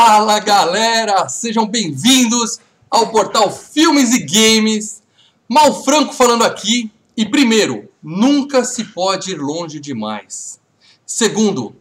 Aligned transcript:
Fala 0.00 0.38
galera, 0.38 1.28
sejam 1.28 1.66
bem-vindos 1.66 2.60
ao 2.88 3.10
portal 3.10 3.50
Filmes 3.50 4.12
e 4.12 4.20
Games. 4.20 5.02
Mal 5.48 5.82
Franco 5.82 6.14
falando 6.14 6.44
aqui. 6.44 6.88
E 7.16 7.26
primeiro, 7.26 7.90
nunca 8.00 8.62
se 8.62 8.84
pode 8.84 9.32
ir 9.32 9.38
longe 9.38 9.80
demais. 9.80 10.60
Segundo, 11.04 11.74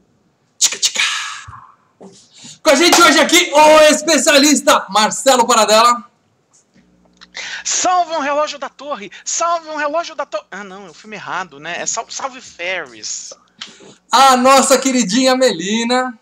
tica 0.57 0.79
tica. 0.79 0.99
Com 1.99 2.69
a 2.71 2.73
gente 2.73 2.99
hoje 2.99 3.19
aqui 3.19 3.51
o 3.53 3.81
especialista 3.81 4.87
Marcelo 4.89 5.45
Paradela. 5.45 6.03
Salve 7.63 8.13
um 8.13 8.19
relógio 8.19 8.57
da 8.57 8.67
torre! 8.67 9.11
Salve 9.23 9.69
um 9.69 9.75
relógio 9.75 10.15
da 10.15 10.25
torre! 10.25 10.47
Ah, 10.49 10.63
não, 10.63 10.87
é 10.87 10.89
o 10.89 10.93
filme 10.95 11.17
errado, 11.17 11.59
né? 11.59 11.79
É 11.79 11.85
Salve, 11.85 12.11
salve 12.11 12.41
Ferris. 12.41 13.31
A 14.11 14.35
nossa 14.35 14.75
queridinha 14.79 15.35
Melina. 15.35 16.19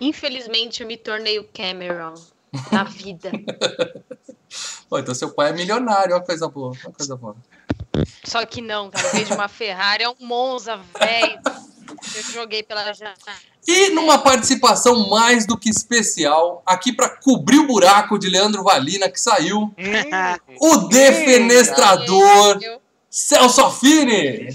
Infelizmente, 0.00 0.82
eu 0.82 0.86
me 0.86 0.96
tornei 0.96 1.38
o 1.38 1.44
Cameron 1.44 2.14
da 2.70 2.84
vida. 2.84 3.30
Pô, 4.88 4.98
então 4.98 5.14
seu 5.14 5.30
pai 5.30 5.50
é 5.50 5.52
milionário, 5.52 6.14
uma 6.14 6.22
coisa 6.22 6.48
boa, 6.48 6.72
uma 6.84 6.92
coisa 6.92 7.16
boa. 7.16 7.36
Só 8.24 8.44
que 8.46 8.60
não, 8.60 8.90
cara. 8.90 9.24
De 9.24 9.32
uma 9.32 9.48
Ferrari, 9.48 10.04
é 10.04 10.08
um 10.08 10.14
Monza, 10.20 10.76
velho. 10.98 11.40
Eu 12.14 12.22
joguei 12.22 12.62
pela 12.62 12.92
janela. 12.92 13.16
E 13.66 13.90
numa 13.90 14.18
participação 14.18 15.08
mais 15.08 15.44
do 15.44 15.58
que 15.58 15.68
especial, 15.68 16.62
aqui 16.64 16.92
para 16.92 17.08
cobrir 17.08 17.58
o 17.58 17.66
buraco 17.66 18.16
de 18.18 18.28
Leandro 18.28 18.62
Valina, 18.62 19.10
que 19.10 19.20
saiu, 19.20 19.74
o 20.60 20.76
defenestrador 20.88 22.60
Celso 23.10 23.60
Affini. 23.62 24.48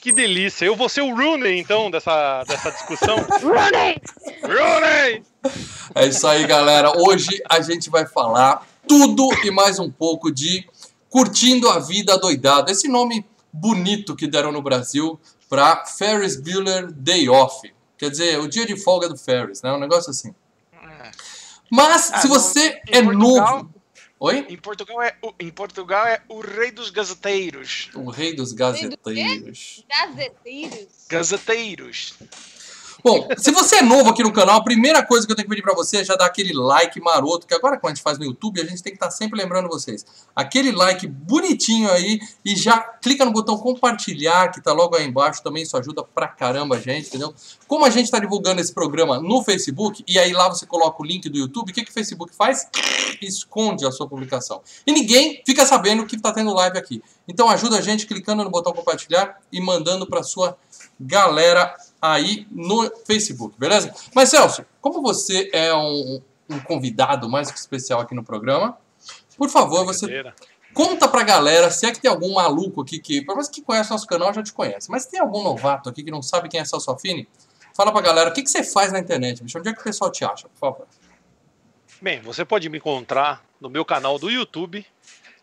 Que 0.00 0.12
delícia. 0.12 0.64
Eu 0.64 0.74
vou 0.76 0.88
ser 0.88 1.02
o 1.02 1.14
Rooney, 1.14 1.58
então, 1.58 1.90
dessa, 1.90 2.42
dessa 2.44 2.70
discussão. 2.70 3.16
Rooney! 3.42 4.00
Rooney! 4.42 5.22
É 5.94 6.06
isso 6.06 6.26
aí, 6.26 6.46
galera. 6.46 6.92
Hoje 6.98 7.28
a 7.48 7.60
gente 7.60 7.90
vai 7.90 8.06
falar 8.06 8.66
tudo 8.88 9.28
e 9.44 9.50
mais 9.50 9.78
um 9.78 9.90
pouco 9.90 10.32
de 10.32 10.66
Curtindo 11.10 11.68
a 11.68 11.78
Vida 11.78 12.16
Doidado. 12.16 12.70
Esse 12.70 12.88
nome 12.88 13.26
bonito 13.52 14.16
que 14.16 14.26
deram 14.26 14.50
no 14.52 14.62
Brasil 14.62 15.20
para 15.50 15.84
Ferris 15.84 16.40
Bueller 16.40 16.90
Day 16.92 17.28
Off. 17.28 17.70
Quer 17.98 18.10
dizer, 18.10 18.38
o 18.40 18.48
dia 18.48 18.64
de 18.64 18.76
folga 18.82 19.06
do 19.08 19.18
Ferris, 19.18 19.60
né? 19.60 19.70
Um 19.72 19.78
negócio 19.80 20.10
assim. 20.10 20.34
Mas 21.70 22.10
Ah, 22.12 22.20
se 22.20 22.26
você 22.28 22.80
em 22.88 22.96
é 22.98 23.02
Portugal- 23.02 23.56
novo... 23.58 23.79
Oi? 24.22 24.44
Em 24.50 24.56
Portugal, 24.58 25.02
é 25.02 25.16
o, 25.22 25.32
em 25.40 25.48
Portugal 25.48 26.06
é 26.06 26.20
o 26.28 26.40
rei 26.40 26.70
dos 26.70 26.90
gazeteiros. 26.90 27.88
O 27.94 28.10
rei 28.10 28.34
dos 28.34 28.52
gazeteiros. 28.52 29.82
Gazeteiros. 29.88 30.88
Gazeteiros. 31.08 32.14
Bom, 33.02 33.28
se 33.36 33.50
você 33.50 33.76
é 33.76 33.82
novo 33.82 34.10
aqui 34.10 34.22
no 34.22 34.32
canal, 34.32 34.56
a 34.58 34.64
primeira 34.64 35.04
coisa 35.04 35.26
que 35.26 35.32
eu 35.32 35.36
tenho 35.36 35.46
que 35.46 35.50
pedir 35.50 35.62
pra 35.62 35.74
você 35.74 35.98
é 35.98 36.04
já 36.04 36.16
dar 36.16 36.26
aquele 36.26 36.52
like 36.52 37.00
maroto, 37.00 37.46
que 37.46 37.54
agora 37.54 37.78
quando 37.78 37.92
a 37.92 37.94
gente 37.94 38.02
faz 38.02 38.18
no 38.18 38.24
YouTube, 38.24 38.60
a 38.60 38.64
gente 38.64 38.82
tem 38.82 38.92
que 38.92 38.96
estar 38.96 39.10
sempre 39.10 39.40
lembrando 39.40 39.68
vocês. 39.68 40.04
Aquele 40.36 40.70
like 40.72 41.06
bonitinho 41.06 41.90
aí 41.90 42.20
e 42.44 42.54
já 42.54 42.78
clica 42.78 43.24
no 43.24 43.32
botão 43.32 43.56
compartilhar, 43.56 44.48
que 44.48 44.60
tá 44.60 44.72
logo 44.72 44.96
aí 44.96 45.06
embaixo, 45.06 45.42
também 45.42 45.62
isso 45.62 45.76
ajuda 45.76 46.04
pra 46.04 46.28
caramba 46.28 46.76
a 46.76 46.78
gente, 46.78 47.08
entendeu? 47.08 47.34
Como 47.66 47.84
a 47.84 47.90
gente 47.90 48.10
tá 48.10 48.18
divulgando 48.18 48.60
esse 48.60 48.72
programa 48.72 49.20
no 49.20 49.42
Facebook, 49.42 50.04
e 50.06 50.18
aí 50.18 50.32
lá 50.32 50.48
você 50.48 50.66
coloca 50.66 51.02
o 51.02 51.06
link 51.06 51.28
do 51.28 51.38
YouTube, 51.38 51.70
o 51.70 51.74
que, 51.74 51.84
que 51.84 51.90
o 51.90 51.94
Facebook 51.94 52.34
faz? 52.34 52.68
Esconde 53.22 53.86
a 53.86 53.90
sua 53.90 54.08
publicação. 54.08 54.60
E 54.86 54.92
ninguém 54.92 55.42
fica 55.46 55.64
sabendo 55.64 56.04
que 56.06 56.20
tá 56.20 56.32
tendo 56.32 56.52
live 56.52 56.76
aqui. 56.76 57.02
Então 57.26 57.48
ajuda 57.48 57.78
a 57.78 57.80
gente 57.80 58.06
clicando 58.06 58.44
no 58.44 58.50
botão 58.50 58.72
compartilhar 58.72 59.38
e 59.52 59.60
mandando 59.60 60.06
pra 60.06 60.22
sua 60.22 60.56
galera 60.98 61.74
aí 62.00 62.46
no 62.50 62.90
Facebook, 63.06 63.58
beleza? 63.58 63.94
Mas 64.14 64.30
Celso, 64.30 64.64
como 64.80 65.02
você 65.02 65.50
é 65.52 65.74
um, 65.74 66.22
um 66.48 66.60
convidado 66.60 67.28
mais 67.28 67.50
que 67.50 67.58
especial 67.58 68.00
aqui 68.00 68.14
no 68.14 68.24
programa, 68.24 68.78
por 69.36 69.48
favor, 69.48 69.84
você 69.84 70.24
conta 70.74 71.08
pra 71.08 71.22
galera 71.22 71.70
se 71.70 71.86
é 71.86 71.92
que 71.92 72.00
tem 72.00 72.10
algum 72.10 72.34
maluco 72.34 72.82
aqui 72.82 72.98
que, 72.98 73.22
por 73.22 73.34
mais 73.34 73.48
que 73.48 73.62
conhece 73.62 73.90
nosso 73.90 74.06
canal, 74.06 74.32
já 74.32 74.42
te 74.42 74.52
conhece, 74.52 74.90
mas 74.90 75.06
tem 75.06 75.20
algum 75.20 75.42
novato 75.42 75.88
aqui 75.88 76.02
que 76.02 76.10
não 76.10 76.22
sabe 76.22 76.48
quem 76.48 76.60
é 76.60 76.64
Celso 76.64 76.90
Affini? 76.90 77.28
Fala 77.74 77.92
pra 77.92 78.00
galera, 78.00 78.30
o 78.30 78.32
que, 78.32 78.42
que 78.42 78.50
você 78.50 78.62
faz 78.62 78.92
na 78.92 78.98
internet, 78.98 79.42
bicho? 79.42 79.58
Onde 79.58 79.68
é 79.68 79.72
que 79.72 79.80
o 79.80 79.84
pessoal 79.84 80.10
te 80.10 80.24
acha, 80.24 80.48
por 80.48 80.58
favor? 80.58 80.86
Bem, 82.02 82.20
você 82.20 82.44
pode 82.44 82.68
me 82.68 82.78
encontrar 82.78 83.44
no 83.60 83.68
meu 83.68 83.84
canal 83.84 84.18
do 84.18 84.30
YouTube, 84.30 84.84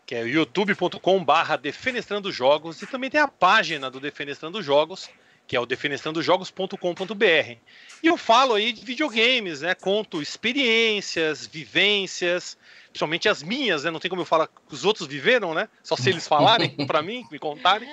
que 0.04 0.14
é 0.14 0.26
youtube.com/barra 0.26 1.56
Defenestrando 1.56 2.32
Jogos, 2.32 2.82
e 2.82 2.86
também 2.86 3.10
tem 3.10 3.20
a 3.20 3.28
página 3.28 3.90
do 3.90 4.00
Defenestrando 4.00 4.62
Jogos, 4.62 5.08
que 5.48 5.56
é 5.56 5.60
o 5.60 5.64
defenestrandojogos.com.br. 5.64 7.56
E 8.02 8.06
eu 8.06 8.18
falo 8.18 8.54
aí 8.54 8.70
de 8.70 8.84
videogames, 8.84 9.62
né? 9.62 9.74
Conto 9.74 10.20
experiências, 10.20 11.46
vivências, 11.46 12.56
principalmente 12.90 13.30
as 13.30 13.42
minhas, 13.42 13.82
né? 13.82 13.90
Não 13.90 13.98
tem 13.98 14.10
como 14.10 14.20
eu 14.20 14.26
falar 14.26 14.46
que 14.46 14.54
os 14.70 14.84
outros 14.84 15.08
viveram, 15.08 15.54
né? 15.54 15.66
Só 15.82 15.96
se 15.96 16.10
eles 16.10 16.28
falarem 16.28 16.68
pra 16.86 17.00
mim, 17.00 17.26
me 17.32 17.38
contarem. 17.38 17.88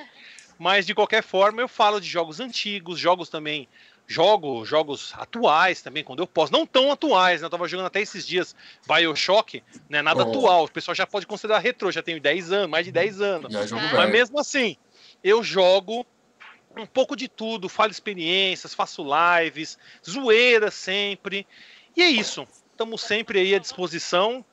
Mas 0.60 0.86
de 0.86 0.94
qualquer 0.94 1.24
forma, 1.24 1.62
eu 1.62 1.68
falo 1.70 2.02
de 2.02 2.08
jogos 2.10 2.42
antigos, 2.42 3.00
jogos 3.00 3.30
também 3.30 3.70
jogo 4.08 4.64
jogos 4.66 5.14
atuais 5.16 5.82
também, 5.82 6.04
quando 6.04 6.20
eu 6.20 6.28
posso. 6.28 6.52
Não 6.52 6.66
tão 6.68 6.92
atuais, 6.92 7.42
né? 7.42 7.48
Eu 7.48 7.50
tava 7.50 7.68
jogando 7.68 7.88
até 7.88 8.02
esses 8.02 8.28
dias 8.28 8.56
Bioshock, 8.88 9.64
né? 9.90 10.02
Nada 10.02 10.24
Oh. 10.24 10.30
atual. 10.30 10.66
O 10.66 10.70
pessoal 10.72 10.94
já 10.94 11.08
pode 11.08 11.26
considerar 11.26 11.60
retrô, 11.60 11.92
já 11.92 12.04
tenho 12.04 12.20
10 12.20 12.52
anos, 12.52 12.70
mais 12.70 12.86
de 12.86 12.92
10 12.92 13.22
anos. 13.22 13.52
Mas 13.52 14.10
mesmo 14.12 14.40
assim, 14.40 14.78
eu 15.24 15.42
jogo 15.44 16.06
um 16.82 16.86
pouco 16.86 17.16
de 17.16 17.28
tudo, 17.28 17.70
falo 17.70 17.92
experiências, 17.92 18.74
faço 18.74 19.04
lives, 19.04 19.78
zoeira 20.08 20.70
sempre. 20.72 21.48
E 21.96 22.02
é 22.02 22.10
isso. 22.10 22.48
Estamos 22.72 23.02
sempre 23.02 23.40
aí 23.40 23.56
à 23.56 23.60
disposição, 23.60 24.44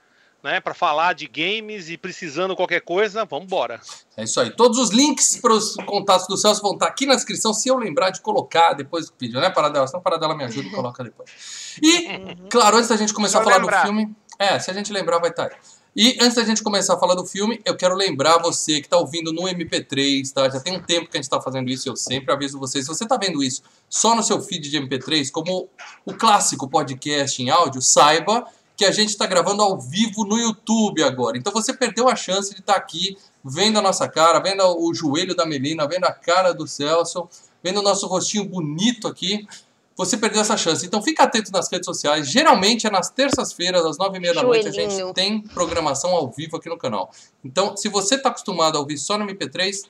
né, 0.42 0.60
para 0.60 0.74
falar 0.74 1.12
de 1.12 1.26
games 1.26 1.88
e 1.88 1.96
precisando 1.96 2.56
qualquer 2.56 2.80
coisa, 2.80 3.24
vamos 3.24 3.46
embora. 3.46 3.80
É 4.16 4.24
isso 4.24 4.40
aí. 4.40 4.50
Todos 4.50 4.78
os 4.78 4.90
links 4.90 5.36
para 5.36 5.52
os 5.52 5.74
contatos 5.86 6.26
do 6.26 6.36
Celso 6.36 6.62
vão 6.62 6.74
estar 6.74 6.86
aqui 6.86 7.06
na 7.06 7.14
descrição, 7.14 7.52
se 7.52 7.68
eu 7.68 7.76
lembrar 7.76 8.10
de 8.10 8.20
colocar 8.20 8.72
depois 8.72 9.08
do 9.08 9.14
vídeo, 9.18 9.40
né, 9.40 9.50
Paradela? 9.50 9.86
Senão 9.86 10.02
Paradela 10.02 10.36
me 10.36 10.44
ajuda 10.44 10.68
e 10.68 10.70
coloca 10.70 11.02
depois. 11.02 11.78
E, 11.82 12.36
claro, 12.50 12.76
antes 12.76 12.88
da 12.88 12.96
gente 12.96 13.12
começar 13.12 13.40
a 13.40 13.44
falar 13.44 13.58
lembrar. 13.58 13.80
do 13.80 13.86
filme... 13.86 14.16
É, 14.38 14.58
se 14.58 14.70
a 14.70 14.74
gente 14.74 14.92
lembrar, 14.92 15.18
vai 15.18 15.30
estar 15.30 15.44
aí. 15.44 15.56
E 15.94 16.16
antes 16.22 16.36
da 16.36 16.44
gente 16.44 16.62
começar 16.62 16.94
a 16.94 16.98
falar 16.98 17.14
do 17.14 17.26
filme, 17.26 17.60
eu 17.66 17.76
quero 17.76 17.94
lembrar 17.94 18.38
você 18.38 18.80
que 18.80 18.86
está 18.86 18.96
ouvindo 18.96 19.30
no 19.30 19.42
MP3, 19.42 20.32
tá? 20.32 20.48
Já 20.48 20.58
tem 20.58 20.74
um 20.74 20.82
tempo 20.82 21.10
que 21.10 21.18
a 21.18 21.18
gente 21.18 21.24
está 21.24 21.38
fazendo 21.38 21.68
isso, 21.68 21.86
eu 21.86 21.94
sempre 21.94 22.32
aviso 22.32 22.58
vocês. 22.58 22.86
Se 22.86 22.88
você 22.88 23.04
está 23.04 23.18
vendo 23.18 23.44
isso 23.44 23.62
só 23.90 24.16
no 24.16 24.22
seu 24.22 24.40
feed 24.40 24.70
de 24.70 24.80
MP3, 24.80 25.30
como 25.30 25.68
o 26.06 26.14
clássico 26.14 26.66
podcast 26.66 27.42
em 27.42 27.50
áudio, 27.50 27.82
saiba 27.82 28.46
que 28.74 28.86
a 28.86 28.90
gente 28.90 29.10
está 29.10 29.26
gravando 29.26 29.62
ao 29.62 29.78
vivo 29.78 30.24
no 30.24 30.38
YouTube 30.38 31.02
agora. 31.02 31.36
Então 31.36 31.52
você 31.52 31.74
perdeu 31.74 32.08
a 32.08 32.16
chance 32.16 32.54
de 32.54 32.60
estar 32.60 32.76
aqui 32.76 33.18
vendo 33.44 33.78
a 33.78 33.82
nossa 33.82 34.08
cara, 34.08 34.40
vendo 34.40 34.62
o 34.62 34.94
joelho 34.94 35.36
da 35.36 35.44
Melina, 35.44 35.86
vendo 35.86 36.04
a 36.04 36.12
cara 36.12 36.54
do 36.54 36.66
Celso, 36.66 37.28
vendo 37.62 37.80
o 37.80 37.82
nosso 37.82 38.06
rostinho 38.06 38.46
bonito 38.46 39.06
aqui. 39.06 39.46
Você 39.96 40.16
perdeu 40.16 40.40
essa 40.40 40.56
chance. 40.56 40.84
Então 40.84 41.02
fica 41.02 41.24
atento 41.24 41.52
nas 41.52 41.70
redes 41.70 41.86
sociais. 41.86 42.28
Geralmente 42.28 42.86
é 42.86 42.90
nas 42.90 43.10
terças-feiras, 43.10 43.84
às 43.84 43.98
nove 43.98 44.18
e 44.18 44.20
meia 44.20 44.34
da 44.34 44.42
noite, 44.42 44.68
a 44.68 44.70
gente 44.70 45.12
tem 45.14 45.40
programação 45.40 46.10
ao 46.10 46.30
vivo 46.30 46.56
aqui 46.56 46.68
no 46.68 46.78
canal. 46.78 47.10
Então, 47.44 47.76
se 47.76 47.88
você 47.88 48.14
está 48.14 48.30
acostumado 48.30 48.76
a 48.76 48.80
ouvir 48.80 48.96
só 48.98 49.18
no 49.18 49.26
MP3, 49.26 49.88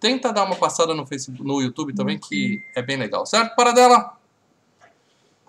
tenta 0.00 0.32
dar 0.32 0.44
uma 0.44 0.56
passada 0.56 0.94
no, 0.94 1.06
Facebook, 1.06 1.46
no 1.46 1.60
YouTube 1.60 1.94
também, 1.94 2.18
que 2.18 2.62
é 2.74 2.82
bem 2.82 2.96
legal, 2.96 3.26
certo? 3.26 3.54
Paradela? 3.54 4.18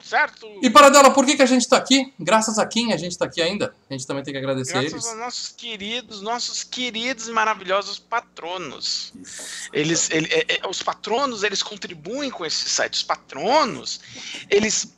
Certo? 0.06 0.60
E 0.62 0.70
Paradela, 0.70 1.12
por 1.12 1.26
que, 1.26 1.35
que 1.35 1.41
a 1.41 1.47
gente 1.47 1.62
está 1.64 1.78
aqui? 1.78 2.14
Graças 2.20 2.59
a 2.59 2.68
quem 2.68 2.94
a 2.94 2.97
gente 2.97 3.14
está 3.14 3.26
aqui 3.26 3.41
ainda? 3.41 3.76
A 3.90 3.94
gente 3.94 4.06
também 4.06 4.24
tem 4.24 4.32
que 4.34 4.38
agradecer 4.38 4.74
Graças 4.74 4.91
eles. 4.94 5.06
aos 5.08 5.18
nossos 5.18 5.50
queridos, 5.50 6.22
nossos 6.22 6.64
queridos 6.64 7.28
e 7.28 7.32
maravilhosos 7.32 7.97
patronos. 7.97 9.12
Eles, 9.74 10.12
ele- 10.12 10.28
é- 10.32 10.59
é- 10.64 10.68
os 10.68 10.84
patronos, 10.84 11.41
eles 11.41 11.64
contribuem 11.64 12.29
com 12.29 12.46
esse 12.46 12.70
site. 12.70 12.94
Os 12.94 13.03
patronos, 13.03 14.00
eles 14.47 14.94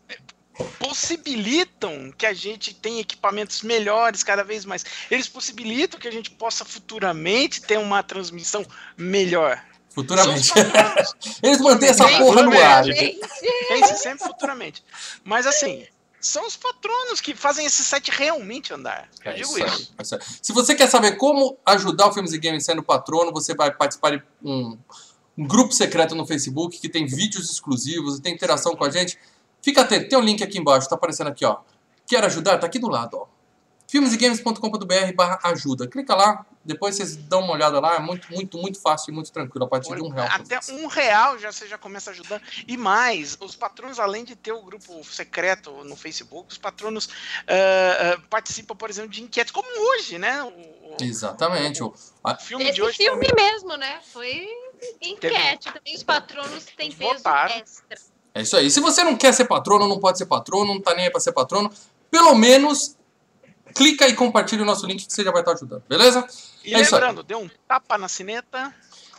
possibilitam 0.77 2.11
que 2.17 2.25
a 2.25 2.33
gente 2.33 2.73
tenha 2.73 2.99
equipamentos 2.99 3.61
melhores 3.61 4.23
cada 4.23 4.43
vez 4.43 4.65
mais. 4.65 4.83
Eles 5.09 5.27
possibilitam 5.27 5.99
que 5.99 6.07
a 6.07 6.11
gente 6.11 6.31
possa 6.31 6.65
futuramente 6.65 7.61
ter 7.61 7.77
uma 7.77 8.03
transmissão 8.03 8.65
melhor. 8.97 9.63
Futuramente. 10.01 10.53
Patronos. 10.53 11.15
Eles 11.41 11.59
mantêm 11.59 11.89
essa 11.89 12.05
Bem, 12.05 12.19
porra 12.19 12.43
no 12.43 12.51
ar. 12.61 12.83
Gente, 12.83 13.19
Pense 13.67 13.97
sempre 13.97 14.27
futuramente. 14.27 14.83
Mas 15.23 15.47
assim, 15.47 15.85
são 16.21 16.45
os 16.45 16.55
patronos 16.55 17.19
que 17.19 17.33
fazem 17.35 17.65
esse 17.65 17.83
site 17.83 18.11
realmente 18.11 18.71
andar. 18.73 19.09
Eu 19.25 19.31
É 19.31 19.35
digo 19.35 19.57
isso 19.57 19.91
isso. 19.99 20.15
é. 20.15 20.19
Se 20.41 20.53
você 20.53 20.75
quer 20.75 20.87
saber 20.87 21.13
como 21.17 21.57
ajudar 21.65 22.07
o 22.07 22.13
Filmes 22.13 22.31
e 22.31 22.37
Games 22.37 22.63
sendo 22.63 22.83
patrono, 22.83 23.31
você 23.31 23.55
vai 23.55 23.71
participar 23.71 24.11
de 24.17 24.23
um, 24.43 24.77
um 25.35 25.47
grupo 25.47 25.73
secreto 25.73 26.13
no 26.13 26.27
Facebook 26.27 26.79
que 26.79 26.87
tem 26.89 27.05
vídeos 27.07 27.49
exclusivos 27.51 28.19
e 28.19 28.21
tem 28.21 28.33
interação 28.35 28.75
com 28.75 28.83
a 28.83 28.89
gente. 28.91 29.17
Fica 29.63 29.81
atento, 29.81 30.09
tem 30.09 30.17
um 30.19 30.21
link 30.21 30.43
aqui 30.43 30.59
embaixo, 30.59 30.87
tá 30.87 30.93
aparecendo 30.95 31.27
aqui, 31.27 31.43
ó. 31.43 31.57
Quer 32.05 32.23
ajudar? 32.25 32.59
Tá 32.59 32.67
aqui 32.67 32.77
do 32.77 32.87
lado, 32.87 33.17
ó. 33.17 33.25
filmesegames.com.br 33.87 35.13
barra 35.15 35.39
ajuda. 35.43 35.87
Clica 35.87 36.15
lá, 36.15 36.45
Depois 36.67 36.95
vocês 36.95 37.15
dão 37.15 37.39
uma 37.41 37.53
olhada 37.53 37.79
lá, 37.79 37.95
é 37.95 37.99
muito, 37.99 38.31
muito, 38.31 38.57
muito 38.57 38.79
fácil 38.79 39.11
e 39.11 39.13
muito 39.15 39.31
tranquilo, 39.31 39.65
a 39.65 39.67
partir 39.67 39.95
de 39.95 40.01
um 40.01 40.09
real. 40.09 40.27
Até 40.29 40.59
um 40.73 40.85
real 40.87 41.39
já 41.39 41.51
você 41.51 41.65
já 41.67 41.77
começa 41.77 42.11
ajudando. 42.11 42.41
E 42.67 42.75
mais, 42.75 43.37
os 43.39 43.55
patronos, 43.55 43.99
além 43.99 44.23
de 44.25 44.35
ter 44.35 44.51
o 44.51 44.61
grupo 44.61 45.03
secreto 45.05 45.71
no 45.85 45.95
Facebook, 45.95 46.51
os 46.51 46.57
patronos 46.57 47.09
ah, 47.47 48.15
ah, 48.17 48.21
participam, 48.29 48.75
por 48.75 48.89
exemplo, 48.89 49.09
de 49.11 49.23
enquetes, 49.23 49.51
como 49.51 49.67
hoje, 49.91 50.17
né? 50.19 50.43
O, 50.43 50.97
Exatamente. 51.01 51.81
o- 51.81 51.93
o 52.23 52.35
filme 52.35 52.65
Esse 52.65 52.73
de 52.73 52.81
hoje 52.81 52.97
filme 52.97 53.25
também. 53.27 53.51
mesmo, 53.51 53.77
né? 53.77 53.99
Foi 54.11 54.45
enquete. 55.01 55.71
Também 55.71 55.95
os 55.95 56.03
patronos 56.03 56.65
têm 56.75 56.91
peso 56.91 57.13
Votaram. 57.15 57.55
extra. 57.55 57.97
É 58.33 58.41
isso 58.41 58.55
aí. 58.57 58.69
Se 58.69 58.79
você 58.79 59.03
não 59.03 59.15
quer 59.15 59.33
ser 59.33 59.45
patrono, 59.45 59.87
não 59.87 59.99
pode 59.99 60.17
ser 60.17 60.25
patrono, 60.25 60.73
não 60.73 60.81
tá 60.81 60.93
nem 60.93 61.05
aí 61.05 61.11
pra 61.11 61.19
ser 61.19 61.31
patrono, 61.31 61.71
pelo 62.11 62.35
menos 62.35 62.95
clica 63.75 64.07
e 64.07 64.13
compartilha 64.15 64.63
o 64.63 64.65
nosso 64.65 64.85
link 64.85 65.05
que 65.05 65.13
você 65.13 65.23
já 65.23 65.31
vai 65.31 65.41
estar 65.41 65.53
ajudando, 65.53 65.83
beleza? 65.89 66.25
E 66.67 66.73
É 66.75 66.81
isso 66.81 66.93
lembrando, 66.95 67.23
dê 67.23 67.35
um 67.35 67.49
tapa 67.67 67.97
na 67.97 68.07
sineta 68.07 68.73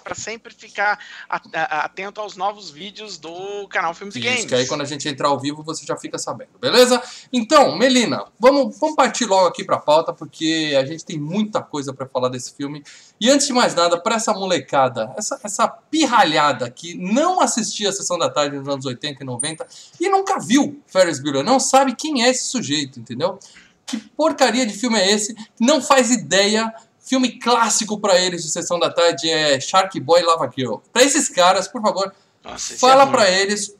para 0.05 0.15
sempre 0.15 0.55
ficar 0.55 0.99
a- 1.29 1.41
a- 1.53 1.85
atento 1.85 2.19
aos 2.19 2.35
novos 2.35 2.71
vídeos 2.71 3.19
do 3.19 3.69
canal 3.69 3.93
Filmes 3.93 4.17
e 4.17 4.21
Games. 4.21 4.39
Isso, 4.39 4.49
que 4.49 4.55
aí 4.55 4.67
quando 4.67 4.81
a 4.81 4.85
gente 4.87 5.06
entrar 5.06 5.29
ao 5.29 5.39
vivo 5.39 5.62
você 5.62 5.85
já 5.85 5.97
fica 5.99 6.19
sabendo, 6.19 6.59
beleza? 6.59 7.03
Então, 7.31 7.77
Melina, 7.77 8.25
vamos, 8.41 8.79
vamos 8.79 8.97
partir 8.97 9.27
logo 9.27 9.47
aqui 9.47 9.62
pra 9.65 9.77
pauta, 9.77 10.11
porque 10.15 10.75
a 10.81 10.85
gente 10.87 11.05
tem 11.05 11.19
muita 11.19 11.61
coisa 11.62 11.93
pra 11.93 12.06
falar 12.06 12.31
desse 12.31 12.55
filme. 12.55 12.83
E 13.21 13.29
antes 13.29 13.47
de 13.49 13.53
mais 13.53 13.75
nada, 13.75 14.00
pra 14.00 14.15
essa 14.17 14.33
molecada, 14.33 15.12
essa, 15.17 15.39
essa 15.45 15.69
pirralhada 15.69 16.71
que 16.71 16.95
não 16.95 17.41
assistia 17.41 17.91
a 17.91 17.93
Sessão 17.93 18.19
da 18.19 18.31
Tarde 18.31 18.56
nos 18.56 18.69
anos 18.69 18.87
80 18.87 19.23
e 19.23 19.27
90 19.27 19.67
e 20.00 20.09
nunca 20.09 20.39
viu 20.41 20.83
Ferris 20.87 21.21
Bueller, 21.21 21.45
não 21.45 21.61
sabe 21.61 21.95
quem 21.95 22.25
é 22.25 22.31
esse 22.31 22.47
sujeito, 22.47 22.99
entendeu? 22.99 23.39
Que 23.87 23.97
porcaria 23.99 24.65
de 24.67 24.73
filme 24.75 24.99
é 24.99 25.11
esse? 25.12 25.35
Não 25.61 25.81
faz 25.83 26.11
ideia. 26.11 26.73
Filme 27.09 27.39
clássico 27.39 27.99
pra 27.99 28.21
eles 28.21 28.43
de 28.43 28.51
Sessão 28.51 28.79
da 28.79 28.93
Tarde 28.93 29.31
é 29.31 29.59
Shark 29.59 29.99
Boy 29.99 30.21
e 30.21 30.25
Lava 30.25 30.51
Girl. 30.55 30.77
Pra 30.93 31.03
esses 31.03 31.29
caras, 31.29 31.67
por 31.67 31.81
favor, 31.81 32.15
Nossa, 32.45 32.77
Fala 32.77 33.05
é 33.05 33.07
pra 33.11 33.31
eles 33.31 33.75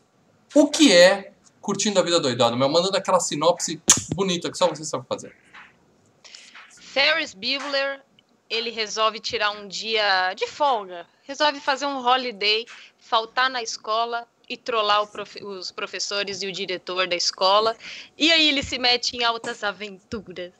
o 0.55 0.69
que 0.69 0.93
é 0.93 1.33
curtindo 1.61 2.01
a 2.01 2.03
vida 2.03 2.19
doidado, 2.19 2.57
meu. 2.57 2.69
Mandando 2.71 2.97
aquela 2.97 3.21
sinopse 3.21 3.83
bonita 4.15 4.51
que 4.51 4.57
só 4.57 4.67
você 4.67 4.83
sabe 4.85 5.05
fazer. 5.07 5.37
Ferris 6.81 7.35
Bueller, 7.35 8.01
ele 8.49 8.71
resolve 8.71 9.21
tirar 9.21 9.51
um 9.51 9.69
dia 9.69 10.33
de 10.35 10.47
folga. 10.47 11.07
Resolve 11.25 11.61
fazer 11.61 11.85
um 11.87 11.99
holiday, 12.05 12.65
faltar 12.99 13.51
na 13.51 13.63
escola 13.63 14.27
e 14.49 14.57
trollar 14.57 15.03
o 15.03 15.07
profe- 15.07 15.45
os 15.45 15.71
professores 15.71 16.41
e 16.41 16.47
o 16.47 16.53
diretor 16.53 17.07
da 17.07 17.15
escola. 17.15 17.77
E 18.17 18.33
aí 18.33 18.49
ele 18.49 18.63
se 18.63 18.79
mete 18.79 19.15
em 19.17 19.23
altas 19.23 19.63
aventuras. 19.63 20.53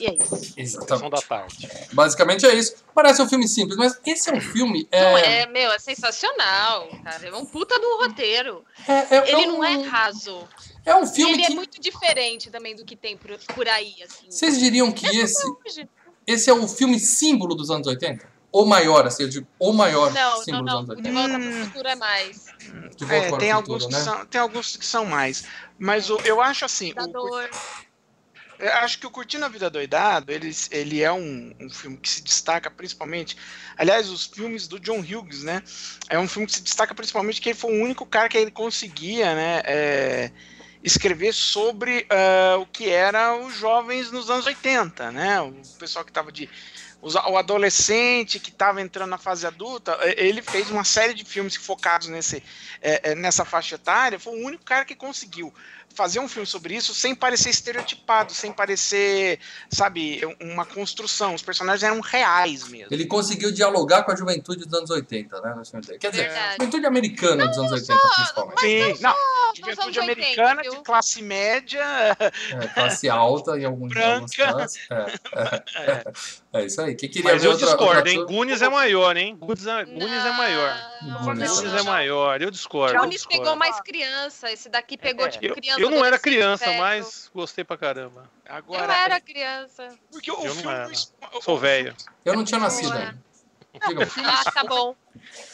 E 0.00 0.06
é 0.06 0.14
isso. 0.14 0.36
Sessão 0.78 1.10
da 1.10 1.20
tarde. 1.20 1.68
Basicamente 1.92 2.46
é 2.46 2.54
isso. 2.54 2.74
Parece 2.94 3.20
um 3.22 3.28
filme 3.28 3.46
simples, 3.48 3.76
mas 3.76 3.98
esse 4.06 4.30
é 4.30 4.32
um 4.34 4.40
filme. 4.40 4.88
Não 4.92 5.18
É, 5.18 5.40
é, 5.42 5.46
meu, 5.46 5.70
é 5.72 5.78
sensacional, 5.78 6.88
cara. 7.04 7.26
É 7.28 7.34
um 7.34 7.44
puta 7.44 7.78
do 7.78 7.96
roteiro. 7.98 8.64
é, 8.88 9.16
é- 9.16 9.32
Ele 9.32 9.42
é 9.44 9.48
um, 9.48 9.52
não 9.52 9.64
é 9.64 9.82
raso. 9.82 10.46
É 10.84 10.94
um 10.96 11.06
filme 11.06 11.34
ele 11.34 11.44
é 11.44 11.46
que. 11.48 11.54
muito 11.54 11.80
diferente 11.80 12.50
também 12.50 12.74
do 12.74 12.84
que 12.84 12.96
tem 12.96 13.16
por, 13.16 13.36
por 13.54 13.68
aí, 13.68 13.94
assim. 14.02 14.26
Vocês 14.30 14.58
diriam 14.58 14.90
que 14.90 15.06
esse, 15.06 15.46
Hoje. 15.66 15.88
esse 16.26 16.50
é 16.50 16.52
o 16.54 16.66
filme 16.66 16.98
símbolo 16.98 17.54
dos 17.54 17.70
anos 17.70 17.86
80? 17.86 18.30
Ou 18.50 18.66
maior, 18.66 19.06
assim, 19.06 19.22
eu 19.22 19.28
digo, 19.30 19.46
ou 19.58 19.72
maior 19.72 20.12
Não, 20.12 20.36
não, 20.36 20.42
símbolo 20.44 20.64
não. 20.64 20.84
dos 20.84 20.88
O 20.90 20.92
anos 20.92 21.02
De 21.02 21.08
80? 21.08 21.38
Volta 21.38 21.38
pro 21.56 21.64
Futuro 21.66 21.88
é 21.88 21.94
mais. 21.94 22.46
De 22.96 23.04
volta 23.06 23.26
É, 23.26 23.38
tem 23.38 23.50
alguns, 23.50 23.88
né? 23.88 24.00
são, 24.00 24.26
tem 24.26 24.40
alguns 24.40 24.76
que 24.76 24.84
são 24.84 25.04
mais. 25.06 25.44
Mas 25.78 26.10
o- 26.10 26.20
eu 26.24 26.40
acho 26.42 26.64
assim, 26.66 26.92
o. 26.92 27.48
Eu 28.62 28.72
acho 28.74 28.96
que 29.00 29.06
o 29.06 29.10
Curtindo 29.10 29.44
a 29.44 29.48
Vida 29.48 29.68
Doidado, 29.68 30.30
ele, 30.30 30.54
ele 30.70 31.02
é 31.02 31.10
um, 31.10 31.52
um 31.58 31.68
filme 31.68 31.96
que 31.96 32.08
se 32.08 32.22
destaca 32.22 32.70
principalmente. 32.70 33.36
Aliás, 33.76 34.08
os 34.08 34.26
filmes 34.26 34.68
do 34.68 34.78
John 34.78 35.00
Hughes, 35.00 35.42
né? 35.42 35.64
É 36.08 36.16
um 36.16 36.28
filme 36.28 36.46
que 36.46 36.54
se 36.54 36.62
destaca 36.62 36.94
principalmente 36.94 37.40
que 37.40 37.48
ele 37.48 37.58
foi 37.58 37.72
o 37.72 37.82
único 37.82 38.06
cara 38.06 38.28
que 38.28 38.38
ele 38.38 38.52
conseguia, 38.52 39.34
né? 39.34 39.62
é, 39.64 40.30
escrever 40.82 41.32
sobre 41.32 42.06
ah, 42.08 42.58
o 42.58 42.66
que 42.66 42.88
era 42.88 43.36
os 43.36 43.56
jovens 43.56 44.12
nos 44.12 44.30
anos 44.30 44.46
80, 44.46 45.10
né? 45.10 45.40
O 45.40 45.52
pessoal 45.78 46.04
que 46.04 46.12
estava 46.12 46.30
de. 46.30 46.48
O 47.00 47.36
adolescente 47.36 48.38
que 48.38 48.50
estava 48.50 48.80
entrando 48.80 49.10
na 49.10 49.18
fase 49.18 49.44
adulta, 49.44 49.98
eh, 50.02 50.24
ele 50.24 50.40
fez 50.40 50.70
uma 50.70 50.84
série 50.84 51.12
de 51.14 51.24
filmes 51.24 51.56
focados 51.56 52.06
nesse, 52.06 52.44
eh, 52.80 53.16
nessa 53.16 53.44
faixa 53.44 53.74
etária. 53.74 54.20
Foi 54.20 54.40
o 54.40 54.46
único 54.46 54.62
cara 54.62 54.84
que 54.84 54.94
conseguiu 54.94 55.52
fazer 55.94 56.20
um 56.20 56.28
filme 56.28 56.46
sobre 56.46 56.74
isso 56.74 56.94
sem 56.94 57.14
parecer 57.14 57.50
estereotipado, 57.50 58.32
sem 58.32 58.52
parecer, 58.52 59.38
sabe, 59.70 60.20
uma 60.40 60.64
construção. 60.64 61.34
Os 61.34 61.42
personagens 61.42 61.82
eram 61.82 62.00
reais 62.00 62.68
mesmo. 62.68 62.88
Ele 62.90 63.06
conseguiu 63.06 63.52
dialogar 63.52 64.02
com 64.04 64.12
a 64.12 64.16
juventude 64.16 64.64
dos 64.64 64.74
anos 64.78 64.90
80, 64.90 65.40
né? 65.40 65.62
Quer 65.98 66.10
dizer, 66.10 66.22
Verdade. 66.24 66.56
juventude 66.58 66.86
americana 66.86 67.46
dos 67.46 67.58
anos 67.58 67.72
80, 67.72 68.00
principalmente. 68.16 68.60
Sim, 68.60 69.02
não, 69.02 69.14
juventude 69.54 70.00
80, 70.00 70.02
americana 70.02 70.62
viu? 70.62 70.72
de 70.72 70.80
classe 70.82 71.22
média. 71.22 71.82
É, 72.20 72.68
classe 72.68 73.08
alta 73.08 73.58
em 73.58 73.64
alguns 73.64 73.92
Branca. 73.92 74.52
classes. 74.52 74.80
É, 74.90 75.62
é, 76.54 76.60
é 76.60 76.66
isso 76.66 76.80
aí. 76.80 76.94
Quem 76.94 77.08
queria 77.08 77.32
Mas 77.32 77.44
eu 77.44 77.52
outra, 77.52 77.66
discordo, 77.66 77.96
outra 77.96 78.10
hein? 78.12 78.26
Goonies 78.26 78.62
é 78.62 78.68
maior, 78.68 79.16
hein? 79.16 79.36
Goonies 79.38 79.66
é, 79.66 79.84
Goonies 79.84 80.24
é 80.24 80.32
maior. 80.32 80.92
Não, 81.02 81.34
não, 81.34 81.34
não. 81.34 81.78
é 81.78 81.82
maior, 81.82 82.42
eu 82.42 82.50
discordo. 82.50 83.08
discordo. 83.08 83.28
pegou 83.28 83.56
mais 83.56 83.80
criança. 83.80 84.50
Esse 84.50 84.68
daqui 84.68 84.96
pegou, 84.96 85.26
É, 85.26 85.30
tipo, 85.30 85.54
criança. 85.54 85.80
Eu 85.82 85.90
não 85.90 86.04
era 86.04 86.18
criança, 86.18 86.64
velho. 86.66 86.78
mas 86.80 87.30
gostei 87.34 87.64
pra 87.64 87.76
caramba. 87.76 88.30
Eu 88.46 88.54
Agora, 88.54 88.94
era 88.94 89.20
criança. 89.20 89.88
porque 90.10 90.30
o 90.30 90.44
Eu 90.44 90.54
filme 90.54 90.72
era. 90.72 90.88
não 90.88 91.38
o- 91.38 91.42
Sou 91.42 91.58
velho. 91.58 91.94
Eu 92.24 92.34
não 92.34 92.44
tinha 92.44 92.60
nascido 92.60 92.90
Não. 92.94 93.22
Ah, 94.24 94.50
tá 94.52 94.64
bom. 94.64 94.94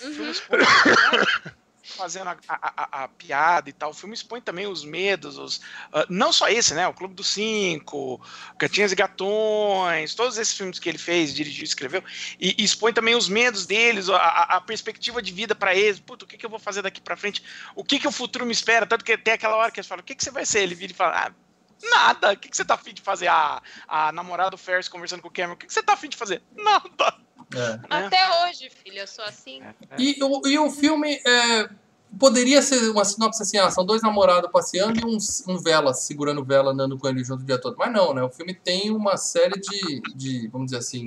Uhum. 0.03 0.33
fazendo 1.97 2.29
a, 2.29 2.37
a- 2.49 3.05
a- 3.05 3.09
piada 3.09 3.69
e 3.69 3.73
tal. 3.73 3.91
O 3.91 3.95
filme 3.95 4.15
expõe 4.15 4.41
também 4.41 4.67
os 4.67 4.85
medos, 4.85 5.39
os, 5.39 5.61
ah, 5.93 6.07
não 6.09 6.33
só 6.33 6.49
esse, 6.49 6.75
né? 6.75 6.87
O 6.87 6.95
Clube 6.95 7.15
dos 7.15 7.29
Cinco, 7.29 8.21
Gatinhas 8.59 8.93
e 8.93 8.95
Gatões, 8.97 10.15
todos 10.15 10.39
esses 10.39 10.55
filmes 10.57 10.79
que 10.79 10.89
ele 10.89 10.99
fez, 10.99 11.35
dirigiu, 11.35 11.65
escreveu, 11.65 12.03
e, 12.39 12.55
e 12.59 12.65
expõe 12.65 12.93
também 12.93 13.15
os 13.15 13.29
medos 13.29 13.67
deles, 13.67 14.09
a, 14.09 14.17
a- 14.17 14.61
perspectiva 14.61 15.23
de 15.23 15.33
vida 15.33 15.55
para 15.55 15.75
eles. 15.75 15.99
Puta, 16.01 16.25
o 16.25 16.29
que, 16.29 16.37
que 16.37 16.45
eu 16.45 16.51
vou 16.51 16.59
fazer 16.59 16.83
daqui 16.83 17.01
para 17.01 17.17
frente? 17.17 17.43
O 17.75 17.83
que, 17.85 17.99
que 17.99 18.07
o 18.09 18.13
futuro 18.13 18.45
me 18.45 18.53
espera? 18.53 18.87
Tanto 18.87 19.05
que 19.05 19.17
tem 19.17 19.35
aquela 19.35 19.57
hora 19.57 19.71
que 19.71 19.81
eles 19.81 19.87
falam: 19.89 20.03
o 20.03 20.05
que, 20.05 20.15
que 20.15 20.23
você 20.23 20.31
vai 20.31 20.45
ser? 20.45 20.61
Ele 20.61 20.75
vira 20.75 20.93
e 20.93 20.97
fala: 20.97 21.27
ah, 21.29 21.33
Nada. 21.91 22.33
O 22.33 22.37
que, 22.37 22.49
que 22.49 22.57
você 22.57 22.65
tá 22.65 22.75
afim 22.75 22.93
de 22.93 23.01
fazer? 23.03 23.29
A, 23.29 23.63
a 23.87 24.13
namorada 24.13 24.51
do 24.51 24.59
Ferris 24.59 24.89
conversando 24.89 25.23
com 25.23 25.29
o 25.29 25.33
Cameron. 25.33 25.55
O 25.55 25.57
que, 25.57 25.67
que 25.67 25.73
você 25.73 25.83
tá 25.83 25.93
afim 25.95 26.09
de 26.09 26.17
fazer? 26.17 26.43
Nada. 26.55 27.15
É. 27.55 27.81
Até 27.89 28.45
hoje, 28.45 28.71
filho, 28.71 28.99
eu 28.99 29.07
sou 29.07 29.25
assim. 29.25 29.63
E, 29.99 30.23
o, 30.23 30.47
e 30.47 30.59
o 30.59 30.71
filme 30.71 31.21
é, 31.27 31.69
poderia 32.19 32.61
ser 32.61 32.91
uma 32.91 33.05
sinopse 33.05 33.43
assim: 33.43 33.59
ah, 33.59 33.71
são 33.71 33.85
dois 33.85 34.03
namorados 34.03 34.51
passeando 34.51 35.01
e 35.01 35.05
um, 35.05 35.19
um 35.49 35.59
vela, 35.59 35.95
segurando 35.95 36.45
vela, 36.45 36.73
andando 36.73 36.99
com 36.99 37.09
ele 37.09 37.25
junto 37.25 37.43
o 37.43 37.47
dia 37.47 37.61
todo. 37.61 37.77
Mas 37.79 37.93
não, 37.93 38.13
né? 38.13 38.23
O 38.23 38.31
filme 38.31 38.55
tem 38.55 38.91
uma 38.91 39.17
série 39.17 39.61
de, 39.61 40.01
de 40.15 40.49
vamos 40.49 40.67
dizer 40.67 40.79
assim, 40.79 41.07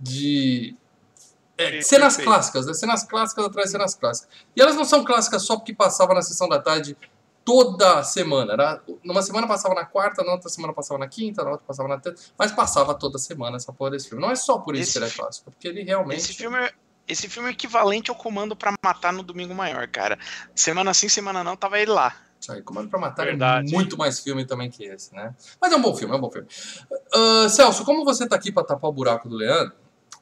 de 0.00 0.76
é, 1.56 1.80
cenas 1.80 2.16
clássicas, 2.16 2.66
né? 2.66 2.74
Cenas 2.74 3.04
clássicas 3.04 3.44
atrás 3.44 3.66
de 3.66 3.72
cenas 3.72 3.94
clássicas. 3.94 4.30
E 4.56 4.60
elas 4.60 4.76
não 4.76 4.84
são 4.84 5.04
clássicas 5.04 5.42
só 5.42 5.56
porque 5.56 5.74
passava 5.74 6.14
na 6.14 6.22
sessão 6.22 6.48
da 6.48 6.60
tarde 6.60 6.96
toda 7.48 8.02
semana. 8.04 8.52
Era, 8.52 8.82
numa 9.02 9.22
semana 9.22 9.46
passava 9.46 9.74
na 9.74 9.86
quarta, 9.86 10.22
na 10.22 10.32
outra 10.32 10.50
semana 10.50 10.74
passava 10.74 11.00
na 11.00 11.08
quinta, 11.08 11.42
na 11.42 11.52
outra 11.52 11.64
passava 11.66 11.88
na 11.88 11.98
terça, 11.98 12.30
mas 12.38 12.52
passava 12.52 12.94
toda 12.94 13.16
semana 13.16 13.56
essa 13.56 13.72
porra 13.72 13.92
desse 13.92 14.10
filme. 14.10 14.22
Não 14.22 14.30
é 14.30 14.36
só 14.36 14.58
por 14.58 14.74
isso 14.74 14.82
Esse 14.90 14.92
que 14.92 14.98
ele 14.98 15.06
é 15.06 15.10
clássico, 15.14 15.50
porque 15.50 15.66
ele 15.66 15.82
realmente. 15.82 16.18
Esse 16.18 16.34
filme, 16.34 16.58
é- 16.58 16.74
esse 17.08 17.26
filme 17.26 17.48
é 17.48 17.52
equivalente 17.52 18.10
ao 18.10 18.16
Comando 18.16 18.54
pra 18.54 18.74
Matar 18.84 19.14
no 19.14 19.22
Domingo 19.22 19.54
Maior, 19.54 19.88
cara. 19.88 20.18
Semana 20.54 20.92
sim, 20.92 21.08
semana 21.08 21.42
não, 21.42 21.56
tava 21.56 21.78
ele 21.80 21.90
lá. 21.90 22.14
Isso 22.38 22.52
aí, 22.52 22.60
Comando 22.60 22.90
pra 22.90 23.00
Matar 23.00 23.24
Verdade. 23.24 23.72
é 23.72 23.74
muito 23.74 23.96
mais 23.96 24.20
filme 24.20 24.44
também 24.44 24.68
que 24.70 24.84
esse, 24.84 25.14
né? 25.14 25.34
Mas 25.58 25.72
é 25.72 25.76
um 25.76 25.80
bom 25.80 25.96
filme, 25.96 26.12
é 26.12 26.18
um 26.18 26.20
bom 26.20 26.30
filme. 26.30 26.46
Ah, 27.14 27.48
Celso, 27.48 27.82
como 27.82 28.04
você 28.04 28.28
tá 28.28 28.36
aqui 28.36 28.52
pra 28.52 28.62
tapar 28.62 28.90
o 28.90 28.92
buraco 28.92 29.26
do 29.26 29.34
Leandro, 29.36 29.72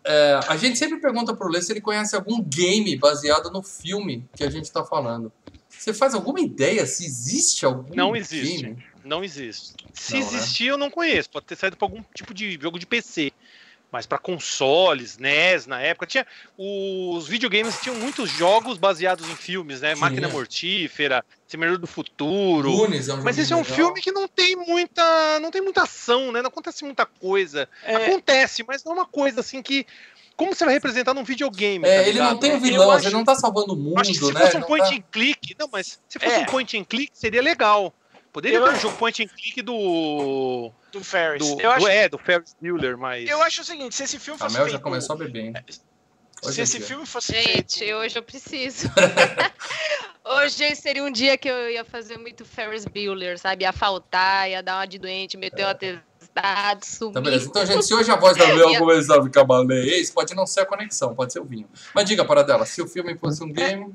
é, 0.04 0.38
a 0.46 0.56
gente 0.56 0.78
sempre 0.78 1.00
pergunta 1.00 1.34
pro 1.34 1.48
Lê 1.48 1.60
se 1.60 1.72
ele 1.72 1.80
conhece 1.80 2.14
algum 2.14 2.40
game 2.40 2.96
baseado 2.96 3.50
no 3.50 3.60
filme 3.64 4.24
que 4.36 4.44
a 4.44 4.48
gente 4.50 4.70
tá 4.70 4.84
falando. 4.84 5.32
Você 5.78 5.92
faz 5.94 6.14
alguma 6.14 6.40
ideia 6.40 6.84
se 6.86 7.04
existe 7.04 7.64
algum 7.64 7.94
Não 7.94 8.14
existe. 8.16 8.62
game? 8.62 8.84
Não 9.04 9.22
existe. 9.22 9.74
Se 9.92 10.14
Não, 10.14 10.20
né? 10.20 10.26
existir, 10.26 10.66
eu 10.66 10.76
não 10.78 10.90
conheço. 10.90 11.30
Pode 11.30 11.46
ter 11.46 11.56
saído 11.56 11.76
pra 11.76 11.86
algum 11.86 12.02
tipo 12.14 12.34
de 12.34 12.58
jogo 12.60 12.78
de 12.78 12.86
PC. 12.86 13.32
Mas 13.92 14.04
pra 14.04 14.18
consoles, 14.18 15.16
NES, 15.16 15.66
na 15.66 15.80
época, 15.80 16.06
tinha. 16.06 16.26
Os 16.58 17.28
videogames 17.28 17.78
tinham 17.80 17.94
muitos 17.96 18.28
jogos 18.30 18.78
baseados 18.78 19.28
em 19.30 19.36
filmes, 19.36 19.80
né? 19.80 19.90
Tinha. 19.94 20.00
Máquina 20.00 20.28
Mortífera, 20.28 21.24
Semeador 21.46 21.78
do 21.78 21.86
Futuro. 21.86 22.68
É 22.68 23.14
um 23.14 23.22
Mas 23.22 23.38
esse 23.38 23.52
é 23.52 23.56
um 23.56 23.60
legal. 23.60 23.76
filme 23.76 24.00
que 24.00 24.10
não 24.10 24.26
tem 24.26 24.56
muita. 24.56 25.38
não 25.40 25.52
tem 25.52 25.62
muita 25.62 25.84
ação, 25.84 26.32
né? 26.32 26.42
Não 26.42 26.48
acontece 26.48 26.84
muita 26.84 27.06
coisa. 27.06 27.68
É, 27.84 27.94
Acontece, 27.94 28.64
mas 28.66 28.82
não 28.82 28.90
é 28.92 28.94
uma 28.96 29.06
coisa 29.06 29.38
assim 29.40 29.62
que. 29.62 29.86
Como 30.36 30.54
você 30.54 30.64
vai 30.64 30.74
representar 30.74 31.14
num 31.14 31.24
videogame? 31.24 31.86
É, 31.88 32.02
tá 32.02 32.08
ele 32.08 32.18
não 32.20 32.36
tem 32.36 32.58
vilão, 32.60 32.90
acho- 32.90 33.06
ele 33.06 33.14
não 33.14 33.24
tá 33.24 33.34
salvando 33.34 33.72
o 33.72 33.76
mundo, 33.76 33.98
Acho 34.00 34.12
que 34.12 34.18
se 34.18 34.32
né? 34.34 34.40
fosse 34.40 34.56
um 34.56 34.60
Não 34.60 34.66
point 34.66 34.88
tá- 34.88 34.94
and 34.94 35.02
click. 35.10 35.56
Não, 35.58 35.68
mas 35.72 35.98
se 36.08 36.18
fosse 36.18 36.34
É. 36.34 36.38
um 36.40 36.44
point 36.46 36.76
and 36.78 36.84
click, 36.84 37.10
seria 37.14 37.40
legal. 37.40 37.92
Poderia 38.32 38.58
Eu 38.58 38.64
ter 38.64 38.70
um 38.72 38.80
jogo 38.80 38.96
point 38.98 39.22
and 39.22 39.28
click 39.28 39.62
do. 39.62 40.70
do 40.92 41.02
Ferris. 41.02 41.38
Do, 41.42 41.52
eu, 41.52 41.56
do- 41.56 41.70
acho, 41.70 41.88
é, 41.88 42.08
do 42.08 42.18
Ferris 42.18 42.54
Bueller, 42.60 42.98
mas. 42.98 43.26
eu 43.26 43.42
acho 43.42 43.62
o 43.62 43.64
seguinte, 43.64 43.94
se 43.94 44.02
esse 44.04 44.18
filme 44.18 44.38
A 44.38 44.44
fosse 44.44 44.56
Mel 44.56 44.64
já 44.66 44.70
feito... 44.72 44.82
começou 44.82 45.14
a 45.14 45.18
beber, 45.18 45.44
hein? 45.46 45.54
Hoje 46.44 46.54
Se 46.54 46.60
é 46.60 46.64
esse 46.64 46.78
dia. 46.78 46.86
filme 46.86 47.06
fosse 47.06 47.32
Gente, 47.32 47.78
feito... 47.78 47.94
hoje 47.96 48.18
eu 48.18 48.22
preciso. 48.22 48.90
hoje 50.24 50.74
seria 50.76 51.02
um 51.02 51.10
dia 51.10 51.38
que 51.38 51.48
eu 51.48 51.70
ia 51.70 51.84
fazer 51.84 52.18
muito 52.18 52.44
Ferris 52.44 52.84
Bueller, 52.84 53.38
sabe? 53.38 53.64
Ia 53.64 53.72
faltar, 53.72 54.50
ia 54.50 54.62
dar 54.62 54.76
uma 54.78 54.86
de 54.86 54.98
doente, 54.98 55.36
meter 55.38 55.64
um 55.64 55.68
atestado, 56.36 56.84
sumir. 56.84 57.10
Então, 57.10 57.22
beleza. 57.22 57.46
Então, 57.46 57.66
gente, 57.66 57.84
se 57.84 57.94
hoje 57.94 58.10
a 58.10 58.16
voz 58.16 58.36
da 58.36 58.46
Mel 58.54 58.78
começar 58.78 59.18
a 59.18 59.22
ficar 59.22 59.44
balês, 59.44 60.10
pode 60.10 60.34
não 60.34 60.46
ser 60.46 60.60
a 60.60 60.66
conexão, 60.66 61.14
pode 61.14 61.32
ser 61.32 61.40
o 61.40 61.44
vinho. 61.44 61.68
Mas 61.94 62.04
diga 62.04 62.24
para 62.24 62.42
dela, 62.42 62.66
se 62.66 62.82
o 62.82 62.86
filme 62.86 63.16
fosse 63.16 63.42
um 63.42 63.52
game, 63.52 63.94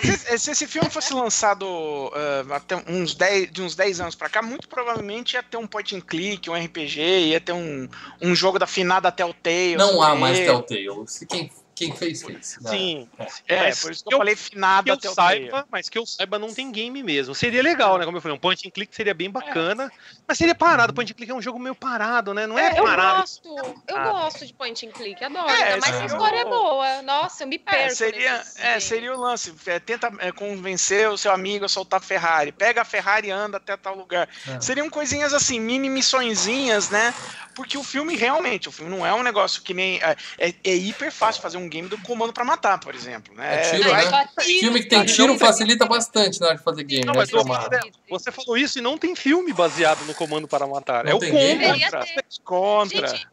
Se, 0.00 0.38
se 0.38 0.50
esse 0.50 0.66
filme 0.66 0.88
fosse 0.90 1.12
lançado 1.12 1.66
ah, 2.14 2.56
até 2.56 2.76
uns 2.88 3.14
10, 3.14 3.52
de 3.52 3.62
uns 3.62 3.76
10 3.76 4.00
anos 4.00 4.14
pra 4.14 4.28
cá, 4.28 4.42
muito 4.42 4.68
provavelmente 4.68 5.34
ia 5.34 5.42
ter 5.42 5.58
um 5.58 5.66
point 5.66 5.94
and 5.94 6.00
click, 6.00 6.48
um 6.48 6.54
RPG, 6.54 7.00
ia 7.00 7.40
ter 7.40 7.52
um, 7.52 7.88
um 8.20 8.34
jogo 8.34 8.58
da 8.58 8.66
finada 8.66 9.12
Telltale. 9.12 9.76
não 9.76 10.02
há 10.02 10.08
sobre 10.08 10.20
mais 10.20 10.38
ele. 10.38 10.46
Telltale. 10.46 11.08
Se 11.08 11.26
quem, 11.26 11.50
quem 11.86 11.96
fez, 11.96 12.22
fez. 12.22 12.58
né? 12.60 12.70
Sim. 12.70 13.08
É, 13.48 13.62
Mas 13.64 13.80
por 13.82 13.92
isso 13.92 14.02
que 14.04 14.08
eu 14.08 14.16
eu- 14.16 14.18
falei 14.18 14.34
Que 14.36 14.42
finada 14.42 14.90
eu 14.90 14.96
Telltale. 14.96 15.40
saiba, 15.50 15.66
mas 15.70 15.88
que 15.88 15.98
eu 15.98 16.06
saiba 16.06 16.38
não 16.38 16.52
tem 16.52 16.70
game 16.70 17.02
mesmo. 17.02 17.34
Seria 17.34 17.62
legal, 17.62 17.98
né? 17.98 18.04
Como 18.04 18.16
eu 18.16 18.20
falei, 18.20 18.36
um 18.36 18.40
point 18.40 18.66
and 18.66 18.70
click 18.70 18.94
seria 18.94 19.14
bem 19.14 19.30
bacana. 19.30 19.90
Mas 20.26 20.38
seria 20.38 20.54
parado. 20.54 20.92
Point 20.94 21.12
and 21.12 21.16
click 21.16 21.30
é 21.30 21.34
um 21.34 21.42
jogo 21.42 21.58
meio 21.58 21.74
parado, 21.74 22.32
né? 22.32 22.46
Não 22.46 22.58
é, 22.58 22.78
Eu 22.78 22.84
parado. 22.84 23.20
gosto, 23.20 23.48
eu 23.88 23.96
Ah. 23.96 24.04
gosto 24.12 24.46
de 24.46 24.52
point 24.54 24.86
and 24.86 24.90
click, 24.92 25.22
adoro. 25.24 25.48
É, 25.50 25.76
mas 25.80 25.94
sim. 25.94 26.02
a 26.02 26.06
história 26.06 26.36
é 26.38 26.44
boa. 26.44 27.02
Nossa, 27.02 27.42
eu 27.44 27.48
me 27.48 27.58
perco. 27.58 27.80
É, 27.80 27.90
seria, 27.90 28.38
nesses 28.38 28.58
é, 28.60 28.80
seria 28.80 29.14
o 29.14 29.20
lance. 29.20 29.52
É, 29.66 29.78
tenta 29.78 30.12
é, 30.18 30.30
convencer 30.32 31.08
o 31.08 31.16
seu 31.18 31.32
amigo 31.32 31.64
a 31.64 31.68
soltar 31.68 31.98
a 32.00 32.02
Ferrari. 32.02 32.52
Pega 32.52 32.82
a 32.82 32.84
Ferrari 32.84 33.28
e 33.28 33.30
anda 33.30 33.56
até 33.56 33.76
tal 33.76 33.96
lugar. 33.96 34.28
É. 34.48 34.60
Seriam 34.60 34.88
coisinhas 34.88 35.32
assim, 35.34 35.58
mini 35.60 35.88
missõezinhas, 35.90 36.90
né? 36.90 37.12
Porque 37.54 37.76
o 37.76 37.82
filme 37.82 38.16
realmente, 38.16 38.68
o 38.68 38.72
filme 38.72 38.90
não 38.90 39.04
é 39.04 39.12
um 39.12 39.22
negócio 39.22 39.62
que 39.62 39.74
nem. 39.74 39.98
É, 40.02 40.16
é- 40.38 40.54
é 40.64 40.74
hiper 40.74 41.12
fácil 41.12 41.42
fazer 41.42 41.58
um 41.58 41.68
game 41.72 41.88
do 41.88 41.98
comando 42.02 42.32
pra 42.32 42.44
matar, 42.44 42.78
por 42.78 42.94
exemplo. 42.94 43.34
Né? 43.34 43.54
É 43.62 43.70
tiro, 43.76 43.92
Ai, 43.92 44.10
né? 44.10 44.28
tiro, 44.40 44.60
Filme 44.60 44.82
que 44.82 44.88
tem 44.88 45.04
tiro 45.06 45.38
facilita 45.38 45.86
bastante 45.86 46.40
na 46.40 46.48
hora 46.48 46.56
de 46.56 46.62
fazer 46.62 46.84
game, 46.84 47.04
Não, 47.06 47.14
né? 47.14 47.20
mas? 47.20 47.92
Você 48.08 48.30
falou 48.30 48.56
isso 48.56 48.78
e 48.78 48.82
não 48.82 48.98
tem 48.98 49.16
filme 49.16 49.52
baseado 49.52 50.04
no 50.04 50.14
Comando 50.14 50.46
para 50.46 50.66
Matar. 50.66 51.04
Não 51.04 51.12
é 51.12 51.14
o 51.14 51.18
tem 51.18 51.32
game? 51.32 51.58
Deveria 51.58 51.90
contra. 51.90 52.04
ter. 52.04 52.24
Contra. 52.44 53.08
Gente, 53.08 53.28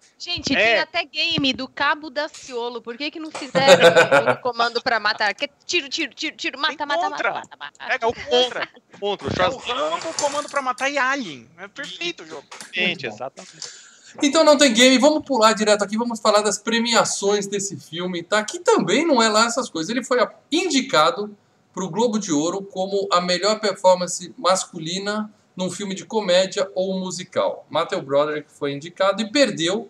gente 0.50 0.55
É. 0.55 0.74
tem 0.74 0.79
até 0.79 1.05
game 1.05 1.53
do 1.53 1.67
Cabo 1.67 2.10
da 2.10 2.27
Ciolo. 2.27 2.81
Por 2.81 2.98
que, 2.98 3.10
que 3.12 3.19
não 3.19 3.31
fizeram 3.31 4.34
o 4.34 4.38
comando 4.38 4.81
pra 4.81 5.00
matar? 5.00 5.34
Que 5.34 5.46
é 5.46 5.50
tiro, 5.65 5.88
tiro, 5.89 6.13
tiro, 6.13 6.36
tiro, 6.36 6.60
mata, 6.60 6.75
Tem 6.75 6.86
mata, 6.86 7.10
mata, 7.10 7.10
contra. 7.12 7.34
mata, 7.34 7.58
mata. 7.58 7.88
Pega 7.88 8.08
o 8.08 8.13
contra. 8.13 8.69
Contra 9.00 9.27
o 9.27 9.43
É 9.43 9.48
o. 9.50 9.58
Rambo, 9.58 10.13
comando 10.19 10.50
pra 10.50 10.62
matar 10.62 10.89
e 10.89 10.98
Alien. 10.98 11.50
É 11.58 11.67
perfeito 11.67 12.24
o 12.24 12.27
jogo. 12.27 12.46
Bom. 12.51 12.96
Exatamente. 13.08 13.88
Então 14.22 14.44
não 14.44 14.58
tem 14.58 14.74
game, 14.74 14.98
vamos 14.98 15.24
pular 15.24 15.54
direto 15.54 15.84
aqui, 15.84 15.98
vamos 15.98 16.20
falar 16.20 16.42
das 16.42 16.58
premiações 16.58 17.48
desse 17.48 17.78
filme, 17.78 18.24
tá? 18.24 18.44
Que 18.44 18.60
também 18.60 19.06
não 19.06 19.22
é 19.22 19.30
lá 19.30 19.46
essas 19.46 19.70
coisas. 19.70 19.89
Ele 19.89 20.04
foi 20.04 20.20
indicado 20.51 21.36
para 21.74 21.84
o 21.84 21.89
Globo 21.89 22.18
de 22.20 22.32
Ouro 22.32 22.62
como 22.63 23.08
a 23.12 23.22
melhor 23.22 23.60
performance 23.60 24.34
masculina 24.38 25.32
num 25.56 25.70
filme 25.70 25.94
de 25.94 26.06
comédia 26.06 26.70
ou 26.74 27.00
musical. 27.00 27.66
Matthew 27.70 28.01
Broderick 28.01 28.50
foi 28.51 28.74
indicado 28.74 29.22
e 29.22 29.32
perdeu 29.32 29.89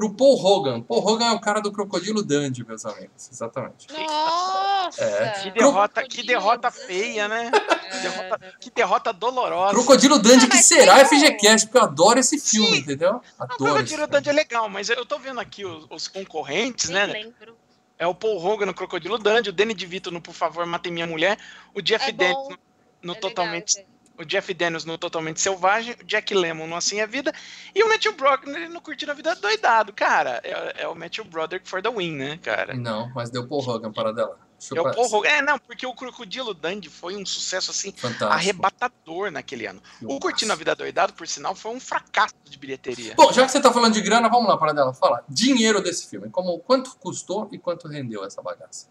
para 0.00 0.06
o 0.06 0.14
Paul 0.14 0.42
Hogan. 0.42 0.80
Paul 0.82 1.06
Hogan 1.06 1.26
é 1.26 1.32
o 1.32 1.40
cara 1.40 1.60
do 1.60 1.70
Crocodilo 1.70 2.22
Dundee, 2.22 2.64
meus 2.66 2.86
amigos. 2.86 3.28
Exatamente. 3.30 3.86
Nossa! 3.92 5.04
É. 5.04 5.30
Que 5.42 5.50
derrota, 5.50 6.02
que 6.04 6.22
derrota 6.22 6.70
feia, 6.70 7.28
né? 7.28 7.50
Que 7.50 7.96
É. 7.96 8.00
derrota, 8.00 8.54
que 8.60 8.70
derrota 8.70 9.12
dolorosa. 9.12 9.74
Crocodilo 9.74 10.18
Dundee, 10.18 10.48
que 10.48 10.56
mas 10.56 10.66
será 10.66 11.04
FGCast, 11.04 11.66
porque 11.66 11.78
eu 11.78 11.82
adoro 11.82 12.18
esse 12.18 12.38
filme, 12.38 12.68
Sim. 12.70 12.76
entendeu? 12.78 13.12
Não, 13.12 13.22
Adoro. 13.38 13.54
esse 13.82 13.94
Crocodilo. 13.94 14.06
Dundee 14.06 14.30
é 14.30 14.32
legal, 14.32 14.68
mas 14.68 14.88
eu 14.88 15.04
tô 15.04 15.18
vendo 15.18 15.38
aqui 15.40 15.64
os, 15.64 15.86
os 15.90 16.08
concorrentes, 16.08 16.88
Nem 16.88 17.06
né? 17.06 17.12
lembro. 17.12 17.56
É 17.98 18.06
o 18.06 18.14
Paul 18.14 18.42
Hogan 18.42 18.64
no 18.66 18.72
Crocodilo 18.74 19.18
Dundee, 19.18 19.50
o 19.50 19.52
Danny 19.52 19.74
DeVito 19.74 20.10
no 20.10 20.22
Por 20.22 20.32
Favor, 20.32 20.64
Matem 20.64 20.90
Minha 20.92 21.06
Mulher, 21.06 21.36
o 21.74 21.82
Jeff 21.82 22.08
É 22.08 22.12
bom. 22.12 22.24
no, 22.24 22.48
no 22.48 23.12
É 23.12 23.14
legal, 23.16 23.20
Totalmente 23.20 23.74
gente. 23.74 23.86
O 24.20 24.24
Jeff 24.24 24.52
Daniels 24.52 24.84
no 24.84 24.98
Totalmente 24.98 25.40
Selvagem, 25.40 25.96
o 26.00 26.04
Jack 26.04 26.34
Lemmon 26.34 26.66
no 26.66 26.76
Assim 26.76 27.00
é 27.00 27.06
Vida 27.06 27.32
e 27.74 27.82
o 27.82 27.88
Matthew 27.88 28.12
Broderick 28.12 28.68
no 28.68 28.80
Curtindo 28.80 29.12
a 29.12 29.14
Vida 29.14 29.34
Doidado. 29.34 29.92
Cara, 29.94 30.40
é, 30.44 30.82
é 30.82 30.88
o 30.88 30.94
Matthew 30.94 31.24
Broderick 31.24 31.66
for 31.66 31.82
the 31.82 31.90
win, 31.90 32.16
né, 32.16 32.38
cara? 32.42 32.74
Não, 32.74 33.10
mas 33.14 33.30
deu 33.30 33.48
Paul 33.48 33.66
Hogan 33.66 33.92
para 33.92 34.12
dela. 34.12 34.38
É 34.76 34.80
o 34.80 34.92
Paul 34.92 35.10
Hogan. 35.10 35.28
É, 35.28 35.40
não, 35.40 35.58
porque 35.58 35.86
o 35.86 35.94
Crocodilo 35.94 36.52
Dundee 36.52 36.90
foi 36.90 37.16
um 37.16 37.24
sucesso 37.24 37.70
assim 37.70 37.92
Fantástico. 37.92 38.30
arrebatador 38.30 39.30
naquele 39.30 39.64
ano. 39.64 39.82
O 40.02 40.20
Curtindo 40.20 40.52
a 40.52 40.56
Vida 40.56 40.74
Doidado, 40.74 41.14
por 41.14 41.26
sinal, 41.26 41.54
foi 41.54 41.72
um 41.72 41.80
fracasso 41.80 42.34
de 42.44 42.58
bilheteria. 42.58 43.14
Bom, 43.16 43.32
já 43.32 43.46
que 43.46 43.50
você 43.50 43.60
tá 43.60 43.72
falando 43.72 43.94
de 43.94 44.02
grana, 44.02 44.28
vamos 44.28 44.48
lá 44.48 44.58
para 44.58 44.74
dela. 44.74 44.92
Fala, 44.92 45.24
dinheiro 45.26 45.82
desse 45.82 46.10
filme. 46.10 46.28
Como, 46.28 46.58
quanto 46.58 46.94
custou 46.98 47.48
e 47.50 47.58
quanto 47.58 47.88
rendeu 47.88 48.22
essa 48.22 48.42
bagaça? 48.42 48.88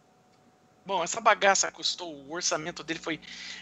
Bom, 0.89 1.03
essa 1.03 1.22
bagaça 1.22 1.72
custou, 1.72 2.12
o 2.12 2.31
orçamento 2.34 2.84
dele 2.84 2.98
foi 3.00 3.19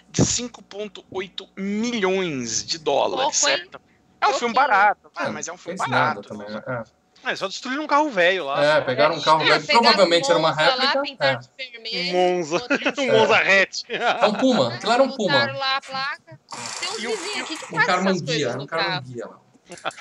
de 0.10 0.22
5,8 0.24 1.50
milhões 1.57 2.63
de 2.65 2.77
dólares, 2.79 3.41
Pouco, 3.41 3.50
hein? 3.50 3.57
certo? 3.57 3.81
É 4.22 4.27
um 4.29 4.34
filme 4.34 4.53
barato, 4.53 5.12
ah, 5.13 5.25
É, 5.25 5.29
mas 5.29 5.46
é 5.46 5.51
um 5.51 5.57
filme 5.57 5.77
barato. 5.77 6.22
também, 6.22 6.50
né? 6.50 6.84
É, 7.25 7.36
só 7.36 7.50
destruíram 7.50 7.84
um 7.84 7.88
carro 7.88 8.10
velho 8.10 8.46
lá. 8.46 8.63
É, 8.63 8.79
pegaram 8.79 9.15
um 9.17 9.22
carro 9.22 9.41
É, 9.41 9.60
velho, 9.60 9.67
provavelmente 9.67 10.29
era 10.29 10.39
uma 10.39 10.51
Lá, 10.51 10.55
réplica. 10.55 11.01
pintaram 11.01 11.39
É. 11.41 11.63
Um 11.65 11.72
vermelho. 11.74 12.13
Monza. 12.13 12.65
Um 12.98 13.12
Monza 13.12 13.36
hatch. 13.39 13.84
É 13.91 14.25
um 14.25 14.34
Puma, 14.34 14.74
aquilo 14.75 14.91
era 14.93 15.03
um 15.03 15.12
Puma. 15.12 15.51
lá 15.51 15.75
a 15.75 15.81
placa. 15.81 16.39
Tem 16.79 16.89
uns 16.89 17.19
vizinhos 17.19 17.41
aqui 17.41 17.57
que 17.57 17.75
Um 17.75 17.86
Carmanguia, 17.86 18.57
um. 18.57 18.65
Carmanguia 18.65 19.25
lá. 19.27 19.39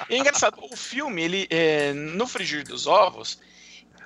E 0.09 0.14
é 0.14 0.18
engraçado, 0.18 0.59
o 0.62 0.76
filme, 0.76 1.21
ele, 1.25 1.49
é, 1.50 1.92
no 1.92 2.25
frigir 2.28 2.62
dos 2.62 2.87
ovos, 2.87 3.40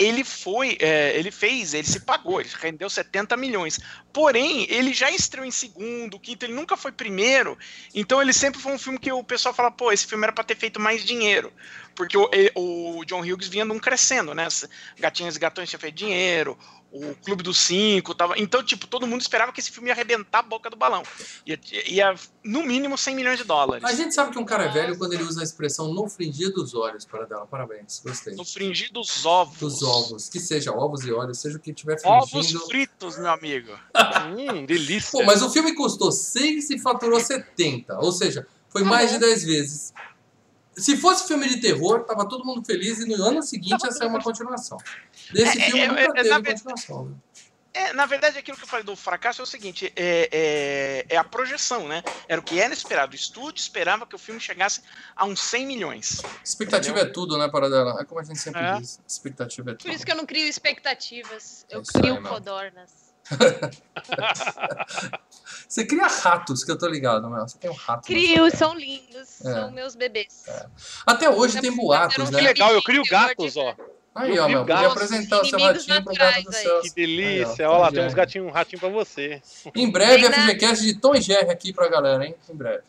ele 0.00 0.24
foi, 0.24 0.78
é, 0.80 1.14
ele 1.14 1.30
fez, 1.30 1.74
ele 1.74 1.86
se 1.86 2.00
pagou, 2.00 2.40
ele 2.40 2.48
rendeu 2.58 2.88
70 2.88 3.36
milhões. 3.36 3.78
Porém, 4.10 4.66
ele 4.70 4.94
já 4.94 5.10
estreou 5.10 5.44
em 5.44 5.50
segundo, 5.50 6.18
quinto, 6.18 6.46
ele 6.46 6.54
nunca 6.54 6.74
foi 6.74 6.90
primeiro. 6.90 7.58
Então 7.94 8.22
ele 8.22 8.32
sempre 8.32 8.58
foi 8.58 8.72
um 8.72 8.78
filme 8.78 8.98
que 8.98 9.12
o 9.12 9.22
pessoal 9.22 9.54
fala, 9.54 9.70
pô, 9.70 9.92
esse 9.92 10.06
filme 10.06 10.24
era 10.24 10.32
pra 10.32 10.42
ter 10.42 10.56
feito 10.56 10.80
mais 10.80 11.04
dinheiro. 11.04 11.52
Porque 11.94 12.16
o, 12.16 12.30
o 12.54 13.04
John 13.04 13.20
Hughes 13.20 13.48
vinha 13.48 13.64
num 13.64 13.78
crescendo, 13.78 14.34
né? 14.34 14.48
Gatinhas 14.98 15.36
e 15.36 15.38
Gatões 15.38 15.68
tinha 15.68 15.78
feito 15.78 15.96
dinheiro, 15.96 16.56
o 16.92 17.14
Clube 17.16 17.42
dos 17.42 17.58
Cinco 17.58 18.14
tava. 18.14 18.38
Então, 18.38 18.62
tipo, 18.62 18.86
todo 18.86 19.06
mundo 19.06 19.20
esperava 19.20 19.52
que 19.52 19.60
esse 19.60 19.70
filme 19.70 19.88
ia 19.88 19.94
arrebentar 19.94 20.40
a 20.40 20.42
boca 20.42 20.68
do 20.68 20.76
balão. 20.76 21.02
Ia, 21.46 21.58
ia 21.86 22.14
no 22.42 22.62
mínimo 22.62 22.98
100 22.98 23.14
milhões 23.14 23.38
de 23.38 23.44
dólares. 23.44 23.84
A 23.84 23.92
gente 23.94 24.14
sabe 24.14 24.32
que 24.32 24.38
um 24.38 24.44
cara 24.44 24.64
é 24.64 24.68
velho 24.68 24.98
quando 24.98 25.12
ele 25.12 25.22
usa 25.22 25.40
a 25.40 25.44
expressão 25.44 25.92
no 25.92 26.08
fringir 26.08 26.52
dos 26.52 26.74
olhos 26.74 27.04
para 27.04 27.24
dela. 27.26 27.46
Parabéns, 27.46 28.00
gostei. 28.04 28.34
No 28.34 28.44
fringir 28.44 28.92
dos 28.92 29.24
ovos. 29.24 29.58
Dos 29.58 29.82
ovos, 29.82 30.28
que 30.28 30.40
seja 30.40 30.72
ovos 30.72 31.04
e 31.04 31.12
olhos, 31.12 31.38
seja 31.38 31.56
o 31.56 31.60
que 31.60 31.72
tiver 31.72 31.96
Ovos 32.04 32.30
fingindo. 32.30 32.66
fritos, 32.66 33.16
meu 33.18 33.30
amigo. 33.30 33.70
Hum, 34.30 34.64
delícia. 34.66 35.10
Pô, 35.18 35.24
mas 35.24 35.42
o 35.42 35.50
filme 35.50 35.74
custou 35.74 36.12
6 36.12 36.70
e 36.70 36.78
faturou 36.78 37.18
70. 37.18 37.98
Ou 37.98 38.12
seja, 38.12 38.46
foi 38.68 38.82
mais 38.82 39.10
de 39.10 39.18
10 39.18 39.44
vezes. 39.44 39.92
Se 40.76 40.96
fosse 40.96 41.26
filme 41.26 41.48
de 41.48 41.60
terror, 41.60 42.04
tava 42.04 42.26
todo 42.28 42.44
mundo 42.44 42.64
feliz 42.64 43.00
e 43.00 43.06
no 43.06 43.22
ano 43.22 43.42
seguinte 43.42 43.82
ia 43.84 43.90
sair 43.90 44.08
uma 44.08 44.22
continuação. 44.22 44.78
Desse 45.32 45.58
É, 45.58 45.64
filme 45.66 45.80
é, 45.80 45.88
nunca 45.88 46.02
é, 46.02 46.12
teve 46.22 46.28
na 46.28 46.42
continuação. 46.42 47.04
né? 47.06 47.14
É, 47.72 47.92
na 47.92 48.04
verdade, 48.04 48.36
aquilo 48.36 48.56
que 48.56 48.64
eu 48.64 48.68
falei 48.68 48.84
do 48.84 48.96
fracasso 48.96 49.40
é 49.40 49.44
o 49.44 49.46
seguinte: 49.46 49.92
é, 49.94 50.28
é, 50.32 51.06
é 51.14 51.16
a 51.16 51.22
projeção, 51.22 51.86
né? 51.86 52.02
Era 52.28 52.40
o 52.40 52.44
que 52.44 52.58
era 52.60 52.74
esperado. 52.74 53.12
O 53.12 53.14
estúdio 53.14 53.60
esperava 53.60 54.04
que 54.04 54.14
o 54.16 54.18
filme 54.18 54.40
chegasse 54.40 54.82
a 55.14 55.24
uns 55.24 55.40
100 55.40 55.66
milhões. 55.66 56.20
Expectativa 56.44 56.98
é 56.98 57.04
tudo, 57.04 57.38
né, 57.38 57.48
Paradela? 57.48 57.96
É 58.00 58.04
como 58.04 58.20
a 58.20 58.24
gente 58.24 58.40
sempre 58.40 58.60
É. 58.60 58.74
diz. 58.78 58.98
Expectativa 59.06 59.70
é 59.70 59.74
tudo. 59.74 59.84
Por 59.84 59.92
isso 59.92 60.04
que 60.04 60.10
eu 60.10 60.16
não 60.16 60.26
crio 60.26 60.48
expectativas. 60.48 61.64
Eu 61.70 61.78
É 61.78 61.82
isso 61.82 61.92
crio 61.92 62.16
aí, 62.16 62.22
codornas. 62.22 62.90
Você 65.68 65.84
cria 65.86 66.06
ratos, 66.08 66.64
que 66.64 66.70
eu 66.72 66.78
tô 66.78 66.88
ligado, 66.88 67.28
Mel. 67.30 67.46
Você 67.46 67.58
tem 67.58 67.70
um 67.70 67.74
rato. 67.74 68.04
Crio, 68.06 68.50
são 68.56 68.74
lindos. 68.74 69.40
É. 69.44 69.52
São 69.52 69.70
meus 69.70 69.94
bebês. 69.94 70.44
Até 71.06 71.30
hoje 71.30 71.60
tem 71.60 71.70
boatos, 71.74 72.18
um 72.18 72.32
né? 72.32 72.38
Que 72.40 72.44
legal, 72.44 72.72
eu 72.72 72.82
crio 72.82 73.02
gatos, 73.08 73.52
de- 73.52 73.58
ó. 73.60 73.74
Aí, 74.12 74.34
Eu 74.34 74.44
ó, 74.44 74.48
meu, 74.48 74.60
podia 74.66 74.88
apresentar 74.88 75.40
o 75.40 75.44
seu 75.44 75.58
ratinho 75.58 76.02
pro 76.04 76.14
gato 76.14 76.42
do 76.42 76.56
aí. 76.56 76.64
Que 76.64 76.68
Aí, 76.88 76.90
delícia. 76.90 77.70
ó, 77.70 77.74
Olha 77.74 77.78
lá, 77.82 77.86
Tom 77.86 77.92
tem 77.92 78.00
uns 78.00 78.04
Jerry. 78.06 78.14
gatinhos, 78.16 78.46
um 78.48 78.50
ratinho 78.50 78.80
pra 78.80 78.88
você. 78.88 79.42
Em 79.74 79.88
breve, 79.90 80.26
a. 80.26 80.32
FGCast 80.32 80.84
de 80.84 80.94
Tom 80.94 81.14
e 81.14 81.20
Jerry 81.20 81.48
aqui 81.50 81.72
pra 81.72 81.88
galera, 81.88 82.26
hein? 82.26 82.34
Em 82.48 82.54
breve. 82.56 82.82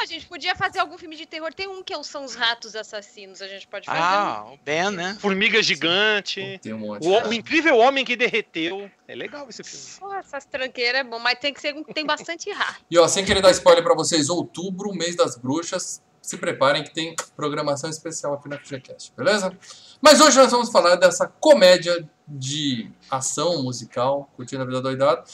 A 0.00 0.06
gente 0.06 0.26
podia 0.26 0.54
fazer 0.54 0.78
algum 0.78 0.96
filme 0.96 1.16
de 1.16 1.26
terror. 1.26 1.52
Tem 1.52 1.66
um 1.66 1.82
que 1.82 1.92
são 2.04 2.24
os 2.24 2.36
ratos 2.36 2.76
assassinos. 2.76 3.42
A 3.42 3.48
gente 3.48 3.66
pode 3.66 3.84
fazer. 3.86 3.98
Ah, 4.00 4.44
o 4.52 4.56
Ben, 4.64 4.90
né? 4.92 5.16
Formiga 5.20 5.60
gigante. 5.60 6.58
Tem 6.62 6.72
um 6.72 6.78
monte. 6.78 7.06
O, 7.06 7.28
o 7.28 7.32
incrível 7.32 7.76
homem 7.76 8.04
que 8.04 8.14
derreteu. 8.16 8.88
É 9.08 9.14
legal 9.16 9.46
esse 9.50 9.64
filme. 9.64 9.86
Pô, 9.98 10.14
essas 10.14 10.44
tranqueiras 10.44 11.00
é 11.00 11.04
bom, 11.04 11.18
mas 11.18 11.38
tem 11.40 11.52
que 11.52 11.60
ser 11.60 11.74
um 11.74 11.82
que 11.82 11.92
tem 11.92 12.06
bastante 12.06 12.48
rato. 12.52 12.76
E 12.88 12.96
ó, 12.96 13.08
sem 13.08 13.24
querer 13.24 13.42
dar 13.42 13.50
spoiler 13.50 13.82
pra 13.82 13.94
vocês, 13.94 14.28
outubro, 14.28 14.94
mês 14.94 15.16
das 15.16 15.36
bruxas, 15.36 16.00
se 16.28 16.36
preparem 16.36 16.84
que 16.84 16.90
tem 16.90 17.16
programação 17.34 17.88
especial 17.88 18.34
aqui 18.34 18.50
na 18.50 18.58
FGCast, 18.58 19.14
beleza? 19.16 19.50
Mas 19.98 20.20
hoje 20.20 20.36
nós 20.36 20.50
vamos 20.50 20.70
falar 20.70 20.96
dessa 20.96 21.26
comédia 21.26 22.06
de 22.26 22.90
ação 23.10 23.62
musical, 23.62 24.28
Curtindo 24.36 24.62
a 24.62 24.66
Vida 24.66 24.82
Doidada, 24.82 25.24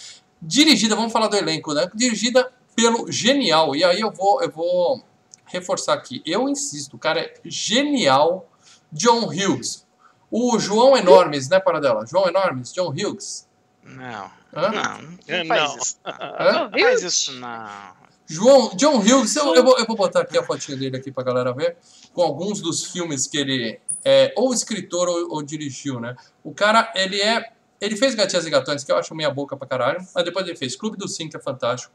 dirigida, 0.41 0.95
vamos 0.95 1.13
falar 1.13 1.27
do 1.27 1.37
elenco, 1.37 1.75
né? 1.75 1.91
Dirigida 1.93 2.49
pelo 2.77 3.11
Genial. 3.11 3.75
E 3.75 3.83
aí 3.83 4.01
eu 4.01 4.13
vou, 4.13 4.41
eu 4.41 4.49
vou 4.49 5.03
reforçar 5.47 5.95
aqui. 5.95 6.23
Eu 6.25 6.49
insisto, 6.49 6.95
o 6.95 6.99
cara 6.99 7.19
é 7.19 7.35
genial. 7.45 8.49
John 8.93 9.27
Hughes. 9.27 9.85
O 10.31 10.57
João 10.61 10.97
Enormes, 10.97 11.49
né, 11.49 11.59
Paradela? 11.59 12.07
João 12.07 12.29
Enormes, 12.29 12.73
John 12.73 12.91
Hughes. 12.91 13.49
Não. 13.83 14.31
Hã? 14.55 14.71
Não, 14.71 15.01
não 15.01 15.47
faz 15.47 15.63
não. 15.63 15.77
isso. 15.77 15.97
Hã? 16.07 16.71
Não 16.71 16.71
faz 16.71 17.03
isso, 17.03 17.33
não. 17.33 18.04
João, 18.27 18.75
John 18.75 18.99
Hughes, 18.99 19.37
eu, 19.37 19.55
eu 19.55 19.63
vou, 19.63 19.79
eu 19.79 19.85
vou 19.87 19.97
botar 19.97 20.21
aqui 20.23 20.39
a 20.39 20.43
fotinha 20.43 20.77
dele 20.77 20.97
aqui 20.97 21.13
pra 21.13 21.23
galera 21.23 21.53
ver, 21.53 21.77
com 22.13 22.23
alguns 22.23 22.61
dos 22.61 22.85
filmes 22.85 23.27
que 23.27 23.37
ele 23.37 23.81
é 24.05 24.33
ou 24.37 24.53
escritor 24.53 25.09
ou, 25.09 25.35
ou 25.35 25.43
dirigiu, 25.43 26.01
né? 26.01 26.17
O 26.43 26.53
cara, 26.53 26.93
ele 26.95 27.21
é. 27.21 27.53
Ele 27.81 27.97
fez 27.97 28.15
Gatinhas 28.15 28.47
e 28.47 28.51
Gatões, 28.51 28.83
que 28.83 28.91
eu 28.91 28.97
acho 28.97 29.15
meia 29.15 29.31
boca 29.31 29.57
pra 29.57 29.67
caralho, 29.67 30.07
mas 30.15 30.25
depois 30.25 30.47
ele 30.47 30.57
fez 30.57 30.75
Clube 30.75 30.97
do 30.97 31.07
Sim, 31.07 31.29
que 31.29 31.37
é 31.37 31.41
fantástico, 31.41 31.93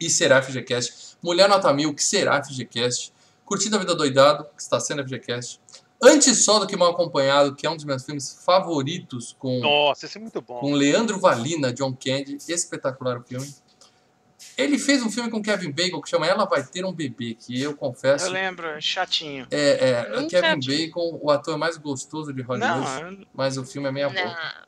e 0.00 0.08
será 0.08 0.40
FGCast, 0.40 1.18
Mulher 1.22 1.48
Nota 1.48 1.70
Mil, 1.72 1.92
que 1.92 2.02
será 2.02 2.42
FGCast, 2.42 3.12
Curtindo 3.44 3.76
a 3.76 3.78
Vida 3.78 3.94
Doidado, 3.94 4.44
que 4.56 4.62
está 4.62 4.80
sendo 4.80 5.02
FGCast, 5.02 5.60
Antes 6.02 6.44
Só 6.44 6.58
do 6.58 6.66
que 6.66 6.76
Mal 6.76 6.92
Acompanhado, 6.92 7.54
que 7.54 7.66
é 7.66 7.70
um 7.70 7.76
dos 7.76 7.84
meus 7.84 8.04
filmes 8.04 8.38
favoritos, 8.44 9.34
com 9.38 9.60
Nossa, 9.60 10.06
esse 10.06 10.16
é 10.16 10.20
muito 10.20 10.40
bom. 10.40 10.60
com 10.60 10.72
Leandro 10.72 11.18
Valina, 11.18 11.72
John 11.72 11.92
Candy, 11.92 12.38
espetacular 12.48 13.18
o 13.18 13.22
filme. 13.22 13.52
Ele 14.56 14.78
fez 14.78 15.02
um 15.02 15.10
filme 15.10 15.30
com 15.30 15.42
Kevin 15.42 15.70
Bacon 15.70 16.00
que 16.00 16.08
chama 16.08 16.26
Ela 16.26 16.46
Vai 16.46 16.64
Ter 16.64 16.84
um 16.84 16.92
Bebê, 16.92 17.34
que 17.34 17.60
eu 17.60 17.76
confesso 17.76 18.26
Eu 18.26 18.32
lembro, 18.32 18.66
é 18.66 18.80
chatinho. 18.80 19.46
é, 19.50 19.90
é 19.90 20.26
Kevin 20.28 20.60
vi. 20.60 20.86
Bacon, 20.86 21.18
o 21.22 21.30
ator 21.30 21.58
mais 21.58 21.76
gostoso 21.76 22.32
de 22.32 22.42
Hollywood, 22.42 23.02
Não, 23.02 23.26
mas 23.34 23.58
o 23.58 23.64
filme 23.64 23.88
é 23.88 23.92
meia 23.92 24.08
boca. 24.08 24.65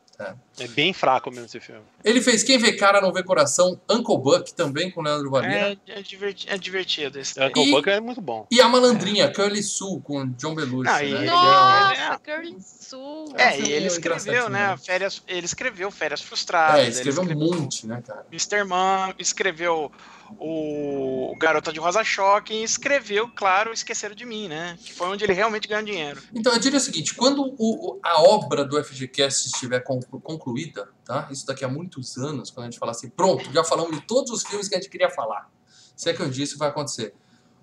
É 0.58 0.66
bem 0.68 0.92
fraco 0.92 1.30
mesmo 1.30 1.46
esse 1.46 1.60
filme. 1.60 1.80
Ele 2.04 2.20
fez 2.20 2.42
Quem 2.42 2.58
Vê 2.58 2.72
Cara 2.72 3.00
Não 3.00 3.12
Vê 3.12 3.22
Coração, 3.22 3.80
Uncle 3.88 4.18
Buck, 4.18 4.52
também 4.52 4.90
com 4.90 5.00
Leandro 5.00 5.30
Valina. 5.30 5.54
é, 5.54 5.76
é, 5.86 6.02
diverti- 6.02 6.48
é 6.50 6.58
divertido 6.58 7.20
esse 7.20 7.36
daí. 7.36 7.48
Uncle 7.48 7.62
E- 7.68 7.70
Buck 7.70 7.88
é 7.88 8.00
muito 8.00 8.20
bom. 8.20 8.44
E 8.50 8.60
a 8.60 8.68
Malandrinha, 8.68 9.32
Curly 9.32 9.62
Sue, 9.62 10.00
com 10.00 10.26
John 10.32 10.56
Belushi. 10.56 10.90
Ah, 10.90 10.98
né? 10.98 11.04
Ele 11.04 11.16
é- 11.18 11.26
Nossa, 11.30 12.20
Curly 12.24 12.56
Sue. 12.60 13.32
É 13.36 13.42
É, 13.44 13.60
e 13.60 13.70
ele 13.72 13.86
escreveu, 13.86 14.48
né? 14.48 14.76
Férias, 14.76 15.22
ele 15.28 15.46
escreveu 15.46 15.90
Férias 15.92 16.20
Frustradas. 16.20 16.80
É, 16.80 16.82
ele 16.82 16.90
escreveu 16.90 17.22
um 17.22 17.34
monte, 17.38 17.86
né, 17.86 18.02
cara? 18.04 18.26
Mr. 18.32 18.64
Man, 18.64 19.14
escreveu 19.20 19.92
o 20.38 21.34
Garota 21.38 21.72
de 21.72 21.78
Rosa 21.80 22.02
Choque 22.04 22.52
e 22.52 22.62
escreveu, 22.62 23.28
claro, 23.28 23.72
Esqueceram 23.72 24.14
de 24.14 24.24
Mim, 24.24 24.48
né? 24.48 24.76
Que 24.82 24.92
foi 24.92 25.08
onde 25.08 25.24
ele 25.24 25.32
realmente 25.32 25.66
ganhou 25.68 25.84
dinheiro. 25.84 26.22
Então, 26.34 26.52
eu 26.52 26.58
diria 26.58 26.78
o 26.78 26.80
seguinte, 26.80 27.14
quando 27.14 27.54
o- 27.58 27.98
a 28.02 28.20
obra 28.22 28.64
do 28.64 28.78
FGCast 28.82 29.46
estiver 29.46 29.80
conclu- 29.80 30.20
concluída, 30.20 30.88
tá? 31.04 31.28
Isso 31.30 31.46
daqui 31.46 31.64
a 31.64 31.68
muitos 31.68 32.16
anos, 32.18 32.50
quando 32.50 32.66
a 32.66 32.70
gente 32.70 32.78
falar 32.78 32.92
assim, 32.92 33.08
pronto, 33.08 33.50
já 33.52 33.62
falamos 33.64 33.96
de 33.98 34.06
todos 34.06 34.30
os 34.30 34.42
filmes 34.42 34.68
que 34.68 34.74
a 34.74 34.78
gente 34.78 34.90
queria 34.90 35.10
falar. 35.10 35.50
Se 35.96 36.10
é 36.10 36.14
que 36.14 36.22
um 36.22 36.30
dia 36.30 36.44
isso 36.44 36.58
vai 36.58 36.68
acontecer. 36.68 37.14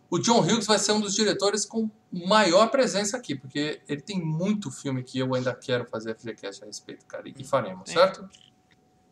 O 0.09 0.19
John 0.19 0.39
Hughes 0.41 0.65
vai 0.67 0.77
ser 0.77 0.91
um 0.91 0.99
dos 1.01 1.15
diretores 1.15 1.65
com 1.65 1.89
maior 2.11 2.67
presença 2.69 3.17
aqui, 3.17 3.33
porque 3.35 3.81
ele 3.87 4.01
tem 4.01 4.19
muito 4.21 4.69
filme 4.69 5.03
que 5.03 5.17
eu 5.19 5.33
ainda 5.33 5.53
quero 5.53 5.85
fazer 5.85 6.11
FGCast 6.15 6.63
a 6.63 6.67
respeito, 6.67 7.05
cara, 7.05 7.23
e 7.27 7.43
faremos, 7.43 7.89
certo? 7.89 8.29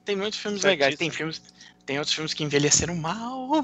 Tem 0.05 0.15
muitos 0.15 0.38
filmes 0.38 0.62
Certíssimo. 0.62 0.83
legais, 0.86 1.00
tem 1.00 1.10
filmes, 1.10 1.41
tem 1.86 1.98
outros 2.00 2.16
filmes 2.16 2.34
que 2.34 2.44
envelheceram 2.44 2.96
mal. 2.96 3.50
É, 3.56 3.62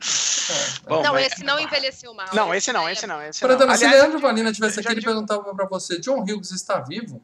Bom, 0.88 1.02
não, 1.02 1.12
mas- 1.12 1.32
esse 1.32 1.44
não 1.44 1.58
envelheceu 1.60 2.12
mal. 2.14 2.26
Não, 2.32 2.54
esse 2.54 2.72
não, 2.72 2.88
esse 2.88 3.04
é- 3.04 3.08
não, 3.08 3.22
esse 3.22 3.40
Para 3.40 3.56
não. 3.56 3.74
se 3.76 3.84
Aliás, 3.84 4.02
Leandro 4.02 4.18
Valina 4.20 4.52
tivesse 4.52 4.80
aqui, 4.80 4.88
ele 4.88 5.00
digo- 5.00 5.12
perguntava 5.12 5.54
pra 5.54 5.66
você, 5.66 5.98
John 6.00 6.20
Hughes 6.22 6.50
está 6.50 6.80
vivo? 6.80 7.22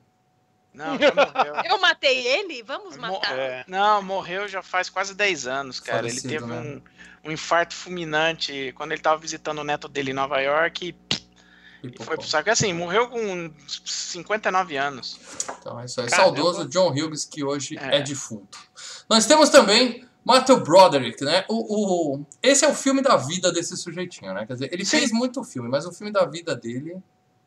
Não, 0.74 0.98
já 0.98 1.10
morreu. 1.14 1.54
Eu 1.64 1.78
matei 1.80 2.26
ele? 2.26 2.62
Vamos 2.62 2.96
Mo- 2.96 3.02
matar. 3.12 3.38
É. 3.38 3.64
Não, 3.66 4.02
morreu 4.02 4.46
já 4.46 4.62
faz 4.62 4.90
quase 4.90 5.14
10 5.14 5.46
anos, 5.46 5.80
cara. 5.80 5.98
Falecido, 5.98 6.28
ele 6.28 6.38
teve 6.38 6.52
né? 6.52 6.60
um, 7.24 7.28
um 7.30 7.32
infarto 7.32 7.74
fulminante 7.74 8.72
quando 8.76 8.92
ele 8.92 9.00
tava 9.00 9.16
visitando 9.18 9.58
o 9.60 9.64
neto 9.64 9.88
dele 9.88 10.10
em 10.10 10.14
Nova 10.14 10.38
York 10.40 10.88
e 10.88 11.16
E, 11.88 12.04
foi 12.04 12.16
pro 12.16 12.26
saco. 12.26 12.50
Assim, 12.50 12.72
morreu 12.74 13.08
com 13.08 13.50
59 13.86 14.76
anos. 14.76 15.18
Então 15.60 15.80
é 15.80 15.84
isso 15.86 16.00
aí. 16.00 16.08
Caramba. 16.08 16.36
Saudoso 16.36 16.68
John 16.68 16.90
Hughes, 16.90 17.24
que 17.24 17.42
hoje 17.42 17.78
é. 17.78 17.96
É. 17.98 18.02
defunto. 18.02 18.58
Nós 19.08 19.24
temos 19.26 19.48
também 19.50 20.05
Matthew 20.26 20.60
Broderick, 20.60 21.24
né? 21.24 21.44
O, 21.48 22.14
o- 22.16 22.26
esse 22.42 22.64
é 22.64 22.68
o 22.68 22.74
filme 22.74 23.00
da 23.00 23.16
vida 23.16 23.52
desse 23.52 23.76
sujeitinho, 23.76 24.34
né? 24.34 24.44
Quer 24.44 24.54
dizer, 24.54 24.72
ele 24.72 24.84
Sim. 24.84 24.98
fez 24.98 25.12
muito 25.12 25.44
filme, 25.44 25.68
mas 25.68 25.86
o 25.86 25.92
filme 25.92 26.12
da 26.12 26.24
vida 26.26 26.54
dele 26.56 26.96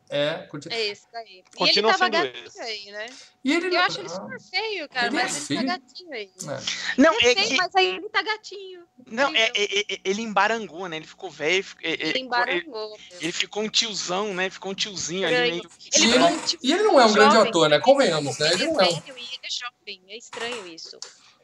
é. 0.09 0.47
É 0.71 0.87
esse 0.87 1.03
daí. 1.13 1.43
E 1.53 1.55
Continua 1.57 1.91
ele 1.91 1.97
tava 1.99 2.09
gatinho 2.09 2.45
esse. 2.47 2.59
aí, 2.59 2.91
né? 2.91 3.05
E 3.43 3.53
ele 3.53 3.75
Eu 3.75 3.79
acho 3.81 3.99
ele 3.99 4.09
super 4.09 4.39
feio, 4.41 4.89
cara, 4.89 5.05
Ele 5.05 5.17
é 5.17 5.21
mas 5.23 5.35
ele 5.35 5.45
feio? 5.45 5.59
tá 5.59 5.65
gatinho 5.77 6.11
aí. 6.13 6.31
é. 6.41 7.01
Não, 7.01 7.13
É 7.13 7.17
é 7.17 7.35
feio, 7.35 7.47
que. 7.49 7.55
mas 7.57 7.75
aí 7.75 7.87
ele 7.95 8.09
tá 8.09 8.21
gatinho. 8.23 8.81
Não, 9.05 9.35
é, 9.35 9.51
é- 9.55 9.81
é- 9.93 9.99
ele 10.03 10.21
embarangou, 10.23 10.87
né? 10.87 10.95
Ele 10.97 11.05
ficou 11.05 11.29
velho. 11.29 11.63
é- 11.83 11.89
é- 11.89 11.93
Ele 11.93 12.09
ele, 12.09 12.19
embarangou. 12.21 12.97
ele 13.21 13.31
ficou 13.31 13.61
um 13.61 13.69
tiozão, 13.69 14.33
né? 14.33 14.49
Ficou 14.49 14.71
um 14.71 14.75
tiozinho 14.75 15.27
ali 15.27 15.35
meio. 15.37 15.53
Ele 15.93 16.05
E 16.07 16.15
ele- 16.15 16.23
um 16.23 16.41
E 16.63 16.73
ele 16.73 16.83
não 16.83 16.99
é 16.99 17.05
um 17.05 17.13
grande 17.13 17.35
jovem. 17.35 17.49
ator, 17.49 17.69
né? 17.69 17.79
Convenhamos, 17.79 18.39
né? 18.39 18.47
Ele 18.47 18.55
Ele 18.55 18.63
é 18.63 18.67
não 18.73 18.81
é, 18.81 18.85
um, 18.85 18.87
velho 19.01 19.03
e 19.17 19.21
ele 19.21 19.39
é 19.43 19.49
jovem. 19.51 20.03
É 20.09 20.17
estranho 20.17 20.67
isso. 20.67 20.97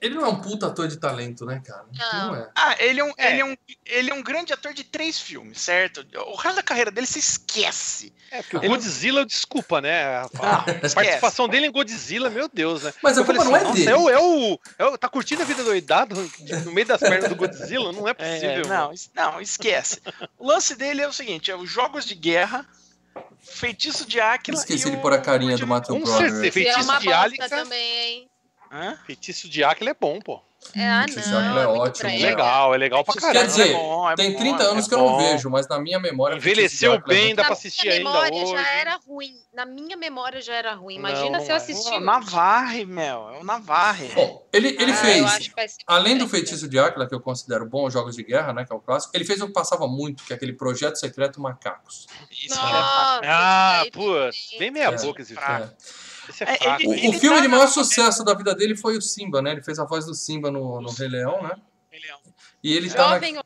Ele 0.06 0.16
não 0.16 0.26
é 0.26 0.30
um 0.30 0.40
puta 0.42 0.68
ator 0.68 0.88
de 0.88 0.98
talento, 0.98 1.46
né, 1.46 1.62
cara? 1.66 1.86
Não. 1.94 2.28
Não 2.28 2.36
é. 2.36 2.50
Ah, 2.56 2.76
ele 2.80 3.00
é, 3.00 3.04
um, 3.04 3.14
É. 3.18 3.32
Ele, 3.32 3.42
é 3.42 3.46
um, 3.46 3.58
ele 3.86 4.12
é 4.12 4.14
um 4.14 4.24
grande 4.24 4.54
ator 4.54 4.74
de 4.74 4.84
três 4.84 5.20
filmes, 5.20 5.60
certo? 5.62 6.06
O 6.28 6.36
resto 6.36 6.56
da 6.58 6.64
carreira 6.64 6.92
dele 6.92 7.08
se 7.08 7.20
esquece. 7.20 8.14
É, 8.32 8.42
porque 8.44 8.58
o 8.66 8.70
Godzilla, 8.70 9.26
desculpa, 9.26 9.80
né? 9.82 10.04
A, 10.06 10.22
a 10.66 10.72
esquece. 10.72 10.96
participação 10.96 11.48
dele 11.48 11.68
em 11.68 11.72
Godzilla, 11.72 12.30
meu 12.30 12.50
Deus, 12.52 12.84
né? 12.84 12.94
Mas 13.02 13.18
a 13.18 13.22
Eu 13.22 13.26
falei 13.26 13.42
culpa 13.42 13.52
não 13.58 13.58
é 13.62 13.64
nossa, 13.70 13.76
dele. 13.78 13.90
é 13.92 13.98
o, 13.98 14.10
é, 14.10 14.20
o, 14.20 14.60
é 14.80 14.86
o- 14.86 14.98
Tá 14.98 15.08
curtindo 15.10 15.42
a 15.42 15.46
vida 15.46 15.64
doidado 15.64 16.16
no 16.66 16.72
meio 16.72 16.88
das 16.88 17.00
pernas 17.00 17.30
do 17.30 17.36
Godzilla? 17.36 17.92
Não 17.92 18.08
é 18.08 18.12
É, 18.18 18.36
possível. 18.36 18.68
não, 18.68 18.92
não, 19.16 19.42
esquece. 19.42 20.02
o 20.38 20.48
lance 20.48 20.76
dele 20.76 21.02
é 21.02 21.08
o 21.08 21.14
seguinte: 21.14 21.52
é 21.52 21.56
os 21.56 21.70
jogos 21.70 22.06
de 22.06 22.16
guerra, 22.16 22.66
feitiço 23.42 24.06
de 24.06 24.20
Áquila. 24.20 24.58
Esqueci 24.58 24.88
e 24.88 24.92
de 24.92 24.98
o 24.98 25.02
pôr 25.02 25.14
a 25.14 25.20
carinha 25.20 25.50
do 25.52 25.54
último- 25.54 25.70
Matthew 25.74 25.96
Com 25.96 26.02
Broderick. 26.04 26.32
certeza. 26.34 26.48
É 26.48 26.52
Feitiço 26.52 26.90
uma 26.90 27.00
de 27.00 27.14
Álica. 27.14 27.50
também, 27.50 27.98
hein? 28.08 28.30
Hã? 28.76 28.98
Feitiço 29.06 29.48
de 29.48 29.64
Áquila 29.64 29.92
é 29.92 29.96
bom, 30.00 30.20
pô. 30.20 30.42
É, 30.76 30.88
ah, 30.88 31.04
Feitiço 31.04 31.28
de 31.28 31.32
não. 31.36 31.40
Áquila 31.40 31.62
é 31.62 31.68
muito 31.68 31.82
ótimo, 31.82 32.10
ele. 32.10 32.26
Legal, 32.26 32.74
é 32.74 32.78
legal 32.78 33.04
pra 33.06 33.14
de 33.14 33.20
Quer 33.20 33.26
caramba. 33.34 33.46
Áquila 33.52 33.64
dizer, 33.66 33.70
é 33.76 33.78
bom, 33.78 34.10
é 34.10 34.16
Tem 34.16 34.32
bom, 34.34 34.40
30 34.40 34.64
é 34.64 34.66
anos 34.66 34.88
que 34.88 34.94
eu 34.94 34.98
não 34.98 35.18
vejo, 35.18 35.50
mas 35.50 35.68
na 35.68 35.80
minha 35.80 36.00
memória. 36.00 36.36
De 36.38 36.42
Envelheceu 36.42 36.94
é 36.94 36.98
bem, 37.02 37.36
dá 37.36 37.44
Na 37.44 37.50
pra 37.50 37.50
minha 37.50 37.54
assistir 37.54 37.88
ainda 37.90 38.10
memória 38.10 38.34
hoje. 38.44 38.52
já 38.52 38.68
era 38.74 39.00
ruim. 39.08 39.34
Na 39.54 39.66
minha 39.66 39.96
memória 39.96 40.42
já 40.42 40.54
era 40.56 40.74
ruim. 40.74 40.96
Imagina 40.96 41.38
Não, 41.38 41.46
se 41.46 41.52
eu 41.52 41.54
é. 41.54 41.58
assisti. 41.58 41.94
É 41.94 41.98
o 41.98 42.02
Navarre, 42.02 42.84
Mel. 42.86 43.30
É 43.36 43.40
o 43.40 43.44
Navarre. 43.44 44.08
Bom, 44.16 44.46
ele, 44.52 44.70
ele 44.70 44.92
Ah, 44.92 44.96
fez, 44.96 45.50
além 45.88 46.18
do. 46.18 46.28
Feitiço 46.28 46.68
de 46.68 46.80
Áquila, 46.80 47.08
que 47.08 47.14
eu 47.16 47.22
considero 47.22 47.66
bom, 47.70 47.88
Jogos 47.90 48.16
de 48.16 48.24
Guerra, 48.24 48.52
né, 48.52 48.66
que 48.66 48.74
é 48.74 48.76
o 48.76 48.80
clássico, 48.80 49.16
ele 49.16 49.24
fez 49.24 49.40
um 49.42 49.48
que 49.48 49.54
passava 49.54 49.88
muito, 49.88 50.24
que 50.24 50.34
é 50.34 50.36
aquele 50.36 50.52
Projeto 50.54 50.96
Secreto 50.98 51.40
Macacos. 51.40 52.08
Isso 52.32 52.56
Nossa, 52.56 53.22
Ah, 53.24 53.84
putz, 53.94 54.46
também. 54.46 54.60
bem 54.60 54.72
meia 54.72 54.86
É. 54.88 54.92
boca 54.98 55.22
esse 55.22 55.36
filme. 55.36 55.70
É. 56.40 56.44
É 56.44 56.54
É, 56.54 56.58
fraco. 56.58 56.88
O, 56.88 56.94
Ele 56.94 57.10
o 57.10 57.20
filme 57.20 57.38
tá 57.38 57.42
de 57.42 57.48
maior 57.48 57.68
sucesso 57.68 58.24
da 58.24 58.34
vida 58.34 58.54
dele 58.56 58.76
foi 58.76 58.98
o 58.98 59.02
Simba, 59.02 59.42
né? 59.42 59.52
Ele 59.52 59.62
fez 59.62 59.80
a 59.80 59.86
voz 59.86 60.06
do 60.06 60.14
Simba 60.14 60.52
no, 60.52 60.82
no 60.82 60.92
Rei 60.92 61.08
Leão, 61.08 61.42
né? 61.44 61.56
Ele 61.92 62.08
E 62.64 62.74
ele 62.74 62.90
tá 62.90 63.20
na... 63.20 63.44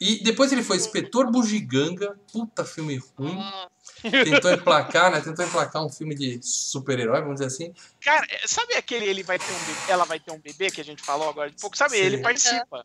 E 0.00 0.22
depois 0.22 0.52
ele 0.52 0.62
foi 0.62 0.76
Inspetor 0.76 1.30
Bugiganga, 1.30 2.18
puta 2.32 2.64
filme 2.64 3.00
ruim. 3.16 3.36
Nossa. 3.36 3.70
Tentou 4.02 4.50
emplacar, 4.52 5.10
né? 5.10 5.20
Tentou 5.20 5.44
emplacar 5.44 5.84
um 5.84 5.88
filme 5.88 6.14
de 6.14 6.40
super-herói, 6.42 7.20
vamos 7.20 7.36
dizer 7.36 7.46
assim. 7.46 7.72
Cara, 8.00 8.26
é, 8.28 8.46
sabe 8.46 8.74
aquele 8.74 9.06
ele 9.06 9.22
vai 9.22 9.38
ter 9.38 9.50
um 9.50 9.58
bebê, 9.58 9.92
ela 9.92 10.04
vai 10.04 10.20
ter 10.20 10.32
um 10.32 10.38
bebê 10.38 10.70
que 10.70 10.80
a 10.80 10.84
gente 10.84 11.02
falou 11.02 11.28
agora 11.28 11.50
de 11.50 11.56
pouco? 11.60 11.76
Sabe, 11.76 11.96
Sim. 11.96 12.02
ele 12.02 12.18
participa. 12.18 12.84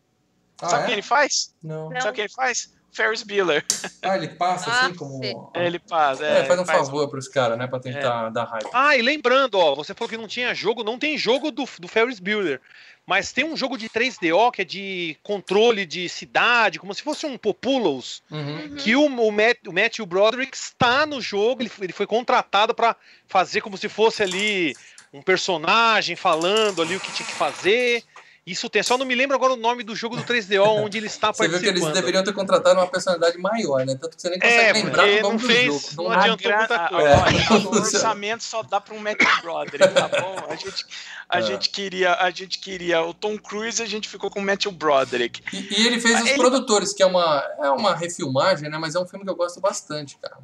Ah, 0.62 0.70
sabe 0.70 0.82
o 0.82 0.84
é? 0.84 0.86
que 0.86 0.92
ele 0.94 1.02
faz? 1.02 1.56
Não. 1.64 1.92
Sabe 1.92 2.10
o 2.10 2.14
que 2.14 2.22
ele 2.22 2.30
faz? 2.30 2.74
Ferris 2.92 3.24
Bueller. 3.24 3.64
Ah, 4.02 4.16
ele 4.18 4.30
passa 4.30 4.70
Ah, 4.70 4.86
assim 4.86 4.96
como... 4.96 5.24
sim. 5.24 5.34
Ele 5.56 5.80
faz, 5.88 6.20
É, 6.22 6.40
é, 6.40 6.46
faz 6.46 6.60
um 6.60 6.66
faz 6.66 6.80
favor 6.88 7.10
pros 7.10 7.28
caras, 7.28 7.58
né? 7.58 7.68
Pra 7.68 7.80
tentar 7.80 8.30
dar 8.30 8.44
raiva. 8.46 8.70
Ah, 8.74 8.96
e 8.98 9.02
lembrando, 9.02 9.56
ó, 9.58 9.76
você 9.76 9.94
falou 9.94 10.10
que 10.10 10.18
não 10.18 10.28
tinha 10.28 10.54
jogo, 10.54 10.84
não 10.84 10.98
tem 10.98 11.18
jogo 11.18 11.52
do, 11.52 11.66
do 11.80 11.88
Ferris 11.88 12.20
Bueller, 12.20 12.60
mas 13.06 13.32
tem 13.32 13.44
um 13.44 13.58
jogo 13.58 13.78
de 13.78 13.90
3DO 13.90 14.52
que 14.52 14.62
é 14.62 14.66
de 14.66 15.18
controle 15.24 15.86
de 15.86 16.08
cidade, 16.10 16.80
como 16.80 16.94
se 16.94 17.02
fosse 17.02 17.26
um 17.26 17.38
Populous, 17.38 18.22
Uhum. 18.30 18.76
que 18.78 18.96
o, 18.96 19.06
o, 19.06 19.32
Matt, 19.32 19.58
o 19.68 19.74
Matthew 19.74 20.06
Broderick 20.06 20.56
está 20.56 21.06
no 21.06 21.20
jogo, 21.22 21.62
ele, 21.64 21.72
ele 21.82 21.94
foi 21.94 22.06
contratado 22.08 22.74
para 22.74 22.96
fazer 23.28 23.62
como 23.62 23.78
se 23.78 23.90
fosse 23.90 24.22
ali 24.24 24.76
um 25.12 25.22
personagem 25.24 26.16
falando 26.16 26.82
ali 26.84 26.96
o 26.96 27.00
que 27.00 27.12
tinha 27.12 27.26
que 27.28 27.34
fazer. 27.34 28.04
Isso 28.52 28.70
tem, 28.70 28.82
só 28.82 28.98
não 28.98 29.06
me 29.06 29.14
lembro 29.16 29.36
agora 29.36 29.54
o 29.54 29.56
nome 29.56 29.84
do 29.84 29.96
jogo 29.96 30.16
do 30.18 30.24
3DO 30.24 30.64
onde 30.84 30.98
ele 30.98 31.08
está 31.08 31.32
Você 31.32 31.48
viu 31.48 31.60
que 31.60 31.66
participando. 31.66 31.84
eles 31.90 31.94
deveriam 32.00 32.24
ter 32.24 32.34
contratado 32.34 32.80
uma 32.80 32.88
personalidade 32.88 33.38
maior, 33.38 33.86
né? 33.86 33.96
Tanto 34.00 34.16
que 34.16 34.22
você 34.22 34.30
nem 34.30 34.40
consegue 34.40 34.62
É, 34.64 34.74
lembrar 34.74 35.06
do 35.06 35.08
nome 35.12 35.22
não 35.22 35.36
do 35.36 35.48
fez- 35.48 35.66
jogo. 35.66 35.88
não 35.98 36.04
Não- 36.06 36.12
A 36.12 36.18
adiantou 36.24 36.48
gra- 36.48 36.58
muita 36.58 36.90
coisa. 36.90 37.10
É. 37.10 37.54
o 37.68 37.70
orçamento 37.70 38.44
só 38.44 38.64
dá 38.64 38.82
para 38.82 38.94
um 38.96 39.00
Matthew 39.00 39.28
Broderick, 39.42 39.94
tá 39.94 40.08
bom? 40.08 40.36
A 40.50 40.56
gente, 40.56 40.86
a 41.30 41.40
É. 41.40 41.42
gente 41.44 41.70
queria, 41.70 42.14
a 42.16 42.32
gente 42.32 42.60
queria 42.60 43.02
o 43.04 43.14
Tom 43.14 43.38
Cruise, 43.38 43.82
a 43.82 43.86
gente 43.86 44.10
ficou 44.10 44.30
com 44.32 44.40
o 44.40 44.44
Matthew 44.44 44.72
Broderick. 44.72 45.42
E, 45.54 45.82
e 45.82 45.86
ele 45.88 46.00
fez 46.00 46.20
Os 46.22 46.28
Ele- 46.28 46.38
Produtores, 46.38 46.92
que 46.94 47.04
é 47.04 47.06
uma, 47.06 47.44
é 47.64 47.70
uma 47.70 47.96
refilmagem, 47.96 48.70
né? 48.70 48.78
Mas 48.78 48.96
é 48.96 49.00
um 49.00 49.06
filme 49.08 49.24
que 49.26 49.32
eu 49.32 49.36
gosto 49.36 49.60
bastante, 49.62 50.18
cara. 50.18 50.38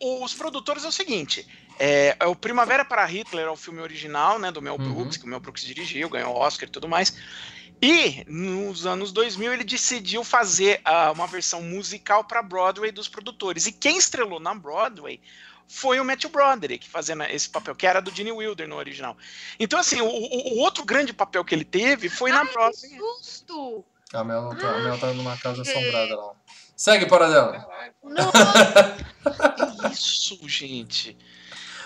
O- 0.00 0.24
os 0.24 0.34
produtores 0.34 0.84
é 0.84 0.88
o 0.88 0.92
seguinte: 0.92 1.46
é, 1.80 2.14
é 2.20 2.26
o 2.26 2.36
Primavera 2.36 2.84
para 2.84 3.06
Hitler 3.06 3.46
é 3.46 3.50
o 3.50 3.56
filme 3.56 3.80
original, 3.80 4.38
né, 4.38 4.52
do 4.52 4.60
Mel 4.60 4.76
Uhum. 4.78 4.92
Brooks, 4.94 5.16
que 5.16 5.24
o 5.24 5.28
Mel 5.28 5.40
Brooks 5.40 5.64
dirigiu, 5.64 6.10
ganhou 6.10 6.36
Oscar 6.36 6.68
e 6.68 6.70
tudo 6.70 6.86
mais. 6.86 7.16
E 7.80 8.22
nos 8.28 8.84
anos 8.84 9.10
2000 9.10 9.54
ele 9.54 9.64
decidiu 9.64 10.22
fazer 10.22 10.82
uh, 10.86 11.12
uma 11.12 11.26
versão 11.26 11.62
musical 11.62 12.22
para 12.22 12.42
Broadway 12.42 12.92
dos 12.92 13.08
produtores. 13.08 13.66
E 13.66 13.72
quem 13.72 13.96
estrelou 13.96 14.38
na 14.38 14.54
Broadway 14.54 15.18
foi 15.66 15.98
o 15.98 16.04
Matthew 16.04 16.28
Broderick 16.28 16.86
fazendo 16.86 17.22
esse 17.22 17.48
papel, 17.48 17.74
que 17.74 17.86
era 17.86 18.02
do 18.02 18.10
Gene 18.10 18.32
Wilder 18.32 18.68
no 18.68 18.76
original. 18.76 19.16
Então, 19.58 19.78
assim, 19.78 20.02
o, 20.02 20.06
o, 20.06 20.58
outro 20.58 20.84
grande 20.84 21.14
papel 21.14 21.42
que 21.42 21.54
ele 21.54 21.64
teve 21.64 22.10
foi 22.10 22.30
na 22.30 22.40
Ai, 22.40 22.52
Broadway. 22.52 22.90
que 22.90 22.98
susto! 22.98 23.84
A 24.12 24.22
Mel, 24.22 24.42
não 24.42 24.56
tá, 24.56 24.68
a 24.68 24.78
Mel 24.80 24.98
tá 24.98 25.14
numa 25.14 25.36
casa 25.38 25.62
assombrada 25.62 26.14
lá. 26.16 26.32
Segue, 26.76 27.06
Paradela. 27.06 27.66
Não, 28.02 28.32
Que 29.86 29.92
Isso, 29.92 30.38
gente. 30.48 31.16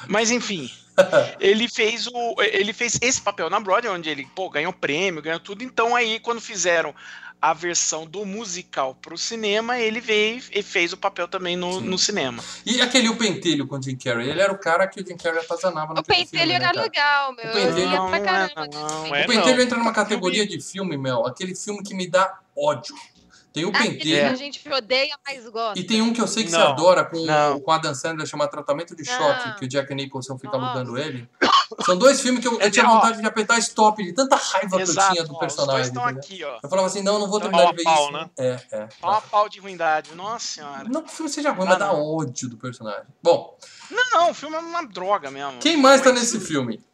Mas 0.08 0.30
enfim, 0.30 0.70
ele 1.40 1.68
fez 1.68 2.06
o 2.06 2.36
ele 2.42 2.72
fez 2.72 2.98
esse 3.00 3.20
papel 3.20 3.50
na 3.50 3.60
Broadway 3.60 3.92
onde 3.94 4.08
ele 4.08 4.26
pô, 4.34 4.48
ganhou 4.50 4.72
prêmio, 4.72 5.22
ganhou 5.22 5.40
tudo. 5.40 5.62
Então 5.64 5.94
aí 5.94 6.18
quando 6.20 6.40
fizeram 6.40 6.94
a 7.42 7.52
versão 7.52 8.06
do 8.06 8.24
musical 8.24 8.94
pro 8.94 9.18
cinema, 9.18 9.78
ele 9.78 10.00
veio 10.00 10.42
e 10.50 10.62
fez 10.62 10.94
o 10.94 10.96
papel 10.96 11.28
também 11.28 11.56
no, 11.56 11.78
no 11.78 11.98
cinema. 11.98 12.42
E 12.64 12.80
aquele 12.80 13.10
O 13.10 13.16
Pentelho 13.16 13.66
com 13.66 13.76
o 13.76 13.82
Jim 13.82 13.96
Carrey? 13.96 14.30
Ele 14.30 14.40
era 14.40 14.50
o 14.50 14.56
cara 14.56 14.86
que 14.86 14.98
o 15.02 15.06
Jim 15.06 15.14
Carrey 15.16 15.40
atazanava 15.40 15.92
o 15.92 15.94
naquele 15.96 16.24
pentelho 16.24 16.42
filme, 16.52 16.58
né, 16.58 16.64
era 16.64 16.72
cara? 16.72 16.82
legal, 16.82 17.34
meu. 17.34 17.44
O 17.44 17.48
Eu 17.48 17.52
pentelho- 17.68 17.90
Não, 17.90 18.08
pra 18.08 18.18
não 18.18 18.24
é, 18.24 18.48
caramba. 18.48 18.66
não. 18.72 18.88
É, 18.88 19.24
O 19.24 19.26
filme. 19.26 19.26
Pentelho 19.26 19.56
não. 19.56 19.62
entra 19.62 19.76
numa 19.78 19.92
categoria 19.92 20.46
de 20.46 20.58
filme, 20.58 20.96
Mel. 20.96 21.26
Aquele 21.26 21.54
filme 21.54 21.82
que 21.82 21.92
me 21.94 22.06
dá 22.08 22.38
ódio. 22.56 22.94
Tem 23.54 23.64
o 23.64 23.70
que 23.70 23.78
Pentelho. 23.78 24.30
a 24.30 24.34
gente 24.34 24.60
odeia, 24.68 25.16
mas 25.24 25.48
gosta. 25.48 25.78
E 25.78 25.84
tem 25.84 26.02
um 26.02 26.12
que 26.12 26.20
eu 26.20 26.26
sei 26.26 26.42
que 26.42 26.50
você 26.50 26.58
Não. 26.58 26.72
adora 26.72 27.04
com, 27.04 27.24
Não. 27.24 27.60
com 27.60 27.70
a 27.70 27.78
Dan 27.78 27.94
Sandler, 27.94 28.26
chama 28.26 28.48
Tratamento 28.48 28.96
de 28.96 29.04
Não. 29.08 29.16
Choque, 29.16 29.58
que 29.60 29.64
o 29.64 29.68
Jack 29.68 29.94
Nicholson 29.94 30.36
fica 30.36 30.58
Nossa. 30.58 30.80
alugando 30.80 30.98
ele. 30.98 31.30
São 31.86 31.96
dois 31.96 32.20
filmes 32.20 32.40
que 32.42 32.48
eu, 32.48 32.54
eu 32.54 32.60
É, 32.60 32.68
tinha 32.68 32.84
ó. 32.84 32.94
vontade 32.96 33.20
de 33.20 33.26
apertar 33.26 33.56
stop, 33.60 34.02
de 34.02 34.12
tanta 34.12 34.34
raiva 34.34 34.70
que 34.70 34.74
eu 34.74 34.80
Exato. 34.80 35.12
tinha 35.12 35.24
do 35.24 35.34
ó, 35.36 35.38
personagem. 35.38 35.82
Os 35.82 35.90
dois 35.92 36.16
aqui, 36.16 36.42
ó. 36.42 36.58
Eu 36.60 36.68
falava 36.68 36.88
assim, 36.88 37.00
não, 37.00 37.20
não 37.20 37.28
vou 37.28 37.38
Então, 37.38 37.48
terminar 37.52 37.70
de 37.70 37.76
ver 37.76 37.84
pau, 37.84 38.02
isso. 38.02 38.12
né? 38.12 38.30
É, 38.36 38.60
é. 38.72 38.88
Pau 39.00 39.12
a 39.12 39.20
pau 39.20 39.48
de 39.48 39.60
ruindade. 39.60 40.12
Nossa 40.16 40.46
senhora. 40.54 40.84
Não 40.88 41.02
que 41.02 41.12
o 41.12 41.14
filme 41.14 41.30
seja 41.30 41.52
ruim, 41.52 41.66
Ah, 41.66 41.70
mas 41.70 41.78
dá 41.78 41.92
ódio 41.92 42.48
do 42.50 42.56
personagem. 42.56 43.04
Bom, 43.22 43.56
Não, 43.88 44.04
não, 44.10 44.30
o 44.32 44.34
filme 44.34 44.56
é 44.56 44.58
uma 44.58 44.84
droga 44.84 45.30
mesmo. 45.30 45.58
quem 45.60 45.76
mais 45.76 46.00
tá 46.00 46.10
nesse 46.12 46.40
filme? 46.40 46.84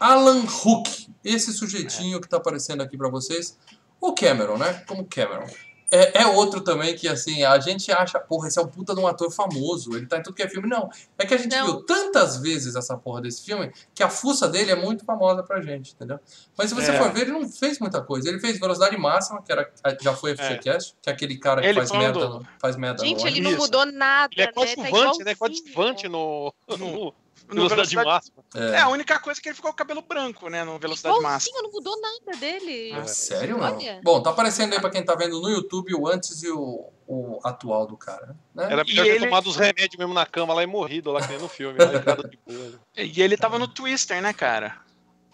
Alan 0.00 0.42
Hook, 0.64 1.06
esse 1.24 1.52
sujeitinho 1.52 2.20
que 2.20 2.28
tá 2.28 2.36
aparecendo 2.38 2.82
aqui 2.82 2.98
pra 2.98 3.08
vocês. 3.08 3.56
O 4.00 4.12
Cameron, 4.12 4.58
né? 4.58 4.82
Como 4.88 5.06
Cameron. 5.06 5.46
É, 5.90 6.22
é 6.22 6.26
outro 6.26 6.60
também 6.60 6.96
que, 6.96 7.06
assim, 7.06 7.44
a 7.44 7.58
gente 7.60 7.92
acha, 7.92 8.18
porra, 8.18 8.48
esse 8.48 8.58
é 8.58 8.62
um 8.62 8.66
puta 8.66 8.94
de 8.94 9.00
um 9.00 9.06
ator 9.06 9.30
famoso, 9.30 9.96
ele 9.96 10.06
tá 10.06 10.18
em 10.18 10.22
tudo 10.22 10.34
que 10.34 10.42
é 10.42 10.48
filme. 10.48 10.68
Não, 10.68 10.90
é 11.18 11.24
que 11.26 11.34
a 11.34 11.36
gente 11.36 11.54
Não. 11.54 11.66
viu 11.66 11.82
tantas 11.82 12.38
vezes 12.38 12.74
essa 12.74 12.96
porra 12.96 13.20
desse 13.20 13.44
filme 13.44 13.72
que 13.94 14.02
a 14.02 14.08
fuça 14.08 14.48
dele 14.48 14.70
é 14.72 14.74
muito 14.76 15.04
famosa 15.04 15.42
pra 15.42 15.60
gente, 15.60 15.92
entendeu? 15.94 16.18
Mas 16.56 16.70
se 16.70 16.74
você 16.74 16.90
É. 16.90 16.98
for 16.98 17.12
ver, 17.12 17.22
ele 17.22 17.32
não 17.32 17.48
fez 17.48 17.78
muita 17.78 18.00
coisa. 18.02 18.28
Ele 18.28 18.40
fez 18.40 18.58
Velocidade 18.58 18.96
Máxima, 18.96 19.42
que 19.42 19.52
era, 19.52 19.70
já 20.00 20.14
foi 20.14 20.34
FGCast, 20.36 20.96
que 21.00 21.10
é 21.10 21.12
aquele 21.12 21.38
cara 21.38 21.60
que 21.60 21.66
Ele 21.68 21.78
faz 21.78 21.90
merda, 21.92 22.28
no, 22.28 22.46
faz 22.58 22.76
merda 22.76 23.04
Gente, 23.04 23.22
no 23.22 23.28
ele 23.28 23.40
não 23.40 23.52
mudou 23.56 23.86
nada. 23.86 24.32
Ele 24.34 24.42
é 24.42 24.46
né? 24.46 24.52
Tá 24.52 24.60
coadjuvante, 24.60 25.24
né? 25.24 25.32
igualzinho. 25.32 25.74
Coadjuvante 25.74 26.08
no, 26.08 26.52
no, 26.78 27.14
No 27.54 27.68
Velocidade 27.68 27.94
Velocidade- 27.94 28.32
Máxima. 28.52 28.74
É, 28.76 28.80
a 28.80 28.88
única 28.88 29.18
coisa 29.18 29.40
é 29.40 29.42
que 29.42 29.48
ele 29.48 29.56
ficou 29.56 29.70
com 29.70 29.74
o 29.74 29.78
cabelo 29.78 30.02
branco, 30.02 30.48
né? 30.48 30.64
No 30.64 30.78
Velocidade 30.78 31.20
Máxima. 31.20 31.58
Igualzinho, 31.58 31.62
não 31.62 31.70
mudou 31.72 32.00
nada 32.00 32.38
dele. 32.38 32.92
Ah, 32.92 33.06
sério? 33.06 33.60
Olha. 33.60 34.00
Bom, 34.02 34.22
tá 34.22 34.30
aparecendo 34.30 34.72
aí 34.74 34.80
pra 34.80 34.90
quem 34.90 35.04
tá 35.04 35.14
vendo 35.14 35.40
no 35.40 35.48
YouTube 35.48 35.94
o 35.94 36.06
antes 36.08 36.42
e 36.42 36.50
o, 36.50 36.90
o 37.06 37.40
atual 37.44 37.86
do 37.86 37.96
cara, 37.96 38.36
né? 38.54 38.66
Era 38.70 38.82
E 38.82 38.86
melhor 38.86 39.04
ter 39.04 39.10
ele- 39.16 39.24
tomado 39.26 39.46
os 39.48 39.56
remédios 39.56 39.96
mesmo 39.98 40.14
na 40.14 40.26
cama 40.26 40.54
lá 40.54 40.62
e 40.62 40.66
morrido 40.66 41.10
lá 41.12 41.20
que 41.20 41.28
nem 41.28 41.38
no 41.38 41.48
filme. 41.48 41.78
E 42.96 43.20
ele 43.22 43.36
tava 43.36 43.58
no 43.58 43.66
Twister, 43.68 44.20
né, 44.22 44.32
cara? 44.32 44.76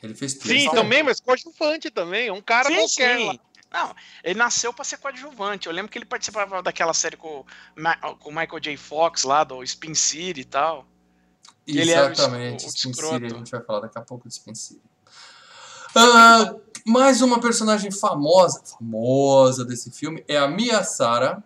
Ele 0.02 0.14
fez 0.14 0.32
Sim, 0.32 0.38
Twister. 0.40 0.72
também, 0.72 1.02
mas 1.02 1.20
coadjuvante 1.20 1.90
também. 1.90 2.30
Um 2.30 2.40
cara 2.40 2.68
Sim, 2.68 2.76
qualquer 2.76 3.18
sim. 3.18 3.26
lá. 3.26 3.34
Não, 3.72 3.94
ele 4.24 4.36
nasceu 4.38 4.72
pra 4.72 4.84
ser 4.84 4.96
coadjuvante. 4.96 5.66
Eu 5.68 5.72
lembro 5.72 5.92
que 5.92 5.98
ele 5.98 6.04
participava 6.06 6.60
daquela 6.62 6.92
série 6.94 7.16
com, 7.16 7.44
com 8.18 8.30
o 8.30 8.34
Michael 8.34 8.58
J. 8.60 8.76
Fox 8.76 9.22
lá, 9.24 9.44
do 9.44 9.62
Spin 9.62 9.94
City 9.94 10.40
e 10.40 10.44
tal. 10.44 10.86
E 11.72 11.80
ele 11.80 11.90
era 11.90 12.08
o 12.08 12.12
es- 12.12 12.18
Exatamente, 12.18 12.64
o 12.66 12.68
Spin 12.68 12.90
escroto. 12.90 13.14
City, 13.14 13.26
a 13.34 13.38
gente 13.38 13.50
vai 13.50 13.62
falar 13.62 13.80
daqui 13.80 13.98
a 13.98 14.02
pouco 14.02 14.28
de 14.28 14.34
Spin 14.34 14.54
City. 14.54 14.80
Ah, 15.94 16.54
mais 16.86 17.20
uma 17.20 17.40
personagem 17.40 17.90
famosa, 17.90 18.62
famosa 18.64 19.64
desse 19.64 19.90
filme 19.90 20.24
é 20.28 20.36
a 20.36 20.46
Mia 20.48 20.82
Sara, 20.84 21.42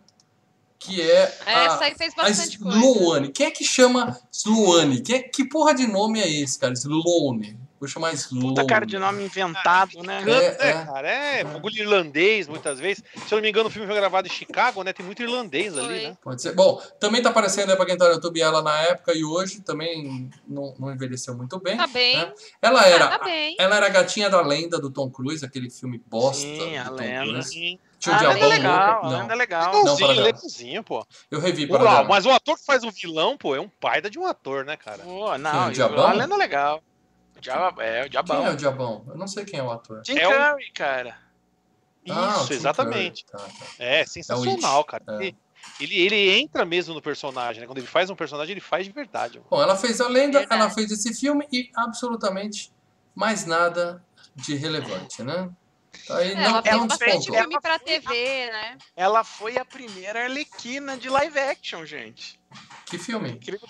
que 0.78 1.00
é 1.00 1.22
Essa 1.46 1.76
a, 1.76 1.84
aí 1.84 1.94
fez 1.96 2.12
a 2.18 2.22
bastante 2.22 2.58
coisa. 2.58 2.78
Sloane. 2.78 3.28
Quem 3.32 3.46
é 3.46 3.50
que 3.50 3.64
chama 3.64 4.18
Sloane? 4.30 5.00
Quem 5.00 5.16
é, 5.16 5.22
que 5.22 5.44
porra 5.48 5.74
de 5.74 5.86
nome 5.86 6.20
é 6.20 6.30
esse, 6.30 6.58
cara? 6.58 6.74
Sloane. 6.74 7.58
Vou 7.84 7.88
chamar 7.90 8.14
Sloane. 8.14 8.48
Puta 8.48 8.64
cara 8.66 8.86
de 8.86 8.98
nome 8.98 9.22
inventado, 9.24 10.02
né? 10.02 10.22
É, 10.22 10.24
né, 10.24 10.56
é. 10.58 10.72
cara? 10.86 11.08
É, 11.10 11.44
bagulho 11.44 11.76
irlandês, 11.76 12.48
muitas 12.48 12.80
vezes. 12.80 13.04
Se 13.26 13.34
eu 13.34 13.36
não 13.36 13.42
me 13.42 13.50
engano, 13.50 13.68
o 13.68 13.70
filme 13.70 13.86
foi 13.86 13.94
gravado 13.94 14.26
em 14.26 14.30
Chicago, 14.30 14.82
né? 14.82 14.92
Tem 14.94 15.04
muito 15.04 15.22
irlandês 15.22 15.76
ali, 15.76 16.08
né? 16.08 16.16
Pode 16.22 16.40
ser. 16.40 16.54
Bom, 16.54 16.80
também 16.98 17.20
tá 17.22 17.28
aparecendo 17.28 17.68
aí 17.70 17.76
pra 17.76 17.84
quem 17.84 17.96
tá 17.98 18.06
no 18.08 18.14
YouTube 18.14 18.40
ela 18.40 18.62
na 18.62 18.74
época 18.84 19.12
e 19.14 19.22
hoje 19.22 19.60
também 19.60 20.30
não, 20.48 20.74
não 20.78 20.90
envelheceu 20.90 21.36
muito 21.36 21.60
bem. 21.60 21.76
Tá 21.76 21.86
bem. 21.86 22.16
né? 22.16 22.32
Ela 22.62 22.86
era, 22.86 23.18
tá 23.18 23.24
bem. 23.24 23.54
ela 23.58 23.76
era 23.76 23.86
a 23.86 23.90
gatinha 23.90 24.30
da 24.30 24.40
lenda 24.40 24.78
do 24.80 24.90
Tom 24.90 25.10
Cruise, 25.10 25.44
aquele 25.44 25.68
filme 25.68 26.00
bosta 26.06 26.40
Sim, 26.40 26.78
a 26.78 26.84
do 26.84 26.90
Tom 26.96 27.02
lenda. 27.02 27.24
Cruise. 27.32 27.48
Sim. 27.50 27.78
Tinha 27.98 28.14
um 28.14 28.16
Ah, 28.16 28.20
diabão 28.20 28.34
lenda 28.42 28.54
é 28.54 28.58
legal, 28.58 28.92
louco. 28.92 29.06
a 29.06 29.10
Não, 29.10 29.18
lenda 29.20 29.32
é 29.32 29.36
legal. 29.36 29.72
Não, 29.72 29.78
Legalzinho, 29.80 30.08
dela. 30.08 30.22
legalzinho, 30.22 30.82
pô. 30.84 31.06
eu 31.30 31.40
revi 31.40 31.66
para 31.66 31.82
Uau, 31.84 32.04
mas 32.06 32.26
o 32.26 32.30
ator 32.30 32.58
que 32.58 32.64
faz 32.64 32.84
o 32.84 32.90
vilão, 32.90 33.36
pô, 33.36 33.54
é 33.54 33.60
um 33.60 33.70
baita 33.80 34.10
de 34.10 34.18
um 34.18 34.26
ator, 34.26 34.64
né, 34.64 34.76
cara? 34.76 34.98
Pô, 35.02 35.36
não, 35.38 35.68
o 35.68 35.70
e 35.70 35.74
Diabão? 35.74 36.06
a 36.06 36.12
lenda 36.12 36.34
é 36.34 36.38
legal. 36.38 36.82
Diabo, 37.44 37.80
é, 37.82 38.00
o 38.00 38.02
Quem 38.02 38.10
Diabão. 38.10 38.46
é 38.46 38.50
o 38.50 38.56
diabão? 38.56 39.04
Eu 39.08 39.16
não 39.16 39.26
sei 39.28 39.44
quem 39.44 39.60
é 39.60 39.62
o 39.62 39.70
ator. 39.70 40.02
Jim 40.04 40.18
É 40.18 40.26
o- 40.26 40.56
cara. 40.74 41.16
Ah, 42.10 42.38
Isso, 42.42 42.52
exatamente. 42.52 43.24
Tá, 43.26 43.38
tá. 43.38 43.66
É, 43.78 44.04
sensacional, 44.04 44.78
It. 44.80 44.86
cara. 44.90 45.24
É. 45.24 45.32
Ele, 45.80 45.98
ele, 46.00 46.30
entra 46.38 46.64
mesmo 46.64 46.92
no 46.94 47.00
personagem, 47.00 47.60
né? 47.62 47.66
Quando 47.66 47.78
ele 47.78 47.86
faz 47.86 48.10
um 48.10 48.16
personagem, 48.16 48.52
ele 48.52 48.60
faz 48.60 48.84
de 48.84 48.92
verdade. 48.92 49.38
mano. 49.38 49.46
Bom, 49.50 49.62
ela 49.62 49.76
fez 49.76 50.00
a 50.00 50.08
lenda, 50.08 50.40
Verdade. 50.40 50.60
ela 50.62 50.70
fez 50.70 50.90
esse 50.90 51.14
filme 51.14 51.46
e 51.50 51.70
absolutamente 51.74 52.70
mais 53.14 53.46
nada 53.46 54.04
de 54.34 54.54
relevante, 54.56 55.22
né? 55.22 55.50
Tá 56.06 56.18
aí, 56.18 56.32
É, 56.32 56.34
não, 56.34 56.42
ela 56.42 56.62
fez 56.62 56.76
bastante 56.86 57.10
despontou. 57.12 57.34
filme 57.40 57.60
pra 57.62 57.78
TV, 57.78 58.50
né? 58.50 58.76
Ela 58.96 59.24
foi 59.24 59.56
a 59.56 59.64
primeira 59.64 60.24
Arlequina 60.24 60.96
de 60.98 61.08
live 61.08 61.38
action, 61.38 61.86
gente. 61.86 62.38
Que 62.84 62.98
filme? 62.98 63.30
Incrível. 63.30 63.66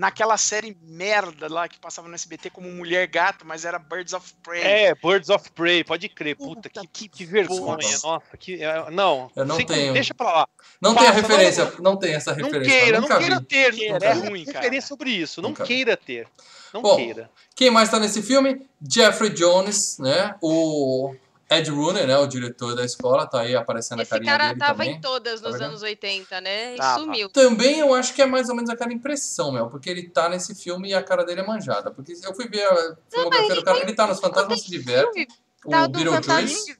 Naquela 0.00 0.38
série 0.38 0.74
merda 0.80 1.46
lá 1.46 1.68
que 1.68 1.78
passava 1.78 2.08
no 2.08 2.14
SBT 2.14 2.48
como 2.48 2.70
Mulher 2.70 3.06
Gato, 3.06 3.46
mas 3.46 3.66
era 3.66 3.78
Birds 3.78 4.14
of 4.14 4.32
Prey. 4.42 4.62
É, 4.62 4.94
Birds 4.94 5.28
of 5.28 5.50
Prey, 5.52 5.84
pode 5.84 6.08
crer. 6.08 6.36
Puta, 6.36 6.70
Puta 6.70 6.88
que, 6.90 7.06
que, 7.06 7.26
vergonha. 7.26 7.60
porra. 7.60 7.76
Nossa, 8.02 8.36
que. 8.38 8.64
é, 8.64 8.90
não, 8.90 9.30
Eu 9.36 9.44
não 9.44 9.58
tenho. 9.62 9.92
Deixa 9.92 10.14
pra 10.14 10.32
lá. 10.32 10.48
Não 10.80 10.94
tem 10.94 11.06
a 11.06 11.12
Passa, 11.12 11.20
referência, 11.20 11.72
não, 11.80 11.96
tem 11.98 12.14
essa 12.14 12.34
Não 12.34 12.44
referência. 12.46 12.80
queira, 12.80 12.96
eu 12.96 13.00
não 13.02 13.08
queira 13.18 13.38
vi. 13.40 13.44
ter. 13.44 13.74
Queira, 13.74 13.92
Nunca 13.92 14.06
é 14.06 14.12
ruim, 14.14 14.44
cara. 14.46 14.58
referência 14.60 14.88
sobre 14.88 15.10
isso. 15.10 15.42
Não 15.42 15.50
Nunca 15.50 15.64
queira 15.64 15.94
ter. 15.98 16.26
Não 16.72 16.80
Bom, 16.80 16.96
queira. 16.96 17.30
Quem 17.54 17.70
mais 17.70 17.90
tá 17.90 18.00
nesse 18.00 18.22
filme? 18.22 18.66
Jeffrey 18.80 19.28
Jones, 19.28 19.98
né? 19.98 20.34
O 20.40 21.14
Ed 21.50 21.68
Rooney, 21.70 22.06
né? 22.06 22.16
O 22.18 22.26
diretor 22.26 22.76
da 22.76 22.84
escola, 22.84 23.26
tá 23.26 23.40
aí 23.40 23.56
aparecendo 23.56 23.98
a 23.98 24.02
Esse 24.02 24.10
carinha 24.10 24.30
cara 24.32 24.48
dele 24.48 24.58
tava 24.60 24.72
também. 24.84 24.92
em 24.96 25.00
todas 25.00 25.40
Tá 25.40 25.48
nos 25.48 25.58
vendo? 25.58 25.68
anos 25.70 25.82
80, 25.82 26.40
né? 26.40 26.74
E 26.74 26.76
Tava. 26.76 27.00
sumiu. 27.00 27.28
Também 27.28 27.78
eu 27.80 27.92
acho 27.94 28.14
que 28.14 28.22
é 28.22 28.26
mais 28.26 28.48
ou 28.48 28.54
menos 28.54 28.70
aquela 28.70 28.92
impressão, 28.92 29.50
Mel, 29.50 29.68
porque 29.68 29.90
ele 29.90 30.08
tá 30.08 30.28
nesse 30.28 30.54
filme 30.54 30.90
e 30.90 30.94
a 30.94 31.02
cara 31.02 31.24
dele 31.24 31.40
é 31.40 31.46
manjada. 31.46 31.90
Porque 31.90 32.12
eu 32.24 32.34
fui 32.34 32.48
ver 32.48 32.64
a 32.64 32.96
filmografia 33.10 33.54
do 33.56 33.64
cara, 33.64 33.78
ele 33.80 33.92
tá 33.94 34.06
nos 34.06 34.20
Fantasmas 34.20 34.60
se 34.62 34.70
diverte, 34.70 35.26
Tá 35.68 35.84
o 35.84 35.88
Beetlejuice, 35.90 36.74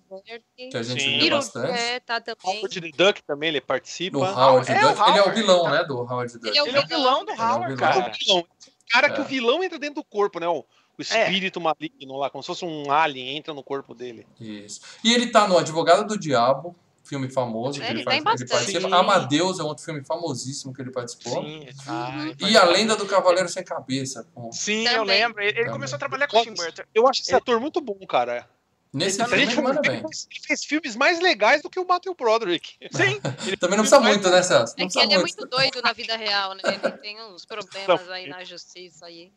que 0.71 0.75
a 0.77 0.83
gente 0.83 1.03
Sim. 1.03 1.19
viu 1.19 1.31
bastante. 1.37 1.79
É, 1.79 2.01
tá 2.01 2.19
também. 2.19 2.57
Howard 2.61 2.81
the 2.81 2.91
Duck 3.05 3.23
também, 3.25 3.49
ele 3.51 3.61
participa. 3.61 4.17
Do 4.19 4.25
Howard 4.25 4.71
É, 4.73 4.87
o 4.87 4.89
Duck. 4.89 5.11
Ele 5.11 5.19
é 5.19 5.23
o 5.23 5.35
vilão, 5.35 5.63
tá. 5.65 5.71
né? 5.71 5.85
Do 5.85 5.99
Howard 5.99 6.33
Duck. 6.33 6.49
Ele 6.49 6.59
é 6.59 6.63
o 6.63 6.67
Ele 6.67 6.79
é 6.79 6.81
o 6.81 6.87
vilão 6.87 7.25
do 7.27 7.31
é 7.33 7.35
Howard. 7.37 7.75
É 7.75 7.77
cara. 7.77 7.99
o 7.99 8.13
vilão. 8.19 8.39
O 8.41 8.47
cara 8.91 9.11
que 9.11 9.21
É. 9.21 9.23
o 9.23 9.25
vilão 9.27 9.63
entra 9.63 9.79
dentro 9.79 9.97
do 9.97 10.05
corpo, 10.05 10.41
né? 10.41 10.49
O, 10.49 10.65
o 11.01 11.03
espírito 11.03 11.61
maligno 11.61 12.17
lá, 12.17 12.31
como 12.31 12.43
se 12.43 12.47
fosse 12.47 12.65
um 12.65 12.91
alien, 12.91 13.37
entra 13.37 13.53
no 13.55 13.63
corpo 13.63 13.95
dele. 13.95 14.27
Isso. 14.41 14.81
E 15.05 15.13
ele 15.13 15.29
tá 15.29 15.47
no 15.49 15.59
Advogado 15.59 16.07
do 16.07 16.19
Diabo, 16.19 16.75
filme 17.03 17.29
famoso 17.29 17.81
que 17.81 17.87
Ele 17.87 17.99
ele, 18.01 18.05
faz, 18.05 18.23
bastante. 18.23 18.49
participa. 18.51 18.81
Sim. 18.89 18.95
Amadeus 18.95 19.59
é 19.59 19.63
outro 19.65 19.85
filme 19.85 20.05
famosíssimo 20.05 20.73
que 20.73 20.81
ele 20.81 20.93
participou. 20.93 21.43
Sim, 21.43 21.67
ah, 21.89 22.33
E 22.41 22.57
A 22.57 22.65
Lenda 22.65 22.95
do 22.95 23.05
Cavaleiro 23.07 23.49
Sem 23.49 23.65
Cabeça. 23.65 24.29
com- 24.35 24.53
Sim, 24.53 24.87
eu 24.87 25.01
Também. 25.01 25.21
lembro. 25.21 25.41
Ele, 25.43 25.49
ele 25.51 25.57
Também. 25.59 25.73
começou 25.73 25.97
a 25.97 25.99
trabalhar 25.99 26.29
com 26.29 26.39
o 26.39 26.43
Tim 26.45 26.55
Burton. 26.55 26.83
Eu 26.95 27.09
acho 27.09 27.21
esse 27.23 27.31
Ele- 27.33 27.39
ator 27.39 27.59
muito 27.61 27.81
bom, 27.81 27.99
cara. 28.07 28.49
Nesse 28.93 29.17
Ele 29.17 29.19
tá 29.19 29.29
filme 29.29 29.45
gente 29.45 29.53
ele 29.55 29.63
manda 29.63 29.81
bem. 29.83 29.99
ele 29.99 30.47
fez, 30.47 30.65
filmes 30.65 30.97
mais 30.97 31.21
legais 31.21 31.63
do 31.63 31.71
que 31.71 31.79
o 31.79 31.87
Matthew 31.87 32.13
Broderick. 32.15 32.75
Sim. 32.91 33.21
Também 33.59 33.77
não 33.77 33.85
precisa 33.85 34.01
muito, 34.01 34.29
né, 34.29 34.43
Celso? 34.43 34.75
Não 34.77 34.87
É 34.87 34.89
que 34.89 34.99
ele 34.99 35.15
é 35.15 35.19
muito. 35.19 35.37
muito 35.37 35.49
doido 35.49 35.81
na 35.81 35.93
vida 35.93 36.17
real, 36.17 36.55
né? 36.55 36.63
Ele 36.65 36.93
tem 36.99 37.23
uns 37.23 37.45
problemas 37.45 38.09
aí 38.11 38.29
na 38.29 38.43
justiça 38.43 39.07
aí. 39.07 39.33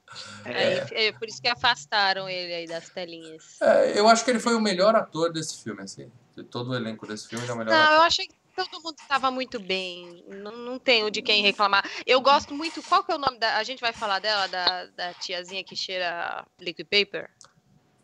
É. 0.46 0.58
Aí, 0.58 1.06
é 1.08 1.12
por 1.12 1.28
isso 1.28 1.40
que 1.42 1.48
afastaram 1.48 2.28
ele 2.28 2.54
aí 2.54 2.66
das 2.68 2.90
telinhas. 2.90 3.62
É, 3.62 4.00
eu 4.00 4.08
acho 4.08 4.26
que 4.26 4.32
ele 4.32 4.40
foi 4.40 4.56
o 4.56 4.60
melhor 4.60 4.96
ator 4.96 5.32
desse 5.32 5.62
filme, 5.64 5.84
assim. 5.84 6.12
De 6.36 6.44
todo 6.44 6.72
o 6.72 6.76
elenco 6.76 7.06
desse 7.06 7.28
filme, 7.28 7.46
ele 7.46 7.52
é 7.52 7.56
o 7.56 7.58
melhor 7.60 7.72
Não, 7.74 7.84
ator. 7.84 7.96
eu 7.98 8.02
achei 8.02 8.28
que 8.28 8.34
todo 8.56 8.82
mundo 8.82 8.96
estava 9.00 9.30
muito 9.30 9.60
bem. 9.60 10.24
Não, 10.30 10.52
não 10.52 10.80
tenho 10.80 11.12
de 11.12 11.22
quem 11.22 11.44
reclamar. 11.44 11.88
Eu 12.08 12.20
gosto 12.22 12.56
muito. 12.56 12.82
Qual 12.82 13.04
que 13.04 13.12
é 13.12 13.16
o 13.16 13.20
nome 13.20 13.38
da. 13.38 13.58
A 13.58 13.64
gente 13.64 13.82
vai 13.82 13.94
falar 13.94 14.18
dela, 14.18 14.48
da, 14.48 14.86
da 14.88 15.14
tiazinha 15.14 15.64
que 15.64 15.76
cheira 15.76 16.44
liquid 16.60 16.88
paper? 16.88 17.30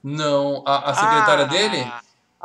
Não, 0.04 0.64
a, 0.66 0.92
a 0.92 0.94
secretária 0.94 1.44
Ah, 1.46 1.48
dele? 1.48 1.92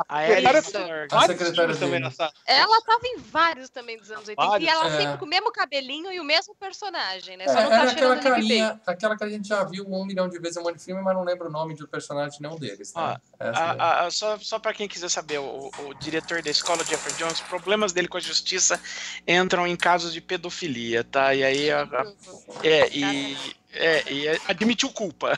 A 0.09 0.25
Secretária 0.27 0.59
A 0.59 1.21
secretária 1.21 1.53
filmes 1.55 1.77
também 1.79 1.89
dele. 2.01 2.03
nessa. 2.03 2.29
Ela 2.45 2.81
tava 2.81 2.99
em 3.07 3.17
vários 3.17 3.69
também 3.69 3.97
dos 3.97 4.11
anos 4.11 4.27
80 4.27 4.45
Vários. 4.45 4.67
e 4.67 4.69
ela 4.69 4.87
É. 4.87 4.97
sempre 4.97 5.17
com 5.17 5.23
o 5.23 5.27
mesmo 5.29 5.49
cabelinho 5.53 6.11
e 6.11 6.19
o 6.19 6.23
mesmo 6.25 6.53
personagem, 6.53 7.37
né? 7.37 7.45
É, 7.45 7.47
Só 7.47 7.61
não 7.61 7.69
tá 7.69 7.75
era 7.77 7.91
aquela 7.91 8.17
carinha, 8.19 8.81
aquela 8.85 9.17
que 9.17 9.23
a 9.23 9.29
gente 9.29 9.47
já 9.47 9.63
viu 9.63 9.85
um 9.87 10.03
milhão 10.05 10.27
de 10.27 10.37
vezes 10.37 10.57
em 10.57 10.59
um 10.59 10.63
monte 10.63 10.79
de 10.79 10.83
filme, 10.83 11.01
mas 11.01 11.15
não 11.15 11.23
lembro 11.23 11.47
o 11.47 11.51
nome 11.51 11.75
do 11.75 11.87
personagem 11.87 12.39
nenhum 12.41 12.57
deles. 12.59 12.93
Né? 12.93 13.15
Essa 13.39 13.57
A- 13.61 13.71
a- 13.71 14.05
a- 14.07 14.11
só 14.11 14.37
só 14.37 14.59
para 14.59 14.73
quem 14.73 14.85
quiser 14.85 15.07
saber, 15.07 15.37
o, 15.39 15.71
o 15.87 15.93
diretor 15.93 16.41
da 16.41 16.49
escola, 16.51 16.83
Jeffrey 16.83 17.15
Jones, 17.15 17.39
problemas 17.39 17.93
dele 17.93 18.09
com 18.09 18.17
a 18.17 18.19
justiça 18.19 18.77
entram 19.25 19.65
em 19.65 19.77
casos 19.77 20.11
de 20.11 20.19
pedofilia, 20.19 21.05
tá? 21.05 21.33
E 21.33 21.41
aí, 21.41 21.71
a- 21.71 21.83
a- 21.83 21.85
Baby. 21.85 22.17
é, 22.63 22.89
e, 22.89 23.55
é, 23.75 24.11
e 24.11 24.27
é- 24.27 24.39
admitiu 24.47 24.89
culpa. 24.89 25.37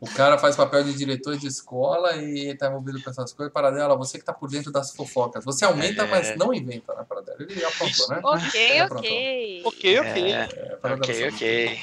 O 0.00 0.06
cara 0.10 0.38
faz 0.38 0.56
papel 0.56 0.84
de 0.84 0.92
diretor 0.94 1.36
de 1.36 1.46
escola 1.46 2.16
e 2.16 2.54
tá 2.56 2.68
envolvido 2.68 3.02
com 3.02 3.10
essas 3.10 3.32
coisas. 3.32 3.52
Para 3.52 3.70
dela, 3.70 3.96
você 3.96 4.18
que 4.18 4.24
tá 4.24 4.32
por 4.32 4.48
dentro 4.50 4.70
das 4.72 4.94
fofocas. 4.94 5.44
Você 5.44 5.64
aumenta, 5.64 6.02
É. 6.02 6.06
mas 6.06 6.36
não 6.36 6.52
inventa, 6.54 6.94
né, 6.94 7.04
para 7.08 7.20
dela. 7.22 7.36
Ele 7.40 7.64
aprontou, 7.64 8.08
né? 8.08 8.20
Ok, 8.22 8.78
aprontou. 8.78 8.98
ok. 9.10 9.62
Ok, 9.64 9.98
ok. 10.00 10.32
É, 10.32 10.38
É, 10.40 10.46
para 10.76 10.96
dela 10.96 11.02
ok, 11.04 11.28
ok. 11.28 11.80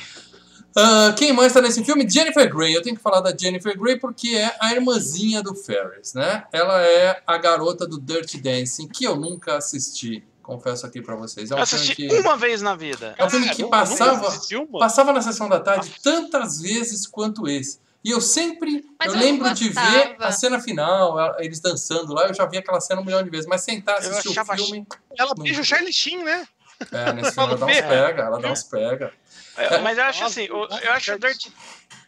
Ah, 0.80 1.12
quem 1.18 1.34
mais 1.34 1.52
tá 1.54 1.60
nesse 1.62 1.84
filme? 1.84 2.08
Jennifer 2.08 2.54
Grey. 2.54 2.76
Eu 2.76 2.84
tenho 2.84 2.96
que 2.96 3.02
falar 3.02 3.20
da 3.22 3.36
Jennifer 3.36 3.76
Grey 3.80 3.98
porque 3.98 4.36
é 4.36 4.56
a 4.60 4.74
irmãzinha 4.76 5.42
do 5.42 5.56
Ferris, 5.56 6.14
né? 6.14 6.44
Ela 6.54 6.80
é 6.86 7.20
a 7.26 7.36
garota 7.40 7.88
do 7.88 8.00
Dirty 8.00 8.40
Dancing, 8.40 8.88
que 8.88 9.04
eu 9.04 9.16
nunca 9.16 9.58
assisti. 9.58 10.24
Confesso 10.48 10.86
aqui 10.86 11.02
pra 11.02 11.14
vocês. 11.14 11.52
É 11.52 11.56
um 11.56 11.60
Eu 11.60 11.68
filme 11.68 11.84
assisti 11.84 12.08
que... 12.08 12.20
uma 12.20 12.38
vez 12.38 12.62
na 12.62 12.74
vida. 12.74 13.14
É 13.18 13.26
um 13.26 13.30
filme 13.30 13.50
que 13.50 13.68
Caramba, 13.68 13.70
passava-? 13.70 14.40
Passava 14.80 15.12
na 15.12 15.22
sessão 15.22 15.50
da 15.50 15.60
tarde 15.60 15.94
tantas 16.02 16.62
vezes 16.62 17.06
quanto 17.06 17.50
esse. 17.50 17.82
E 18.02 18.12
eu 18.12 18.22
sempre, 18.22 18.86
Mas 18.98 19.10
eu 19.10 19.16
eu 19.16 19.20
lembro 19.20 19.54
de 19.54 19.68
ver 19.68 20.16
a 20.20 20.32
cena 20.32 20.58
final, 20.62 21.36
eles 21.40 21.60
dançando 21.60 22.14
lá, 22.14 22.28
eu 22.30 22.34
já 22.34 22.46
vi 22.46 22.58
aquela 22.60 22.80
cena 22.80 23.02
um 23.02 23.04
milhão 23.04 23.22
de 23.22 23.30
vezes. 23.30 23.46
Mas 23.46 23.62
sentar, 23.62 23.98
assistir 23.98 24.40
o 24.40 24.46
filme, 24.46 24.88
Ela 25.20 25.34
Não. 25.36 25.44
beija 25.44 25.60
o 25.60 25.66
Charlie 25.66 25.92
Sheen, 25.92 26.24
né? 26.24 26.48
é, 26.94 27.12
nesse 27.12 27.34
filme 27.34 27.50
ela 27.50 27.58
dá 27.58 27.66
uns 27.66 27.76
É. 27.76 27.82
pega, 27.82 28.24
ela 28.24 28.40
dá 28.40 28.50
uns 28.50 28.64
pega. 28.64 29.14
É, 29.58 29.80
mas 29.80 29.98
eu 29.98 30.04
acho 30.06 30.24
assim, 30.24 30.44
eu, 30.44 30.66
eu 30.82 30.92
acho 30.94 31.14
o. 31.14 31.20
Dirty. 31.20 31.52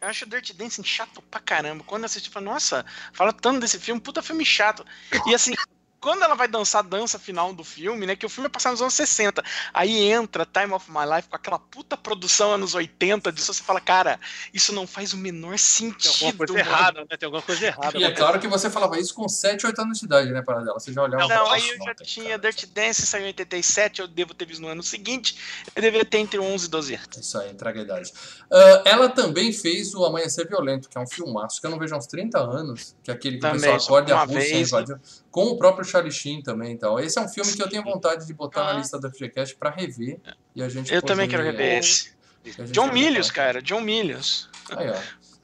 Eu 0.01 0.07
acho 0.07 0.23
o 0.23 0.29
Dirty 0.29 0.53
Dancing 0.53 0.83
chato 0.85 1.21
pra 1.23 1.41
caramba. 1.41 1.83
Quando 1.85 2.03
eu 2.03 2.05
assisti, 2.05 2.29
eu 2.29 2.33
falei, 2.33 2.47
nossa, 2.47 2.85
fala 3.11 3.33
tanto 3.33 3.59
desse 3.59 3.77
filme, 3.77 3.99
puta 3.99 4.21
filme 4.21 4.45
chato. 4.45 4.85
E 5.27 5.35
assim, 5.35 5.53
quando 5.99 6.23
ela 6.23 6.35
vai 6.35 6.47
dançar 6.47 6.79
a 6.83 6.87
dança 6.87 7.19
final 7.19 7.53
do 7.53 7.63
filme, 7.63 8.05
né? 8.05 8.15
Que 8.15 8.25
o 8.25 8.29
filme 8.29 8.47
é 8.47 8.49
passado 8.49 8.71
nos 8.71 8.81
anos 8.81 8.93
60. 8.93 9.43
Aí 9.73 10.03
entra 10.11 10.45
Time 10.45 10.73
of 10.73 10.89
My 10.91 11.05
Life 11.15 11.27
com 11.29 11.35
aquela 11.35 11.59
puta 11.59 11.97
produção 11.97 12.53
anos 12.53 12.73
80 12.73 13.31
disso, 13.31 13.53
você 13.53 13.63
fala, 13.63 13.79
cara, 13.81 14.19
isso 14.53 14.71
não 14.73 14.87
faz 14.87 15.13
o 15.13 15.17
menor 15.17 15.49
Tem 15.51 15.57
sentido. 15.57 16.11
alguma 16.25 16.33
coisa 16.47 16.53
mano. 16.53 16.65
errada, 16.69 16.99
né? 17.01 17.17
Tem 17.17 17.25
alguma 17.27 17.41
coisa 17.41 17.65
errada. 17.65 17.97
E 17.97 18.03
é 18.03 18.11
claro 18.11 18.39
que 18.39 18.47
você 18.47 18.69
falava 18.69 18.99
isso 18.99 19.13
com 19.13 19.27
7, 19.27 19.65
8 19.65 19.81
anos 19.81 19.99
de 19.99 20.05
idade, 20.05 20.31
né, 20.31 20.41
para 20.41 20.59
dela. 20.61 20.79
Você 20.79 20.93
já 20.93 21.03
olhava 21.03 21.23
e 21.25 21.27
Não, 21.27 21.51
aí 21.51 21.61
"Nossa, 21.61 21.73
eu 21.73 21.85
já 21.85 21.95
tem 21.95 22.07
tinha 22.07 22.25
cara". 22.29 22.39
Dirty 22.39 22.65
Dance, 22.67 23.05
saiu 23.05 23.23
em 23.23 23.27
87, 23.27 24.01
eu 24.01 24.07
devo 24.07 24.33
ter 24.33 24.45
visto 24.45 24.61
no 24.61 24.67
ano 24.67 24.83
seguinte. 24.83 25.35
Eu 25.75 25.81
deveria 25.81 26.05
ter 26.05 26.17
entre 26.19 26.39
11 26.39 26.65
e 26.65 26.69
12 26.69 26.95
anos. 26.95 27.17
Isso 27.17 27.37
aí, 27.37 27.51
entrega 27.51 27.79
a 27.79 27.83
idade. 27.83 28.11
Ah, 28.51 28.81
ela 28.85 29.09
também 29.09 29.51
fez 29.51 29.93
o 29.93 30.05
Amanhecer 30.05 30.47
Violento, 30.47 30.87
que 30.89 30.97
é 30.97 31.01
um 31.01 31.07
filmaço 31.07 31.59
que 31.59 31.67
eu 31.67 31.71
não 31.71 31.79
vejo 31.79 31.93
há 31.93 31.97
uns 31.97 32.07
30 32.07 32.39
anos, 32.39 32.95
que 33.03 33.11
é 33.11 33.13
aquele 33.13 33.35
que 33.35 33.41
Também, 33.41 33.69
o 33.69 33.73
pessoal 33.73 33.97
acorda 33.99 34.11
e 34.11 34.13
a 34.13 34.23
Rússia 34.23 34.39
vez. 34.39 34.67
invadiu. 34.69 34.99
Com 35.31 35.43
o 35.45 35.57
próprio 35.57 35.85
Charlie 35.85 36.11
Sheen 36.11 36.41
também, 36.41 36.71
então. 36.71 36.99
Esse 36.99 37.19
é 37.19 37.21
um 37.21 37.27
filme 37.29 37.51
que 37.53 37.61
eu 37.61 37.69
tenho 37.69 37.83
vontade 37.83 38.25
de 38.25 38.33
botar 38.33 38.63
na 38.63 38.69
Ah. 38.71 38.73
lista 38.73 38.99
da 38.99 39.09
FGCast 39.09 39.55
pra 39.57 39.69
rever. 39.69 40.19
E 40.55 40.63
a 40.63 40.69
gente 40.69 40.91
Eu 40.93 41.01
também 41.01 41.27
quero 41.29 41.43
rever 41.43 41.77
esse. 41.77 42.13
a 42.57 42.63
John 42.65 42.87
falar. 42.87 43.33
cara, 43.33 43.61
John 43.61 43.81
Milius. 43.81 44.49
Aí, 44.75 44.89
ó. 44.89 44.95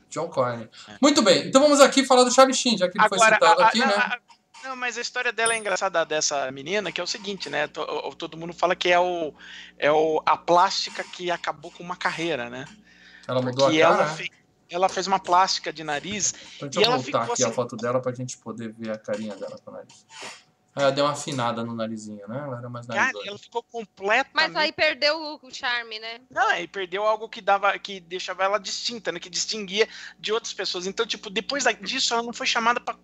John 0.09 0.29
Cornyn. 0.29 0.69
Muito 1.01 1.21
bem, 1.21 1.47
então 1.47 1.61
vamos 1.61 1.81
aqui 1.81 2.05
falar 2.05 2.23
do 2.23 2.31
Charlie 2.31 2.55
Sheen, 2.55 2.77
já 2.77 2.89
que 2.89 2.97
ele 2.97 3.07
foi 3.09 3.19
citado 3.19 3.45
a- 3.45 3.65
a- 3.65 3.67
aqui, 3.67 3.79
não, 3.79 3.87
né? 3.87 3.93
a- 3.95 4.19
não, 4.63 4.75
mas 4.75 4.97
a 4.97 5.01
história 5.01 5.31
dela 5.33 5.53
é 5.53 5.57
engraçada 5.57 6.05
dessa 6.05 6.49
menina, 6.51 6.89
que 6.91 7.01
é 7.01 7.03
o 7.03 7.07
seguinte, 7.07 7.49
né? 7.49 7.67
Todo 7.67 8.37
mundo 8.37 8.53
fala 8.53 8.75
que 8.75 8.89
é 8.89 8.99
o 8.99 9.33
é 9.77 9.91
o, 9.91 10.21
a 10.25 10.37
plástica 10.37 11.03
que 11.03 11.29
acabou 11.29 11.69
com 11.69 11.83
uma 11.83 11.97
carreira, 11.97 12.49
né? 12.49 12.65
Ela 13.27 13.41
mudou 13.41 13.65
a 13.65 13.69
Porque 13.69 13.81
cara, 13.81 13.93
ela, 14.03 14.05
né? 14.15 14.27
Ela 14.69 14.89
fez 14.89 15.08
uma 15.08 15.19
plástica 15.19 15.71
de 15.71 15.84
nariz. 15.84 16.34
Então, 16.58 16.67
e 16.67 16.71
deixa 16.71 16.80
eu 16.80 16.86
ela 16.93 16.97
voltar 16.97 17.19
ficou 17.21 17.34
aqui 17.34 17.43
a 17.43 17.47
assim- 17.47 17.56
foto 17.56 17.75
dela 17.75 18.01
pra 18.01 18.13
gente 18.13 18.38
poder 18.38 18.73
ver 18.73 18.91
a 18.91 18.97
carinha 18.97 19.36
dela 19.36 19.58
com 19.63 19.71
o 19.71 19.73
nariz. 19.73 20.06
Aí 20.75 20.83
ela 20.83 20.91
deu 20.91 21.05
uma 21.05 21.13
afinada 21.13 21.63
no 21.63 21.73
narizinho, 21.73 22.27
né? 22.27 22.38
Ela 22.45 22.57
era 22.57 22.69
mais 22.69 22.85
Cara, 22.85 22.99
narizona. 22.99 23.27
ela 23.29 23.38
ficou 23.38 23.63
completamente. 23.63 24.33
Mas 24.33 24.55
aí 24.55 24.71
perdeu 24.71 25.17
o 25.17 25.35
o 25.45 25.53
charme, 25.53 25.99
né? 25.99 26.21
Não, 26.29 26.51
e 26.57 26.67
perdeu 26.67 27.03
algo 27.05 27.29
que 27.29 27.39
dava, 27.39 27.77
que 27.77 27.99
deixava 27.99 28.43
ela 28.43 28.57
distinta, 28.59 29.11
né? 29.11 29.19
Que 29.19 29.29
distinguia 29.29 29.88
de 30.19 30.33
outras 30.33 30.53
pessoas. 30.53 30.85
Então, 30.88 31.05
tipo, 31.05 31.29
depois 31.29 31.63
disso, 31.81 32.13
ela 32.13 32.23
não 32.23 32.33
foi 32.33 32.47
chamada 32.47 32.79
pra, 32.81 32.95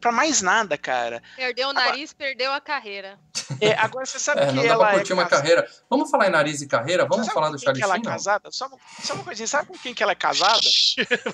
pra 0.00 0.10
mais 0.10 0.40
nada, 0.40 0.76
cara. 0.78 1.22
Perdeu 1.36 1.68
o 1.68 1.72
nariz, 1.72 2.12
perdeu 2.12 2.52
a 2.52 2.60
carreira. 2.60 3.18
É, 3.60 3.72
agora 3.74 4.06
você 4.06 4.18
sabe 4.18 4.40
É, 4.42 4.46
que 4.46 4.52
não 4.52 4.62
dá 4.62 4.68
ela 4.70 4.84
pra 4.86 4.94
é 4.94 4.96
curtir 4.98 5.12
uma 5.12 5.24
casada- 5.24 5.42
carreira. 5.42 5.70
Vamos 5.90 6.10
falar 6.10 6.26
em 6.28 6.30
nariz 6.30 6.62
e 6.62 6.66
carreira? 6.66 7.04
Vamos 7.06 7.26
Sabe 7.26 7.34
falar 7.34 7.46
com 7.48 7.52
do 7.56 7.60
Charlie 7.62 7.82
ela 7.82 7.96
é 7.96 8.00
casada? 8.02 8.50
Só, 8.50 8.66
uma- 8.66 8.78
só 9.02 9.14
uma 9.14 9.24
coisinha, 9.24 9.46
sabe 9.46 9.68
com 9.68 9.78
quem 9.78 9.92
que 9.94 10.02
ela 10.02 10.12
é 10.12 10.16
casada? 10.16 10.60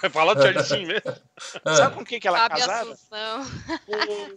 Vai 0.00 0.10
falar 0.10 0.34
do 0.34 0.42
Charlie 0.42 0.64
Sheen 0.64 0.86
mesmo. 0.86 1.16
É. 1.64 1.74
Sabe 1.76 1.94
com 1.96 2.04
quem 2.04 2.18
que 2.18 2.26
ela 2.26 2.44
é 2.44 2.48
casada? 2.48 2.92
Assunção. 2.92 3.46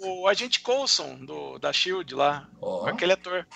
O, 0.01 0.21
o 0.21 0.27
agente 0.27 0.59
Coulson, 0.61 1.15
do, 1.25 1.48
da 1.57 1.71
SHIELD 1.73 2.13
lá. 2.13 2.47
Ó, 2.61 2.81
Com 2.81 2.87
aquele 2.87 3.13
ator. 3.13 3.47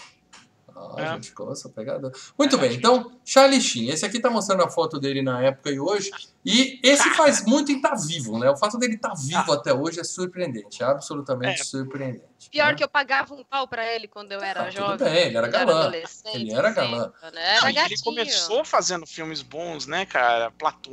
Ó, 0.75 0.99
É. 0.99 1.13
gente, 1.15 1.31
coça, 1.31 1.69
pegador. 1.69 2.11
Muito 2.37 2.57
bem, 2.57 2.73
então, 2.73 3.11
Charlie 3.25 3.61
Sheen. 3.61 3.89
Esse 3.89 4.05
aqui 4.05 4.19
tá 4.19 4.29
mostrando 4.29 4.63
a 4.63 4.69
foto 4.69 4.99
dele 4.99 5.21
na 5.21 5.41
época 5.41 5.69
e 5.71 5.79
hoje. 5.79 6.11
E 6.45 6.79
esse 6.83 7.09
faz 7.11 7.45
muito 7.45 7.71
em 7.71 7.77
estar 7.77 7.95
vivo, 7.95 8.37
né? 8.37 8.49
O 8.49 8.57
fato 8.57 8.77
dele 8.77 8.95
estar 8.95 9.13
vivo 9.15 9.51
Ah. 9.51 9.55
até 9.55 9.73
hoje 9.73 9.99
é 10.01 10.03
surpreendente, 10.03 10.83
é 10.83 10.85
absolutamente 10.85 11.61
É. 11.61 11.63
surpreendente. 11.63 12.23
Pior 12.51 12.67
né? 12.71 12.75
que 12.75 12.83
eu 12.83 12.89
pagava 12.89 13.33
um 13.33 13.43
pau 13.45 13.65
pra 13.65 13.85
ele 13.95 14.05
quando 14.07 14.33
eu 14.33 14.41
era 14.41 14.63
Ah, 14.63 14.65
tudo 14.65 14.75
jovem. 14.75 14.97
bem, 15.09 15.27
ele 15.27 15.37
era 15.37 15.47
galã. 15.47 15.91
Ele 16.33 16.51
era 16.53 16.71
galã. 16.71 17.13
Né? 17.31 17.41
Era 17.41 17.61
Não, 17.61 17.69
e 17.69 17.77
ele 17.85 17.95
começou 18.03 18.65
fazendo 18.65 19.05
filmes 19.07 19.41
bons, 19.41 19.87
né, 19.87 20.05
cara? 20.05 20.51
Platum, 20.51 20.91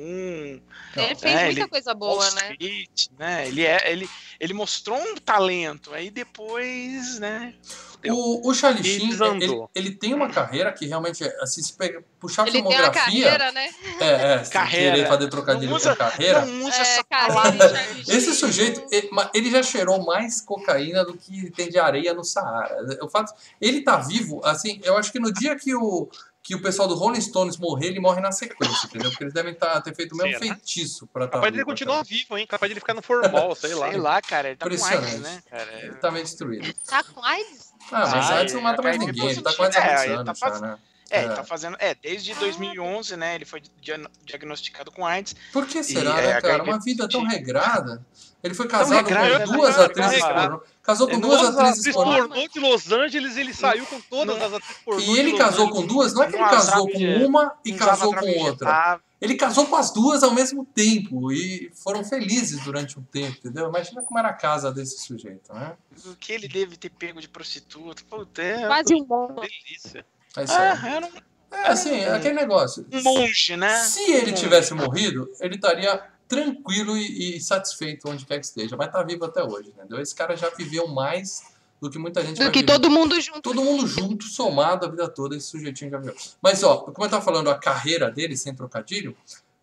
Não, 0.97 1.05
Ele 1.05 1.14
fez 1.16 1.35
É, 1.35 1.45
muita 1.47 1.61
ele- 1.61 1.69
coisa 1.69 1.90
Wall 1.90 1.99
boa, 1.99 2.31
né? 2.33 2.53
Street, 2.53 3.07
né? 3.19 3.49
Ele, 3.49 3.64
é, 3.66 3.90
ele, 3.90 4.09
ele 4.38 4.53
mostrou 4.55 4.97
um 4.99 5.16
talento. 5.16 5.93
Aí 5.93 6.11
depois, 6.11 7.19
né? 7.19 7.55
Deu. 8.01 8.15
O, 8.15 8.49
o 8.49 8.55
Charlie 8.55 8.83
Sheen, 8.85 9.11
ele, 9.41 9.65
ele 9.75 9.91
tem 9.93 10.13
uma 10.15 10.29
carreira 10.29 10.73
que 10.73 10.87
realmente, 10.87 11.23
é- 11.25 11.37
assim, 11.43 11.63
se 11.63 11.73
pega, 11.75 12.03
puxar 12.19 12.43
a 12.43 12.47
Ele 12.47 12.53
tem 12.53 12.63
uma 12.63 12.71
filmografia... 12.71 13.03
carreira, 13.25 13.53
né? 13.53 13.71
É, 14.01 14.07
é, 14.35 14.45
se 14.45 14.51
Carreira. 14.51 14.95
querer 14.97 15.09
fazer 15.09 15.29
trocadilho 15.29 15.75
usa- 15.75 15.91
com 15.91 15.97
carreira... 15.97 16.45
Não 16.45 16.67
usa 16.69 16.77
É, 16.77 16.81
essa 16.81 17.05
carreira 17.05 17.35
palavra. 17.35 17.69
de 17.69 17.75
Charlie 17.77 18.17
Esse 18.17 18.35
sujeito, 18.35 18.87
ele, 18.91 19.11
ele 19.35 19.51
já 19.51 19.63
cheirou 19.63 20.05
mais 20.05 20.41
cocaína 20.41 21.05
do 21.05 21.15
que 21.17 21.51
tem 21.51 21.69
de 21.69 21.79
areia 21.79 22.15
no 22.15 22.25
Saara. 22.25 22.99
O 23.03 23.09
fato, 23.09 23.33
ele 23.61 23.83
tá 23.83 23.97
vivo, 23.97 24.41
assim, 24.45 24.81
eu 24.85 24.97
acho 24.97 25.13
que 25.13 25.19
no 25.21 25.33
dia 25.33 25.55
que 25.57 25.75
o, 25.75 26.09
que 26.43 26.55
o 26.55 26.63
pessoal 26.63 26.89
do 26.89 26.95
Rolling 26.95 27.21
Stones 27.21 27.57
morrer, 27.59 27.89
ele 27.89 28.01
morre 28.01 28.21
na 28.21 28.33
sequência, 28.33 28.87
entendeu? 28.87 29.11
Porque 29.11 29.25
eles 29.25 29.35
devem 29.35 29.55
tá, 29.55 29.81
ter 29.81 29.95
feito 29.95 30.13
o 30.13 30.17
mesmo 30.17 30.39
Será? 30.39 30.55
feitiço 30.55 31.07
pra 31.07 31.27
estar 31.27 31.37
Capaz 31.37 31.53
vivo. 31.53 31.53
dele 31.53 31.63
até 31.63 31.71
continuar 31.71 32.01
hoje. 32.01 32.09
vivo, 32.15 32.39
hein? 32.39 32.47
Capaz 32.47 32.71
dele 32.71 32.81
ficar 32.81 32.95
no 32.95 33.03
formal, 33.03 33.55
sei 33.55 33.75
lá. 33.75 33.89
Sei 33.91 33.99
lá, 33.99 34.23
cara. 34.23 34.49
Ele 34.49 34.57
tá 34.57 34.67
com 34.67 34.73
AIDS, 34.73 34.87
Impressionante. 34.89 35.23
né, 35.23 35.43
cara? 35.51 35.73
Ele 35.83 35.95
tá 35.97 36.11
meio 36.11 36.25
destruído. 36.25 36.75
Tá 36.87 37.03
com 37.05 37.23
AIDS? 37.23 37.69
Ah, 37.92 38.07
mas 38.07 38.31
antes 38.31 38.55
não 38.55 38.61
é, 38.61 38.64
mata 38.64 38.83
mais 38.83 38.96
HIV 38.96 39.12
ninguém, 39.12 39.31
ele 39.31 39.42
tá 39.42 39.53
positivo. 39.53 39.83
alguns 39.85 40.00
É, 40.00 40.05
ele 40.07 40.12
anos 40.14 40.24
tá 40.26 40.35
já, 40.35 40.38
faz- 40.53 40.61
né? 40.61 40.79
É, 41.12 41.24
ele 41.24 41.33
É. 41.33 41.37
tá 41.37 41.42
fazendo. 41.44 41.76
É, 41.81 41.92
desde 41.94 42.35
2011, 42.35 43.16
né? 43.16 43.35
Ele 43.35 43.44
foi 43.44 43.61
dia- 43.81 44.00
diagnosticado 44.24 44.92
com 44.92 45.05
AIDS. 45.05 45.35
Por 45.53 45.66
que 45.66 45.83
será, 45.83 46.20
é, 46.20 46.35
né, 46.35 46.40
cara? 46.40 46.55
HIV 46.55 46.70
Uma 46.70 46.79
vida 46.81 47.09
tão 47.09 47.24
regrada. 47.26 48.07
Ele 48.44 48.55
foi 48.55 48.68
casado 48.68 48.94
regrada, 48.96 49.44
com 49.44 49.53
duas 49.53 49.76
né? 49.76 49.85
atrizes 49.85 50.12
Regrada. 50.12 50.40
pornô. 50.50 50.62
Casou 50.83 51.09
com 51.09 51.16
É, 51.16 51.18
duas 51.20 51.42
atrizes 51.44 51.81
Atriz 51.81 51.94
pornô. 51.96 52.12
pornô 52.29 52.48
de 52.48 52.61
Los 52.61 52.92
Angeles, 52.92 53.37
ele 53.37 53.53
saiu 53.53 53.85
com 53.87 54.00
todas 54.03 54.38
Não. 54.38 54.46
as 54.46 54.53
atrizes 54.55 54.76
pornô. 54.85 55.00
E 55.00 55.18
ele 55.18 55.37
casou 55.37 55.68
com 55.68 55.85
duas, 55.87 56.14
não 56.14 56.22
é 56.22 56.26
que 56.29 56.37
ele 56.37 56.44
casou 56.44 56.88
com 56.88 57.26
uma 57.26 57.53
e 57.64 57.72
casou 57.72 58.14
com 58.14 58.31
outra. 58.44 59.00
Ele 59.20 59.35
casou 59.35 59.66
com 59.66 59.76
as 59.76 59.92
duas 59.92 60.22
ao 60.22 60.33
mesmo 60.33 60.64
tempo 60.64 61.30
e 61.30 61.70
foram 61.74 62.02
felizes 62.02 62.62
durante 62.64 62.98
um 62.98 63.02
tempo, 63.02 63.37
entendeu? 63.38 63.68
Imagina 63.68 64.02
como 64.02 64.18
era 64.18 64.28
a 64.28 64.33
casa 64.33 64.72
desse 64.72 64.98
sujeito, 65.00 65.52
né? 65.52 65.76
O 66.06 66.16
que 66.16 66.33
ele 66.33 66.48
deve 66.48 66.76
ter 66.76 66.88
pego 66.88 67.20
de 67.20 67.28
prostituta. 67.28 68.02
Puta, 68.09 68.42
é. 68.42 68.66
Quase 68.66 68.94
um 68.94 69.04
monte. 69.04 69.50
Delícia. 69.66 70.06
É 70.37 70.44
isso 70.44 70.52
aí. 70.54 70.78
Ah, 70.83 70.88
era 70.96 71.06
um, 71.06 71.11
É 71.52 71.68
assim, 71.68 71.94
é 72.00 72.14
aquele 72.14 72.35
negócio. 72.35 72.87
um 72.92 73.02
monge, 73.02 73.56
né? 73.56 73.76
Se 73.80 74.11
ele 74.11 74.33
tivesse 74.33 74.72
morrido, 74.72 75.30
ele 75.40 75.56
estaria 75.56 76.02
tranquilo 76.26 76.96
e, 76.96 77.37
e 77.37 77.40
satisfeito 77.40 78.09
onde 78.09 78.24
quer 78.24 78.38
que 78.38 78.46
esteja, 78.46 78.76
mas 78.76 78.90
tá 78.90 79.02
vivo 79.02 79.24
até 79.24 79.42
hoje, 79.42 79.70
entendeu? 79.70 80.00
Esse 80.00 80.14
cara 80.14 80.37
já 80.37 80.48
viveu 80.50 80.87
mais 80.87 81.42
do 81.81 81.90
que 81.90 81.99
muita 81.99 82.21
gente 82.23 82.35
Do 82.37 82.45
vai 82.45 82.51
que 82.51 82.61
viver. 82.61 82.73
todo 82.73 82.90
mundo 82.90 83.21
junto. 83.21 83.40
Todo 83.43 83.62
mundo 83.62 83.87
junto, 83.87 84.25
somado 84.27 84.87
a 84.87 84.90
vida 84.90 85.09
toda, 85.09 85.37
esse 85.37 85.47
sujeitinho 85.49 85.90
já 85.90 85.99
viveu. 85.99 86.14
Mas, 86.43 86.62
ó, 86.62 86.79
como 86.79 87.05
eu 87.07 87.11
tava 87.11 87.25
falando, 87.25 87.49
a 87.51 87.55
carreira 87.59 88.11
dele, 88.11 88.37
sem 88.37 88.55
trocadilho, 88.55 89.16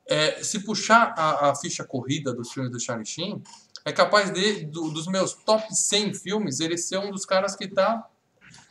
é, 0.09 0.41
se 0.43 0.59
puxar 0.61 1.13
a, 1.17 1.49
a 1.49 1.55
ficha 1.55 1.83
corrida 1.83 2.33
dos 2.33 2.51
filmes 2.51 2.71
do 2.71 2.79
Charlie 2.79 3.05
Sheen, 3.05 3.41
é 3.85 3.91
capaz 3.91 4.31
de, 4.31 4.65
do- 4.65 4.89
dos 4.89 5.07
meus 5.07 5.33
top 5.33 5.63
100 5.73 6.13
filmes, 6.15 6.59
ele 6.59 6.77
ser 6.77 6.97
um 6.97 7.11
dos 7.11 7.25
caras 7.25 7.55
que 7.55 7.67
tá 7.67 8.05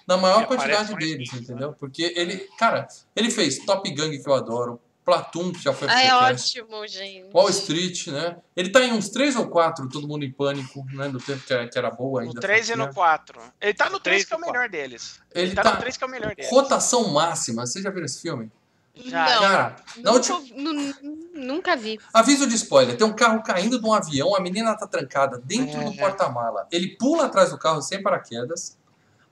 na 0.06 0.16
maior 0.16 0.46
quantidade 0.46 0.94
deles, 0.94 1.30
vezes, 1.30 1.48
entendeu? 1.48 1.72
Porque 1.72 2.12
ele, 2.16 2.36
cara, 2.58 2.86
ele 3.14 3.30
fez 3.30 3.58
Top 3.64 3.88
Gun, 3.90 4.10
que 4.10 4.22
eu 4.26 4.34
adoro, 4.34 4.80
Platoon, 5.06 5.52
que 5.52 5.62
já 5.62 5.72
foi 5.72 5.88
Ah, 5.88 6.02
é 6.02 6.10
podcast. 6.10 6.60
ótimo, 6.60 6.86
gente. 6.88 7.30
Wall 7.32 7.48
Street, 7.50 8.08
né? 8.08 8.36
Ele 8.56 8.70
tá 8.70 8.80
em 8.82 8.92
uns 8.92 9.08
três 9.08 9.36
ou 9.36 9.46
quatro, 9.46 9.88
Todo 9.88 10.08
Mundo 10.08 10.24
em 10.24 10.32
Pânico, 10.32 10.84
né? 10.92 11.08
Do 11.08 11.20
tempo 11.20 11.40
que 11.46 11.52
era, 11.52 11.68
que 11.68 11.78
era 11.78 11.90
boa 11.92 12.22
ainda. 12.22 12.34
No 12.34 12.40
3 12.40 12.68
e 12.68 12.72
no 12.72 12.76
franquia. 12.78 12.94
4. 12.94 13.40
Ele 13.60 13.74
tá 13.74 13.84
no 13.86 13.92
No 13.92 14.00
3 14.00 14.02
três 14.02 14.24
que 14.24 14.34
é 14.34 14.36
o 14.36 14.40
melhor 14.40 14.68
deles. 14.68 15.20
Ele 15.32 15.46
Ele 15.46 15.54
tá, 15.54 15.62
tá- 15.62 15.74
no 15.74 15.78
3 15.78 15.96
que 15.96 16.02
é 16.02 16.06
o 16.08 16.10
melhor 16.10 16.34
deles. 16.34 16.50
Rotação 16.50 17.08
Máxima, 17.12 17.64
vocês 17.64 17.84
já 17.84 17.90
viram 17.90 18.04
esse 18.04 18.20
filme? 18.20 18.50
Já. 18.96 19.26
Não, 19.26 19.40
Cara, 19.42 19.76
nunca, 19.98 20.12
última... 20.12 20.40
nunca 21.34 21.76
vi. 21.76 22.00
Aviso 22.12 22.46
de 22.46 22.54
spoiler: 22.56 22.96
tem 22.96 23.06
um 23.06 23.12
carro 23.14 23.42
caindo 23.42 23.78
de 23.80 23.86
um 23.86 23.92
avião, 23.92 24.34
a 24.34 24.40
menina 24.40 24.74
tá 24.76 24.86
trancada 24.86 25.38
dentro 25.44 25.78
do 25.84 25.92
É. 25.92 25.96
porta-mala. 25.98 26.66
Ele 26.72 26.96
pula 26.96 27.26
atrás 27.26 27.50
do 27.50 27.58
carro 27.58 27.80
sem 27.80 28.02
paraquedas. 28.02 28.76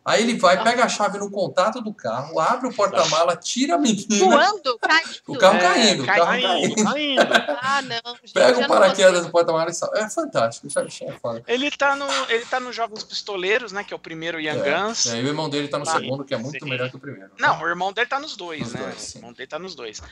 Aí 0.04 0.22
ele 0.22 0.36
vai, 0.38 0.62
pega 0.62 0.84
a 0.84 0.88
chave 0.88 1.18
no 1.18 1.30
contato 1.30 1.80
do 1.80 1.92
carro, 1.94 2.38
abre 2.38 2.68
o 2.68 2.74
porta-mala, 2.74 3.34
tira 3.36 3.76
a 3.76 3.78
menina. 3.78 4.06
Voando, 4.18 4.78
caindo. 4.78 5.18
O 5.26 5.38
carro 5.38 5.56
É, 5.56 5.60
caindo, 5.60 6.02
o 6.02 6.06
cai- 6.06 6.18
carro 6.18 6.30
Caindo, 6.30 6.74
caindo. 6.74 6.84
caindo. 6.84 7.58
Ah, 7.62 7.82
não. 7.82 8.14
gente, 8.16 8.32
Pega 8.34 8.58
o 8.58 8.68
paraquedas 8.68 9.24
do 9.24 9.30
porta-mala 9.32 9.70
e 9.70 9.74
salva. 9.74 9.98
É 9.98 10.10
fantástico, 10.10 10.66
isso 10.66 10.78
é- 10.78 10.86
isso 10.86 11.04
é 11.04 11.12
foda. 11.12 11.42
Ele 11.46 11.70
tá 11.70 11.96
no, 11.96 12.06
ele 12.28 12.44
tá 12.44 12.60
nos 12.60 12.76
Jogos 12.76 13.02
Pistoleiros, 13.02 13.72
né? 13.72 13.82
Que 13.82 13.94
é 13.94 13.96
o 13.96 13.98
primeiro 13.98 14.38
Young 14.38 14.60
É, 14.60 14.78
Guns. 14.82 15.06
é, 15.06 15.20
e 15.20 15.24
o 15.24 15.26
irmão 15.28 15.48
dele 15.48 15.68
tá 15.68 15.78
no 15.78 15.88
Ah, 15.88 15.92
segundo, 15.92 16.22
que 16.24 16.34
é 16.34 16.36
muito 16.36 16.62
sim. 16.62 16.68
melhor 16.70 16.90
que 16.90 16.96
o 16.96 17.00
primeiro. 17.00 17.28
né? 17.28 17.34
Não, 17.38 17.62
o 17.62 17.66
irmão 17.66 17.90
dele 17.90 18.06
tá 18.06 18.20
nos 18.20 18.36
dois, 18.36 18.60
Nos 18.60 18.72
né? 18.74 18.80
dois, 18.82 19.14
o 19.14 19.18
irmão 19.18 19.32
dele 19.32 19.46
tá 19.46 19.58
nos 19.58 19.74
dois. 19.74 20.02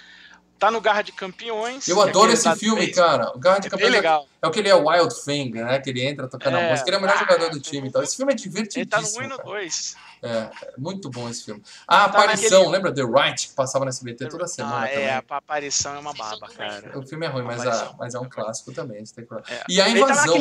Tá 0.62 0.70
no 0.70 0.80
Garra 0.80 1.02
de 1.02 1.10
Campeões. 1.10 1.88
Eu 1.88 1.98
é 2.00 2.08
adoro 2.08 2.32
aquele 2.32 2.34
esse 2.34 2.54
filme, 2.60 2.82
três. 2.82 2.94
cara. 2.94 3.32
O 3.34 3.38
Garra 3.40 3.58
de 3.58 3.66
É 3.66 3.70
Campeões 3.70 3.92
é- 3.92 3.96
legal. 3.96 4.28
é 4.40 4.46
o 4.46 4.50
que 4.52 4.60
ele 4.60 4.68
é 4.68 4.74
Wild 4.76 5.12
Thing, 5.24 5.50
né? 5.50 5.80
Que 5.80 5.90
ele 5.90 6.06
entra 6.06 6.28
tocando 6.28 6.56
a 6.56 6.60
É. 6.60 6.70
música. 6.70 6.88
Ele 6.88 6.94
é 6.94 6.98
o 7.00 7.02
melhor 7.02 7.16
Ah, 7.16 7.18
jogador 7.18 7.50
do 7.50 7.58
time. 7.58 7.88
Então, 7.88 8.00
esse 8.00 8.14
filme 8.14 8.32
é 8.32 8.36
divertidíssimo. 8.36 8.80
Ele 8.82 8.88
tá 8.88 9.00
no 9.00 9.08
1 9.08 9.22
e 9.22 9.26
no 9.26 9.36
cara. 9.38 9.48
2. 9.48 9.96
É, 10.22 10.28
é 10.28 10.50
muito 10.78 11.10
bom 11.10 11.28
esse 11.28 11.44
filme. 11.44 11.60
A 11.88 11.96
Tá 11.96 12.04
aparição, 12.04 12.58
naquele- 12.60 12.68
lembra 12.76 12.94
The 12.94 13.02
Right, 13.02 13.48
que 13.48 13.54
passava 13.54 13.84
na 13.84 13.88
SBT 13.88 14.28
toda 14.28 14.46
semana 14.46 14.84
ah, 14.84 14.88
também. 14.88 15.04
é, 15.04 15.14
a 15.28 15.36
aparição 15.36 15.96
é 15.96 15.98
uma 15.98 16.14
baba, 16.14 16.48
cara. 16.56 16.96
O 16.96 17.02
filme 17.04 17.26
é 17.26 17.28
ruim, 17.28 17.42
mas, 17.42 17.66
a, 17.66 17.94
mas 17.98 18.14
é 18.14 18.20
um 18.20 18.28
clássico 18.28 18.72
também. 18.72 19.02
Tem 19.02 19.26
que... 19.26 19.34
É. 19.52 19.64
E 19.68 19.80
a 19.80 19.84
tá 19.86 19.90
invasão. 19.90 20.36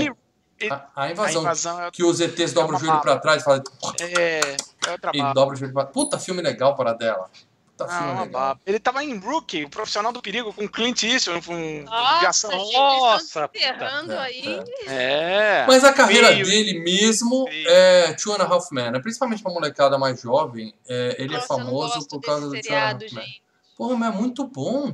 A, 0.69 0.75
a 0.95 1.03
A 1.05 1.12
invasão. 1.12 1.41
invasão 1.41 1.81
é, 1.81 1.89
Que 1.89 2.03
os 2.03 2.19
ETs 2.19 2.53
dobram 2.53 2.77
É 2.77 2.81
o 2.81 2.86
joelho 2.86 3.01
pra 3.01 3.17
trás 3.17 3.41
e 3.41 3.45
falam. 3.45 3.63
é, 3.99 4.39
é 4.86 4.91
outra 4.91 5.10
E 5.15 5.17
baba. 5.17 5.34
dobra 5.34 5.55
o 5.55 5.57
joelho 5.57 5.73
pra 5.73 5.86
Puta 5.86 6.19
filme 6.19 6.43
legal 6.43 6.75
para 6.75 6.93
dela. 6.93 7.27
Puta 7.84 7.94
Ah, 7.94 8.15
filme. 8.56 8.62
Ele 8.65 8.80
tava 8.80 9.04
em 9.04 9.17
Rookie, 9.17 9.65
o 9.65 9.70
profissional 9.70 10.12
do 10.12 10.22
perigo, 10.22 10.54
com 10.54 10.67
Clint 10.67 11.04
Eastwood, 11.04 11.50
um 11.52 11.80
de 11.80 11.84
Nossa, 11.86 12.28
ação. 12.30 12.52
gente, 12.52 12.74
Nossa, 12.74 13.50
É, 13.54 14.20
aí. 14.20 14.63
É. 14.88 15.65
Mas 15.67 15.84
a 15.84 15.94
carreira 15.94 16.28
Feio. 16.30 16.46
dele 16.46 16.80
mesmo 16.80 17.46
Feio. 17.48 17.70
é 17.70 18.13
Two 18.13 18.34
and 18.34 18.44
a 18.44 18.46
Half 18.46 18.72
Men. 18.72 18.91
né? 18.91 19.00
Principalmente 19.00 19.41
pra 19.44 19.52
molecada 19.52 19.98
mais 19.98 20.22
jovem, 20.22 20.74
é, 20.88 21.15
ele 21.20 21.34
Nossa, 21.34 21.46
é 21.46 21.48
famoso 21.48 22.00
não 22.00 22.06
por 22.08 22.22
causa 22.22 22.46
do 22.48 22.52
desse 22.52 22.67
Two 22.70 22.76
and 22.78 22.80
a 22.80 22.89
Half 22.91 23.00
seriado, 23.00 23.15
Men. 23.15 23.41
Porra, 23.78 23.96
mas 23.98 24.13
é 24.13 24.17
muito 24.17 24.44
bom. 24.46 24.94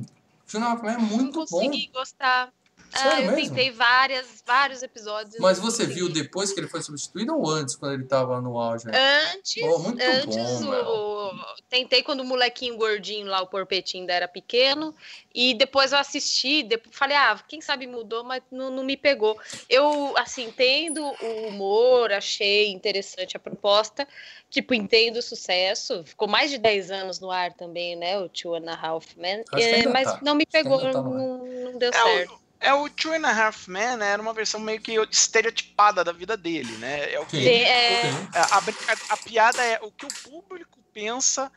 Two 0.50 0.60
and 0.60 0.64
a 0.64 0.70
Half 0.72 0.82
Men 0.82 0.94
é 0.94 0.98
muito 0.98 1.38
não 1.40 1.44
bom. 1.46 1.58
consegui 1.58 1.90
gostar. 1.92 2.50
Sério 2.94 3.12
ah, 3.12 3.20
eu 3.20 3.36
mesmo? 3.36 3.54
tentei 3.54 3.70
várias, 3.70 4.42
vários 4.46 4.82
episódios. 4.82 5.36
Mas 5.38 5.58
você 5.58 5.86
viu 5.86 6.06
consegui. 6.06 6.22
depois 6.22 6.52
que 6.52 6.60
ele 6.60 6.68
foi 6.68 6.82
substituído 6.82 7.36
ou 7.36 7.48
antes, 7.48 7.76
quando 7.76 7.94
ele 7.94 8.04
tava 8.04 8.40
no 8.40 8.58
auge? 8.58 8.86
Antes, 8.88 9.62
Pô, 9.62 9.78
muito 9.78 10.02
antes 10.02 10.60
bom, 10.60 10.70
o... 10.70 11.32
tentei 11.68 12.02
quando 12.02 12.20
o 12.20 12.24
molequinho 12.24 12.76
gordinho 12.76 13.26
lá, 13.26 13.42
o 13.42 13.46
porpetinho 13.46 14.02
ainda 14.02 14.14
era 14.14 14.28
pequeno, 14.28 14.94
e 15.34 15.54
depois 15.54 15.92
eu 15.92 15.98
assisti, 15.98 16.62
depois 16.62 16.96
falei, 16.96 17.16
ah, 17.16 17.38
quem 17.46 17.60
sabe 17.60 17.86
mudou, 17.86 18.24
mas 18.24 18.42
não, 18.50 18.70
não 18.70 18.84
me 18.84 18.96
pegou. 18.96 19.38
Eu, 19.68 20.14
assim, 20.16 20.44
entendo 20.44 21.02
o 21.02 21.48
humor, 21.48 22.12
achei 22.12 22.70
interessante 22.70 23.36
a 23.36 23.40
proposta, 23.40 24.08
tipo, 24.50 24.72
entendo 24.72 25.18
o 25.18 25.22
sucesso, 25.22 26.02
ficou 26.04 26.26
mais 26.26 26.50
de 26.50 26.58
10 26.58 26.90
anos 26.90 27.20
no 27.20 27.30
ar 27.30 27.52
também, 27.52 27.94
né, 27.96 28.18
o 28.18 28.28
Two 28.28 28.54
and 28.54 28.70
a 28.70 28.74
Half 28.74 29.16
Men, 29.16 29.44
Acho 29.52 29.56
que 29.56 29.62
é, 29.62 29.88
mas 29.88 30.10
tá. 30.10 30.20
não 30.22 30.34
me 30.34 30.46
pegou, 30.46 30.80
tá 30.80 30.92
não, 30.92 31.44
não 31.44 31.78
deu 31.78 31.90
É 31.90 31.92
certo. 31.92 32.32
o, 32.32 32.47
é 32.60 32.72
o 32.74 32.88
Two 32.88 33.12
and 33.12 33.26
a 33.26 33.46
Half 33.46 33.68
Men, 33.68 33.96
né, 33.96 34.10
era 34.10 34.20
uma 34.22 34.32
versão 34.34 34.58
meio 34.60 34.80
que 34.80 34.92
estereotipada 35.10 36.02
da 36.04 36.12
vida 36.12 36.36
dele, 36.36 36.72
né? 36.78 37.12
É 37.12 37.20
o 37.20 37.26
que 37.26 37.36
Sim. 37.42 37.48
É, 37.48 38.02
Sim. 38.02 38.28
a, 38.34 38.56
a 38.58 39.14
a 39.14 39.16
piada 39.16 39.62
é 39.64 39.78
o 39.82 39.90
que 39.90 40.06
o 40.06 40.30
público 40.30 40.78
pensa 40.92 41.50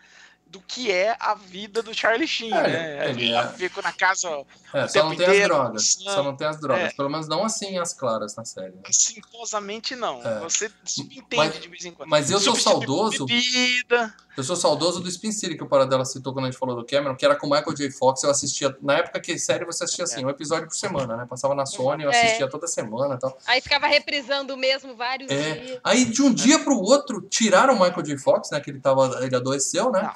do 0.46 0.60
que 0.60 0.92
é 0.92 1.16
a 1.18 1.34
vida 1.34 1.82
do 1.82 1.94
Charlie 1.94 2.28
Sheen, 2.28 2.52
É, 2.54 2.62
né? 2.68 3.10
ele 3.10 3.24
Ele 3.24 3.34
é- 3.34 3.48
fica 3.54 3.82
na 3.82 3.94
casa 3.94 4.28
É, 4.74 4.84
o 4.84 4.88
só 4.90 4.94
tempo 4.94 5.06
não 5.10 5.16
tem 5.16 5.26
as 5.26 5.32
inteiro, 5.34 5.54
drogas. 5.56 5.84
Só 6.04 6.24
não 6.24 6.36
tem 6.36 6.48
as 6.48 6.60
drogas. 6.60 6.92
É. 6.92 6.94
Pelo 6.94 7.10
menos 7.10 7.28
não 7.30 7.46
assim 7.46 7.78
as 7.80 7.94
claras 7.94 8.36
na 8.36 8.44
série. 8.44 8.72
né? 8.76 8.82
simplosamente 8.92 9.96
não. 9.96 10.22
É. 10.28 10.40
Você 10.42 10.70
subentende 10.86 11.36
Mas- 11.38 11.62
de 11.62 11.68
vez 11.70 11.86
em 11.86 11.92
quando. 11.94 12.10
Mas 12.10 12.30
eu 12.30 12.40
sou 12.42 12.54
Substitui 12.56 12.74
por 12.86 12.86
saudoso. 12.86 13.26
Bebida. 13.26 14.14
Eu 14.38 14.44
sou 14.44 14.56
saudoso 14.56 15.02
do 15.02 15.10
Spin 15.10 15.32
City 15.32 15.56
que 15.56 15.64
o 15.64 15.68
Paradela 15.68 16.06
citou 16.06 16.32
quando 16.34 16.46
a 16.46 16.50
gente 16.52 16.60
falou 16.60 16.76
do 16.76 16.86
Cameron, 16.86 17.16
que 17.16 17.26
era 17.26 17.36
com 17.36 17.48
o 17.48 17.50
Michael 17.50 17.74
J. 17.76 17.92
Fox. 17.92 18.24
Eu 18.24 18.30
assistia. 18.32 18.76
Na 18.82 18.94
época 18.98 19.20
que 19.20 19.38
série 19.38 19.66
você 19.66 19.84
assistia 19.84 20.06
assim, 20.06 20.24
um 20.24 20.30
episódio 20.30 20.68
por 20.68 20.76
semana, 20.76 21.18
né? 21.18 21.26
Passava 21.30 21.54
na 21.54 21.66
Sony, 21.66 22.04
eu 22.04 22.12
É. 22.12 22.24
assistia 22.26 22.50
toda 22.50 22.66
semana 22.68 23.16
e 23.16 23.20
tal. 23.20 23.38
Aí 23.46 23.60
ficava 23.62 23.88
reprisando 23.88 24.54
o 24.54 24.58
mesmo 24.58 24.96
vários 24.96 25.30
É. 25.30 25.54
dias. 25.56 25.80
Aí 25.84 26.06
de 26.06 26.22
um 26.22 26.34
dia 26.34 26.60
pro 26.60 26.78
outro, 26.80 27.22
tiraram 27.22 27.74
o 27.76 27.80
Michael 27.80 28.04
J. 28.04 28.18
Fox, 28.18 28.50
né? 28.52 28.60
Que 28.62 28.70
ele 28.72 28.80
tava. 28.80 29.20
Ele 29.26 29.36
adoeceu, 29.36 29.92
né? 29.92 30.02
Não. 30.04 30.14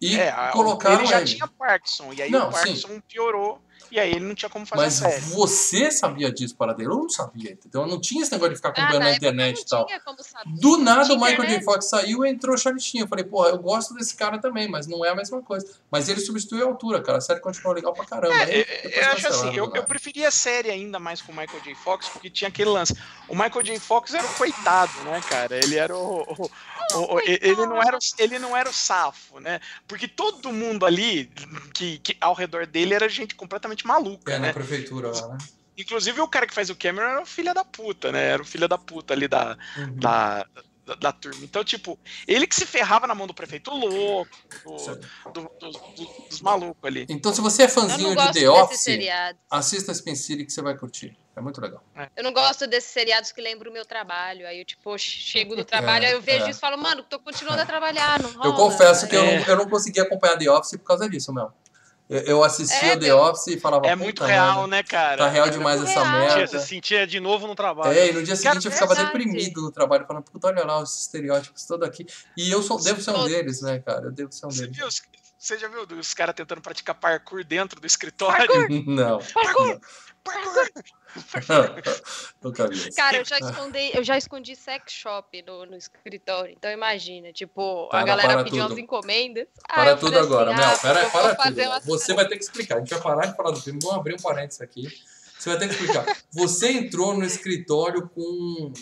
E 0.00 0.18
É, 0.20 0.30
colocaram 0.52 0.98
ele 1.00 1.06
já 1.06 1.16
ele. 1.22 1.26
tinha 1.34 1.48
Parkinson, 1.48 2.12
e 2.12 2.20
aí 2.22 2.30
Não, 2.30 2.48
o 2.48 2.52
Parkinson 2.52 3.00
piorou, 3.08 3.58
e 3.90 3.98
aí 4.00 4.10
ele 4.10 4.24
não 4.24 4.34
tinha 4.34 4.48
como 4.48 4.64
fazer 4.66 4.82
Mas 4.82 5.02
a 5.02 5.10
série. 5.10 5.20
você 5.32 5.90
sabia 5.90 6.32
disso, 6.32 6.56
Paradela? 6.56 6.92
Eu 6.94 6.98
não 6.98 7.08
sabia, 7.08 7.52
entendeu? 7.52 7.82
Eu 7.82 7.86
não 7.86 8.00
tinha 8.00 8.22
esse 8.22 8.32
negócio 8.32 8.50
de 8.52 8.56
ficar 8.56 8.68
Ah, 8.68 8.72
acompanhando 8.72 8.92
na 8.94 8.98
na 9.00 9.10
época 9.10 9.26
internet 9.26 9.56
não 9.56 9.62
e 9.62 9.66
tal. 9.66 9.86
tinha 9.86 10.00
como 10.00 10.22
saber. 10.22 10.50
Do 10.60 10.78
nada 10.78 11.04
Tinha 11.04 11.16
o 11.16 11.20
Michael 11.20 11.36
J. 11.36 11.42
internet. 11.44 11.64
Fox 11.64 11.84
saiu 11.86 12.24
e 12.24 12.28
entrou 12.30 12.56
Sheen. 12.56 13.00
Eu 13.02 13.08
falei, 13.08 13.24
porra, 13.24 13.48
eu 13.50 13.58
gosto 13.58 13.94
desse 13.94 14.14
cara 14.16 14.38
também, 14.38 14.68
mas 14.68 14.86
não 14.86 15.04
é 15.04 15.10
a 15.10 15.14
mesma 15.14 15.40
coisa. 15.42 15.66
Mas 15.90 16.08
ele 16.08 16.20
substituiu 16.20 16.64
a 16.66 16.68
altura, 16.68 17.00
cara. 17.02 17.18
A 17.18 17.20
série 17.20 17.40
continuou 17.40 17.74
legal 17.74 17.92
pra 17.92 18.04
caramba. 18.04 18.34
É, 18.34 18.42
Aí, 18.42 18.66
eu- 18.84 18.90
eu 18.90 19.00
acho 19.12 19.22
cancelaram 19.22 19.48
assim, 19.48 19.56
eu, 19.56 19.72
eu 19.74 19.84
preferia 19.84 20.28
a 20.28 20.30
série 20.30 20.70
ainda 20.70 20.98
mais 20.98 21.22
com 21.22 21.32
o 21.32 21.36
Michael 21.36 21.60
J. 21.62 21.74
Fox, 21.74 22.08
porque 22.08 22.28
tinha 22.30 22.48
aquele 22.48 22.70
lance. 22.70 22.94
O 23.28 23.34
Michael 23.34 23.62
J. 23.62 23.78
Fox 23.80 24.14
era 24.14 24.26
o 24.26 24.34
coitado, 24.34 24.92
né, 25.04 25.20
cara? 25.28 25.56
Ele 25.56 25.76
era 25.76 25.96
o. 25.96 26.22
o- 26.22 26.50
o- 26.94 27.14
o- 27.16 27.20
ele, 27.20 27.66
não 27.66 27.82
era, 27.82 27.96
o- 27.96 28.00
ele 28.18 28.38
não 28.38 28.56
era 28.56 28.68
o 28.70 28.72
safo, 28.72 29.40
né? 29.40 29.60
Porque 29.88 30.06
todo 30.06 30.52
mundo 30.52 30.86
ali 30.86 31.26
que, 31.74 31.98
que 31.98 32.16
ao 32.20 32.32
redor 32.32 32.64
dele 32.66 32.94
era 32.94 33.08
gente 33.08 33.34
completamente 33.34 33.75
maluca, 33.84 34.32
É, 34.32 34.38
na 34.38 34.46
né? 34.46 34.52
prefeitura 34.52 35.10
lá, 35.10 35.28
né? 35.28 35.38
Inclusive 35.76 36.20
o 36.20 36.28
cara 36.28 36.46
que 36.46 36.54
faz 36.54 36.70
o 36.70 36.76
Cameron 36.76 37.08
era 37.10 37.22
o 37.22 37.26
filho 37.26 37.52
da 37.52 37.64
puta, 37.64 38.10
né? 38.12 38.24
Era 38.28 38.42
o 38.42 38.46
filho 38.46 38.66
da 38.68 38.78
puta 38.78 39.12
ali 39.12 39.28
da, 39.28 39.58
Uhum. 39.76 39.96
da, 39.96 40.46
da, 40.86 40.94
da 40.94 41.12
turma. 41.12 41.44
Então, 41.44 41.62
tipo, 41.62 41.98
ele 42.26 42.46
que 42.46 42.54
se 42.54 42.64
ferrava 42.64 43.06
na 43.06 43.14
mão 43.14 43.26
do 43.26 43.34
prefeito 43.34 43.70
louco, 43.72 44.30
do- 44.64 45.32
do- 45.32 45.50
do- 45.60 45.70
do- 45.70 46.28
dos 46.30 46.40
malucos 46.40 46.82
ali. 46.82 47.04
Então, 47.10 47.34
se 47.34 47.40
você 47.42 47.64
é 47.64 47.68
fãzinho 47.68 48.16
de 48.16 48.32
The 48.40 48.48
Office, 48.48 48.86
assista 49.50 49.92
Spin 49.92 50.14
City 50.16 50.44
que 50.46 50.52
você 50.52 50.62
vai 50.62 50.76
curtir. 50.78 51.14
É 51.36 51.40
muito 51.42 51.60
legal. 51.60 51.84
Eu 52.16 52.24
não 52.24 52.32
gosto 52.32 52.66
desses 52.66 52.90
seriados 52.90 53.30
que 53.30 53.42
lembram 53.42 53.70
o 53.70 53.74
meu 53.74 53.84
trabalho. 53.84 54.46
Aí 54.46 54.58
eu, 54.60 54.64
tipo, 54.64 54.96
chego 54.96 55.54
do 55.54 55.66
trabalho, 55.66 56.06
É, 56.06 56.08
aí 56.08 56.14
eu 56.14 56.22
vejo 56.22 56.46
é. 56.46 56.48
isso 56.50 56.58
e 56.58 56.60
falo, 56.62 56.78
mano, 56.78 57.02
tô 57.02 57.20
continuando 57.20 57.60
a 57.60 57.66
trabalhar, 57.66 58.18
não 58.22 58.32
rola. 58.32 58.46
Eu 58.46 58.54
confesso 58.54 59.06
que 59.06 59.14
eu, 59.14 59.22
É. 59.22 59.40
não, 59.40 59.46
eu 59.46 59.56
não 59.56 59.68
consegui 59.68 60.00
acompanhar 60.00 60.38
The 60.38 60.50
Office 60.50 60.78
por 60.78 60.84
causa 60.86 61.06
disso, 61.06 61.30
Mel. 61.34 61.52
Eu, 62.08 62.20
eu 62.20 62.44
assistia 62.44 62.92
É, 62.92 62.96
The. 62.96 63.12
Office 63.14 63.48
e 63.48 63.58
falava. 63.60 63.86
É 63.86 63.90
"Puta 63.90 64.04
muito 64.04 64.22
merda, 64.22 64.34
real, 64.34 64.66
né, 64.68 64.82
cara? 64.82 65.16
Tá 65.24 65.28
real 65.28 65.46
É 65.46 65.50
demais 65.50 65.82
essa 65.82 66.02
real. 66.04 66.20
Merda. 66.20 66.46
Você 66.46 66.60
sentia 66.60 67.04
de 67.06 67.18
novo 67.18 67.46
no 67.48 67.54
trabalho. 67.56 67.98
É, 67.98 68.10
e 68.10 68.12
no 68.12 68.22
dia 68.22 68.36
seguinte 68.36 68.64
eu 68.66 68.70
ficava 68.72 68.94
verdade. 68.94 69.18
deprimido 69.18 69.60
no 69.62 69.72
trabalho, 69.72 70.06
falando, 70.06 70.22
puta, 70.22 70.46
olha 70.48 70.64
lá 70.64 70.78
os 70.80 71.00
estereótipos 71.00 71.64
todos 71.64 71.86
aqui. 71.88 72.06
E 72.36 72.50
eu 72.50 72.62
sou, 72.62 72.80
devo 72.80 73.00
ser 73.02 73.10
um 73.10 73.24
deles, 73.24 73.60
né, 73.60 73.80
cara? 73.80 74.04
Eu 74.06 74.12
devo 74.12 74.30
ser 74.32 74.46
um 74.46 74.50
Você, 74.50 74.62
deles. 74.62 74.76
viu, 74.76 74.86
os- 74.86 75.02
você 75.46 75.58
já 75.58 75.68
viu 75.68 75.86
os 75.96 76.12
caras 76.12 76.34
tentando 76.34 76.60
praticar 76.60 76.94
parkour 76.96 77.44
dentro 77.44 77.80
do 77.80 77.86
escritório? 77.86 78.48
Não, 78.84 79.20
Parkour! 79.32 79.80
Parkour! 80.24 80.70
nunca 82.42 82.66
vi 82.68 82.76
isso. 82.76 82.96
Cara, 82.96 83.18
eu 83.18 83.24
já 83.24 83.38
escondi, 83.38 83.90
eu 83.96 84.02
já 84.04 84.18
escondi 84.18 84.56
sex 84.56 84.92
shop 84.92 85.42
no, 85.46 85.64
no 85.66 85.76
escritório. 85.76 86.52
Então 86.56 86.68
imagina, 86.70 87.32
tipo, 87.32 87.88
Para, 87.88 88.00
a 88.00 88.04
galera 88.04 88.44
pediu 88.44 88.62
tudo. 88.62 88.72
umas 88.72 88.78
encomendas. 88.78 89.46
Para 89.68 89.96
tudo 89.96 90.12
falei 90.12 90.26
agora, 90.26 90.50
assim, 90.50 90.60
Mel. 90.60 90.70
ah, 90.70 90.78
Pera, 90.78 91.10
para 91.10 91.52
tudo. 91.52 91.86
Você 91.86 92.12
vai 92.12 92.26
ter 92.26 92.36
que 92.38 92.44
explicar. 92.44 92.76
A 92.76 92.78
gente 92.80 92.90
vai 92.90 93.00
parar 93.00 93.26
de 93.26 93.36
falar 93.36 93.52
do 93.52 93.60
filme. 93.60 93.78
Vamos 93.80 93.98
abrir 93.98 94.14
um 94.14 94.18
parênteses 94.18 94.60
aqui. 94.60 94.88
Você 95.38 95.50
vai 95.50 95.58
ter 95.60 95.68
que 95.68 95.74
explicar. 95.74 96.16
Você 96.32 96.72
entrou 96.72 97.14
no 97.14 97.24
escritório 97.24 98.08
com 98.08 98.72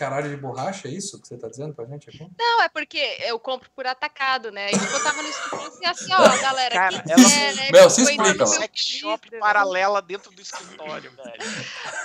caralho 0.00 0.30
de 0.30 0.36
borracha, 0.38 0.88
é 0.88 0.90
isso 0.90 1.20
que 1.20 1.28
você 1.28 1.36
tá 1.36 1.46
dizendo 1.46 1.74
pra 1.74 1.84
gente 1.84 2.08
aqui? 2.08 2.26
Não, 2.38 2.62
é 2.62 2.70
porque 2.70 3.18
eu 3.20 3.38
compro 3.38 3.68
por 3.76 3.86
atacado, 3.86 4.50
né? 4.50 4.68
E 4.70 4.78
tipo, 4.78 4.92
eu 4.94 5.02
tava 5.02 5.22
no 5.22 5.28
escritório 5.28 5.72
e 5.82 5.86
assim, 5.86 6.12
ó, 6.14 6.40
galera, 6.40 6.74
Cara, 6.74 7.02
quem 7.02 7.12
ela- 7.12 7.28
quer, 7.30 7.54
né? 7.54 7.70
Mel, 7.70 7.90
se 7.90 8.00
explica, 8.00 8.32
meu 8.34 8.46
Sex 8.46 8.80
shop 8.80 9.30
paralela 9.38 10.00
dentro 10.00 10.30
do 10.30 10.40
escritório, 10.40 11.10
velho. 11.12 11.42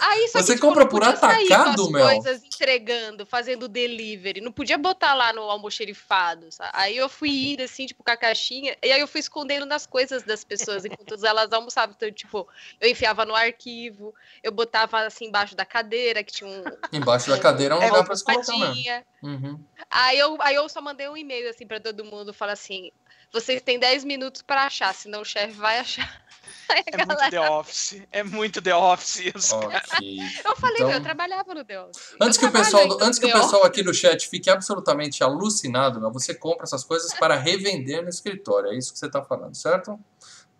Aí, 0.01 0.27
só 0.27 0.39
que, 0.39 0.43
Você 0.45 0.55
tipo, 0.55 0.67
compra 0.67 0.83
não 0.83 0.89
por 0.91 1.03
atacado, 1.05 1.89
Mel? 1.89 2.05
coisas 2.05 2.43
entregando, 2.43 3.25
fazendo 3.25 3.69
delivery. 3.69 4.41
Não 4.41 4.51
podia 4.51 4.77
botar 4.77 5.13
lá 5.13 5.31
no 5.31 5.43
almoxerifado, 5.43 6.51
sabe? 6.51 6.71
Aí 6.73 6.97
eu 6.97 7.07
fui 7.07 7.53
indo, 7.53 7.63
assim, 7.63 7.85
tipo, 7.85 8.03
com 8.03 8.11
a 8.11 8.17
caixinha. 8.17 8.75
E 8.83 8.91
aí 8.91 8.99
eu 8.99 9.07
fui 9.07 9.21
escondendo 9.21 9.65
nas 9.65 9.85
coisas 9.85 10.23
das 10.23 10.43
pessoas 10.43 10.83
enquanto 10.83 11.25
elas 11.25 11.51
almoçavam. 11.53 11.95
Então, 11.95 12.11
tipo, 12.11 12.45
eu 12.81 12.89
enfiava 12.89 13.23
no 13.25 13.33
arquivo, 13.33 14.13
eu 14.43 14.51
botava, 14.51 14.99
assim, 15.05 15.27
embaixo 15.27 15.55
da 15.55 15.65
cadeira, 15.65 16.23
que 16.23 16.33
tinha 16.33 16.49
um... 16.49 16.63
Embaixo 16.91 17.29
da 17.29 17.39
cadeira 17.39 17.75
é 17.75 17.77
um 17.77 17.81
lugar 17.87 17.99
eu- 18.01 18.05
pra 18.05 18.15
se 18.15 18.23
colocar 18.23 18.51
mesmo. 18.51 18.65
Tadinha. 18.67 19.05
Uhum. 19.23 19.59
Aí 19.89 20.17
eu, 20.19 20.37
aí 20.41 20.55
eu 20.55 20.67
só 20.69 20.81
mandei 20.81 21.07
um 21.09 21.17
e-mail 21.17 21.49
assim 21.49 21.65
pra 21.67 21.79
todo 21.79 22.03
mundo, 22.05 22.33
fala 22.33 22.51
assim, 22.53 22.91
vocês 23.31 23.61
têm 23.61 23.77
10 23.79 24.03
minutos 24.03 24.41
pra 24.41 24.65
achar, 24.65 24.93
senão 24.93 25.21
o 25.21 25.25
chefe 25.25 25.53
vai 25.53 25.79
achar. 25.79 26.23
Aí 26.69 26.83
É 26.87 26.97
muito 26.97 27.07
galera- 27.09 27.29
The 27.31 27.49
Office. 27.49 28.01
É 28.11 28.23
muito 28.23 28.61
The 28.61 28.75
Office. 28.75 29.31
Os 29.35 29.49
caras- 29.51 29.83
Ok. 29.93 30.17
Eu 30.45 30.55
falei, 30.55 30.75
Então- 30.77 30.91
eu 30.91 31.01
trabalhava 31.01 31.53
no 31.53 31.63
The 31.63 31.81
Office. 31.81 32.15
Antes 32.21 32.37
Eu 32.37 32.41
que, 32.41 32.45
o 32.47 32.51
pessoal, 32.63 32.97
antes 33.01 33.19
que 33.19 33.25
o 33.27 33.31
pessoal 33.31 33.63
aqui 33.65 33.83
no 33.83 33.93
chat 33.93 34.27
fique 34.27 34.49
absolutamente 34.49 35.23
alucinado, 35.23 35.99
meu, 35.99 36.11
você 36.11 36.33
compra 36.33 36.63
essas 36.63 36.83
coisas 36.83 37.13
para 37.15 37.35
revender 37.35 38.01
no 38.03 38.09
escritório. 38.09 38.71
É 38.71 38.75
isso 38.77 38.91
que 38.93 38.97
você 38.99 39.05
está 39.07 39.21
falando, 39.23 39.53
certo? 39.55 39.99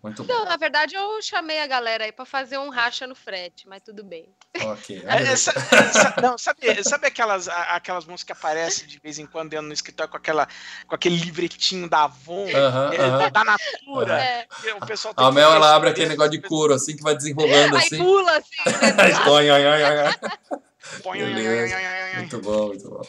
Muito 0.06 0.22
bom. 0.22 0.32
Não, 0.32 0.44
na 0.44 0.56
verdade 0.56 0.94
eu 0.94 1.20
chamei 1.20 1.58
a 1.58 1.66
galera 1.66 2.04
aí 2.04 2.12
pra 2.12 2.24
fazer 2.24 2.58
um 2.58 2.70
racha 2.70 3.08
no 3.08 3.14
frete, 3.16 3.66
mas 3.68 3.82
tudo 3.82 4.04
bem. 4.04 4.32
Ok. 4.60 5.02
É, 5.04 5.22
é, 5.32 5.36
sa- 5.36 5.52
sa- 5.92 6.14
não, 6.22 6.38
sabe, 6.38 6.84
sabe 6.84 7.08
aquelas, 7.08 7.48
aquelas 7.48 8.04
moças 8.04 8.22
que 8.22 8.30
aparecem 8.30 8.86
de 8.86 9.00
vez 9.00 9.18
em 9.18 9.26
quando 9.26 9.50
dentro 9.50 9.66
no 9.66 9.72
escritório 9.72 10.08
com, 10.08 10.16
aquela, 10.16 10.46
com 10.86 10.94
aquele 10.94 11.16
livretinho 11.16 11.88
da 11.90 12.04
Avon, 12.04 12.46
Aham, 12.54 12.92
é, 12.94 13.00
aham. 13.00 13.30
da 13.32 13.44
Natura? 13.44 14.18
É. 14.22 14.46
O 14.80 14.86
pessoal 14.86 15.12
tem 15.12 15.26
A 15.26 15.32
Mel, 15.32 15.52
ela 15.52 15.74
abre 15.74 15.90
aquele 15.90 16.10
negócio 16.10 16.30
de 16.30 16.40
couro, 16.40 16.72
assim, 16.72 16.96
que 16.96 17.02
vai 17.02 17.16
desenrolando, 17.16 17.76
Aí 17.76 17.82
assim. 17.86 17.98
pula 17.98 18.38
assim, 18.38 18.62
né? 18.64 19.12
Ai, 19.26 19.50
ai, 19.50 19.66
ai, 19.66 19.82
ai, 19.82 19.98
ai. 20.06 20.14
Põe- 21.02 21.18
Beleza. 21.18 21.76
Muito 22.14 22.40
bom, 22.40 22.66
muito 22.68 22.88
bom. 22.88 23.02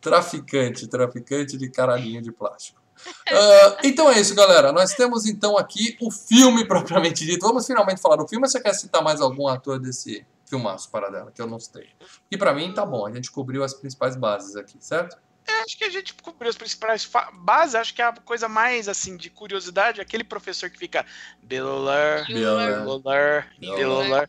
Traficante, 0.00 0.88
traficante 0.88 1.56
de 1.56 1.70
caralhinho 1.70 2.20
de 2.20 2.32
plástico. 2.32 2.79
Ah, 3.32 3.76
então 3.84 4.10
é 4.10 4.18
isso, 4.18 4.34
galera. 4.34 4.72
Nós 4.72 4.92
temos 4.94 5.24
então 5.24 5.56
aqui 5.56 5.96
o 6.00 6.10
filme 6.10 6.66
propriamente 6.68 7.24
dito. 7.24 7.46
Vamos 7.46 7.64
finalmente 7.66 8.00
falar 8.00 8.16
do 8.16 8.26
filme. 8.26 8.44
Ou 8.44 8.50
você 8.50 8.60
quer 8.60 8.74
citar 8.74 9.02
mais 9.02 9.20
algum 9.20 9.46
ator 9.46 9.78
desse 9.78 10.26
filmaço 10.46 10.90
para 10.90 11.08
dela, 11.10 11.30
que 11.30 11.40
eu 11.40 11.46
não 11.46 11.60
sei? 11.60 11.88
E 12.28 12.36
pra 12.36 12.52
mim 12.52 12.74
tá 12.74 12.84
bom, 12.84 13.06
a 13.06 13.12
gente 13.12 13.30
cobriu 13.30 13.62
as 13.62 13.72
principais 13.72 14.16
bases 14.16 14.56
aqui, 14.56 14.76
certo? 14.80 15.16
É, 15.46 15.62
acho 15.62 15.76
que 15.76 15.84
a 15.84 15.90
gente 15.90 16.14
cobriu 16.14 16.50
as 16.50 16.56
principais 16.56 17.08
bases. 17.34 17.74
Acho 17.74 17.94
que 17.94 18.02
a 18.02 18.12
coisa 18.12 18.48
mais 18.48 18.88
assim 18.88 19.16
de 19.16 19.30
curiosidade 19.30 19.98
é 20.00 20.02
aquele 20.02 20.22
professor 20.22 20.68
que 20.68 20.78
fica. 20.78 21.04
Bueller, 21.42 22.26
Bueller. 22.26 23.48
Bueller. 23.58 24.28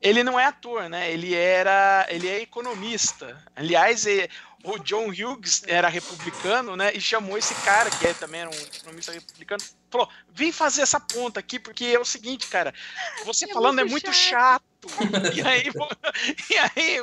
Ele 0.00 0.22
não 0.22 0.38
é 0.38 0.44
ator, 0.44 0.88
né? 0.88 1.10
Ele 1.10 1.34
era, 1.34 2.06
ele 2.08 2.28
é 2.28 2.42
economista. 2.42 3.42
Aliás, 3.56 4.06
é- 4.06 4.28
o 4.64 4.78
John 4.78 5.08
Hughes 5.08 5.62
era 5.66 5.88
republicano, 5.88 6.76
né? 6.76 6.92
E 6.94 7.00
chamou 7.00 7.36
esse 7.36 7.54
cara 7.56 7.90
que 7.90 8.06
é 8.06 8.14
também 8.14 8.42
era 8.42 8.50
um 8.50 8.54
economista 8.54 9.12
republicano. 9.12 9.62
Falou: 9.90 10.08
"Vem 10.28 10.52
fazer 10.52 10.82
essa 10.82 11.00
ponta 11.00 11.40
aqui 11.40 11.58
porque 11.58 11.84
é 11.86 11.98
o 11.98 12.04
seguinte, 12.04 12.46
cara. 12.48 12.72
Você 13.24 13.44
É 13.50 13.52
falando 13.52 13.80
é 13.80 13.84
muito 13.84 14.06
muito 14.06 14.12
chato." 14.12 14.62
chato. 14.88 15.34
e 15.36 15.42
aí, 15.42 15.70
e 16.50 16.58
aí 16.58 16.98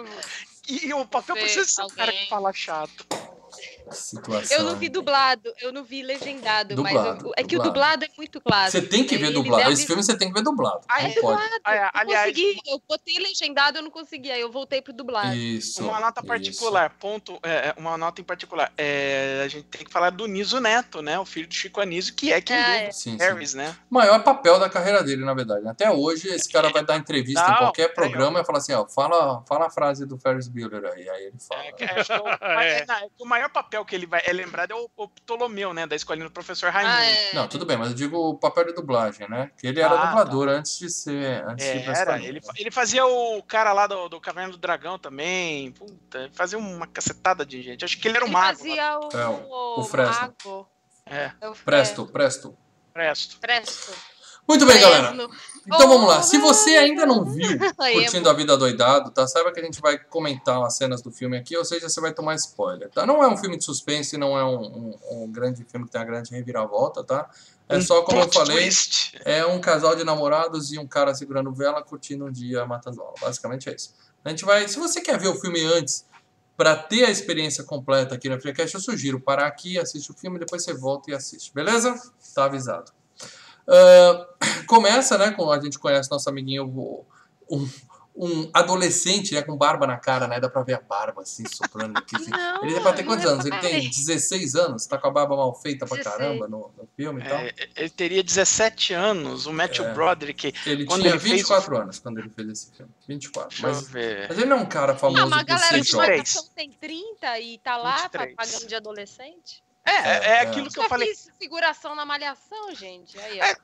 e, 0.70 0.88
e 0.88 0.94
o 0.94 1.06
papel 1.06 1.36
precisa 1.36 1.68
ser 1.68 1.84
um 1.84 1.90
cara 1.90 2.12
que 2.12 2.18
alguém. 2.20 2.30
fala 2.30 2.54
chato. 2.54 3.06
Situação. 3.92 4.58
Eu 4.58 4.64
não 4.64 4.76
vi 4.76 4.90
dublado, 4.90 5.52
eu 5.62 5.72
não 5.72 5.84
vi 5.84 6.02
legendado, 6.02 6.76
mas 6.82 6.94
Dublado, 6.94 7.28
eu- 7.28 7.34
é 7.38 7.44
que 7.44 7.56
o 7.56 7.60
dublado. 7.60 7.70
dublado 7.70 8.06
é 8.06 8.10
muito 8.18 8.42
clássico. 8.42 8.72
Você 8.84 8.88
tem 8.88 9.04
que 9.06 9.18
ver 9.18 9.32
dublado. 9.32 9.64
deve- 9.64 9.74
Esse 9.74 9.86
filme 9.88 10.04
você 10.04 10.18
tem 10.18 10.28
que 10.30 10.34
ver 10.34 10.44
dublado. 10.44 10.82
Ah, 10.88 11.02
Não 11.02 11.10
é 11.10 11.14
pode. 11.22 11.42
Ah, 11.64 11.76
é, 11.76 11.84
Eu 11.86 11.90
aliás, 11.94 12.30
consegui, 12.32 12.60
eu 12.68 12.82
botei 12.88 13.20
legendado, 13.20 13.78
eu 13.78 13.84
não 13.84 13.92
consegui, 13.92 14.32
aí 14.32 14.42
eu 14.42 14.52
voltei 14.52 14.82
pro 14.82 14.94
dublado. 14.94 15.36
Isso. 15.36 15.84
Uma 15.84 16.00
nota 16.00 16.22
isso. 16.22 16.28
particular, 16.28 16.90
ponto, 17.00 17.40
é, 17.44 17.74
uma 17.78 17.98
nota 17.98 18.22
em 18.22 18.24
particular. 18.24 18.72
É, 18.78 19.42
a 19.44 19.48
gente 19.48 19.66
tem 19.66 19.84
que 19.86 19.92
falar 19.92 20.10
do 20.12 20.26
Niso 20.28 20.60
Neto, 20.60 21.02
né? 21.02 21.20
O 21.20 21.26
filho 21.26 21.48
do 21.48 21.54
Chico 21.54 21.82
Anísio, 21.82 22.14
que 22.14 22.32
é 22.32 22.42
quem 22.42 22.56
Ah, 22.56 22.62
dubla 22.62 22.76
é. 22.78 22.92
Sim, 22.92 23.12
sim. 23.12 23.18
Harris, 23.18 23.54
né? 23.54 23.76
maior 23.90 24.24
papel 24.24 24.60
da 24.60 24.70
carreira 24.70 25.04
dele, 25.04 25.24
na 25.26 25.34
verdade. 25.34 25.68
Até 25.68 25.90
hoje, 25.92 26.28
esse 26.30 26.50
cara 26.50 26.70
vai 26.70 26.84
dar 26.84 26.98
entrevista 26.98 27.42
em 27.46 27.50
Não, 27.52 27.58
qualquer 27.58 27.94
peraí, 27.94 28.10
programa 28.10 28.40
e 28.42 28.46
falar 28.46 28.60
assim, 28.60 28.74
ó, 28.74 28.88
fala, 28.88 29.44
fala 29.48 29.68
a 29.68 29.70
frase 29.70 30.06
do 30.06 30.18
Ferris 30.18 30.48
Bueller 30.48 30.84
aí. 30.94 31.10
Aí 31.10 31.24
ele 31.26 31.36
fala. 31.40 31.64
É, 31.64 31.72
que- 31.72 31.84
acho 31.84 32.06
que 32.06 32.12
é 32.14 32.20
o, 32.22 32.28
é, 32.44 32.80
é 32.82 33.08
o 33.20 33.26
maior 33.26 33.50
papel 33.50 33.79
que 33.86 33.96
ele 33.96 34.06
vai 34.06 34.22
é 34.26 34.32
lembrado 34.34 34.72
é 34.72 34.76
o, 34.76 34.90
o 34.96 35.08
Ptolomeu, 35.08 35.74
né? 35.74 35.86
Da 35.88 35.96
escolinha 35.96 36.26
do 36.28 36.32
professor 36.32 36.70
Raimundo. 36.72 36.96
Ah, 36.96 37.06
é. 37.06 37.34
Não, 37.34 37.48
tudo 37.48 37.66
bem, 37.66 37.78
mas 37.78 37.90
eu 37.90 37.94
digo 37.96 38.18
o 38.18 38.38
papel 38.38 38.66
de 38.66 38.74
dublagem, 38.74 39.30
né? 39.30 39.52
Que 39.58 39.68
ele 39.68 39.80
era 39.82 39.94
Ah, 39.94 40.06
dublador 40.08 40.48
antes 40.50 40.78
de 40.78 40.90
ser. 40.90 41.44
Antes 41.48 41.66
de 41.66 41.72
ir 41.78 41.82
É, 41.82 41.86
era, 41.86 41.94
escolinha. 42.02 42.30
ele, 42.30 42.42
ele 42.58 42.72
fazia 42.72 43.06
o 43.06 43.42
cara 43.44 43.74
lá 43.74 43.88
do, 43.88 44.10
do 44.10 44.20
Caverna 44.22 44.52
do 44.52 44.58
Dragão 44.58 44.98
também. 45.00 45.72
Puta, 45.72 46.20
ele 46.20 46.32
fazia 46.34 46.58
uma 46.58 46.88
cacetada 46.88 47.46
de 47.46 47.62
gente. 47.62 47.84
Acho 47.86 48.00
que 48.00 48.08
ele 48.08 48.18
era 48.18 48.26
um 48.26 48.30
Ele 48.30 48.34
mago. 48.38 48.58
fazia 48.58 49.00
o, 49.00 49.10
É, 49.18 49.28
o- 49.28 49.80
o 49.80 49.84
Fresno. 49.84 50.14
mago. 50.46 50.70
É, 51.06 51.32
É 51.42 51.52
Presto, 51.66 52.06
presto. 52.06 52.58
presto. 52.94 53.40
Presto. 53.40 53.92
Muito 54.50 54.66
bem, 54.66 54.82
galera. 54.82 55.14
Então 55.68 55.88
vamos 55.88 56.08
lá. 56.08 56.24
Se 56.24 56.38
você 56.40 56.72
ainda 56.72 57.06
não 57.06 57.24
viu 57.24 57.48
Curtindo 58.02 58.30
a 58.30 58.34
Vida 58.34 58.58
Doidado, 58.58 59.12
tá? 59.12 59.28
Saiba 59.28 59.52
que 59.52 59.60
a 59.60 59.64
gente 59.64 59.80
vai 59.80 60.00
comentar 60.00 60.62
as 60.64 60.76
cenas 60.76 61.02
do 61.04 61.12
filme 61.12 61.38
aqui, 61.38 61.56
ou 61.56 61.64
seja, 61.64 61.88
você 61.88 62.02
vai 62.02 62.12
tomar 62.12 62.34
spoiler, 62.36 62.90
tá? 62.90 63.06
Não 63.06 63.24
é 63.24 63.28
um 63.28 63.38
filme 63.38 63.58
de 63.58 63.64
suspense, 63.64 64.18
não 64.18 64.36
é 64.38 64.44
um, 64.44 64.60
um- 64.60 65.24
um 65.24 65.32
grande 65.32 65.64
filme 65.64 65.86
que 65.86 65.92
tem 65.92 66.02
uma 66.02 66.08
grande 66.08 66.32
reviravolta, 66.32 67.04
tá? 67.04 67.30
É 67.70 67.80
só, 67.80 68.02
como 68.02 68.18
eu 68.22 68.28
falei, 68.34 68.58
é 69.24 69.46
um 69.46 69.62
casal 69.62 69.96
de 69.96 70.04
namorados 70.04 70.72
e 70.72 70.80
um 70.80 70.88
cara 70.88 71.14
segurando 71.14 71.54
vela, 71.54 71.84
curtindo 71.84 72.26
um 72.26 72.32
dia 72.32 72.66
matando 72.66 73.00
aula. 73.02 73.14
Basicamente 73.22 73.70
é 73.70 73.76
isso. 73.76 73.94
A 74.26 74.30
gente 74.30 74.44
vai... 74.44 74.68
Se 74.68 74.80
você 74.80 75.00
quer 75.00 75.20
ver 75.20 75.28
o 75.28 75.36
filme 75.36 75.62
antes, 75.64 76.04
pra 76.58 76.76
ter 76.76 77.06
a 77.06 77.12
experiência 77.12 77.64
completa 77.64 78.16
aqui 78.16 78.28
na 78.28 78.40
FreeCast, 78.40 78.74
eu 78.74 78.82
sugiro 78.82 79.20
parar 79.20 79.46
aqui, 79.46 79.78
assiste 79.78 80.10
o 80.10 80.16
filme, 80.16 80.40
depois 80.40 80.64
você 80.64 80.74
volta 80.74 81.12
e 81.12 81.14
assiste, 81.14 81.54
beleza? 81.54 81.94
Tá 82.34 82.46
avisado. 82.46 82.92
Ah, 83.70 84.28
começa, 84.68 85.18
né, 85.18 85.32
com 85.32 85.52
a 85.52 85.60
gente 85.60 85.78
conhece 85.78 86.10
nosso 86.10 86.30
amiguinho, 86.30 86.66
o- 86.66 87.06
um, 87.52 87.70
um 88.16 88.50
adolescente, 88.54 89.34
né, 89.34 89.42
com 89.42 89.56
barba 89.56 89.88
na 89.88 89.98
cara, 89.98 90.28
né, 90.28 90.40
dá 90.40 90.50
pra 90.50 90.62
ver 90.62 90.74
a 90.74 90.82
barba, 90.82 91.22
assim, 91.22 91.44
soprando 91.48 91.98
aqui. 91.98 92.16
assim. 92.18 92.30
Não, 92.32 92.64
Ele 92.66 92.80
tem 92.82 92.94
ter 92.94 93.04
quantos 93.04 93.26
anos? 93.26 93.46
Ele 93.46 93.58
tem 93.60 93.90
16 93.90 94.56
anos, 94.56 94.86
tá 94.86 94.98
com 94.98 95.08
a 95.08 95.12
barba 95.12 95.36
mal 95.38 95.56
feita 95.56 95.86
pra 95.86 95.98
16. 95.98 96.18
caramba 96.18 96.48
no, 96.48 96.72
no 96.78 96.88
filme 96.98 97.22
e 97.22 97.28
tal. 97.28 97.38
É, 97.38 97.54
ele 97.78 97.90
teria 97.90 98.22
17 98.24 98.94
anos. 98.94 99.46
O 99.46 99.54
Matthew 99.54 99.86
É. 99.86 99.94
Broderick. 99.94 100.54
Ele 100.66 100.86
quando 100.86 101.02
tinha 101.02 101.14
ele 101.14 101.20
fez 101.20 101.34
24 101.36 101.78
anos 101.78 102.00
quando 102.00 102.18
ele 102.20 102.30
fez 102.30 102.50
esse 102.50 102.72
filme. 102.76 102.92
24. 103.08 103.50
Deixa 103.50 103.68
eu 103.68 103.72
Mas, 103.74 103.88
ver. 103.90 104.26
mas 104.30 104.38
ele 104.38 104.48
não 104.48 104.58
é 104.58 104.62
um 104.62 104.66
cara 104.66 104.96
famoso 104.96 105.22
Não, 105.22 105.30
mas 105.30 105.40
a 105.40 105.44
galera 105.44 105.80
de 105.82 105.90
jovem. 105.90 106.18
23. 106.18 106.18
marcação 106.18 106.46
tem 106.56 106.72
30 106.72 107.40
e 107.40 107.58
tá 107.60 107.78
lá 107.78 107.98
23. 108.04 108.36
pagando 108.36 108.68
de 108.68 108.76
adolescente. 108.76 109.64
É, 109.90 110.10
é, 110.10 110.10
É, 110.10 110.30
é. 110.36 110.40
aquilo 110.42 110.70
que 110.70 110.80
eu 110.80 110.88
falei. 110.88 111.08
fiz 111.10 111.30
figuração 111.40 111.96
na 111.96 112.06
malhação, 112.06 112.74
gente. 112.76 113.18
Aí. 113.20 113.40
É, 113.40 113.56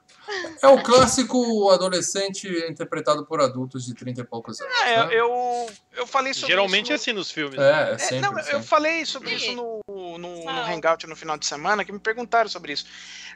É 0.63 0.67
o 0.67 0.82
clássico 0.82 1.69
adolescente 1.69 2.47
interpretado 2.69 3.26
por 3.26 3.39
adultos 3.41 3.86
de 3.86 3.93
30 3.93 4.21
e 4.21 4.23
poucos 4.23 4.59
anos. 4.59 4.73
É, 4.82 5.05
né? 5.05 5.13
eu, 5.13 5.69
eu 5.93 6.07
falei 6.07 6.34
sobre 6.34 6.49
Geralmente 6.49 6.91
é 6.91 6.95
isso. 6.95 7.03
assim 7.03 7.13
nos 7.13 7.30
filmes. 7.30 7.57
né? 7.59 7.89
É, 7.89 7.91
é 7.91 7.93
É, 7.93 7.97
sempre. 7.97 8.19
não, 8.21 8.38
eu 8.39 8.43
sempre. 8.43 8.63
falei 8.63 9.05
sobre 9.05 9.30
Sim. 9.30 9.36
isso 9.36 9.55
no, 9.55 9.82
no, 9.88 10.17
no. 10.17 10.59
Hangout 10.65 11.05
no 11.05 11.15
final 11.15 11.38
de 11.38 11.45
semana, 11.45 11.86
que 11.86 11.91
me 11.91 11.99
perguntaram 11.99 12.49
sobre 12.49 12.73
isso. 12.73 12.86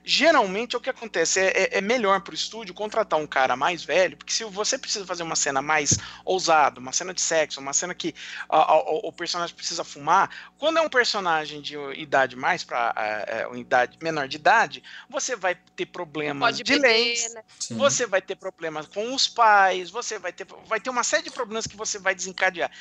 Geralmente, 0.04 0.78
o 0.78 0.80
que 0.82 0.90
acontece 0.90 1.40
é, 1.40 1.48
é, 1.48 1.78
é 1.78 1.82
melhor 1.82 2.22
pro 2.22 2.34
estúdio 2.34 2.74
contratar 2.74 3.20
um 3.20 3.28
cara 3.28 3.56
mais 3.56 3.84
velho, 3.84 4.16
porque 4.18 4.32
se 4.34 4.44
você 4.46 4.78
precisa 4.78 5.06
fazer 5.06 5.24
uma 5.24 5.36
cena 5.36 5.62
mais 5.62 5.98
ousada, 6.26 6.80
uma 6.80 6.92
cena 6.94 7.14
de 7.14 7.22
sexo, 7.22 7.60
uma 7.60 7.74
cena 7.74 7.94
que 7.94 8.16
a- 8.48 8.72
a- 8.74 8.80
o 8.80 9.12
personagem 9.12 9.54
precisa 9.56 9.84
fumar, 9.84 10.30
quando 10.58 10.78
é 10.78 10.82
um 10.82 10.90
personagem 10.90 11.62
de 11.62 11.76
idade 12.00 12.36
mais 12.36 12.64
para 12.80 13.58
idade 13.58 13.98
menor 14.02 14.28
de 14.28 14.38
idade, 14.38 14.84
você 15.10 15.36
vai 15.36 15.56
ter 15.76 15.86
problemas 15.88 16.58
de 16.58 16.64
beber, 16.64 16.82
leis, 16.82 17.34
né? 17.34 17.44
Você 17.72 18.06
vai 18.06 18.22
ter 18.22 18.36
problemas 18.36 18.88
com 18.88 19.14
os 19.14 19.28
pais, 19.28 19.90
você 19.90 20.18
vai 20.18 20.32
ter, 20.32 20.48
vai 20.66 20.80
ter 20.80 20.90
uma 20.90 21.04
série 21.04 21.24
de 21.24 21.32
problemas 21.32 21.68
que 21.68 21.76
você 21.76 22.00
vai 22.00 22.16
desencadear. 22.16 22.72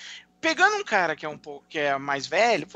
Pegando 0.41 0.77
um 0.77 0.85
cara 0.85 1.17
que 1.17 1.27
é 1.27 1.29
um 1.29 1.39
pouco 1.39 1.67
que 1.69 1.79
é 1.79 1.99
mais 1.99 2.27
velho, 2.27 2.67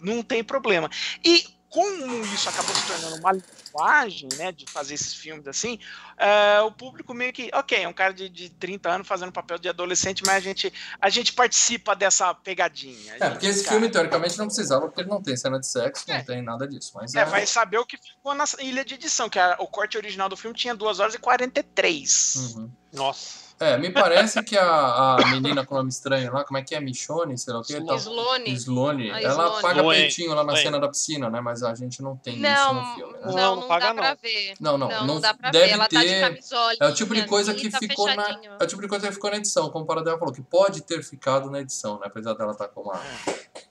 não 0.00 0.22
tem 0.22 0.42
problema. 0.42 0.88
E 1.22 1.59
como 1.70 2.24
isso 2.24 2.48
acabou 2.48 2.74
se 2.74 2.84
tornando 2.86 3.16
uma 3.16 3.32
linguagem, 3.32 4.28
né, 4.36 4.50
de 4.50 4.66
fazer 4.66 4.94
esses 4.94 5.14
filmes 5.14 5.46
assim, 5.46 5.78
eh, 6.18 6.60
o 6.62 6.72
público 6.72 7.14
meio 7.14 7.32
que, 7.32 7.48
ok, 7.54 7.78
é 7.84 7.88
um 7.88 7.92
cara 7.92 8.12
de, 8.12 8.28
de 8.28 8.50
30 8.50 8.90
anos 8.90 9.06
fazendo 9.06 9.30
papel 9.30 9.56
de 9.56 9.68
adolescente, 9.68 10.22
mas 10.26 10.36
a 10.36 10.40
gente, 10.40 10.72
a 11.00 11.08
gente 11.08 11.32
participa 11.32 11.94
dessa 11.94 12.34
pegadinha. 12.34 13.14
É, 13.20 13.30
porque 13.30 13.46
esse 13.46 13.62
cara, 13.62 13.76
filme, 13.76 13.88
teoricamente, 13.90 14.36
não 14.36 14.46
precisava, 14.46 14.82
porque 14.88 15.00
ele 15.02 15.08
não 15.10 15.22
tem 15.22 15.36
cena 15.36 15.60
de 15.60 15.66
sexo, 15.68 16.04
não 16.08 16.24
tem 16.24 16.42
nada 16.42 16.66
disso. 16.66 16.90
Mas 16.94 17.14
é, 17.14 17.24
vai 17.24 17.46
saber 17.46 17.78
o 17.78 17.86
que 17.86 17.96
ficou 17.96 18.34
na 18.34 18.44
ilha 18.58 18.84
de 18.84 18.94
edição, 18.94 19.28
que 19.30 19.38
a- 19.38 19.56
o 19.60 19.68
corte 19.68 19.96
original 19.96 20.28
do 20.28 20.36
filme 20.36 20.56
tinha 20.56 20.74
2 20.74 20.98
horas 20.98 21.14
e 21.14 21.18
43. 21.18 22.34
Uhum. 22.56 22.70
Nossa. 22.92 23.49
É, 23.60 23.76
me 23.76 23.90
parece 23.90 24.42
que 24.42 24.56
a, 24.56 25.16
a 25.16 25.26
menina 25.26 25.66
com 25.66 25.74
nome 25.74 25.90
estranho 25.90 26.32
lá, 26.32 26.44
como 26.44 26.56
é 26.58 26.62
que 26.62 26.74
é? 26.74 26.80
Michone, 26.80 27.36
sei 27.36 27.52
lá 27.52 27.60
o 27.60 27.62
que? 27.62 27.78
Tá... 27.84 27.94
Slone. 27.96 28.50
Slone. 28.54 29.10
A 29.10 29.20
Ela 29.20 29.44
Slone. 29.44 29.62
paga 29.62 29.80
Slone. 29.80 29.98
peitinho 29.98 30.30
lá 30.30 30.36
na 30.36 30.52
Slone. 30.54 30.62
cena 30.62 30.80
da 30.80 30.88
piscina, 30.88 31.28
né? 31.28 31.40
Mas 31.42 31.62
a 31.62 31.74
gente 31.74 32.00
não 32.02 32.16
tem 32.16 32.34
isso 32.34 32.42
Não, 32.42 32.72
no 32.74 32.94
filme, 32.94 33.12
né? 33.12 33.18
não, 33.22 33.32
Não, 33.32 33.36
não, 33.36 33.56
não 33.60 33.68
paga, 33.68 33.86
dá 33.88 33.94
pra 33.94 34.08
não. 34.10 34.16
ver. 34.22 34.54
Não, 34.58 34.78
não, 34.78 34.88
Não, 34.88 34.98
não 35.00 35.06
não 35.14 35.20
dá 35.20 35.34
pra 35.34 35.50
deve 35.50 35.66
ver. 35.66 35.72
Ela 35.74 35.88
tá 35.88 36.00
de 36.00 36.06
ter- 36.06 36.20
camisola. 36.20 36.72
É 36.80 36.86
o 36.86 36.94
tipo 36.94 37.14
de 37.14 37.26
coisa 37.26 37.52
que 37.54 37.68
tá 37.70 37.78
ficou 37.78 38.06
na. 38.06 38.24
fechadinho. 38.24 38.52
É 38.58 38.64
o 38.64 38.66
tipo 38.66 38.80
de 38.82 38.88
coisa 38.88 39.06
que 39.08 39.12
ficou 39.12 39.30
na 39.30 39.36
edição, 39.36 39.68
como 39.70 39.84
o 39.84 39.86
Paradela 39.86 40.18
falou, 40.18 40.32
que 40.32 40.42
pode 40.42 40.80
ter 40.80 41.02
ficado 41.04 41.50
na 41.50 41.60
edição, 41.60 41.96
né? 42.00 42.06
Apesar 42.06 42.32
dela 42.32 42.52
estar 42.52 42.68
com 42.68 42.80
uma, 42.80 42.98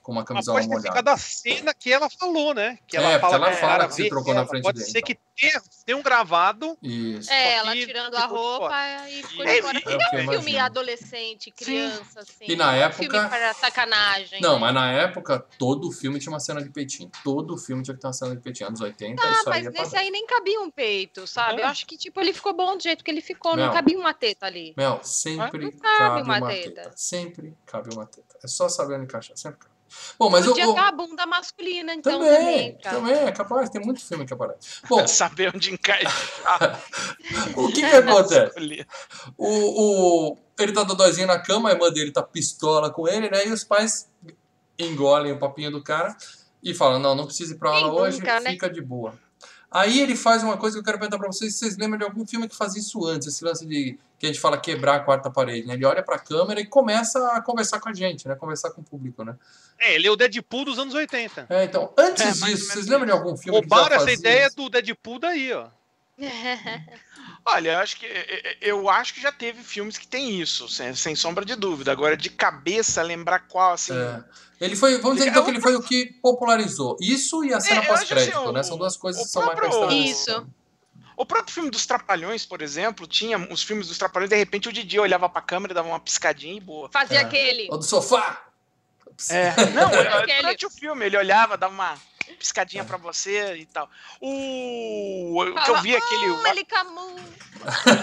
com 0.02 0.12
uma 0.12 0.20
Mas 0.20 0.28
camisola 0.28 0.58
pode 0.58 0.68
ter 0.68 0.74
molhada. 0.76 0.88
ficado 0.98 1.08
a 1.08 1.16
cena 1.16 1.74
que 1.74 1.92
ela 1.92 2.08
falou, 2.08 2.54
né? 2.54 2.78
Que 2.86 2.96
ela 2.96 3.08
É, 3.10 3.18
porque 3.18 3.32
fala 3.34 3.46
ela 3.48 3.56
fala 3.56 3.72
cara 3.72 3.88
que 3.88 3.94
se 3.94 4.08
trocou 4.08 4.34
na 4.34 4.46
frente 4.46 4.62
Pode 4.62 4.78
dele, 4.78 4.90
ser 4.90 4.98
então. 4.98 5.06
que 5.08 5.18
tenha, 5.84 5.98
um 5.98 6.02
gravado. 6.02 6.78
Isso. 6.82 7.30
É, 7.32 7.54
ela 7.56 7.72
tirando 7.72 8.14
a 8.14 8.26
roupa 8.26 8.72
e 9.08 9.22
ficou 9.24 9.44
de 9.44 9.60
fora. 9.62 9.79
E- 9.88 9.92
é 9.94 9.96
que 9.98 10.02
é 10.02 10.06
um 10.06 10.10
filme 10.10 10.30
imagino. 10.52 10.64
adolescente, 10.64 11.50
criança, 11.50 12.20
assim. 12.20 12.44
E 12.48 12.56
na 12.56 12.74
época- 12.74 13.02
filme 13.02 13.28
para 13.28 13.54
sacanagem. 13.54 14.40
Não, 14.40 14.54
né? 14.54 14.58
mas 14.60 14.74
na 14.74 14.92
época, 14.92 15.38
todo 15.58 15.90
filme 15.92 16.18
tinha 16.18 16.32
uma 16.32 16.40
cena 16.40 16.62
de 16.62 16.70
peitinho. 16.70 17.10
Todo 17.24 17.56
filme 17.56 17.82
tinha 17.82 17.94
que 17.94 18.00
ter 18.00 18.06
uma 18.06 18.12
cena 18.12 18.34
de 18.34 18.40
peitinho. 18.42 18.68
Anos 18.68 18.80
80, 18.80 19.22
Ah, 19.22 19.42
mas 19.46 19.66
é 19.66 19.70
nesse 19.70 19.96
aí 19.96 20.10
nem 20.10 20.26
cabia 20.26 20.60
um 20.60 20.70
peito, 20.70 21.26
sabe? 21.26 21.60
É. 21.60 21.64
Eu 21.64 21.68
acho 21.68 21.86
que, 21.86 21.96
tipo, 21.96 22.20
ele 22.20 22.32
ficou 22.32 22.52
bom 22.54 22.76
do 22.76 22.82
jeito 22.82 23.02
que 23.04 23.10
ele 23.10 23.20
ficou, 23.20 23.56
Não. 23.56 23.66
não 23.66 23.72
cabia 23.72 23.98
uma 23.98 24.12
teta 24.14 24.46
ali. 24.46 24.74
Mel, 24.76 25.00
sempre 25.02 25.64
Não 25.64 25.72
cabe 25.72 25.98
cabe 25.98 26.22
uma 26.22 26.38
uma 26.38 26.48
teta. 26.48 26.70
teta. 26.82 26.92
Sempre 26.96 27.56
cabe 27.66 27.94
uma 27.94 28.06
teta. 28.06 28.38
É 28.42 28.46
só 28.48 28.68
saber 28.68 29.00
encaixar, 29.00 29.36
sempre 29.36 29.58
cabe. 29.60 29.70
Bom, 30.18 30.30
mas 30.30 30.44
eu, 30.44 30.52
Podia 30.52 30.64
eu- 30.64 30.74
ter 30.74 30.80
a 30.80 30.92
bunda 30.92 31.26
masculina, 31.26 31.94
então, 31.94 32.18
também, 32.18 32.32
também, 32.38 32.78
cara. 32.78 32.96
também 32.96 33.14
é 33.14 33.32
capaz, 33.32 33.70
tem 33.70 33.80
muito 33.80 34.04
filme 34.04 34.24
que 34.26 34.32
aparece. 34.32 34.80
Bom, 34.88 35.06
Saber 35.08 35.52
onde 35.54 35.72
encaixar. 35.72 36.82
o 37.56 37.68
que 37.68 37.80
que 37.88 37.94
acontece? 37.96 38.86
O, 39.36 40.30
o, 40.32 40.38
ele 40.58 40.72
tá 40.72 40.82
dodóizinho 40.84 41.26
na 41.26 41.38
cama, 41.38 41.68
a 41.70 41.72
irmã 41.72 41.90
dele 41.90 42.12
tá 42.12 42.22
pistola 42.22 42.90
com 42.90 43.08
ele, 43.08 43.30
né? 43.30 43.46
E 43.46 43.52
os 43.52 43.64
pais 43.64 44.08
engolem 44.78 45.32
o 45.32 45.38
papinho 45.38 45.70
do 45.70 45.82
cara 45.82 46.16
e 46.62 46.74
falam: 46.74 46.98
Não, 46.98 47.14
não 47.14 47.26
precisa 47.26 47.54
ir 47.54 47.58
pra 47.58 47.70
aula 47.70 47.90
Quem 47.90 48.00
hoje, 48.00 48.18
nunca, 48.20 48.40
né? 48.40 48.50
fica 48.52 48.68
de 48.70 48.80
boa. 48.82 49.14
Aí 49.70 50.00
ele 50.00 50.16
faz 50.16 50.42
uma 50.42 50.56
coisa 50.56 50.76
que 50.76 50.80
eu 50.80 50.84
quero 50.84 50.98
perguntar 50.98 51.18
pra 51.18 51.28
vocês: 51.28 51.52
se 51.52 51.60
vocês 51.60 51.76
lembram 51.76 51.98
de 51.98 52.04
algum 52.04 52.26
filme 52.26 52.48
que 52.48 52.56
fazia 52.56 52.80
isso 52.80 53.06
antes? 53.06 53.28
Esse 53.28 53.44
lance 53.44 53.64
de 53.64 53.96
que 54.18 54.26
a 54.26 54.28
gente 54.28 54.40
fala 54.40 54.58
quebrar 54.58 54.96
a 54.96 55.00
quarta 55.00 55.30
parede, 55.30 55.66
né? 55.66 55.74
Ele 55.74 55.84
olha 55.84 56.02
pra 56.02 56.18
câmera 56.18 56.60
e 56.60 56.66
começa 56.66 57.24
a 57.32 57.40
conversar 57.40 57.78
com 57.80 57.88
a 57.88 57.94
gente, 57.94 58.26
né? 58.26 58.34
Conversar 58.34 58.70
com 58.70 58.80
o 58.80 58.84
público, 58.84 59.24
né? 59.24 59.36
É, 59.78 59.94
ele 59.94 60.06
é 60.08 60.10
o 60.10 60.16
Deadpool 60.16 60.64
dos 60.64 60.78
anos 60.78 60.92
80. 60.94 61.46
É, 61.48 61.64
então, 61.64 61.92
antes 61.96 62.22
É, 62.42 62.46
disso, 62.46 62.66
vocês 62.66 62.86
lembram 62.86 63.06
de 63.06 63.12
algum 63.12 63.36
filme 63.36 63.58
Roubaram 63.60 63.84
que 63.84 63.90
já 63.90 63.96
essa 63.96 64.04
fazia 64.06 64.18
ideia 64.18 64.46
isso? 64.48 64.56
do 64.56 64.68
Deadpool 64.68 65.18
daí, 65.18 65.52
ó. 65.52 65.68
Olha, 67.44 67.72
eu 67.72 67.78
acho 67.78 67.96
que 67.96 68.06
eh, 68.06 68.56
eu 68.60 68.88
acho 68.90 69.14
que 69.14 69.20
já 69.20 69.32
teve 69.32 69.62
filmes 69.62 69.96
que 69.98 70.06
tem 70.06 70.40
isso, 70.40 70.68
sem, 70.68 70.94
sem 70.94 71.14
sombra 71.16 71.44
de 71.44 71.54
dúvida. 71.56 71.90
Agora, 71.90 72.16
de 72.16 72.28
cabeça, 72.30 73.02
lembrar 73.02 73.40
qual, 73.48 73.72
assim. 73.72 73.92
É. 73.96 74.22
Ele 74.60 74.76
foi, 74.76 74.98
vamos 74.98 75.16
dizer 75.18 75.30
então 75.30 75.42
que 75.44 75.50
ele 75.50 75.60
foi 75.60 75.74
o 75.74 75.82
que 75.82 76.06
popularizou. 76.22 76.96
Isso 77.00 77.42
e 77.44 77.52
a 77.54 77.60
cena 77.60 77.82
É, 77.82 77.86
pós-crédito, 77.86 78.36
assim, 78.38 78.52
né? 78.52 78.62
São 78.62 78.76
duas 78.76 78.96
coisas 78.96 79.22
que 79.22 79.28
são 79.28 79.50
estrangeiras. 79.50 79.92
Isso. 79.92 80.46
O 81.16 81.24
próprio 81.26 81.52
filme 81.52 81.70
dos 81.70 81.86
Trapalhões, 81.86 82.44
por 82.46 82.60
exemplo, 82.62 83.06
tinha 83.06 83.38
os 83.50 83.62
filmes 83.62 83.88
dos 83.88 83.96
Trapalhões, 83.98 84.30
de 84.30 84.36
repente 84.36 84.68
o 84.68 84.72
Didi 84.72 84.98
olhava 84.98 85.28
pra 85.28 85.40
câmera, 85.42 85.72
dava 85.74 85.88
uma 85.88 86.00
piscadinha 86.00 86.54
e 86.56 86.60
boa. 86.60 86.88
Fazia 86.92 87.18
É. 87.18 87.22
aquele. 87.22 87.68
Ou 87.70 87.78
do 87.78 87.84
sofá! 87.84 88.44
É, 89.28 89.52
não, 89.74 89.86
Aquele- 90.18 90.40
durante 90.42 90.66
o 90.66 90.70
filme, 90.70 91.04
ele 91.04 91.16
olhava, 91.16 91.56
dava 91.58 91.72
uma 91.74 91.98
piscadinha 92.36 92.84
pra 92.84 92.96
você 92.96 93.56
e 93.56 93.66
tal. 93.66 93.88
O, 94.20 95.42
o 95.42 95.64
que 95.64 95.70
eu 95.70 95.82
vi 95.82 95.96
aquele 95.96 96.30
Hum, 96.30 96.46
ele 96.46 96.64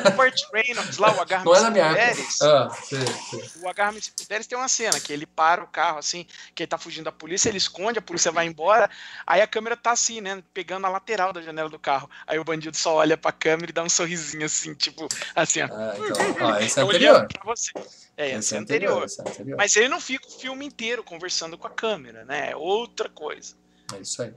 o 0.07 0.11
Burt 0.11 0.41
Reynolds 0.53 0.97
lá, 0.97 1.15
o 1.15 1.21
Agarra 1.21 1.43
Não 1.43 1.55
é 1.55 1.61
da 1.61 1.71
minha 1.71 1.85
época. 1.85 2.27
Ah, 2.41 2.69
sei, 2.69 2.99
sei. 3.29 3.61
O 3.61 3.69
Agarra 3.69 3.93
puderes 4.15 4.47
tem 4.47 4.57
uma 4.57 4.67
cena 4.67 4.99
que 4.99 5.11
ele 5.11 5.25
para 5.25 5.63
o 5.63 5.67
carro 5.67 5.97
assim, 5.97 6.25
que 6.53 6.63
ele 6.63 6.67
tá 6.67 6.77
fugindo 6.77 7.05
da 7.05 7.11
polícia, 7.11 7.49
ele 7.49 7.57
esconde, 7.57 7.99
a 7.99 8.01
polícia 8.01 8.31
vai 8.31 8.45
embora, 8.45 8.89
aí 9.25 9.41
a 9.41 9.47
câmera 9.47 9.75
tá 9.75 9.91
assim, 9.91 10.21
né, 10.21 10.43
pegando 10.53 10.85
a 10.85 10.89
lateral 10.89 11.33
da 11.33 11.41
janela 11.41 11.69
do 11.69 11.79
carro. 11.79 12.09
Aí 12.25 12.37
o 12.37 12.43
bandido 12.43 12.77
só 12.77 12.95
olha 12.95 13.17
pra 13.17 13.31
câmera 13.31 13.71
e 13.71 13.73
dá 13.73 13.83
um 13.83 13.89
sorrisinho 13.89 14.45
assim, 14.45 14.73
tipo, 14.73 15.07
assim, 15.35 15.61
ó. 15.61 15.65
Ah, 15.71 15.93
então, 15.97 16.47
ah, 16.47 16.61
esse 16.63 16.79
é 16.79 16.83
olhando 16.83 17.17
anterior. 17.17 17.27
pra 17.27 17.55
você. 17.55 17.71
É, 18.15 18.29
esse 18.29 18.37
Esse 18.39 18.55
é 18.55 18.57
anterior. 18.59 19.03
Esse 19.03 19.21
é 19.21 19.29
anterior. 19.29 19.57
Mas 19.57 19.75
ele 19.75 19.87
não 19.87 19.99
fica 19.99 20.27
o 20.27 20.31
filme 20.31 20.65
inteiro 20.65 21.03
conversando 21.03 21.57
com 21.57 21.67
a 21.67 21.71
câmera, 21.71 22.25
né? 22.25 22.51
É 22.51 22.55
outra 22.55 23.09
coisa. 23.09 23.55
É 23.95 23.99
isso 24.01 24.21
aí. 24.21 24.33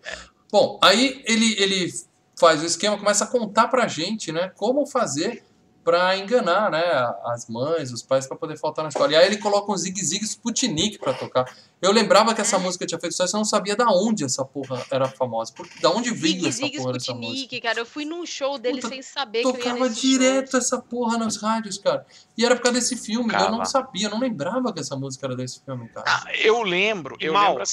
Bom, 0.51 0.79
aí 0.83 1.23
ele, 1.27 1.55
ele 1.63 1.93
faz 2.39 2.63
o 2.63 2.67
esquema, 2.67 2.99
começa 2.99 3.25
a 3.25 3.27
contar 3.27 3.69
pra 3.69 3.87
gente, 3.89 4.33
né, 4.33 4.51
como 4.57 4.87
fazer 4.87 5.45
pra 5.83 6.15
enganar, 6.17 6.71
né, 6.71 6.83
as 7.25 7.49
mães, 7.49 7.91
os 7.91 8.03
pais, 8.03 8.27
pra 8.27 8.37
poder 8.37 8.59
faltar 8.59 8.83
na 8.83 8.91
escola. 8.91 9.13
E 9.13 9.17
aí 9.17 9.27
ele 9.27 9.39
coloca 9.39 9.73
um 9.73 9.77
Zig 9.77 9.99
Zig 10.05 10.23
Sputnik 10.25 10.99
pra 10.99 11.15
tocar. 11.15 11.47
Eu 11.81 11.91
lembrava 11.91 12.35
que 12.35 12.41
essa 12.41 12.59
música 12.59 12.85
tinha 12.85 13.01
feito 13.01 13.13
sucesso, 13.13 13.35
eu 13.35 13.39
não 13.39 13.45
sabia 13.47 13.75
da 13.75 13.87
onde 13.89 14.23
essa 14.23 14.45
porra 14.45 14.85
era 14.91 15.09
famosa. 15.09 15.53
Por, 15.55 15.67
da 15.81 15.91
onde 15.91 16.11
veio 16.13 16.35
Zig 16.35 16.49
essa 16.49 16.59
Zig 16.59 16.77
porra 16.77 16.93
dessa 16.93 17.15
música? 17.15 17.61
Cara. 17.63 17.81
Eu 17.81 17.87
fui 17.87 18.05
num 18.05 18.27
show 18.27 18.59
dele 18.59 18.77
Puta, 18.83 18.89
sem 18.95 19.03
saber 19.03 19.41
que 19.41 19.47
eu 19.49 19.53
ia 19.53 19.59
Tocava 19.59 19.89
nesse 19.89 20.01
direto 20.03 20.51
show. 20.51 20.61
essa 20.61 20.79
porra 20.79 21.17
nas 21.17 21.37
rádios, 21.39 21.79
cara. 21.79 22.05
E 22.37 22.45
era 22.45 22.55
por 22.57 22.63
causa 22.65 22.79
desse 22.79 22.97
filme. 22.97 23.33
Eu 23.33 23.51
não 23.51 23.65
sabia, 23.65 24.07
eu 24.07 24.11
não 24.11 24.21
lembrava 24.21 24.73
que 24.75 24.81
essa 24.81 24.95
música 24.97 25.27
era 25.27 25.35
desse 25.35 25.61
filme, 25.65 25.89
cara. 25.89 26.05
Ah, 26.07 26.25
eu 26.43 26.63
lembro, 26.63 27.17
eu 27.19 27.33
Mal. 27.33 27.57
lembro. 27.57 27.65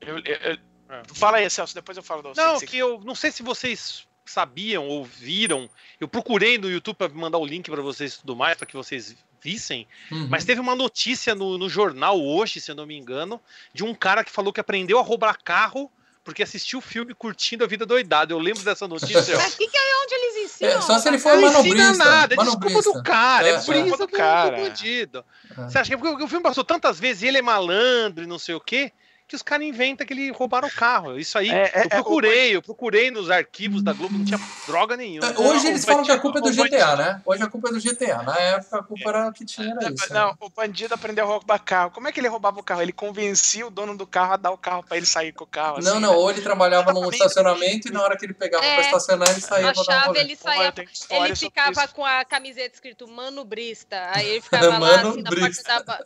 eu- 0.00 0.18
eu- 0.20 0.52
eu- 0.52 0.58
É. 0.88 1.02
Fala 1.14 1.38
aí, 1.38 1.50
Celso, 1.50 1.74
depois 1.74 1.96
eu 1.96 2.02
falo 2.02 2.22
da 2.22 2.32
Não, 2.34 2.60
que 2.60 2.76
eu 2.78 3.00
não 3.04 3.14
sei 3.14 3.30
se 3.32 3.42
vocês 3.42 4.06
sabiam 4.24 4.86
ou 4.88 5.04
viram. 5.04 5.68
Eu 6.00 6.08
procurei 6.08 6.58
no 6.58 6.70
YouTube 6.70 6.96
para 6.96 7.08
mandar 7.08 7.38
o 7.38 7.46
link 7.46 7.70
para 7.70 7.82
vocês 7.82 8.14
e 8.14 8.20
tudo 8.20 8.36
mais, 8.36 8.56
para 8.56 8.66
que 8.66 8.76
vocês 8.76 9.16
vissem. 9.40 9.86
Uhum. 10.10 10.28
Mas 10.28 10.44
teve 10.44 10.60
uma 10.60 10.74
notícia 10.74 11.34
no, 11.34 11.56
no 11.56 11.68
jornal 11.68 12.20
hoje, 12.20 12.60
se 12.60 12.70
eu 12.70 12.74
não 12.74 12.86
me 12.86 12.96
engano, 12.96 13.40
de 13.72 13.84
um 13.84 13.94
cara 13.94 14.24
que 14.24 14.30
falou 14.30 14.52
que 14.52 14.60
aprendeu 14.60 14.98
a 14.98 15.02
roubar 15.02 15.38
carro 15.42 15.90
porque 16.26 16.42
assistiu 16.42 16.80
o 16.80 16.82
filme 16.82 17.14
curtindo 17.14 17.62
a 17.62 17.68
vida 17.68 17.86
doidada. 17.86 18.32
Eu 18.32 18.40
lembro 18.40 18.64
dessa 18.64 18.88
notícia. 18.88 19.36
Mas 19.38 19.54
que 19.54 19.68
que 19.68 19.76
é 19.76 19.96
onde 20.02 20.14
eles 20.14 20.36
ensinam? 20.50 20.78
É, 20.78 20.80
só 20.80 20.98
se 20.98 21.06
ele 21.06 21.20
for 21.20 21.36
Não 21.36 21.42
manobrista. 21.42 21.78
ensina 21.78 22.04
nada, 22.04 22.34
é 22.34 22.36
desculpa 22.36 22.82
do 22.82 23.02
cara, 23.04 23.46
é, 23.46 23.50
É, 23.52 23.54
é. 23.54 23.84
do, 23.84 23.96
do 23.96 24.08
cara, 24.08 24.56
do 24.56 24.56
é. 24.56 24.68
bandido. 24.68 25.24
É. 25.52 25.54
Você 25.54 25.78
acha 25.78 25.88
que 25.88 25.94
é 25.94 25.96
porque 25.96 26.24
o 26.24 26.26
filme 26.26 26.42
passou 26.42 26.64
tantas 26.64 26.98
vezes 26.98 27.22
e 27.22 27.28
ele 27.28 27.38
é 27.38 27.42
malandro 27.42 28.24
e 28.24 28.26
não 28.26 28.40
sei 28.40 28.56
o 28.56 28.60
quê, 28.60 28.92
que 29.28 29.34
os 29.34 29.42
caras 29.42 29.66
inventam 29.66 30.06
que 30.06 30.12
ele 30.12 30.30
roubaram 30.30 30.68
o 30.68 30.70
carro. 30.70 31.18
Isso 31.18 31.36
aí, 31.36 31.50
É, 31.50 31.70
é, 31.74 31.84
eu 31.84 31.88
procurei, 31.90 32.54
eu 32.56 32.62
procurei 32.62 33.10
nos 33.10 33.28
arquivos 33.30 33.82
da 33.82 33.92
Globo, 33.92 34.16
não 34.16 34.24
tinha 34.24 34.38
droga 34.66 34.96
nenhuma. 34.96 35.26
É, 35.28 35.38
Hoje 35.38 35.64
Não, 35.64 35.70
eles 35.70 35.84
falam 35.84 36.04
que 36.04 36.12
a 36.12 36.18
culpa 36.18 36.38
é 36.38 36.42
do 36.42 36.48
o 36.48 36.50
bandido- 36.54 36.76
GTA, 36.76 36.96
né? 36.96 37.22
Hoje 37.26 37.42
a 37.42 37.46
culpa 37.48 37.68
é 37.68 37.72
do 37.72 37.80
GTA. 37.80 38.22
Na 38.22 38.38
época 38.38 38.78
a 38.78 38.82
culpa 38.84 39.08
era 39.10 39.32
que 39.32 39.44
tinha 39.44 39.70
era 39.72 39.92
isso. 39.92 40.12
né? 40.12 40.20
Não, 40.20 40.36
o 40.40 40.48
bandido 40.48 40.94
aprendeu 40.94 41.24
a 41.24 41.28
roubar 41.28 41.58
carro. 41.58 41.90
Como 41.90 42.06
é 42.06 42.12
que 42.12 42.20
ele 42.20 42.28
roubava 42.28 42.60
o 42.60 42.62
carro? 42.62 42.82
Ele 42.82 42.92
convencia 42.92 43.66
o 43.66 43.70
dono 43.70 43.96
do 43.96 44.06
carro 44.06 44.34
a 44.34 44.36
dar 44.36 44.50
o 44.52 44.58
carro 44.58 44.84
pra 44.84 44.96
ele 44.96 45.06
sair 45.06 45.32
com 45.32 45.42
o 45.44 45.46
carro. 45.46 45.80
Não, 45.80 45.92
assim, 45.92 46.00
não, 46.00 46.12
né? 46.12 46.16
ou 46.16 46.30
ele 46.30 46.40
trabalhava 46.42 46.92
num 46.92 47.10
estacionamento 47.10 47.88
e 47.88 47.90
na 47.90 48.02
hora 48.02 48.16
que 48.16 48.24
ele 48.24 48.34
pegava 48.34 48.64
É, 48.64 48.74
pra 48.76 48.84
estacionar, 48.84 49.30
ele 49.30 49.40
saía 49.40 49.70
A 49.70 49.72
pra 49.74 49.82
dar 49.82 49.82
um 49.82 49.84
chave, 49.84 50.06
rolê. 50.06 50.20
ele 50.20 50.36
Pô, 50.36 50.42
saía. 50.44 50.74
história 50.92 51.24
Ele 51.26 51.36
ficava 51.36 51.84
isso. 51.84 51.94
com 51.94 52.04
a 52.04 52.24
camiseta 52.24 52.74
escrito 52.74 53.08
Mano 53.08 53.44
Brista. 53.44 54.08
Aí 54.14 54.28
ele 54.28 54.40
ficava 54.70 54.78
lá 54.78 55.00
assim 55.00 55.22
na 55.22 55.30
porta 55.30 55.62
da 55.64 55.82
ba- 55.82 56.00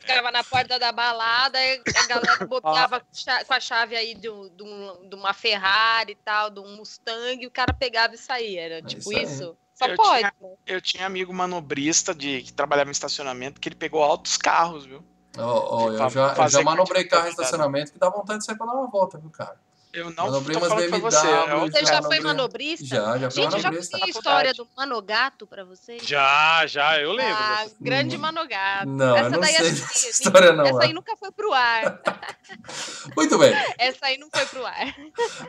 ficava 0.00 0.30
na 0.32 0.44
porta 0.44 0.78
da 0.78 0.92
balada, 0.92 1.58
a 1.58 2.06
galera 2.06 2.38
botava 2.60 3.02
cha- 3.12 3.44
com 3.44 3.54
a 3.54 3.60
chave 3.60 3.96
aí 3.96 4.14
de, 4.14 4.28
um- 4.30 4.48
de 4.48 4.62
um- 4.62 5.08
de 5.08 5.14
uma 5.16 5.32
Ferrari 5.32 6.12
e 6.12 6.16
tal, 6.16 6.50
de 6.50 6.60
um 6.60 6.76
Mustang, 6.76 7.42
e 7.42 7.46
o 7.46 7.50
cara 7.50 7.72
pegava 7.72 8.14
e 8.14 8.18
saía. 8.18 8.60
Era 8.62 8.82
tipo 8.82 9.12
isso 9.12 9.12
isso. 9.12 9.56
Só 9.74 9.86
Eu 9.86 9.96
pode. 9.96 10.18
tinha- 10.18 10.32
Eu 10.66 10.80
tinha 10.80 11.06
amigo 11.06 11.32
manobrista 11.32 12.14
de, 12.14 12.42
que 12.42 12.52
trabalhava 12.52 12.90
em 12.90 12.92
estacionamento 12.92 13.60
que 13.60 13.68
ele 13.68 13.76
pegou 13.76 14.02
altos 14.02 14.36
carros, 14.36 14.84
viu? 14.84 15.04
Ó, 15.38 15.42
ó, 15.84 15.92
eu 15.92 16.10
já, 16.10 16.28
eu 16.28 16.34
fazer 16.34 16.58
já 16.58 16.64
manobrei 16.64 17.04
carro 17.04 17.26
em 17.28 17.30
estacionamento 17.30 17.92
que 17.92 17.98
dá 17.98 18.10
vontade 18.10 18.40
de 18.40 18.44
sair 18.46 18.56
pra 18.56 18.66
dar 18.66 18.72
uma 18.74 18.88
volta, 18.88 19.18
viu, 19.18 19.30
cara? 19.30 19.56
Eu 19.90 20.10
não 20.10 20.26
Manobrei 20.26 20.54
tô 20.54 20.58
umas 20.60 20.68
falando 20.68 20.88
pra 20.90 20.98
BMW, 20.98 21.10
você. 21.10 21.26
é 21.26 21.70
Você 21.80 21.86
já 21.86 22.02
foi 22.02 22.20
manobrista? 22.20 22.84
Já, 22.86 23.18
já 23.18 23.30
fui 23.30 23.42
Gente, 23.42 23.52
eu 23.54 23.58
já 23.60 23.68
manobrista. 23.68 23.96
contei 23.98 24.06
a 24.06 24.18
história 24.18 24.54
do 24.54 24.68
Manogato 24.76 25.46
pra 25.46 25.64
vocês? 25.64 26.02
Já, 26.06 26.66
já, 26.66 26.98
eu 27.00 27.12
lembro. 27.12 27.34
Ah, 27.34 27.62
dessa. 27.64 27.74
grande 27.80 28.16
Hum. 28.16 28.20
Manogato. 28.20 28.86
Não, 28.86 29.16
eu 29.16 29.30
não 29.30 29.40
daí 29.40 29.54
sei 29.54 29.66
acho 29.66 29.74
dessa 29.80 29.92
que- 29.92 30.10
história 30.10 30.52
não, 30.52 30.66
Essa 30.66 30.82
é. 30.82 30.86
aí 30.86 30.92
nunca 30.92 31.16
foi 31.16 31.32
pro 31.32 31.52
ar. 31.54 32.00
Muito 33.16 33.38
bem. 33.38 33.52
Essa 33.78 34.06
aí 34.06 34.18
não 34.18 34.28
foi 34.30 34.44
pro 34.46 34.66
ar. 34.66 34.94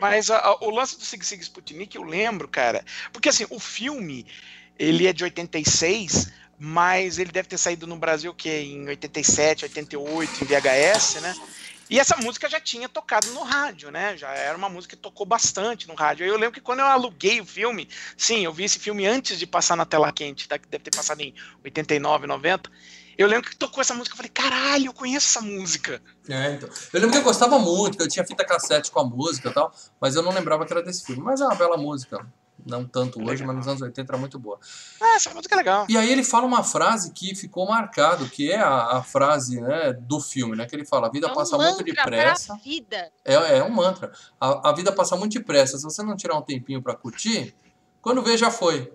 Mas 0.00 0.30
a- 0.30 0.38
a- 0.38 0.64
o 0.64 0.70
lance 0.70 0.96
do 0.98 1.04
Sig 1.04 1.22
Sig 1.24 1.40
Sputnik, 1.42 1.94
eu 1.96 2.02
lembro, 2.02 2.48
cara. 2.48 2.82
Porque 3.12 3.28
assim, 3.28 3.46
o 3.50 3.60
filme, 3.60 4.26
ele 4.78 5.06
é 5.06 5.12
de 5.12 5.22
86, 5.24 6.32
mas 6.58 7.18
ele 7.18 7.30
deve 7.30 7.48
ter 7.48 7.58
saído 7.58 7.86
no 7.86 7.96
Brasil 7.96 8.32
que 8.34 8.48
em 8.50 8.86
87, 8.88 9.64
88, 9.64 10.44
em 10.44 10.46
VHS, 10.46 11.20
né? 11.20 11.34
E 11.90 11.98
essa 11.98 12.16
música 12.16 12.48
já 12.48 12.60
tinha 12.60 12.88
tocado 12.88 13.26
no 13.32 13.42
rádio, 13.42 13.90
né? 13.90 14.16
Já 14.16 14.30
era 14.30 14.56
uma 14.56 14.68
música 14.68 14.94
que 14.94 15.02
tocou 15.02 15.26
bastante 15.26 15.88
no 15.88 15.94
rádio. 15.94 16.24
Eu 16.24 16.36
lembro 16.36 16.52
que 16.52 16.60
quando 16.60 16.78
eu 16.78 16.86
aluguei 16.86 17.40
o 17.40 17.44
filme, 17.44 17.88
sim, 18.16 18.44
eu 18.44 18.52
vi 18.52 18.62
esse 18.62 18.78
filme 18.78 19.04
antes 19.08 19.36
de 19.36 19.44
passar 19.44 19.76
na 19.76 19.84
tela 19.84 20.12
quente, 20.12 20.46
tá? 20.46 20.56
deve 20.56 20.84
ter 20.84 20.96
passado 20.96 21.20
em 21.20 21.34
89, 21.64 22.28
90. 22.28 22.70
Eu 23.18 23.26
lembro 23.26 23.50
que 23.50 23.56
tocou 23.56 23.80
essa 23.80 23.92
música, 23.92 24.14
eu 24.14 24.16
falei, 24.16 24.30
caralho, 24.30 24.86
eu 24.86 24.92
conheço 24.92 25.26
essa 25.26 25.44
música. 25.44 26.00
É, 26.28 26.52
então. 26.52 26.68
Eu 26.92 27.00
lembro 27.00 27.10
que 27.10 27.18
eu 27.18 27.24
gostava 27.24 27.58
muito, 27.58 27.98
que 27.98 28.04
eu 28.04 28.08
tinha 28.08 28.24
fita 28.24 28.44
cassete 28.44 28.90
com 28.92 29.00
a 29.00 29.04
música 29.04 29.50
e 29.50 29.52
tal, 29.52 29.74
mas 30.00 30.14
eu 30.14 30.22
não 30.22 30.32
lembrava 30.32 30.64
que 30.64 30.72
era 30.72 30.82
desse 30.82 31.04
filme. 31.04 31.20
Mas 31.20 31.40
é 31.40 31.44
uma 31.44 31.56
bela 31.56 31.76
música. 31.76 32.24
Não 32.66 32.84
tanto 32.86 33.18
hoje, 33.20 33.30
Legal. 33.42 33.46
mas 33.48 33.56
nos 33.56 33.68
anos 33.68 33.82
80 33.82 34.12
era 34.12 34.18
muito 34.18 34.38
boa. 34.38 34.58
Ah, 35.00 35.14
essa 35.16 35.32
música 35.34 35.54
é 35.54 35.58
legal. 35.58 35.86
E 35.88 35.96
aí 35.96 36.10
ele 36.10 36.22
fala 36.24 36.46
uma 36.46 36.62
frase 36.62 37.12
que 37.12 37.34
ficou 37.34 37.66
marcado, 37.68 38.28
que 38.28 38.50
é 38.52 38.58
a, 38.58 38.98
a 38.98 39.02
frase 39.02 39.60
né, 39.60 39.92
do 39.92 40.20
filme, 40.20 40.56
né? 40.56 40.66
Que 40.66 40.76
ele 40.76 40.84
fala, 40.84 41.06
a 41.08 41.10
vida 41.10 41.26
É 41.26 41.30
um 41.30 41.34
passa 41.34 41.56
muito 41.56 41.82
depressa. 41.84 42.56
vida. 42.64 43.10
É, 43.24 43.58
é 43.58 43.64
um 43.64 43.70
mantra. 43.70 44.12
A, 44.40 44.70
a 44.70 44.72
vida 44.72 44.92
passa 44.92 45.16
muito 45.16 45.32
depressa. 45.38 45.78
Se 45.78 45.84
você 45.84 46.02
não 46.02 46.16
tirar 46.16 46.36
um 46.36 46.42
tempinho 46.42 46.82
pra 46.82 46.94
curtir, 46.94 47.54
quando 48.02 48.22
vê, 48.22 48.36
já 48.36 48.50
foi. 48.50 48.92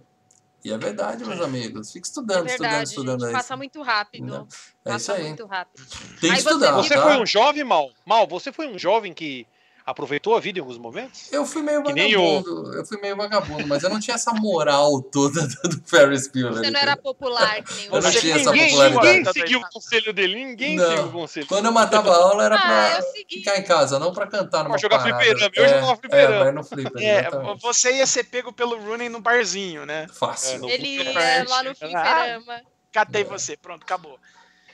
E 0.63 0.71
é 0.71 0.77
verdade, 0.79 1.23
meus 1.23 1.39
amigos. 1.41 1.91
Fica 1.91 2.05
É 2.05 2.09
estudando, 2.09 2.47
estudando, 2.47 2.69
verdade, 2.69 2.89
estudando 2.89 3.19
gente, 3.19 3.27
aí. 3.27 3.33
passa 3.33 3.55
muito 3.55 3.81
rápido. 3.83 4.25
Não, 4.25 4.47
É 4.83 4.95
isso 4.95 5.07
passa 5.07 5.13
aí. 5.13 5.23
muito 5.27 5.45
rápido. 5.45 5.85
Tem 6.19 6.19
que 6.21 6.27
Aí 6.31 6.37
estudar, 6.37 6.71
viu- 6.73 6.83
Você 6.83 6.95
tá? 6.95 7.03
foi 7.03 7.17
um 7.21 7.25
jovem, 7.25 7.63
Mal? 7.63 7.89
Mal, 8.03 8.25
você 8.27 8.51
foi 8.51 8.67
um 8.67 8.79
jovem 8.79 9.13
que 9.13 9.45
aproveitou 9.85 10.35
a 10.35 10.39
vida 10.39 10.57
em 10.57 10.61
alguns 10.61 10.77
momentos? 10.77 11.31
Eu 11.31 11.45
fui 11.45 11.61
meio 11.61 11.83
Que 11.83 11.93
nem 11.93 12.15
o- 12.15 12.41
vagabundo, 12.41 12.73
eu 12.73 12.85
fui 12.85 12.99
meio 12.99 13.15
vagabundo, 13.15 13.67
mas 13.67 13.83
eu 13.83 13.89
não 13.89 13.99
tinha 13.99 14.15
essa 14.15 14.33
moral 14.33 15.01
toda 15.01 15.47
do 15.47 15.81
Ferris 15.85 16.27
Bueller. 16.27 16.53
Você 16.53 16.71
não 16.71 16.79
era 16.79 16.97
popular 16.97 17.61
que 17.63 17.73
nem 17.75 17.85
Eu 17.85 18.01
não 18.01 18.11
tinha 18.11 18.35
essa 18.35 18.51
ninguém, 18.51 18.69
popularidade. 18.71 19.07
ninguém 19.17 19.33
seguiu 19.33 19.59
o 19.59 19.69
conselho 19.69 20.13
dele, 20.13 20.35
ninguém 20.45 20.75
Não. 20.77 20.87
seguiu 20.89 21.05
o 21.05 21.11
conselho. 21.11 21.47
Quando 21.47 21.65
eu 21.65 21.71
matava 21.71 22.11
a 22.11 22.15
aula 22.15 22.45
era 22.45 22.55
Ah, 22.55 22.59
pra 22.61 23.01
segui. 23.11 23.35
ficar 23.37 23.57
em 23.57 23.63
casa, 23.63 23.99
não 23.99 24.11
pra 24.11 24.25
cantar 24.27 24.63
numa 24.63 24.71
Pra 24.71 24.77
jogar 24.79 24.97
parada. 24.99 25.19
fliperama, 25.23 25.51
eu 25.55 25.63
é, 25.63 25.69
jogava 25.69 25.95
fliperama. 25.97 26.45
É, 26.47 26.51
no 26.51 26.63
flipper, 26.63 27.03
É, 27.03 27.29
você 27.61 27.91
ia 27.97 28.07
ser 28.07 28.23
pego 28.23 28.51
pelo 28.51 28.77
Rooney 28.83 29.07
no 29.09 29.19
barzinho, 29.21 29.85
né? 29.85 30.07
Fácil. 30.11 30.67
É, 30.67 30.73
Ele 30.73 30.87
ia 31.03 31.43
lá 31.47 31.61
no 31.63 31.75
fliperama. 31.75 32.61
Catei 32.91 33.21
É. 33.21 33.25
você, 33.25 33.57
pronto, 33.57 33.83
acabou. 33.83 34.17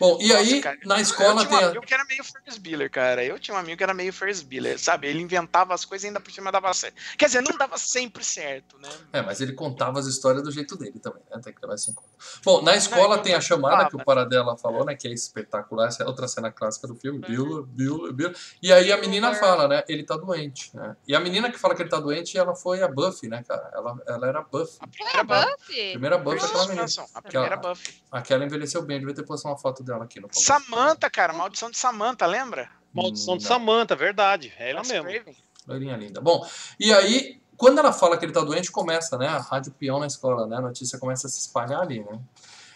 Bom, 0.02 0.18
e 0.20 0.30
Nossa, 0.30 0.40
aí, 0.40 0.62
cara, 0.62 0.80
na 0.84 0.98
Eu 0.98 1.02
escola 1.04 1.46
tinha 1.46 1.48
tem 1.48 1.58
um 1.58 1.62
a... 1.62 1.66
amigo 1.68 1.86
que 1.86 1.94
era 1.94 2.06
meio 2.06 2.24
Ferris 2.24 2.58
Bueller, 2.58 2.90
cara. 2.90 3.24
Eu 3.24 3.38
tinha 3.38 3.54
um 3.54 3.60
amigo 3.60 3.78
que 3.78 3.84
era 3.84 3.94
meio 3.94 4.12
Ferris 4.12 4.42
Bueller, 4.42 4.80
sabe? 4.80 5.08
Ele 5.08 5.22
inventava 5.22 5.76
as 5.76 5.86
coisas 5.86 6.06
e 6.06 6.08
ainda 6.08 6.20
por 6.20 6.32
cima 6.32 6.52
dava 6.52 6.74
certo. 6.74 6.96
Quer 7.16 7.26
dizer, 7.28 7.42
não 7.44 7.56
dava 7.56 7.78
sempre 7.78 8.24
certo, 8.24 8.80
né? 8.80 8.90
É, 9.14 9.22
mas 9.22 9.42
ele 9.42 9.54
contava 9.54 10.00
as 10.00 10.08
histórias 10.08 10.42
do 10.44 10.52
jeito 10.52 10.76
dele 10.76 10.98
também, 11.00 11.22
né? 11.30 11.40
Tem 11.44 11.54
que 11.54 11.62
levar 11.62 11.76
isso 11.76 11.92
em 11.92 11.94
conta. 11.94 12.10
Bom, 12.44 12.64
na 12.64 12.76
escola 12.76 13.18
Não, 13.18 13.24
tem 13.24 13.36
a 13.36 13.42
chamada 13.42 13.88
que 13.88 13.96
o 13.96 14.04
Paradela 14.04 14.58
falou, 14.58 14.84
né? 14.84 14.96
Que 14.96 15.08
é 15.08 15.14
espetacular, 15.14 15.90
essa 15.90 16.02
é 16.02 16.08
outra 16.08 16.28
cena 16.28 16.52
clássica 16.52 16.88
do 16.88 16.96
filme, 16.96 17.20
Bueller, 17.20 17.62
Bueller, 17.62 18.12
Bueller. 18.12 18.36
E 18.60 18.74
aí 18.74 18.92
a 18.92 18.98
menina 18.98 19.36
fala, 19.36 19.68
né? 19.68 19.84
Ele 19.88 20.04
tá 20.04 20.18
doente, 20.18 20.76
né? 20.76 20.96
E 21.08 21.16
a 21.16 21.20
menina 21.20 21.52
que 21.52 21.60
fala 21.60 21.76
que 21.76 21.84
ele 21.84 21.90
tá 21.90 22.00
doente, 22.00 22.40
ela 22.40 22.56
foi 22.56 22.82
a 22.82 22.88
Buffy, 22.88 23.30
né, 23.30 23.44
cara? 23.48 23.70
Ela, 23.72 24.02
ela 24.08 24.28
era 24.28 24.40
a 24.40 24.44
Buffy. 24.44 24.78
A 24.80 24.88
primeira 24.88 25.24
Buffy. 25.24 25.52
Buffy? 25.52 25.92
Primeira 25.92 26.18
Buffy, 26.18 26.40
Percy 26.40 26.56
aquela 26.56 26.68
menina. 26.68 27.06
A 27.14 27.22
primeira 27.22 27.58
Buffy. 27.58 28.04
Aquela 28.12 28.46
envelheceu 28.46 28.82
bem, 28.82 29.00
devia 29.00 29.14
ter 29.14 29.24
posto 29.24 29.48
uma 29.48 29.58
foto 29.58 29.84
dela 29.84 29.91
aqui 30.00 30.20
no 30.20 30.28
começo. 30.28 30.46
Samantha, 30.46 31.10
cara, 31.10 31.34
maldição 31.34 31.70
de 31.70 31.78
Samantha, 31.78 32.26
lembra? 32.26 32.70
Maldição 32.94 33.38
de 33.38 33.44
Não. 33.44 33.50
Samantha, 33.50 33.96
verdade. 33.96 34.54
É 34.58 34.72
ela 34.72 34.82
mesmo. 34.84 35.36
Loirinha 35.68 35.96
linda. 35.96 36.20
Bom, 36.22 36.46
e 36.80 36.94
aí, 36.94 37.42
quando 37.58 37.80
ela 37.80 37.94
fala 37.94 38.18
que 38.18 38.26
ele 38.26 38.34
tá 38.34 38.42
doente, 38.42 38.72
começa, 38.72 39.18
né? 39.18 39.28
A 39.28 39.40
rádio 39.40 39.72
peão 39.72 40.00
na 40.00 40.08
escola, 40.08 40.48
né? 40.48 40.58
A 40.58 40.62
notícia 40.62 41.00
começa 41.00 41.28
a 41.28 41.30
se 41.30 41.40
espalhar 41.40 41.82
ali, 41.82 42.04
né? 42.04 42.20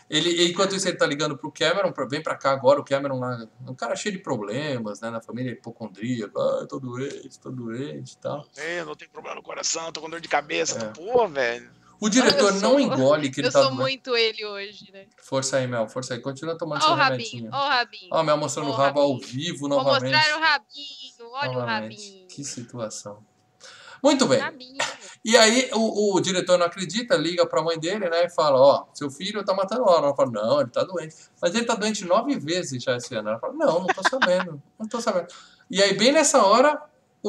Ele, 0.07 0.47
enquanto 0.47 0.75
isso, 0.75 0.87
ele 0.87 0.97
tá 0.97 1.05
ligando 1.05 1.35
pro 1.35 1.51
Cameron, 1.51 1.91
pra, 1.91 2.05
vem 2.05 2.21
pra 2.21 2.35
cá 2.35 2.51
agora, 2.51 2.79
o 2.79 2.85
Cameron 2.85 3.19
lá, 3.19 3.47
um 3.67 3.73
cara 3.73 3.95
cheio 3.95 4.15
de 4.15 4.21
problemas, 4.21 5.01
né? 5.01 5.09
Na 5.09 5.19
família 5.19 5.51
hipocondríaco, 5.51 6.39
ah, 6.39 6.59
eu 6.61 6.67
tô 6.67 6.79
doente, 6.79 7.39
tô 7.39 7.49
doente 7.49 8.13
e 8.13 8.17
tal. 8.17 8.45
Eu 8.55 8.85
não 8.85 8.95
tenho 8.95 9.09
problema 9.09 9.35
no 9.35 9.41
coração, 9.41 9.91
tô 9.91 10.01
com 10.01 10.09
dor 10.09 10.21
de 10.21 10.27
cabeça. 10.27 10.77
É. 10.77 10.89
Pô, 10.89 11.27
velho. 11.27 11.71
O 12.05 12.09
diretor 12.09 12.49
Eu 12.55 12.61
não 12.61 12.71
sou- 12.71 12.79
engole 12.79 13.29
que 13.31 13.39
ele 13.41 13.47
Eu 13.47 13.51
tá 13.51 13.61
sou 13.61 13.69
doente. 13.71 13.81
muito 13.81 14.15
ele 14.15 14.45
hoje, 14.45 14.89
né? 14.91 15.05
Força 15.23 15.57
aí, 15.57 15.67
Mel, 15.67 15.87
força 15.89 16.13
aí. 16.13 16.19
Continua 16.19 16.57
tomando 16.57 16.81
Ó 16.81 16.85
o 16.85 16.87
seu 16.87 16.95
rabinho, 16.95 17.27
remedinho. 17.29 17.49
ó 17.53 17.65
o 17.65 17.69
rabinho. 17.69 18.09
Ó, 18.11 18.17
a 18.17 18.23
Mel 18.23 18.37
mostrando 18.37 18.67
o 18.67 18.71
Ó 18.71 18.73
o 18.73 18.77
rabo 18.77 18.99
ao 19.01 19.17
vivo 19.19 19.59
Vou 19.61 19.69
novamente. 19.69 20.13
mostrar 20.13 20.37
o 20.37 20.41
rabinho, 20.41 21.31
olha 21.33 21.49
o 21.49 21.53
Novamente. 21.53 22.05
rabinho. 22.09 22.27
Que 22.27 22.43
situação. 22.43 23.23
Muito 24.03 24.27
bem. 24.27 24.39
Rabinho. 24.39 24.77
E 25.23 25.35
aí 25.35 25.69
o, 25.73 26.15
o 26.15 26.19
diretor 26.21 26.59
não 26.59 26.67
acredita, 26.67 27.15
liga 27.15 27.43
pra 27.47 27.63
mãe 27.63 27.79
dele, 27.79 28.07
né? 28.07 28.25
E 28.25 28.29
fala, 28.29 28.59
ó, 28.61 28.85
seu 28.93 29.09
filho 29.09 29.43
tá 29.43 29.51
matando 29.55 29.83
aula. 29.83 30.07
Ela 30.07 30.15
fala, 30.15 30.29
não, 30.31 30.61
ele 30.61 30.69
tá 30.69 30.83
doente. 30.83 31.15
Mas 31.41 31.55
ele 31.55 31.65
tá 31.65 31.73
doente 31.73 32.05
nove 32.05 32.37
vezes 32.37 32.83
já 32.83 32.95
esse 32.97 33.15
ano. 33.15 33.29
Ela 33.29 33.39
fala, 33.39 33.53
não, 33.53 33.79
não 33.79 33.87
tô 33.87 34.07
sabendo, 34.07 34.61
não 34.77 34.87
tô 34.87 35.01
sabendo. 35.01 35.27
E 35.71 35.81
aí, 35.81 35.97
bem 35.97 36.11
nessa 36.11 36.45
hora, 36.45 36.79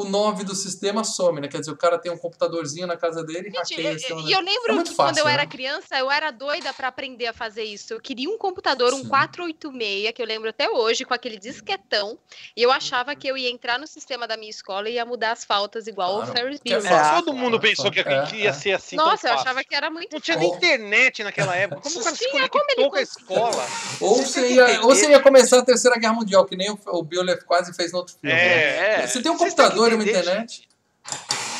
o 0.01 0.03
9 0.03 0.43
do 0.43 0.53
sistema 0.55 1.03
some, 1.03 1.41
né? 1.41 1.47
Quer 1.47 1.59
dizer, 1.59 1.71
o 1.71 1.77
cara 1.77 1.97
tem 1.97 2.11
um 2.11 2.17
computadorzinho 2.17 2.85
na 2.85 2.95
casa 2.95 3.23
dele 3.23 3.47
e 3.49 3.51
Gente, 3.51 3.57
hackeia 3.57 3.91
e 3.91 3.95
esse 3.95 4.13
e 4.13 4.31
eu 4.31 4.39
lembro 4.41 4.71
É 4.71 4.73
muito 4.73 4.91
que 4.91 4.95
quando 4.95 5.07
fácil, 5.09 5.21
eu 5.23 5.27
era 5.27 5.43
né? 5.43 5.49
criança, 5.49 5.97
eu 5.97 6.11
era 6.11 6.29
doida 6.31 6.71
pra 6.73 6.87
aprender 6.89 7.27
a 7.27 7.33
fazer 7.33 7.63
isso. 7.63 7.93
Eu 7.93 7.99
queria 7.99 8.29
um 8.29 8.37
computador, 8.37 8.93
um 8.93 8.97
Sim. 9.01 9.07
486, 9.09 10.11
que 10.13 10.21
eu 10.21 10.25
lembro 10.25 10.49
até 10.49 10.69
hoje, 10.69 11.03
com 11.05 11.13
aquele 11.13 11.37
disquetão. 11.39 12.17
E 12.55 12.61
eu 12.61 12.71
achava 12.71 13.15
que 13.15 13.27
eu 13.27 13.37
ia 13.37 13.49
entrar 13.49 13.79
no 13.79 13.87
sistema 13.87 14.27
da 14.27 14.37
minha 14.37 14.49
escola 14.51 14.89
e 14.89 14.93
ia 14.93 15.05
mudar 15.05 15.31
as 15.31 15.43
faltas 15.43 15.87
igual 15.87 16.17
Claro. 16.17 16.31
o 16.31 16.35
Ferris 16.35 16.59
é 16.65 16.69
Bueller. 16.69 16.89
fácil. 16.91 17.25
Todo 17.25 17.35
mundo 17.35 17.59
pensou 17.59 17.89
que, 17.91 17.99
É, 18.01 18.25
que 18.27 18.35
ia 18.37 18.49
é. 18.49 18.53
ser 18.53 18.73
assim. 18.73 18.95
tão 18.95 19.05
Nossa, 19.05 19.27
eu 19.29 19.33
achava 19.33 19.63
que 19.63 19.73
era 19.75 19.89
muito 19.89 20.13
Não 20.13 20.19
tinha 20.21 20.37
nem 20.37 20.49
internet 20.53 21.23
naquela 21.23 21.55
época. 21.55 21.81
Como 21.81 21.99
o 21.99 22.03
cara 22.03 22.15
se 22.15 22.29
Tinha, 22.29 22.47
como 22.49 22.63
ele 22.69 22.75
conectou 22.75 22.89
com 22.91 22.95
a 22.97 23.01
escola? 23.01 23.67
Ou 24.01 24.15
Você 24.17 24.53
ia, 24.53 24.81
ou 24.81 24.87
você 24.95 25.09
ia 25.09 25.19
começar 25.19 25.59
a 25.59 25.65
Terceira 25.65 25.97
Guerra 25.97 26.13
Mundial, 26.13 26.45
que 26.45 26.55
nem 26.55 26.69
o, 26.69 26.79
o 26.87 27.03
Bueller 27.03 27.43
quase 27.45 27.73
fez 27.73 27.91
no 27.91 27.99
outro 27.99 28.13
filme. 28.19 28.35
né? 28.35 29.01
É. 29.03 29.07
Você 29.07 29.21
tem 29.21 29.31
um 29.31 29.37
computador 29.37 29.86
uma 29.95 30.03
entender, 30.03 30.19
internet. 30.19 30.55
gente, 30.55 30.69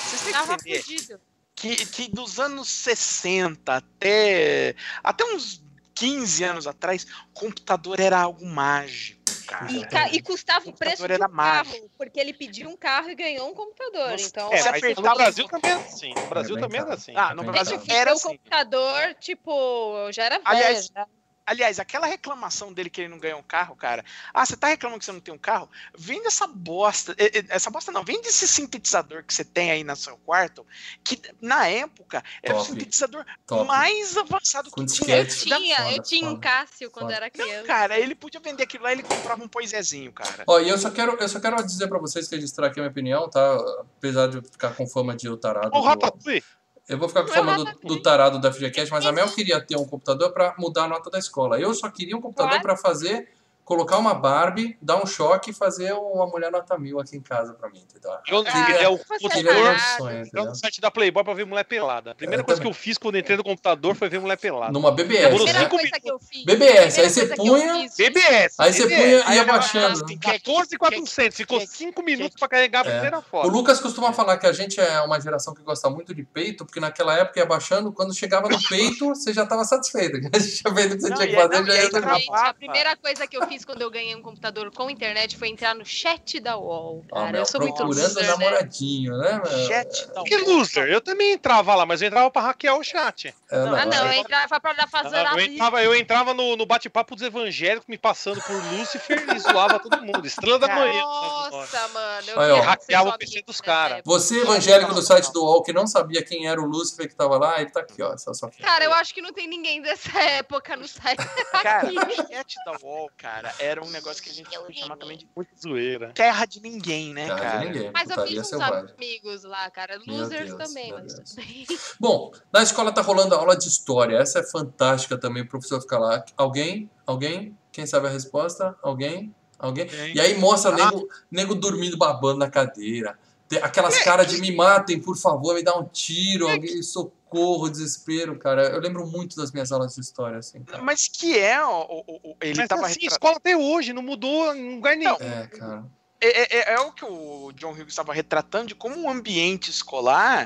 Vocês 0.06 0.22
têm 0.22 0.34
que 0.34 0.54
entender 0.74 1.20
que, 1.56 1.76
que 1.88 2.08
dos 2.10 2.40
anos 2.40 2.68
60 2.70 3.74
até, 3.76 4.76
até 5.04 5.24
uns 5.26 5.64
15 5.96 6.44
anos 6.44 6.68
atrás, 6.68 7.08
computador 7.34 8.00
era 8.00 8.20
algo 8.20 8.46
mágico, 8.46 9.20
cara. 9.48 9.72
E, 9.72 9.88
ca- 9.88 10.10
e 10.12 10.22
custava 10.22 10.70
o 10.70 10.74
preço 10.74 10.98
computador 10.98 11.08
de 11.08 11.14
era 11.16 11.26
um 11.32 11.36
carro, 11.36 11.66
mágico. 11.70 11.92
porque 11.98 12.20
ele 12.20 12.34
pediu 12.34 12.70
um 12.70 12.78
carro 12.78 13.10
e 13.10 13.16
ganhou 13.16 13.50
um 13.50 13.54
computador. 13.56 14.12
Nossa, 14.12 14.28
então, 14.28 14.54
É, 14.54 14.58
Você 14.58 14.70
apertava- 14.70 15.10
no 15.10 15.16
Brasil 15.16 15.48
também 15.48 15.72
era 15.72 15.80
assim. 15.82 16.14
No 16.14 16.28
Brasil 16.30 16.56
bem 16.56 16.64
também 16.64 16.82
era 16.82 16.94
assim. 16.94 17.14
Ah, 17.16 17.34
no 17.34 17.42
bem 17.42 17.52
Brasil 17.52 17.82
era 17.90 18.12
assim. 18.14 18.28
computador, 18.28 19.16
tipo, 19.20 19.98
eu 20.06 20.14
já 20.14 20.24
era 20.26 20.36
velha. 20.38 20.50
Aliás, 20.50 20.90
já. 20.96 21.08
Aliás, 21.48 21.80
aquela 21.80 22.06
reclamação 22.06 22.74
dele 22.74 22.90
que 22.90 23.00
ele 23.00 23.08
não 23.08 23.18
ganhou 23.20 23.40
um 23.40 23.44
carro, 23.44 23.74
cara. 23.74 24.04
Ah, 24.34 24.46
você 24.46 24.58
tá 24.58 24.68
reclamando 24.68 25.00
que 25.00 25.06
você 25.06 25.14
não 25.14 25.22
tem 25.22 25.34
um 25.34 25.38
carro? 25.38 25.70
Vende 25.98 26.28
essa 26.28 26.46
bosta. 26.46 27.16
eh, 27.18 27.40
eh, 27.40 27.46
Essa 27.48 27.70
bosta 27.72 27.90
não, 27.90 28.04
vende 28.04 28.28
esse 28.28 28.46
sintetizador 28.46 29.24
que 29.24 29.34
você 29.34 29.46
tem 29.46 29.72
aí 29.72 29.82
no 29.82 29.96
seu 29.96 30.18
quarto, 30.18 30.66
que 31.06 31.22
na 31.42 31.66
época 31.70 32.22
era 32.44 32.54
o 32.54 32.58
Top. 32.58 32.70
sintetizador 32.70 33.26
Top. 33.46 33.66
mais 33.66 34.18
avançado 34.18 34.70
Com 34.70 34.86
que 34.86 34.92
tinha. 34.92 35.18
Eu 35.20 35.26
tinha, 35.28 35.78
Foda, 35.78 35.92
eu 35.94 36.04
tinha 36.04 36.28
um 36.28 36.32
foda, 36.32 36.42
Cássio 36.42 36.92
quando 36.92 37.06
foda. 37.06 37.16
era 37.16 37.26
Não, 37.34 37.46
criança. 37.46 37.66
cara, 37.68 37.98
ele 37.98 38.14
podia 38.14 38.42
vender 38.42 38.64
aquilo 38.64 38.84
lá 38.84 38.90
e 38.90 38.96
ele 38.96 39.04
comprava 39.04 39.42
um 39.42 39.48
poisézinho, 39.48 40.12
cara. 40.12 40.44
Ó, 40.46 40.60
e 40.60 40.68
eu 40.68 40.78
só 40.78 40.92
quero, 40.92 41.14
eu 41.18 41.30
só 41.30 41.40
quero 41.40 41.56
dizer 41.66 41.88
pra 41.88 41.98
vocês, 41.98 42.30
registrar 42.30 42.68
aqui 42.68 42.80
a 42.80 42.84
minha 42.84 42.92
opinião, 42.92 43.30
tá? 43.30 43.56
Apesar 43.98 44.28
de 44.28 44.38
eu 44.38 44.44
ficar 44.44 44.76
com 44.76 44.86
fama 44.86 45.16
de 45.16 45.30
o 45.30 45.38
tarado. 45.38 45.70
O 45.70 45.80
do- 45.80 45.82
Ratatouille. 45.82 46.44
Eu 46.88 46.98
vou 46.98 47.10
ficar 47.10 47.24
com 47.24 47.28
Não, 47.30 47.36
fama 47.36 47.58
do, 47.58 47.88
do 47.88 48.02
tarado 48.02 48.40
da 48.40 48.52
FGCast, 48.52 48.92
mas 48.92 49.06
a 49.06 49.12
Mel 49.12 49.28
queria 49.30 49.60
ter 49.60 49.76
um 49.76 49.86
computador 49.86 50.32
pra 50.32 50.56
mudar 50.58 50.86
a 50.86 50.88
nota 50.88 51.10
da 51.10 51.20
escola. 51.20 51.60
Eu 51.60 51.74
só 51.74 51.90
queria 51.90 52.16
um 52.16 52.22
computador 52.22 52.52
Claro. 52.62 52.64
pra 52.64 52.78
fazer, 52.78 53.28
colocar 53.68 53.98
uma 53.98 54.14
Barbie, 54.14 54.78
dar 54.82 54.96
um 54.96 55.06
choque 55.06 55.52
e 55.52 55.54
fazer 55.54 55.92
uma 55.92 56.26
mulher 56.26 56.50
nota 56.50 56.78
mil 56.80 57.02
aqui 57.02 57.18
em 57.18 57.22
casa 57.22 57.54
pra 57.54 57.70
mim, 57.70 57.80
entendeu? 57.80 58.12
Eu 58.26 58.42
Ah, 58.48 58.72
é 58.72 58.88
o 58.88 58.94
é 58.94 58.96
o 58.96 58.98
sonho, 58.98 59.28
Entrando 59.28 60.22
entendeu? 60.22 60.46
no 60.46 60.56
site 60.56 60.80
da 60.80 60.90
Playboy 60.90 61.22
pra 61.22 61.34
ver 61.34 61.46
mulher 61.46 61.66
pelada. 61.66 62.12
A 62.12 62.16
primeira 62.16 62.42
Eu 62.42 62.46
coisa 62.46 62.62
também. 62.62 62.72
que 62.72 62.78
eu 62.80 62.82
fiz 62.82 62.98
quando 62.98 63.18
entrei 63.18 63.36
no 63.36 63.44
computador 63.44 63.94
foi 63.94 64.08
ver 64.08 64.22
mulher 64.22 64.38
pelada. 64.38 64.72
Numa 64.72 64.90
BBS, 64.90 65.36
Primeira 65.36 65.54
né? 65.60 65.66
cinco 65.66 65.76
coisa 65.78 66.00
que 66.00 66.10
eu 66.10 66.18
fiz. 66.18 66.46
BBS, 66.46 67.00
aí 67.00 67.10
você 67.10 67.26
punha, 67.36 67.90
BBS. 67.98 68.56
aí 68.58 68.74
você 68.74 68.84
punha 68.88 69.34
e 69.34 69.36
ia 69.36 69.44
baixando. 69.44 70.02
assim, 70.06 70.18
14,400. 70.18 71.36
Ficou 71.36 71.60
5 71.60 72.02
minutos 72.04 72.40
pra 72.40 72.48
carregar 72.48 72.86
a 72.86 72.90
É. 72.90 72.94
primeira 72.94 73.20
O 73.20 73.22
foto. 73.22 73.50
Lucas 73.50 73.82
costuma 73.82 74.14
falar 74.14 74.38
que 74.38 74.48
a 74.48 74.54
gente 74.54 74.80
é 74.80 75.02
uma 75.02 75.20
geração 75.20 75.54
que 75.54 75.62
gosta 75.62 75.90
muito 75.90 76.16
de 76.16 76.24
peito, 76.24 76.66
porque 76.66 76.80
naquela 76.80 77.14
época 77.18 77.38
ia 77.40 77.46
baixando, 77.46 77.92
quando 77.92 78.14
chegava 78.14 78.48
no 78.48 78.62
peito, 78.70 79.10
você 79.10 79.34
já 79.34 79.44
estava 79.44 79.66
satisfeito. 79.66 80.18
A 80.18 80.20
gente 80.40 80.62
já 80.64 80.74
fez 80.74 80.94
o 80.94 80.96
que 80.96 81.02
você 81.02 81.14
tinha 81.14 81.28
que 81.28 81.36
fazer, 81.36 81.66
já 81.66 81.76
ia. 81.76 81.82
Gente, 82.18 82.30
a 82.32 82.54
primeira 82.54 82.96
coisa 82.96 83.28
que 83.28 83.36
eu 83.38 83.46
fiz 83.48 83.57
quando 83.66 83.82
eu 83.82 83.90
ganhei 83.92 84.16
um 84.16 84.22
computador 84.22 84.72
com 84.72 84.90
internet 84.90 85.38
foi 85.38 85.50
entrar 85.50 85.76
no 85.76 85.86
chat 85.86 86.40
da 86.40 86.58
UOL. 86.58 87.04
Cara, 87.12 87.32
Mel, 87.32 87.42
eu 87.42 87.46
sou 87.46 87.62
muito 87.62 87.76
procurando 87.76 88.04
loser, 88.08 88.24
né? 88.24 88.30
namoradinho, 88.30 89.18
né, 89.18 89.42
Mel? 89.44 89.68
Chat 89.68 90.08
da 90.14 90.24
Que 90.24 90.38
loser. 90.38 90.88
Eu 90.90 91.02
também 91.02 91.34
entrava 91.34 91.76
lá, 91.76 91.86
mas 91.86 92.02
eu 92.02 92.08
entrava 92.08 92.30
pra 92.32 92.42
hackear 92.42 92.78
o 92.78 92.84
chat. 92.84 93.34
É, 93.50 93.58
Não, 93.58 93.76
Ah, 93.76 93.86
não, 93.86 94.08
é. 94.08 94.18
eu 94.18 94.22
entrava 94.22 94.60
pra 94.60 94.88
fazer 94.88 95.18
Eu 95.18 95.28
a 95.28 95.44
entrava, 95.44 95.84
eu 95.84 95.96
entrava 95.96 96.34
no, 96.34 96.56
no 96.56 96.66
bate-papo 96.66 97.16
dos 97.16 97.24
evangélicos, 97.24 97.88
me 97.88 97.98
passando 97.98 98.42
por 98.42 98.56
Lúcifer 98.74 99.26
e 99.36 99.40
zoava 99.40 99.80
todo 99.80 100.02
mundo. 100.02 100.26
Estrela 100.26 100.60
da 100.60 100.68
manhã. 100.68 101.02
Nossa, 101.02 101.88
mano. 101.90 102.28
Eu 102.30 102.62
Hackeava 102.62 103.10
o 103.10 103.18
PC 103.18 103.42
dos 103.42 103.58
nessa 103.60 103.64
cara. 103.64 103.96
época. 103.98 104.10
Você, 104.10 104.42
evangélico 104.42 104.94
do 104.94 105.02
site 105.02 105.32
do 105.32 105.44
UOL, 105.44 105.64
que 105.64 105.74
não 105.74 105.88
sabia 105.88 106.24
quem 106.24 106.48
era 106.48 106.62
o 106.62 106.66
Lúcifer 106.66 107.08
que 107.08 107.16
tava 107.16 107.38
lá, 107.38 107.62
ele 107.62 107.70
tá 107.70 107.82
aqui, 107.82 108.02
ó. 108.02 108.12
É 108.12 108.14
a 108.14 108.18
sua 108.18 108.50
Cara, 108.62 108.84
eu 108.84 108.94
acho 108.94 109.14
que 109.14 109.22
não 109.22 109.32
tem 109.34 109.48
ninguém 109.48 109.82
dessa 109.82 110.18
época 110.20 110.76
no 110.76 110.88
site. 110.88 111.24
Cara, 111.62 111.88
o 111.88 112.16
chat 112.34 112.56
da 112.66 112.72
UOL, 112.84 113.10
cara, 113.18 113.47
era 113.60 113.84
um 113.84 113.90
negócio 113.90 114.22
que 114.24 114.30
a 114.30 114.34
gente 114.34 114.50
podia 114.50 114.82
chamar 114.84 114.98
também 114.98 115.18
de 115.18 115.28
Muito 115.36 115.50
zoeira. 115.60 116.12
terra 116.14 116.46
de 116.46 116.62
ninguém, 116.62 117.14
né, 117.14 117.28
Cara, 117.28 117.42
cara? 117.42 117.60
de 117.60 117.66
ninguém. 117.66 117.92
Mas 117.94 118.10
eu 118.10 118.28
fiz 118.28 118.40
uns 118.40 118.48
selvagem. 118.48 118.94
amigos 118.96 119.44
lá, 119.44 119.70
cara. 119.72 120.00
Losers 120.08 120.54
Deus, 120.54 120.68
também, 120.68 120.92
mas 120.92 121.14
Deus. 121.14 121.36
Bom, 122.00 122.32
na 122.52 122.64
escola 122.64 122.92
tá 122.92 123.02
rolando 123.02 123.36
a 123.36 123.38
aula 123.38 123.56
de 123.58 123.68
história. 123.68 124.18
Essa 124.18 124.40
é 124.40 124.44
fantástica 124.44 125.18
também, 125.18 125.44
o 125.44 125.48
professor 125.48 125.82
fica 125.82 125.98
lá. 125.98 126.24
Alguém? 126.36 126.90
Alguém? 127.06 127.58
Quem 127.72 127.86
sabe 127.86 128.08
a 128.08 128.10
resposta? 128.10 128.76
Alguém? 128.82 129.34
Alguém? 129.60 129.88
E 130.14 130.20
aí 130.20 130.38
mostra 130.38 130.72
nego, 130.72 131.08
nego 131.32 131.56
dormindo, 131.56 131.98
babando 131.98 132.40
na 132.40 132.50
cadeira. 132.50 133.18
Tem 133.48 133.60
Aquelas 133.60 133.98
caras 134.00 134.28
de 134.28 134.40
me 134.42 134.52
matem, 134.56 135.00
por 135.00 135.18
favor, 135.18 135.56
me 135.56 135.64
dá 135.64 135.76
um 135.78 135.86
tiro, 135.86 136.48
alguém, 136.50 136.82
socorro, 136.84 137.70
desespero, 137.70 138.38
cara. 138.38 138.64
Eu 138.70 138.80
lembro 138.82 139.06
muito 139.08 139.36
das 139.38 139.52
minhas 139.52 139.72
aulas 139.72 139.96
de 139.96 140.02
história, 140.02 140.38
assim, 140.40 140.62
cara. 140.64 140.84
Mas 140.84 141.08
que 141.08 141.38
é, 141.38 141.64
o, 141.64 142.04
o- 142.08 142.32
o- 142.32 142.38
ele 142.42 142.58
Mas 142.58 142.68
tava 142.68 142.86
assim, 142.86 142.94
retra- 143.02 143.08
escola 143.16 143.38
até 143.38 143.56
hoje, 143.56 143.94
não 143.94 144.02
mudou 144.02 144.54
em 144.56 144.76
lugar 144.76 144.96
nenhum. 144.98 145.16
É, 145.20 145.48
cara. 145.48 145.86
é, 146.20 146.58
é- 146.72 146.74
é 146.74 146.80
o 146.82 146.92
que 146.92 147.06
o 147.06 147.52
John 147.54 147.72
Hughes 147.72 147.88
estava 147.90 148.14
retratando 148.14 148.68
de 148.68 148.76
como 148.76 148.98
um 148.98 149.10
ambiente 149.10 149.70
escolar 149.70 150.46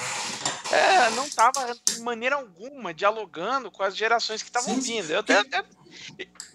é, 0.71 1.09
não 1.11 1.25
estava 1.25 1.73
de 1.85 1.99
maneira 2.01 2.35
alguma 2.35 2.93
dialogando 2.93 3.69
com 3.71 3.81
as 3.83 3.95
gerações 3.97 4.41
que 4.43 4.49
estavam 4.49 4.79
vindo. 4.79 5.09
Eu 5.11 5.19
até, 5.19 5.37
até- 5.39 5.63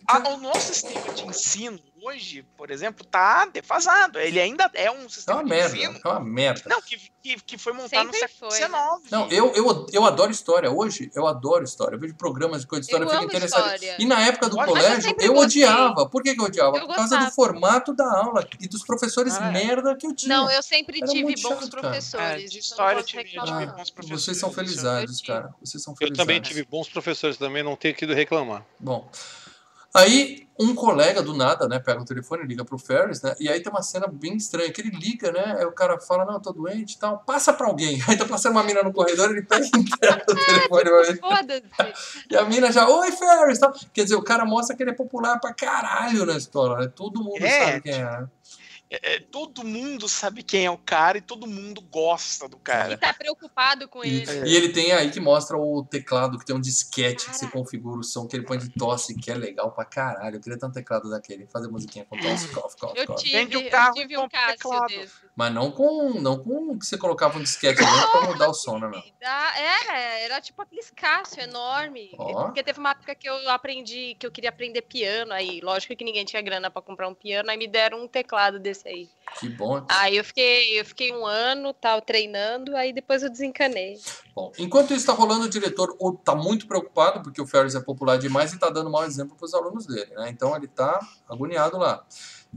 a- 0.07 0.29
o 0.31 0.37
nosso 0.39 0.73
sistema 0.73 1.13
de 1.13 1.25
ensino 1.27 1.79
hoje, 2.07 2.45
por 2.57 2.71
exemplo, 2.71 3.05
tá 3.05 3.47
defasado. 3.47 4.19
Ele 4.19 4.39
ainda 4.41 4.71
é 4.75 4.91
um 4.91 5.05
É 5.05 5.09
sistema 5.09 5.39
uma 5.39 5.45
de 5.45 5.51
merda, 5.51 5.77
ensino. 5.77 6.01
é 6.05 6.09
uma 6.09 6.21
merda. 6.21 6.63
Não, 6.67 6.81
que, 6.81 6.97
que, 7.23 7.41
que 7.41 7.59
foi 7.59 7.73
montado 7.73 7.89
Sempre 8.13 8.21
no 8.23 8.29
século 8.29 8.51
XIX. 8.53 8.71
né? 8.71 8.99
Não, 9.11 9.29
eu, 9.31 9.53
eu, 9.55 9.87
eu 9.93 10.05
adoro 10.05 10.31
história. 10.31 10.71
Hoje, 10.71 11.11
eu 11.15 11.27
adoro 11.27 11.65
história. 11.65 11.97
Eu 11.97 12.01
vejo 12.01 12.15
programas 12.15 12.61
de 12.63 12.67
coisa 12.69 12.81
de 12.83 12.87
história, 12.87 13.05
Eu 13.05 13.07
eu 13.09 13.11
fico 13.11 13.23
amo 13.25 13.31
interessado. 13.31 13.65
história. 13.75 13.97
E 13.99 14.05
na 14.07 14.21
época 14.27 14.49
do 14.49 14.57
Mas 14.57 14.69
eu 14.69 14.75
colégio, 14.75 15.09
eu 15.19 15.33
gostei. 15.35 15.65
odiava. 15.65 16.09
Por 16.09 16.23
que, 16.23 16.35
que 16.35 16.41
eu 16.41 16.45
odiava? 16.47 16.77
Eu 16.79 16.87
Por 16.87 16.95
causa 16.97 17.17
do 17.19 17.31
formato 17.33 17.93
da 17.95 18.11
aula 18.11 18.47
e 18.61 18.69
dos 18.69 18.85
professores 18.85 19.35
Ah, 19.37 19.49
é. 19.49 19.53
merda 19.53 19.97
que 19.97 20.07
eu 20.07 20.15
tinha. 20.15 20.37
Não, 20.37 20.51
eu 20.51 20.63
sempre 20.63 20.99
Era 21.03 21.11
tive 21.11 21.35
bons 21.35 21.41
chato, 21.41 21.71
cara. 21.71 21.81
professores. 21.83 22.45
É, 22.45 22.47
de 22.49 22.57
eu 22.57 22.61
história 22.61 23.01
eu 23.01 23.05
tive- 23.05 23.23
eu 23.37 23.45
tive 23.45 23.67
bons 23.67 23.75
vocês 23.77 23.91
professores, 23.91 24.39
são 24.39 24.51
isso 24.51 24.61
eu- 24.61 24.65
felizados, 24.65 25.21
eu 25.21 25.27
cara. 25.27 25.55
Vocês 25.61 25.83
são 25.83 25.93
Eu 25.93 25.97
felizados. 25.97 26.19
também 26.19 26.41
tive 26.41 26.65
bons 26.65 26.89
professores 26.89 27.37
também, 27.37 27.63
não 27.63 27.75
tenho 27.77 27.95
que 27.95 28.07
reclamar. 28.07 28.65
Bom, 28.79 29.11
aí 29.97 30.47
um 30.59 30.75
colega 30.75 31.23
do 31.23 31.35
nada, 31.35 31.69
né, 31.69 31.79
pega 31.79 32.01
o 32.01 32.05
telefone, 32.05 32.47
liga 32.47 32.65
pro 32.65 32.79
Ferris, 32.79 33.21
né, 33.21 33.35
e 33.39 33.49
aí 33.49 33.61
tem 33.61 33.71
uma 33.71 33.83
cena 33.83 34.07
bem 34.07 34.37
estranha, 34.37 34.73
que 34.73 34.81
ele 34.81 34.91
liga, 34.91 35.31
né, 35.31 35.57
aí 35.59 35.67
o 35.67 35.73
cara 35.73 36.01
fala, 36.01 36.25
não, 36.25 36.35
eu 36.35 36.41
tô 36.41 36.53
doente 36.53 36.95
e 36.95 36.99
tal, 36.99 37.19
passa 37.19 37.53
pra 37.53 37.67
alguém. 37.67 38.01
Aí 38.09 38.17
tá 38.17 38.25
passando 38.25 38.53
uma 38.53 38.63
mina 38.63 38.83
no 38.83 38.93
corredor, 38.93 39.31
ele 39.31 39.43
pega 39.43 39.65
e 39.65 39.79
entrega 39.79 40.25
o 40.29 40.35
telefone 40.35 41.19
pra. 41.21 41.93
E 42.31 42.37
a 42.37 42.45
mina 42.45 42.73
já, 42.73 42.89
oi 42.89 43.13
Ferris, 43.13 43.59
tal. 43.59 43.73
Quer 43.93 44.05
dizer, 44.05 44.17
o 44.17 44.23
cara 44.23 44.45
mostra 44.45 44.77
que 44.77 44.83
ele 44.83 44.91
é 44.91 44.95
popular 44.95 45.39
pra 45.39 45.53
caralho 45.53 46.25
na 46.25 46.37
escola, 46.37 46.81
né, 46.81 46.93
todo 46.95 47.23
mundo 47.23 47.45
É, 47.45 47.67
sabe 47.67 47.81
quem 47.83 47.93
é. 47.93 48.25
É, 48.89 49.19
todo 49.19 49.65
mundo 49.65 50.09
sabe 50.09 50.45
quem 50.45 50.65
é 50.65 50.71
o 50.71 50.79
cara 50.79 51.19
e 51.19 51.21
todo 51.21 51.45
mundo 51.47 51.81
gosta 51.81 52.49
do 52.49 52.57
E 52.57 52.61
cara. 52.61 52.97
tá 52.97 53.13
preocupado 53.13 53.89
com 53.89 54.05
E, 54.05 54.23
ele. 54.23 54.49
e 54.49 54.55
ele 54.57 54.69
tem 54.69 54.93
aí 54.93 55.11
que 55.11 55.19
mostra 55.19 55.57
o 55.57 55.85
teclado, 55.85 56.39
que 56.39 56.45
tem 56.47 56.55
um 56.55 56.61
disquete 56.61 57.27
que 57.27 57.37
você 57.37 57.49
configura 57.49 57.99
o 57.99 58.05
som, 58.05 58.29
que 58.29 58.37
ele 58.37 58.47
põe 58.47 58.59
de 58.59 58.69
tosse, 58.69 59.17
que 59.17 59.29
é 59.31 59.35
legal 59.35 59.73
pra 59.73 59.85
caralho. 59.85 60.37
Eu 60.37 60.41
queria 60.41 60.57
ter 60.59 60.67
um 60.67 60.71
teclado 60.71 61.11
daquele, 61.11 61.47
fazer 61.49 61.67
musiquinha 61.69 62.05
com 62.05 62.17
tosse, 62.17 62.49
cough, 62.49 62.73
cough, 62.79 62.93
Eu 62.97 63.07
cough. 63.07 63.17
tive, 63.17 63.33
Vende 63.37 63.57
o 63.57 63.63
eu 63.63 63.71
carro 63.71 63.95
tive 63.95 64.15
e 64.15 64.19
um 64.19 64.29
teclado. 64.29 64.87
desse. 64.87 65.26
Mas 65.37 65.53
não 65.53 65.71
com, 65.71 66.19
não 66.19 66.39
com 66.43 66.79
que 66.79 66.87
você 66.87 66.97
colocava 66.97 67.39
um 67.39 67.43
disquete 67.43 67.77
dentro 67.79 68.11
pra 68.11 68.23
mudar 68.23 68.49
o 68.49 68.55
som, 68.55 68.79
né, 68.79 68.89
meu? 68.89 69.03
Da- 69.21 69.53
Era, 70.23 70.41
tipo 70.41 70.63
aqueles 70.63 70.91
Cássio 70.91 71.43
enorme. 71.43 72.11
Ó. 72.19 72.45
Porque 72.47 72.63
teve 72.63 72.79
uma 72.81 72.93
época 72.93 73.15
que 73.15 73.29
eu 73.29 73.51
aprendi, 73.51 74.17
que 74.19 74.27
eu 74.27 74.31
queria 74.31 74.49
aprender 74.49 74.81
piano 74.81 75.33
aí. 75.35 75.61
Lógico 75.61 75.95
que 75.95 76.05
ninguém 76.05 76.25
tinha 76.25 76.41
grana 76.41 76.71
pra 76.71 76.81
comprar 76.81 77.07
um 77.07 77.15
piano, 77.15 77.51
aí 77.51 77.59
me 77.59 77.69
deram 77.69 78.03
um 78.03 78.09
teclado 78.09 78.59
desse 78.59 78.89
aí. 78.89 79.11
Que 79.39 79.49
bom. 79.51 79.85
Aí 79.91 80.17
eu 80.17 80.25
fiquei, 80.25 80.81
eu 80.81 80.85
fiquei 80.87 81.13
um 81.13 81.27
ano, 81.27 81.75
tal, 81.75 82.01
treinando, 82.01 82.75
aí 82.75 82.93
depois 82.93 83.23
eu 83.23 83.29
desencanei. 83.31 83.99
Bom, 84.35 84.51
enquanto 84.59 84.93
isso 84.93 85.01
está 85.01 85.13
rolando, 85.13 85.45
o 85.45 85.49
diretor 85.51 85.95
tá 86.25 86.35
muito 86.35 86.67
preocupado, 86.67 87.23
porque 87.23 87.43
o 87.43 87.47
Ferris 87.47 87.75
é 87.75 87.81
popular 87.81 88.19
demais 88.19 88.53
e 88.55 88.59
tá 88.59 88.71
dando 88.71 88.89
mau 88.91 89.05
exemplo 89.05 89.37
para 89.37 89.45
os 89.45 89.53
alunos 89.55 89.85
dele, 89.87 90.15
né? 90.15 90.31
Então 90.31 90.57
ele 90.57 90.67
tá 90.69 90.99
agoniado 91.29 91.77
lá. 91.77 92.05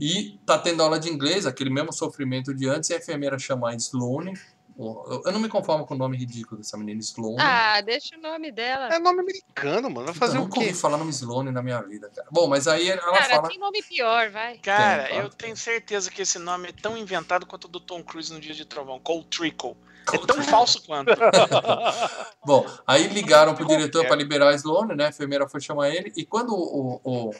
E 0.00 0.38
tá 0.46 0.58
tendo 0.58 0.82
aula 0.82 0.98
de 0.98 1.10
inglês, 1.10 1.44
aquele 1.46 1.70
mesmo 1.70 1.92
sofrimento 1.92 2.54
de 2.54 2.68
antes, 2.68 2.88
e 2.90 2.94
a 2.94 2.96
enfermeira 2.96 3.38
chama 3.38 3.70
a 3.70 3.74
Sloane. 3.74 4.32
Eu 4.78 5.22
eu 5.26 5.32
não 5.32 5.40
me 5.40 5.48
conformo 5.48 5.84
com 5.84 5.94
o 5.94 5.98
nome 5.98 6.16
ridículo 6.16 6.56
dessa 6.58 6.74
menina, 6.78 7.00
Sloane. 7.00 7.36
Ah, 7.38 7.82
deixa 7.82 8.16
o 8.16 8.20
nome 8.20 8.50
dela. 8.50 8.88
É 8.88 8.98
nome 8.98 9.20
americano, 9.20 9.90
mano. 9.90 10.06
Vai 10.06 10.14
fazer 10.14 10.38
eu 10.38 10.40
o 10.40 10.44
nunca 10.44 10.58
ouvi 10.58 10.70
quê? 10.70 10.74
falar 10.74 10.96
nome 10.96 11.10
Sloane 11.10 11.50
na 11.50 11.62
minha 11.62 11.82
vida, 11.82 12.10
cara. 12.14 12.26
Bom, 12.30 12.48
mas 12.48 12.66
aí 12.66 12.88
ela 12.88 13.02
Cara, 13.02 13.34
fala. 13.36 13.48
tem 13.48 13.58
nome 13.58 13.82
pior, 13.82 14.30
vai. 14.30 14.56
Cara, 14.58 15.04
Tem, 15.04 15.18
eu 15.18 15.28
tenho 15.28 15.54
certeza 15.56 16.10
que 16.10 16.22
esse 16.22 16.38
nome 16.38 16.68
é 16.70 16.72
tão 16.72 16.96
inventado 16.96 17.44
quanto 17.44 17.66
o 17.66 17.68
do 17.68 17.78
Tom 17.78 18.02
Cruise 18.02 18.32
no 18.32 18.40
Dia 18.40 18.54
de 18.54 18.64
Trovão, 18.64 18.98
Cole 19.00 19.24
Trickle. 19.24 19.76
É 20.14 20.18
tão 20.18 20.42
falso 20.42 20.82
quanto. 20.86 21.12
Bom, 22.44 22.66
aí 22.86 23.06
ligaram 23.08 23.54
pro 23.54 23.66
diretor 23.66 24.06
para 24.06 24.16
liberar 24.16 24.48
a 24.48 24.54
Sloane, 24.54 24.94
né? 24.96 25.06
A 25.06 25.10
enfermeira 25.10 25.46
foi 25.46 25.60
chamar 25.60 25.90
ele. 25.90 26.10
E 26.16 26.24
quando 26.24 26.54
o, 26.54 27.00
o, 27.04 27.28
o 27.28 27.34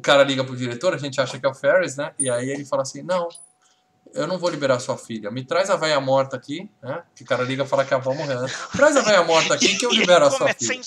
cara 0.00 0.22
liga 0.22 0.44
pro 0.44 0.56
diretor, 0.56 0.94
a 0.94 0.98
gente 0.98 1.20
acha 1.20 1.38
que 1.38 1.46
é 1.46 1.48
o 1.48 1.54
Ferris, 1.54 1.96
né? 1.96 2.12
E 2.18 2.28
aí 2.30 2.50
ele 2.50 2.64
fala 2.64 2.82
assim: 2.82 3.02
Não, 3.02 3.28
eu 4.12 4.26
não 4.26 4.38
vou 4.38 4.50
liberar 4.50 4.78
sua 4.80 4.96
filha. 4.96 5.30
Me 5.30 5.44
traz 5.44 5.70
a 5.70 5.76
véia 5.76 6.00
morta 6.00 6.36
aqui, 6.36 6.70
né? 6.82 7.02
Que 7.14 7.22
o 7.22 7.26
cara 7.26 7.42
liga 7.44 7.64
e 7.64 7.66
fala 7.66 7.84
que 7.84 7.94
a 7.94 7.96
avó 7.96 8.14
morreu. 8.14 8.42
né? 8.42 8.48
Traz 8.72 8.96
a 8.96 9.02
véia 9.02 9.22
morta 9.22 9.54
aqui 9.54 9.76
que 9.76 9.86
eu 9.86 9.90
libero 9.90 10.26
a 10.26 10.30
sua 10.30 10.52
filha. 10.54 10.80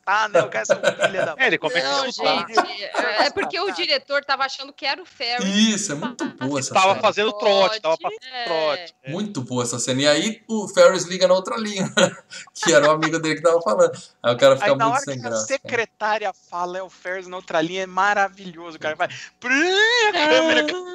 Insultar, 0.00 0.28
né? 0.28 0.40
O 0.42 0.48
cara 0.48 0.64
é 0.68 1.06
filha 1.06 1.26
da. 1.26 1.34
É, 1.38 1.46
ele 1.46 1.58
começa 1.58 1.88
Não, 1.88 2.02
a 2.02 2.08
insultar. 2.08 2.46
gente, 2.48 2.58
é 2.84 3.26
é 3.26 3.30
porque 3.30 3.58
o 3.60 3.70
diretor 3.72 4.24
tava 4.24 4.44
achando 4.44 4.72
que 4.72 4.84
era 4.86 5.00
o 5.00 5.06
Ferris. 5.06 5.46
Isso, 5.46 5.92
é 5.92 5.94
muito 5.94 6.24
boa 6.26 6.58
essa 6.58 6.74
Tava 6.74 6.88
cena. 6.90 7.00
fazendo 7.00 7.32
trote, 7.32 7.80
tava 7.80 7.96
passando 7.98 8.20
é. 8.32 8.44
trote. 8.44 8.94
É. 9.04 9.10
Muito 9.10 9.42
boa 9.42 9.62
essa 9.62 9.78
cena. 9.78 10.02
E 10.02 10.08
aí 10.08 10.42
o 10.48 10.66
Ferris 10.68 11.04
liga 11.04 11.28
na 11.28 11.34
outra 11.34 11.56
linha, 11.56 11.84
que 12.54 12.72
era 12.72 12.88
o 12.88 12.90
amigo 12.92 13.18
dele 13.18 13.36
que 13.36 13.42
tava 13.42 13.60
falando. 13.62 13.92
Aí 14.22 14.34
o 14.34 14.38
cara 14.38 14.56
fica 14.56 14.70
Aí 14.72 14.76
na 14.76 14.84
muito 14.86 14.96
hora 14.96 15.04
sem 15.04 15.20
que 15.20 15.26
a 15.26 15.30
graça. 15.30 15.46
cara. 15.46 15.60
secretária 15.60 16.32
fala, 16.50 16.78
é 16.78 16.82
o 16.82 16.90
Ferris 16.90 17.26
na 17.26 17.36
outra 17.36 17.60
linha, 17.60 17.82
é 17.82 17.86
maravilhoso. 17.86 18.76
O 18.76 18.80
cara 18.80 18.94
vai. 18.94 19.08
A. 19.08 19.10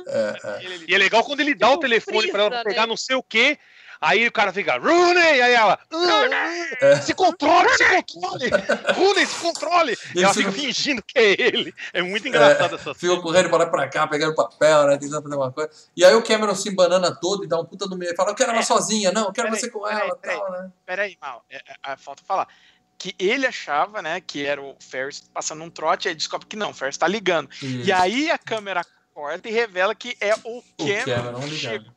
É, 0.07 0.37
é. 0.43 0.65
Ele- 0.65 0.85
E 0.87 0.95
é 0.95 0.97
legal 0.97 1.23
quando 1.23 1.39
ele 1.39 1.55
dá 1.55 1.69
o 1.71 1.77
telefone 1.77 2.31
pra 2.31 2.43
ela 2.43 2.63
pegar 2.63 2.81
né? 2.83 2.87
não 2.87 2.97
sei 2.97 3.15
o 3.15 3.23
quê. 3.23 3.57
Aí 4.01 4.27
o 4.27 4.31
cara 4.31 4.51
fica, 4.53 4.77
Rooney! 4.77 5.41
Aí 5.41 5.53
ela, 5.53 5.79
"Ah, 5.91 7.01
se 7.01 7.13
controle, 7.13 7.69
se 7.77 7.83
controle! 8.03 8.49
Rooney, 8.95 9.25
se 9.25 9.35
controle! 9.41 9.97
E 10.15 10.19
ela 10.21 10.31
Isso 10.31 10.39
fica 10.39 10.51
fingindo 10.51 11.01
que 11.03 11.17
é 11.17 11.31
ele. 11.41 11.73
É 11.93 12.01
muito 12.01 12.27
engraçado 12.27 12.75
essa 12.75 12.93
Fica 12.93 13.11
cena. 13.13 13.21
correndo 13.21 13.49
pra 13.49 13.57
lá 13.59 13.65
e 13.65 13.69
pra 13.69 13.87
cá, 13.87 14.07
pegando 14.07 14.35
papel, 14.35 14.87
né? 14.87 14.97
Tentando 14.97 15.23
fazer 15.23 15.35
uma 15.35 15.51
coisa. 15.51 15.69
E 15.95 16.03
aí 16.05 16.13
o 16.15 16.23
Cameron 16.23 16.55
se 16.55 16.69
embanana 16.69 17.13
todo 17.15 17.43
e 17.43 17.47
dá 17.47 17.59
um 17.59 17.65
puta 17.65 17.87
do 17.87 17.97
meio. 17.97 18.15
Fala, 18.15 18.31
eu 18.31 18.35
quero 18.35 18.51
ela 18.51 18.61
sozinha, 18.63 19.11
não, 19.11 19.25
eu 19.25 19.31
quero 19.31 19.47
Peraí, 19.47 19.59
você 19.59 19.69
com 19.69 19.81
peraí, 19.81 20.01
ela 20.07 20.15
e 20.15 20.21
peraí. 20.21 20.37
tal, 20.37 20.51
né? 20.51 20.71
Peraí, 20.85 21.17
mal. 21.21 21.45
É, 21.49 21.55
é, 21.57 21.93
é, 21.93 21.97
falta 21.97 22.23
falar. 22.25 22.47
Que 22.97 23.13
ele 23.19 23.45
achava, 23.45 24.01
né, 24.01 24.21
que 24.21 24.45
era 24.45 24.61
o 24.61 24.73
Ferris 24.79 25.21
passando 25.33 25.63
um 25.63 25.69
trote, 25.69 26.07
aí 26.07 26.15
descobre 26.15 26.47
que 26.47 26.55
não, 26.55 26.69
o 26.69 26.73
Ferris 26.73 26.97
tá 26.97 27.07
ligando. 27.07 27.49
E 27.61 27.91
aí 27.91 28.31
a 28.31 28.37
câmera 28.37 28.83
corta 29.13 29.47
e 29.49 29.51
revela 29.51 29.93
que 29.93 30.15
é 30.21 30.33
o 30.43 30.59
o 30.59 30.63
Cameron 30.77 31.05
Cameron 31.05 31.39
que, 31.41 31.47
ligado. 31.49 31.94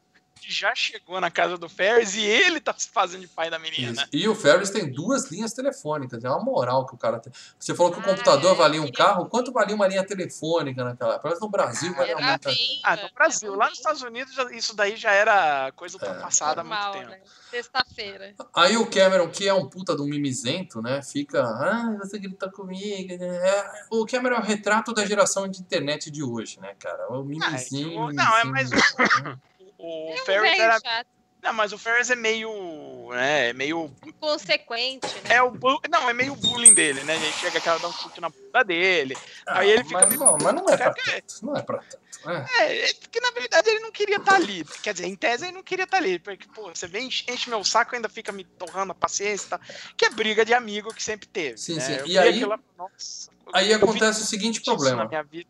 Já 0.52 0.74
chegou 0.74 1.20
na 1.20 1.30
casa 1.30 1.56
do 1.58 1.68
Ferris 1.68 2.14
e 2.14 2.20
ele 2.22 2.60
tá 2.60 2.74
se 2.76 2.88
fazendo 2.90 3.20
de 3.22 3.28
pai 3.28 3.50
da 3.50 3.58
menina. 3.58 3.92
Isso. 3.92 4.06
E 4.12 4.28
o 4.28 4.34
Ferris 4.34 4.70
tem 4.70 4.90
duas 4.90 5.30
linhas 5.30 5.52
telefônicas, 5.52 6.24
é 6.24 6.28
uma 6.28 6.40
moral 6.42 6.86
que 6.86 6.94
o 6.94 6.98
cara 6.98 7.18
tem. 7.20 7.32
Você 7.58 7.74
falou 7.74 7.92
que 7.92 7.98
o 7.98 8.02
Ah, 8.02 8.04
computador 8.04 8.52
é, 8.52 8.54
valia 8.54 8.80
um 8.80 8.86
queria- 8.86 9.04
carro, 9.04 9.26
quanto 9.28 9.52
valia 9.52 9.74
uma 9.74 9.86
linha 9.86 10.04
telefônica 10.04 10.82
naquela 10.82 11.10
época? 11.10 11.22
Parece 11.24 11.40
no 11.40 11.48
Brasil 11.50 11.94
valia 11.94 12.12
Era 12.12 12.20
muita 12.26 12.48
bem. 12.50 12.80
Ah, 12.84 12.96
no 12.96 13.10
Brasil. 13.14 13.54
Lá 13.54 13.68
nos 13.68 13.78
Estados 13.78 14.02
Unidos, 14.02 14.34
isso 14.52 14.74
daí 14.74 14.96
já 14.96 15.12
era 15.12 15.70
coisa 15.72 15.96
ultrapassada 15.96 16.60
há 16.60 16.64
normal, 16.64 16.94
muito 16.94 17.08
tempo. 17.10 17.22
né? 17.22 17.30
Sexta-feira. 17.50 18.34
Aí 18.54 18.76
o 18.76 18.86
Cameron, 18.90 19.28
que 19.30 19.48
é 19.48 19.54
um 19.54 19.68
puta 19.68 19.96
de 19.96 20.02
um 20.02 20.06
mimizento, 20.06 20.80
né? 20.82 21.02
Fica, 21.02 21.42
ah, 21.42 21.96
você 21.98 22.18
gritou 22.18 22.50
comigo. 22.50 23.16
né? 23.16 23.26
É, 23.48 23.70
o 23.90 24.04
Cameron 24.06 24.36
é 24.36 24.40
o 24.40 24.42
retrato 24.42 24.92
da 24.92 25.04
geração 25.04 25.48
de 25.48 25.60
internet 25.60 26.10
de 26.10 26.22
hoje, 26.22 26.60
né, 26.60 26.74
cara? 26.78 27.08
O 27.10 27.24
mimizinho. 27.24 28.08
Ah, 28.08 28.12
não, 28.12 28.36
é 28.38 28.44
mimizinho, 28.44 28.50
mais- 28.52 28.70
mimizinho. 28.98 29.40
O 29.88 30.12
É 30.12 30.22
um 30.22 30.24
Ferris 30.24 30.58
era. 30.58 30.78
chato, 30.80 31.06
Não, 31.42 31.52
mas 31.52 31.72
o 31.72 31.78
Ferris 31.78 32.10
é 32.10 32.16
meio. 32.16 33.08
né, 33.10 33.48
é 33.50 33.52
meio. 33.52 33.90
inconsequente, 34.04 35.06
né? 35.24 35.36
É 35.36 35.42
o 35.42 35.50
bu... 35.50 35.80
Não, 35.90 36.08
é 36.10 36.12
meio 36.12 36.34
bullying 36.36 36.74
dele, 36.74 37.02
né? 37.04 37.14
A 37.14 37.18
gente 37.18 37.38
chega 37.38 37.58
aquela 37.58 37.78
dar 37.78 37.88
um 37.88 37.92
chute 37.92 38.20
na 38.20 38.28
bunda 38.28 38.62
dele. 38.64 39.16
Ah, 39.46 39.60
Aí 39.60 39.70
ele 39.70 39.84
fica 39.84 40.00
mas, 40.00 40.08
meio- 40.10 40.20
não, 40.20 40.36
mas 40.42 40.54
não 40.54 40.68
é 40.68 40.76
pra 40.76 40.92
tanto. 40.92 41.46
Não 41.46 41.56
é 41.56 41.62
pra 41.62 41.78
tanto. 41.78 41.98
É. 42.26 42.64
É, 42.64 42.90
é 42.90 42.92
que 42.92 43.20
na 43.20 43.30
verdade 43.30 43.70
ele 43.70 43.78
não 43.80 43.92
queria 43.92 44.16
estar 44.16 44.34
ali. 44.34 44.64
Quer 44.82 44.92
dizer, 44.92 45.06
em 45.06 45.14
tese 45.14 45.46
ele 45.46 45.52
não 45.52 45.62
queria 45.62 45.84
estar 45.84 45.98
ali. 45.98 46.18
Porque, 46.18 46.48
pô, 46.48 46.68
você 46.74 46.86
vem, 46.88 47.06
enche 47.06 47.24
enche 47.28 47.48
meu 47.48 47.62
saco 47.64 47.94
e 47.94 47.96
ainda 47.96 48.08
fica 48.08 48.32
me 48.32 48.42
torrando 48.44 48.90
a 48.92 48.94
paciência 48.94 49.46
e 49.46 49.48
tal. 49.50 49.60
Que 49.96 50.04
é 50.06 50.10
briga 50.10 50.44
de 50.44 50.52
amigo 50.52 50.92
que 50.92 51.02
sempre 51.02 51.28
teve. 51.28 51.56
Sim, 51.56 51.76
né? 51.76 51.80
sim. 51.80 51.92
Eu 51.94 52.06
E 52.06 52.18
aí- 52.18 52.28
aquilo, 52.30 52.58
nossa, 52.76 53.30
Aí 53.52 53.72
acontece 53.72 54.20
o 54.20 54.24
seguinte 54.24 54.60
isso 54.60 54.68
na 54.70 54.76
problema. 54.76 55.04
minha 55.08 55.22
vida. 55.22 55.48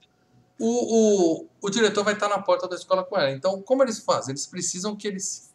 O, 0.58 1.42
o, 1.42 1.46
o 1.62 1.70
diretor 1.70 2.04
vai 2.04 2.14
estar 2.14 2.28
na 2.28 2.40
porta 2.40 2.66
da 2.66 2.76
escola 2.76 3.04
com 3.04 3.16
ela. 3.16 3.30
Então, 3.30 3.62
como 3.62 3.82
eles 3.82 4.00
fazem? 4.00 4.32
Eles 4.32 4.46
precisam 4.46 4.96
que 4.96 5.06
eles 5.06 5.52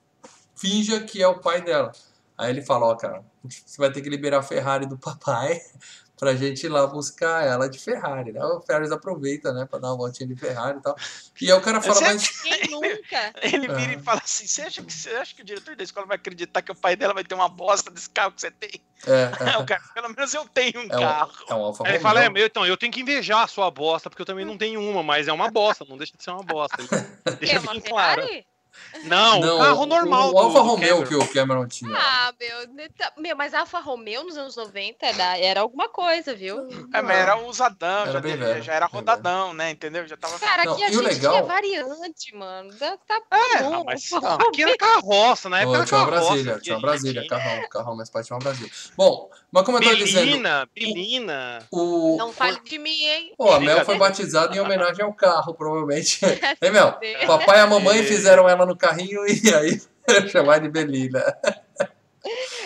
finja 0.56 1.02
que 1.02 1.22
é 1.22 1.28
o 1.28 1.40
pai 1.40 1.62
dela. 1.62 1.92
Aí 2.38 2.50
ele 2.50 2.62
fala, 2.62 2.88
ó, 2.88 2.96
cara, 2.96 3.24
você 3.44 3.78
vai 3.78 3.92
ter 3.92 4.02
que 4.02 4.10
liberar 4.10 4.40
a 4.40 4.44
Ferrari 4.44 4.86
do 4.86 4.98
papai 4.98 5.62
pra 6.24 6.36
gente 6.36 6.66
ir 6.66 6.70
lá 6.70 6.88
buscar 6.88 7.46
ela 7.46 7.70
de 7.70 7.78
Ferrari, 7.78 8.32
né? 8.32 8.44
O 8.44 8.62
Ferris 8.62 8.92
aproveita, 8.92 9.52
né, 9.52 9.66
pra 9.70 9.78
dar 9.78 9.90
uma 9.90 9.98
voltinha 9.98 10.28
de 10.28 10.36
Ferrari 10.36 10.78
e 10.78 10.82
tal. 10.82 10.96
E 11.42 11.52
aí 11.52 11.58
o 11.58 11.62
cara 11.62 11.82
fala, 11.82 12.00
mas... 12.00 12.42
Quem 12.42 12.70
nunca? 12.72 13.34
Ele 13.42 13.68
vira 13.68 13.92
Ah. 13.92 13.94
e 13.94 14.00
fala 14.00 14.22
assim: 14.24 14.48
você 14.48 14.62
acha, 14.62 14.82
que, 14.82 14.94
você 14.94 15.10
acha 15.10 15.36
que 15.36 15.42
o 15.42 15.46
diretor 15.46 15.76
da 15.76 15.84
escola 15.84 16.06
vai 16.06 16.16
acreditar 16.16 16.62
que 16.62 16.72
o 16.72 16.76
pai 16.76 16.96
dela 16.96 17.14
vai 17.14 17.24
ter 17.24 17.36
uma 17.36 17.50
bosta 17.50 17.92
desse 17.92 18.10
carro 18.10 18.32
que 18.32 18.42
você 18.42 18.52
tem? 18.52 18.82
É, 19.06 19.32
Aí 19.40 19.56
o 19.62 19.66
cara, 19.66 19.82
pelo 19.94 20.10
menos 20.10 20.34
eu 20.34 20.46
tenho 20.48 20.80
um 20.80 20.84
é, 20.84 20.94
é, 20.94 20.98
um, 20.98 21.00
carro. 21.02 21.34
é 21.50 21.54
um 21.54 21.64
Alfa 21.64 21.88
ele 21.90 22.00
fala, 22.00 22.24
é, 22.24 22.30
meu, 22.30 22.46
então, 22.46 22.66
eu 22.66 22.78
tenho 22.78 22.92
que 22.92 23.02
invejar 23.02 23.44
a 23.44 23.48
sua 23.48 23.70
bosta, 23.70 24.10
porque 24.10 24.22
eu 24.22 24.26
também 24.26 24.46
não 24.46 24.58
tenho 24.58 24.82
uma, 24.82 25.04
mas 25.04 25.28
é 25.28 25.34
uma 25.34 25.52
bosta, 25.52 25.86
não 25.88 25.98
deixa 25.98 26.16
de 26.18 26.24
ser 26.24 26.32
uma 26.32 26.44
bosta. 26.44 26.78
Ele 26.80 27.36
deixa 27.40 27.58
é 27.58 27.60
uma 27.60 27.74
bem 27.74 27.82
claro. 27.82 28.22
Ferrari? 28.74 29.08
Não, 29.08 29.40
o 29.40 29.60
carro 29.60 29.86
normal. 29.86 30.30
O, 30.30 30.34
o 30.34 30.38
Alfa 30.40 30.60
do- 30.60 30.64
do 30.64 30.70
Romeo 30.72 30.88
Cameron. 31.04 31.08
que 31.08 31.16
o 31.16 31.34
Cameron 31.34 31.68
tinha. 31.68 31.96
Ah, 31.98 32.34
meu, 32.40 32.68
né, 32.74 32.90
tá- 32.98 33.14
meu, 33.18 33.36
mas 33.36 33.54
Alfa 33.54 33.80
Romeo 33.80 34.24
nos 34.24 34.38
anos 34.38 34.56
90 34.56 35.06
era, 35.06 35.38
era 35.38 35.62
alguma 35.62 35.88
coisa, 35.90 36.34
viu? 36.36 36.68
É, 36.94 37.02
mas 37.02 37.18
era 37.18 37.38
usadão, 37.38 38.02
Era 38.04 38.12
já, 38.14 38.20
velho, 38.20 38.62
já 38.62 38.74
era 38.74 38.88
bem 38.88 38.96
rodadão, 38.96 39.54
né? 39.54 39.72
Entendeu? 39.72 40.08
Já 40.08 40.18
tava. 40.18 40.38
Cara, 40.40 40.64
Não, 40.66 40.74
aqui 40.74 40.84
a 40.84 40.88
e 40.88 40.92
o 40.92 40.94
gente 41.04 41.14
legal- 41.14 41.34
tinha 41.34 41.44
variante, 41.44 42.36
mano. 42.36 42.74
Tá, 42.76 42.98
tá 43.08 43.22
É, 43.32 43.64
bom. 43.64 43.82
Ah, 43.82 43.84
mas 43.86 44.10
aqui 44.14 44.64
era 44.64 44.78
carroça, 44.78 45.50
na 45.50 45.60
época 45.62 45.72
Ô, 45.72 45.76
era 45.78 45.86
tinha 45.86 46.00
uma 46.00 46.10
carroça. 46.10 46.28
Brasília, 46.30 46.60
tinha 46.60 46.76
uma 46.76 46.82
Brasília, 46.82 47.22
Tinha. 47.22 47.30
carrão, 47.30 47.70
carrão, 47.70 47.96
meus 47.96 48.10
pais 48.10 48.26
tinham 48.28 48.38
uma 48.38 48.44
Brasília. 48.44 48.72
Bom, 48.98 49.30
mas 49.54 49.64
como 49.66 49.78
eu 49.78 49.84
tô 49.84 49.96
dizendo, 49.96 50.42
Bilina, 50.74 51.60
o, 51.72 52.18
Não 52.18 52.34
fale 52.34 52.60
de 52.62 52.80
mim, 52.80 53.04
hein? 53.04 53.34
Pô, 53.38 53.52
a 53.52 53.60
Mel 53.60 53.86
foi 53.86 53.98
batizada 53.98 54.56
em 54.56 54.60
homenagem 54.60 55.06
ao 55.06 55.14
carro, 55.14 55.54
provavelmente. 55.54 56.20
Hein, 56.62 56.72
Mel? 56.72 56.98
Papai 57.28 57.60
e 57.60 57.62
a 57.62 57.68
mamãe 57.68 58.00
É. 58.00 58.04
fizeram 58.04 58.50
ela 58.50 58.66
no 58.66 58.76
carrinho 58.76 59.22
e 59.28 59.54
aí 59.54 59.80
chamar 60.32 60.60
de 60.60 60.70
Belina. 60.70 61.24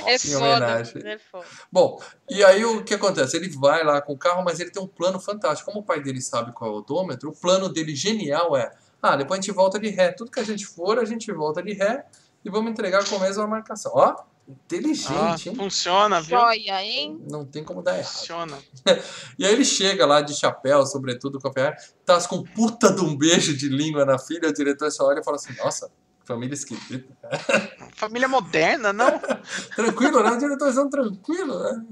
É 0.05 0.15
Em 0.15 0.19
foda, 0.19 0.37
homenagem. 0.45 1.01
é 1.05 1.17
foda. 1.17 1.45
Bom, 1.71 2.01
e 2.29 2.43
aí 2.43 2.63
o 2.63 2.83
que 2.83 2.93
acontece? 2.93 3.35
Ele 3.35 3.49
vai 3.49 3.83
lá 3.83 3.99
com 4.01 4.13
o 4.13 4.17
carro, 4.17 4.43
mas 4.45 4.59
ele 4.59 4.69
tem 4.71 4.81
um 4.81 4.87
plano 4.87 5.19
fantástico. 5.19 5.69
Como 5.69 5.81
o 5.83 5.85
pai 5.85 5.99
dele 6.01 6.21
sabe 6.21 6.53
qual 6.53 6.69
é 6.69 6.73
o 6.73 6.77
odômetro, 6.77 7.29
o 7.29 7.33
plano 7.35 7.67
dele 7.67 7.93
genial 7.95 8.55
é: 8.55 8.71
ah, 9.01 9.15
depois 9.17 9.39
a 9.39 9.41
gente 9.41 9.51
volta 9.53 9.77
de 9.79 9.89
ré. 9.89 10.11
Tudo 10.13 10.31
que 10.31 10.39
a 10.39 10.43
gente 10.45 10.65
for, 10.65 10.99
a 10.99 11.05
gente 11.05 11.29
volta 11.33 11.61
de 11.61 11.73
ré 11.73 12.05
e 12.45 12.49
vamos 12.49 12.71
entregar 12.71 13.03
com 13.09 13.15
a 13.15 13.19
mesma 13.19 13.45
marcação. 13.47 13.91
Ó, 13.95 14.15
Ah, 14.47 14.51
inteligente, 14.51 15.49
hein? 15.49 15.55
funciona, 15.55 16.21
viu? 16.21 16.37
Joia, 16.39 16.81
hein? 16.83 17.21
Não 17.29 17.45
tem 17.45 17.63
como 17.63 17.81
dar 17.81 17.97
errado. 17.97 18.05
Funciona. 18.13 18.57
E 19.37 19.45
aí 19.45 19.53
ele 19.53 19.65
chega 19.65 20.05
lá 20.05 20.21
de 20.21 20.33
chapéu, 20.33 20.85
sobretudo 20.85 21.39
com 21.39 21.47
a 21.49 21.53
Ferrari, 21.53 21.75
tá 22.05 22.19
com 22.27 22.41
puta 22.43 22.91
de 22.93 23.01
um 23.01 23.15
beijo 23.15 23.55
de 23.55 23.67
língua 23.69 24.05
na 24.05 24.17
filha, 24.17 24.49
o 24.49 24.53
diretor 24.53 24.89
só 24.91 25.05
olha 25.07 25.19
e 25.19 25.23
fala 25.23 25.35
assim, 25.35 25.53
nossa, 25.57 25.91
família 26.25 26.53
esquisita. 26.53 27.05
Família 27.95 28.27
moderna, 28.27 28.93
não? 28.93 29.19
Tranquilo, 29.75 30.21
né? 30.23 30.31
O 30.31 30.37
diretorzão 30.37 30.89
tranquilo, 30.89 31.59
né? 31.63 31.83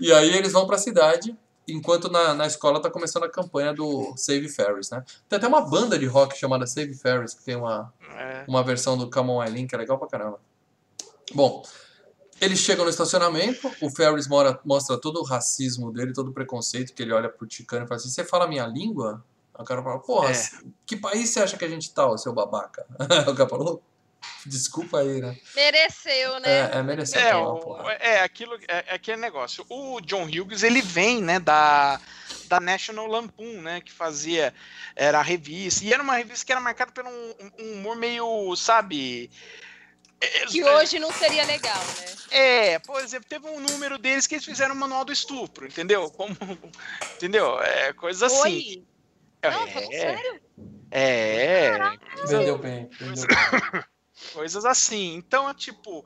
E 0.00 0.12
aí 0.12 0.30
eles 0.36 0.52
vão 0.52 0.66
pra 0.66 0.78
cidade, 0.78 1.36
enquanto 1.66 2.10
na, 2.10 2.32
na 2.34 2.46
escola 2.46 2.80
tá 2.80 2.88
começando 2.90 3.24
a 3.24 3.30
campanha 3.30 3.72
do 3.74 4.14
Save 4.16 4.48
Ferris, 4.48 4.90
né? 4.90 5.02
Tem 5.28 5.36
até 5.36 5.46
uma 5.48 5.60
banda 5.60 5.98
de 5.98 6.06
rock 6.06 6.38
chamada 6.38 6.66
Save 6.66 6.94
Ferris, 6.94 7.34
que 7.34 7.42
tem 7.44 7.56
uma, 7.56 7.92
É. 8.16 8.44
uma 8.48 8.62
versão 8.62 8.96
do 8.96 9.10
Come 9.10 9.30
On 9.30 9.42
Eileen, 9.42 9.66
que 9.66 9.74
é 9.74 9.78
legal 9.78 9.98
pra 9.98 10.08
caramba. 10.08 10.40
Bom, 11.34 11.62
eles 12.40 12.58
chegam 12.58 12.84
no 12.84 12.90
estacionamento, 12.90 13.70
o 13.80 13.90
Ferris 13.90 14.26
mora- 14.26 14.58
mostra 14.64 14.98
todo 15.00 15.20
o 15.20 15.24
racismo 15.24 15.92
dele, 15.92 16.12
todo 16.12 16.28
o 16.28 16.32
preconceito, 16.32 16.92
que 16.92 17.02
ele 17.02 17.12
olha 17.12 17.28
pro 17.28 17.46
Ticano 17.46 17.84
e 17.84 17.88
fala 17.88 18.00
assim, 18.00 18.10
você 18.10 18.24
fala 18.24 18.46
minha 18.48 18.66
língua? 18.66 19.24
O 19.56 19.64
cara 19.64 19.82
fala, 19.82 19.98
porra, 20.00 20.30
É. 20.32 20.48
que 20.86 20.96
país 20.96 21.30
você 21.30 21.40
acha 21.40 21.56
que 21.56 21.64
a 21.64 21.68
gente 21.68 21.92
tá, 21.94 22.06
ô 22.06 22.16
seu 22.18 22.32
babaca? 22.32 22.84
o 23.30 23.34
cara 23.34 23.48
falou, 23.48 23.82
desculpa 24.46 25.00
aí, 25.00 25.20
né? 25.20 25.36
Mereceu, 25.54 26.40
né? 26.40 26.70
É, 26.72 26.78
é 26.78 26.82
merecer 26.82 27.22
É, 27.22 27.36
o- 27.36 27.56
porrada. 27.58 27.92
é 27.92 28.22
aquilo, 28.22 28.54
é, 28.66 28.84
é 28.88 28.94
aquele 28.94 29.18
negócio. 29.20 29.64
O 29.68 30.00
John 30.00 30.24
Hughes, 30.24 30.62
ele 30.62 30.82
vem, 30.82 31.22
né, 31.22 31.38
da, 31.38 32.00
da 32.48 32.58
National 32.58 33.06
Lampoon, 33.06 33.60
né, 33.60 33.80
que 33.80 33.92
fazia, 33.92 34.52
era 34.96 35.20
a 35.20 35.22
revista, 35.22 35.84
e 35.84 35.92
era 35.92 36.02
uma 36.02 36.16
revista 36.16 36.44
que 36.46 36.50
era 36.52 36.60
marcada 36.60 36.90
por 36.90 37.04
um, 37.04 37.34
um 37.60 37.72
humor 37.74 37.94
meio, 37.96 38.56
sabe... 38.56 39.30
Que 40.50 40.62
hoje 40.64 40.98
não 40.98 41.12
seria 41.12 41.44
legal, 41.44 41.76
né? 41.76 42.06
É, 42.30 42.78
por 42.78 43.00
exemplo, 43.02 43.28
teve 43.28 43.46
um 43.46 43.60
número 43.60 43.98
deles 43.98 44.26
que 44.26 44.34
eles 44.36 44.44
fizeram 44.44 44.74
o 44.74 44.78
manual 44.78 45.04
do 45.04 45.12
estupro, 45.12 45.66
entendeu? 45.66 46.10
Como, 46.10 46.36
entendeu? 47.16 47.60
É, 47.60 47.92
coisa 47.92 48.26
assim. 48.26 48.40
Oi? 48.40 48.84
Não, 49.42 49.66
falando 49.68 49.92
É, 49.92 49.98
sério? 49.98 50.40
é, 50.90 51.72
Vendeu 52.26 52.58
bem, 52.58 52.88
vendeu 52.98 53.26
bem. 53.26 53.82
coisas 54.32 54.64
assim. 54.64 55.14
Então, 55.14 55.48
é 55.48 55.54
tipo. 55.54 56.04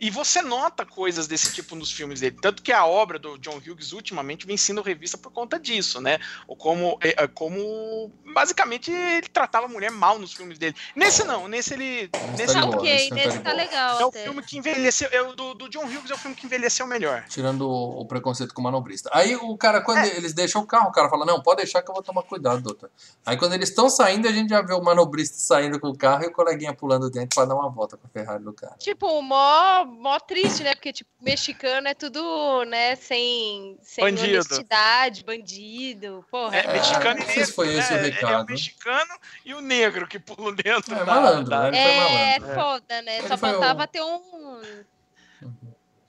E 0.00 0.10
você 0.10 0.40
nota 0.42 0.84
coisas 0.86 1.26
desse 1.26 1.52
tipo 1.52 1.74
nos 1.74 1.90
filmes 1.92 2.20
dele. 2.20 2.36
Tanto 2.40 2.62
que 2.62 2.72
a 2.72 2.86
obra 2.86 3.18
do 3.18 3.38
John 3.38 3.56
Hughes 3.58 3.92
ultimamente 3.92 4.46
vem 4.46 4.56
sendo 4.56 4.80
revista 4.82 5.18
por 5.18 5.32
conta 5.32 5.58
disso, 5.58 6.00
né? 6.00 6.18
Ou 6.46 6.56
como. 6.56 6.98
é, 7.02 7.24
é, 7.24 7.26
como 7.26 8.12
basicamente 8.34 8.90
ele 8.90 9.28
tratava 9.28 9.66
a 9.66 9.68
mulher 9.68 9.90
mal 9.90 10.18
nos 10.18 10.32
filmes 10.32 10.58
dele. 10.58 10.74
Nesse 10.94 11.24
não, 11.24 11.48
nesse 11.48 11.74
ele. 11.74 12.10
Nesse 12.36 12.48
Nesse 12.48 12.54
tá 12.54 12.64
ok, 12.66 12.90
esse 12.90 13.10
não 13.10 13.16
tá 13.18 13.24
nesse 13.24 13.38
tá 13.38 13.44
boa. 13.50 13.54
legal. 13.56 14.00
é 14.00 14.04
o 14.04 14.08
até. 14.08 14.22
filme 14.24 14.42
que 14.42 14.58
envelheceu. 14.58 15.08
É, 15.12 15.22
o 15.22 15.34
do, 15.34 15.54
do 15.54 15.68
John 15.68 15.84
Hughes 15.84 16.10
é 16.10 16.14
o 16.14 16.18
filme 16.18 16.34
que 16.36 16.46
envelheceu 16.46 16.86
melhor. 16.86 17.24
Tirando 17.28 17.62
o, 17.68 18.00
o 18.00 18.06
preconceito 18.06 18.54
com 18.54 18.60
o 18.60 18.64
manobrista. 18.64 19.10
Aí 19.12 19.34
o 19.36 19.56
cara, 19.56 19.80
quando 19.80 19.98
É. 19.98 20.16
eles 20.16 20.32
deixam 20.32 20.62
o 20.62 20.66
carro, 20.66 20.88
o 20.88 20.92
cara 20.92 21.08
fala, 21.08 21.26
não, 21.26 21.42
pode 21.42 21.58
deixar 21.58 21.82
que 21.82 21.90
eu 21.90 21.94
vou 21.94 22.02
tomar 22.02 22.22
cuidado, 22.22 22.62
doutor. 22.62 22.90
Aí 23.26 23.36
quando 23.36 23.54
eles 23.54 23.68
estão 23.68 23.90
saindo, 23.90 24.28
a 24.28 24.32
gente 24.32 24.50
já 24.50 24.62
vê 24.62 24.72
o 24.72 24.82
manobrista 24.82 25.36
saindo 25.38 25.78
com 25.80 25.88
o 25.88 25.96
carro 25.96 26.24
e 26.24 26.28
o 26.28 26.32
coleguinha 26.32 26.72
pulando 26.72 27.10
dentro 27.10 27.34
pra 27.34 27.44
dar 27.44 27.54
uma 27.58 27.70
volta 27.70 27.96
com 27.96 28.06
a 28.06 28.10
Ferrari 28.10 28.42
do 28.42 28.52
cara. 28.52 28.76
Tipo, 28.78 29.20
mó, 29.22 29.84
mó 29.84 30.18
triste, 30.20 30.62
né? 30.62 30.74
Porque, 30.74 30.92
tipo, 30.92 31.10
mexicano 31.20 31.88
é 31.88 31.94
tudo, 31.94 32.64
né, 32.64 32.94
sem, 32.96 33.78
sem 33.82 34.04
Bandido. 34.04 34.34
honestidade, 34.34 35.24
bandido. 35.24 36.24
Porra, 36.30 36.56
É, 36.56 36.60
É, 36.66 36.72
mexicano 36.72 37.20
não 37.20 37.22
e 37.22 37.24
sei 37.24 37.32
se 37.34 37.38
negro. 37.40 37.54
foi 37.54 37.74
esse 37.74 37.92
o 37.92 37.96
né? 37.96 38.02
É 38.02 38.08
o 38.08 38.12
recado. 38.12 38.46
mexicano 38.46 39.14
e 39.44 39.54
o 39.54 39.60
negro 39.60 40.06
que 40.08 40.18
pulam 40.18 40.54
dentro. 40.54 40.94
É 40.94 40.98
da- 40.98 41.04
malandro, 41.04 41.50
da- 41.50 41.70
né? 41.70 41.78
Ele 41.78 41.82
foi 41.82 41.92
é 41.92 42.38
malandro. 42.40 42.54
foda, 42.62 43.02
né? 43.02 43.18
Ele 43.18 43.28
Só 43.28 43.34
o- 43.34 43.38
faltava 43.38 43.86
ter 43.86 44.02
um, 44.02 44.60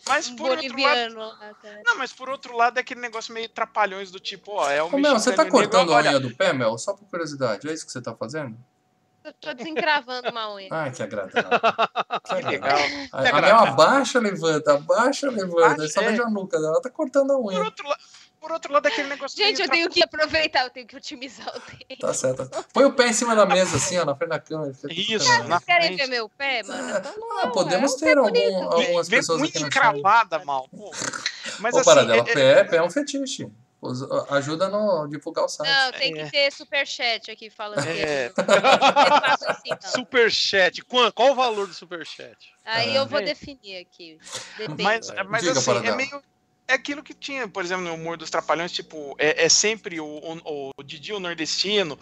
Mas 0.08 0.28
um 0.28 0.36
por 0.36 0.50
outro 0.52 0.66
lado. 0.66 0.72
boliviano 0.74 1.20
lá, 1.20 1.54
cara. 1.62 1.82
Não, 1.86 1.98
mas 1.98 2.12
por 2.14 2.30
outro 2.30 2.56
lado 2.56 2.78
é 2.78 2.82
aquele 2.82 3.00
negócio 3.02 3.34
meio 3.34 3.48
trapalhões 3.50 4.10
do 4.10 4.20
tipo, 4.20 4.54
ó, 4.54 4.70
é 4.72 4.82
o 4.82 4.88
Ô, 4.88 4.98
Mel, 4.98 5.20
você 5.20 5.32
tá 5.34 5.44
o 5.44 5.46
negro, 5.46 5.60
cortando 5.60 5.94
a 5.94 5.98
olha, 5.98 6.10
unha 6.12 6.20
do 6.20 6.34
pé, 6.36 6.52
Mel? 6.54 6.78
Só 6.78 6.94
por 6.94 7.06
curiosidade, 7.10 7.68
é 7.70 7.74
isso 7.74 7.86
que 7.86 7.92
você 7.92 8.02
tá 8.02 8.16
fazendo? 8.16 8.58
Eu 9.30 9.34
tô 9.40 9.54
desencravando 9.54 10.30
uma 10.30 10.54
unha. 10.56 10.68
Ai, 10.72 10.92
que 10.92 11.04
agradável. 11.04 11.44
Que 12.28 12.48
legal. 12.48 12.78
A, 13.12 13.30
a 13.30 13.42
Mel 13.42 13.56
abaixa, 13.58 14.20
levanta, 14.20 14.74
abaixa, 14.74 15.30
levanta. 15.30 15.84
Aí 15.84 15.90
só 15.90 16.02
É. 16.02 16.10
vejo 16.10 16.24
a 16.24 16.30
nuca 16.30 16.58
dela, 16.60 16.72
ela 16.74 16.82
tá 16.82 16.90
cortando 16.90 17.32
a 17.32 17.36
Por 17.36 17.46
unha. 17.54 17.60
outro, 17.62 17.88
la- 17.88 17.98
por 18.42 18.52
outro 18.52 18.74
lado 18.74 18.88
é 18.88 18.92
aquele 18.92 19.08
negócio 19.10 19.38
Gente, 19.38 19.62
eu 19.62 19.70
tenho 19.70 19.88
que 19.90 20.02
aproveitar, 20.04 20.64
eu 20.64 20.70
tenho 20.72 20.88
que 20.88 20.96
otimizar 20.98 21.48
o 21.50 21.60
tempo. 21.60 22.02
Tá 22.02 22.12
certo. 22.14 22.50
Põe 22.74 22.86
o 22.86 22.94
pé 22.94 23.10
em 23.10 23.14
cima 23.14 23.36
da 23.36 23.46
mesa, 23.46 23.78
assim, 23.78 23.98
ó, 24.00 24.06
na 24.06 24.16
frente 24.16 24.30
da 24.32 24.40
câmera. 24.40 24.72
Isso, 24.90 25.28
na 25.44 25.58
Vocês 25.60 25.64
querem 25.66 25.88
frente. 25.90 25.98
ver 26.00 26.08
meu 26.08 26.28
pé, 26.30 26.64
mano? 26.64 26.98
Então 26.98 27.14
não, 27.18 27.40
Ah, 27.42 27.48
podemos 27.52 27.92
é 27.92 27.96
um 27.96 28.00
ter 28.00 28.18
algum, 28.18 28.64
algumas 28.74 29.08
Vem 29.10 29.20
pessoas 29.20 29.40
muito 29.40 29.52
aqui 29.52 29.60
chat. 29.60 29.68
encravada, 29.68 30.44
mal. 30.44 30.68
pô. 30.70 30.90
Mas 31.60 31.76
Ô, 31.76 31.78
assim, 31.80 31.86
Paradela, 31.86 32.26
é- 32.28 32.32
é- 32.32 32.34
pé, 32.34 32.64
pé 32.64 32.78
é 32.78 32.82
um 32.84 32.90
fetiche. 32.90 33.48
Os- 33.82 34.02
Ajuda 34.32 34.68
no 34.68 35.08
divulgar 35.08 35.46
o 35.46 35.48
site. 35.48 35.70
Não, 35.70 35.92
tem 35.94 36.20
É. 36.20 36.26
que 36.26 36.32
ter 36.32 36.52
superchat 36.52 37.32
aqui 37.32 37.50
falando 37.50 37.82
que 37.82 37.88
É. 37.90 38.26
é. 38.26 38.32
É 39.70 39.74
assim. 39.74 39.92
Superchat. 39.96 40.82
Qual, 40.84 41.12
qual 41.14 41.32
o 41.32 41.36
valor 41.36 41.66
do 41.68 41.74
superchat? 41.74 42.36
Aí 42.66 42.96
É. 42.96 43.00
eu 43.00 43.06
vou 43.08 43.20
É. 43.20 43.24
definir 43.24 43.78
aqui. 43.78 44.18
Depende. 44.58 44.84
Mas, 44.84 45.10
É. 45.10 45.24
mas 45.24 45.42
Diga, 45.44 45.58
assim, 45.60 45.88
é 45.88 45.96
meio. 45.96 46.22
É 46.68 46.74
aquilo 46.74 47.02
que 47.02 47.14
tinha, 47.16 47.48
por 47.48 47.64
exemplo, 47.64 47.84
no 47.86 47.96
humor 47.96 48.16
dos 48.16 48.30
Trapalhões, 48.30 48.72
tipo, 48.72 49.16
é, 49.18 49.46
é 49.46 49.50
sempre 49.50 50.00
o, 50.00 50.06
o, 50.06 50.72
o 50.78 50.84
Didi, 50.84 51.12
o 51.14 51.20
nordestino, 51.20 51.98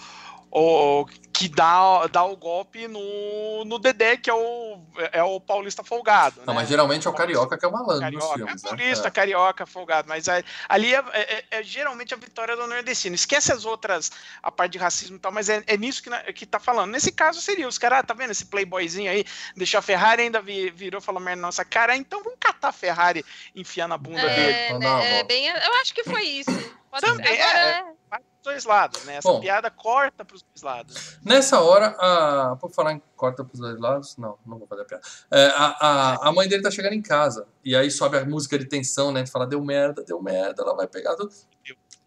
o, 0.52 1.06
que 1.34 1.48
dá, 1.48 2.08
dá 2.08 2.24
o 2.24 2.36
golpe 2.36 2.88
no, 2.88 3.64
no 3.66 3.78
Dedé, 3.78 4.18
que 4.18 4.30
é 4.30 4.34
o, 4.34 4.80
é 5.12 5.22
o 5.24 5.40
paulista 5.40 5.84
folgado. 5.84 6.42
Não, 6.46 6.54
né? 6.54 6.62
mas 6.62 6.70
geralmente 6.70 7.06
é 7.06 7.10
o 7.10 7.14
carioca 7.14 7.58
que 7.58 7.66
é 7.66 7.68
o 7.68 7.72
malandro 7.72 8.12
nos 8.12 8.24
Carioca, 8.26 8.34
filmes. 8.38 8.64
é 8.64 8.66
né? 8.66 8.78
paulista, 8.78 9.08
É. 9.08 9.12
carioca, 9.12 9.66
folgado, 9.66 10.08
mas 10.08 10.26
ali 10.68 10.96
é, 10.96 11.04
é- 11.14 11.44
é 11.52 11.64
geralmente 11.64 12.14
a 12.14 12.18
vitória 12.18 12.56
do 12.56 12.66
nordestino. 12.66 13.14
Esquece 13.14 13.52
as 13.52 13.66
outras, 13.66 14.12
a 14.42 14.50
parte 14.52 14.72
de 14.74 14.78
racismo 14.78 15.18
e 15.18 15.20
tal, 15.20 15.32
mas 15.32 15.50
é, 15.50 15.64
é 15.68 15.78
nisso 15.78 16.02
que, 16.02 16.10
que 16.34 16.46
tá 16.46 16.60
falando. 16.60 16.92
Nesse 16.92 17.12
caso 17.12 17.40
seria, 17.42 17.68
os 17.68 17.78
caras, 17.78 18.00
ah, 18.00 18.04
tá 18.04 18.14
vendo 18.14 18.32
esse 18.32 18.46
playboyzinho 18.46 19.12
aí, 19.12 19.26
deixou 19.56 19.78
a 19.80 19.82
Ferrari, 19.82 20.24
ainda 20.24 20.42
vi- 20.42 20.72
virou, 20.72 21.00
falou 21.02 21.22
merda 21.22 21.42
na 21.42 21.48
nossa 21.50 21.64
cara, 21.66 21.96
então 21.96 22.24
vamos 22.24 22.40
catar 22.40 22.70
a 22.70 22.74
Ferrari 22.74 23.24
enfiar 23.56 23.88
na 23.88 23.98
bunda 23.98 24.22
dele. 24.28 24.52
É, 24.52 24.70
uma 24.72 24.80
né, 24.80 25.20
é 25.20 25.24
bem, 25.24 25.48
eu 25.48 25.74
acho 25.82 25.94
que 25.94 26.04
foi 26.04 26.24
isso. 26.24 26.52
Pode 26.90 27.06
Também, 27.06 27.36
ser. 27.36 27.42
Agora, 27.42 27.84
pros 28.10 28.37
dois 28.48 28.66
lados, 28.66 29.04
né? 29.04 29.18
Essa 29.18 29.30
Bom. 29.30 29.40
piada 29.40 29.70
corta 29.70 30.24
pros 30.26 30.42
dois 30.42 30.62
lados. 30.64 31.20
Nessa 31.24 31.60
hora, 31.60 31.96
a... 32.00 32.56
por 32.56 32.72
falar 32.72 32.94
em 32.94 33.02
corta 33.16 33.44
pros 33.44 33.60
dois 33.60 33.80
lados, 33.80 34.18
não, 34.18 34.38
não 34.46 34.58
vou 34.58 34.68
fazer 34.68 34.84
a 34.84 34.86
piada. 34.86 35.04
É, 35.30 35.48
a, 35.48 35.66
a, 35.80 36.30
a 36.30 36.32
mãe 36.32 36.48
dele 36.48 36.64
tá 36.64 36.72
chegando 36.72 36.94
em 36.94 37.02
casa. 37.02 37.48
E 37.64 37.76
aí 37.76 37.92
sobe 37.92 38.18
a 38.18 38.26
música 38.26 38.58
de 38.58 38.66
tensão, 38.66 39.12
né? 39.12 39.24
De 39.24 39.30
falar, 39.30 39.46
deu 39.46 39.62
merda, 39.64 40.04
deu 40.04 40.22
merda, 40.22 40.64
ela 40.64 40.76
vai 40.76 40.88
pegar 40.88 41.16
tudo. 41.16 41.32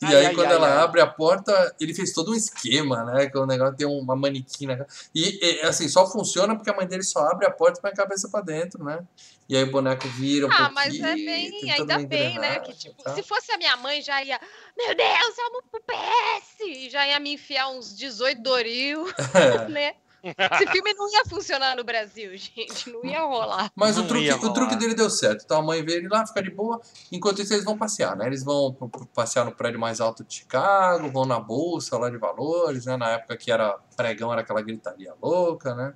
E 0.02 0.06
Ai, 0.06 0.16
aí, 0.16 0.26
ai, 0.26 0.34
quando 0.34 0.48
ai, 0.48 0.54
ela 0.54 0.82
abre 0.82 1.00
a 1.00 1.06
porta, 1.06 1.74
ele 1.78 1.92
fez 1.92 2.12
todo 2.12 2.32
um 2.32 2.34
esquema, 2.34 3.04
né? 3.04 3.26
Que 3.28 3.36
o 3.36 3.44
negócio 3.44 3.76
tem 3.76 3.86
uma 3.86 4.16
manequim 4.16 4.66
na 4.66 4.86
E, 5.14 5.38
e, 5.42 5.60
assim, 5.60 5.88
só 5.88 6.10
funciona 6.10 6.56
porque 6.56 6.70
a 6.70 6.74
mãe 6.74 6.86
dele 6.86 7.02
só 7.02 7.20
abre 7.26 7.46
a 7.46 7.50
porta 7.50 7.78
e 7.78 7.82
põe 7.82 7.90
a 7.90 7.94
cabeça 7.94 8.28
pra 8.30 8.40
dentro, 8.40 8.82
né? 8.82 9.04
E 9.46 9.56
aí 9.56 9.62
o 9.64 9.70
boneco 9.70 10.08
vira 10.08 10.46
um 10.46 10.50
ah, 10.52 10.70
mas 10.72 10.98
é 10.98 11.14
bem, 11.14 11.70
ainda 11.72 11.98
bem, 11.98 12.38
né? 12.38 12.60
Que, 12.60 12.72
tipo, 12.72 13.02
tal. 13.02 13.14
se 13.14 13.22
fosse 13.22 13.52
a 13.52 13.58
minha 13.58 13.76
mãe, 13.76 14.00
já 14.00 14.22
ia, 14.22 14.40
meu 14.78 14.94
Deus, 14.94 15.34
vamos 15.36 15.64
pro 15.70 15.82
PS! 15.82 16.60
E 16.60 16.88
já 16.88 17.06
ia 17.06 17.20
me 17.20 17.34
enfiar 17.34 17.68
uns 17.68 17.94
18 17.94 18.40
Doril, 18.40 19.06
É. 19.34 19.68
né? 19.68 19.94
Esse 20.22 20.66
filme 20.70 20.92
não 20.94 21.10
ia 21.10 21.24
funcionar 21.24 21.76
no 21.76 21.84
Brasil, 21.84 22.30
gente. 22.36 22.90
Não 22.90 23.04
ia 23.04 23.22
rolar. 23.22 23.70
Mas 23.74 23.98
o 23.98 24.06
truque, 24.06 24.30
o 24.30 24.52
truque 24.52 24.76
dele 24.76 24.94
deu 24.94 25.08
certo. 25.10 25.44
Então 25.44 25.58
a 25.58 25.62
mãe 25.62 25.82
vê 25.82 25.96
ele 25.96 26.08
lá, 26.08 26.26
fica 26.26 26.42
de 26.42 26.50
boa. 26.50 26.80
Enquanto 27.10 27.42
isso, 27.42 27.52
eles 27.52 27.64
vão 27.64 27.76
passear, 27.76 28.16
né? 28.16 28.26
Eles 28.26 28.44
vão 28.44 28.76
passear 29.14 29.44
no 29.44 29.52
prédio 29.52 29.80
mais 29.80 30.00
alto 30.00 30.24
de 30.24 30.34
Chicago, 30.34 31.10
vão 31.10 31.24
na 31.24 31.40
bolsa 31.40 31.96
lá 31.98 32.10
de 32.10 32.18
valores, 32.18 32.86
né? 32.86 32.96
Na 32.96 33.10
época 33.10 33.36
que 33.36 33.50
era 33.50 33.78
pregão, 33.96 34.32
era 34.32 34.42
aquela 34.42 34.62
gritaria 34.62 35.14
louca, 35.20 35.74
né? 35.74 35.94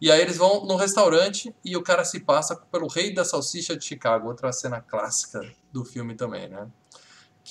E 0.00 0.10
aí 0.10 0.20
eles 0.20 0.36
vão 0.36 0.66
no 0.66 0.74
restaurante 0.74 1.54
e 1.64 1.76
o 1.76 1.82
cara 1.82 2.04
se 2.04 2.18
passa 2.18 2.56
pelo 2.56 2.88
rei 2.88 3.14
da 3.14 3.24
salsicha 3.24 3.76
de 3.76 3.84
Chicago, 3.84 4.26
outra 4.26 4.52
cena 4.52 4.80
clássica 4.80 5.40
do 5.72 5.84
filme 5.84 6.16
também, 6.16 6.48
né? 6.48 6.66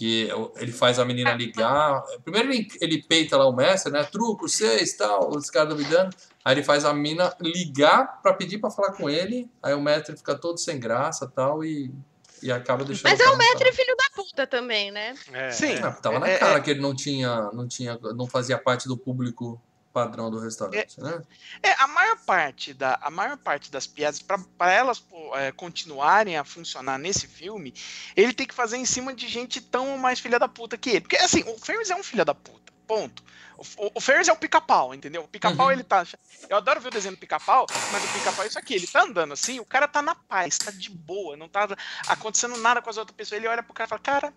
Que 0.02 0.30
ele 0.56 0.72
faz 0.72 0.98
a 0.98 1.06
menina 1.06 1.32
ligar. 1.36 2.02
Primeiro 2.24 2.52
ele, 2.52 2.68
ele 2.82 3.04
peita 3.04 3.38
lá 3.38 3.48
o 3.48 3.56
mestre, 3.56 3.92
né? 3.92 4.04
Truco, 4.04 4.50
seis, 4.50 4.94
tal, 4.98 5.30
os 5.30 5.48
caras 5.52 5.70
duvidando. 5.70 6.16
Aí 6.44 6.56
ele 6.56 6.64
faz 6.64 6.86
a 6.86 6.92
menina 6.92 7.32
ligar 7.40 8.20
para 8.20 8.34
pedir 8.34 8.58
para 8.58 8.72
falar 8.72 8.94
com 8.94 9.08
ele. 9.08 9.48
Aí 9.62 9.76
o 9.76 9.80
mestre 9.80 10.18
fica 10.18 10.34
todo 10.34 10.58
sem 10.58 10.80
graça 10.80 11.28
tal 11.28 11.64
e, 11.64 11.94
e 12.42 12.52
acaba 12.52 12.84
deixando. 12.84 13.12
Mas 13.12 13.20
é 13.20 13.30
o 13.30 13.38
mestre 13.38 13.72
filho 13.74 13.96
da 13.96 14.06
puta 14.16 14.48
também, 14.48 14.90
né? 14.90 15.14
É, 15.32 15.52
Sim. 15.52 15.76
Ah, 15.84 15.92
tava 15.92 16.18
na 16.18 16.28
É, 16.28 16.40
cara 16.40 16.58
é- 16.58 16.62
que 16.62 16.72
ele 16.72 16.82
não 16.82 16.96
tinha, 16.96 17.52
não 17.54 17.68
tinha, 17.68 17.96
não 18.16 18.26
fazia 18.26 18.58
parte 18.58 18.88
do 18.88 18.98
público 18.98 19.62
padrão 19.92 20.32
do 20.32 20.40
restaurante, 20.40 21.00
né? 21.00 21.22
É, 21.62 21.74
a 21.82 21.88
maior 21.88 22.18
parte, 22.26 22.74
da, 22.74 22.98
a 23.02 23.10
maior 23.10 23.38
parte 23.38 23.72
das 23.72 23.86
piadas, 23.86 24.22
para 24.22 24.72
elas 24.72 25.00
pô, 25.00 25.36
é, 25.38 25.52
continuarem 25.52 26.38
a 26.38 26.44
funcionar 26.44 26.98
nesse 26.98 27.28
filme, 27.28 27.74
ele 28.16 28.34
tem 28.34 28.48
que 28.48 28.54
fazer 28.54 28.78
em 28.78 28.86
cima 28.86 29.14
de 29.14 29.28
gente 29.28 29.62
tão 29.62 29.98
mais 29.98 30.20
filha 30.20 30.40
da 30.40 30.48
puta 30.48 30.78
que 30.78 30.92
ele. 30.92 31.02
Porque, 31.02 31.18
assim, 31.18 31.44
o 31.48 31.58
Ferris 31.60 31.90
é 31.90 31.96
um 31.96 32.04
filho 32.04 32.26
da 32.26 32.34
puta, 32.34 32.72
ponto. 32.88 33.24
O, 33.58 33.86
o, 33.86 33.92
o 33.96 34.02
Ferris 34.02 34.28
é 34.28 34.34
o 34.34 34.38
pica-pau, 34.38 34.94
entendeu? 34.94 35.24
O 35.24 35.28
pica-pau, 35.28 35.68
Uhum. 35.68 35.72
ele 35.72 35.84
tá... 35.84 36.06
Eu 36.50 36.58
adoro 36.58 36.82
ver 36.82 36.88
o 36.88 36.92
desenho 36.92 37.16
do 37.16 37.20
pica-pau, 37.20 37.68
mas 37.92 38.04
o 38.04 38.08
pica-pau 38.14 38.44
é 38.44 38.48
isso 38.48 38.58
aqui, 38.60 38.74
ele 38.74 38.88
tá 38.88 39.04
andando 39.04 39.34
assim, 39.34 39.60
o 39.60 39.66
cara 39.66 39.88
tá 39.88 40.02
na 40.02 40.16
paz, 40.16 40.58
tá 40.58 40.72
de 40.72 40.90
boa, 40.90 41.38
não 41.38 41.48
tá 41.48 41.68
acontecendo 42.08 42.58
nada 42.58 42.82
com 42.82 42.90
as 42.90 42.98
outras 42.98 43.16
pessoas, 43.16 43.40
ele 43.40 43.48
olha 43.48 43.62
pro 43.62 43.74
cara 43.74 43.88
e 43.88 43.90
fala, 43.90 44.02
cara... 44.02 44.34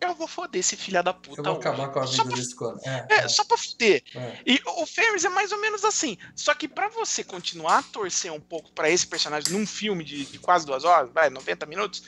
Eu 0.00 0.14
vou 0.14 0.28
foder 0.28 0.60
esse 0.60 0.76
filho 0.76 1.02
da 1.02 1.12
puta 1.12 1.40
Eu 1.40 1.44
vou 1.44 1.52
hoje. 1.58 1.68
acabar 1.68 1.88
com 1.88 1.98
a 2.00 2.04
vida 2.06 2.24
pra- 2.24 2.36
desse 2.36 2.56
cara. 2.56 2.76
É, 2.84 3.14
É, 3.24 3.28
só 3.28 3.44
pra 3.44 3.56
fuder. 3.56 4.02
é. 4.14 4.38
E 4.46 4.60
o 4.64 4.86
Ferris 4.86 5.24
é 5.24 5.28
mais 5.28 5.50
ou 5.52 5.60
menos 5.60 5.84
assim. 5.84 6.16
Só 6.36 6.54
que 6.54 6.68
pra 6.68 6.88
você 6.88 7.24
continuar 7.24 7.78
a 7.78 7.82
torcer 7.82 8.32
um 8.32 8.40
pouco 8.40 8.70
pra 8.72 8.88
esse 8.88 9.06
personagem 9.06 9.52
num 9.52 9.66
filme 9.66 10.04
de, 10.04 10.24
de 10.26 10.38
quase 10.38 10.64
duas 10.64 10.84
horas, 10.84 11.10
vai, 11.12 11.28
90 11.30 11.66
minutos, 11.66 12.02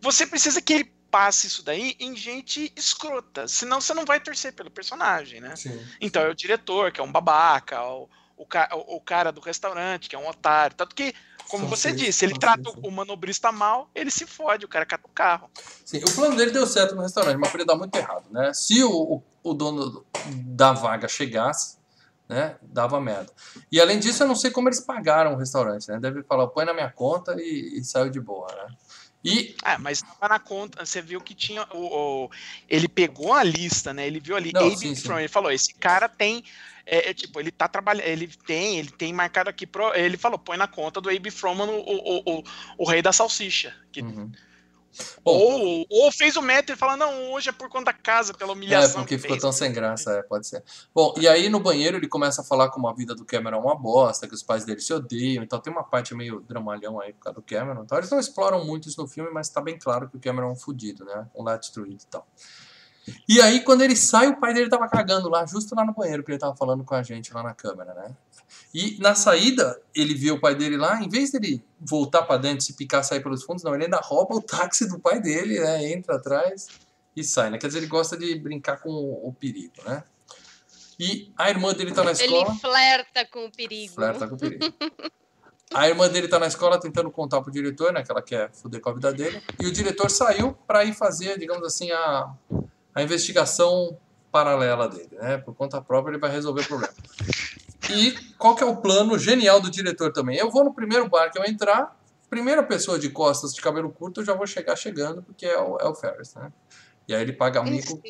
você 0.00 0.26
precisa 0.26 0.60
que 0.60 0.72
ele 0.72 0.84
passe 1.10 1.46
isso 1.46 1.62
daí 1.62 1.96
em 1.98 2.14
gente 2.14 2.70
escrota. 2.76 3.48
Senão 3.48 3.80
você 3.80 3.94
não 3.94 4.04
vai 4.04 4.20
torcer 4.20 4.52
pelo 4.52 4.70
personagem, 4.70 5.40
né? 5.40 5.56
Sim. 5.56 5.80
Então 6.00 6.20
é 6.22 6.28
o 6.28 6.34
diretor, 6.34 6.92
que 6.92 7.00
é 7.00 7.02
um 7.04 7.10
babaca, 7.10 7.82
o, 7.82 8.08
o- 8.36 8.96
o 8.96 9.00
cara 9.00 9.32
do 9.32 9.40
restaurante, 9.40 10.08
que 10.08 10.16
é 10.16 10.18
um 10.18 10.28
otário. 10.28 10.76
Tanto 10.76 10.94
que, 10.94 11.14
como 11.48 11.64
São 11.64 11.70
você 11.76 11.90
seis, 11.90 11.96
disse, 12.00 12.24
ele 12.24 12.38
trata 12.38 12.70
seis, 12.70 12.76
o 12.82 12.90
manobrista 12.90 13.50
mal, 13.52 13.90
ele 13.94 14.10
se 14.10 14.26
fode, 14.26 14.64
o 14.64 14.68
cara 14.68 14.84
cata 14.86 15.06
o 15.06 15.10
carro. 15.10 15.50
Sim, 15.84 15.98
o 15.98 16.14
plano 16.14 16.36
dele 16.36 16.50
deu 16.50 16.66
certo 16.66 16.94
no 16.94 17.02
restaurante, 17.02 17.36
mas 17.38 17.50
podia 17.50 17.66
dar 17.66 17.76
muito 17.76 17.94
errado, 17.96 18.24
né? 18.30 18.52
Se 18.52 18.82
o, 18.82 19.22
o, 19.42 19.54
dono 19.54 20.04
da 20.44 20.72
vaga 20.72 21.08
chegasse, 21.08 21.78
né, 22.28 22.56
dava 22.62 23.00
merda. 23.00 23.32
E 23.70 23.80
além 23.80 23.98
disso, 24.00 24.22
eu 24.22 24.26
não 24.26 24.34
sei 24.34 24.50
como 24.50 24.68
eles 24.68 24.80
pagaram 24.80 25.34
o 25.34 25.36
restaurante, 25.38 25.88
né? 25.88 25.98
Deve 26.00 26.22
falar, 26.24 26.48
põe 26.48 26.64
na 26.64 26.74
minha 26.74 26.90
conta 26.90 27.34
e, 27.38 27.78
e 27.78 27.84
saiu 27.84 28.10
de 28.10 28.20
boa, 28.20 28.48
né? 28.52 28.74
E 29.24 29.56
Ah, 29.62 29.78
mas 29.78 30.02
tava 30.02 30.28
na 30.34 30.38
conta, 30.38 30.84
você 30.84 31.02
viu 31.02 31.20
que 31.20 31.34
tinha 31.34 31.66
o, 31.72 32.24
o- 32.26 32.30
ele 32.68 32.86
pegou 32.88 33.32
a 33.32 33.42
lista, 33.42 33.92
né? 33.92 34.06
Ele 34.06 34.20
viu 34.20 34.36
ali 34.36 34.52
Não, 34.52 34.70
sim, 34.76 34.94
sim. 34.94 35.02
From, 35.02 35.18
ele 35.18 35.28
falou, 35.28 35.50
esse 35.50 35.74
cara 35.74 36.08
tem 36.08 36.44
é, 36.86 37.10
é, 37.10 37.14
tipo, 37.14 37.40
ele 37.40 37.50
tá 37.50 37.66
trabalhando, 37.66 38.06
ele 38.06 38.28
tem, 38.46 38.78
ele 38.78 38.90
tem 38.90 39.12
marcado 39.12 39.50
aqui 39.50 39.66
pro, 39.66 39.92
ele 39.94 40.16
falou, 40.16 40.38
põe 40.38 40.56
na 40.56 40.68
conta 40.68 41.00
do 41.00 41.10
Abe 41.10 41.30
Froman 41.32 41.66
o, 41.66 41.80
o, 41.80 42.38
o, 42.38 42.44
o 42.78 42.88
rei 42.88 43.02
da 43.02 43.12
salsicha, 43.12 43.74
que 43.92 44.06
Uhum. 44.06 44.30
Bom, 45.22 45.32
ou, 45.32 45.86
ou 45.90 46.12
fez 46.12 46.36
o 46.36 46.42
método 46.42 46.72
e 46.72 46.76
fala, 46.76 46.96
não, 46.96 47.32
hoje 47.32 47.50
é 47.50 47.52
por 47.52 47.68
conta 47.68 47.86
da 47.86 47.92
casa, 47.92 48.32
pela 48.32 48.52
é, 48.52 48.54
humilhação 48.54 49.02
porque 49.02 49.16
que 49.16 49.22
ficou 49.22 49.38
tão 49.38 49.52
sem 49.52 49.72
graça, 49.72 50.12
é, 50.12 50.22
pode 50.22 50.46
ser. 50.46 50.62
Bom, 50.94 51.12
e 51.18 51.28
aí 51.28 51.48
no 51.48 51.60
banheiro 51.60 51.96
ele 51.96 52.08
começa 52.08 52.40
a 52.40 52.44
falar 52.44 52.70
como 52.70 52.88
a 52.88 52.94
vida 52.94 53.14
do 53.14 53.24
Cameron 53.24 53.58
é 53.58 53.60
uma 53.60 53.74
bosta, 53.74 54.26
que 54.26 54.34
os 54.34 54.42
pais 54.42 54.64
dele 54.64 54.80
se 54.80 54.94
odeiam, 54.94 55.42
então 55.44 55.60
tem 55.60 55.72
uma 55.72 55.84
parte 55.84 56.14
meio 56.14 56.40
dramalhão 56.40 57.00
aí 57.00 57.12
por 57.12 57.24
causa 57.24 57.40
do 57.40 57.42
Cameron. 57.42 57.82
Então 57.82 57.98
eles 57.98 58.10
não 58.10 58.18
exploram 58.18 58.64
muito 58.64 58.88
isso 58.88 59.00
no 59.00 59.08
filme, 59.08 59.30
mas 59.30 59.48
tá 59.48 59.60
bem 59.60 59.78
claro 59.78 60.08
que 60.08 60.16
o 60.16 60.20
Cameron 60.20 60.48
é 60.48 60.52
um 60.52 60.56
fudido, 60.56 61.04
né? 61.04 61.26
Um 61.34 61.42
lá 61.42 61.56
destruído 61.56 62.02
e 62.02 62.06
tal. 62.06 62.26
E 63.28 63.40
aí, 63.40 63.60
quando 63.60 63.82
ele 63.82 63.94
sai, 63.94 64.28
o 64.28 64.40
pai 64.40 64.52
dele 64.52 64.68
tava 64.68 64.88
cagando 64.88 65.28
lá, 65.28 65.46
justo 65.46 65.74
lá 65.74 65.84
no 65.84 65.94
banheiro, 65.94 66.24
que 66.24 66.30
ele 66.30 66.38
tava 66.38 66.56
falando 66.56 66.84
com 66.84 66.94
a 66.94 67.02
gente 67.02 67.32
lá 67.32 67.42
na 67.42 67.54
câmera, 67.54 67.94
né? 67.94 68.14
E 68.74 68.98
na 69.00 69.14
saída, 69.14 69.80
ele 69.94 70.14
viu 70.14 70.34
o 70.34 70.40
pai 70.40 70.54
dele 70.54 70.76
lá, 70.76 71.00
em 71.02 71.08
vez 71.08 71.30
dele 71.30 71.64
voltar 71.80 72.22
pra 72.22 72.36
dentro, 72.36 72.64
se 72.64 72.74
picar, 72.74 73.04
sair 73.04 73.20
pelos 73.20 73.44
fundos, 73.44 73.62
não, 73.62 73.74
ele 73.74 73.84
ainda 73.84 74.00
rouba 74.02 74.34
o 74.34 74.42
táxi 74.42 74.88
do 74.88 74.98
pai 74.98 75.20
dele, 75.20 75.60
né? 75.60 75.92
Entra 75.92 76.16
atrás 76.16 76.68
e 77.16 77.24
sai, 77.24 77.50
né? 77.50 77.58
Quer 77.58 77.68
dizer, 77.68 77.78
ele 77.78 77.86
gosta 77.86 78.16
de 78.16 78.34
brincar 78.38 78.78
com 78.78 78.90
o, 78.90 79.32
perigo, 79.32 79.72
né? 79.84 80.02
E 80.98 81.32
a 81.36 81.50
irmã 81.50 81.72
dele 81.72 81.92
tá 81.92 82.02
na 82.02 82.12
escola. 82.12 82.50
Ele 82.50 82.58
flerta 82.58 83.26
com 83.26 83.46
o 83.46 83.52
perigo. 83.52 83.94
Flerta 83.94 84.28
com 84.28 84.34
o 84.34 84.38
perigo. 84.38 84.64
A 85.74 85.88
irmã 85.88 86.08
dele 86.08 86.28
tá 86.28 86.38
na 86.38 86.46
escola 86.46 86.78
tentando 86.78 87.10
contar 87.10 87.40
pro 87.42 87.52
diretor, 87.52 87.92
né? 87.92 88.02
Que 88.02 88.10
ela 88.10 88.22
quer 88.22 88.50
foder 88.52 88.80
com 88.80 88.90
a 88.90 88.94
vida 88.94 89.12
dele. 89.12 89.42
E 89.60 89.66
o 89.66 89.72
diretor 89.72 90.10
saiu 90.10 90.52
pra 90.66 90.84
ir 90.84 90.94
fazer, 90.94 91.38
digamos 91.38 91.66
assim, 91.66 91.90
a, 91.90 92.32
a 92.96 93.02
investigação 93.02 93.98
paralela 94.32 94.88
dele, 94.88 95.10
né? 95.12 95.36
Por 95.36 95.54
conta 95.54 95.82
própria 95.82 96.12
ele 96.12 96.18
vai 96.18 96.30
resolver 96.30 96.62
o 96.62 96.66
problema. 96.66 96.94
E 97.90 98.12
qual 98.38 98.56
que 98.56 98.64
é 98.64 98.66
o 98.66 98.78
plano 98.78 99.18
genial 99.18 99.60
do 99.60 99.70
diretor 99.70 100.10
também? 100.12 100.38
Eu 100.38 100.50
vou 100.50 100.64
no 100.64 100.72
primeiro 100.72 101.06
bar 101.06 101.30
que 101.30 101.38
eu 101.38 101.44
entrar, 101.44 101.94
primeira 102.30 102.62
pessoa 102.62 102.98
de 102.98 103.10
costas 103.10 103.54
de 103.54 103.60
cabelo 103.60 103.90
curto, 103.90 104.22
eu 104.22 104.24
já 104.24 104.32
vou 104.32 104.46
chegar 104.46 104.74
chegando, 104.76 105.22
porque 105.22 105.44
é 105.44 105.60
o, 105.60 105.78
é 105.78 105.86
o 105.86 105.94
Ferris, 105.94 106.34
né? 106.34 106.50
E 107.08 107.14
aí 107.14 107.22
ele 107.22 107.32
paga 107.32 107.62
mico. 107.62 108.02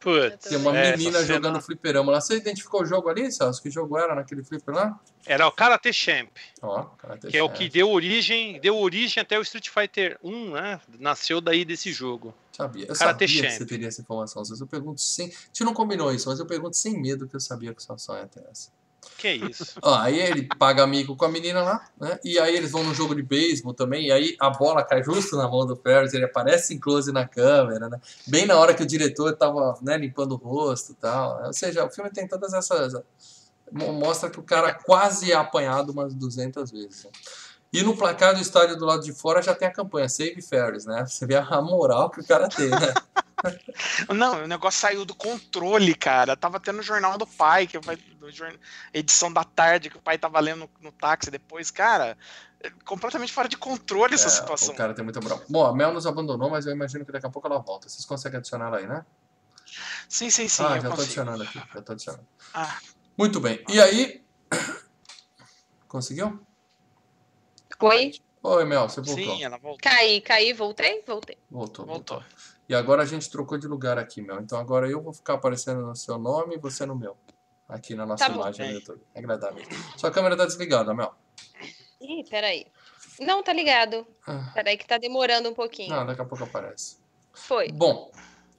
Putz, 0.00 0.48
Tem 0.48 0.56
uma 0.58 0.76
É, 0.76 0.96
menina 0.96 1.18
cena- 1.20 1.34
jogando 1.34 1.60
fliperama 1.60 2.12
lá. 2.12 2.20
Você 2.20 2.36
identificou 2.36 2.82
o 2.82 2.86
jogo 2.86 3.08
ali, 3.08 3.30
Celso? 3.32 3.60
Que 3.60 3.70
jogo 3.70 3.98
era 3.98 4.14
naquele 4.14 4.44
flipper 4.44 4.72
lá? 4.74 5.00
Era 5.26 5.48
o 5.48 5.52
Karate 5.52 5.92
Champ, 5.92 6.30
Ó, 6.62 6.84
Karate 6.96 7.26
que 7.26 7.36
é 7.36 7.42
o 7.42 7.46
Champ. 7.48 7.56
que 7.58 7.68
deu 7.68 7.90
origem, 7.90 8.60
deu 8.60 8.76
origem 8.78 9.20
até 9.20 9.36
o 9.38 9.42
Street 9.42 9.68
Fighter 9.68 10.16
1, 10.22 10.50
né? 10.52 10.80
Nasceu 11.00 11.40
daí 11.40 11.64
desse 11.64 11.92
jogo. 11.92 12.32
Sabia. 12.52 12.86
Eu 12.86 12.94
Karate 12.94 12.98
sabia 12.98 13.26
que 13.26 13.48
Champ. 13.48 13.58
você 13.58 13.66
teria 13.66 13.88
essa 13.88 14.00
informação. 14.00 14.42
Às 14.42 14.48
vezes 14.48 14.60
eu 14.60 14.66
pergunto 14.68 15.00
sem. 15.00 15.26
A 15.26 15.30
gente 15.30 15.64
não 15.64 15.74
combinou 15.74 16.12
isso, 16.14 16.28
mas 16.28 16.38
eu 16.38 16.46
pergunto 16.46 16.76
sem 16.76 17.00
medo 17.00 17.26
que 17.26 17.34
eu 17.34 17.40
sabia 17.40 17.74
que 17.74 17.82
sua 17.82 18.18
ia 18.18 18.26
ter 18.28 18.44
essa. 18.50 18.70
Que 19.18 19.28
é 19.28 19.36
isso? 19.36 19.78
Ó, 19.82 19.94
aí 19.94 20.18
ele 20.20 20.48
paga 20.58 20.82
amigo 20.82 21.16
com 21.16 21.24
a 21.24 21.28
menina 21.28 21.62
lá, 21.62 21.88
né? 22.00 22.18
E 22.24 22.38
aí 22.38 22.56
eles 22.56 22.70
vão 22.72 22.82
no 22.84 22.94
jogo 22.94 23.14
de 23.14 23.22
beisebol 23.22 23.72
também. 23.74 24.06
E 24.08 24.12
aí 24.12 24.36
a 24.40 24.50
bola 24.50 24.82
cai 24.84 25.02
justo 25.02 25.36
na 25.36 25.48
mão 25.48 25.66
do 25.66 25.76
Ferris, 25.76 26.12
ele 26.14 26.24
aparece 26.24 26.74
em 26.74 26.78
close 26.78 27.10
na 27.12 27.26
câmera, 27.26 27.88
né? 27.88 28.00
Bem 28.26 28.46
na 28.46 28.56
hora 28.56 28.74
que 28.74 28.82
o 28.82 28.86
diretor 28.86 29.34
tava 29.36 29.78
né, 29.82 29.96
limpando 29.96 30.32
o 30.32 30.36
rosto 30.36 30.92
e 30.92 30.94
tal. 30.94 31.42
Ou 31.46 31.52
seja, 31.52 31.84
o 31.84 31.90
filme 31.90 32.10
tem 32.10 32.26
todas 32.28 32.52
essas. 32.52 32.92
mo- 33.72 33.92
Mostra 33.92 34.28
que 34.30 34.38
o 34.40 34.42
cara 34.42 34.72
quase 34.74 35.32
é 35.32 35.34
apanhado 35.34 35.92
umas 35.92 36.14
200 36.14 36.70
vezes. 36.70 37.04
né? 37.04 37.10
E 37.72 37.82
no 37.82 37.96
placar 37.96 38.34
do 38.34 38.40
estádio 38.40 38.76
do 38.76 38.84
lado 38.84 39.02
de 39.02 39.12
fora 39.12 39.42
já 39.42 39.52
tem 39.54 39.66
a 39.66 39.72
campanha 39.72 40.08
Save 40.08 40.40
Ferris, 40.40 40.84
né? 40.86 41.04
Você 41.08 41.26
vê 41.26 41.34
a 41.34 41.60
moral 41.60 42.08
que 42.10 42.20
o 42.20 42.24
cara 42.24 42.48
tem, 42.48 42.68
né? 42.68 42.94
Não, 44.14 44.44
o 44.44 44.46
negócio 44.46 44.80
saiu 44.80 45.04
do 45.04 45.14
controle, 45.14 45.94
cara. 45.94 46.36
Tava 46.36 46.60
tendo 46.60 46.78
o 46.78 46.82
jornal 46.82 47.18
do 47.18 47.26
pai, 47.26 47.66
que 47.66 47.78
vai 47.80 47.96
do 47.96 48.30
jorn- 48.30 48.58
edição 48.92 49.32
da 49.32 49.44
tarde 49.44 49.90
que 49.90 49.96
o 49.96 50.02
pai 50.02 50.16
tava 50.18 50.38
lendo 50.40 50.60
no, 50.60 50.70
no 50.80 50.92
táxi 50.92 51.30
depois, 51.30 51.70
cara. 51.70 52.16
é 52.60 52.70
completamente 52.84 53.32
fora 53.32 53.48
de 53.48 53.56
controle 53.56 54.14
essa 54.14 54.28
É, 54.28 54.30
situação. 54.30 54.74
O 54.74 54.76
cara 54.76 54.94
tem 54.94 55.04
muita 55.04 55.20
moral. 55.20 55.42
Bom, 55.48 55.66
a 55.66 55.74
Mel 55.74 55.92
nos 55.92 56.06
abandonou, 56.06 56.48
mas 56.50 56.66
eu 56.66 56.72
imagino 56.72 57.04
que 57.04 57.12
daqui 57.12 57.26
a 57.26 57.30
pouco 57.30 57.46
ela 57.48 57.58
volta. 57.58 57.88
Vocês 57.88 58.04
conseguem 58.06 58.38
adicionar 58.38 58.66
ela 58.68 58.78
aí, 58.78 58.86
né? 58.86 59.04
Sim, 60.08 60.30
sim, 60.30 60.48
sim, 60.48 60.62
ah, 60.64 60.76
eu 60.76 60.82
já 60.82 60.88
tô 60.90 60.96
consigo. 60.96 61.02
adicionando 61.02 61.42
aqui. 61.42 61.58
Já 61.74 61.82
tô 61.82 61.92
adicionando. 61.92 62.26
Ah, 62.54 62.78
Muito 63.18 63.40
bem. 63.40 63.64
E 63.68 63.80
aí. 63.80 64.24
Conseguiu? 65.88 66.44
Oi? 67.80 68.12
Oi, 68.42 68.64
Mel, 68.64 68.88
você 68.88 69.00
voltou. 69.00 69.36
sim, 69.36 69.42
ela 69.44 69.56
voltou. 69.58 69.78
Caí, 69.82 70.20
caí, 70.20 70.52
voltei? 70.52 71.02
Voltei. 71.06 71.38
Voltou, 71.50 71.86
Voltou. 71.86 72.20
voltou. 72.20 72.34
E 72.68 72.74
agora 72.74 73.02
a 73.02 73.06
gente 73.06 73.30
trocou 73.30 73.58
de 73.58 73.66
lugar 73.66 73.98
aqui, 73.98 74.22
Mel. 74.22 74.40
Então 74.40 74.58
agora 74.58 74.88
eu 74.88 75.02
vou 75.02 75.12
ficar 75.12 75.34
aparecendo 75.34 75.82
no 75.82 75.94
seu 75.94 76.18
nome 76.18 76.56
e 76.56 76.58
você 76.58 76.86
no 76.86 76.96
meu. 76.96 77.16
Aqui 77.68 77.94
na 77.94 78.04
nossa 78.06 78.26
Tá 78.26 78.30
bom. 78.32 78.40
imagem 78.40 78.68
no 78.68 78.72
YouTube. 78.74 79.02
É 79.14 79.18
agradável. 79.18 79.62
Sua 79.96 80.10
câmera 80.10 80.36
tá 80.36 80.44
desligada, 80.46 80.92
Mel. 80.94 81.14
Ih, 82.00 82.24
peraí. 82.28 82.66
Não, 83.20 83.42
tá 83.42 83.52
ligado. 83.52 84.06
Ah, 84.26 84.50
Peraí 84.54 84.76
que 84.76 84.86
tá 84.86 84.98
demorando 84.98 85.48
um 85.48 85.54
pouquinho. 85.54 85.90
Não, 85.94 86.04
daqui 86.04 86.20
a 86.20 86.24
pouco 86.24 86.44
aparece. 86.44 86.98
Foi. 87.32 87.70
Bom, 87.70 88.10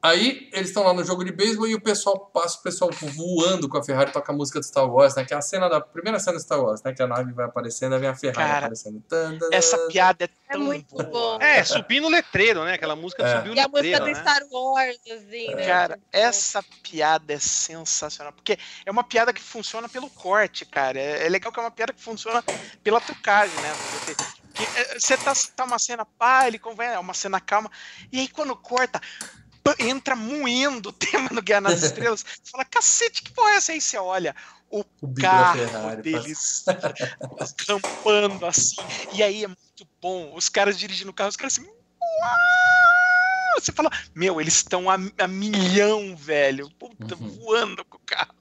aí 0.06 0.50
eles 0.54 0.70
estão 0.70 0.84
lá 0.84 0.94
no 0.94 1.04
jogo 1.04 1.24
de 1.24 1.32
beisebol 1.32 1.68
e 1.68 1.76
o 1.76 1.82
pessoal 1.82 2.20
passa 2.34 2.58
o 2.60 2.62
pessoal 2.64 2.90
voando 2.92 3.68
com 3.68 3.78
a 3.78 3.84
Ferrari 3.84 4.12
toca 4.12 4.32
a 4.32 4.36
música 4.36 4.60
do 4.60 4.66
Star 4.66 4.86
Wars, 4.90 5.16
né? 5.16 5.26
Que 5.26 5.34
é 5.34 5.38
a 5.38 5.42
cena 5.42 5.68
da 5.70 5.82
primeira 5.82 6.20
cena 6.20 6.38
do 6.38 6.42
Star 6.42 6.62
Wars, 6.62 6.82
né? 6.84 6.94
Que 6.94 7.02
a 7.02 7.08
nave 7.08 7.32
vai 7.34 7.46
aparecendo, 7.46 7.94
aí 7.94 8.00
vem 8.00 8.10
a 8.10 8.16
Ferrari 8.16 8.38
Cara, 8.38 8.58
aparecendo. 8.60 9.02
Tan, 9.08 9.38
tan, 9.38 9.50
Essa 9.52 9.78
tan. 9.78 9.88
piada 9.88 10.26
é 10.26 10.30
É 10.48 10.54
tão 10.54 10.62
muito 10.62 10.96
boa. 10.96 11.04
bom. 11.06 11.42
É, 11.42 11.64
subir 11.64 12.00
no 12.00 12.10
letreiro, 12.10 12.64
né? 12.64 12.74
Aquela 12.74 12.96
música 12.96 13.24
É. 13.26 13.38
subir 13.38 13.52
E 13.52 13.56
no 13.56 13.62
a 13.62 13.68
música 13.68 13.82
letreiro, 13.82 14.06
do 14.06 14.12
né? 14.12 14.16
Star 14.16 14.42
Wars, 14.52 15.00
assim, 15.12 15.56
né? 15.56 15.66
Cara, 15.66 16.00
essa 16.12 16.64
piada 16.84 17.34
é 17.34 17.40
sensacional. 17.40 18.34
Porque 18.34 18.58
é 18.86 18.92
uma 18.92 19.04
piada 19.04 19.34
que 19.34 19.42
funciona 19.42 19.90
pelo 19.90 20.10
corte, 20.10 20.66
cara. 20.66 21.00
É, 21.00 21.26
é 21.26 21.30
legal 21.30 21.52
que 21.52 21.60
é 21.60 21.64
uma 21.64 21.72
piada 21.72 21.94
que 21.94 22.02
funciona 22.02 22.44
pela 22.84 23.02
trucagem, 23.02 23.56
né? 23.62 23.74
Você, 23.74 24.16
que, 24.54 24.64
é, 24.80 25.00
você 25.00 25.18
tá, 25.18 25.34
tá 25.56 25.64
uma 25.66 25.78
cena 25.80 26.06
pá, 26.06 26.48
ele 26.48 26.58
convém, 26.60 26.88
é 26.88 27.00
uma 27.00 27.14
cena 27.14 27.40
calma. 27.42 27.70
E 28.12 28.20
aí 28.20 28.28
quando 28.30 28.56
corta, 28.56 29.02
entra 29.80 30.16
moendo 30.16 30.90
o 30.90 30.94
tema 30.94 31.30
do 31.30 31.42
Guerra 31.42 31.62
nas 31.62 31.82
Estrelas. 31.82 32.24
Você 32.24 32.52
fala, 32.52 32.66
cacete, 32.66 33.24
que 33.24 33.32
porra 33.32 33.52
é 33.52 33.56
essa 33.56 33.72
aí? 33.72 33.82
Você 33.82 33.98
olha, 33.98 34.36
o, 34.70 34.84
O 35.02 35.14
carro 35.16 35.58
Ferrari. 35.58 36.02
deles 36.02 36.64
campando 37.68 38.46
assim. 38.46 38.86
E 39.12 39.24
aí 39.24 39.44
é 39.44 39.48
muito 39.48 39.88
bom. 40.02 40.34
Os 40.36 40.50
caras 40.50 40.78
dirigindo 40.78 41.12
o 41.12 41.14
carro, 41.14 41.30
os 41.30 41.36
caras 41.38 41.58
assim. 41.58 41.66
"Uau!" 41.66 43.60
Você 43.60 43.72
fala, 43.72 43.90
meu, 44.14 44.40
eles 44.42 44.56
estão 44.56 44.90
a, 44.90 44.96
a 45.18 45.28
milhão, 45.28 46.16
velho. 46.16 46.70
Puta, 46.78 47.16
Uhum. 47.16 47.30
voando 47.40 47.86
com 47.86 47.98
o 47.98 48.02
carro. 48.06 48.36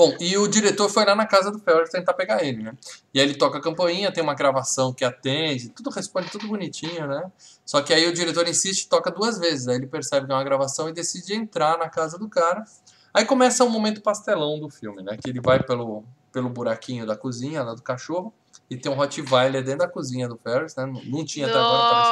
Bom, 0.00 0.16
e 0.18 0.38
o 0.38 0.48
diretor 0.48 0.88
foi 0.88 1.04
lá 1.04 1.14
na 1.14 1.26
casa 1.26 1.50
do 1.50 1.58
Ferris 1.58 1.90
tentar 1.90 2.14
pegar 2.14 2.42
ele, 2.42 2.62
né? 2.62 2.72
E 3.12 3.20
aí 3.20 3.26
ele 3.26 3.34
toca 3.34 3.58
a 3.58 3.60
campainha, 3.60 4.10
tem 4.10 4.22
uma 4.22 4.34
gravação 4.34 4.94
que 4.94 5.04
atende, 5.04 5.68
tudo 5.68 5.90
responde 5.90 6.30
tudo 6.30 6.48
bonitinho, 6.48 7.06
né? 7.06 7.30
Só 7.66 7.82
que 7.82 7.92
aí 7.92 8.08
o 8.08 8.14
diretor 8.14 8.48
insiste 8.48 8.84
e 8.84 8.88
toca 8.88 9.10
duas 9.10 9.38
vezes. 9.38 9.68
Aí 9.68 9.76
ele 9.76 9.86
percebe 9.86 10.24
que 10.24 10.32
é 10.32 10.34
uma 10.34 10.42
gravação 10.42 10.88
e 10.88 10.92
decide 10.94 11.34
entrar 11.34 11.76
na 11.76 11.86
casa 11.90 12.18
do 12.18 12.30
cara. 12.30 12.64
Aí 13.12 13.26
começa 13.26 13.62
um 13.62 13.68
momento 13.68 14.00
pastelão 14.00 14.58
do 14.58 14.70
filme, 14.70 15.02
né? 15.02 15.18
Que 15.22 15.28
ele 15.28 15.40
vai 15.42 15.62
pelo, 15.62 16.02
pelo 16.32 16.48
buraquinho 16.48 17.04
da 17.04 17.14
cozinha, 17.14 17.62
lá 17.62 17.74
do 17.74 17.82
cachorro, 17.82 18.32
e 18.70 18.78
tem 18.78 18.90
um 18.90 18.94
Rottweiler 18.94 19.62
dentro 19.62 19.80
da 19.80 19.88
cozinha 19.88 20.26
do 20.26 20.38
Ferris, 20.38 20.74
né? 20.76 20.86
Não, 20.86 21.02
não 21.04 21.24
tinha 21.26 21.46
até 21.46 21.58
agora, 21.58 21.90
parece. 21.90 22.10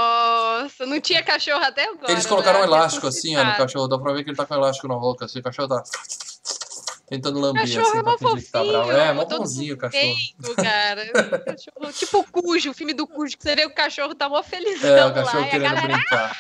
Nossa, 0.63 0.87
não 0.87 1.01
tinha 1.01 1.23
cachorro 1.23 1.65
até 1.65 1.89
agora. 1.89 2.13
Eles 2.13 2.27
colocaram 2.27 2.59
um 2.59 2.63
né? 2.63 2.69
elástico 2.69 3.07
assim, 3.07 3.35
ó, 3.35 3.45
no 3.45 3.57
cachorro. 3.57 3.89
Dá 3.89 3.99
pra 3.99 4.13
ver 4.13 4.25
que 4.25 4.29
ele 4.29 4.37
tá 4.37 4.45
com 4.45 4.53
um 4.53 4.59
elástico 4.59 4.89
na 4.89 4.97
boca, 4.97 5.25
assim. 5.25 5.39
O 5.39 5.43
cachorro 5.43 5.69
tá 5.69 5.83
tentando 7.09 7.39
lamber, 7.41 7.63
Cachorro 7.63 7.87
assim, 7.89 7.99
é 7.99 8.03
pra 8.03 8.13
mó 8.13 8.19
tá 8.19 8.29
fofinho, 8.29 8.69
bravo. 8.73 8.91
É, 8.93 9.13
mó 9.13 9.25
bonzinho 9.25 9.75
o 9.75 9.79
cachorro. 9.79 10.15
Cara. 10.57 11.05
Cachorro, 11.45 11.93
tipo 11.93 12.19
o 12.19 12.25
Cujo, 12.25 12.71
o 12.71 12.75
filme 12.75 12.93
do 12.95 13.07
Cujo, 13.07 13.37
que 13.37 13.43
você 13.43 13.55
vê 13.57 13.63
que 13.63 13.69
o 13.69 13.75
cachorro 13.75 14.15
tá 14.15 14.29
mó 14.29 14.43
felizão 14.43 14.91
É, 14.97 15.05
o 15.05 15.09
lá. 15.09 15.15
cachorro 15.15 15.41
e 15.43 15.47
a 15.47 15.51
querendo 15.51 15.75
galera, 15.75 15.87
brincar. 15.97 16.37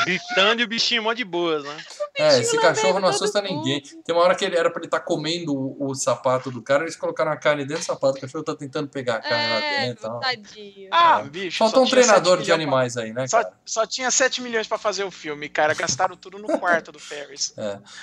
É. 0.00 0.04
Gritando 0.04 0.60
e 0.60 0.64
o 0.64 0.68
bichinho 0.68 1.02
mó 1.02 1.12
de 1.12 1.24
boas, 1.24 1.64
né? 1.64 1.76
É, 2.16 2.38
esse 2.40 2.58
cachorro 2.58 2.98
não 3.00 3.08
assusta 3.08 3.40
mundo. 3.42 3.56
ninguém. 3.64 3.80
Tem 4.04 4.14
uma 4.14 4.22
hora 4.24 4.34
que 4.34 4.44
ele 4.44 4.56
era 4.56 4.70
pra 4.70 4.80
ele 4.80 4.86
estar 4.86 5.00
comendo 5.00 5.54
o, 5.54 5.88
o 5.90 5.94
sapato 5.94 6.50
do 6.50 6.60
cara, 6.62 6.82
eles 6.84 6.96
colocaram 6.96 7.30
a 7.32 7.36
carne 7.36 7.64
dentro 7.64 7.82
do 7.82 7.86
sapato. 7.86 8.18
O 8.18 8.20
cachorro 8.20 8.44
tá 8.44 8.54
tentando 8.54 8.88
pegar 8.88 9.16
a 9.16 9.20
carne 9.20 9.48
lá 9.48 9.60
É, 9.64 9.86
dentro 9.86 10.04
e 10.04 10.08
tal. 10.08 10.20
tadinho. 10.20 10.88
Ah, 10.90 11.22
bicho. 11.22 11.58
Faltou 11.58 11.84
um 11.84 11.88
treinador 11.88 12.36
7 12.38 12.46
de 12.46 12.52
animais 12.52 12.96
aí, 12.96 13.12
né, 13.12 13.26
Só, 13.28 13.42
cara? 13.42 13.54
só 13.64 13.86
tinha 13.86 14.10
7 14.10 14.42
milhões 14.42 14.66
pra 14.66 14.78
fazer 14.78 15.04
o 15.04 15.10
filme, 15.10 15.48
cara. 15.48 15.74
Gastaram 15.74 16.16
tudo 16.16 16.38
no 16.38 16.58
quarto 16.58 16.90
do 16.92 16.98
Ferris. 16.98 17.54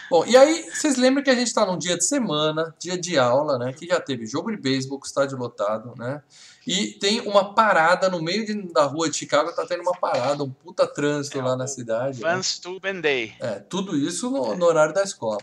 Bom, 0.09 0.25
e 0.25 0.35
aí, 0.37 0.69
vocês 0.73 0.95
lembram 0.97 1.23
que 1.23 1.29
a 1.29 1.35
gente 1.35 1.53
tá 1.53 1.65
num 1.65 1.76
dia 1.77 1.97
de 1.97 2.03
semana, 2.05 2.73
dia 2.79 2.97
de 2.97 3.17
aula, 3.17 3.57
né? 3.57 3.73
Que 3.73 3.85
já 3.87 3.99
teve 3.99 4.25
jogo 4.25 4.51
de 4.51 4.57
beisebol, 4.57 4.99
estádio 5.03 5.37
lotado, 5.37 5.93
né? 5.97 6.21
E 6.65 6.87
tem 6.99 7.21
uma 7.21 7.53
parada 7.53 8.09
no 8.09 8.21
meio 8.21 8.45
de- 8.45 8.73
da 8.73 8.83
rua 8.83 9.09
de 9.09 9.15
Chicago, 9.15 9.53
tá 9.53 9.65
tendo 9.65 9.81
uma 9.83 9.93
parada, 9.97 10.43
um 10.43 10.49
puta 10.51 10.85
trânsito 10.85 11.39
É, 11.39 11.41
lá 11.41 11.55
na 11.55 11.65
cidade. 11.65 12.21
né? 12.21 12.29
Van 12.35 12.43
Stuben 12.43 12.99
Day. 12.99 13.33
É, 13.39 13.59
tudo 13.59 13.95
isso 13.95 14.29
no, 14.29 14.53
no 14.55 14.65
horário 14.65 14.93
da 14.93 15.01
escola. 15.03 15.37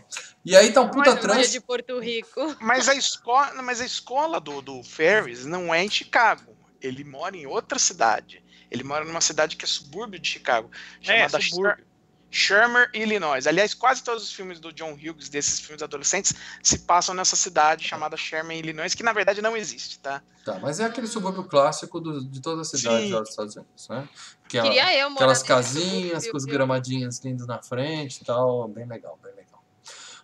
E 0.45 0.55
aí 0.55 0.71
tá 0.71 0.81
um 0.81 0.89
puta 0.89 1.09
Olha, 1.11 1.19
trânsito. 1.19 1.51
de 1.53 1.61
Porto 1.61 1.99
Rico. 1.99 2.55
Mas 2.61 2.87
a 2.87 2.93
escola, 2.93 3.59
mas 3.63 3.81
a 3.81 3.85
escola 3.85 4.39
do, 4.39 4.61
do 4.61 4.83
Ferris 4.83 5.45
não 5.45 5.73
é 5.73 5.83
em 5.83 5.89
Chicago. 5.89 6.55
Ele 6.79 7.03
mora 7.03 7.35
em 7.35 7.47
outra 7.47 7.79
cidade. 7.79 8.43
Ele 8.69 8.83
mora 8.83 9.03
numa 9.03 9.21
cidade 9.21 9.55
que 9.55 9.65
é 9.65 9.67
subúrbio 9.67 10.19
de 10.19 10.27
Chicago, 10.27 10.69
chamada 11.01 11.37
É, 11.37 11.41
subúrbio. 11.41 11.85
Shermer, 12.31 12.89
Illinois. 12.93 13.47
Aliás, 13.47 13.73
quase 13.73 14.03
todos 14.03 14.23
os 14.23 14.33
filmes 14.33 14.59
do 14.59 14.73
John 14.73 14.91
Hughes, 14.93 15.29
desses 15.29 15.59
filmes 15.59 15.81
adolescentes, 15.81 16.33
se 16.61 16.79
passam 16.79 17.15
nessa 17.15 17.35
cidade 17.35 17.87
chamada 17.87 18.17
Sherman, 18.17 18.59
Illinois, 18.59 18.93
que 18.93 19.03
na 19.03 19.13
verdade 19.13 19.41
não 19.41 19.55
existe, 19.55 19.99
tá? 19.99 20.21
Tá, 20.43 20.59
mas 20.59 20.79
é 20.79 20.85
aquele 20.85 21.07
subúrbio 21.07 21.43
clássico 21.45 21.99
do- 21.99 22.23
de 22.25 22.41
toda 22.41 22.61
a 22.61 22.65
cidade 22.65 23.05
Sim. 23.07 23.13
lá 23.13 23.19
dos 23.21 23.29
Estados 23.29 23.55
Unidos, 23.55 23.87
né? 23.89 24.07
Que 24.47 24.59
é 24.59 24.61
Queria 24.61 24.97
eu 24.97 25.09
morar 25.09 25.23
aquelas 25.25 25.43
casinhas 25.43 26.23
subúrbio, 26.25 26.31
com 26.31 26.37
os 26.37 26.45
viu? 26.45 26.53
gramadinhos 26.53 27.19
lindos 27.19 27.47
na 27.47 27.63
frente 27.63 28.17
e 28.21 28.25
tal, 28.25 28.67
bem 28.67 28.85
legal, 28.85 29.17
bem 29.23 29.31
legal. 29.31 29.44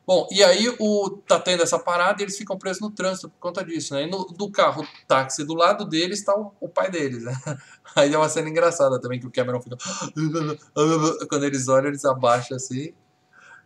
Bom, 0.06 0.28
e 0.32 0.44
aí 0.44 0.74
o, 0.80 1.10
tá 1.28 1.40
tendo 1.40 1.62
essa 1.64 1.78
parada 1.78 2.22
e 2.22 2.26
eles 2.26 2.38
ficam 2.38 2.58
presos 2.58 2.82
no 2.82 2.90
trânsito 2.90 3.30
por 3.30 3.40
conta 3.40 3.64
disso, 3.64 3.94
né? 3.94 4.04
E 4.04 4.10
no, 4.10 4.26
do 4.26 4.50
carro 4.50 4.86
táxi 5.08 5.44
do 5.44 5.54
lado 5.54 5.86
deles 5.86 6.20
está 6.20 6.36
o, 6.36 6.52
o 6.60 6.68
pai 6.68 6.90
deles, 6.90 7.24
né? 7.24 7.34
Aí 7.96 8.14
é 8.14 8.18
uma 8.18 8.30
cena 8.30 8.50
engraçada 8.50 9.00
também 9.00 9.20
que 9.20 9.28
o 9.28 9.32
Cameron 9.32 9.62
fica. 9.62 9.78
Quando 11.30 11.46
eles 11.46 11.68
olham, 11.68 11.90
eles 11.90 12.04
abaixam 12.04 12.58
assim. 12.58 12.94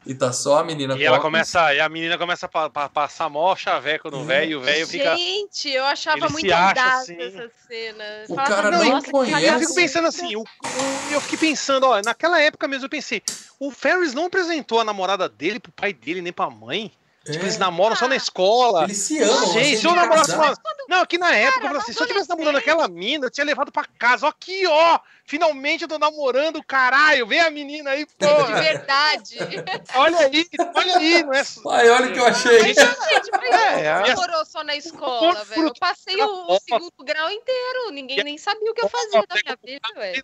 E 0.06 0.14
tá 0.14 0.32
só 0.32 0.60
a 0.60 0.64
menina 0.64 0.96
E 0.96 1.04
ela 1.04 1.18
óculos. 1.18 1.32
começa, 1.32 1.74
e 1.74 1.80
a 1.80 1.90
menina 1.90 2.18
começa 2.18 2.46
a 2.46 2.50
pa- 2.50 2.70
pa- 2.70 2.88
passar 2.90 3.28
mó 3.30 3.56
chaveco 3.56 4.12
no 4.12 4.24
velho, 4.24 4.52
e 4.52 4.56
o 4.56 4.62
velho 4.62 4.86
fica. 4.88 5.16
Gente, 5.18 5.70
eu 5.70 5.84
achava 5.84 6.30
muito 6.30 6.52
audácia 6.54 7.16
assim. 7.16 7.22
essa 7.24 7.52
cena. 7.68 8.04
Eu 8.04 8.24
O 8.26 8.36
falava, 8.36 8.56
cara 8.56 8.72
não 8.72 8.86
"Nossa, 8.86 9.06
que 9.06 9.12
conhece. 9.12 9.36
Eu 9.38 9.42
cagada." 9.42 9.60
fico 9.62 9.74
pensando 9.76 10.08
assim, 10.08 10.36
o, 10.36 10.42
o- 10.42 11.14
eu 11.14 11.22
fiquei 11.22 11.38
pensando, 11.50 11.86
ó, 11.88 12.00
naquela 12.04 12.40
época 12.40 12.68
mesmo 12.68 12.86
eu 12.86 12.90
pensei, 12.90 13.22
o 13.60 13.72
Ferris 13.72 14.14
não 14.14 14.26
apresentou 14.26 14.80
a 14.80 14.84
namorada 14.84 15.28
dele 15.28 15.60
pro 15.60 15.72
pai 15.72 15.92
dele, 15.92 16.22
nem 16.22 16.32
pra 16.32 16.50
mãe. 16.52 16.92
Tipo, 17.26 17.44
eles 17.44 17.56
É, 17.56 17.60
namoram 17.60 17.96
só 17.96 18.08
na 18.08 18.16
escola. 18.16 18.84
eles 18.84 18.98
se 18.98 19.20
amam. 19.22 19.54
Gente, 19.54 19.60
assim, 19.60 19.78
se 19.78 19.86
eu 19.88 19.92
de 19.92 19.96
namorasse 19.98 20.36
uma... 20.36 20.54
Não, 20.88 21.02
aqui 21.02 21.18
na 21.18 21.36
época, 21.36 21.60
eu 21.62 21.68
falei 21.68 21.82
assim, 21.82 21.94
se 21.94 22.02
eu 22.04 22.08
tivesse 22.08 22.30
namorando 22.30 22.58
aquela 22.58 22.88
mina, 22.88 23.26
eu 23.26 23.32
tinha 23.32 23.44
levado 23.46 23.72
pra 23.72 23.84
casa. 23.98 24.28
Ó, 24.28 24.30
Aqui, 24.30 24.68
ó! 24.68 25.00
Finalmente 25.28 25.82
eu 25.82 25.88
tô 25.88 25.98
namorando, 25.98 26.64
caralho! 26.64 27.26
Vem 27.26 27.40
a 27.40 27.50
menina 27.50 27.90
aí, 27.90 28.06
De 28.06 28.14
porra! 28.16 28.62
verdade. 28.62 29.38
olha 29.96 30.20
aí, 30.20 30.48
olha 30.76 30.98
aí, 30.98 31.24
não 31.24 31.34
é... 31.34 31.44
Pai, 31.64 31.90
olha 31.90 32.10
o 32.10 32.14
que 32.14 32.20
eu 32.20 32.26
achei. 32.28 32.60
Mas, 32.62 32.76
gente, 32.76 33.32
que 33.32 33.46
É, 33.48 33.74
você 33.74 33.80
é. 34.12 34.14
namorou 34.16 34.46
só 34.46 34.64
na 34.64 34.76
escola, 34.76 35.44
velho? 35.46 35.68
Eu 35.70 35.74
passei 35.80 36.22
o, 36.22 36.52
o 36.54 36.60
segundo 36.60 36.92
grau 37.04 37.32
inteiro. 37.32 37.90
Ninguém 37.92 38.24
nem 38.24 38.38
sabia 38.38 38.70
o 38.70 38.74
que 38.76 38.86
eu 38.86 38.90
fazia 38.90 39.24
da 39.28 39.36
minha 39.36 39.58
vida, 39.64 39.88
velho. 39.96 40.24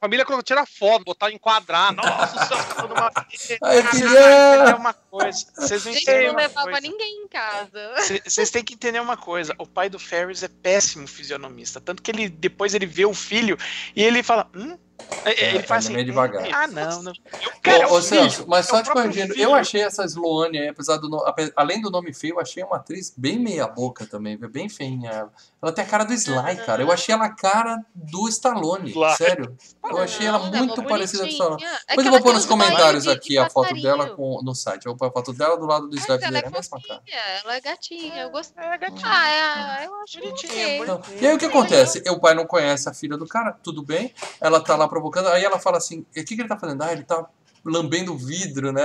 Família 0.00 0.24
quando 0.24 0.42
tira 0.44 0.64
foto, 0.64 1.04
botar 1.04 1.32
enquadrar. 1.32 1.92
Nossa, 1.92 2.36
o 2.36 2.46
céu 2.48 2.64
tá 2.76 2.84
uma... 2.86 3.10
Aí, 3.16 3.26
Vocês 3.36 3.58
têm 3.58 3.82
que 3.82 3.96
filha! 3.96 4.54
entender 4.54 4.76
uma 4.76 4.92
coisa. 4.94 5.46
Vocês 5.56 5.84
não 5.84 5.92
Gente, 5.92 6.02
entendem 6.02 6.28
não 6.28 6.36
levava 6.36 6.70
coisa. 6.70 6.80
ninguém 6.80 7.24
em 7.24 7.28
casa. 7.28 7.94
Cê- 8.02 8.22
Vocês 8.24 8.50
têm 8.50 8.62
que 8.62 8.74
entender 8.74 9.00
uma 9.00 9.16
coisa. 9.16 9.54
O 9.58 9.66
pai 9.66 9.88
do 9.90 9.98
Ferris 9.98 10.42
é 10.44 10.48
péssimo 10.48 11.06
fisionomista. 11.08 11.80
Tanto 11.80 12.00
que 12.02 12.10
ele 12.12 12.28
depois 12.28 12.74
ele 12.74 12.86
vê 12.86 13.04
o 13.06 13.14
filho 13.14 13.58
e 13.96 14.02
ele 14.02 14.22
fala. 14.22 14.48
Hum? 14.54 14.78
É, 15.24 15.54
ele 15.54 15.62
faz 15.62 15.84
ele 15.86 15.88
assim. 15.88 15.92
é 15.92 15.94
meio 15.96 16.06
devagar. 16.06 16.42
"Hum, 16.46 16.50
Ah, 16.52 16.66
não, 16.66 17.02
não. 17.02 17.12
Ô, 17.12 17.60
Cara, 17.62 17.82
é 17.84 17.86
ô, 17.86 17.94
o 17.96 18.02
Celso, 18.02 18.44
mas 18.48 18.66
é 18.66 18.70
só 18.70 18.82
te 18.82 18.90
corrigindo, 18.90 19.32
filho. 19.34 19.44
eu 19.44 19.54
achei 19.54 19.82
essa 19.82 20.04
Sloane 20.04 20.58
aí, 20.58 20.68
apesar 20.68 20.96
do 20.96 21.08
além 21.56 21.80
do 21.80 21.90
nome 21.90 22.12
feio, 22.14 22.34
eu 22.34 22.40
achei 22.40 22.62
uma 22.62 22.76
atriz 22.76 23.12
bem 23.16 23.38
meia 23.38 23.66
boca 23.66 24.06
também, 24.06 24.36
bem 24.36 24.68
feinha. 24.68 25.10
ela. 25.10 25.32
Ela 25.60 25.72
tem 25.72 25.84
a 25.84 25.88
cara 25.88 26.04
do 26.04 26.12
Sly, 26.14 26.56
cara. 26.64 26.82
Eu 26.82 26.92
achei 26.92 27.12
ela 27.12 27.24
a 27.26 27.34
cara 27.34 27.84
do 27.94 28.28
Stallone, 28.28 28.90
Sly. 28.90 29.16
sério. 29.16 29.56
Eu 29.84 29.98
achei 29.98 30.26
ela 30.26 30.38
ela 30.38 30.56
é 30.56 30.58
muito 30.60 30.82
parecida 30.84 31.24
com 31.24 31.28
o 31.28 31.32
Stallone. 31.32 31.64
É 31.64 31.68
Depois 31.88 32.06
eu 32.06 32.12
vou 32.12 32.18
ela 32.18 32.22
pôr 32.22 32.34
nos 32.34 32.46
comentários 32.46 33.02
de- 33.04 33.10
aqui 33.10 33.28
de 33.30 33.38
a 33.38 33.50
foto 33.50 33.74
dela 33.74 34.10
com- 34.10 34.40
no 34.42 34.54
site. 34.54 34.86
Eu 34.86 34.92
vou 34.92 34.98
pôr 34.98 35.06
a 35.08 35.10
foto 35.10 35.32
dela 35.32 35.56
do 35.58 35.66
lado 35.66 35.88
do 35.88 35.96
Sly 35.96 36.18
ela 36.22 36.38
é 36.38 36.46
a 36.46 36.50
mesma 36.50 36.80
cara. 36.80 37.02
ela 37.44 37.56
é 37.56 37.60
gatinha, 37.60 38.22
eu 38.22 38.30
gostei. 38.30 38.62
É, 38.64 38.78
gatinho. 38.78 39.02
Ah, 39.04 39.80
é, 39.82 39.86
eu 39.86 39.94
acho 40.02 40.18
Bonitinha. 40.20 40.76
Então, 40.78 41.02
e 41.20 41.26
aí 41.26 41.34
o 41.34 41.38
que 41.38 41.44
acontece? 41.46 42.02
O 42.08 42.20
pai 42.20 42.34
não 42.34 42.46
conhece 42.46 42.88
a 42.88 42.94
filha 42.94 43.16
do 43.16 43.26
cara, 43.26 43.52
tudo 43.62 43.82
bem. 43.82 44.14
Ela 44.40 44.60
tá 44.60 44.76
lá 44.76 44.87
provocando, 44.88 45.28
aí 45.28 45.44
ela 45.44 45.58
fala 45.58 45.78
assim: 45.78 46.00
o 46.00 46.04
que, 46.12 46.24
que 46.24 46.40
ele 46.40 46.48
tá 46.48 46.58
fazendo? 46.58 46.82
Ah, 46.82 46.92
ele 46.92 47.04
tá 47.04 47.26
lambendo 47.64 48.14
o 48.14 48.18
vidro, 48.18 48.72
né? 48.72 48.82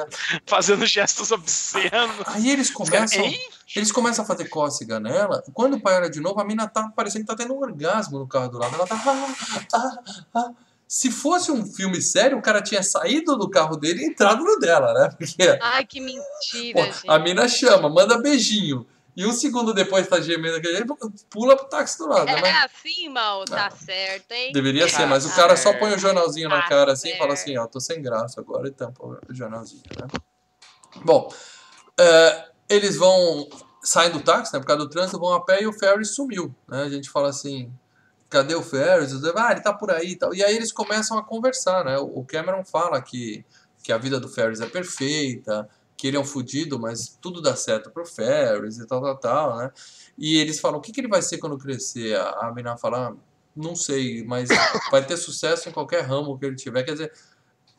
Fazendo 0.46 0.84
gestos 0.86 1.30
obscenos. 1.30 2.26
Aí 2.26 2.50
eles 2.50 2.70
começam. 2.70 3.24
Eles 3.74 3.92
começam 3.92 4.24
a 4.24 4.26
fazer 4.26 4.48
cócega 4.48 5.00
nela. 5.00 5.42
Quando 5.52 5.74
o 5.74 5.80
pai 5.80 5.96
olha 5.96 6.10
de 6.10 6.20
novo, 6.20 6.40
a 6.40 6.44
mina 6.44 6.66
tá 6.66 6.90
parecendo 6.94 7.24
que 7.24 7.30
tá 7.30 7.36
tendo 7.36 7.54
um 7.54 7.60
orgasmo 7.60 8.18
no 8.18 8.26
carro 8.26 8.48
do 8.48 8.58
lado. 8.58 8.74
Ela 8.74 8.86
tá. 8.86 8.96
ah, 9.04 9.74
ah, 9.74 9.98
ah. 10.34 10.50
Se 10.88 11.10
fosse 11.10 11.50
um 11.50 11.66
filme 11.66 12.00
sério, 12.00 12.38
o 12.38 12.42
cara 12.42 12.62
tinha 12.62 12.80
saído 12.80 13.36
do 13.36 13.50
carro 13.50 13.76
dele 13.76 14.02
e 14.02 14.06
entrado 14.06 14.44
no 14.44 14.56
dela, 14.58 14.94
né? 14.94 15.10
Porque 15.18 15.58
Ai, 15.60 15.84
que 15.84 15.98
pô, 15.98 16.06
mentira, 16.06 16.92
gente. 16.92 17.10
a 17.10 17.18
mina 17.18 17.48
chama, 17.48 17.88
manda 17.88 18.18
beijinho. 18.18 18.86
E 19.16 19.24
um 19.24 19.32
segundo 19.32 19.72
depois 19.72 20.06
tá 20.06 20.20
gemendo 20.20 20.58
aquele 20.58 20.84
pula 21.30 21.56
pro 21.56 21.66
táxi 21.68 21.96
do 21.98 22.06
lado. 22.06 22.26
né? 22.26 22.38
É 22.48 22.52
assim, 22.64 23.08
mal, 23.08 23.44
tá 23.46 23.70
certo, 23.70 24.30
hein? 24.32 24.52
deveria 24.52 24.86
ser, 24.88 24.98
Tá 24.98 25.06
mas 25.06 25.24
o 25.24 25.34
cara 25.34 25.56
só 25.56 25.72
põe 25.72 25.94
o 25.94 25.98
jornalzinho 25.98 26.50
na 26.50 26.60
Tá 26.62 26.68
cara 26.68 26.92
assim 26.92 27.08
e 27.08 27.10
certo. 27.12 27.20
fala 27.22 27.32
assim: 27.32 27.56
ó, 27.56 27.66
tô 27.66 27.80
sem 27.80 28.02
graça 28.02 28.40
agora 28.40 28.68
e 28.68 28.70
tampa 28.70 29.06
o 29.06 29.18
jornalzinho, 29.30 29.82
né? 29.98 30.06
Bom, 31.02 31.32
é, 31.98 32.44
eles 32.68 32.96
vão. 32.96 33.48
Saem 33.82 34.10
do 34.10 34.20
táxi, 34.20 34.52
né? 34.52 34.58
Por 34.58 34.66
causa 34.66 34.82
do 34.84 34.90
trânsito, 34.90 35.18
vão 35.18 35.32
a 35.32 35.40
pé 35.44 35.62
e 35.62 35.66
o 35.66 35.72
Ferris 35.72 36.10
sumiu. 36.10 36.52
Né? 36.68 36.82
A 36.82 36.88
gente 36.88 37.08
fala 37.08 37.28
assim: 37.30 37.72
cadê 38.28 38.54
o 38.54 38.62
Ferris? 38.62 39.12
Ah, 39.36 39.52
ele 39.52 39.60
tá 39.60 39.72
por 39.72 39.90
aí 39.90 40.10
e 40.10 40.16
tal. 40.16 40.34
E 40.34 40.42
aí 40.44 40.54
eles 40.56 40.72
começam 40.72 41.16
a 41.16 41.22
conversar, 41.22 41.84
né? 41.84 41.96
O 41.98 42.24
Cameron 42.24 42.64
fala 42.64 43.00
que, 43.00 43.44
que 43.82 43.92
a 43.92 43.98
vida 43.98 44.18
do 44.18 44.28
Ferris 44.28 44.60
é 44.60 44.66
perfeita, 44.66 45.68
que 45.96 46.06
ele 46.06 46.16
é 46.16 46.20
um 46.20 46.24
fudido, 46.24 46.78
mas 46.78 47.16
tudo 47.20 47.40
dá 47.40 47.56
certo 47.56 47.90
pro 47.90 48.04
Ferris 48.04 48.78
e 48.78 48.86
tal, 48.86 49.00
tal, 49.00 49.16
tal, 49.18 49.56
né? 49.58 49.70
E 50.18 50.36
eles 50.36 50.60
falam: 50.60 50.78
o 50.78 50.82
que, 50.82 50.92
que 50.92 51.00
ele 51.00 51.08
vai 51.08 51.22
ser 51.22 51.38
quando 51.38 51.58
crescer? 51.58 52.16
A, 52.16 52.52
a 52.52 52.76
fala: 52.76 53.08
"Ah, 53.08 53.16
não 53.56 53.74
sei, 53.74 54.22
mas 54.24 54.48
vai 54.90 55.04
ter 55.04 55.16
sucesso 55.16 55.68
em 55.68 55.72
qualquer 55.72 56.02
ramo 56.02 56.38
que 56.38 56.44
ele 56.44 56.56
tiver. 56.56 56.82
Quer 56.82 56.92
dizer, 56.92 57.12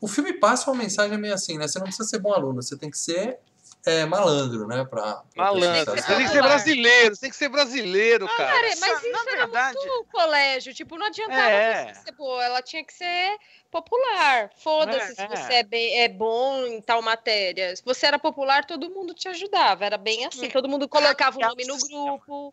o 0.00 0.08
filme 0.08 0.32
passa 0.32 0.70
uma 0.70 0.76
mensagem 0.82 1.16
meio 1.16 1.34
assim, 1.34 1.56
né? 1.56 1.68
Você 1.68 1.78
não 1.78 1.86
precisa 1.86 2.08
ser 2.08 2.18
bom 2.18 2.32
aluno, 2.32 2.62
você 2.62 2.76
tem 2.76 2.90
que 2.90 2.98
ser 2.98 3.38
é, 3.86 4.04
malandro, 4.04 4.66
né? 4.66 4.84
Pra, 4.84 5.22
pra 5.34 5.44
Malandro. 5.44 5.94
Você 5.96 6.06
tem 6.14 6.26
que 6.26 6.32
ser 6.32 6.42
brasileiro, 6.42 7.14
você 7.14 7.20
tem 7.22 7.30
que 7.30 7.36
ser 7.36 7.48
brasileiro, 7.48 8.26
cara. 8.28 8.52
Cara, 8.52 8.68
mas 8.80 9.02
isso 9.02 9.10
na 9.12 9.18
era 9.20 9.46
verdade- 9.46 9.76
muito 9.78 10.04
colégio. 10.12 10.74
Tipo, 10.74 10.96
não 10.98 11.06
adiantava 11.06 11.50
É. 11.50 11.94
você 11.94 12.00
ser 12.02 12.12
boa. 12.12 12.44
Ela 12.44 12.62
tinha 12.62 12.84
que 12.84 12.92
ser 12.92 13.36
popular. 13.70 14.50
Foda-se 14.58 15.12
É, 15.12 15.14
se 15.14 15.22
é. 15.22 15.28
você 15.28 15.52
é, 15.54 15.62
bem- 15.62 16.00
é 16.02 16.08
bom 16.08 16.64
em 16.66 16.80
tal 16.82 17.00
matéria. 17.02 17.74
Se 17.74 17.82
você 17.84 18.06
era 18.06 18.18
popular, 18.18 18.64
todo 18.64 18.90
mundo 18.90 19.14
te 19.14 19.28
ajudava. 19.28 19.84
Era 19.84 19.96
bem 19.96 20.26
assim. 20.26 20.40
Sim. 20.40 20.50
Todo 20.50 20.68
mundo 20.68 20.88
colocava 20.88 21.38
o 21.38 21.40
nome 21.40 21.64
no 21.64 21.78
grupo. 21.78 22.52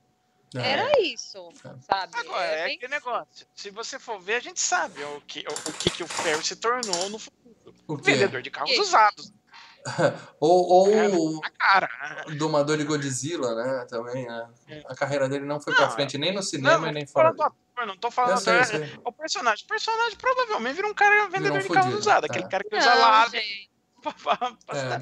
É. 0.55 0.71
Era 0.71 1.01
isso, 1.01 1.49
sabe? 1.81 2.17
Agora, 2.17 2.45
É 2.45 2.65
bem- 2.65 2.75
aquele 2.77 2.93
negócio. 2.93 3.45
Se 3.53 3.69
você 3.71 3.99
for 3.99 4.19
ver, 4.21 4.35
a 4.35 4.39
gente 4.39 4.61
sabe 4.61 5.03
o 5.03 5.21
que 5.27 5.39
o, 5.39 5.69
o 5.69 5.73
que, 5.73 5.89
que 5.89 6.03
o 6.03 6.07
Ferry 6.07 6.45
se 6.45 6.55
tornou 6.55 7.09
no 7.09 7.19
futuro. 7.19 8.01
Vendedor 8.01 8.41
de 8.41 8.49
carros 8.49 8.77
usados. 8.77 9.33
Ou, 10.39 10.89
É, 10.91 11.07
ou 11.09 11.39
o 12.27 12.35
domador 12.37 12.77
de 12.77 12.83
Godzilla, 12.83 13.53
né? 13.55 13.85
Também, 13.87 14.25
né? 14.25 14.49
É. 14.67 14.83
A 14.87 14.95
carreira 14.95 15.29
dele 15.29 15.45
não 15.45 15.59
foi 15.61 15.73
pra 15.75 15.85
Não, 15.85 15.91
frente 15.91 16.17
nem 16.17 16.33
no 16.33 16.41
cinema 16.41 16.79
Não, 16.79 16.87
e 16.87 16.91
nem 16.91 17.03
não 17.03 17.07
tô 17.07 17.13
fora. 17.13 17.33
do 17.33 17.43
ator, 17.43 17.85
não 17.85 17.97
tô 17.97 18.09
falando 18.11 18.39
sei, 18.39 18.53
da- 18.57 18.63
sei. 18.65 18.93
o 19.05 19.11
personagem. 19.11 19.63
O 19.65 19.67
personagem 19.67 20.17
provavelmente 20.17 20.75
vira 20.75 20.87
um 20.87 20.93
cara 20.93 21.27
vendedor 21.29 21.59
um 21.59 21.61
de 21.61 21.67
carros 21.69 21.83
fudido, 21.85 21.99
usados. 21.99 22.29
é. 22.29 22.31
Aquele 22.31 22.49
cara 22.49 22.63
que 22.63 22.75
usa 22.75 22.95
Não, 22.95 23.01
lá 23.01 23.25
pra, 24.01 24.13
pra, 24.13 24.37
pra 24.65 24.77
É, 24.77 24.97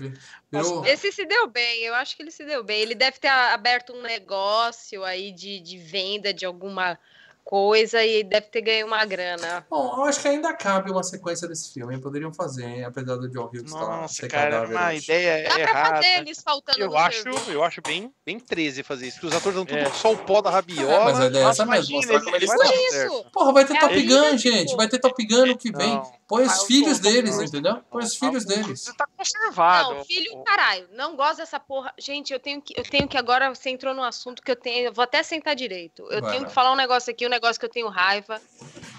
virou. 0.52 0.86
Esse 0.86 1.12
se 1.12 1.26
deu 1.26 1.48
bem, 1.48 1.84
eu 1.84 1.96
acho 1.96 2.16
que 2.16 2.22
ele 2.24 2.32
se 2.32 2.46
deu 2.46 2.64
bem. 2.64 2.82
Ele 2.82 2.96
deve 2.96 3.20
ter 3.20 3.28
aberto 3.30 3.94
um 3.94 4.02
negócio 4.02 5.04
aí 5.04 5.32
de, 5.32 5.60
de 5.60 5.78
venda 5.78 6.34
de 6.34 6.46
alguma 6.46 7.00
coisa 7.44 8.04
e 8.04 8.24
deve 8.24 8.48
ter 8.48 8.62
ganho 8.62 8.88
uma 8.88 9.04
grana. 9.06 9.66
Bom, 9.70 9.94
eu 9.98 10.04
acho 10.06 10.22
que 10.22 10.28
ainda 10.28 10.54
cabe 10.54 10.92
uma 10.92 11.04
sequência 11.04 11.48
desse 11.48 11.74
filme. 11.74 12.00
Poderiam 12.00 12.34
fazer, 12.34 12.66
hein? 12.66 12.84
apesar 12.84 13.16
do 13.18 13.30
John 13.30 13.46
Hughes 13.46 13.66
estar 13.66 13.80
Nossa, 13.80 14.14
ser 14.14 14.28
cara, 14.30 14.44
é 14.48 14.52
cadáver 14.52 14.76
uma 14.78 14.94
ideia 14.94 15.44
Dá 15.44 15.54
pra 15.54 15.60
errada. 15.62 15.96
fazer 15.98 16.08
eles 16.20 16.42
faltando 16.42 16.80
Eu 16.80 16.90
no 16.90 16.98
acho, 16.98 17.22
serviço. 17.24 17.52
eu 17.52 17.64
acho 17.64 17.82
bem, 17.82 18.12
bem 18.26 18.40
13 18.40 18.84
fazer 18.84 19.08
isso. 19.08 19.18
Porque 19.20 19.28
os 19.28 19.36
atores 19.36 19.60
É. 19.60 19.84
tudo 19.84 19.96
só 19.96 20.14
o 20.14 20.18
pó 20.18 20.42
da 20.42 20.50
rabiola. 20.50 20.94
É, 20.94 21.04
mas 21.04 21.20
a 21.20 21.26
ideia 21.28 21.42
é 21.42 21.46
Nossa, 21.46 21.64
essa 21.64 21.72
mesmo, 21.72 21.92
imagina, 21.96 22.14
mostrar 22.14 22.24
como 22.24 22.36
eles 22.36 22.50
estão. 22.94 23.24
Porra, 23.32 23.54
vai 23.54 23.66
ter 23.66 23.76
É 23.76 23.80
Top 23.80 24.02
Gun, 24.02 24.38
gente. 24.38 24.76
Vai 24.76 24.88
ter 24.88 25.00
Top 25.00 25.26
Gun 25.28 25.46
no 25.46 25.58
que 25.58 25.72
vem. 25.72 25.90
Não. 25.96 26.12
Põe 26.34 26.46
os 26.46 26.64
filhos 26.64 26.98
deles, 26.98 27.40
entendeu? 27.40 27.80
Põe 27.92 28.04
os 28.04 28.16
filhos 28.16 28.44
deles. 28.44 28.86
Tá 28.98 29.06
conservado. 29.16 29.94
Não, 29.94 30.04
filho, 30.04 30.44
caralho, 30.44 30.90
não 30.94 31.16
gosto 31.16 31.38
dessa 31.38 31.60
porra. 31.60 31.94
Gente, 31.96 32.34
eu 32.34 32.40
tenho 32.40 32.60
que, 32.60 32.74
eu 32.76 32.84
tenho 32.84 33.08
que 33.08 33.16
agora 33.16 33.54
você 33.54 33.70
entrou 33.70 33.94
num 33.94 34.02
assunto 34.02 34.42
que 34.42 34.50
eu 34.50 34.56
tenho, 34.56 34.88
eu 34.88 34.94
vou 34.94 35.04
até 35.04 35.22
sentar 35.22 35.56
direito. 35.56 36.02
Eu 36.10 36.22
Vai 36.22 36.32
tenho 36.32 36.42
lá. 36.42 36.48
que 36.48 36.54
falar 36.54 36.72
um 36.72 36.76
negócio 36.76 37.12
aqui, 37.12 37.28
um 37.28 37.30
negócio 37.30 37.60
que 37.60 37.66
eu 37.68 37.70
tenho 37.70 37.88
raiva, 37.88 38.42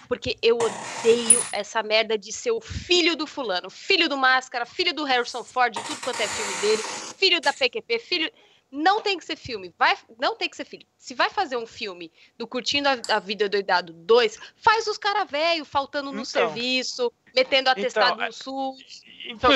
porque 0.07 0.37
eu 0.41 0.57
odeio 0.57 1.45
essa 1.51 1.83
merda 1.83 2.17
de 2.17 2.33
ser 2.33 2.53
o 2.53 2.61
filho 2.61 3.17
do 3.17 3.27
fulano, 3.27 3.69
filho 3.69 4.09
do 4.09 4.17
Máscara, 4.17 4.65
filho 4.65 4.95
do 4.95 5.03
Harrison 5.03 5.43
Ford, 5.43 5.75
de 5.75 5.83
tudo 5.83 6.01
quanto 6.03 6.21
é 6.21 6.29
filme 6.29 6.55
dele, 6.61 6.83
filho 7.19 7.41
da 7.41 7.53
PQP, 7.53 7.99
filho 7.99 8.31
não 8.77 9.01
tem 9.01 9.17
que 9.17 9.25
ser 9.25 9.37
filme, 9.37 9.73
vai, 9.79 9.97
não 10.19 10.35
tem 10.37 10.49
que 10.49 10.57
ser 10.57 10.65
filho. 10.65 10.85
Se 10.99 11.15
vai 11.15 11.31
fazer 11.31 11.57
um 11.57 11.67
filme 11.67 12.11
do 12.37 12.47
Curtindo 12.47 12.89
a, 12.89 12.99
a 13.15 13.19
Vida 13.21 13.49
Doidado 13.49 13.93
2, 13.93 14.37
faz 14.57 14.87
os 14.89 14.99
cara 14.99 15.25
velho 15.25 15.65
faltando 15.65 16.11
no 16.11 16.23
Então. 16.23 16.25
serviço, 16.25 17.13
metendo 17.35 17.71
atestado 17.71 18.15
Então, 18.15 18.27
no 18.27 18.33
SUS, 18.33 19.03
Então, 19.29 19.51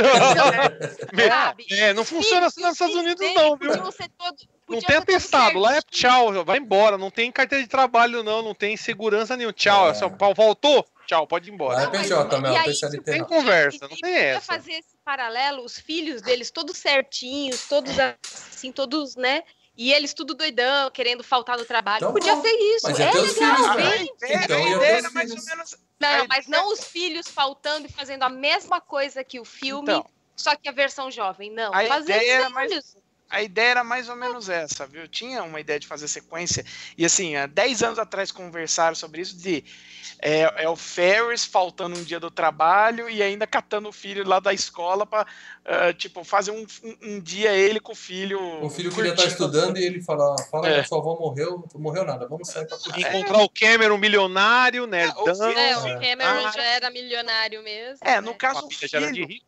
sabe? 1.28 1.66
É, 1.70 1.92
não 1.92 2.04
funciona 2.04 2.46
assim 2.46 2.62
nos 2.62 2.72
Estados 2.72 2.94
Unidos, 2.94 3.34
não, 3.34 3.56
viu? 3.56 3.72
Não 4.68 4.80
tem 4.80 4.96
atestado, 4.96 5.58
lá 5.58 5.76
é 5.76 5.80
tchau, 5.90 6.44
vai 6.44 6.58
embora. 6.58 6.96
Não 6.98 7.10
tem 7.10 7.32
carteira 7.32 7.64
de 7.64 7.68
trabalho, 7.70 8.22
não, 8.22 8.42
não 8.42 8.54
tem 8.54 8.76
segurança 8.76 9.36
nenhum. 9.36 9.52
Tchau, 9.52 9.90
É. 9.90 10.08
Paulo 10.10 10.34
voltou? 10.34 10.86
Tchau, 11.06 11.26
pode 11.26 11.48
ir 11.48 11.54
embora. 11.54 11.84
Não, 11.84 11.90
mas- 11.92 12.02
PJ, 12.02 12.38
Mel, 12.40 12.52
e 12.52 12.56
aí, 12.58 13.00
Tem 13.02 13.20
não. 13.20 13.26
conversa, 13.26 13.88
não 13.88 13.96
tem 13.96 14.14
essa. 14.14 14.42
fazer 14.42 14.72
esse 14.72 14.94
paralelo, 15.08 15.64
os 15.64 15.78
filhos 15.78 16.20
deles 16.20 16.50
todos 16.50 16.76
certinhos, 16.76 17.66
todos 17.66 17.94
assim, 17.98 18.70
todos, 18.70 19.16
né? 19.16 19.42
E 19.74 19.90
eles 19.90 20.12
tudo 20.12 20.34
doidão, 20.34 20.90
querendo 20.90 21.24
faltar 21.24 21.56
no 21.56 21.64
trabalho. 21.64 21.98
Então, 21.98 22.12
Podia 22.12 22.34
bom. 22.36 22.42
ser 22.42 22.52
isso. 22.52 22.86
Mas 22.88 23.00
é 23.00 23.10
os 23.10 23.34
legal, 23.38 23.56
filhos, 23.56 23.76
bem. 23.76 24.14
né? 24.20 24.44
Então, 24.44 24.82
era 24.82 25.10
mais 25.12 25.30
ou 25.30 25.42
menos. 25.44 25.76
Não, 25.98 26.26
mas 26.28 26.46
não 26.46 26.70
os 26.72 26.84
filhos 26.84 27.26
faltando 27.26 27.86
e 27.86 27.90
fazendo 27.90 28.22
a 28.24 28.28
mesma 28.28 28.82
coisa 28.82 29.24
que 29.24 29.40
o 29.40 29.46
filme, 29.46 29.90
Então. 29.92 30.04
só 30.36 30.54
que 30.54 30.68
a 30.68 30.72
versão 30.72 31.10
jovem. 31.10 31.50
Não, 31.52 31.72
A 31.72 31.86
fazer 31.86 32.12
ideia 32.16 32.32
era 32.32 32.46
os 32.48 32.52
mais- 32.52 32.68
filhos. 32.70 32.96
A 33.30 33.42
ideia 33.42 33.70
era 33.72 33.84
mais 33.84 34.08
ou 34.08 34.16
menos 34.16 34.48
essa, 34.48 34.86
viu? 34.86 35.06
Tinha 35.06 35.42
uma 35.42 35.60
ideia 35.60 35.78
de 35.78 35.86
fazer 35.86 36.08
sequência. 36.08 36.64
E 36.96 37.04
assim, 37.04 37.36
há 37.36 37.46
10 37.46 37.82
anos 37.82 37.98
atrás 37.98 38.32
conversaram 38.32 38.94
sobre 38.94 39.20
isso 39.20 39.36
de 39.36 39.62
é, 40.20 40.64
é 40.64 40.68
o 40.68 40.74
Ferris 40.74 41.44
faltando 41.44 41.96
um 41.98 42.02
dia 42.02 42.18
do 42.18 42.30
trabalho 42.30 43.08
e 43.08 43.22
ainda 43.22 43.46
catando 43.46 43.88
o 43.90 43.92
filho 43.92 44.26
lá 44.26 44.40
da 44.40 44.52
escola 44.52 45.04
pra, 45.06 45.26
ah, 45.64 45.92
tipo, 45.92 46.24
fazer 46.24 46.50
um, 46.52 46.66
um- 46.82 46.96
um 47.02 47.20
dia 47.20 47.52
ele 47.52 47.78
com 47.78 47.92
o 47.92 47.94
filho. 47.94 48.40
O 48.64 48.70
filho 48.70 48.90
queria 48.90 49.10
estar 49.10 49.22
curtindo. 49.24 49.44
estudando 49.44 49.76
e 49.78 49.84
ele 49.84 50.02
fala, 50.02 50.34
fala 50.50 50.68
É. 50.68 50.74
que 50.74 50.80
a 50.80 50.84
sua 50.84 50.98
avó 50.98 51.16
morreu, 51.20 51.64
não 51.74 51.80
morreu 51.80 52.04
nada, 52.04 52.26
vamos 52.26 52.48
sair 52.48 52.66
pra 52.66 52.78
curtir. 52.78 53.00
Encontrar 53.00 53.42
o 53.42 53.48
Cameron 53.50 53.98
milionário, 53.98 54.86
filho- 54.86 55.58
É, 55.58 55.70
É. 55.70 55.76
o 55.76 56.00
Cameron 56.00 56.46
Ah. 56.46 56.52
já 56.54 56.62
era 56.64 56.90
milionário 56.90 57.62
mesmo. 57.62 57.98
É, 58.00 58.20
no 58.20 58.30
né? 58.30 58.36
caso, 58.38 58.64
o 58.66 58.68
era 58.96 59.12
de 59.12 59.24
rico. 59.24 59.46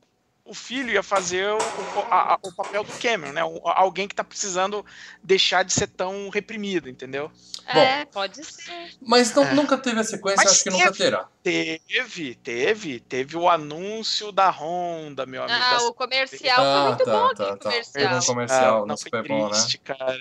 O 0.51 0.55
filho 0.55 0.91
ia 0.91 1.03
fazer 1.03 1.47
o, 1.49 1.57
o- 1.59 2.07
a- 2.11 2.35
a- 2.35 2.39
o 2.43 2.53
papel 2.53 2.83
do 2.83 2.93
Cameron, 2.95 3.33
né? 3.33 3.45
O- 3.45 3.61
alguém 3.69 4.09
que 4.09 4.15
tá 4.17 4.25
precisando 4.25 4.85
deixar 5.23 5.63
de 5.63 5.73
ser 5.73 5.87
tão 5.87 6.29
reprimido, 6.29 6.89
entendeu? 6.91 7.31
É, 7.67 8.05
pode 8.07 8.45
ser. 8.45 8.91
Mas 9.01 9.33
não- 9.33 9.45
É. 9.45 9.55
nunca 9.55 9.79
teve 9.79 10.01
a 10.01 10.03
sequência, 10.05 10.43
Mas 10.43 10.53
acho 10.53 10.65
que 10.65 10.71
nunca 10.71 10.87
teve. 10.91 10.99
terá. 10.99 11.29
Teve, 11.41 12.35
teve, 12.35 12.99
teve 13.01 13.37
o 13.37 13.49
anúncio 13.49 14.33
da 14.33 14.51
Honda, 14.51 15.25
meu 15.25 15.45
amigo. 15.45 15.59
Ah, 15.63 15.83
o 15.85 15.95
comercial 15.95 16.57
foi 16.57 16.65
Ah, 16.67 16.85
muito 16.89 17.05
tá, 17.05 17.13
bom 17.13 17.29
tá, 17.29 17.45
aquele 17.45 17.59
tá. 17.59 17.71
comercial. 17.71 18.05
Pegou 18.05 18.19
um 18.19 18.27
comercial 18.27 18.83
Ah, 18.83 18.87
no 18.87 18.99
foi 18.99 19.05
Super 19.05 19.29
Bowl, 19.29 19.45
né? 19.45 19.51
triste, 19.51 19.79
cara. 19.79 20.19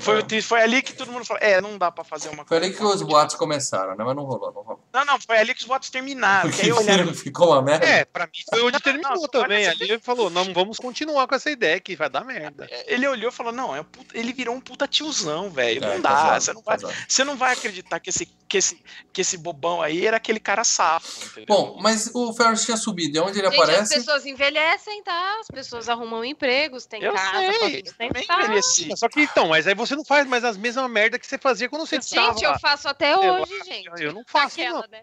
Foi, 0.00 0.24
É. 0.30 0.42
foi 0.42 0.62
ali 0.62 0.82
que 0.82 0.92
todo 0.94 1.10
mundo 1.12 1.24
falou, 1.24 1.42
é, 1.42 1.60
não 1.60 1.76
dá 1.78 1.90
pra 1.90 2.02
fazer 2.04 2.28
uma 2.28 2.44
Foi 2.44 2.58
coisa. 2.58 2.64
ali 2.66 2.74
que 2.74 2.82
os 2.84 3.02
boatos 3.02 3.36
começaram, 3.36 3.96
né? 3.96 4.04
Mas 4.04 4.16
não 4.16 4.24
rolou, 4.24 4.52
não 4.52 4.62
rolou. 4.62 4.84
Não, 4.92 5.04
não, 5.04 5.20
foi 5.20 5.38
ali 5.38 5.54
que 5.54 5.60
os 5.60 5.66
votos 5.66 5.90
terminaram. 5.90 6.50
Que 6.50 6.62
aí 6.62 6.68
Porque 6.70 6.72
olharam, 6.90 7.14
ficou 7.14 7.48
uma 7.52 7.62
merda. 7.62 7.86
É, 7.86 8.04
pra 8.04 8.26
mim 8.26 8.32
foi 8.48 8.62
onde 8.62 8.80
terminou 8.80 9.14
não, 9.14 9.28
também. 9.28 9.66
Ali 9.66 9.82
ele 9.90 9.98
falou, 9.98 10.30
não, 10.30 10.52
vamos 10.52 10.78
continuar 10.78 11.26
com 11.26 11.34
essa 11.34 11.50
ideia 11.50 11.78
que 11.80 11.94
vai 11.96 12.08
dar 12.08 12.24
merda. 12.24 12.68
ele 12.86 13.06
olhou 13.06 13.30
e 13.30 13.32
falou, 13.34 13.52
não, 13.52 13.74
é 13.76 13.80
um 13.80 13.84
puta- 13.84 14.16
ele 14.18 14.32
virou 14.32 14.54
um 14.54 14.60
puta 14.60 14.86
tiozão, 14.88 15.50
velho. 15.50 15.84
É, 15.84 15.88
não 15.94 16.00
dá, 16.00 16.08
casado, 16.10 16.40
você 16.42 16.52
não 16.52 16.62
vai. 16.62 16.78
casado. 16.78 16.94
Você 17.08 17.24
não 17.24 17.36
vai 17.36 17.52
acreditar 17.52 18.00
que 18.00 18.10
esse, 18.10 18.26
que, 18.52 18.58
esse, 18.58 18.84
que 19.14 19.22
esse 19.22 19.38
bobão 19.38 19.80
aí 19.80 20.06
era 20.06 20.18
aquele 20.18 20.38
cara 20.38 20.62
safo, 20.62 21.24
entendeu? 21.24 21.46
Bom, 21.46 21.78
mas 21.80 22.10
o 22.14 22.34
Ferris 22.34 22.62
tinha 22.66 22.76
subido. 22.76 23.16
E 23.16 23.20
onde 23.20 23.38
ele 23.38 23.48
Gente, 23.50 23.56
as 23.62 23.68
aparece? 23.68 23.94
pessoas 23.94 24.26
envelhecem, 24.26 25.02
tá? 25.02 25.38
As 25.40 25.46
pessoas 25.46 25.88
arrumam 25.88 26.22
empregos, 26.22 26.84
tem 26.84 27.02
eu 27.02 27.14
casa 27.14 27.50
sei, 27.60 27.82
sustentar. 27.86 28.44
envelheci. 28.44 28.90
Só 28.94 29.08
que 29.08 29.22
então, 29.22 29.48
mas 29.48 29.66
aí 29.66 29.74
você 29.74 29.96
não 29.96 30.04
faz 30.04 30.26
mais 30.26 30.44
as 30.44 30.58
mesmas 30.58 30.90
merda 30.90 31.18
que 31.18 31.26
você 31.26 31.38
fazia 31.38 31.66
quando 31.66 31.86
você 31.86 31.96
estava 31.96 32.34
Gente, 32.34 32.44
eu 32.44 32.58
faço 32.58 32.88
até 32.88 33.14
Eu 33.14 33.20
hoje, 33.20 33.54
acho- 33.54 33.64
gente. 33.64 34.02
Eu 34.02 34.12
não 34.12 34.22
faço, 34.26 34.60
Aquela, 34.60 34.82
não. 34.82 34.88
né? 34.90 35.00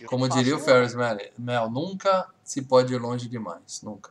Eu 0.00 0.08
Como 0.08 0.28
diria 0.28 0.56
o. 0.56 0.58
Ferris 0.58 0.94
Mel, 0.96 1.18
Mel, 1.38 1.70
nunca 1.70 2.26
se 2.42 2.62
pode 2.62 2.92
ir 2.92 2.98
longe 2.98 3.28
demais. 3.28 3.80
Nunca. 3.82 4.10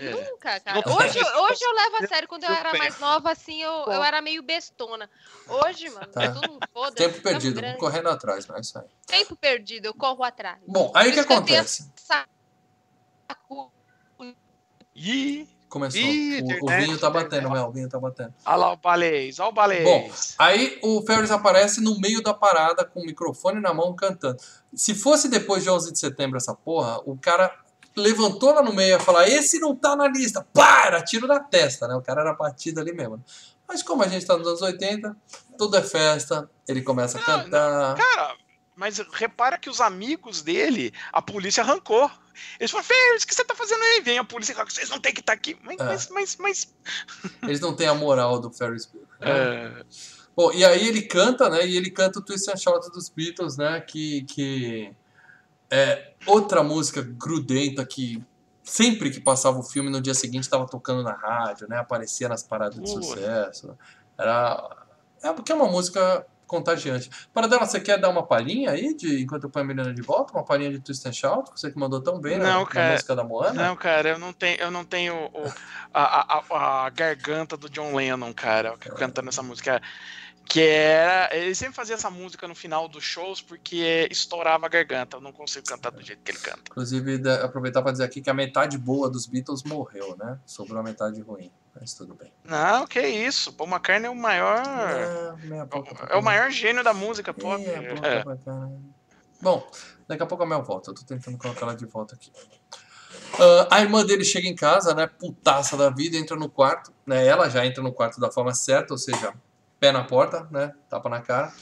É. 0.00 0.10
Nunca, 0.10 0.60
cara. 0.60 0.78
Hoje, 0.78 1.18
hoje 1.18 1.64
eu 1.64 1.74
levo 1.74 1.96
a 1.96 2.06
sério. 2.06 2.28
Quando 2.28 2.44
eu 2.44 2.50
era 2.50 2.72
mais 2.76 2.98
nova, 2.98 3.30
assim, 3.32 3.62
eu, 3.62 3.84
eu 3.86 4.02
era 4.04 4.22
meio 4.22 4.42
bestona. 4.42 5.08
Hoje, 5.46 5.90
mano, 5.90 6.06
Tá. 6.06 6.30
tudo 6.32 6.52
um 6.52 6.58
foda 6.72 6.94
Tempo 6.94 7.20
perdido, 7.20 7.60
correndo 7.78 8.08
atrás, 8.08 8.46
não 8.46 8.56
é 8.56 8.60
isso 8.60 8.78
aí. 8.78 8.84
Tempo 9.06 9.36
perdido, 9.36 9.86
eu 9.86 9.94
corro 9.94 10.22
atrás. 10.24 10.58
Bom, 10.66 10.92
aí 10.94 11.10
o 11.10 11.12
que 11.12 11.18
eu 11.18 11.24
acontece? 11.24 11.90
Saco. 11.96 13.72
Ih, 14.94 15.48
Começou. 15.68 16.00
Ih, 16.00 16.42
o, 16.42 16.64
o 16.64 16.68
vinho 16.68 16.98
tá 16.98 17.10
batendo. 17.10 17.50
Mel, 17.50 17.66
o 17.66 17.70
vinho 17.70 17.88
tá 17.88 18.00
batendo. 18.00 18.32
olha 18.46 18.56
lá 18.56 18.72
o 18.72 18.76
balês, 18.76 19.38
olha 19.38 19.48
o 19.50 19.52
balês. 19.52 19.84
Bom, 19.84 20.10
Aí 20.38 20.78
o 20.82 21.02
Ferris 21.02 21.30
aparece 21.30 21.80
no 21.82 22.00
meio 22.00 22.22
da 22.22 22.32
parada 22.32 22.84
com 22.86 23.00
o 23.00 23.04
microfone 23.04 23.60
na 23.60 23.74
mão 23.74 23.94
cantando. 23.94 24.38
Se 24.74 24.94
fosse 24.94 25.28
depois 25.28 25.62
de 25.62 25.70
11 25.70 25.92
de 25.92 25.98
setembro 25.98 26.38
essa 26.38 26.54
porra, 26.54 27.00
o 27.04 27.16
cara 27.18 27.54
levantou 27.98 28.52
lá 28.54 28.62
no 28.62 28.72
meio 28.72 28.96
e 28.96 29.00
falar: 29.00 29.28
esse 29.28 29.58
não 29.58 29.74
tá 29.76 29.94
na 29.96 30.08
lista. 30.08 30.46
Pá! 30.52 30.84
Era 30.86 31.02
tiro 31.02 31.26
na 31.26 31.40
testa, 31.40 31.86
né? 31.88 31.94
O 31.94 32.02
cara 32.02 32.20
era 32.22 32.32
batido 32.34 32.80
ali 32.80 32.92
mesmo. 32.92 33.22
Mas 33.66 33.82
como 33.82 34.02
a 34.02 34.08
gente 34.08 34.24
tá 34.24 34.36
nos 34.36 34.46
anos 34.46 34.62
80, 34.62 35.14
tudo 35.58 35.76
é 35.76 35.82
festa, 35.82 36.48
ele 36.66 36.80
começa 36.82 37.18
a 37.18 37.20
Não, 37.20 37.44
cantar. 37.44 37.94
Cara, 37.96 38.34
mas 38.74 38.98
repara 39.12 39.58
que 39.58 39.68
os 39.68 39.80
amigos 39.80 40.40
dele, 40.40 40.92
a 41.12 41.20
polícia 41.20 41.62
arrancou. 41.62 42.10
Eles 42.58 42.70
falaram, 42.70 42.86
Ferris, 42.88 43.24
o 43.24 43.26
que 43.26 43.34
você 43.34 43.44
tá 43.44 43.54
fazendo 43.54 43.82
aí? 43.82 44.00
Vem 44.00 44.16
a 44.18 44.24
polícia, 44.24 44.54
fala, 44.54 44.70
vocês 44.70 44.88
não 44.88 45.00
tem 45.00 45.12
que 45.12 45.20
estar 45.20 45.32
aqui. 45.32 45.56
Mas, 45.62 45.78
É. 45.80 45.84
mas, 45.84 46.08
mas, 46.08 46.36
mas- 46.36 46.74
Eles 47.42 47.60
não 47.60 47.74
têm 47.74 47.88
a 47.88 47.94
moral 47.94 48.38
do 48.40 48.50
Ferris 48.50 48.86
Bueller. 48.86 49.08
né? 49.20 49.28
É, 49.80 49.84
Bom, 50.36 50.52
e 50.52 50.64
aí 50.64 50.86
ele 50.86 51.02
canta, 51.02 51.50
né? 51.50 51.66
E 51.66 51.76
ele 51.76 51.90
canta 51.90 52.20
o 52.20 52.22
Twist 52.22 52.48
and 52.48 52.56
Shout 52.56 52.90
dos 52.92 53.08
Beatles, 53.08 53.56
né? 53.56 53.80
Que, 53.80 54.22
que 54.22 54.92
é 55.70 56.12
outra 56.26 56.62
música 56.62 57.02
grudenta 57.02 57.84
que 57.84 58.22
sempre 58.62 59.10
que 59.10 59.20
passava 59.20 59.58
o 59.58 59.62
filme 59.62 59.90
no 59.90 60.00
dia 60.00 60.14
seguinte 60.14 60.42
estava 60.44 60.66
tocando 60.66 61.02
na 61.02 61.12
rádio, 61.12 61.66
né? 61.68 61.78
Aparecia 61.78 62.28
nas 62.28 62.42
paradas 62.42 62.80
de 62.80 62.88
sucesso. 62.90 63.76
Era 64.16 64.76
é 65.22 65.32
porque 65.32 65.50
é 65.52 65.54
uma 65.54 65.68
música 65.68 66.24
contagiante. 66.46 67.10
Paradela, 67.32 67.66
você 67.66 67.78
quer 67.78 67.98
dar 68.00 68.08
uma 68.08 68.26
palhinha 68.26 68.70
aí, 68.70 68.94
de, 68.94 69.22
enquanto 69.22 69.44
eu 69.44 69.50
ponho 69.50 69.64
a 69.64 69.68
menina 69.68 69.92
de 69.92 70.00
volta? 70.00 70.32
Uma 70.32 70.44
palhinha 70.44 70.70
de 70.70 70.80
Twist 70.80 71.06
and 71.06 71.12
Shout, 71.12 71.50
você 71.50 71.70
que 71.70 71.78
mandou 71.78 72.00
tão 72.00 72.18
bem 72.20 72.38
na, 72.38 72.44
Não, 72.44 72.60
na 72.60 72.66
cara. 72.66 72.92
música 72.92 73.14
da 73.14 73.22
Moana? 73.22 73.66
Não, 73.66 73.76
cara, 73.76 74.08
eu 74.10 74.18
não 74.18 74.32
tenho, 74.32 74.58
eu 74.60 74.70
não 74.70 74.84
tenho 74.84 75.14
o- 75.14 75.52
a, 75.92 76.38
a- 76.38 76.84
a 76.86 76.90
garganta 76.90 77.54
do 77.56 77.68
John 77.68 77.94
Lennon, 77.94 78.32
cara, 78.32 78.76
cantando 78.78 79.28
essa 79.28 79.42
música. 79.42 79.82
Que 80.48 80.62
era. 80.62 81.36
Ele 81.36 81.54
sempre 81.54 81.74
fazia 81.74 81.94
essa 81.94 82.08
música 82.08 82.48
no 82.48 82.54
final 82.54 82.88
dos 82.88 83.04
shows 83.04 83.40
porque 83.40 84.08
estourava 84.10 84.66
a 84.66 84.68
garganta. 84.68 85.16
Eu 85.16 85.20
não 85.20 85.32
consigo 85.32 85.66
cantar 85.66 85.90
do 85.90 86.02
jeito 86.02 86.22
que 86.22 86.30
ele 86.30 86.38
canta. 86.38 86.62
Inclusive, 86.70 87.20
aproveitar 87.42 87.82
para 87.82 87.92
dizer 87.92 88.04
aqui 88.04 88.22
que 88.22 88.30
a 88.30 88.34
metade 88.34 88.78
boa 88.78 89.10
dos 89.10 89.26
Beatles 89.26 89.62
morreu, 89.62 90.16
né? 90.16 90.38
Sobrou 90.46 90.80
a 90.80 90.82
metade 90.82 91.20
ruim, 91.20 91.50
mas 91.78 91.92
tudo 91.92 92.14
bem. 92.14 92.32
Não, 92.44 92.86
que 92.86 93.00
isso. 93.00 93.52
Paul 93.52 93.68
McCartney 93.68 94.06
é 94.06 94.10
o 94.10 94.16
maior. 94.16 94.62
É, 94.64 95.64
boca 95.66 96.06
É 96.08 96.16
o 96.16 96.22
maior 96.22 96.50
gênio 96.50 96.82
da 96.82 96.94
música 96.94 97.34
pop. 97.34 97.62
Boca 97.62 98.08
É. 98.08 98.24
Bom, 99.40 99.70
daqui 100.08 100.22
a 100.22 100.26
pouco 100.26 100.44
a 100.44 100.46
Mel 100.46 100.62
volta. 100.62 100.90
Eu 100.90 100.94
tô 100.94 101.04
tentando 101.04 101.36
colocar 101.36 101.66
ela 101.66 101.76
de 101.76 101.84
volta 101.84 102.14
aqui. 102.14 102.32
Ah, 103.38 103.76
a 103.76 103.80
irmã 103.80 104.04
dele 104.04 104.24
chega 104.24 104.48
em 104.48 104.54
casa, 104.54 104.94
né? 104.94 105.06
Putaça 105.06 105.76
da 105.76 105.90
vida, 105.90 106.16
entra 106.16 106.36
no 106.36 106.48
quarto. 106.48 106.92
Né, 107.06 107.26
ela 107.26 107.48
já 107.48 107.64
entra 107.64 107.82
no 107.82 107.92
quarto 107.92 108.20
da 108.20 108.30
forma 108.30 108.54
certa, 108.54 108.92
ou 108.94 108.98
seja, 108.98 109.32
pé 109.80 109.92
na 109.92 110.04
porta, 110.04 110.46
né? 110.50 110.72
Tapa 110.88 111.08
na 111.08 111.20
cara. 111.20 111.52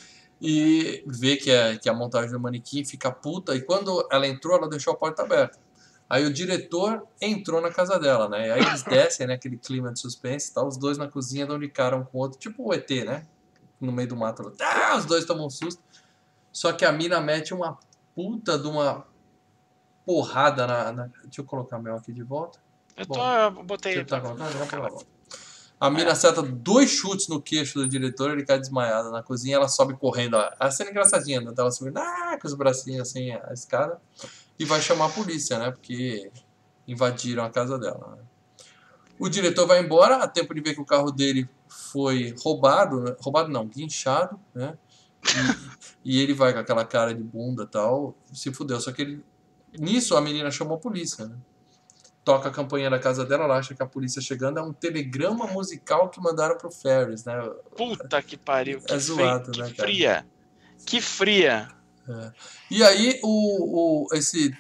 E 0.41 1.03
vê 1.07 1.37
que 1.37 1.51
é, 1.51 1.77
que 1.79 1.89
é 1.89 1.93
a 1.93 1.95
montagem 1.95 2.31
do 2.31 2.41
manequim 2.41 2.85
fica 2.85 3.11
puta. 3.11 3.55
E 3.55 3.63
quando 3.63 4.07
ela 4.11 4.27
entrou, 4.27 4.57
ela 4.57 4.69
deixou 4.69 4.93
a 4.93 4.97
porta 4.97 5.23
aberta. 5.23 5.59
Aí 6.09 6.25
o 6.25 6.33
diretor 6.33 7.05
entrou 7.21 7.61
na 7.61 7.71
casa 7.73 7.99
dela, 7.99 8.29
né? 8.29 8.49
E 8.49 8.51
aí 8.53 8.61
eles 8.61 8.83
descem, 8.85 9.27
né? 9.27 9.35
Aquele 9.35 9.57
clima 9.59 9.93
de 9.93 9.99
suspense, 10.01 10.53
tá? 10.53 10.63
Os 10.65 10.77
dois 10.77 10.99
na 10.99 11.09
cozinha 11.09 11.47
dão 11.47 11.59
de 11.59 11.69
cara 11.69 11.97
um 11.97 12.05
com 12.05 12.19
o 12.19 12.21
outro, 12.21 12.39
tipo 12.39 12.69
o 12.69 12.73
ET, 12.75 12.89
né? 13.05 13.27
No 13.81 13.91
meio 13.93 14.09
do 14.09 14.17
mato. 14.17 14.53
Ah, 14.61 14.97
os 14.97 15.05
dois 15.05 15.25
tomam 15.25 15.47
um 15.47 15.51
susto. 15.51 15.83
Só 16.53 16.73
que 16.73 16.85
a 16.85 16.93
mina 16.93 17.21
mete 17.21 17.53
uma 17.53 17.79
puta 18.15 18.59
de 18.59 18.67
uma 18.67 19.07
porrada 20.05 20.67
na. 20.67 20.93
na- 20.93 21.11
Deixa 21.25 21.41
eu 21.41 21.45
colocar 21.45 21.77
a 21.77 21.79
Mel 21.79 21.97
aqui 21.97 22.13
de 22.13 22.23
volta. 22.23 22.59
Eu, 22.97 23.07
tô, 23.07 23.15
Bom, 23.15 23.31
eu 23.33 23.65
botei. 23.65 23.95
Você 23.95 24.05
tá 24.05 24.21
colocando? 24.21 24.53
Já 24.53 24.67
pela 24.67 24.89
volta. 24.89 25.07
A 25.79 25.91
mina 25.91 26.13
acerta 26.13 26.43
dois 26.43 26.91
chutes 26.91 27.29
no 27.29 27.41
queixo 27.41 27.79
do 27.79 27.87
diretor, 27.87 28.31
ele 28.31 28.47
cai 28.47 28.59
desmaiado 28.59 29.11
na 29.11 29.23
cozinha, 29.23 29.57
ela 29.57 29.69
sobe 29.69 29.95
correndo. 29.95 30.37
A 30.59 30.71
cena 30.71 30.89
é 30.89 30.93
engraçadinha, 30.93 31.41
né? 31.41 31.53
Ela 31.57 31.71
subindo 31.71 31.99
ah, 31.99 32.39
com 32.41 32.49
os 32.49 32.55
bracinhos 32.55 33.09
assim, 33.09 33.31
a 33.31 33.53
escada, 33.53 34.01
e 34.59 34.65
vai 34.65 34.81
chamar 34.81 35.07
a 35.07 35.11
polícia, 35.11 35.59
né? 35.59 35.71
Porque 35.71 36.31
invadiram 36.89 37.45
a 37.45 37.51
casa 37.51 37.79
dela. 37.79 38.17
né? 38.17 38.23
O 39.19 39.29
diretor 39.29 39.67
vai 39.67 39.81
embora, 39.81 40.17
a 40.17 40.29
tempo 40.29 40.55
de 40.55 40.63
ver 40.63 40.75
que 40.75 40.81
o 40.81 40.85
carro 40.85 41.11
dele 41.11 41.49
foi 41.69 42.35
roubado, 42.43 43.01
né? 43.01 43.17
roubado 43.21 43.51
não, 43.51 43.67
guinchado, 43.67 44.41
né? 44.55 44.79
E, 46.05 46.17
e 46.17 46.23
ele 46.23 46.33
vai 46.33 46.55
com 46.55 46.59
aquela 46.59 46.85
cara 46.87 47.15
de 47.15 47.23
bunda 47.23 47.67
tal, 47.67 48.17
se 48.33 48.53
fudeu. 48.53 48.81
Só 48.81 48.93
que 48.93 49.03
ele, 49.03 49.25
nisso 49.79 50.17
a 50.17 50.21
menina 50.23 50.51
chamou 50.51 50.77
a 50.77 50.81
polícia, 50.81 51.27
né? 51.27 51.37
Toca 52.27 52.49
a 52.49 52.51
campanha 52.53 52.91
da 52.91 52.99
casa 52.99 53.25
dela, 53.25 53.45
ela 53.45 53.57
acha 53.57 53.73
que 53.73 53.81
a 53.81 53.87
polícia 53.87 54.21
chegando 54.21 54.59
é 54.59 54.63
um 54.63 54.73
telegrama 54.73 55.47
musical 55.47 56.09
que 56.11 56.21
mandaram 56.21 56.59
pro 56.59 56.73
Ferris, 56.73 57.25
né? 57.25 57.41
Puta 57.77 58.21
que 58.21 58.37
pariu. 58.37 58.81
Que, 58.81 58.93
É 58.93 58.99
zoado, 58.99 59.55
fei- 59.55 59.63
né, 59.63 59.69
que 59.71 59.77
cara? 59.77 59.89
fria. 59.89 60.27
Que 60.85 61.01
fria. 61.01 61.69
E 62.69 62.83
aí 62.83 63.21
o, 63.23 64.07
o 64.09 64.15
esse 64.15 64.53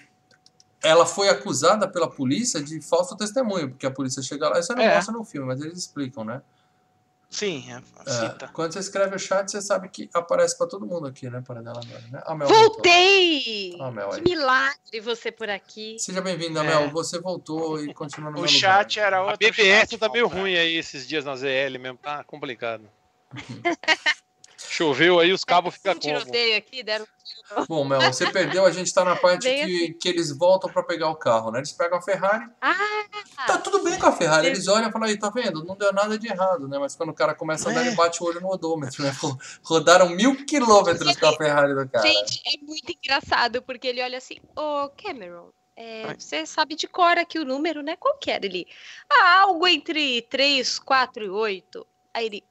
ela 0.80 1.04
foi 1.04 1.28
acusada 1.28 1.88
pela 1.88 2.08
polícia 2.08 2.62
de 2.62 2.80
falso 2.80 3.16
testemunho, 3.16 3.70
porque 3.70 3.84
a 3.86 3.90
polícia 3.90 4.22
chega 4.22 4.48
lá, 4.48 4.60
isso 4.60 4.72
não 4.72 4.82
É. 4.82 4.94
mostra 4.94 5.12
no 5.12 5.24
filme, 5.24 5.48
mas 5.48 5.60
eles 5.60 5.76
explicam, 5.78 6.24
né? 6.24 6.42
Sim, 7.28 7.66
é, 7.70 7.76
É, 8.44 8.46
quando 8.52 8.72
você 8.72 8.78
escreve 8.78 9.16
o 9.16 9.18
chat, 9.18 9.50
você 9.50 9.60
sabe 9.60 9.88
que 9.88 10.08
aparece 10.14 10.56
pra 10.56 10.66
todo 10.66 10.86
mundo 10.86 11.06
aqui, 11.08 11.28
né? 11.28 11.42
Para 11.46 11.60
dela 11.60 11.80
agora, 11.84 12.04
né? 12.10 12.22
A 12.24 12.34
Mel 12.34 12.48
voltou. 12.48 12.72
Voltei! 12.74 13.76
Mel, 13.92 14.08
que 14.10 14.14
aí. 14.16 14.22
milagre 14.22 15.00
você 15.02 15.32
por 15.32 15.50
aqui. 15.50 15.96
Seja 15.98 16.20
bem-vinda, 16.20 16.60
É. 16.60 16.62
Mel. 16.64 16.90
Você 16.90 17.20
voltou 17.20 17.82
e 17.82 17.92
continua 17.92 18.30
no 18.30 18.38
O 18.38 18.40
meu 18.40 18.48
chat 18.48 18.96
lugar. 18.96 19.06
era 19.06 19.16
A 19.18 19.22
outro. 19.22 19.38
BBS 19.38 19.90
chat, 19.90 19.98
tá 19.98 20.08
meio 20.08 20.28
cara. 20.30 20.40
ruim 20.40 20.54
aí 20.56 20.76
esses 20.76 21.06
dias 21.06 21.24
na 21.24 21.34
ZL 21.36 21.78
mesmo, 21.80 21.98
tá 21.98 22.22
complicado. 22.24 22.88
Choveu 24.76 25.18
aí, 25.18 25.32
os 25.32 25.42
cabos 25.44 25.74
ficam 25.74 25.92
um 25.94 25.98
como? 25.98 26.56
aqui, 26.56 26.82
deram 26.82 27.06
Bom, 27.68 27.84
Mel, 27.84 28.00
você 28.12 28.30
perdeu, 28.30 28.66
a 28.66 28.70
gente 28.70 28.92
tá 28.92 29.04
na 29.04 29.16
parte 29.16 29.44
Bem 29.44 29.64
que, 29.64 29.94
que 29.94 30.08
eles 30.08 30.36
voltam 30.36 30.70
pra 30.70 30.82
pegar 30.82 31.08
o 31.08 31.14
carro, 31.16 31.50
né? 31.50 31.60
Eles 31.60 31.72
pegam 31.72 31.96
a 31.98 32.02
Ferrari. 32.02 32.44
Ah! 32.60 32.74
Tá 33.46 33.58
tudo 33.58 33.82
bem 33.82 33.98
com 33.98 34.06
a 34.06 34.12
Ferrari. 34.12 34.48
Eles 34.48 34.68
olham 34.68 34.88
e 34.88 34.92
falam, 34.92 35.08
aí, 35.08 35.16
tá 35.18 35.30
vendo? 35.30 35.64
Não 35.64 35.76
deu 35.76 35.92
nada 35.92 36.18
de 36.18 36.26
errado, 36.28 36.68
né? 36.68 36.78
Mas 36.78 36.94
quando 36.94 37.10
o 37.10 37.14
cara 37.14 37.34
começa 37.34 37.68
a 37.68 37.72
andar, 37.72 37.84
É. 37.84 37.86
ele 37.86 37.96
bate 37.96 38.22
o 38.22 38.26
olho 38.26 38.40
no 38.40 38.48
odômetro, 38.50 39.02
né? 39.02 39.10
Ro- 39.18 39.38
Rodaram 39.64 40.08
mil 40.10 40.44
quilômetros 40.44 41.16
com 41.16 41.26
a 41.26 41.36
Ferrari 41.36 41.74
do 41.74 41.88
cara. 41.88 42.06
Gente, 42.06 42.42
é 42.46 42.58
muito 42.64 42.92
engraçado, 42.92 43.62
porque 43.62 43.86
ele 43.88 44.02
olha 44.02 44.18
assim, 44.18 44.36
ô 44.56 44.88
Cameron, 44.90 45.50
é, 45.76 46.14
você 46.18 46.44
sabe 46.46 46.74
de 46.74 46.86
cor 46.88 47.16
aqui 47.18 47.38
o 47.38 47.44
número, 47.44 47.82
né? 47.82 47.96
Qual 47.96 48.18
que 48.18 48.30
era 48.30 48.44
ele? 48.44 48.66
Ah, 49.10 49.40
algo 49.42 49.66
entre 49.66 50.22
3, 50.22 50.78
4 50.80 51.24
e 51.24 51.30
8. 51.30 51.86
Aí 52.12 52.26
ele. 52.26 52.44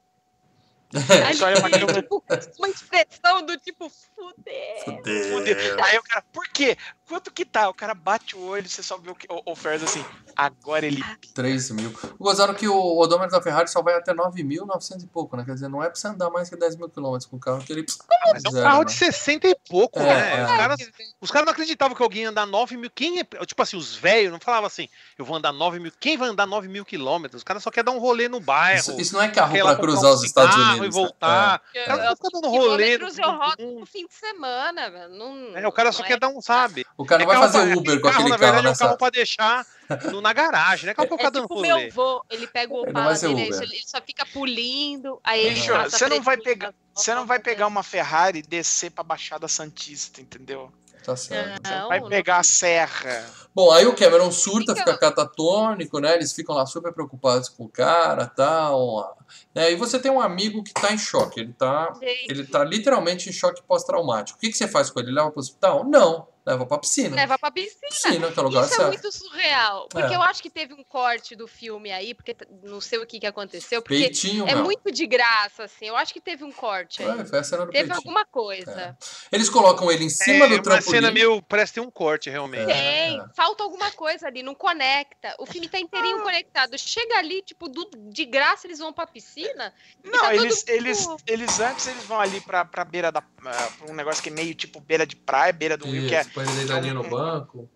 Câmera. 1.38 2.02
tipo, 2.02 2.24
uma 2.58 2.68
expressão 2.68 3.44
do 3.44 3.56
tipo, 3.58 3.90
fuder. 4.14 4.84
Fudeu. 4.84 5.84
Aí 5.84 5.98
o 5.98 6.02
cara, 6.02 6.24
por 6.32 6.46
quê? 6.48 6.76
Quanto 7.08 7.30
que 7.30 7.44
tá? 7.44 7.68
O 7.68 7.74
cara 7.74 7.94
bate 7.94 8.34
o 8.36 8.40
olho, 8.40 8.68
você 8.68 8.82
só 8.82 8.98
vê 8.98 9.10
o, 9.10 9.14
que, 9.14 9.26
o, 9.30 9.52
o 9.52 9.54
Ferris 9.54 9.84
assim. 9.84 10.04
Agora 10.34 10.84
ele. 10.84 11.02
3 11.34 11.70
mil. 11.70 11.94
Gozaram 12.18 12.52
que 12.52 12.66
o 12.66 12.98
odômetro 12.98 13.30
da 13.30 13.42
Ferrari 13.42 13.70
só 13.70 13.80
vai 13.80 13.94
até 13.94 14.12
9.900 14.12 15.04
e 15.04 15.06
pouco, 15.06 15.36
né? 15.36 15.44
Quer 15.44 15.54
dizer, 15.54 15.68
não 15.68 15.82
é 15.82 15.86
pra 15.86 15.94
você 15.94 16.08
andar 16.08 16.30
mais 16.30 16.50
que 16.50 16.56
10 16.56 16.76
mil 16.76 16.88
quilômetros 16.88 17.26
com 17.30 17.36
o 17.36 17.40
carro 17.40 17.62
que 17.64 17.72
ele. 17.72 17.86
Mas 18.32 18.44
é 18.44 18.48
um 18.48 18.52
zero, 18.52 18.64
carro 18.64 18.78
né? 18.80 18.84
de 18.86 18.92
60 18.92 19.48
e 19.48 19.56
pouco, 19.68 20.00
É, 20.00 20.04
né? 20.04 20.40
é. 20.40 20.44
Os, 20.44 20.50
caras, 20.50 20.80
os 21.20 21.30
caras 21.30 21.46
não 21.46 21.52
acreditavam 21.52 21.96
que 21.96 22.02
alguém 22.02 22.22
ia 22.22 22.30
andar 22.30 22.44
9 22.44 22.76
mil. 22.76 22.90
Quem 22.90 23.20
é. 23.20 23.24
Tipo 23.24 23.62
assim, 23.62 23.76
os 23.76 23.94
velhos 23.94 24.32
não 24.32 24.40
falavam 24.40 24.66
assim, 24.66 24.88
eu 25.16 25.24
vou 25.24 25.36
andar 25.36 25.52
9 25.52 25.78
mil. 25.78 25.92
Quem 26.00 26.16
vai 26.16 26.28
andar 26.28 26.46
9 26.46 26.66
mil 26.66 26.84
quilômetros? 26.84 27.40
Os 27.40 27.44
caras 27.44 27.62
só 27.62 27.70
querem 27.70 27.86
dar 27.86 27.92
um 27.92 28.00
rolê 28.00 28.28
no 28.28 28.40
bairro. 28.40 28.80
Isso, 28.80 29.00
isso 29.00 29.14
não 29.14 29.22
é 29.22 29.28
carro 29.28 29.56
pra 29.56 29.76
cruzar 29.76 30.10
um 30.10 30.14
os 30.14 30.24
Estados 30.24 30.56
Unidos. 30.56 30.85
E 30.86 30.90
né? 30.90 30.94
voltar. 30.94 31.62
Eu- 31.74 31.82
O 31.82 31.86
cara 31.86 32.04
não 32.04 32.16
fica 32.16 32.28
dando 32.32 32.48
rolê. 32.48 32.98
no 32.98 33.06
Quilômetros 33.06 33.18
eu 33.18 33.30
rodo 33.30 33.62
mundo. 33.62 33.80
no 33.80 33.86
fim 33.86 34.06
de 34.06 34.14
semana, 34.14 34.90
velho. 34.90 35.08
Não, 35.14 35.56
É, 35.56 35.66
o 35.66 35.72
cara 35.72 35.92
só 35.92 36.02
quer 36.02 36.14
é- 36.14 36.18
dar 36.18 36.28
um, 36.28 36.40
sabe? 36.40 36.82
É. 36.82 36.84
O 36.96 37.04
cara 37.04 37.24
não 37.24 37.32
É 37.32 37.34
vai 37.34 37.40
carro 37.42 37.52
fazer 37.52 37.68
pra- 37.72 37.78
Uber 37.80 38.00
com 38.00 38.08
aquele 38.08 38.22
na 38.24 38.28
carro, 38.30 38.38
verdade, 38.40 38.62
né? 38.64 38.68
é 38.68 38.72
um 38.72 38.76
carro 38.76 38.96
pra 38.98 39.10
deixar 39.10 39.66
no- 40.10 40.20
na 40.20 40.32
garagem, 40.32 40.90
é 40.90 40.94
carro 40.94 41.08
pra 41.08 41.14
É 41.14 41.18
ficar 41.18 41.30
dando 41.30 41.48
tipo 41.48 41.60
meu 41.60 41.90
vô, 41.90 42.22
ele 42.30 42.46
pega 42.46 42.72
o 42.72 42.82
Opala 42.82 43.14
dele, 43.14 43.42
aí 43.42 43.48
ele 43.48 43.82
só 43.86 44.00
fica 44.00 44.24
pulindo, 44.26 45.20
aí 45.22 45.40
ele 45.46 45.54
Bicho, 45.54 45.72
você 45.90 46.08
não 46.08 46.22
vai 46.22 46.36
pegar- 46.36 46.74
Você 46.94 47.10
não 47.14 47.26
vai 47.26 47.36
voltas, 47.38 47.52
pegar 47.52 47.66
uma 47.66 47.82
Ferrari 47.82 48.38
e 48.38 48.42
descer 48.42 48.90
pra 48.90 49.04
Baixada 49.04 49.46
Santista, 49.48 50.20
entendeu? 50.20 50.72
Tá 51.06 51.14
certo. 51.14 51.62
Não, 51.62 51.86
vai 51.86 52.00
não. 52.00 52.08
pegar 52.08 52.38
a 52.38 52.42
serra. 52.42 53.24
Bom, 53.54 53.70
aí 53.70 53.86
o 53.86 53.94
Cameron 53.94 54.32
surta, 54.32 54.74
Fica- 54.74 54.92
fica 54.92 54.98
catatônico, 54.98 56.00
né? 56.00 56.14
Eles 56.14 56.32
ficam 56.32 56.52
lá 56.52 56.66
super 56.66 56.92
preocupados 56.92 57.48
com 57.48 57.64
o 57.64 57.68
cara 57.68 58.26
tal. 58.26 59.16
Né? 59.54 59.70
E 59.70 59.76
você 59.76 60.00
tem 60.00 60.10
um 60.10 60.20
amigo 60.20 60.64
que 60.64 60.74
tá 60.74 60.92
em 60.92 60.98
choque. 60.98 61.38
Ele 61.38 61.52
tá, 61.52 61.92
Gente, 62.00 62.26
ele 62.28 62.44
tá 62.44 62.64
literalmente 62.64 63.30
em 63.30 63.32
choque 63.32 63.62
pós-traumático. 63.62 64.36
O 64.36 64.40
que, 64.40 64.50
que 64.50 64.58
você 64.58 64.66
faz 64.66 64.90
com 64.90 64.98
ele? 64.98 65.12
Leva 65.12 65.30
pro 65.30 65.38
hospital? 65.38 65.84
Não. 65.84 66.26
Leva 66.46 66.64
pra 66.64 66.78
piscina. 66.78 67.16
leva 67.16 67.36
pra 67.38 67.50
piscina. 67.50 67.88
Piscina, 67.90 68.30
que 68.32 68.38
é 68.38 68.42
o 68.42 68.44
lugar 68.46 68.64
Isso 68.64 68.74
é 68.74 68.76
certo. 68.76 68.88
muito 68.88 69.12
surreal. 69.12 69.88
Porque 69.88 70.12
É. 70.12 70.16
eu 70.16 70.22
acho 70.22 70.40
que 70.42 70.48
teve 70.48 70.74
um 70.74 70.84
corte 70.84 71.34
do 71.34 71.48
filme 71.48 71.90
aí, 71.90 72.14
porque 72.14 72.36
não 72.62 72.80
sei 72.80 72.98
o 73.00 73.06
que, 73.06 73.18
que 73.18 73.26
aconteceu, 73.26 73.82
porque 73.82 73.98
Peitinho, 73.98 74.46
é 74.46 74.54
meu. 74.54 74.62
muito 74.64 74.90
de 74.92 75.06
graça, 75.06 75.64
assim. 75.64 75.86
Eu 75.86 75.96
acho 75.96 76.12
que 76.12 76.20
teve 76.20 76.44
um 76.44 76.52
corte 76.52 77.02
aí. 77.02 77.20
É, 77.20 77.24
foi 77.24 77.38
a 77.40 77.42
cena 77.42 77.66
do 77.66 77.72
Teve 77.72 77.88
peitinho. 77.88 77.96
alguma 77.96 78.24
coisa. 78.24 78.96
Eles 79.32 79.48
colocam 79.50 79.90
ele 79.90 80.04
em 80.04 80.08
cima 80.08 80.44
é 80.44 80.48
do 80.48 80.54
uma 80.54 80.62
trampolim. 80.62 80.90
cena 80.90 81.10
meio. 81.10 81.42
Parece 81.42 81.72
ter 81.74 81.80
um 81.80 81.90
corte, 81.90 82.30
realmente. 82.30 82.70
É. 82.70 83.06
Tem, 83.08 83.24
falta 83.34 83.64
alguma 83.64 83.90
coisa 83.90 84.28
ali, 84.28 84.42
não 84.42 84.54
conecta. 84.54 85.34
O 85.40 85.46
filme 85.46 85.68
tá 85.68 85.78
Ah. 85.78 85.80
inteirinho 85.80 86.22
conectado. 86.22 86.78
Chega 86.78 87.16
ali, 87.18 87.42
tipo, 87.42 87.68
do- 87.68 87.90
de 88.10 88.24
graça 88.24 88.66
eles 88.68 88.78
vão 88.78 88.92
pra 88.92 89.06
piscina. 89.06 89.74
Não, 90.04 90.20
tá 90.20 90.34
eles, 90.34 90.58
mundo- 90.58 90.68
eles, 90.70 91.06
eles 91.26 91.60
antes 91.60 91.86
eles 91.88 92.04
vão 92.04 92.20
ali 92.20 92.40
pra, 92.40 92.64
pra 92.64 92.84
beira 92.84 93.10
da. 93.10 93.20
ah, 93.44 93.68
pra 93.78 93.90
um 93.90 93.94
negócio 93.94 94.22
que 94.22 94.28
é 94.28 94.32
meio 94.32 94.54
tipo 94.54 94.80
beira 94.80 95.06
de 95.06 95.16
praia, 95.16 95.52
beira 95.52 95.76
do 95.76 95.86
rio, 95.86 96.08
que, 96.08 96.14
é, 96.14 96.20
Isso, 96.20 96.30
põe 96.36 96.44
ele 96.44 96.56
deitadinho 96.58 96.94
no 96.94 97.08
banco. 97.08 97.68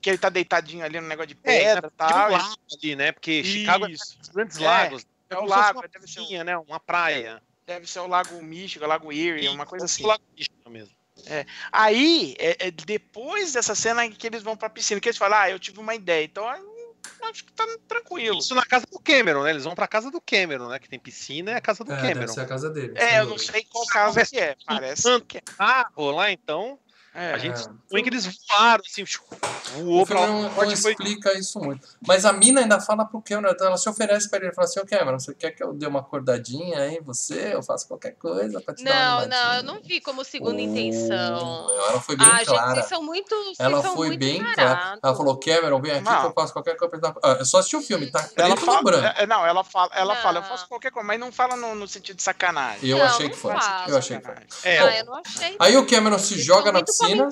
que 0.00 0.08
ele 0.08 0.18
tá 0.18 0.28
deitadinho 0.30 0.82
ali 0.84 0.98
no 0.98 1.06
negócio 1.06 1.28
de 1.28 1.38
É, 1.44 1.74
pedra 1.74 1.86
e 1.86 1.90
tipo 1.90 1.96
tal. 1.98 2.28
um 2.28 2.32
lago 2.32 2.56
ali, 2.72 2.96
né? 2.96 3.12
Porque 3.12 3.44
Chicago 3.44 3.86
é 3.86 3.90
Isso. 3.90 4.18
grandes 4.32 4.58
É, 4.58 4.64
lagos. 4.66 5.06
É 5.28 5.36
o 5.36 5.44
lago, 5.44 5.78
uma 5.80 5.88
deve 5.88 6.06
ser, 6.08 6.18
piscinha, 6.20 6.42
né? 6.42 6.56
Uma 6.56 6.80
praia. 6.80 7.42
deve 7.66 7.86
ser 7.86 8.00
o 8.00 8.06
Lago 8.06 8.42
Místico, 8.42 8.84
o 8.84 8.88
Lago 8.88 9.12
Erie, 9.12 9.46
uma 9.48 9.64
coisa 9.66 9.84
assim. 9.84 10.02
O 10.02 10.06
lago 10.08 10.22
Místico 10.36 10.70
mesmo. 10.70 10.94
Aí, 11.70 12.34
é, 12.38 12.68
é 12.68 12.70
depois 12.70 13.52
dessa 13.52 13.74
cena 13.74 14.08
que 14.10 14.26
eles 14.26 14.42
vão 14.42 14.56
pra 14.56 14.70
piscina, 14.70 15.00
que 15.00 15.08
eles 15.08 15.18
falam, 15.18 15.38
ah, 15.38 15.50
eu 15.50 15.58
tive 15.58 15.78
uma 15.78 15.94
ideia. 15.94 16.24
Então, 16.24 16.48
acho 16.48 17.44
que 17.44 17.52
tá 17.52 17.64
tranquilo. 17.86 18.38
Isso 18.38 18.54
na 18.54 18.64
casa 18.64 18.86
do 18.90 18.98
Cameron, 18.98 19.42
né? 19.44 19.50
Eles 19.50 19.64
vão 19.64 19.74
pra 19.74 19.86
casa 19.86 20.10
do 20.10 20.20
Cameron, 20.20 20.68
né? 20.68 20.78
Que 20.78 20.88
tem 20.88 20.98
piscina, 20.98 21.52
é 21.52 21.56
a 21.56 21.60
casa 21.60 21.84
do 21.84 21.92
É, 21.92 21.96
deve 21.96 22.14
Cameron. 22.14 22.32
ser 22.32 22.40
a 22.40 22.46
casa 22.46 22.70
dele. 22.70 22.94
É, 22.96 23.20
eu 23.20 23.26
não 23.26 23.38
sei 23.38 23.64
qual 23.70 23.86
casa 23.86 24.24
que 24.26 24.38
é. 24.38 24.56
Parece 24.66 25.20
que 25.22 25.38
é. 25.38 25.42
Ah, 25.58 25.90
lá 25.96 26.32
então. 26.32 26.78
É, 27.14 27.32
A 27.32 27.38
gente 27.38 27.54
É. 27.54 27.56
supõe 27.56 28.02
que 28.04 28.08
eles 28.08 28.24
voaram, 28.48 28.82
assim. 28.86 29.04
voou 29.82 30.02
O 30.02 30.06
pra 30.06 30.26
não, 30.26 30.42
não 30.44 30.50
foi- 30.50 30.72
explica 30.72 31.36
isso 31.38 31.58
muito. 31.58 31.86
Mas 32.06 32.24
a 32.24 32.32
mina 32.32 32.60
ainda 32.60 32.80
fala 32.80 33.04
pro 33.04 33.20
Cameron, 33.20 33.54
ela 33.60 33.76
se 33.76 33.88
oferece 33.88 34.28
pra 34.28 34.38
ele, 34.38 34.46
ela 34.46 34.54
fala 34.54 34.66
assim, 34.68 34.80
ô 34.80 34.86
Cameron, 34.86 35.18
você 35.18 35.34
quer 35.34 35.50
que 35.50 35.62
eu 35.62 35.72
dê 35.72 35.86
uma 35.86 36.00
acordadinha 36.00 36.78
aí 36.80 36.96
em 36.96 37.02
você? 37.02 37.52
Eu 37.54 37.62
faço 37.62 37.86
qualquer 37.88 38.12
coisa 38.16 38.60
pra 38.60 38.74
te 38.74 38.84
dar 38.84 38.92
Não, 38.94 39.00
uma 39.18 39.26
não, 39.26 39.36
eu 39.36 39.42
animadinha." 39.42 39.62
não 39.74 39.82
vi 39.82 40.00
como 40.00 40.24
segunda 40.24 40.60
intenção. 40.60 41.66
Oh, 41.68 41.88
Ela 41.90 42.00
foi 42.00 42.16
bem 42.16 42.26
Ah, 42.28 42.38
gente, 42.38 42.46
clara. 42.46 42.74
vocês 42.74 42.86
são 42.86 43.02
muito. 43.02 43.34
vocês 43.34 43.60
Ela 43.60 43.82
são 43.82 43.94
foi 43.96 44.06
muito 44.08 44.20
bem 44.20 44.42
clara. 44.42 44.98
Ela 45.02 45.14
falou, 45.16 45.36
Cameron, 45.38 45.80
vem 45.80 45.92
aqui 45.92 46.02
Não. 46.04 46.20
que 46.20 46.26
eu 46.26 46.32
faço 46.32 46.52
qualquer 46.52 46.76
coisa. 46.76 46.96
dar- 46.98 47.14
Ah, 47.22 47.36
eu 47.38 47.44
só 47.44 47.58
assisti 47.58 47.76
o 47.76 47.82
filme, 47.82 48.06
tá 48.10 48.28
Ela 48.36 48.56
fala, 48.56 48.82
branco. 48.82 49.06
é, 49.18 49.26
não, 49.26 49.44
ela 49.46 49.62
fala, 49.64 49.90
ela 49.94 50.14
Não. 50.14 50.22
fala, 50.22 50.38
eu 50.38 50.42
faço 50.44 50.66
qualquer 50.68 50.90
coisa, 50.90 51.06
mas 51.06 51.18
não 51.18 51.30
fala 51.32 51.56
no, 51.56 51.74
no 51.74 51.86
sentido 51.88 52.16
de 52.16 52.22
sacanagem. 52.22 52.88
Eu 52.88 52.98
Não, 52.98 53.04
achei 53.04 53.26
não 53.26 53.34
que 53.34 53.38
foi. 53.40 53.52
Eu 53.88 53.96
achei 53.98 54.18
que 54.18 54.26
foi. 54.26 54.34
É, 54.64 54.78
Ah, 54.80 54.98
eu 54.98 55.04
não 55.06 55.14
achei. 55.24 55.56
Aí 55.58 55.76
o 55.76 55.86
Cameron 55.86 56.18
se 56.18 56.38
joga 56.40 56.70
na 56.72 56.82
piscina, 57.00 57.28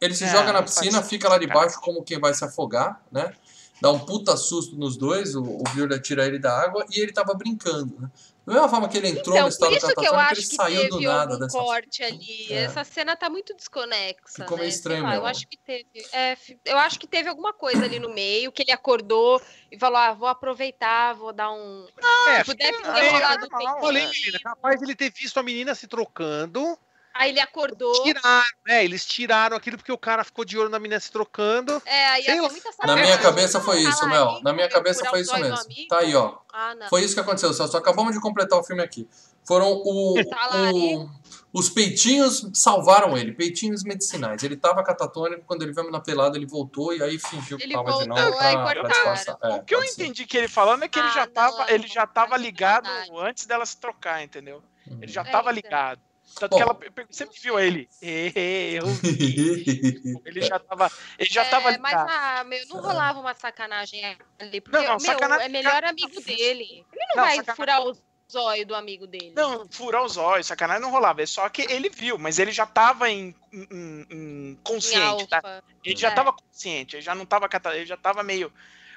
ele 0.00 0.14
se 0.14 0.24
É, 0.24 0.28
joga 0.28 0.52
na 0.52 0.52
não 0.54 0.62
piscina, 0.64 1.02
fica 1.02 1.28
lá 1.28 1.38
debaixo 1.38 1.80
como 1.80 2.02
quem 2.02 2.18
vai 2.18 2.32
se 2.34 2.44
afogar, 2.44 3.00
né? 3.10 3.32
Dá 3.80 3.90
um 3.90 3.98
puta 3.98 4.36
susto 4.36 4.76
nos 4.76 4.96
dois, 4.96 5.34
o, 5.34 5.42
o 5.42 6.00
tira 6.02 6.26
ele 6.26 6.38
da 6.38 6.54
água 6.54 6.84
e 6.90 7.00
ele 7.00 7.12
tava 7.12 7.32
brincando, 7.32 7.98
né? 7.98 8.10
Da 8.46 8.54
mesma 8.54 8.68
forma 8.68 8.88
que 8.88 8.98
ele 8.98 9.08
entrou 9.08 9.36
Então, 9.36 9.42
no 9.44 9.48
estado 9.48 9.68
por 9.68 9.76
isso 9.76 9.86
que 9.86 9.92
eu 9.92 10.12
catafônico, 10.12 10.32
acho 10.32 10.40
ele 10.40 10.48
que 10.48 10.56
saiu 10.56 10.88
do 10.88 10.96
teve 10.96 11.06
nada 11.06 11.38
dessa 11.38 11.58
corte 11.58 12.02
ali. 12.02 12.46
É. 12.50 12.64
Essa 12.64 12.84
cena 12.84 13.14
tá 13.14 13.30
muito 13.30 13.54
desconexa. 13.54 14.20
Ficou 14.26 14.56
meio 14.56 14.68
né? 14.68 14.74
Estranho 14.74 15.02
lá, 15.04 15.14
Eu 15.14 15.24
acho 15.24 15.46
que 15.46 15.56
teve. 15.56 15.86
é, 16.12 16.36
eu 16.64 16.78
acho 16.78 16.98
que 16.98 17.06
teve 17.06 17.28
alguma 17.28 17.52
coisa 17.52 17.84
ali 17.84 18.00
no 18.00 18.12
meio 18.12 18.50
que 18.50 18.62
ele 18.62 18.72
acordou 18.72 19.40
e 19.70 19.78
falou: 19.78 19.98
ah, 19.98 20.12
vou 20.12 20.26
aproveitar, 20.26 21.14
vou 21.14 21.32
dar 21.32 21.52
um. 21.52 21.86
É, 22.28 22.38
tipo, 22.40 22.56
deve 22.56 22.78
ter 22.78 23.10
rolado 23.10 23.46
o 23.46 23.48
normal, 23.50 23.74
tempo. 23.74 23.86
Falei, 23.86 24.06
menina, 24.08 24.40
capaz 24.42 24.78
de 24.78 24.84
ele 24.84 24.96
ter 24.96 25.12
visto 25.12 25.38
a 25.38 25.42
menina 25.42 25.74
se 25.74 25.86
trocando. 25.86 26.76
Aí 27.20 27.30
ele 27.30 27.40
acordou. 27.40 28.02
Tiraram, 28.02 28.46
né? 28.66 28.82
Eles 28.84 29.04
tiraram 29.04 29.56
aquilo 29.56 29.76
porque 29.76 29.92
o 29.92 29.98
cara 29.98 30.24
ficou 30.24 30.44
de 30.44 30.56
olho 30.58 30.70
na 30.70 30.78
menina 30.78 30.98
se 30.98 31.12
trocando. 31.12 31.80
É, 31.84 32.06
aí 32.06 32.24
Sei 32.24 32.40
muita 32.40 32.70
Na 32.86 32.96
minha 32.96 33.18
cabeça 33.18 33.60
foi 33.60 33.80
isso, 33.82 34.08
Mel. 34.08 34.40
Na 34.42 34.52
minha 34.54 34.68
cabeça 34.68 35.04
foi 35.10 35.20
isso 35.20 35.36
mesmo. 35.38 35.58
Tá 35.88 35.98
aí, 35.98 36.14
ó. 36.14 36.38
Ah, 36.52 36.74
não. 36.74 36.88
Foi 36.88 37.02
isso 37.04 37.12
que 37.14 37.20
aconteceu. 37.20 37.52
Só, 37.52 37.66
só 37.66 37.76
acabamos 37.78 38.14
de 38.14 38.20
completar 38.20 38.58
o 38.58 38.64
filme 38.64 38.82
aqui. 38.82 39.06
Foram 39.46 39.70
o, 39.72 40.14
Tá 40.30 40.70
o- 40.72 41.10
os 41.52 41.68
peitinhos 41.68 42.46
salvaram 42.54 43.16
ele, 43.18 43.32
peitinhos 43.32 43.82
medicinais. 43.82 44.42
Ele 44.42 44.56
tava 44.56 44.82
catatônico, 44.82 45.42
quando 45.46 45.62
ele 45.62 45.72
veio 45.72 45.90
na 45.90 46.00
pelada, 46.00 46.36
ele 46.38 46.46
voltou 46.46 46.94
e 46.94 47.02
aí 47.02 47.18
fingiu 47.18 47.58
que 47.58 47.64
Ele 47.64 47.74
tava 47.74 47.84
de 47.90 47.90
voltou, 48.08 48.08
novo 48.16 48.38
aí 48.38 48.52
pra, 48.54 48.62
pra 48.64 48.74
cortaram. 48.82 48.88
disfarçar. 49.14 49.38
É, 49.42 49.54
o 49.56 49.62
que 49.64 49.74
eu 49.74 49.82
entendi 49.84 50.24
que 50.26 50.36
ele 50.38 50.48
falando 50.48 50.84
é 50.84 50.88
que 50.88 50.98
ele 50.98 51.08
Ah, 51.08 51.12
já 51.12 51.26
não, 51.26 51.32
tava, 51.32 51.72
ele 51.72 51.86
já 51.88 52.06
tava 52.06 52.34
acho 52.36 52.42
que 52.42 52.48
é 52.48 52.50
ligado 52.50 52.86
verdade. 52.88 53.10
antes 53.28 53.46
dela 53.46 53.66
se 53.66 53.76
trocar, 53.76 54.22
entendeu? 54.22 54.62
Uhum. 54.86 54.98
Ele 55.02 55.10
já 55.12 55.22
É, 55.22 55.24
tava 55.24 55.50
então. 55.50 55.52
ligado. 55.52 56.00
Tanto 56.38 56.50
Bom. 56.52 56.56
que 56.56 56.62
ela 56.62 57.06
sempre 57.10 57.38
viu 57.40 57.58
ele. 57.58 57.88
"Ê, 58.00 58.78
Eu 58.78 58.86
vi. 58.86 60.20
Ele 60.24 60.40
já 60.42 60.58
tava, 60.58 60.90
ele 61.18 61.30
já 61.30 61.44
tava 61.44 61.72
É, 61.72 61.78
mas 61.78 61.90
ligado. 61.92 62.08
ah, 62.10 62.44
meu, 62.44 62.66
não 62.68 62.80
rolava 62.80 63.18
uma 63.20 63.34
sacanagem 63.34 64.04
ali. 64.38 64.60
Porque, 64.60 64.76
Não, 64.76 64.82
não, 64.84 64.90
meu, 64.92 65.00
sacanagem- 65.00 65.46
é 65.46 65.48
melhor 65.48 65.84
amigo 65.84 66.20
dele. 66.20 66.84
Ele 66.92 67.06
não, 67.08 67.16
Não, 67.16 67.24
vai 67.24 67.36
sacanagem- 67.36 67.56
furar 67.56 67.80
o 67.82 67.96
zóio 68.30 68.64
do 68.66 68.74
amigo 68.76 69.06
dele. 69.08 69.32
Não, 69.34 69.66
furar 69.70 70.04
os 70.04 70.16
olhos, 70.16 70.46
sacanagem 70.46 70.82
não 70.82 70.90
rolava. 70.90 71.20
É 71.22 71.26
só 71.26 71.48
que 71.48 71.62
ele 71.62 71.88
viu, 71.90 72.16
mas 72.16 72.38
ele 72.38 72.52
já 72.52 72.64
tava 72.64 73.10
em, 73.10 73.34
em- 73.52 73.66
em 73.70 74.50
Em 74.52 74.58
consciente, 74.62 75.26
tá? 75.26 75.38
alfa. 75.38 75.64
Ele 75.84 75.96
já 75.96 76.08
É. 76.08 76.14
tava 76.14 76.32
consciente, 76.32 76.96
ele 76.96 77.02
já 77.02 77.14
não 77.14 77.26
tava 77.26 77.48
cata- 77.48 77.74
ele 77.76 77.86
já 77.86 77.96
tava 77.96 78.22
meio 78.22 78.52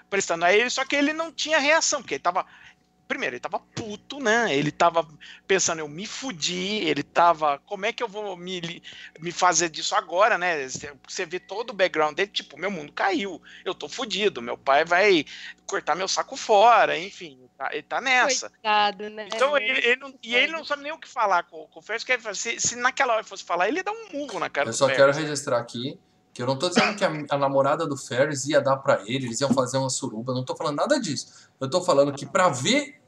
prestando 0.10 0.46
a 0.46 0.54
ele, 0.54 0.70
só 0.70 0.86
que 0.86 0.96
ele 0.96 1.12
não 1.14 1.32
tinha 1.32 1.58
reação, 1.58 2.02
porque 2.02 2.14
ele 2.16 2.22
tava 2.24 2.46
primeiro, 3.08 3.36
ele 3.36 3.40
tava 3.40 3.60
puto, 3.60 4.20
né? 4.20 4.56
Ele 4.56 4.72
tava 4.72 5.08
pensando, 5.48 5.80
eu 5.80 5.88
me 5.88 6.06
fudi, 6.06 6.78
ele 6.86 7.04
tava, 7.04 7.60
como 7.66 7.86
é 7.86 7.94
que 7.94 8.02
eu 8.02 8.08
vou 8.08 8.36
me, 8.36 8.82
me 9.20 9.32
fazer 9.32 9.70
disso 9.70 9.96
agora, 9.96 10.38
né? 10.38 10.68
Você- 10.68 11.26
vê 11.26 11.40
todo 11.40 11.70
o 11.70 11.74
background 11.74 12.16
dele, 12.16 12.32
tipo, 12.32 12.58
meu 12.58 12.72
mundo 12.72 12.92
caiu, 12.92 13.42
eu 13.64 13.74
tô 13.76 13.88
fudido, 13.88 14.42
meu 14.42 14.58
pai 14.58 14.84
vai 14.86 15.26
cortar 15.66 15.96
meu 15.96 16.08
saco 16.08 16.36
fora, 16.36 16.98
enfim, 16.98 17.40
tá- 17.58 17.70
ele 17.72 17.84
tá 17.84 18.02
nessa. 18.02 18.50
Coitado, 18.50 19.10
né? 19.10 19.28
Então, 19.34 19.58
ele, 19.58 19.80
ele 19.80 19.96
não, 19.98 20.14
e 20.22 20.36
ele 20.36 20.52
não 20.52 20.66
sabe 20.66 20.84
nem 20.84 20.92
o 20.92 20.98
que 21.00 21.08
falar 21.08 21.44
com, 21.44 21.66
com 21.68 21.80
o 21.80 21.84
Ferris, 21.84 22.04
que 22.04 22.18
fala, 22.18 22.36
se, 22.36 22.60
se 22.60 22.76
naquela 22.76 23.14
hora 23.16 23.24
fosse 23.24 23.44
falar, 23.44 23.68
ele 23.68 23.78
ia 23.78 23.84
dar 23.84 23.92
um 23.92 24.10
murro 24.14 24.40
na 24.40 24.50
cara 24.50 24.68
Eu 24.70 24.72
do 24.72 24.78
só 24.78 24.86
Ferris. 24.88 25.02
quero 25.02 25.14
registrar 25.14 25.60
aqui 25.60 26.00
que 26.34 26.42
eu 26.42 26.48
não 26.48 26.58
tô 26.58 26.68
dizendo 26.68 26.96
que 26.96 27.06
a, 27.06 27.12
a 27.30 27.38
namorada 27.38 27.86
do 27.86 27.96
Ferris 27.96 28.46
ia 28.48 28.60
dar 28.60 28.78
pra 28.78 29.02
ele, 29.06 29.28
eles 29.28 29.40
iam 29.42 29.54
fazer 29.54 29.78
uma 29.78 29.90
suruba, 29.90 30.34
não 30.34 30.44
tô 30.44 30.56
falando 30.56 30.78
nada 30.78 31.00
disso. 31.00 31.48
Eu 31.62 31.70
tô 31.70 31.82
falando 31.82 32.12
que 32.14 32.26
pra 32.26 32.50
ver 32.50 33.00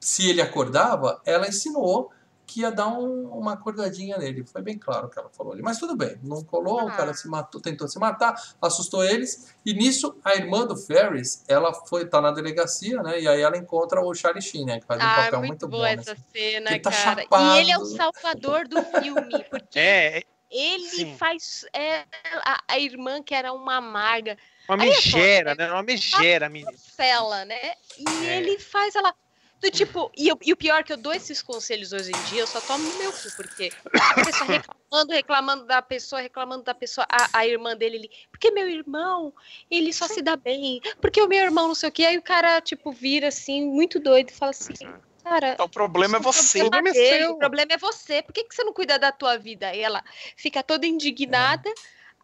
se 0.00 0.28
ele 0.28 0.42
acordava, 0.42 1.20
ela 1.24 1.46
ensinou 1.48 2.10
que 2.44 2.60
ia 2.62 2.70
dar 2.72 2.88
um- 2.88 3.28
uma 3.38 3.52
acordadinha 3.54 4.18
nele. 4.18 4.44
Foi 4.44 4.60
bem 4.60 4.76
claro 4.76 5.06
o 5.06 5.08
que 5.08 5.18
ela 5.18 5.30
falou 5.30 5.52
ali. 5.54 5.62
Mas 5.62 5.78
tudo 5.78 5.96
bem, 5.96 6.18
não 6.22 6.42
colou, 6.44 6.82
o 6.84 6.88
Ah. 6.88 6.90
cara 6.90 7.14
se 7.14 7.26
matou, 7.28 7.60
tentou 7.60 7.88
se 7.88 7.98
matar, 7.98 8.34
assustou 8.60 9.02
eles. 9.04 9.54
E 9.64 9.72
nisso, 9.72 10.16
a 10.24 10.34
irmã 10.34 10.66
do 10.66 10.76
Ferris, 10.76 11.44
ela 11.48 11.72
foi, 11.72 12.04
tá 12.04 12.20
na 12.20 12.30
delegacia, 12.32 13.00
né? 13.02 13.20
E 13.20 13.28
aí 13.28 13.40
ela 13.40 13.56
encontra 13.56 14.02
o 14.04 14.12
Charlie 14.12 14.42
Sheen, 14.42 14.66
né? 14.66 14.80
Que 14.80 14.86
faz 14.86 15.00
um 15.00 15.06
Ah, 15.06 15.14
papel 15.24 15.38
muito, 15.38 15.50
muito 15.50 15.68
bom. 15.68 15.86
essa 15.86 16.16
cena, 16.32 16.70
Que 16.72 16.80
tá 16.80 16.90
cara. 16.90 17.22
chapado. 17.22 17.56
E 17.56 17.60
ele 17.60 17.70
é 17.70 17.78
o 17.78 17.86
salvador 17.86 18.68
do 18.68 18.82
filme, 18.82 19.44
porque 19.48 19.78
É, 19.78 20.22
ele 20.52 20.80
Sim. 20.80 21.16
faz 21.16 21.64
é, 21.72 22.04
a, 22.44 22.62
a 22.68 22.78
irmã 22.78 23.22
que 23.22 23.34
era 23.34 23.52
uma 23.52 23.76
amarga, 23.76 24.36
uma 24.68 24.76
megera, 24.76 25.54
né? 25.54 25.70
Uma 25.70 25.82
megera, 25.82 26.48
menina. 26.48 26.76
Cela, 26.76 27.44
né? 27.44 27.72
E 27.96 28.26
É. 28.26 28.36
ele 28.38 28.58
faz 28.58 28.94
ela. 28.94 29.14
Do 29.60 29.70
tipo, 29.70 30.10
e, 30.18 30.26
eu- 30.26 30.38
e 30.44 30.52
o 30.52 30.56
pior 30.56 30.80
é 30.80 30.82
que 30.82 30.92
eu 30.92 30.96
dou 30.96 31.12
esses 31.12 31.40
conselhos 31.40 31.92
hoje 31.92 32.12
em 32.12 32.20
dia, 32.20 32.40
eu 32.40 32.46
só 32.48 32.60
tomo 32.60 32.82
no 32.90 32.98
meu 32.98 33.12
cu, 33.12 33.30
porque 33.30 33.72
a 33.96 34.24
pessoa 34.24 34.50
reclamando, 34.50 35.12
reclamando 35.12 35.66
da 35.66 35.80
pessoa, 35.80 36.20
reclamando 36.20 36.64
da 36.64 36.74
pessoa, 36.74 37.06
a, 37.08 37.30
a 37.32 37.46
irmã 37.46 37.76
dele, 37.76 37.96
ele, 37.96 38.10
porque 38.28 38.50
meu 38.50 38.68
irmão, 38.68 39.32
ele 39.70 39.92
só 39.92 40.08
se 40.08 40.20
dá 40.20 40.34
bem, 40.34 40.80
porque 41.00 41.22
o 41.22 41.28
meu 41.28 41.38
irmão 41.44 41.68
não 41.68 41.76
sei 41.76 41.88
o 41.88 41.92
que, 41.92 42.04
aí 42.04 42.18
o 42.18 42.22
cara, 42.22 42.60
tipo, 42.60 42.90
vira 42.90 43.28
assim, 43.28 43.64
muito 43.64 44.00
doido 44.00 44.30
e 44.30 44.34
fala 44.34 44.50
assim, 44.50 44.74
cara. 45.22 45.52
Então, 45.54 45.66
o 45.66 45.68
problema 45.68 46.16
é 46.18 46.20
você. 46.20 46.58
O 46.62 46.70
problema, 46.70 46.88
é 46.88 46.92
dele, 46.92 47.26
o 47.26 47.36
problema 47.36 47.72
é 47.72 47.78
você. 47.78 48.22
Por 48.22 48.32
que, 48.32 48.44
que 48.44 48.54
você 48.54 48.64
não 48.64 48.72
cuida 48.72 48.98
da 48.98 49.10
tua 49.12 49.36
vida? 49.38 49.68
Aí 49.68 49.80
ela 49.80 50.02
fica 50.36 50.62
toda 50.62 50.86
indignada. 50.86 51.70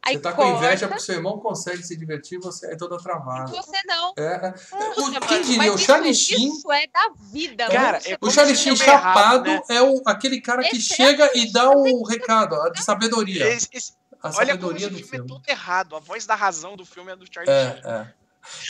Aí 0.01 0.15
Você 0.15 0.21
tá 0.23 0.33
com 0.33 0.45
inveja 0.47 0.87
porque 0.87 1.03
seu 1.03 1.17
irmão 1.17 1.41
consegue 1.41 1.83
se 1.83 1.97
divertir, 1.97 2.39
você 2.39 2.73
é 2.73 2.77
toda 2.77 2.97
travada. 2.99 3.51
você 3.51 3.79
não. 3.85 4.15
É, 4.17 4.23
é. 4.47 4.51
Puxa, 4.53 5.01
O, 5.01 5.03
mano, 5.13 5.21
quem 5.27 5.43
diria? 5.43 5.59
mas 5.59 5.75
O 5.75 5.79
Charlie 5.79 6.15
Sheen 6.15 6.49
Isso 6.51 6.71
é 6.71 6.87
da 6.87 7.11
vida, 7.33 7.67
Cara, 7.67 7.93
mano. 7.95 8.01
Você 8.03 8.13
é 8.13 8.19
O 8.21 8.31
Charlie 8.31 8.55
Sheen 8.57 8.77
filme 8.77 8.93
errado, 8.93 9.47
chapado 9.49 9.51
né? 9.51 9.63
é 9.71 9.83
o, 9.83 10.01
aquele 10.07 10.41
cara 10.41 10.63
que 10.63 10.77
Esse 10.77 10.93
é 10.93 10.97
chega 10.97 11.31
e 11.35 11.51
dá 11.53 11.69
o 11.71 12.05
recado, 12.05 12.55
a 12.55 12.69
de 12.71 12.81
sabedoria. 12.83 13.49
Esse- 13.49 13.69
esse- 13.73 13.93
A 14.23 14.29
olha 14.29 14.57
como 14.57 14.69
sabedoria 14.73 14.89
do 14.89 14.95
filme 14.99 15.09
é 15.09 15.11
filme. 15.11 15.29
tudo 15.29 15.43
errado. 15.49 15.97
A 15.97 15.99
voz 15.99 16.25
da 16.27 16.37
razão 16.37 16.77
do 16.77 16.87
filme 16.87 17.11
é 17.11 17.17
do 17.17 17.27
Charlie 17.33 17.53
Sheen. 17.53 17.83
É, 17.85 17.91
é. 17.93 18.15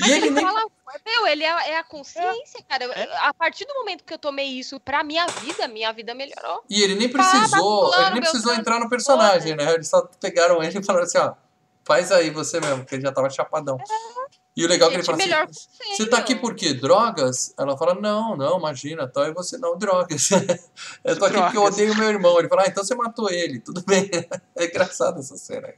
Mas 0.01 0.09
E 0.09 0.13
ele, 0.13 0.27
ele 0.27 0.35
nem. 0.35 0.45
fala, 0.45 0.65
meu, 1.05 1.27
ele 1.27 1.45
é, 1.45 1.71
é 1.71 1.79
a 1.79 1.85
consciência, 1.85 2.63
cara. 2.69 2.85
É. 2.85 3.09
A 3.19 3.35
partir 3.35 3.65
do 3.65 3.75
momento 3.75 4.05
que 4.05 4.15
eu 4.15 4.19
tomei 4.19 4.47
isso 4.47 4.79
pra 4.81 5.03
minha 5.03 5.27
vida, 5.27 5.69
minha 5.69 5.93
vida 5.93 6.15
melhorou. 6.15 6.63
E 6.69 6.83
ele 6.83 6.95
nem 6.95 7.11
Fala, 7.11 7.31
precisou, 7.31 7.95
ele 7.95 8.11
nem 8.11 8.21
precisou 8.21 8.55
entrar 8.55 8.79
no 8.79 8.89
personagem, 8.89 9.57
né? 9.57 9.75
Eles 9.75 9.89
só 9.89 10.03
pegaram 10.21 10.63
ele 10.63 10.79
e 10.79 10.85
falaram 10.85 11.05
assim, 11.05 11.19
ó, 11.19 11.35
faz 11.85 12.13
aí 12.13 12.31
você 12.31 12.61
mesmo, 12.61 12.79
porque 12.79 12.95
ele 12.97 13.03
já 13.03 13.13
tava 13.13 13.31
chapadão. 13.31 13.79
E 14.55 14.65
o 14.65 14.69
legal 14.69 14.89
é 14.89 14.91
que 14.91 14.97
ele 14.97 15.05
fala 15.05 15.17
assim, 15.17 15.95
você 15.97 16.07
tá 16.07 16.19
aqui 16.19 16.35
por 16.35 16.55
quê? 16.55 16.75
Drogas? 16.75 17.55
Ela 17.57 17.79
fala, 17.79 17.95
não, 17.95 18.37
não, 18.37 18.59
imagina, 18.59 19.07
tal, 19.07 19.25
e 19.27 19.33
você, 19.33 19.57
não, 19.57 19.79
drogas. 19.79 20.31
eu 21.05 21.17
tô 21.17 21.27
aqui 21.27 21.41
porque 21.41 21.57
eu 21.57 21.63
odeio 21.63 21.97
meu 21.97 22.09
irmão. 22.09 22.39
Ele 22.39 22.49
fala, 22.49 22.63
ah, 22.63 22.67
então 22.67 22.83
você 22.83 22.95
matou 22.95 23.31
ele, 23.31 23.61
tudo 23.61 23.83
bem. 23.87 24.11
É 24.57 24.65
engraçado 24.65 25.21
essa 25.21 25.37
cena. 25.37 25.73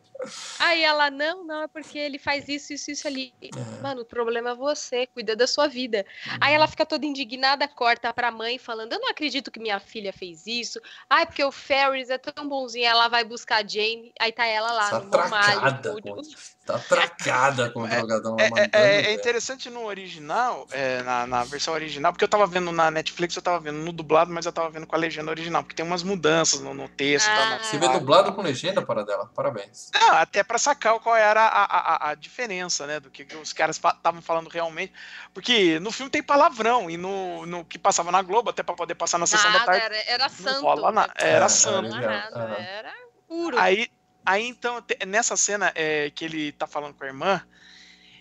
Aí 0.59 0.83
ela, 0.83 1.11
não, 1.11 1.45
não, 1.45 1.63
é 1.63 1.69
porque 1.69 1.99
ele 1.99 2.19
faz 2.19 2.49
isso, 2.49 2.73
isso, 2.73 2.91
isso 2.91 3.07
ali. 3.07 3.33
É. 3.43 3.81
Mano, 3.83 4.03
o 4.03 4.05
problema 4.05 4.51
é 4.51 4.55
você, 4.55 5.07
cuida 5.07 5.35
da 5.35 5.47
sua 5.47 5.67
vida. 5.69 6.05
Aí 6.41 6.55
ela 6.55 6.67
fica 6.69 6.85
toda 6.85 7.05
indignada, 7.07 7.67
corta 7.69 8.13
pra 8.13 8.31
mãe, 8.31 8.59
falando: 8.59 8.93
Eu 8.93 9.01
não 9.01 9.09
acredito 9.09 9.51
que 9.51 9.59
minha 9.61 9.81
filha 9.81 10.13
fez 10.13 10.47
isso. 10.47 10.81
Ai, 11.09 11.27
porque 11.27 11.43
o 11.45 11.53
Ferris 11.53 12.11
é 12.11 12.19
tão 12.19 12.49
bonzinho. 12.49 12.87
Ela 12.87 13.09
vai 13.09 13.25
buscar 13.25 13.65
a 13.65 13.67
Jane, 13.67 14.13
aí 14.21 14.33
tá 14.33 14.45
ela 14.47 14.73
lá 14.73 14.91
Tá 14.91 15.01
no 15.01 15.11
malho. 15.11 15.61
tracada 15.61 15.93
com- 15.93 16.01
com- 16.15 16.23
Tá 16.67 16.79
tracada 16.79 17.71
com 17.71 17.81
o 17.83 17.89
drogadão 17.89 18.37
lá 18.37 18.43
É, 18.45 18.51
mandando. 18.51 18.71
é- 18.77 19.03
é- 19.03 19.07
é 19.07 19.13
interessante 19.15 19.69
no 19.71 19.85
original, 19.87 20.69
é, 20.71 21.03
na, 21.03 21.27
na 21.27 21.43
versão 21.45 21.75
original, 21.75 22.13
porque 22.13 22.25
eu 22.25 22.29
tava 22.29 22.47
vendo 22.47 22.71
na 22.71 22.91
Netflix, 22.91 23.35
eu 23.35 23.43
tava 23.43 23.59
vendo 23.59 23.79
no 23.79 23.93
dublado, 23.93 24.31
mas 24.33 24.47
eu 24.47 24.53
tava 24.53 24.71
vendo 24.71 24.87
com 24.87 24.95
a 24.95 24.99
legenda 24.99 25.31
original, 25.31 25.63
porque 25.65 25.75
tem 25.75 25.85
umas 25.85 26.03
mudanças 26.03 26.61
no, 26.61 26.73
no 26.75 26.89
texto. 26.89 27.27
tá, 27.27 27.35
na- 27.51 27.57
Ah. 27.57 27.63
Você 27.65 27.79
vê 27.79 27.89
dublado 27.89 28.33
com 28.35 28.43
legenda 28.43 28.83
para 28.83 29.05
dela, 29.05 29.29
parabéns. 29.35 29.91
Não, 30.13 30.19
até 30.19 30.43
pra 30.43 30.59
sacar 30.59 30.99
qual 31.01 31.17
era 31.17 31.41
a, 31.43 31.65
a, 31.65 32.11
a- 32.11 32.15
diferença, 32.15 32.87
né? 32.87 33.01
Do 33.01 33.11
que, 33.11 33.25
que 33.25 33.37
os 33.37 33.53
caras 33.53 33.77
estavam 33.77 34.21
falando 34.23 34.49
realmente. 34.49 34.93
Porque 35.33 35.79
no 35.81 35.91
filme 35.91 36.11
tem 36.11 36.23
palavrão, 36.23 36.91
e 36.91 36.97
no, 36.97 37.47
no 37.47 37.65
que 37.65 37.79
passava 37.79 38.11
na 38.11 38.23
Globo, 38.23 38.51
até 38.51 38.63
pra 38.63 38.75
poder 38.75 38.95
passar 38.95 39.19
na 39.19 39.27
sessão 39.27 39.51
da 39.53 39.59
Nada, 39.61 39.73
tarde, 39.73 39.85
era, 39.97 40.11
era 40.11 40.29
santo. 40.29 40.63
rola 40.63 40.93
na- 40.93 41.07
né? 41.07 41.13
era 41.17 41.47
É, 41.47 41.49
santo. 41.49 41.95
Era 41.95 42.07
nada, 42.07 42.39
Aham. 42.39 42.63
era 42.63 42.95
puro. 43.27 43.59
Aí, 43.59 43.89
aí 44.25 44.47
então, 44.47 44.85
nessa 45.07 45.37
cena 45.37 45.73
é, 45.75 46.11
que 46.11 46.25
ele 46.25 46.53
tá 46.53 46.67
falando 46.67 46.95
com 46.95 47.05
a 47.05 47.07
irmã, 47.07 47.43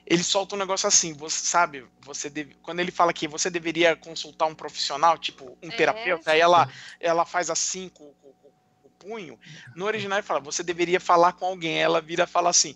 ele 0.05 0.23
solta 0.23 0.55
um 0.55 0.57
negócio 0.57 0.87
assim, 0.87 1.13
você 1.13 1.45
sabe, 1.45 1.85
você 1.99 2.29
deve, 2.29 2.55
quando 2.63 2.79
ele 2.79 2.91
fala 2.91 3.13
que 3.13 3.27
você 3.27 3.49
deveria 3.49 3.95
consultar 3.95 4.47
um 4.47 4.55
profissional, 4.55 5.17
tipo 5.17 5.55
um 5.61 5.69
É. 5.69 5.71
terapeuta, 5.71 6.31
aí 6.31 6.39
ela, 6.39 6.67
ela 6.99 7.25
faz 7.25 7.49
assim 7.49 7.89
com, 7.89 8.11
com- 8.15 8.33
com 8.33 8.38
o 8.38 8.38
punho. 8.99 9.39
No 9.75 9.85
original 9.85 10.19
ele 10.19 10.27
fala, 10.27 10.39
você 10.39 10.61
deveria 10.61 10.99
falar 10.99 11.33
com 11.33 11.45
alguém. 11.45 11.81
Ela 11.81 12.01
vira 12.01 12.25
e 12.25 12.27
fala 12.27 12.49
assim, 12.49 12.75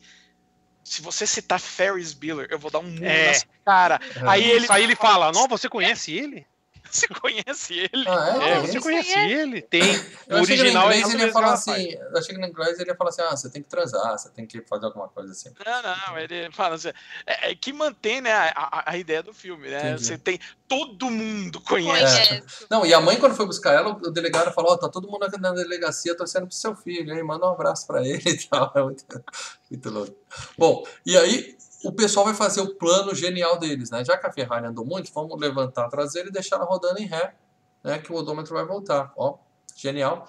se 0.84 1.02
você 1.02 1.28
citar 1.28 1.60
Ferris 1.60 2.14
Bueller, 2.14 2.48
eu 2.50 2.58
vou 2.58 2.72
dar 2.72 2.80
um 2.80 2.90
murro 2.90 3.06
É. 3.06 3.28
nessa 3.28 3.46
cara. 3.66 4.00
Aí 4.28 4.50
ele, 4.50 4.66
Aí 4.70 4.84
ele 4.84 4.96
fala, 4.96 5.32
não, 5.32 5.48
você 5.48 5.70
conhece 5.70 6.12
ele? 6.12 6.46
você 6.98 7.08
conhece 7.08 7.74
ele? 7.74 8.06
Ah, 8.08 8.40
É, 8.42 8.50
é? 8.52 8.60
você 8.60 8.78
Esse? 8.78 8.80
conhece 8.82 9.14
conhece. 9.14 9.32
ele? 9.34 9.62
Tem. 9.62 9.82
Eu 10.28 10.38
O 10.38 10.42
achei 10.42 10.56
que 10.58 10.64
no 10.64 10.80
original 10.80 10.92
é 10.92 10.98
inglês 11.00 11.14
ele 11.14 11.24
ia 11.26 11.32
falar 11.34 11.54
assim, 11.54 11.92
eu 11.92 12.18
achei 12.18 12.36
que 12.36 12.42
no 12.42 12.48
inglês 12.48 12.80
ele 12.80 12.90
ia 12.92 12.96
falar 12.96 13.10
assim, 13.10 13.22
ah, 13.24 13.32
você 13.36 13.50
tem 13.50 13.64
que 13.64 13.70
transar, 13.70 14.12
você 14.18 14.30
tem 14.30 14.46
que 14.46 14.62
fazer 14.62 14.86
alguma 14.86 15.10
coisa 15.10 15.32
assim. 15.32 15.52
Não, 15.66 15.82
não, 15.82 16.18
ele 16.20 16.52
fala 16.52 16.76
assim, 16.76 16.90
é, 17.26 17.52
é 17.52 17.56
que 17.56 17.74
mantém 17.74 18.22
né, 18.22 18.32
a, 18.32 18.92
a- 18.92 18.98
ideia 18.98 19.24
do 19.24 19.34
filme, 19.34 19.70
né? 19.70 19.90
Entendi. 19.92 20.06
Você 20.06 20.18
tem. 20.18 20.40
Todo 20.68 21.10
mundo 21.10 21.60
conhece. 21.62 22.28
Conheço. 22.30 22.68
Não, 22.70 22.86
e 22.86 22.94
a 22.94 23.02
mãe, 23.02 23.18
quando 23.20 23.36
foi 23.36 23.46
buscar 23.46 23.74
ela, 23.74 23.90
o 23.90 24.10
delegado 24.12 24.52
falou: 24.54 24.72
Ó, 24.72 24.78
tá 24.78 24.90
todo 24.90 25.08
mundo 25.08 25.28
na 25.40 25.52
delegacia 25.52 26.16
torcendo 26.18 26.48
pro 26.48 26.56
seu 26.56 26.76
filho, 26.76 27.14
hein? 27.14 27.24
Manda 27.24 27.46
um 27.48 27.52
abraço 27.52 27.86
pra 27.86 28.02
ele 28.02 28.22
e 28.30 28.48
tal. 28.48 28.72
É 28.76 28.82
muito, 28.82 29.04
muito 29.70 29.90
louco. 29.90 30.16
Bom, 30.58 30.84
e 31.06 31.16
aí 31.18 31.56
o 31.84 31.92
pessoal 31.92 32.26
vai 32.26 32.34
fazer 32.34 32.62
o 32.62 32.76
plano 32.76 33.14
genial 33.14 33.60
deles, 33.60 33.90
né? 33.90 34.04
Já 34.04 34.18
que 34.18 34.26
a 34.26 34.32
Ferrari 34.32 34.66
andou 34.66 34.86
muito, 34.86 35.12
vamos 35.14 35.40
levantar 35.40 35.86
a 35.86 35.90
traseira 35.90 36.30
e 36.30 36.32
deixar 36.32 36.56
ela 36.56 36.66
rodando 36.66 37.00
em 37.00 37.06
ré, 37.06 37.36
né? 37.84 38.00
Que 38.00 38.12
o 38.12 38.16
odômetro 38.16 38.54
vai 38.54 38.66
voltar. 38.66 39.12
Ó, 39.18 39.38
genial. 39.76 40.26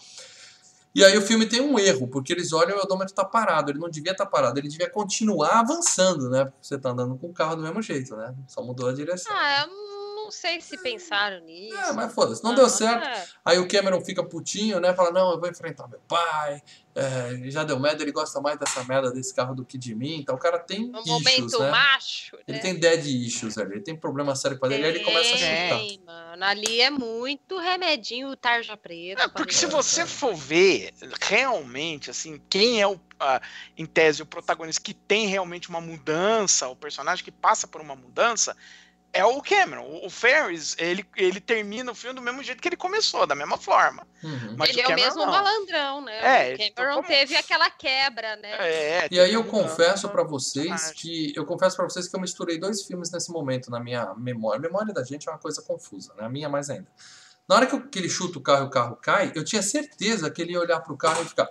E 0.95 1.05
aí 1.05 1.17
o 1.19 1.23
filme 1.23 1.45
tem 1.47 1.61
um 1.61 1.77
erro, 1.79 2.07
porque 2.07 2.33
eles 2.33 2.53
olham 2.53 2.77
e 2.77 2.81
o 2.81 2.83
odômetro 2.83 3.15
tá 3.15 3.25
parado. 3.25 3.71
Ele 3.71 3.81
não 3.81 3.91
devia 3.91 4.13
estar 4.13 4.27
parado, 4.27 4.59
ele 4.59 4.69
devia 4.69 4.89
continuar 4.89 5.61
avançando, 5.61 6.31
né? 6.31 6.53
Você 6.63 6.79
tá 6.79 6.91
andando 6.91 7.17
com 7.17 7.29
o 7.29 7.33
carro 7.33 7.57
do 7.57 7.63
mesmo 7.63 7.83
jeito, 7.83 8.15
né? 8.17 8.35
Só 8.47 8.63
mudou 8.63 8.89
a 8.89 8.93
direção. 8.93 9.33
Ah, 9.35 9.63
eu 9.63 9.94
não 10.25 10.31
sei 10.31 10.61
se 10.61 10.77
pensaram 10.79 11.41
nisso. 11.41 11.77
É, 11.77 11.93
mas 11.93 12.13
foda-se, 12.13 12.43
não 12.43 12.55
deu 12.55 12.69
certo. 12.69 13.07
é. 13.07 13.27
Aí 13.45 13.59
o 13.59 13.69
Cameron 13.69 14.01
fica 14.05 14.25
putinho, 14.25 14.81
né? 14.81 14.95
Fala, 14.95 15.11
não, 15.11 15.33
eu 15.33 15.41
vou 15.41 15.49
enfrentar 15.49 15.87
meu 15.89 16.01
pai. 16.09 16.63
é, 16.95 17.51
já 17.51 17.65
deu 17.65 17.79
merda, 17.79 18.03
ele 18.03 18.13
gosta 18.13 18.41
mais 18.41 18.59
dessa 18.59 18.83
merda 18.85 19.11
desse 19.13 19.35
carro 19.35 19.55
do 19.55 19.65
que 19.65 19.77
de 19.77 19.95
mim. 19.95 20.17
Então 20.21 20.35
o 20.35 20.39
cara 20.39 20.59
tem 20.59 20.89
No 20.89 21.01
issues, 21.01 21.07
momento 21.11 21.59
né? 21.61 21.71
macho. 21.71 22.37
Ele 22.47 22.57
né? 22.57 22.63
tem 22.63 22.75
dead 22.79 23.05
issues 23.07 23.59
ali, 23.59 23.73
ele 23.73 23.81
tem 23.83 23.97
problema 23.97 24.35
sério 24.35 24.59
com 24.59 24.67
ele. 24.67 24.77
Aí 24.77 24.95
ele 24.95 25.01
começa 25.05 25.35
a 25.35 25.39
chutar. 25.39 25.79
Tem, 25.79 26.01
mano. 26.07 26.45
Ali 26.45 26.81
é 26.81 26.91
muito 26.91 27.59
remedinho 27.59 28.35
tarja 28.37 28.77
preta. 28.77 29.25
É, 29.25 29.29
porque 29.29 29.53
se 29.55 29.67
pra 29.67 29.77
você 29.77 30.07
for 30.07 30.35
ver 30.35 30.93
realmente, 31.21 32.11
assim, 32.11 32.41
quem 32.49 32.81
é 32.81 32.87
o, 32.87 32.99
em 33.77 33.87
tese, 33.87 34.23
o 34.23 34.27
protagonista 34.27 34.83
que 34.83 34.95
tem 34.95 35.27
realmente 35.27 35.69
uma 35.69 35.81
mudança, 35.81 36.69
o 36.69 36.77
personagem 36.77 37.25
que 37.25 37.31
passa 37.33 37.67
por 37.67 37.81
uma 37.81 37.95
mudança, 37.97 38.57
é 39.15 39.25
o 39.25 39.41
Cameron. 39.41 40.01
O- 40.05 40.11
Ferris, 40.11 40.77
ele, 40.79 41.07
ele 41.17 41.41
termina 41.41 41.91
o 41.93 41.95
filme 41.95 42.15
do 42.17 42.21
mesmo 42.23 42.43
jeito 42.43 42.61
que 42.61 42.69
ele 42.69 42.77
começou, 42.77 43.27
da 43.27 43.35
mesma 43.35 43.57
forma. 43.57 44.07
Uhum. 44.23 44.55
Mas 44.59 44.71
ele 44.71 44.81
o 44.83 44.85
é 44.85 44.89
o 44.89 44.95
mesmo 44.95 45.25
não. 45.25 45.33
malandrão, 45.33 46.01
né? 46.03 46.51
É, 46.53 46.55
o 46.55 46.75
Cameron 46.75 47.03
teve 47.03 47.37
aquela 47.37 47.71
quebra, 47.71 48.37
né? 48.37 48.51
É, 48.59 49.09
E 49.11 49.19
aí 49.19 49.33
eu 49.33 49.45
confesso 49.45 50.09
pra 50.09 50.23
vocês 50.25 50.91
que 50.93 51.33
eu 51.37 51.47
confesso 51.47 51.77
para 51.77 51.85
vocês 51.87 52.07
que 52.09 52.15
eu 52.15 52.21
misturei 52.21 52.59
dois 52.59 52.83
filmes 52.83 53.11
nesse 53.11 53.31
momento 53.33 53.71
na 53.71 53.81
minha 53.81 54.13
memória. 54.17 54.59
A 54.59 54.63
memória 54.63 54.93
da 54.93 55.03
gente 55.05 55.29
é 55.29 55.33
uma 55.33 55.39
coisa 55.39 55.63
confusa, 55.63 56.13
né? 56.19 56.25
A 56.27 56.29
minha 56.29 56.49
mais 56.49 56.69
ainda. 56.69 56.87
Na 57.49 57.57
hora 57.57 57.67
que, 57.67 57.75
eu- 57.75 57.87
que 57.89 57.99
ele 57.99 58.09
chuta 58.09 58.39
o 58.39 58.43
carro 58.43 58.65
e 58.65 58.67
o 58.67 58.71
carro 58.71 58.97
cai, 58.97 59.33
eu 59.35 59.45
tinha 59.45 59.63
certeza 59.63 60.31
que 60.31 60.41
ele 60.43 60.53
ia 60.53 60.61
olhar 60.61 60.81
pro 60.81 60.97
carro 60.97 61.23
e 61.23 61.27
ficar. 61.29 61.49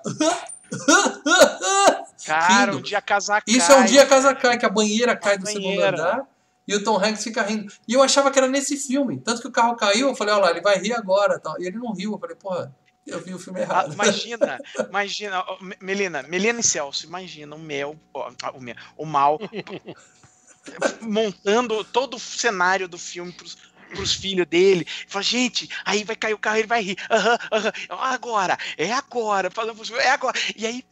Cara, 2.26 2.65
rindo. 2.72 2.77
um 2.77 2.81
dia 2.81 3.02
casar 3.02 3.44
Isso 3.45 3.72
é 3.72 3.76
um 3.76 3.80
cai. 3.80 3.88
dia 3.88 4.03
a 4.03 4.06
casa 4.06 4.34
cai, 4.35 4.57
que 4.57 4.65
a 4.65 4.69
banheira 4.69 5.15
cai 5.15 5.38
do 5.38 5.45
segundo 5.45 5.64
banheira. 5.64 5.90
andar 5.90 6.27
e 6.68 6.76
o 6.76 6.84
Tom 6.84 6.98
Hanks 6.98 7.23
fica 7.23 7.41
rindo. 7.44 7.72
E 7.88 7.94
eu 7.94 8.02
achava 8.02 8.31
que 8.31 8.40
era 8.40 8.48
nesse 8.48 8.77
filme. 8.77 9.19
Tanto 9.19 9.41
que 9.41 9.48
o 9.48 9.52
carro 9.52 9.76
caiu, 9.76 10.10
eu 10.10 10.15
falei, 10.15 10.34
olha 10.34 10.44
lá, 10.45 10.52
ele 10.52 10.61
vai 10.61 10.77
rir 10.77 10.94
agora. 10.94 11.40
Tal. 11.40 11.60
E 11.61 11.68
ele 11.68 11.77
não 11.77 11.94
riu. 11.94 12.14
Eu 12.14 12.19
falei, 12.19 12.35
porra, 12.35 12.76
eu 13.06 13.22
vi 13.22 13.34
o 13.34 13.40
filme 13.40 13.60
Ah, 13.60 13.64
errado. 13.64 13.94
imagina, 13.94 14.60
imagina, 14.90 15.44
Melina, 15.81 16.23
Melina 16.23 16.60
e 16.60 16.64
Celso, 16.64 17.06
imagina 17.06 17.56
o 17.56 17.60
Mel, 17.60 17.99
ó, 18.14 18.31
o, 18.53 18.61
Mel, 18.61 18.76
o 18.98 19.06
Mal, 19.06 19.38
montando 21.02 21.84
todo 21.84 22.15
o 22.15 22.19
cenário 22.19 22.88
do 22.88 22.98
filme 22.98 23.31
pros, 23.34 23.57
pros 23.90 24.14
filhos 24.14 24.45
dele. 24.48 24.88
Fala, 25.07 25.23
gente, 25.23 25.69
aí 25.84 26.03
vai 26.03 26.15
cair 26.15 26.34
o 26.34 26.40
carro, 26.40 26.57
ele 26.57 26.68
vai 26.68 26.81
rir. 26.81 26.98
Aham, 27.10 27.38
aham, 27.52 27.72
agora, 27.90 28.57
é 28.77 28.91
agora, 28.94 29.52
falando 29.52 29.81
é 29.99 30.10
agora. 30.10 30.38
E 30.56 30.65
aí, 30.65 30.85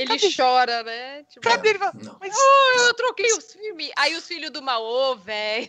Ele 0.00 0.16
Cadê? 0.18 0.32
chora, 0.36 0.82
né? 0.84 1.24
Tipo, 1.24 1.40
cadê 1.40 1.70
ele? 1.70 1.78
Fala. 1.80 1.92
Mas, 2.20 2.32
eu 2.86 2.94
troquei 2.94 3.32
os 3.32 3.52
filmes. 3.52 3.90
Aí 3.96 4.14
os 4.16 4.24
filhos 4.24 4.50
do 4.52 4.62
Maô, 4.62 5.16
velho. 5.16 5.68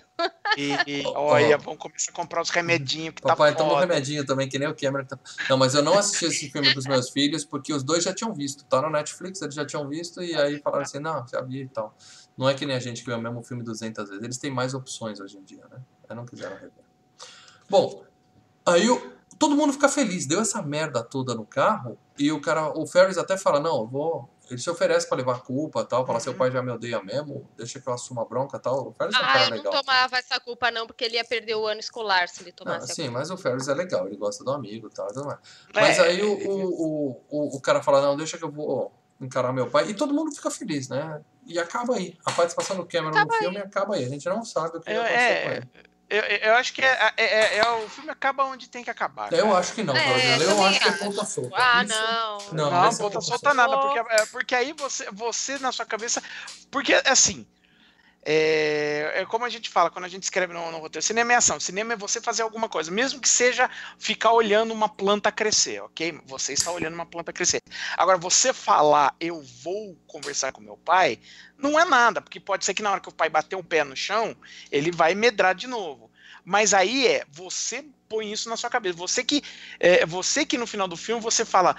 e, 0.55 1.01
olha, 1.15 1.57
vamos 1.57 1.79
começar 1.79 2.11
a 2.11 2.13
comprar 2.13 2.41
os 2.43 2.51
remedinhos 2.51 3.15
que 3.15 3.23
Papai, 3.23 3.53
tá 3.53 3.57
toma 3.57 3.71
um 3.71 3.73
foda. 3.79 3.87
remedinho 3.91 4.23
também, 4.23 4.47
que 4.47 4.59
nem 4.59 4.67
o 4.67 4.75
Cameron. 4.75 5.03
tá- 5.05 5.17
Não, 5.49 5.57
mas 5.57 5.73
eu 5.73 5.81
não 5.81 5.97
assisti 5.97 6.25
esse 6.25 6.51
filme 6.51 6.71
pros 6.71 6.85
meus 6.85 7.09
filhos, 7.09 7.43
porque 7.43 7.73
os 7.73 7.81
dois 7.81 8.03
já 8.03 8.13
tinham 8.13 8.31
visto. 8.31 8.63
Tá 8.65 8.81
no 8.83 8.89
Netflix, 8.91 9.41
eles 9.41 9.55
já 9.55 9.65
tinham 9.65 9.87
visto, 9.89 10.21
e 10.21 10.35
aí 10.35 10.59
falaram 10.59 10.83
assim, 10.83 10.99
não, 10.99 11.25
já 11.27 11.41
vi 11.41 11.63
e 11.63 11.67
tal. 11.67 11.97
Não 12.37 12.47
é 12.47 12.53
que 12.53 12.67
nem 12.67 12.75
a 12.75 12.79
gente 12.79 13.01
que 13.01 13.07
vê 13.09 13.15
o 13.15 13.21
mesmo 13.21 13.43
filme 13.43 13.63
200 13.63 14.09
vezes. 14.09 14.23
Eles 14.23 14.37
têm 14.37 14.51
mais 14.51 14.75
opções 14.75 15.19
hoje 15.19 15.37
em 15.37 15.43
dia, 15.43 15.65
né? 15.71 15.79
Aí 16.07 16.15
não 16.15 16.25
quiseram 16.25 16.55
rever. 16.55 16.71
Bom, 17.67 18.03
aí 18.65 18.87
o- 18.89 19.13
todo 19.39 19.55
mundo 19.55 19.73
fica 19.73 19.89
feliz. 19.89 20.25
Deu 20.27 20.39
essa 20.41 20.61
merda 20.61 21.03
toda 21.03 21.33
no 21.33 21.45
carro, 21.45 21.97
e 22.19 22.31
o 22.31 22.41
cara, 22.41 22.77
o 22.77 22.85
Ferris 22.85 23.17
até 23.17 23.37
fala, 23.37 23.59
não, 23.59 23.81
eu 23.81 23.87
vou... 23.87 24.29
Ele 24.49 24.57
se 24.59 24.67
oferece 24.67 25.07
pra 25.07 25.15
levar 25.15 25.35
a 25.35 25.39
culpa 25.39 25.85
tal, 25.85 26.07
falar, 26.07 26.19
seu 26.19 26.33
pai 26.33 26.49
já 26.49 26.59
me 26.63 26.71
odeia 26.71 27.03
mesmo, 27.03 27.47
deixa 27.55 27.79
que 27.79 27.87
eu 27.87 27.93
assuma 27.93 28.23
a 28.23 28.25
bronca 28.25 28.57
tal. 28.57 28.87
O 28.87 28.91
Ferris 28.93 29.13
é 29.13 29.17
um 29.19 29.21
Ah, 29.21 29.27
cara 29.27 29.43
eu 29.45 29.49
não 29.51 29.57
legal. 29.57 29.73
tomava 29.73 30.17
essa 30.17 30.39
culpa, 30.39 30.71
não, 30.71 30.87
porque 30.87 31.05
ele 31.05 31.17
ia 31.17 31.23
perder 31.23 31.53
o 31.53 31.67
ano 31.67 31.79
escolar 31.79 32.27
se 32.27 32.41
ele 32.41 32.49
Não, 32.49 32.65
tomasse 32.65 32.91
a 32.91 32.95
sim, 32.95 33.03
culpa. 33.03 33.19
mas 33.19 33.29
o 33.29 33.37
Ferris 33.37 33.67
é 33.67 33.75
legal, 33.75 34.07
ele 34.07 34.17
gosta 34.17 34.43
do 34.43 34.51
amigo 34.51 34.87
e 34.87 34.89
tal, 34.89 35.05
tudo 35.09 35.25
mais. 35.27 35.37
É, 35.75 35.81
Mas 35.81 35.99
aí 35.99 36.23
o, 36.23 36.33
o, 36.33 36.63
o, 36.65 37.21
o, 37.29 37.57
o 37.57 37.61
cara 37.61 37.83
fala, 37.83 38.01
não, 38.01 38.17
deixa 38.17 38.39
que 38.39 38.43
eu 38.43 38.51
vou 38.51 38.91
encarar 39.21 39.53
meu 39.53 39.69
pai. 39.69 39.89
E 39.89 39.93
todo 39.93 40.15
mundo 40.15 40.33
fica 40.33 40.49
feliz, 40.49 40.89
né? 40.89 41.21
E 41.45 41.59
acaba 41.59 41.95
aí. 41.95 42.17
A 42.25 42.31
participação 42.31 42.75
do 42.75 42.87
Cameron 42.87 43.09
Acaba 43.09 43.31
no 43.33 43.39
filme 43.39 43.57
acaba 43.59 43.95
aí. 43.95 44.05
A 44.05 44.09
gente 44.09 44.27
não 44.27 44.43
sabe 44.43 44.77
o 44.77 44.81
que 44.81 44.91
vai 44.91 44.95
É, 44.95 45.43
com 45.43 45.49
é, 45.51 45.57
ele. 45.57 45.88
Eu, 46.09 46.21
eu 46.23 46.55
acho 46.55 46.73
que 46.73 46.81
é, 46.81 47.13
é- 47.17 47.23
é- 47.23 47.57
é- 47.59 47.69
o 47.71 47.87
filme 47.87 48.09
acaba 48.09 48.43
onde 48.45 48.67
tem 48.67 48.83
que 48.83 48.89
acabar. 48.89 49.31
Eu 49.31 49.45
cara. 49.45 49.59
acho 49.59 49.73
que 49.73 49.83
não, 49.83 49.95
É. 49.95 50.35
Eu 50.37 50.47
também 50.49 50.67
acho 50.67 50.79
que 50.79 50.87
é 50.87 50.89
acho. 50.91 50.99
ponta 50.99 51.25
solta. 51.25 51.55
Ah, 51.55 51.83
Isso- 51.83 51.93
não. 51.93 52.37
Não, 52.51 52.71
Não, 52.71 52.85
é 52.85 52.89
ponta 52.89 52.97
ponta 52.97 53.21
solta 53.21 53.21
solta. 53.21 53.53
nada, 53.53 53.77
porque, 53.77 53.99
é, 53.99 54.25
porque 54.25 54.55
aí 54.55 54.73
você, 54.73 55.07
você 55.11 55.59
na 55.59 55.71
sua 55.71 55.85
cabeça. 55.85 56.21
Porque 56.71 56.93
assim. 57.05 57.45
É, 58.23 59.21
é 59.21 59.25
como 59.25 59.45
a 59.45 59.49
gente 59.49 59.69
fala 59.69 59.89
quando 59.89 60.05
a 60.05 60.09
gente 60.09 60.23
escreve 60.23 60.53
no, 60.53 60.71
no 60.71 60.79
roteiro. 60.79 61.05
Cinema 61.05 61.33
é 61.33 61.35
ação. 61.37 61.59
Cinema 61.59 61.93
é 61.93 61.95
você 61.97 62.19
fazer 62.19 62.41
alguma 62.41 62.67
coisa, 62.67 62.91
mesmo 62.91 63.19
que 63.19 63.29
seja 63.29 63.69
ficar 63.97 64.33
olhando 64.33 64.73
uma 64.73 64.89
planta 64.89 65.31
crescer, 65.31 65.81
ok? 65.81 66.19
Você 66.25 66.53
está 66.53 66.71
olhando 66.71 66.93
uma 66.93 67.05
planta 67.05 67.31
crescer. 67.31 67.61
Agora, 67.97 68.17
você 68.17 68.53
falar, 68.53 69.15
eu 69.19 69.41
vou 69.63 69.97
conversar 70.05 70.51
com 70.51 70.61
meu 70.61 70.77
pai, 70.77 71.19
não 71.57 71.79
é 71.79 71.85
nada, 71.85 72.21
porque 72.21 72.39
pode 72.39 72.65
ser 72.65 72.73
que 72.73 72.81
na 72.81 72.91
hora 72.91 73.01
que 73.01 73.09
o 73.09 73.13
pai 73.13 73.29
bater 73.29 73.55
o 73.55 73.63
pé 73.63 73.83
no 73.83 73.95
chão, 73.95 74.35
ele 74.71 74.91
vai 74.91 75.15
medrar 75.15 75.55
de 75.55 75.67
novo. 75.67 76.09
Mas 76.43 76.73
aí 76.73 77.07
é, 77.07 77.25
você 77.31 77.85
põe 78.07 78.31
isso 78.31 78.49
na 78.49 78.57
sua 78.57 78.69
cabeça. 78.69 78.97
Você 78.97 79.23
que, 79.23 79.43
é, 79.79 80.05
você 80.05 80.45
que 80.45 80.57
no 80.57 80.65
final 80.65 80.87
do 80.87 80.97
filme 80.97 81.21
você 81.21 81.45
fala, 81.45 81.75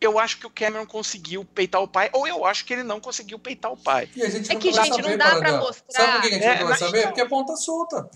eu 0.00 0.18
acho 0.18 0.38
que 0.38 0.46
o 0.46 0.50
Cameron 0.50 0.86
conseguiu 0.86 1.44
peitar 1.44 1.80
o 1.82 1.88
pai, 1.88 2.08
ou 2.12 2.26
eu 2.26 2.44
acho 2.46 2.64
que 2.64 2.72
ele 2.72 2.82
não 2.82 3.00
conseguiu 3.00 3.38
peitar 3.38 3.70
o 3.70 3.76
pai. 3.76 4.08
E 4.16 4.22
a 4.22 4.30
gente 4.30 4.50
É 4.50 4.54
que, 4.56 4.72
gente, 4.72 5.02
não 5.02 5.16
dá 5.16 5.36
pra 5.38 5.58
mostrar. 5.58 5.84
Sabe 5.92 6.12
por 6.12 6.20
que 6.22 6.28
a 6.28 6.30
gente 6.30 6.44
É, 6.44 6.60
não 6.60 6.66
vai 6.68 6.78
saber? 6.78 6.98
então- 6.98 7.08
Porque 7.10 7.20
é 7.20 7.28
ponta 7.28 7.56
solta. 7.56 8.10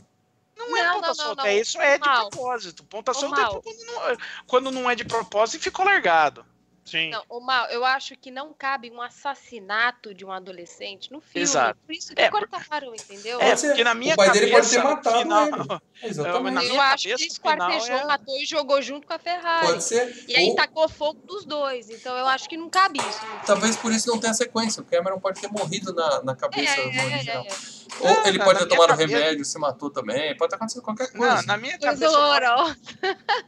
Não, 0.57 0.77
é 0.77 0.85
Não, 0.85 0.95
ponta 0.95 1.09
não, 1.09 1.15
solta, 1.15 1.43
não, 1.43 1.49
é 1.49 1.55
não. 1.55 1.61
isso 1.61 1.81
é 1.81 1.99
de 1.99 2.07
Mal. 2.09 2.31
propósito. 2.31 2.85
Ponta 2.85 3.13
solta 3.13 3.41
é 3.41 3.45
quando 3.45 3.85
não, 3.87 4.17
quando 4.47 4.71
não 4.71 4.91
é 4.91 4.95
de 4.95 5.05
propósito 5.05 5.61
e 5.61 5.65
ficou 5.65 5.85
largado. 5.85 6.47
Sim. 6.85 7.09
Não, 7.11 7.25
o 7.31 7.41
mal, 7.41 7.67
eu 7.71 7.85
acho 7.85 8.15
que 8.17 8.31
não 8.31 8.53
cabe 8.53 8.91
um 8.91 9.01
assassinato 9.01 10.13
de 10.15 10.25
um 10.25 10.31
adolescente 10.31 11.11
no 11.11 11.21
filme. 11.21 11.43
Exato. 11.43 11.79
Por 11.87 11.95
isso 11.95 12.15
que 12.15 12.21
É, 12.21 12.29
cortaram, 12.31 12.95
entendeu? 12.95 13.41
É, 13.41 13.57
porque 13.57 13.83
na 13.83 13.95
minha 13.95 14.13
O 14.15 14.17
pai 14.17 14.31
dele 14.33 14.51
pode 14.51 14.67
cabeça, 14.69 14.83
ter 14.83 14.89
matado 14.89 15.19
final- 15.19 15.47
ele. 15.49 15.57
Na 16.05 16.09
Exatamente. 16.09 16.67
eu 16.67 16.71
minha 16.73 16.83
acho 16.83 17.03
que 17.05 17.11
cabeça, 17.11 17.27
esquartejou, 17.29 17.97
é- 17.97 18.05
matou 18.05 18.37
e 18.37 18.45
jogou 18.45 18.83
junto 18.83 19.07
com 19.07 19.13
a 19.15 19.19
Ferrari. 19.19 19.67
Pode 19.67 19.85
ser. 19.85 20.25
E 20.29 20.37
aí 20.37 20.49
Ou- 20.51 20.57
tacou 20.57 20.89
fogo 20.89 21.21
dos 21.25 21.45
dois. 21.47 21.89
Então 21.89 22.17
eu 22.17 22.27
acho 22.27 22.49
que 22.49 22.57
não 22.57 22.69
cabe 22.69 22.99
isso. 22.99 23.21
Talvez 23.47 23.77
por 23.77 23.91
isso 23.93 24.09
não 24.11 24.19
tenha 24.21 24.35
sequência. 24.35 24.83
O 24.83 24.85
Cameron 24.85 25.19
pode 25.21 25.41
ter 25.41 25.49
morrido 25.49 25.95
na, 25.95 26.23
na 26.23 26.37
cabeça 26.37 26.73
É, 26.81 26.85
no 26.87 26.93
é, 26.93 27.05
original. 27.07 27.45
é. 27.47 27.84
Ou 28.01 28.07
Não, 28.15 28.27
ele 28.27 28.39
pode 28.39 28.59
ter 28.61 28.67
tomado 28.67 28.89
cabeça- 28.89 29.17
remédio, 29.19 29.45
se 29.45 29.59
matou 29.59 29.91
também. 29.91 30.37
Pode 30.37 30.51
ter 30.51 30.57
acontecido 30.57 30.83
qualquer 30.83 31.11
coisa. 31.13 31.37
Não, 31.37 31.43
na 31.45 31.57
minha 31.57 31.79
cabeça. 31.79 32.09
o 32.09 32.13
pai- 32.13 32.21
horrorosa. 32.49 32.77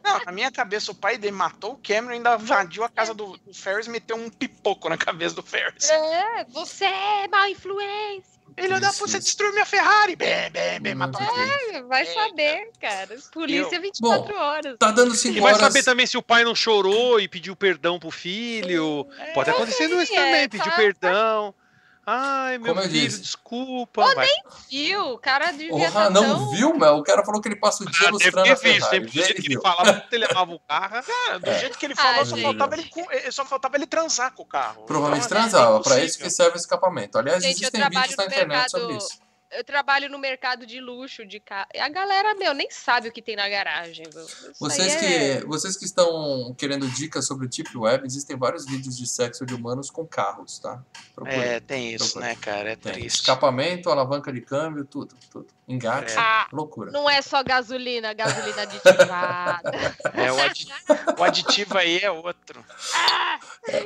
Não, 0.05 0.25
na 0.25 0.33
minha 0.33 0.51
cabeça, 0.51 0.93
o 0.93 0.95
pai 0.95 1.19
dele 1.19 1.35
matou 1.37 1.73
o 1.73 1.79
Cameron 1.83 2.13
e 2.13 2.15
ainda 2.17 2.35
invadiu 2.37 2.85
a 2.85 2.89
casa 2.89 3.13
do, 3.13 3.37
do 3.37 3.55
Ferris 3.55 3.87
e 3.87 3.91
meteu 3.91 4.17
um 4.17 4.31
pipoco 4.31 4.89
na 4.89 4.97
cabeça 4.97 5.35
do 5.35 5.43
Ferris. 5.43 5.89
É, 5.91 6.45
você 6.51 6.85
é 6.85 7.29
má 7.29 7.49
influência. 7.51 8.37
Ele 8.57 8.73
olhou, 8.73 8.89
Isso, 8.89 9.01
você 9.01 9.19
isso. 9.19 9.27
destruiu 9.27 9.53
minha 9.53 9.67
Ferrari. 9.67 10.17
Bem, 10.17 10.51
bem, 10.51 10.81
bem, 10.81 10.95
matou. 10.95 11.21
É, 11.21 11.83
vai 11.83 12.03
É, 12.03 12.15
saber, 12.15 12.71
cara. 12.81 13.15
Polícia 13.31 13.77
Eu- 13.77 13.83
24 13.83 14.35
horas. 14.35 14.77
Tá 14.79 14.91
dando 14.91 15.15
5 15.15 15.37
E 15.37 15.41
vai 15.41 15.53
horas. 15.53 15.67
saber 15.67 15.83
também 15.83 16.07
se 16.07 16.17
o 16.17 16.23
pai 16.23 16.43
não 16.43 16.55
chorou 16.55 17.21
e 17.21 17.29
pediu 17.29 17.55
perdão 17.55 17.99
pro 17.99 18.11
filho. 18.11 19.07
Pode 19.35 19.51
ter 19.51 19.57
acontecido 19.57 20.01
isso 20.01 20.15
é, 20.15 20.17
também, 20.17 20.49
pediu 20.49 20.71
tá- 20.71 20.77
perdão. 20.77 21.55
Ai, 21.59 21.66
Ai, 22.09 22.57
meu 22.59 22.69
Como 22.73 22.87
eu 22.87 22.89
filho, 22.89 23.05
disse. 23.09 23.21
desculpa. 23.21 24.05
Ô, 24.05 24.15
vai. 24.15 24.29
Viu? 24.71 25.15
O 25.15 25.19
cara 25.19 25.51
devia 25.51 25.71
Porra, 25.71 25.91
tá 25.91 26.11
não 26.11 26.23
tão... 26.23 26.51
viu, 26.53 26.73
Mel? 26.79 26.99
O 26.99 27.03
cara 27.03 27.25
falou 27.25 27.41
que 27.41 27.49
ele 27.49 27.57
passa 27.57 27.83
o 27.83 27.91
dia 27.91 28.07
Ah, 28.07 28.11
lustrando 28.13 28.45
deve 28.45 28.61
ter 28.61 28.73
visto? 28.75 28.91
Do 29.01 29.09
jeito 29.09 29.31
Ele 29.31 29.43
que 29.43 29.53
ele 29.55 29.61
falava 29.61 30.01
que 30.03 30.15
ele 30.15 30.27
levava 30.29 30.53
o 30.53 30.61
carro. 30.61 31.03
Cara, 31.03 31.39
do 31.41 31.53
jeito 31.59 31.77
que 31.77 31.85
ele 31.87 31.95
Ah, 31.99 32.03
falou, 32.03 32.25
só, 32.27 32.37
faltava 32.37 32.75
ele, 32.77 33.33
só 33.33 33.45
faltava 33.45 33.77
ele 33.77 33.87
transar 33.87 34.33
com 34.35 34.45
o 34.45 34.47
carro. 34.47 34.85
Provavelmente 34.85 35.27
Então, 35.27 35.37
é 35.37 35.41
transava, 35.41 35.67
pra 35.81 35.81
impossível. 35.81 36.05
isso 36.07 36.19
que 36.21 36.31
serve 36.31 36.57
o 36.57 36.61
escapamento. 36.61 37.19
Aliás, 37.19 37.43
Gente, 37.43 37.57
existem 37.57 37.83
vídeos 37.89 38.17
na 38.17 38.25
internet 38.27 38.49
mercado- 38.49 38.71
sobre 38.71 38.97
isso. 38.99 39.26
Eu 39.51 39.63
trabalho 39.65 40.09
no 40.11 40.19
mercado 40.19 40.67
de 40.67 40.81
luxo 40.81 41.25
de 41.25 41.39
carro. 41.39 41.69
A 41.79 41.89
galera, 41.89 42.35
meu, 42.35 42.53
nem 42.53 42.69
sabe 42.71 43.09
o 43.09 43.13
que 43.13 43.23
tem 43.23 43.37
na 43.37 43.49
garagem. 43.49 44.05
Vocês 44.59 44.95
aí 44.95 44.99
que, 44.99 45.07
é- 45.07 45.41
vocês 45.45 45.77
que 45.77 45.85
estão 45.85 46.55
querendo 46.59 46.89
dicas 46.89 47.27
sobre 47.27 47.47
o 47.47 47.49
Deep 47.49 47.77
Web, 47.77 48.05
existem 48.07 48.37
vários 48.37 48.67
vídeos 48.67 48.97
de 48.97 49.07
sexo 49.07 49.47
de 49.47 49.55
humanos 49.55 49.89
com 49.91 50.07
carros, 50.07 50.59
tá? 50.59 50.83
Procurem. 51.15 51.41
É, 51.41 51.61
tem 51.61 51.95
isso, 51.95 52.13
Procura. 52.13 52.27
né, 52.27 52.37
cara? 52.41 52.73
É 52.73 52.77
Tem 52.77 52.93
triste. 52.95 53.21
escapamento, 53.21 53.89
alavanca 53.91 54.33
de 54.33 54.41
câmbio, 54.41 54.85
tudo, 54.85 55.15
tudo. 55.31 55.47
Engate, 55.69 56.15
Ah, 56.17 56.47
loucura. 56.53 56.93
não 56.93 57.11
é 57.11 57.21
só 57.21 57.43
gasolina, 57.43 58.13
gasolina 58.15 58.63
aditivada. 58.63 59.73
É, 60.15 60.31
o, 60.33 60.41
adi- 60.41 60.69
o 61.19 61.25
aditivo 61.25 61.77
aí 61.77 61.99
é 61.99 62.11
outro. 62.11 62.65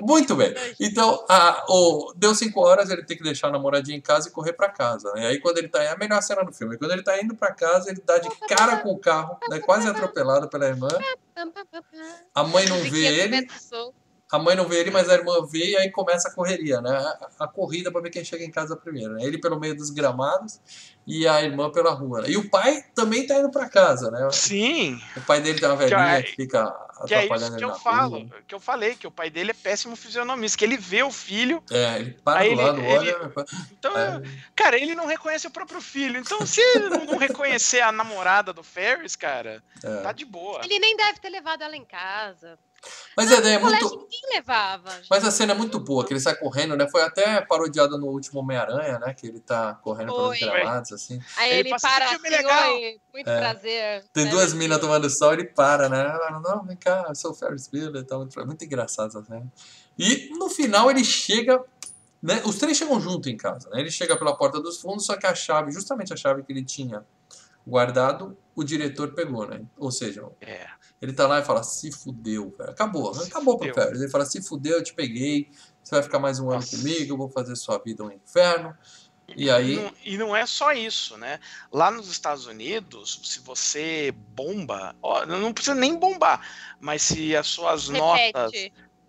Muito 0.02 0.36
bem. 0.36 0.54
Então, 0.78 1.24
a- 1.28 1.64
o, 1.68 2.12
deu 2.14 2.34
cinco 2.34 2.60
horas, 2.60 2.90
ele 2.90 3.02
tem 3.04 3.16
que 3.16 3.22
deixar 3.22 3.48
a 3.48 3.50
namoradinha 3.52 3.96
em 3.96 4.00
casa 4.00 4.28
e 4.28 4.32
correr 4.32 4.52
pra 4.52 4.68
casa. 4.68 5.10
Né? 5.14 5.22
E 5.22 5.26
aí, 5.26 5.40
quando 5.40 5.58
ele 5.58 5.68
tá. 5.68 5.82
É 5.82 5.88
a 5.92 5.96
melhor 5.96 6.20
cena 6.22 6.44
do 6.44 6.52
filme. 6.52 6.76
Quando 6.76 6.92
ele 6.92 7.02
tá 7.02 7.20
indo 7.20 7.34
pra 7.34 7.52
casa, 7.52 7.90
ele 7.90 8.02
dá 8.04 8.18
de 8.18 8.28
cara 8.46 8.76
com 8.78 8.90
o 8.90 8.98
carro, 8.98 9.38
né, 9.48 9.58
quase 9.60 9.88
atropelado 9.88 10.48
pela 10.48 10.66
irmã. 10.66 10.88
A 12.34 12.44
mãe 12.44 12.66
não 12.66 12.78
vê 12.78 13.06
ele. 13.06 13.46
A 14.32 14.38
mãe 14.38 14.54
não 14.54 14.68
vê 14.68 14.78
ele, 14.78 14.92
mas 14.92 15.08
a 15.10 15.14
irmã 15.14 15.44
vê 15.44 15.70
e 15.70 15.76
aí 15.76 15.90
começa 15.90 16.28
a 16.28 16.32
correria, 16.32 16.80
né? 16.80 16.90
A, 17.38 17.44
a 17.44 17.48
corrida 17.48 17.90
pra 17.90 18.00
ver 18.00 18.10
quem 18.10 18.24
chega 18.24 18.44
em 18.44 18.50
casa 18.50 18.76
primeiro. 18.76 19.14
Né? 19.14 19.24
Ele 19.24 19.38
pelo 19.40 19.58
meio 19.58 19.74
dos 19.76 19.90
gramados 19.90 20.60
e 21.10 21.26
a 21.28 21.42
irmã 21.42 21.70
pela 21.70 21.90
rua. 21.92 22.22
né? 22.22 22.30
E 22.30 22.36
o 22.36 22.48
pai 22.48 22.82
também 22.94 23.26
tá 23.26 23.34
indo 23.38 23.50
pra 23.50 23.68
casa, 23.68 24.10
né? 24.10 24.28
Sim, 24.30 25.00
O 25.16 25.20
pai 25.22 25.40
dele 25.40 25.58
tem 25.58 25.68
uma 25.68 25.76
velhinha 25.76 26.18
é- 26.18 26.22
que 26.22 26.36
fica 26.36 26.70
que 27.06 27.14
é 27.14 27.24
isso 27.24 27.32
atrapalhando 27.32 27.56
que 27.56 27.56
ele 27.56 27.64
eu 27.64 27.68
na 27.68 27.74
falo, 27.76 28.18
rua. 28.18 28.28
que 28.46 28.54
eu 28.54 28.60
falei, 28.60 28.94
que 28.94 29.06
o 29.06 29.10
pai 29.10 29.30
dele 29.30 29.52
é 29.52 29.54
péssimo 29.54 29.96
fisionomista, 29.96 30.58
que 30.58 30.64
ele 30.64 30.76
vê 30.76 31.02
o 31.02 31.10
filho, 31.10 31.62
É, 31.70 31.96
ele 31.98 32.10
para 32.22 32.40
do 32.40 32.44
ele- 32.46 32.54
lado, 32.56 32.78
ele- 32.80 33.14
olha. 33.14 33.32
então, 33.72 33.96
é, 33.96 34.22
cara, 34.54 34.76
ele 34.76 34.94
não 34.94 35.06
reconhece 35.06 35.46
o 35.46 35.50
próprio 35.50 35.80
filho. 35.80 36.18
Então, 36.18 36.44
se 36.44 36.60
ele 36.60 36.90
não 36.90 37.16
reconhecer 37.16 37.80
a 37.80 37.90
namorada 37.90 38.52
do 38.52 38.62
Ferris, 38.62 39.16
cara, 39.16 39.62
é. 39.82 39.96
tá 40.02 40.12
de 40.12 40.26
boa. 40.26 40.60
Ele 40.62 40.78
nem 40.78 40.94
deve 40.96 41.18
ter 41.20 41.30
levado 41.30 41.62
ela 41.62 41.74
em 41.76 41.84
casa. 41.86 42.58
Mas 43.16 43.30
a 43.30 43.36
ideia 43.36 43.56
é 43.56 43.58
muito. 43.58 43.90
ninguém 43.90 44.20
levava. 44.34 44.90
Mas 45.10 45.24
a 45.24 45.30
cena 45.30 45.52
é 45.52 45.54
muito 45.54 45.78
boa, 45.78 46.04
que 46.06 46.12
ele 46.12 46.20
sai 46.20 46.34
correndo, 46.36 46.76
né? 46.76 46.88
Foi 46.88 47.02
até 47.02 47.40
parodiada 47.42 47.98
no 47.98 48.06
último 48.06 48.40
Homem-Aranha, 48.40 48.98
né? 48.98 49.12
Que 49.12 49.26
ele 49.26 49.40
tá 49.40 49.74
correndo 49.82 50.14
pelos 50.14 50.38
gramados, 50.38 50.92
assim. 50.92 51.20
Aí 51.36 51.50
Ele 51.50 51.68
ele, 51.70 51.78
para 51.80 52.08
"Que 52.08 52.14
assim, 52.14 52.28
legal." 52.28 52.72
oi, 52.74 53.00
muito 53.12 53.28
É. 53.28 53.38
prazer. 53.38 54.04
Tem 54.12 54.24
né, 54.24 54.30
duas 54.30 54.54
minas 54.54 54.78
tomando 54.78 55.10
sol, 55.10 55.32
ele 55.34 55.44
para, 55.44 55.88
né? 55.88 56.00
Ela, 56.00 56.40
não, 56.40 56.64
vem 56.64 56.76
cá, 56.76 57.04
eu 57.08 57.14
sou 57.14 57.32
o 57.32 57.34
Ferris 57.34 57.68
Bueller, 57.68 58.04
tá 58.06 58.16
muito, 58.16 58.46
muito 58.46 58.64
engraçado 58.64 59.08
essa 59.08 59.22
cena. 59.24 59.52
E 59.98 60.30
no 60.38 60.48
final 60.48 60.90
ele 60.90 61.04
chega, 61.04 61.62
né? 62.22 62.40
Os 62.46 62.56
três 62.56 62.76
chegam 62.78 62.98
junto 63.00 63.28
em 63.28 63.36
casa, 63.36 63.68
né? 63.70 63.80
Ele 63.80 63.90
chega 63.90 64.16
pela 64.16 64.34
porta 64.34 64.60
dos 64.60 64.80
fundos, 64.80 65.04
só 65.04 65.16
que 65.16 65.26
a 65.26 65.34
chave, 65.34 65.70
justamente 65.72 66.12
a 66.12 66.16
chave 66.16 66.42
que 66.42 66.52
ele 66.52 66.64
tinha 66.64 67.04
guardado, 67.66 68.36
o 68.54 68.64
diretor 68.64 69.12
pegou, 69.14 69.46
né? 69.46 69.60
Ou 69.76 69.90
seja, 69.90 70.24
É. 70.40 70.66
ele 71.00 71.12
tá 71.12 71.26
lá 71.26 71.40
e 71.40 71.44
fala, 71.44 71.62
se 71.62 71.90
fudeu, 71.90 72.54
velho. 72.56 72.70
Acabou, 72.70 73.14
Se 73.14 73.28
acabou 73.28 73.56
pro 73.56 73.68
fudeu. 73.68 73.82
Ferris. 73.82 74.00
Ele 74.02 74.10
fala, 74.10 74.26
se 74.26 74.42
fudeu, 74.42 74.78
eu 74.78 74.84
te 74.84 74.92
peguei, 74.92 75.50
você 75.82 75.94
vai 75.94 76.02
ficar 76.02 76.18
mais 76.18 76.38
um 76.38 76.50
ano 76.50 76.66
comigo, 76.66 77.14
eu 77.14 77.16
vou 77.16 77.30
fazer 77.30 77.56
sua 77.56 77.78
vida 77.78 78.04
um 78.04 78.10
inferno. 78.10 78.76
E 79.36 79.48
aí, 79.48 79.74
E 79.74 79.76
não, 79.76 79.92
e 80.04 80.18
não 80.18 80.36
é 80.36 80.44
só 80.44 80.72
isso, 80.72 81.16
né? 81.16 81.38
Lá 81.72 81.90
nos 81.90 82.10
Estados 82.10 82.46
Unidos, 82.46 83.20
se 83.22 83.40
você 83.40 84.12
bomba, 84.34 84.94
ó, 85.00 85.24
não 85.24 85.52
precisa 85.52 85.74
nem 85.74 85.96
bombar, 85.96 86.44
mas 86.80 87.02
se 87.02 87.36
as 87.36 87.46
suas 87.46 87.88
notas. 87.88 88.52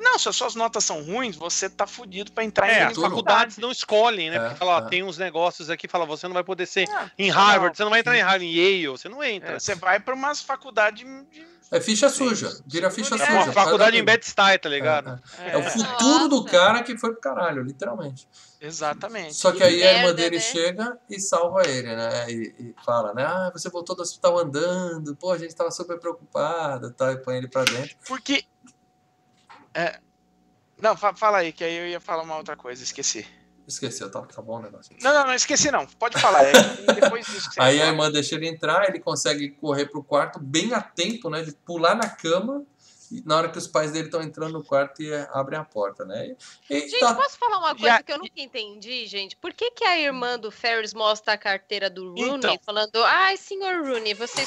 Não, 0.01 0.17
se 0.17 0.27
as 0.27 0.35
suas 0.35 0.55
notas 0.55 0.83
são 0.83 1.01
ruins, 1.03 1.35
você 1.35 1.69
tá 1.69 1.85
fudido 1.85 2.31
pra 2.31 2.43
entrar 2.43 2.67
É, 2.67 2.91
em 2.91 2.95
faculdades 2.95 3.57
não 3.57 3.71
escolhem, 3.71 4.29
né? 4.31 4.37
É, 4.37 4.39
Porque 4.39 4.55
fala, 4.55 4.71
ó, 4.83 4.87
é. 4.87 4.89
tem 4.89 5.03
uns 5.03 5.17
negócios 5.17 5.69
aqui, 5.69 5.87
fala, 5.87 6.05
você 6.05 6.27
não 6.27 6.33
vai 6.33 6.43
poder 6.43 6.65
ser 6.65 6.89
É, 6.89 7.11
em 7.17 7.29
não. 7.29 7.35
Harvard, 7.37 7.77
você 7.77 7.83
não 7.83 7.91
vai 7.91 7.99
entrar 7.99 8.17
em 8.17 8.21
Harvard, 8.21 8.45
em 8.45 8.51
Yale, 8.51 8.87
você 8.87 9.07
não 9.07 9.23
entra. 9.23 9.51
É, 9.55 9.59
você 9.59 9.75
vai 9.75 9.99
pra 9.99 10.15
umas 10.15 10.41
faculdades 10.41 11.05
de. 11.05 11.47
é 11.71 11.79
ficha 11.79 12.09
suja, 12.09 12.49
vira 12.65 12.89
ficha 12.89 13.15
É, 13.15 13.17
É 13.21 13.25
suja. 13.25 13.31
uma 13.37 13.53
faculdade 13.53 13.95
em. 13.97 14.03
Bed-Stuy, 14.03 14.57
tá 14.57 14.67
ligado? 14.69 15.19
É, 15.37 15.51
é 15.51 15.57
o 15.57 15.61
É, 15.61 15.69
futuro 15.69 16.27
do 16.27 16.43
cara 16.45 16.81
que 16.83 16.97
foi 16.97 17.11
pro 17.11 17.21
caralho, 17.21 17.61
literalmente. 17.61 18.27
exatamente. 18.59 19.35
Só 19.35 19.51
que 19.51 19.61
aí 19.63 19.83
a 19.83 19.93
irmã 19.99 20.13
dele 20.13 20.37
né? 20.37 20.41
chega 20.41 20.97
e 21.09 21.19
salva 21.19 21.61
ele, 21.67 21.95
né? 21.95 22.29
E, 22.31 22.55
e 22.59 22.75
fala, 22.83 23.13
né? 23.13 23.23
Ah, 23.23 23.51
você 23.53 23.69
voltou 23.69 23.95
do 23.95 24.01
hospital 24.01 24.39
andando, 24.39 25.15
pô, 25.15 25.31
a 25.31 25.37
gente 25.37 25.55
tava 25.55 25.69
super 25.71 25.99
preocupado, 25.99 26.91
tá? 26.91 27.11
E 27.11 27.17
põe 27.17 27.37
ele 27.37 27.47
pra 27.47 27.65
dentro. 27.65 27.95
Porque. 28.07 28.43
É, 29.73 29.99
não, 30.81 30.95
fa- 30.97 31.13
fala 31.15 31.39
aí, 31.39 31.51
que 31.51 31.63
aí 31.63 31.75
eu 31.77 31.87
ia 31.87 31.99
falar 31.99 32.23
uma 32.23 32.37
outra 32.37 32.55
coisa, 32.55 32.83
esqueci. 32.83 33.25
Esqueceu, 33.67 34.09
tá, 34.11 34.21
tá 34.23 34.41
bom 34.41 34.57
o 34.57 34.61
negócio. 34.61 34.93
Não, 35.01 35.13
não, 35.13 35.27
não, 35.27 35.33
esqueci 35.35 35.71
não. 35.71 35.85
Pode 35.85 36.19
falar. 36.19 36.43
É 36.45 36.51
depois 36.99 37.25
disso 37.27 37.49
Aí 37.57 37.77
ia 37.77 37.85
a 37.85 37.87
irmã 37.87 38.11
deixa 38.11 38.35
ele 38.35 38.47
entrar, 38.47 38.89
ele 38.89 38.99
consegue 38.99 39.49
correr 39.51 39.85
pro 39.85 40.03
quarto 40.03 40.39
bem 40.39 40.73
a 40.73 40.81
tempo, 40.81 41.29
né? 41.29 41.43
De 41.43 41.53
pular 41.53 41.95
na 41.95 42.09
cama 42.09 42.65
e 43.11 43.21
na 43.25 43.37
hora 43.37 43.49
que 43.49 43.57
os 43.57 43.67
pais 43.67 43.91
dele 43.91 44.05
estão 44.05 44.21
entrando 44.21 44.53
no 44.53 44.63
quarto 44.63 45.01
e 45.01 45.13
é, 45.13 45.29
abrem 45.31 45.59
a 45.59 45.63
porta, 45.63 46.03
né? 46.03 46.35
E, 46.69 46.73
e 46.75 46.79
Gente, 46.89 46.99
tá- 46.99 47.13
posso 47.13 47.37
falar 47.37 47.59
uma 47.59 47.75
coisa 47.75 47.95
a- 47.95 48.03
que 48.03 48.11
eu 48.11 48.17
nunca 48.17 48.31
entendi, 48.41 49.05
gente? 49.05 49.35
Por 49.37 49.53
que, 49.53 49.71
que 49.71 49.83
a 49.85 49.97
irmã 49.97 50.39
do 50.39 50.49
Ferris 50.51 50.93
mostra 50.93 51.33
a 51.33 51.37
carteira 51.37 51.89
do 51.89 52.09
Rooney, 52.15 52.35
Então. 52.37 52.59
falando, 52.65 53.01
ai, 53.03 53.37
senhor 53.37 53.85
Rooney, 53.85 54.13
você 54.15 54.41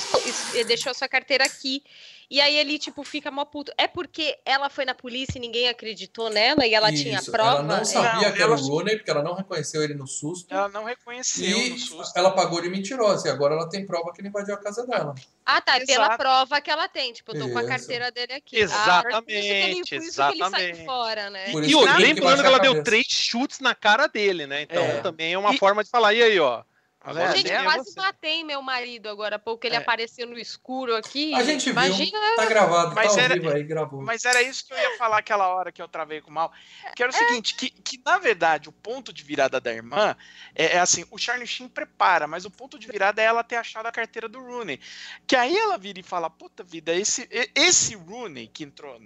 deixou 0.65 0.91
a 0.91 0.95
sua 0.95 1.09
carteira 1.09 1.45
aqui. 1.45 1.83
E 2.31 2.41
aí 2.41 2.57
ele, 2.57 2.79
tipo, 2.79 3.05
fica 3.05 3.31
mó 3.31 3.45
puto. 3.45 3.73
É 3.77 3.87
porque 3.87 4.39
ela 4.45 4.69
foi 4.71 4.85
na 4.85 4.95
polícia 4.95 5.39
e 5.39 5.41
ninguém 5.41 5.69
acreditou 5.69 6.31
nela 6.31 6.67
e 6.67 6.75
ela 6.75 6.91
tinha 6.93 7.19
Isso, 7.19 7.31
prova? 7.31 7.51
Ela 7.59 7.63
não 7.63 7.85
sabia 7.85 8.29
Não, 8.29 8.35
que 8.37 8.43
era 8.43 8.53
o 8.53 8.57
Rooney, 8.57 8.97
porque 8.97 9.11
ela 9.11 9.23
não 9.23 9.35
reconheceu 9.35 9.83
ele 9.83 9.95
no 9.95 10.07
susto. 10.07 10.53
Ela 10.53 10.69
não 10.69 10.85
reconheceu 10.85 11.45
E 11.59 11.71
no 11.71 11.79
susto. 11.79 12.19
ela 12.19 12.31
pagou 12.33 12.61
de 12.63 12.69
mentirosa, 12.69 13.29
e 13.29 13.31
agora 13.31 13.55
ela 13.55 13.69
tem 13.69 13.85
prova 13.87 14.13
que 14.13 14.21
ele 14.21 14.29
invadiu 14.29 14.55
a 14.55 14.59
casa 14.59 14.87
dela. 14.87 15.15
Ah, 15.45 15.61
tá. 15.61 15.77
é 15.77 15.85
Pela 15.85 16.05
Exato. 16.07 16.19
prova 16.19 16.61
que 16.61 16.71
ela 16.71 16.89
tem. 16.89 17.13
Tipo, 17.13 17.37
eu 17.37 17.41
tô 17.43 17.51
com 17.51 17.59
a 17.59 17.61
Isso. 17.63 17.71
carteira 17.71 18.11
dele 18.11 18.33
aqui. 18.33 18.57
Exatamente, 18.57 19.15
Ah, 19.17 19.23
por 19.23 19.31
isso 19.33 19.43
que 19.43 19.47
ele, 19.49 19.75
por 19.75 19.81
isso 19.81 19.85
que 19.89 19.95
ele 19.97 20.13
saiu 20.13 20.35
exatamente. 20.35 20.85
fora, 20.87 21.31
né? 21.31 21.45
E 21.47 21.51
isso 21.51 21.59
que 21.81 21.87
que 21.95 22.03
lembrando 22.03 22.15
que 22.15 22.21
baixar 22.23 22.45
ela 22.47 22.59
deu 22.59 22.83
três 22.83 23.07
chutes 23.09 23.61
na 23.61 23.75
cara 23.75 24.07
dele, 24.07 24.47
né? 24.47 24.63
Então 24.63 24.83
É. 24.83 25.01
também 25.01 25.35
é 25.35 25.39
uma 25.39 25.55
E- 25.55 25.59
forma 25.59 25.85
de 25.85 25.91
falar, 25.91 26.15
e 26.15 26.23
aí, 26.23 26.41
ó. 26.41 26.63
Agora 27.06 27.32
É, 27.32 27.36
Gente, 27.36 27.52
eu 27.52 27.62
quase 27.64 27.93
você. 27.93 28.01
matei 28.01 28.43
meu 28.43 28.62
marido 28.62 29.10
agora 29.10 29.36
há 29.36 29.39
pouco. 29.39 29.66
Ele 29.66 29.74
É. 29.74 29.78
apareceu 29.78 30.26
no 30.26 30.39
escuro 30.39 30.97
aqui. 30.97 31.35
A 31.35 31.43
gente 31.44 31.64
viu, 31.64 31.72
Imagina. 31.72 32.18
tá 32.35 32.47
gravado, 32.47 32.94
Mas 32.94 33.09
tá 33.14 33.20
ao 33.20 33.24
era- 33.26 33.35
vivo 33.35 33.51
aí, 33.51 33.62
gravou. 33.62 34.01
Mas 34.02 34.24
era 34.24 34.40
isso 34.40 34.66
que 34.66 34.72
eu 34.72 34.78
ia 34.78 34.97
falar 34.97 35.18
aquela 35.18 35.48
hora 35.55 35.70
que 35.70 35.82
eu 35.82 35.86
travei 35.89 36.22
com 36.22 36.31
o 36.31 36.32
mal. 36.32 36.51
Que 36.97 37.02
era 37.02 37.12
o 37.12 37.14
seguinte, 37.14 37.55
que, 37.56 37.68
que 37.68 38.01
na 38.02 38.18
verdade 38.18 38.70
o 38.70 38.72
ponto 38.72 39.12
de 39.12 39.22
virada 39.22 39.60
da 39.60 39.70
irmã 39.70 40.16
é, 40.55 40.76
é 40.76 40.78
assim, 40.78 41.05
o 41.10 41.18
Charlie 41.18 41.47
Sheen 41.47 41.68
prepara, 41.68 42.26
mas 42.26 42.47
o 42.47 42.51
ponto 42.51 42.78
de 42.78 42.86
virada 42.86 43.20
é 43.20 43.26
ela 43.26 43.44
ter 43.44 43.56
achado 43.56 43.85
a 43.85 43.93
carteira 43.93 44.26
do 44.26 44.40
Rooney. 44.40 44.81
Que 45.26 45.36
aí 45.36 45.55
ela 45.59 45.76
vira 45.76 46.01
e 46.01 46.02
fala, 46.02 46.31
puta 46.31 46.64
vida, 46.64 46.94
esse, 46.94 47.28
esse 47.55 47.94
Rooney 47.94 48.48
que 48.48 48.64
entrou 48.64 48.98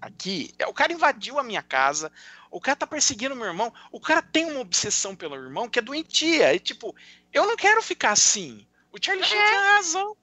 aqui, 0.00 0.52
é, 0.58 0.66
o 0.66 0.74
cara 0.74 0.92
invadiu 0.92 1.38
a 1.38 1.44
minha 1.44 1.62
casa, 1.62 2.10
o 2.50 2.60
cara 2.60 2.76
tá 2.76 2.86
perseguindo 2.86 3.34
meu 3.34 3.46
irmão, 3.46 3.72
o 3.90 3.98
cara 4.00 4.20
tem 4.20 4.44
uma 4.44 4.60
obsessão 4.60 5.16
pelo 5.16 5.34
irmão 5.34 5.68
que 5.68 5.78
é 5.78 5.82
doentia. 5.82 6.52
E 6.54 6.58
tipo, 6.60 6.94
eu 7.34 7.46
não 7.46 7.56
quero 7.56 7.82
ficar 7.82 8.12
assim. 8.12 8.66
O 8.92 8.96
Charlie 9.02 9.24
Sheen 9.26 9.38
É. 9.38 9.46
tem 9.46 9.58
razão. 9.58 10.16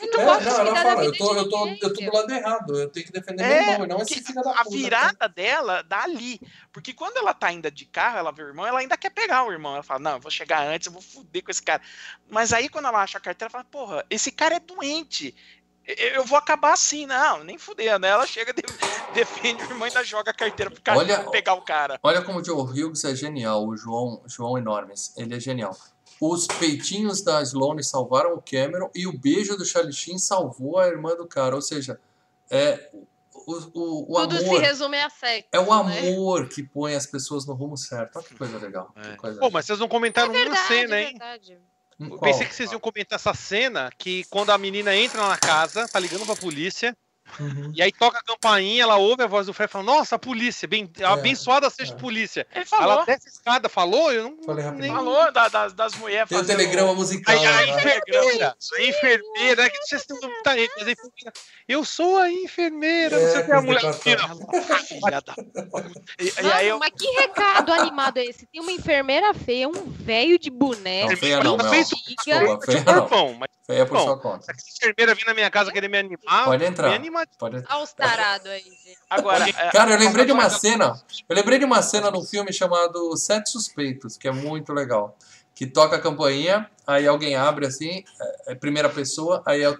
Eu 0.00 0.08
É, 0.08 0.16
não 0.16 0.24
gosto 0.24 0.44
não, 0.44 0.54
de 0.54 0.60
ela 0.70 0.82
fala, 0.82 1.04
eu 1.04 1.16
tô, 1.16 1.34
eu, 1.36 1.48
tô, 1.48 1.68
eu 1.68 1.78
tô 1.78 2.00
do 2.00 2.12
lado 2.12 2.32
errado, 2.32 2.80
eu 2.80 2.88
tenho 2.90 3.06
que 3.06 3.12
defender 3.12 3.44
É, 3.44 3.60
meu 3.60 3.70
irmão, 3.72 3.84
e 3.84 3.88
não 3.88 3.96
porque 3.98 4.14
esse 4.14 4.24
filho 4.24 4.42
da 4.42 4.50
a 4.50 4.64
puta. 4.64 4.70
virada 4.76 5.28
dela 5.28 5.82
dá 5.82 6.02
ali. 6.02 6.40
Porque 6.72 6.92
quando 6.92 7.16
ela 7.18 7.32
tá 7.32 7.46
ainda 7.46 7.70
de 7.70 7.84
carro, 7.84 8.18
ela 8.18 8.32
vê 8.32 8.42
o 8.42 8.48
irmão, 8.48 8.66
ela 8.66 8.80
ainda 8.80 8.96
quer 8.96 9.10
pegar 9.10 9.44
o 9.44 9.52
irmão. 9.52 9.74
Ela 9.74 9.84
fala, 9.84 10.00
não, 10.00 10.12
eu 10.14 10.20
vou 10.20 10.32
chegar 10.32 10.66
antes, 10.66 10.86
eu 10.88 10.92
vou 10.92 11.00
fuder 11.02 11.44
com 11.44 11.50
esse 11.52 11.62
cara. 11.62 11.80
Mas 12.28 12.52
aí 12.52 12.68
quando 12.68 12.86
ela 12.86 13.02
acha 13.02 13.18
a 13.18 13.20
carteira, 13.20 13.52
ela 13.54 13.62
fala, 13.62 13.64
porra, 13.70 14.04
esse 14.10 14.32
cara 14.32 14.56
é 14.56 14.60
doente. 14.60 15.32
Eu- 15.86 16.24
vou 16.24 16.38
acabar 16.38 16.72
assim, 16.72 17.04
não, 17.06 17.44
nem 17.44 17.58
fuder, 17.58 17.96
né? 17.98 18.08
Ela 18.08 18.26
chega, 18.26 18.52
de- 18.56 18.62
defende 19.12 19.62
o 19.62 19.66
irmão 19.70 19.86
e 19.86 19.90
ainda 19.90 20.02
joga 20.02 20.30
a 20.32 20.34
carteira 20.34 20.70
pro 20.72 20.82
cara 20.82 20.98
Olha- 20.98 21.24
pegar 21.30 21.54
o 21.54 21.62
cara. 21.62 22.00
Olha 22.02 22.20
como 22.22 22.40
o 22.40 22.44
Joe 22.44 22.56
Hughes 22.62 23.04
é 23.04 23.14
genial, 23.14 23.64
o 23.64 23.76
João, 23.76 24.22
João 24.26 24.58
Enormes, 24.58 25.12
ele 25.16 25.36
é 25.36 25.38
genial. 25.38 25.76
Os 26.20 26.46
peitinhos 26.46 27.22
da 27.22 27.42
Sloane 27.42 27.82
salvaram 27.84 28.34
o 28.34 28.42
Cameron 28.42 28.90
e 28.94 29.06
o 29.06 29.16
beijo 29.18 29.56
do 29.56 29.64
Charlie 29.64 29.92
Sheen 29.92 30.18
salvou 30.18 30.78
a 30.78 30.86
irmã 30.86 31.14
do 31.16 31.26
cara. 31.26 31.54
Ou 31.54 31.62
seja, 31.62 32.00
é 32.50 32.90
o, 33.34 33.52
o, 33.74 34.12
o 34.16 34.20
Tudo 34.22 34.38
se 34.38 34.44
amor. 34.44 34.60
resume 34.60 34.98
a 35.00 35.10
sexo. 35.10 35.48
É 35.52 35.58
o 35.58 35.84
né? 35.84 35.98
amor 36.10 36.48
que 36.48 36.62
põe 36.62 36.94
as 36.94 37.06
pessoas 37.06 37.44
no 37.46 37.52
rumo 37.54 37.76
certo. 37.76 38.16
Olha 38.16 38.24
que 38.24 38.34
coisa 38.36 38.58
legal. 38.58 38.92
que 38.94 39.08
É. 39.08 39.16
coisa 39.16 39.40
Pô, 39.40 39.50
mas 39.50 39.66
vocês 39.66 39.78
não 39.78 39.86
É 39.86 39.90
comentaram 39.90 40.28
uma 40.32 40.38
verdade, 40.38 40.68
cena, 40.68 40.96
é 40.96 41.02
hein? 41.02 41.08
verdade. 41.10 41.58
Hum, 42.00 42.04
Eu 42.06 42.18
qual? 42.18 42.20
pensei 42.32 42.46
que 42.46 42.54
vocês 42.54 42.72
iam 42.72 42.80
comentar 42.80 43.16
essa 43.16 43.34
cena 43.34 43.90
que 43.98 44.24
quando 44.30 44.50
a 44.50 44.58
menina 44.58 44.96
entra 44.96 45.28
na 45.28 45.36
casa, 45.36 45.86
tá 45.88 45.98
ligando 46.00 46.24
pra 46.24 46.34
polícia, 46.36 46.96
Uhum. 47.40 47.72
E 47.74 47.82
aí 47.82 47.90
toca 47.90 48.18
a 48.18 48.22
campainha, 48.22 48.82
ela 48.84 48.96
ouve 48.96 49.22
a 49.24 49.26
voz 49.26 49.46
do 49.46 49.52
Fred 49.54 49.68
e 49.68 49.72
fala: 49.72 49.84
Nossa, 49.84 50.14
a 50.14 50.18
polícia, 50.18 50.68
bem, 50.68 50.88
abençoada 51.04 51.68
seja 51.70 51.92
é. 51.92 51.94
a 51.96 51.98
polícia. 51.98 52.46
Ele 52.54 52.64
Ela 52.70 52.78
falou, 52.82 53.04
desce 53.06 53.28
a 53.28 53.30
escada, 53.30 53.68
falou? 53.68 54.12
Eu 54.12 54.24
não. 54.24 54.42
Falei 54.44 54.64
rapidinho. 54.64 54.94
nem- 54.94 55.04
falou 55.04 55.32
da- 55.32 55.48
das, 55.48 55.72
das 55.72 55.94
mulheres 55.96 56.28
Tem 56.28 56.38
o 56.38 56.40
fazendo- 56.42 56.56
telegrama 56.58 56.94
musical. 56.94 57.34
Aí 57.34 57.44
a 57.46 57.50
lá. 57.50 57.62
enfermeira, 57.66 58.56
a 58.76 58.82
enfermeira, 58.82 59.62
é 59.64 59.70
que 59.70 59.78
vocês 59.78 60.02
estão 60.02 60.16
muita 60.30 60.54
gente, 60.56 60.72
mas 60.76 60.86
a 60.86 60.92
enfermeira, 60.92 61.32
eu 61.68 61.84
sou 61.84 62.18
a 62.18 62.30
enfermeira, 62.30 63.18
não 63.18 63.26
É, 63.26 63.30
sei 63.30 63.40
o 63.40 63.44
que, 63.46 63.52
a 63.52 63.62
coisa 63.62 63.66
mulher. 63.66 63.94
Filha 63.94 64.16
da 65.20 65.34
puta. 65.34 65.44
E, 66.20 66.32
Mano, 66.42 66.54
aí 66.54 66.68
eu, 66.68 66.78
mas 66.78 66.90
que 66.96 67.06
recado 67.20 67.72
animado 67.72 68.18
é 68.18 68.24
esse? 68.26 68.46
Tem 68.46 68.60
uma 68.60 68.70
enfermeira 68.72 69.34
feia, 69.34 69.68
um 69.68 69.72
velho 69.90 70.38
de 70.38 70.50
boneco. 70.50 71.10
Não, 71.10 71.16
feia 71.16 71.42
não, 71.42 71.54
Ela 71.54 71.70
feia 71.70 71.84
um 71.84 73.08
não. 73.10 73.34
mas 73.34 73.48
Feia 73.66 73.86
por 73.86 73.96
Bom, 73.96 74.04
sua 74.04 74.18
conta. 74.18 74.44
se 74.44 74.50
a 74.50 74.54
enfermeira 74.88 75.14
vir 75.14 75.24
na 75.24 75.32
minha 75.32 75.50
casa 75.50 75.72
querer 75.72 75.88
me 75.88 75.96
animar, 75.98 76.44
Pode 76.44 76.62
me 76.62 76.68
entrar. 76.68 76.90
Animar. 77.18 77.28
Pode 77.38 77.56
entrar. 77.56 77.76
Olha 77.76 77.84
os 77.84 77.92
tarados 77.92 78.50
aí, 78.50 78.62
gente. 78.62 78.98
agora. 79.08 79.48
é, 79.48 79.70
Cara, 79.70 79.92
eu 79.92 79.98
lembrei 79.98 80.24
de 80.24 80.32
uma 80.32 80.50
cena. 80.50 81.00
Eu 81.28 81.36
lembrei 81.36 81.58
de 81.58 81.64
uma 81.64 81.82
cena 81.82 82.10
num 82.10 82.24
filme 82.24 82.52
chamado 82.52 83.16
Sete 83.16 83.50
Suspeitos, 83.50 84.16
que 84.16 84.28
é 84.28 84.32
muito 84.32 84.72
legal. 84.72 85.16
Que 85.54 85.66
toca 85.66 85.96
a 85.96 86.00
campainha, 86.00 86.68
aí 86.86 87.06
alguém 87.06 87.36
abre 87.36 87.66
assim, 87.66 88.02
é, 88.20 88.52
é 88.52 88.54
primeira 88.54 88.88
pessoa, 88.88 89.42
aí 89.46 89.62
é. 89.62 89.76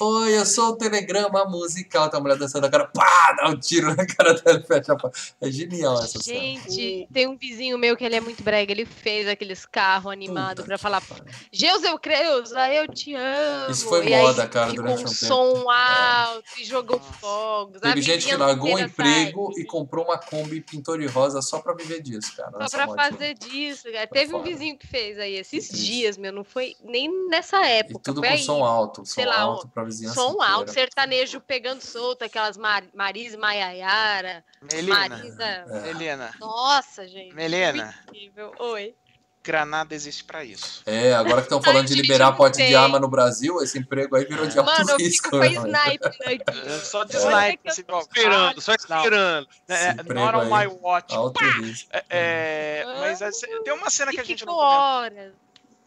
Oi, 0.00 0.38
eu 0.38 0.46
sou 0.46 0.68
o 0.68 0.76
telegrama 0.76 1.44
musical. 1.46 2.08
Tá 2.08 2.18
a 2.18 2.20
mulher 2.20 2.38
dançando 2.38 2.64
a 2.66 2.70
cara, 2.70 2.86
pá, 2.86 3.32
dá 3.36 3.48
um 3.48 3.58
tiro 3.58 3.88
na 3.96 4.06
cara 4.06 4.32
dela 4.34 4.60
e 4.62 4.66
fecha 4.66 4.92
a 4.92 4.96
porta. 4.96 5.18
É 5.40 5.50
genial 5.50 5.94
essa 6.00 6.20
cena. 6.20 6.38
Gente, 6.40 7.08
tem 7.12 7.26
um 7.26 7.36
vizinho 7.36 7.76
meu 7.76 7.96
que 7.96 8.04
ele 8.04 8.14
é 8.14 8.20
muito 8.20 8.40
brega. 8.44 8.70
Ele 8.70 8.84
fez 8.86 9.26
aqueles 9.26 9.66
carros 9.66 10.12
animados 10.12 10.64
pra 10.64 10.78
falar 10.78 11.00
pariu. 11.00 11.24
Geus 11.52 11.82
eu 11.82 11.98
Creuza, 11.98 12.72
eu 12.72 12.86
te 12.86 13.12
amo. 13.14 13.72
Isso 13.72 13.88
foi 13.88 14.06
E 14.06 14.14
aí 14.14 14.22
moda, 14.22 14.46
cara, 14.46 14.70
ficou 14.70 14.84
durante 14.84 15.00
um 15.00 15.02
um 15.02 15.04
tempo. 15.06 15.14
som 15.16 15.68
alto 15.68 16.44
e 16.60 16.64
jogou 16.64 17.00
fogos. 17.00 17.80
Teve 17.80 18.00
gente 18.00 18.24
que 18.26 18.36
largou 18.36 18.68
o 18.76 18.78
inteira 18.78 18.88
emprego 18.88 19.52
sai. 19.52 19.62
e 19.62 19.66
comprou 19.66 20.04
uma 20.04 20.16
Kombi 20.18 20.60
pintor 20.60 21.02
e 21.02 21.06
rosa 21.08 21.42
só 21.42 21.58
pra 21.58 21.74
viver 21.74 22.00
disso, 22.02 22.36
cara. 22.36 22.52
Só 22.68 22.76
pra 22.76 22.86
modinha. 22.86 23.10
fazer 23.10 23.34
disso, 23.34 23.90
cara. 23.90 24.06
Teve 24.06 24.32
um 24.32 24.38
foda. 24.38 24.48
vizinho 24.48 24.78
que 24.78 24.86
fez 24.86 25.18
aí 25.18 25.34
esses 25.34 25.68
dias, 25.68 26.16
meu. 26.16 26.32
Não 26.32 26.44
foi 26.44 26.76
nem 26.84 27.10
nessa 27.28 27.56
E 27.66 27.78
época. 27.80 28.00
tudo 28.04 28.20
foi 28.20 28.28
com 28.28 28.34
aí. 28.36 28.42
som 28.44 28.64
alto, 28.64 29.04
som 29.04 29.12
sei 29.14 29.26
lá, 29.26 29.40
alto 29.40 29.66
pra 29.68 29.87
vizinhança 29.88 30.14
Som 30.20 30.32
inteira. 30.34 30.52
alto, 30.52 30.72
sertanejo 30.72 31.40
pegando 31.40 31.80
solto, 31.82 32.22
aquelas 32.24 32.56
Mar 32.56 32.84
Maris 32.94 33.34
Maiayara, 33.34 34.44
Melina, 34.72 35.08
Marisa. 35.08 35.44
É. 35.44 35.80
Melina, 35.92 36.30
Nossa, 36.40 37.06
gente. 37.08 37.34
Melina, 37.34 37.94
Incrível. 38.08 38.52
Oi. 38.58 38.94
Granada 39.40 39.94
existe 39.94 40.24
pra 40.24 40.44
isso. 40.44 40.82
É, 40.84 41.14
agora 41.14 41.36
que 41.36 41.42
estão 41.42 41.62
falando 41.62 41.86
de 41.86 41.94
liberar 41.94 42.30
não 42.32 42.36
porte 42.36 42.58
de 42.58 42.74
arma 42.74 42.98
no 43.00 43.08
Brasil, 43.08 43.62
esse 43.62 43.78
emprego 43.78 44.14
aí 44.14 44.26
virou 44.26 44.46
de 44.46 44.58
alto 44.58 44.70
Mano, 44.70 44.90
eu 44.90 44.96
risco. 44.98 45.24
fico 45.24 45.30
com 45.30 45.38
né, 45.38 45.46
sniper 45.94 46.08
aqui. 46.08 46.42
É 46.68 46.78
Só 46.80 47.04
de 47.04 47.16
É. 47.16 47.18
sniper, 47.18 47.60
Eu 47.64 47.70
assim, 47.72 47.82
tô 47.82 47.94
ó, 47.96 48.00
Esperando, 48.00 48.60
só 48.60 48.72
Não. 48.90 48.98
esperando. 48.98 49.48
É, 49.68 49.74
Esse 49.74 49.84
é, 49.86 49.94
not 50.02 50.36
on 50.36 50.54
aí. 50.54 50.66
my 50.68 50.74
watch. 50.82 51.14
Alto 51.14 51.42
risco. 51.62 51.88
É, 51.92 52.04
é, 52.10 52.84
mas 53.00 53.20
tem 53.64 53.72
uma 53.72 53.88
cena 53.88 54.12
que 54.12 54.20
a 54.20 54.24
gente 54.24 54.44
não 54.44 54.54
horas. 54.54 55.32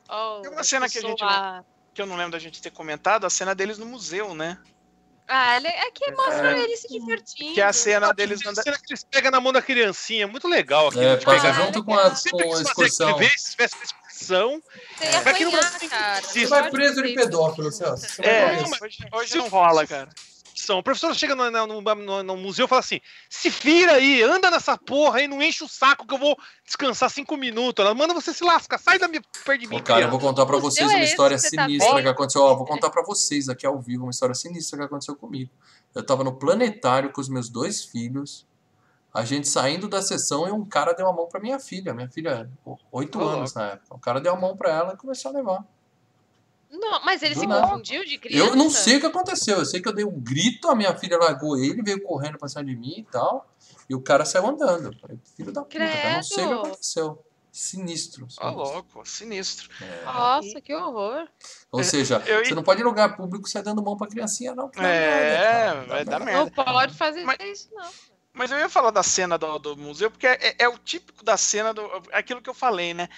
Oh, 0.09 0.41
Tem 0.41 0.51
uma 0.51 0.63
cena 0.63 0.89
que 0.89 0.97
a 0.97 1.01
gente 1.01 1.19
pessoa- 1.19 1.65
que 1.93 2.01
eu 2.01 2.05
não 2.05 2.15
lembro 2.15 2.31
da 2.31 2.39
gente 2.39 2.61
ter 2.61 2.71
comentado, 2.71 3.25
a 3.25 3.29
cena 3.29 3.53
deles 3.53 3.77
no 3.77 3.85
museu, 3.85 4.33
né? 4.33 4.57
Ah, 5.27 5.55
é 5.63 5.91
que 5.91 6.11
mostra 6.11 6.57
ele 6.59 6.75
se 6.75 6.89
divertindo. 6.89 7.53
Que 7.53 7.61
é 7.61 7.65
a 7.65 7.71
cena 7.71 8.11
deles 8.13 8.41
andando. 8.45 8.63
cena 8.63 8.77
que 8.77 8.91
eles 8.91 9.03
pegam 9.09 9.31
na 9.31 9.39
mão 9.39 9.53
da 9.53 9.61
criancinha, 9.61 10.27
muito 10.27 10.45
legal 10.47 10.89
aqui. 10.89 10.99
É, 10.99 11.15
pega 11.15 11.49
Ah, 11.49 11.53
junto 11.53 11.83
com 11.85 11.91
legal. 11.95 12.07
a, 12.11 12.31
com 12.31 12.37
a 12.37 12.49
fazer 12.51 12.63
excursão. 12.63 13.17
que 13.17 13.39
se 13.39 13.51
tivesse 13.51 13.75
uma 13.75 13.83
excursão, 13.85 14.61
Você 14.97 15.05
ia 15.05 15.19
Aqui 15.19 15.45
no 15.45 15.49
apanhar, 15.51 15.69
Brasil 15.71 15.89
cara. 15.89 16.21
você 16.21 16.45
vai 16.47 16.69
preso 16.69 17.01
de 17.01 17.13
pedófilo, 17.15 17.71
Celso. 17.71 18.21
É, 18.21 18.57
hoje, 18.81 18.97
hoje 19.13 19.37
não 19.37 19.47
rola, 19.47 19.87
cara. 19.87 20.09
São. 20.55 20.79
O 20.79 20.83
professor 20.83 21.13
chega 21.15 21.35
no, 21.35 21.49
no, 21.51 21.81
no- 21.81 22.23
no 22.23 22.37
museu 22.37 22.65
e 22.65 22.67
fala 22.67 22.79
assim: 22.79 22.99
se 23.29 23.49
vira 23.49 23.93
aí, 23.93 24.21
anda 24.23 24.49
nessa 24.51 24.77
porra 24.77 25.19
aí, 25.19 25.27
não 25.27 25.41
enche 25.41 25.63
o 25.63 25.67
saco 25.67 26.05
que 26.07 26.13
eu 26.13 26.17
vou 26.17 26.37
descansar 26.65 27.09
cinco 27.09 27.37
minutos. 27.37 27.83
Ela 27.83 27.93
manda 27.93 28.13
você 28.13 28.33
se 28.33 28.43
lascar, 28.43 28.77
sai 28.77 28.97
da 28.99 29.07
minha 29.07 29.21
perto 29.45 29.59
de 29.61 29.67
mim. 29.67 29.75
Ô, 29.77 29.79
cara, 29.83 30.01
eu 30.01 30.07
criança." 30.07 30.11
vou 30.11 30.19
contar 30.19 30.45
pra 30.45 30.57
O 30.57 30.61
vocês 30.61 30.87
uma 30.89 30.97
é 30.97 31.03
esse 31.03 31.11
história 31.11 31.37
tá 31.37 31.49
sinistra 31.49 31.93
vendo? 31.95 32.03
que 32.03 32.09
aconteceu. 32.09 32.41
Ó, 32.41 32.55
vou 32.55 32.65
contar 32.65 32.89
pra 32.89 33.03
vocês 33.03 33.49
aqui 33.49 33.65
ao 33.65 33.79
vivo 33.79 34.03
uma 34.03 34.11
história 34.11 34.35
sinistra 34.35 34.77
que 34.79 34.85
aconteceu 34.85 35.15
comigo. 35.15 35.51
Eu 35.93 36.05
tava 36.05 36.23
no 36.23 36.33
planetário 36.33 37.11
com 37.11 37.19
os 37.21 37.29
meus 37.29 37.49
dois 37.49 37.83
filhos. 37.85 38.45
A 39.13 39.25
gente 39.25 39.45
saindo 39.49 39.89
da 39.89 40.01
sessão 40.01 40.47
e 40.47 40.51
um 40.51 40.63
cara 40.63 40.93
deu 40.93 41.05
a 41.05 41.11
mão 41.11 41.27
pra 41.27 41.41
minha 41.41 41.59
filha. 41.59 41.93
Minha 41.93 42.07
filha, 42.09 42.49
oito 42.93 43.21
anos 43.21 43.53
na 43.53 43.71
época. 43.71 43.95
O 43.95 43.99
cara 43.99 44.21
deu 44.21 44.31
a 44.33 44.39
mão 44.39 44.55
pra 44.55 44.69
ela 44.71 44.93
e 44.93 44.97
começou 44.97 45.31
a 45.31 45.33
levar. 45.33 45.65
Não, 46.71 47.03
mas 47.03 47.21
ele 47.21 47.35
Do 47.35 47.41
se 47.41 47.47
nada. 47.47 47.67
confundiu 47.67 48.05
de 48.05 48.17
criança? 48.17 48.49
Eu 48.49 48.55
não 48.55 48.69
sei 48.69 48.97
o 48.97 48.99
que 49.01 49.05
aconteceu. 49.05 49.57
Eu 49.59 49.65
sei 49.65 49.81
que 49.81 49.87
eu 49.89 49.93
dei 49.93 50.05
um 50.05 50.19
grito, 50.19 50.69
a 50.69 50.75
minha 50.75 50.95
filha 50.95 51.17
largou 51.17 51.57
ele, 51.57 51.81
veio 51.83 52.01
correndo 52.01 52.37
pra 52.37 52.47
cima 52.47 52.63
de 52.63 52.75
mim 52.75 52.95
e 52.99 53.03
tal. 53.03 53.45
E 53.89 53.93
o 53.95 54.01
cara 54.01 54.23
saiu 54.25 54.47
andando. 54.47 54.93
Eu 54.93 54.99
falei, 54.99 55.19
Filho 55.35 55.51
da 55.51 55.63
puta, 55.63 55.77
cara, 55.79 56.15
não 56.15 56.23
sei 56.23 56.37
o 56.37 56.39
que 56.39 56.45
Credo. 56.53 56.61
aconteceu. 56.67 57.25
Sinistro. 57.51 58.25
Ó, 58.25 58.29
sinistro. 58.29 58.55
louco, 58.73 59.05
sinistro. 59.05 59.69
É. 59.81 60.05
Nossa, 60.05 60.61
que 60.61 60.73
horror. 60.73 61.27
Ou 61.69 61.83
seja, 61.83 62.23
Eu- 62.25 62.45
você 62.45 62.55
não 62.55 62.63
pode 62.63 62.79
ir 62.79 62.83
em 62.83 62.85
lugar 62.85 63.17
público 63.17 63.49
sair 63.49 63.61
dando 63.63 63.83
mão 63.83 63.97
pra 63.97 64.07
criancinha, 64.07 64.55
não. 64.55 64.71
merda, 64.73 64.87
É, 64.87 65.65
cara. 65.65 65.81
vai 65.85 66.05
dar 66.05 66.19
merda. 66.21 66.39
Não 66.45 66.49
pode 66.49 66.93
fazer 66.93 67.25
Mas- 67.25 67.37
isso, 67.41 67.69
não. 67.73 67.89
Mas 68.33 68.49
eu 68.49 68.57
ia 68.57 68.69
falar 68.69 68.91
da 68.91 69.03
cena 69.03 69.37
do, 69.37 69.59
do 69.59 69.75
museu, 69.75 70.09
porque 70.09 70.25
é, 70.25 70.55
é 70.59 70.69
o 70.69 70.77
típico 70.77 71.25
da 71.25 71.35
cena 71.35 71.73
do. 71.73 71.81
Aquilo 72.13 72.41
que 72.41 72.49
eu 72.49 72.53
falei, 72.53 72.93
né? 72.93 73.09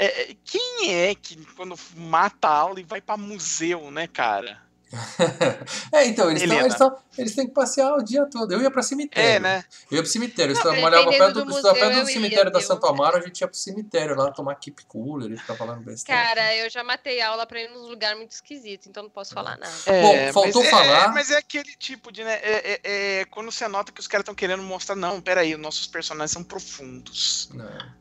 É, 0.00 0.30
é, 0.30 0.36
quem 0.44 0.94
é 0.94 1.12
que 1.12 1.44
quando 1.56 1.74
mata 1.96 2.46
a 2.46 2.56
aula 2.56 2.78
e 2.78 2.84
vai 2.84 3.00
pra 3.00 3.16
museu, 3.16 3.90
né, 3.90 4.06
cara? 4.06 4.62
é, 5.92 6.06
então, 6.06 6.30
eles, 6.30 6.42
tão, 6.48 6.58
eles, 6.60 6.74
tão, 6.76 6.96
eles 7.18 7.34
têm 7.34 7.46
que 7.46 7.52
passear 7.52 7.94
o 7.94 8.02
dia 8.02 8.24
todo. 8.26 8.52
Eu 8.52 8.62
ia 8.62 8.70
pra 8.70 8.82
cemitério. 8.82 9.28
É, 9.30 9.38
né? 9.38 9.64
Eu 9.90 9.96
ia 9.96 10.02
pro 10.02 10.10
cemitério. 10.10 10.52
Eu 10.52 10.56
Não, 10.56 10.62
trabalhava 10.62 11.04
dependendo 11.10 11.18
perto 11.34 11.44
do 11.44 11.46
museu, 11.46 11.74
perto 11.74 11.92
do 11.92 11.98
eu 11.98 11.98
ia, 11.98 12.06
cemitério 12.06 12.50
da? 12.50 12.60
Santo 12.60 12.86
Amaro, 12.86 13.16
a 13.16 13.20
gente 13.20 13.40
ia 13.40 13.48
pro 13.48 13.56
cemitério 13.56 14.16
lá 14.16 14.30
tomar 14.30 14.54
keep 14.56 14.84
cooler 14.86 15.30
e 15.32 15.36
ficar 15.36 15.56
falando 15.56 15.82
besteira. 15.82 16.20
Cara, 16.22 16.56
eu 16.56 16.70
já 16.70 16.82
matei 16.82 17.20
aula 17.20 17.46
pra 17.46 17.60
ir 17.60 17.68
num 17.70 17.86
lugar 17.86 18.16
muito 18.16 18.32
esquisito, 18.32 18.88
então 18.88 19.02
não 19.02 19.10
posso 19.10 19.34
falar 19.34 19.56
nada. 19.58 19.72
Bom, 20.02 20.32
faltou 20.32 20.62
mas 20.62 20.66
é- 20.66 20.70
falar- 20.70 21.04
É, 21.04 21.08
mas 21.08 21.30
é 21.30 21.36
aquele 21.38 21.76
tipo 21.76 22.10
de, 22.10 22.24
né? 22.24 22.34
É, 22.42 22.72
é- 22.72 22.80
é 23.20 23.24
quando 23.26 23.50
você 23.52 23.68
nota 23.68 23.92
que 23.92 24.00
os 24.00 24.06
caras 24.06 24.22
estão 24.22 24.34
querendo 24.34 24.62
mostrar, 24.62 24.96
não, 24.96 25.20
peraí, 25.20 25.54
os 25.54 25.60
nossos 25.60 25.86
personagens 25.86 26.30
são 26.30 26.42
profundos. 26.42 27.48
Não. 27.52 27.98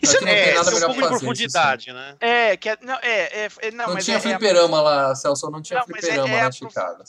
Isso 0.00 0.14
Aqui 0.14 0.24
não 0.24 0.32
tem 0.32 0.40
É, 0.42 0.54
nada 0.54 0.64
ser 0.64 0.70
um 0.70 0.74
melhor 0.74 0.86
pouco 0.86 0.92
de 0.94 1.00
fazer, 1.00 1.08
profundidade, 1.08 1.92
né? 1.92 2.16
é, 2.20 2.56
que 2.56 2.68
é, 2.68 2.78
não, 2.80 2.94
é, 3.02 3.44
é, 3.46 3.48
é- 3.62 3.70
não, 3.72 3.88
Não 3.88 3.94
mas 3.94 4.04
tinha 4.04 4.16
é, 4.16 4.18
é, 4.18 4.20
fliperama 4.20 4.80
lá, 4.80 5.14
Celso, 5.16 5.50
não 5.50 5.60
tinha 5.60 5.80
Não, 5.80 5.86
mas 5.88 6.04
é- 6.28 6.40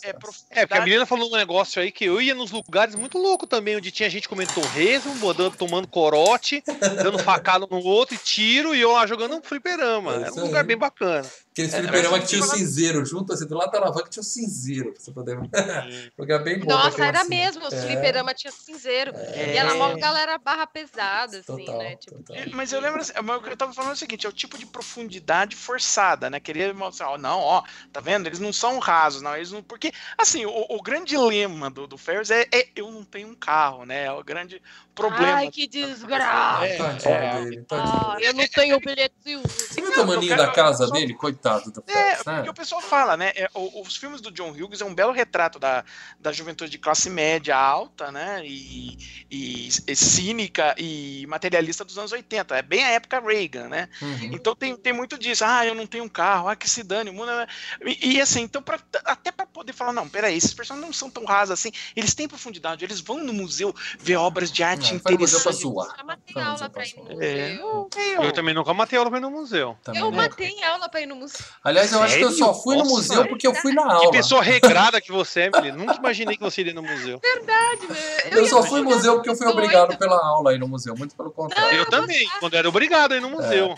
é 0.04 0.10
é. 0.10 0.62
É, 0.62 0.66
porque 0.66 0.78
a 0.82 0.84
menina 0.84 1.06
falou 1.06 1.30
um 1.32 1.36
negócio 1.38 1.82
aí 1.82 1.92
que 1.92 2.06
eu 2.06 2.22
ia 2.22 2.34
nos 2.36 2.52
lugares 2.52 2.96
muito 2.96 3.18
louco 3.18 3.46
também, 3.46 3.76
onde 3.76 3.92
tinha 3.92 4.10
gente 4.10 4.28
comendo 4.30 4.54
torresmo, 4.54 5.14
bodando, 5.16 5.56
tomando 5.56 5.88
corote, 5.88 6.64
dando 7.04 7.20
facada 7.20 7.68
no 7.70 7.80
outro 7.80 8.16
e 8.16 8.18
tiro, 8.18 8.74
e 8.76 8.82
eu 8.82 8.92
lá 8.92 9.06
jogando 9.06 9.36
um 9.36 9.42
fliperama. 9.42 10.14
É 10.14 10.22
Era 10.24 10.34
um 10.34 10.42
lugar 10.46 10.62
aí. 10.62 10.68
bem 10.68 10.78
bacana. 10.78 11.28
Aqueles 11.52 11.74
É, 11.74 11.80
fliperama 11.82 12.12
mas- 12.18 12.22
que 12.24 12.30
tinha 12.30 12.42
o 12.42 12.48
cinzeiro 12.48 13.06
junto, 13.06 13.34
assim, 13.34 13.46
do 13.48 13.56
lado 13.58 13.72
da 13.72 13.80
alavanca 13.80 14.10
tinha 14.10 14.22
o 14.22 14.26
cinzeiro, 14.26 14.94
pra 14.94 15.02
você 15.02 15.12
poder... 15.12 15.38
Lugar 16.18 16.44
bem 16.44 16.60
bom 16.60 16.68
Nossa, 16.68 17.04
era 17.04 17.20
criancinha. 17.26 17.46
mesmo, 17.46 17.68
os 17.68 17.74
É. 17.74 17.82
fliperama 17.82 18.34
tinha 18.34 18.52
cinzeiro. 18.52 19.12
É. 19.16 19.54
E 19.54 19.58
ela 19.58 19.76
mó 19.76 19.96
galera 19.98 20.38
barra 20.38 20.68
pesada, 20.68 21.40
assim, 21.40 21.66
Total, 21.66 21.78
né? 21.80 21.96
Tipo, 21.96 22.22
total. 22.24 22.44
Mas 22.54 22.72
eu 22.72 22.80
lembro 22.80 23.02
assim, 23.02 23.14
mas 23.24 23.38
o 23.38 23.42
que 23.42 23.50
eu 23.50 23.58
tava 23.58 23.74
falando 23.74 23.92
é 23.92 23.94
o 23.94 23.98
seguinte, 23.98 24.26
é 24.26 24.30
o 24.30 24.34
tipo 24.34 24.58
de 24.58 24.66
profundidade 24.66 25.56
forçada, 25.56 26.30
né? 26.30 26.40
Queria 26.40 26.74
mostrar, 26.74 27.10
ó, 27.12 27.18
não, 27.18 27.40
ó, 27.40 27.64
tá 27.92 28.00
vendo? 28.00 28.28
Eles 28.28 28.40
não 28.40 28.54
são 28.54 28.80
rasos, 28.80 29.22
não, 29.22 29.36
eles 29.36 29.52
não. 29.52 29.64
Porque, 29.64 29.92
assim, 30.18 30.46
o, 30.46 30.66
o 30.70 30.82
grande 30.82 31.18
lema 31.18 31.70
do, 31.70 31.88
do 31.88 31.98
Ferris 31.98 32.30
é, 32.32 32.48
é 32.54 32.68
eu 32.76 32.92
não 32.92 33.04
tenho 33.04 33.28
um 33.28 33.36
carro, 33.36 33.86
né? 33.86 34.06
É 34.06 34.12
o 34.12 34.24
grande 34.24 34.62
problema. 35.00 35.34
Ai, 35.38 35.50
que 35.50 35.68
desgraça. 35.68 36.66
É, 36.66 36.78
Tadinho 36.78 37.14
é. 37.16 37.42
dele, 37.42 37.66
tadinho. 37.68 37.96
Ah, 37.96 38.18
eu 38.20 38.34
não 38.34 38.48
tenho 38.48 38.80
bilhete 38.80 39.14
Você 39.46 39.82
viu 39.82 39.92
o 39.92 39.96
tamaninho 39.96 40.36
da 40.36 40.52
casa 40.52 40.90
dele? 40.92 41.14
Coitado 41.14 41.72
do 41.72 41.84
É, 41.88 41.94
né? 41.94 42.18
porque 42.36 42.50
o 42.50 42.54
pessoal 42.54 42.82
fala, 42.82 43.16
né? 43.18 43.32
é, 43.36 43.50
os 43.54 43.96
filmes 43.96 44.22
do 44.22 44.32
John 44.32 44.52
Hughes 44.52 44.82
é 44.82 44.86
um 44.86 44.94
belo 44.94 45.12
retrato 45.12 45.58
da, 45.58 45.84
da 46.20 46.32
juventude 46.32 46.70
de 46.72 46.78
classe 46.78 47.10
média 47.10 47.56
alta, 47.58 48.12
né? 48.12 48.42
E, 48.46 48.98
e, 49.32 49.70
e 49.88 49.96
cínica 49.96 50.76
e 50.78 51.26
materialista 51.28 51.86
dos 51.86 51.98
anos 51.98 52.12
80. 52.12 52.58
É 52.58 52.62
bem 52.62 52.84
a 52.84 52.90
época 52.90 53.20
Reagan, 53.20 53.70
né? 53.70 53.90
Uhum. 54.02 54.30
Então 54.34 54.56
tem, 54.56 54.76
tem 54.76 54.94
muito 54.94 55.18
disso. 55.18 55.44
Ah, 55.46 55.66
eu 55.66 55.74
não 55.76 55.88
tenho 55.88 56.04
um 56.04 56.10
carro, 56.10 56.50
ah, 56.50 56.56
que 56.56 56.70
se 56.70 56.84
dane, 56.84 57.10
o 57.10 57.14
mundo. 57.14 57.32
é- 57.32 57.48
E, 57.86 58.16
e, 58.16 58.22
assim, 58.22 58.42
então, 58.42 58.62
pra, 58.62 58.80
até 59.06 59.32
para 59.32 59.46
poder 59.46 59.74
falar, 59.74 59.94
não, 59.94 60.08
peraí, 60.10 60.36
esses 60.36 60.54
personagens 60.54 60.86
não 60.86 60.94
são 60.94 61.10
tão 61.10 61.26
rasos 61.26 61.54
assim, 61.54 61.72
eles 61.96 62.14
têm 62.14 62.28
profundidade, 62.28 62.84
eles 62.84 63.00
vão 63.00 63.24
no 63.24 63.34
museu 63.34 63.74
ver 64.00 64.16
obras 64.18 64.52
de 64.52 64.64
arte 64.64 64.89
Pra 64.98 65.14
interessantes. 65.14 65.60
zoar. 65.60 65.96
Eu 66.00 66.06
matei 66.06 66.42
aula 66.42 66.70
pra 66.70 66.86
ir 66.86 66.96
no. 66.98 67.22
É, 67.24 67.54
museu. 67.56 67.90
eu- 68.24 68.32
também 68.34 68.54
nunca 68.54 68.74
matei 68.74 68.98
aula 68.98 69.10
pra 69.10 69.20
ir 69.20 69.22
no 69.22 69.30
museu. 69.32 69.78
Também 69.84 70.02
Eu 70.02 70.12
matei 70.12 70.64
aula 70.64 70.90
pra 70.90 71.02
ir 71.02 71.06
no 71.06 71.16
museu. 71.16 71.46
Aliás, 71.64 71.92
eu 71.92 72.02
acho 72.02 72.18
que 72.18 72.24
eu 72.24 72.32
só 72.32 72.54
fui 72.54 72.76
no 72.78 72.86
museu 72.86 73.28
porque 73.28 73.46
eu 73.48 73.54
fui 73.54 73.74
na 73.74 73.84
Que 73.84 73.92
aula. 73.94 74.12
pessoa 74.12 74.42
regrada 74.42 75.00
que 75.02 75.12
você 75.12 75.42
é, 75.42 75.46
Emily. 75.48 75.72
Nunca 75.72 75.96
imaginei 75.96 76.36
que 76.38 76.44
você 76.44 76.62
iria 76.62 76.74
no 76.74 76.82
museu. 76.82 77.20
Verdade, 77.22 77.88
né? 77.88 77.98
Eu 78.40 78.46
só 78.48 78.64
fui 78.64 78.82
no 78.82 78.90
museu 78.90 79.16
porque 79.16 79.30
eu 79.30 79.36
fui 79.36 79.48
obrigado 79.48 79.98
pela 79.98 80.16
aula 80.26 80.52
aí 80.52 80.58
no 80.58 80.68
museu, 80.68 80.96
muito 80.96 81.16
pelo 81.16 81.32
contrário. 81.32 81.78
Eu 81.78 81.86
também, 81.90 82.28
quando 82.40 82.56
era 82.56 82.68
obrigado 82.68 83.12
a 83.14 83.18
ir 83.18 83.22
no 83.22 83.30
museu. 83.30 83.78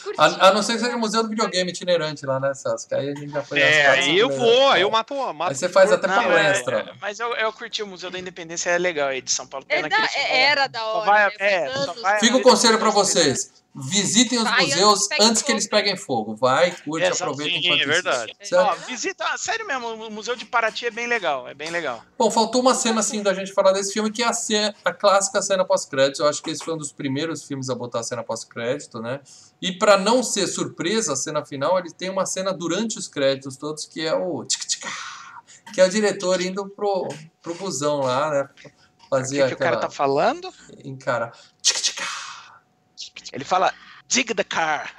Curti. 0.00 0.20
A, 0.20 0.48
a 0.48 0.52
não 0.52 0.62
ser 0.62 0.74
que 0.74 0.80
seja 0.80 0.96
museu 0.96 1.22
do 1.22 1.28
videogame 1.28 1.70
itinerante 1.70 2.26
lá, 2.26 2.38
né? 2.38 2.52
Que 2.88 2.94
aí 2.94 3.10
a 3.10 3.14
gente 3.14 3.30
já 3.32 3.42
foi. 3.42 3.60
É, 3.60 3.86
nas 3.88 3.98
aí 3.98 4.18
eu 4.18 4.28
vou, 4.30 4.68
né? 4.68 4.72
aí 4.72 4.82
eu 4.82 4.90
mato, 4.90 5.14
mato 5.32 5.50
Aí 5.50 5.54
você 5.54 5.68
faz 5.68 5.90
até 5.90 6.06
Não, 6.06 6.14
palestra. 6.22 6.80
é, 6.80 6.92
mas 7.00 7.18
eu, 7.20 7.34
eu 7.34 7.52
curti 7.52 7.82
o 7.82 7.86
Museu 7.86 8.10
da 8.10 8.18
Independência, 8.18 8.70
é 8.70 8.78
legal 8.78 9.08
aí 9.08 9.22
de 9.22 9.30
São 9.30 9.46
Paulo. 9.46 9.64
É 9.68 9.82
da- 9.82 9.96
é- 9.96 10.00
vai- 10.00 10.40
era 10.42 10.66
da 10.66 10.78
só 10.80 10.96
hora. 10.98 11.10
vai- 11.10 11.26
né? 11.28 11.34
é, 11.38 11.70
só 11.72 11.82
anos. 11.90 12.02
vai- 12.02 12.20
Fica 12.20 12.36
o 12.36 12.42
conselho 12.42 12.78
pra 12.78 12.90
vocês. 12.90 13.63
Visitem 13.76 14.38
os 14.38 14.44
Vai 14.44 14.62
antes 14.62 14.74
museus 14.76 15.08
pegue 15.08 15.24
antes 15.24 15.42
que 15.42 15.50
eles 15.50 15.66
peguem 15.66 15.96
fogo. 15.96 16.36
Vai, 16.36 16.70
curte, 16.70 17.06
É, 17.06 17.08
aproveita 17.08 17.58
sim, 17.58 17.66
enquanto 17.66 17.80
é 17.80 17.86
verdade. 17.86 18.36
Ó, 18.52 18.74
visita, 18.86 19.24
ah, 19.24 19.36
sério 19.36 19.66
mesmo, 19.66 20.06
o 20.06 20.10
Museu 20.12 20.36
de 20.36 20.44
Paraty 20.44 20.86
é 20.86 20.92
bem 20.92 21.08
legal, 21.08 21.48
é 21.48 21.54
bem 21.54 21.70
legal. 21.70 22.00
Bom, 22.16 22.30
faltou 22.30 22.60
uma 22.60 22.72
cena 22.72 23.00
assim 23.00 23.20
da 23.20 23.34
gente 23.34 23.52
falar 23.52 23.72
desse 23.72 23.92
filme, 23.92 24.12
que 24.12 24.22
é 24.22 24.26
a, 24.26 24.32
cena, 24.32 24.72
a 24.84 24.92
clássica 24.92 25.42
cena 25.42 25.64
pós-crédito. 25.64 26.22
Eu 26.22 26.28
acho 26.28 26.40
que 26.40 26.50
esse 26.50 26.64
foi 26.64 26.74
um 26.74 26.78
dos 26.78 26.92
primeiros 26.92 27.42
filmes 27.42 27.68
a 27.68 27.74
botar 27.74 27.98
a 27.98 28.02
cena 28.04 28.22
pós-crédito, 28.22 29.00
né? 29.00 29.20
E 29.60 29.72
pra 29.72 29.98
não 29.98 30.22
ser 30.22 30.46
surpresa 30.46 31.14
a 31.14 31.16
cena 31.16 31.44
final, 31.44 31.76
ele 31.76 31.90
tem 31.90 32.08
uma 32.10 32.26
cena 32.26 32.52
durante 32.52 32.96
os 32.96 33.08
créditos 33.08 33.56
todos, 33.56 33.86
que 33.86 34.06
é 34.06 34.14
o 34.14 34.44
tic-tic, 34.44 34.84
que 35.74 35.80
é 35.80 35.84
o 35.84 35.90
diretor 35.90 36.40
indo 36.40 36.68
pro, 36.68 37.08
pro 37.42 37.54
busão 37.56 38.02
lá, 38.02 38.30
né? 38.30 38.48
O 39.06 39.08
Fazer 39.08 39.42
que, 39.42 39.48
que 39.48 39.54
o 39.54 39.58
cara 39.58 39.76
aquela. 39.76 39.82
tá 39.88 39.90
falando? 39.90 40.48
Encara. 40.84 41.32
Tic-tic. 41.60 41.83
Ele 43.34 43.44
fala, 43.44 43.72
dig 44.06 44.32
the 44.34 44.44
car. 44.44 44.94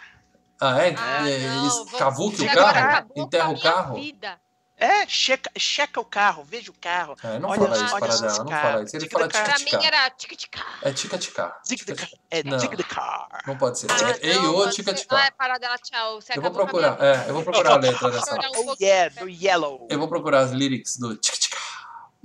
Ah, 0.60 0.82
é? 0.84 0.95
Ah, 0.98 1.30
É, 1.30 1.40
não, 1.48 1.86
cavuquem 1.98 2.48
o 2.48 2.53
carro? 2.53 3.12
Enterra 3.16 3.49
o 3.49 3.60
carro? 3.62 3.95
vida. 3.95 4.40
É, 4.78 5.07
checa, 5.07 5.49
checa 5.57 6.02
o 6.02 6.06
carro, 6.06 6.44
veja 6.44 6.70
o 6.70 6.74
carro. 6.74 7.16
É, 7.24 7.40
não 7.40 7.49
Olha 7.49 7.62
fala 7.62 7.76
isso 7.78 7.86
para 7.86 8.06
olha 8.06 8.18
dela, 8.18 8.44
não 8.44 8.52
fala 8.52 8.84
isso. 8.84 8.95
Ele 8.98 9.10
fala 9.10 9.28
the 9.30 9.34
car. 9.34 9.45
Pra 9.45 9.60
mim 9.80 9.86
era 9.86 10.10
tic-tic. 10.10 10.57
É 10.82 10.91
tica-tica. 10.91 11.56
Dig 11.66 11.86
the 11.86 11.95
car. 11.95 12.10
É 12.30 12.44
Não. 12.44 12.57
dig 12.57 12.76
the 12.76 12.84
car. 12.84 13.28
Não 13.48 13.57
pode 13.57 13.80
ser. 13.80 13.88
Ah, 13.90 13.95
É 14.22 14.28
ei, 14.28 14.70
tica-tica. 14.72 15.16
Ah, 15.16 15.26
é 15.28 15.32
para 15.32 15.57
dela, 15.57 15.78
tchau. 15.78 16.20
Você 16.20 16.38
Eu 16.38 16.41
vou 16.41 16.52
procurar, 16.52 17.02
é, 17.02 17.30
eu 17.30 17.34
vou 17.34 17.44
procurar 17.44 17.76
a 17.76 17.78
letra 17.78 18.12
dessa. 18.12 18.38
Oh 18.57 18.76
yeah, 18.82 19.16
do 19.18 19.30
yellow. 19.30 19.88
Eu 19.90 19.98
vou 19.98 20.10
procurar 20.10 20.41
as 20.41 20.52
lyrics 20.52 20.98
do 20.98 21.16
tic-tica. 21.16 21.57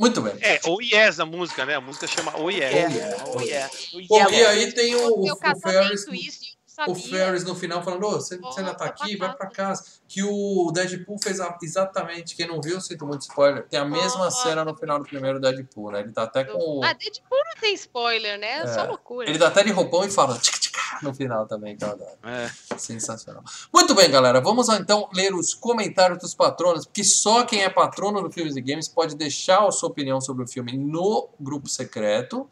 Muito 0.00 0.20
bem. 0.22 0.34
É, 0.40 0.58
o 0.66 0.80
Yes 0.80 1.20
a 1.20 1.26
música, 1.26 1.64
né? 1.66 1.74
A 1.76 1.80
música 1.80 2.06
chama 2.06 2.36
O 2.38 2.50
Yes. 2.50 2.72
Yeah, 2.72 2.94
yeah. 2.94 3.24
oh 3.34 3.40
yeah. 3.40 3.70
Do 3.92 4.06
Bom, 4.08 4.16
yellow. 4.16 4.32
e 4.32 4.44
aí 4.46 4.72
tem 4.72 4.94
o, 4.96 5.08
o 5.32 5.36
casamento, 5.36 5.60
Ferris. 5.70 6.06
isso, 6.12 6.56
O. 6.88 6.94
Ferris 6.94 7.44
no 7.44 7.54
final 7.54 7.82
falando, 7.84 8.06
ô, 8.06 8.12
você, 8.12 8.38
você 8.38 8.60
ainda 8.60 8.72
tá 8.74 8.86
aqui, 8.86 9.14
vai 9.16 9.32
pra 9.36 9.46
casa." 9.48 9.84
Que 10.08 10.22
o 10.24 10.72
Deadpool 10.72 11.18
fez 11.22 11.38
a- 11.38 11.56
exatamente, 11.62 12.34
quem 12.34 12.48
não 12.48 12.60
viu, 12.60 12.80
sinto 12.80 13.06
muito 13.06 13.20
spoiler, 13.22 13.64
tem 13.68 13.78
a 13.78 13.84
mesma 13.84 14.24
Nossa. 14.24 14.42
cena 14.42 14.64
no 14.64 14.74
final 14.74 14.98
do 14.98 15.04
primeiro 15.04 15.38
Deadpool, 15.38 15.92
né? 15.92 16.00
Ele 16.00 16.10
tá 16.12 16.22
até 16.24 16.42
com 16.42 16.58
o... 16.58 16.82
Ah, 16.82 16.92
Deadpool 16.94 17.38
não 17.38 17.60
tem 17.60 17.74
spoiler, 17.74 18.38
né? 18.38 18.60
É 18.62 18.66
só 18.66 18.80
É. 18.80 18.86
loucura. 18.88 19.28
Ele 19.28 19.38
tá 19.38 19.46
até 19.48 19.62
de 19.62 19.70
roupão 19.70 20.04
e 20.04 20.10
fala 20.10 20.36
tic-tica 20.38 20.59
no 21.02 21.14
final 21.14 21.46
também, 21.46 21.76
que 21.76 21.84
eu 21.84 21.90
adoro. 21.90 22.18
É. 22.24 22.50
Sensacional. 22.76 23.42
Muito 23.72 23.94
bem, 23.94 24.10
galera. 24.10 24.40
Vamos 24.40 24.68
então 24.68 25.08
ler 25.14 25.34
os 25.34 25.54
comentários 25.54 26.18
dos 26.18 26.34
patronos, 26.34 26.84
porque 26.84 27.04
só 27.04 27.44
quem 27.44 27.62
é 27.62 27.70
patrono 27.70 28.22
do 28.22 28.30
Filmes 28.30 28.56
e 28.56 28.60
Games 28.60 28.88
pode 28.88 29.16
deixar 29.16 29.66
a 29.66 29.70
sua 29.70 29.88
opinião 29.88 30.20
sobre 30.20 30.44
o 30.44 30.46
filme 30.46 30.76
no 30.76 31.28
grupo 31.38 31.68
secreto. 31.68 32.48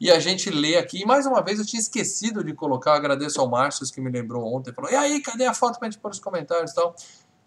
E 0.00 0.10
a 0.10 0.18
gente 0.18 0.48
lê 0.48 0.78
aqui. 0.78 1.02
E 1.02 1.04
mais 1.04 1.26
uma 1.26 1.42
vez 1.42 1.58
eu 1.58 1.66
tinha 1.66 1.78
esquecido 1.78 2.42
de 2.42 2.54
colocar. 2.54 2.94
Agradeço 2.94 3.38
ao 3.38 3.46
Márcio 3.46 3.86
que 3.92 4.00
me 4.00 4.10
lembrou 4.10 4.42
ontem. 4.46 4.72
Falou: 4.72 4.90
E 4.90 4.96
aí, 4.96 5.20
cadê 5.20 5.44
a 5.44 5.52
foto 5.52 5.78
pra 5.78 5.90
gente 5.90 6.00
pôr 6.00 6.08
nos 6.08 6.18
comentários 6.18 6.70
e 6.70 6.74
tal? 6.74 6.96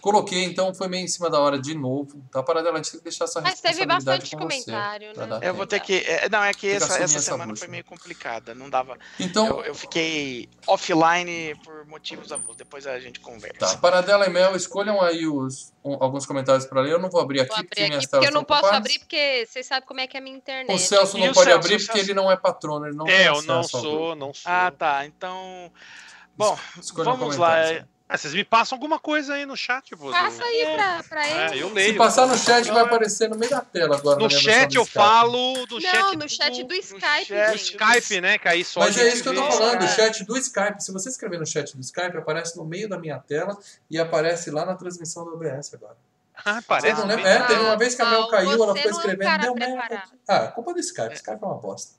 Coloquei, 0.03 0.43
então 0.43 0.73
foi 0.73 0.89
meio 0.89 1.05
em 1.05 1.07
cima 1.07 1.30
da 1.30 1.39
hora 1.39 1.57
de 1.57 1.73
novo. 1.73 2.21
Tá 2.30 2.43
para 2.43 2.61
dela, 2.61 2.73
a 2.73 2.81
gente 2.84 2.91
tem 2.91 2.99
que 2.99 3.05
deixar 3.05 3.23
essa 3.23 3.39
Mas 3.39 3.61
teve 3.61 3.75
responsabilidade 3.80 4.19
bastante 4.19 4.35
com 4.35 4.49
você. 4.49 4.63
comentário, 4.65 5.13
pra 5.13 5.27
né? 5.27 5.39
Eu 5.43 5.53
vou 5.53 5.65
ter 5.65 5.80
que. 5.80 5.93
é, 6.05 6.27
não, 6.27 6.43
é 6.43 6.53
que 6.53 6.67
essa, 6.67 6.95
essa 6.95 7.03
essa 7.03 7.19
semana 7.21 7.45
bucha. 7.53 7.59
foi 7.61 7.67
meio 7.69 7.85
complicada. 7.85 8.53
Não 8.53 8.69
dava. 8.69 8.97
Então, 9.17 9.47
Eu, 9.47 9.63
eu 9.67 9.73
fiquei 9.73 10.49
offline 10.67 11.55
por 11.63 11.85
motivos 11.88 12.34
avulsos. 12.34 12.57
Depois 12.57 12.85
a 12.85 12.99
gente 12.99 13.21
conversa. 13.21 13.57
tá. 13.59 13.77
Para 13.77 14.01
dela 14.01 14.25
e 14.25 14.30
Mel, 14.30 14.57
escolham 14.57 15.01
aí 15.01 15.25
os, 15.25 15.71
um- 15.85 15.93
alguns 16.03 16.25
comentários 16.25 16.65
para 16.65 16.81
ler. 16.81 16.91
Eu 16.91 16.99
não 16.99 17.09
vou 17.09 17.21
abrir 17.21 17.39
aqui, 17.39 17.55
Vou 17.55 17.63
porque 17.63 17.80
abrir 17.81 17.89
minhas 17.91 18.03
aqui, 18.03 18.11
porque 18.11 18.27
eu 18.27 18.31
não 18.34 18.43
posso 18.43 18.59
ocupadas. 18.59 18.80
abrir, 18.85 18.99
porque 18.99 19.45
vocês 19.49 19.65
sabem 19.65 19.88
como 19.88 20.01
é 20.01 20.07
que 20.07 20.17
é 20.17 20.19
a 20.19 20.23
minha 20.23 20.35
internet. 20.35 20.75
O 20.75 20.77
Celso 20.77 21.17
E 21.17 21.21
não 21.21 21.31
o 21.31 21.34
pode 21.34 21.45
Celso? 21.49 21.59
abrir 21.65 21.77
porque 21.77 21.85
Celso? 21.99 22.05
ele 22.11 22.13
não 22.13 22.30
é 22.30 22.35
patrono, 22.35 22.88
ele 22.88 22.95
não 22.97 23.07
É, 23.07 23.30
eu 23.30 23.41
não 23.43 23.63
sou, 23.63 24.15
não 24.17 24.34
sou. 24.34 24.51
Ah, 24.51 24.69
tá. 24.69 25.05
Então. 25.05 25.71
Bom, 26.35 26.57
Escolha 26.77 27.11
um 27.11 27.15
vamos 27.15 27.38
lá. 27.38 27.85
Ah, 28.07 28.17
vocês 28.17 28.34
me 28.34 28.43
passam 28.43 28.75
alguma 28.75 28.99
coisa 28.99 29.34
aí 29.34 29.45
no 29.45 29.55
chat, 29.57 29.95
pô. 29.95 30.11
Passa 30.11 30.43
aí 30.43 30.65
pra, 30.75 31.03
pra 31.03 31.25
É, 31.27 31.47
ele. 31.51 31.59
eu 31.61 31.73
leio. 31.73 31.93
Se 31.93 31.97
passar 31.97 32.27
no 32.27 32.38
chat, 32.38 32.61
Então, 32.63 32.73
vai 32.75 32.84
é- 32.84 32.85
aparecer 32.85 33.30
no 33.30 33.35
meio 33.38 33.49
da 33.49 33.61
tela 33.61 33.95
agora. 33.97 34.19
No 34.19 34.27
minha 34.27 34.39
chat 34.39 34.75
eu 34.75 34.84
Skype. 34.84 34.93
falo 34.93 35.65
do 35.65 35.75
não, 35.80 35.81
chat 35.81 36.15
no 36.17 36.30
chat 36.30 36.63
do 36.63 36.73
Skype, 36.75 37.25
gente. 37.25 37.55
Skype, 37.71 38.21
né? 38.21 38.38
Que 38.38 38.47
aí 38.49 38.63
só 38.63 38.81
Mas 38.81 38.97
é 38.97 39.07
isso 39.07 39.23
que 39.23 39.30
eu 39.30 39.34
tô 39.35 39.43
vê. 39.45 39.51
falando, 39.51 39.81
o 39.81 39.85
É. 39.85 39.88
chat 39.88 40.23
do 40.25 40.38
Skype. 40.38 40.84
Se 40.84 40.91
você 40.91 41.09
escrever 41.09 41.39
no 41.39 41.45
chat 41.47 41.75
do 41.75 41.81
Skype, 41.81 42.17
aparece 42.17 42.55
no 42.57 42.65
meio 42.65 42.88
da 42.88 42.99
minha 42.99 43.17
tela 43.19 43.57
e 43.89 43.97
aparece 43.97 44.51
lá 44.51 44.65
na 44.65 44.75
transmissão 44.75 45.23
do 45.25 45.34
OBS 45.34 45.73
agora. 45.73 45.97
Ah, 46.45 46.61
parece. 46.67 46.99
não? 47.05 47.11
É, 47.11 47.43
teve 47.47 47.61
uma 47.61 47.77
vez 47.77 47.95
que 47.95 48.01
a 48.01 48.05
Mel 48.05 48.21
Não, 48.21 48.27
caiu, 48.30 48.51
ela 48.51 48.57
foi 48.57 48.81
não 48.84 48.89
é 48.89 48.91
escrevendo. 48.91 49.39
Deu 49.41 49.55
merda. 49.55 50.03
Ah, 50.27 50.47
culpa 50.47 50.73
do 50.73 50.80
Skype. 50.80 51.13
Skype 51.13 51.38
é 51.41 51.45
uma 51.45 51.55
bosta. 51.55 51.93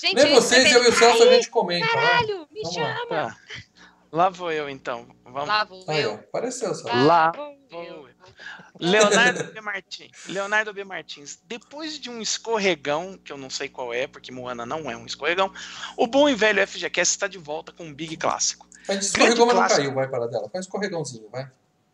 Gente, 0.00 0.14
Nem 0.22 0.34
vocês, 0.34 0.70
eu 0.72 0.84
e 0.84 0.88
o 0.88 0.92
Celso, 0.92 1.22
a 1.22 1.26
"Ai, 1.26 1.34
gente 1.34 1.50
comenta. 1.50 1.86
vai. 1.86 1.94
Caralho, 1.96 2.46
me 2.50 2.62
chama. 2.72 3.36
Lá. 4.12 4.24
Lá 4.24 4.28
vou 4.28 4.52
eu 4.52 4.68
então. 4.68 5.06
Vamos. 5.24 5.48
Lá 5.48 5.64
vou 5.64 5.84
Aí, 5.88 6.04
ó, 6.06 6.10
eu. 6.10 6.14
apareceu 6.14 6.74
só. 6.74 6.88
Lá 6.92 7.32
vou 7.32 7.56
vou 7.70 7.84
eu. 7.84 8.08
Leonardo 8.78 9.44
B. 9.52 9.60
Martins. 9.60 10.10
Leonardo 10.28 10.72
B. 10.72 10.84
Martins. 10.84 11.38
Depois 11.44 11.98
de 11.98 12.10
um 12.10 12.20
escorregão, 12.20 13.18
que 13.22 13.32
eu 13.32 13.36
não 13.36 13.50
sei 13.50 13.68
qual 13.68 13.92
é, 13.92 14.06
porque 14.06 14.32
Moana 14.32 14.66
não 14.66 14.90
é 14.90 14.96
um 14.96 15.06
escorregão, 15.06 15.52
o 15.96 16.06
bom 16.06 16.28
e 16.28 16.34
velho 16.34 16.66
FGCast 16.66 17.14
está 17.14 17.26
de 17.28 17.38
volta 17.38 17.72
com 17.72 17.84
um 17.84 17.94
big 17.94 18.16
clássico. 18.16 18.66
A 18.88 18.94
gente 18.94 19.02
escorregou, 19.02 19.46
mas 19.46 19.54
não 19.54 19.62
clássico. 19.62 19.80
caiu, 19.82 19.94
vai 19.94 20.08
para 20.08 20.26
dela. 20.26 20.48
Faz 20.50 20.66
um 20.66 20.68
escorregãozinho, 20.68 21.28
vai. 21.30 21.50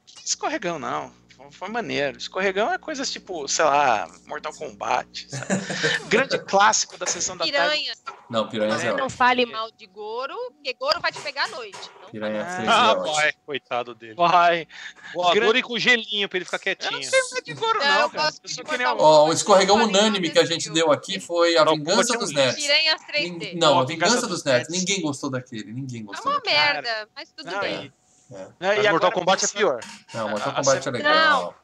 Que 0.06 0.26
escorregão, 0.26 0.78
não. 0.78 1.12
Foi- 1.50 1.68
maneiro. 1.68 2.16
Escorregão 2.18 2.72
é 2.72 2.78
coisas 2.78 3.10
tipo, 3.10 3.46
sei 3.48 3.64
lá, 3.64 4.08
Mortal 4.26 4.52
Kombat. 4.52 5.26
sabe? 5.28 5.46
Grande 6.08 6.38
clássico 6.38 6.96
da 6.98 7.06
sessão 7.06 7.36
da 7.36 7.44
tarde. 7.44 7.52
Piranha, 7.58 7.92
Não, 8.30 8.48
piranhas 8.48 8.82
é 8.84 8.92
não 8.92 9.08
fale 9.10 9.46
mal 9.46 9.70
de 9.72 9.86
Goro, 9.86 10.34
porque 10.54 10.74
Goro 10.74 11.00
vai 11.00 11.12
te 11.12 11.20
pegar 11.20 11.44
à 11.44 11.48
noite. 11.48 11.78
Não 12.02 12.10
Piranha 12.10 12.42
Ah, 12.42 12.54
3 12.56 12.68
é 12.68 12.72
Ah, 12.72 12.94
vai, 12.94 13.32
coitado 13.44 13.94
dele. 13.94 14.14
Vai. 14.14 14.66
Voador 15.14 15.56
e 15.56 15.62
com 15.62 15.78
gelinho 15.78 16.28
pra 16.28 16.38
ele 16.38 16.44
ficar 16.44 16.56
Eu 16.56 16.60
quietinho. 16.62 16.92
não 16.92 17.02
sei 17.02 17.20
mais 17.30 17.44
de 17.44 17.54
Goro, 17.54 17.78
Não, 17.78 17.86
não, 17.86 18.00
eu 18.02 18.10
cara. 18.10 18.22
Eu 18.44 18.64
o- 18.94 18.98
Ó, 19.00 19.28
um 19.28 19.32
escorregão 19.32 19.76
unânime 19.76 20.30
que 20.30 20.38
a 20.38 20.42
desse 20.42 20.54
gente 20.54 20.70
deu 20.70 20.90
aqui 20.90 21.20
foi 21.20 21.56
A 21.56 21.64
Não, 21.64 21.74
Vingança 21.76 22.12
Puma 22.14 22.18
dos 22.20 22.32
Nerds. 22.32 22.56
Piranhas 22.64 23.00
Nin- 23.14 23.38
3D. 23.38 23.54
Não, 23.58 23.78
A 23.78 23.84
Vingança 23.84 24.26
dos 24.26 24.44
Nerds. 24.44 24.68
Ninguém 24.70 25.00
gostou 25.00 25.30
daquele. 25.30 25.72
Ninguém 25.72 26.00
É 26.02 26.04
gostou 26.04 26.30
uma 26.32 26.40
daquele. 26.40 26.56
merda, 26.56 27.08
mas 27.14 27.30
tudo 27.32 27.58
bem. 27.60 27.92
É. 28.32 28.48
Mas 28.58 28.84
e 28.84 28.90
Mortal 28.90 29.12
Kombat 29.12 29.44
é 29.44 29.48
pensando- 29.48 29.80
Não, 30.14 30.28
Mortal 30.30 30.54
Kombat 30.54 30.88
é 30.88 30.90
legal. 30.90 31.54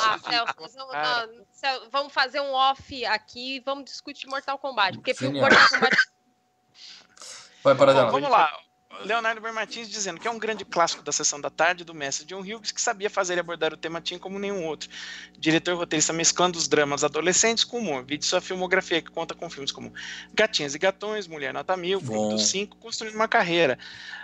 Ah, 0.00 0.18
Celso, 0.18 0.54
vamos, 0.56 0.74
não, 0.74 1.44
Celso, 1.50 1.88
vamos 1.90 2.12
fazer 2.12 2.40
um 2.40 2.52
off 2.52 3.04
aqui 3.06 3.56
e 3.56 3.60
vamos 3.60 3.84
discutir 3.86 4.26
Mortal 4.28 4.58
Kombat. 4.58 4.98
Porque. 4.98 5.14
Mortal 5.30 5.68
Kombat 5.70 5.96
Vai 7.64 7.74
para 7.74 7.94
Bom, 7.94 8.10
vamos 8.10 8.30
lá. 8.30 8.52
Leonardo 9.00 9.40
B. 9.40 9.50
Martins 9.50 9.88
dizendo 9.88 10.20
que 10.20 10.28
é 10.28 10.30
um 10.30 10.38
grande 10.38 10.64
clássico 10.64 11.02
da 11.02 11.10
sessão 11.10 11.40
da 11.40 11.50
tarde 11.50 11.82
do 11.84 11.94
mestre 11.94 12.24
John 12.26 12.40
Hughes, 12.40 12.70
que 12.70 12.80
sabia 12.80 13.10
fazer 13.10 13.36
e 13.36 13.40
abordar 13.40 13.72
o 13.72 13.76
tema 13.76 14.00
teen 14.00 14.18
como 14.18 14.38
nenhum 14.38 14.64
outro. 14.66 14.88
Diretor 15.38 15.72
e 15.72 15.74
roteirista 15.74 16.12
mesclando 16.12 16.58
os 16.58 16.68
dramas 16.68 17.02
adolescentes 17.02 17.64
com 17.64 17.78
humor. 17.78 18.04
Vide 18.04 18.24
sua 18.24 18.40
filmografia, 18.40 19.02
que 19.02 19.10
conta 19.10 19.34
com 19.34 19.50
filmes 19.50 19.72
como 19.72 19.92
Gatinhas 20.32 20.74
e 20.74 20.78
Gatões, 20.78 21.26
Mulher 21.26 21.52
Nota 21.52 21.76
Mil. 21.76 22.00
Clube 22.00 22.34
dos 22.34 22.46
Cinco, 22.46 22.76
Construindo 22.76 23.14
uma 23.14 23.26
Carreira, 23.28 23.78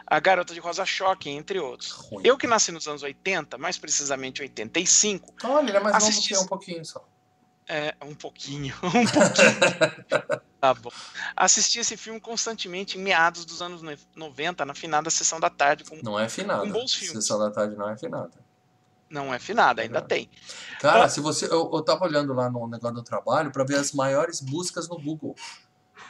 A 0.06 0.20
Garota 0.20 0.54
de 0.54 0.60
Rosa 0.60 0.84
Choque, 0.84 1.28
entre 1.30 1.58
outros. 1.58 1.90
Ruim. 1.90 2.22
Eu 2.24 2.36
que 2.36 2.46
nasci 2.46 2.70
nos 2.70 2.86
anos 2.86 3.02
80, 3.02 3.58
mais 3.58 3.78
precisamente 3.78 4.42
85, 4.42 5.34
Olha, 5.44 5.68
ele 5.68 5.76
é 5.76 5.80
mais 5.80 5.94
novo 5.96 6.06
Assisti- 6.08 6.34
que 6.34 6.38
um 6.40 6.46
pouquinho 6.46 6.84
só. 6.84 7.04
É, 7.68 7.94
um 8.02 8.14
pouquinho, 8.14 8.74
um 8.82 8.90
pouquinho. 8.90 10.40
tá 10.60 10.74
bom. 10.74 10.90
Assisti 11.36 11.78
esse 11.78 11.96
filme 11.96 12.20
constantemente 12.20 12.98
em 12.98 13.02
meados 13.02 13.44
dos 13.44 13.60
anos 13.62 13.82
90, 14.16 14.64
na 14.64 14.74
finada 14.74 15.10
sessão 15.10 15.38
da 15.38 15.50
tarde, 15.50 15.84
com 15.84 15.96
Não 16.02 16.18
é 16.18 16.24
afinada. 16.24 16.62
Com 16.62 16.70
bons 16.72 16.94
filmes. 16.94 17.12
Sessão 17.24 17.38
da 17.38 17.50
tarde 17.50 17.76
não 17.76 17.88
é 17.88 17.92
afinada. 17.92 18.30
Não 19.10 19.32
é 19.32 19.38
finada, 19.38 19.80
ainda 19.82 19.98
É. 19.98 20.02
tem. 20.02 20.30
Cara, 20.80 21.04
Ah. 21.04 21.08
se 21.08 21.20
você. 21.20 21.46
Eu, 21.46 21.70
eu 21.72 21.82
tava 21.82 22.04
olhando 22.04 22.32
lá 22.34 22.50
no 22.50 22.66
negócio 22.68 22.96
do 22.96 23.02
trabalho 23.02 23.50
pra 23.50 23.64
ver 23.64 23.76
as 23.76 23.92
maiores 23.92 24.40
buscas 24.40 24.88
no 24.88 24.98
Google. 25.00 25.34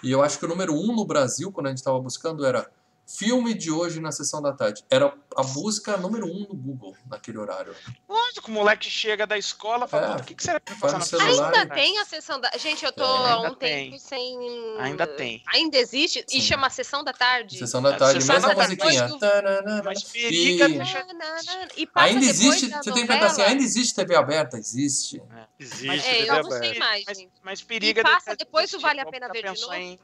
E 0.03 0.11
eu 0.11 0.23
acho 0.23 0.39
que 0.39 0.45
o 0.45 0.49
número 0.49 0.75
um 0.75 0.95
no 0.95 1.05
Brasil, 1.05 1.51
quando 1.53 1.67
a 1.67 1.71
gente 1.71 1.83
tava 1.83 1.99
buscando, 2.01 2.45
era 2.45 2.69
filme 3.09 3.55
de 3.55 3.71
hoje 3.71 4.01
na 4.01 4.13
sessão 4.13 4.43
da 4.43 4.53
tarde. 4.53 4.85
Era 4.91 5.13
a 5.37 5.43
busca 5.43 5.97
número 5.97 6.27
um 6.27 6.41
no 6.41 6.55
Google 6.55 6.95
naquele 7.09 7.39
horário. 7.39 7.75
Lógico, 8.09 8.51
o 8.51 8.55
moleque 8.55 8.91
chega 8.91 9.27
da 9.27 9.39
escola 9.39 9.87
e 9.87 9.89
fala, 9.89 10.07
É. 10.07 10.11
"Puta, 10.11 10.23
o 10.23 10.27
que, 10.27 10.35
que 10.35 10.43
será 10.43 10.61
que 10.61 10.73
vai 10.75 10.81
passar 10.81 10.93
no 10.95 10.99
na 10.99 11.05
celular. 11.07 11.29
sessão 11.31 11.41
da 11.51 11.59
ainda 11.59 11.67
tarde?" 11.69 11.83
tem 11.83 11.99
a 11.99 12.05
sessão 12.05 12.41
da. 12.41 12.51
Gente, 12.59 12.85
eu 12.85 12.93
tô 12.93 13.05
Tem. 13.07 13.27
há 13.27 13.41
um 13.41 13.55
tem. 13.55 13.91
tempo 13.91 13.99
sem. 14.03 14.39
Ainda 14.81 15.07
tem. 15.07 15.43
Ainda 15.55 15.79
existe? 15.79 16.25
Sim. 16.29 16.39
E 16.39 16.43
chama 16.43 16.69
Sessão 16.69 17.03
da 17.03 17.13
Tarde. 17.15 17.59
Sessão 17.59 17.81
da 17.81 17.93
É, 17.95 17.97
tarde, 17.97 18.21
Sessão 18.21 18.35
mesma 18.37 18.49
da 18.51 18.55
Tarde, 18.55 18.77
musiquinha. 18.77 19.09
mas- 19.09 19.19
Tananana. 19.21 19.83
Mas 19.85 20.03
periga 20.05 20.69
E-. 20.69 21.83
E 21.83 21.87
passa 21.87 22.07
Ainda 22.07 22.27
existe. 22.27 22.67
da 22.69 22.83
Você 22.83 22.93
tem 22.93 23.03
que 23.03 23.07
perguntar 23.09 23.27
assim: 23.33 23.43
ainda 23.43 23.63
existe 23.63 23.95
TV 23.95 24.15
aberta? 24.17 24.59
Existe. 24.59 25.23
Existe, 25.59 25.87
Mas- 25.87 26.05
É, 26.05 26.11
TV 26.11 26.23
eu 26.23 26.27
não 26.27 26.35
aberta. 26.47 26.59
sei 26.69 26.79
mais, 26.79 27.05
Mas, 27.07 27.19
mas 27.43 27.63
periga 27.63 28.01
E 28.01 28.05
passa 28.05 28.37
depois 28.37 28.71
do 28.71 28.79
Vale 28.81 29.01
a 29.01 29.07
Pena 29.07 29.29
Ver 29.29 29.53
de 29.55 29.61
novo? 29.61 29.99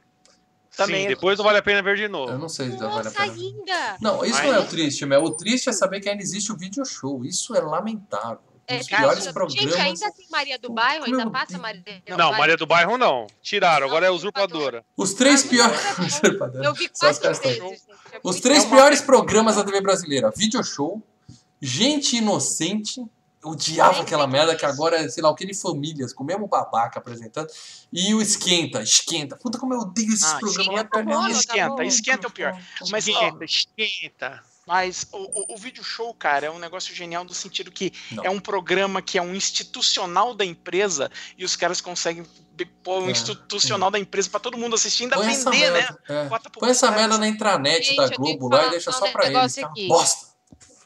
Também 0.77 1.03
Sim, 1.03 1.09
depois 1.09 1.39
não 1.39 1.45
vale 1.45 1.59
a 1.59 1.63
pena 1.63 1.83
ver 1.83 1.97
de 1.97 2.03
Eu 2.05 2.09
novo. 2.09 2.37
não 2.37 2.49
sei 2.49 2.71
se 2.71 2.77
vale 2.77 2.93
a 2.93 2.97
Nossa, 3.05 3.11
pena. 3.11 3.33
ainda! 3.33 3.97
Não, 4.01 4.25
isso 4.25 4.35
Mas- 4.39 4.47
não 4.47 4.55
é 4.55 4.59
o 4.59 4.67
triste, 4.67 5.07
meu. 5.07 5.23
O 5.23 5.31
triste 5.31 5.69
é 5.69 5.73
saber 5.73 6.01
que 6.01 6.09
ainda 6.09 6.23
existe 6.23 6.51
o 6.53 6.57
video 6.57 6.85
show. 6.85 7.25
Isso 7.25 7.55
é 7.55 7.61
lamentável. 7.61 8.41
É, 8.67 8.83
cara, 8.83 9.03
piores 9.03 9.25
gente, 9.25 9.33
programas. 9.35 9.75
ainda 9.79 10.11
tem 10.13 10.27
Maria 10.31 10.59
do 10.59 10.73
Bairro? 10.73 11.05
Ainda 11.05 11.29
passa. 11.31 11.59
Maria 11.59 11.83
do 11.83 12.11
Não, 12.11 12.17
Bairro? 12.17 12.39
Maria 12.39 12.57
do 12.57 12.67
Bairro 12.67 12.97
não. 12.99 13.27
Tiraram, 13.43 13.87
agora 13.87 14.07
é 14.07 14.09
Não, 14.09 14.17
usurpadora. 14.17 14.83
Os 14.97 15.13
três 15.13 15.43
piores. 15.43 15.79
Eu 16.63 16.73
vi 16.73 16.91
os 16.91 16.99
quatro 16.99 17.29
vezes, 17.29 17.43
gente. 17.59 17.83
É 18.11 18.21
Os 18.23 18.41
três 18.41 18.65
piores 18.65 19.03
programas 19.03 19.57
da 19.57 19.65
TV 19.65 19.83
brasileira: 19.83 20.33
Video 20.35 20.65
Show, 20.65 21.03
Gente 21.61 22.17
Inocente. 22.17 23.05
Eu 23.45 23.51
odiava 23.51 24.01
aquela 24.03 24.27
merda 24.27 24.57
que 24.57 24.65
é 24.65 24.69
agora 24.69 24.97
é, 24.97 25.09
sei 25.09 25.23
lá, 25.23 25.29
o 25.31 25.35
que 25.35 25.45
de 25.45 25.53
famílias, 25.55 26.13
com 26.15 26.25
o 26.25 26.27
mesmo 26.27 26.49
babaca 26.49 26.99
apresentando. 26.99 27.49
E 27.93 28.15
o 28.15 28.23
Esquenta, 28.23 28.83
Esquenta. 28.83 29.37
Puta, 29.37 29.59
como 29.59 29.75
eu 29.75 29.81
odeio 29.81 30.09
esses 30.15 30.25
Ah, 30.33 30.39
programas. 30.39 30.81
esquenta, 30.81 31.03
bom, 31.03 31.17
um- 31.19 31.29
Esquenta, 31.29 31.85
esquenta 31.85 32.27
é 32.27 32.29
o 32.29 32.33
pior. 32.33 32.59
Mas, 32.91 33.07
ó, 33.07 33.11
Esquenta, 33.11 33.45
esquenta. 33.45 34.43
Mas 34.67 35.07
o, 35.13 35.19
o, 35.19 35.55
o 35.55 35.57
vídeo 35.59 35.85
show, 35.85 36.15
cara, 36.15 36.47
é 36.47 36.51
um 36.51 36.59
negócio 36.59 36.95
genial 36.95 37.23
no 37.23 37.35
sentido 37.35 37.71
que 37.71 37.93
Não. 38.13 38.25
é 38.25 38.31
um 38.31 38.41
programa 38.41 39.03
que 39.03 39.19
é 39.19 39.23
um 39.23 39.35
institucional 39.35 40.35
da 40.35 40.43
empresa 40.43 41.11
e 41.37 41.45
os 41.45 41.55
caras 41.55 41.83
conseguem 41.83 42.25
pôr 42.83 43.03
um 43.03 43.09
É. 43.09 43.11
institucional 43.11 43.91
da 43.91 43.99
empresa 43.99 44.31
pra 44.31 44.41
todo 44.41 44.57
mundo 44.57 44.75
assistir, 44.75 45.03
ainda 45.03 45.17
Põe 45.17 45.27
vender, 45.37 45.71
né? 45.71 45.89
é. 46.09 46.29
Põe 46.59 46.71
essa 46.71 46.91
merda 46.91 47.19
na 47.19 47.29
intranet 47.29 47.85
Gente, 47.89 47.97
da 47.97 48.09
Globo 48.17 48.49
lá 48.49 48.69
e 48.69 48.71
deixa 48.71 48.89
um 48.89 48.93
só 48.95 49.11
pra 49.13 49.27
eles. 49.27 49.59
é 49.59 49.65
aqui. 49.65 49.87
bosta. 49.87 50.33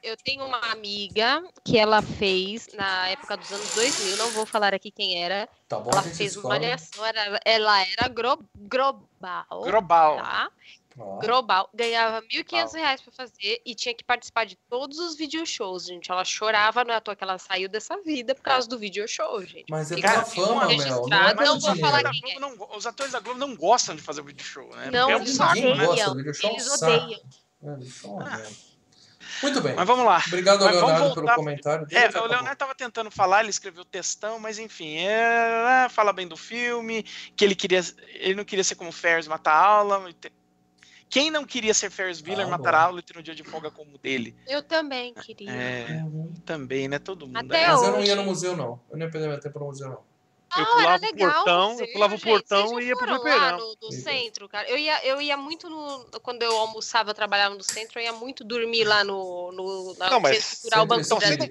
Eu 0.03 0.17
tenho 0.17 0.45
uma 0.45 0.59
amiga 0.73 1.43
que 1.65 1.77
ela 1.79 2.01
fez 2.03 2.69
na 2.75 3.09
época 3.09 3.37
dos 3.37 3.51
anos 3.53 3.75
2000, 3.75 4.17
não 4.17 4.31
vou 4.31 4.47
falar 4.47 4.73
aqui 4.75 4.91
quem 4.91 5.23
era. 5.23 5.49
Tá 5.69 5.79
bom, 5.79 5.91
Ela 5.93 6.03
fez 6.03 6.37
uma 6.37 6.43
escolhe. 6.55 6.61
malhação, 6.61 7.05
era, 7.07 7.41
ela 7.45 7.83
era 7.83 8.09
gro, 8.09 8.39
global, 8.57 9.47
Global. 9.51 10.17
tá? 10.17 10.51
Global, 11.21 11.71
ganhava 11.73 12.21
1.500 12.23 12.73
reais 12.75 13.01
pra 13.01 13.13
fazer 13.13 13.63
e 13.65 13.73
tinha 13.73 13.95
que 13.95 14.03
participar 14.03 14.45
de 14.47 14.57
todos 14.69 14.99
os 14.99 15.17
video 15.17 15.47
shows, 15.47 15.85
gente. 15.87 16.11
Ela 16.11 16.25
chorava, 16.25 16.83
não 16.85 16.93
é 16.93 16.97
à 16.97 17.01
toa 17.01 17.15
que 17.15 17.23
ela 17.23 17.39
saiu 17.39 17.69
dessa 17.69 17.97
vida 18.03 18.35
por 18.35 18.43
causa 18.43 18.67
do 18.69 18.77
video 18.77 19.07
show, 19.07 19.41
gente. 19.45 19.67
Mas 19.71 19.93
é 19.93 19.95
pela 19.95 20.09
Cara, 20.09 20.25
fama, 20.25 20.67
Mel. 20.67 21.07
Não 21.09 21.17
é 21.29 21.35
não 21.35 21.61
vou 21.61 21.77
falar 21.77 22.03
quem 22.11 22.33
é. 22.35 22.41
Não- 22.41 22.57
os 22.77 22.85
atores 22.85 23.13
da 23.13 23.21
Globo 23.21 23.39
não 23.39 23.55
gostam 23.55 23.95
de 23.95 24.03
fazer 24.03 24.23
vídeo 24.25 24.45
show, 24.45 24.69
né? 24.75 24.91
Não, 24.91 25.09
é 25.09 25.17
um 25.17 25.21
eles 25.21 25.37
saco, 25.37 25.55
né? 25.61 25.87
gosta, 25.87 25.93
odeiam. 25.93 26.15
vídeo 26.17 26.35
show 26.35 26.51
é 26.51 26.53
Eles 26.55 26.65
saco. 26.65 26.85
odeiam. 27.05 27.21
É, 27.63 28.07
uma 28.09 28.25
Ah. 28.35 28.47
Muito 29.43 29.61
bem. 29.61 29.75
Mas 29.75 29.87
vamos 29.87 30.05
lá. 30.05 30.23
Obrigado, 30.27 30.65
Mas 30.65 30.75
Leonardo, 30.75 31.15
pelo 31.15 31.35
comentário. 31.35 31.87
É, 31.91 32.09
o. 32.19 32.27
Leonardo 32.27 32.57
tava 32.57 32.75
tentando 32.75 33.11
falar, 33.11 33.41
ele 33.41 33.51
escreveu 33.51 33.85
textão, 33.85 34.39
mas 34.39 34.59
enfim, 34.59 34.97
é, 34.99 35.85
é, 35.85 35.89
fala 35.89 36.13
bem 36.13 36.27
do 36.27 36.37
filme, 36.37 37.03
que 37.37 37.45
ele 37.45 37.55
queria, 37.55 37.81
ele 38.15 38.35
não 38.35 38.45
queria 38.45 38.65
ser 38.65 38.75
como 38.75 38.93
Ferris 38.93 39.29
matar 39.29 39.53
a 39.53 39.65
aula. 39.65 40.09
Quem 41.11 41.31
não 41.31 41.45
queria 41.45 41.73
ser 41.73 41.91
Ferris 41.91 42.21
Bueller, 42.21 42.47
Ah, 42.47 42.51
matar 42.51 42.75
a 42.75 42.83
aula 42.83 43.01
e 43.01 43.03
ter 43.03 43.19
um 43.19 43.23
dia 43.23 43.35
de 43.35 43.43
folga 43.43 43.71
como 43.71 43.95
o 43.95 43.99
dele? 43.99 44.37
Eu 44.47 44.63
também 44.63 45.15
queria. 45.15 45.51
É, 45.51 46.05
também, 46.45 46.87
né? 46.87 46.99
Todo 46.99 47.27
mundo. 47.27 47.39
Até 47.39 47.63
é. 47.63 47.69
Mas 47.69 47.83
eu 47.83 47.93
não 47.93 48.03
ia 48.03 48.17
no 48.17 48.25
museu, 48.25 48.57
não. 48.57 48.81
Eu 48.91 48.99
não 48.99 49.07
ia 49.07 49.11
perder 49.11 49.29
meu 49.29 49.41
tempo 49.41 49.59
no 49.59 49.67
museu, 49.67 49.89
não. 49.89 50.08
Eu 50.57 50.63
Ah, 50.63 50.67
pulava 50.67 51.07
o 51.07 51.17
portão, 51.17 51.81
eu 51.81 51.93
pulava 51.93 52.15
o 52.15 52.21
portão 52.21 52.81
e 52.81 52.87
ia 52.87 52.97
pro 52.97 53.07
fliperama. 53.07 53.51
lá 53.51 53.59
no, 53.59 53.77
no 53.83 53.93
centro, 53.93 54.49
cara. 54.49 54.69
Eu 54.69 54.79
ia, 54.79 55.05
eu 55.05 55.21
ia 55.21 55.37
muito 55.37 55.69
no. 55.69 56.07
Quando 56.23 56.43
eu 56.43 56.57
almoçava, 56.57 57.13
trabalhava 57.13 57.55
no 57.55 57.63
centro, 57.63 57.99
eu 57.99 58.05
ia 58.05 58.13
muito 58.13 58.45
dormir 58.45 58.85
lá 58.85 59.05
no, 59.05 59.53
no 59.53 59.95
na 59.99 60.11
Não, 60.11 60.21
mas 60.21 60.61
Cultural 60.61 60.87
Banco. 60.87 61.21
Felipe. 61.21 61.51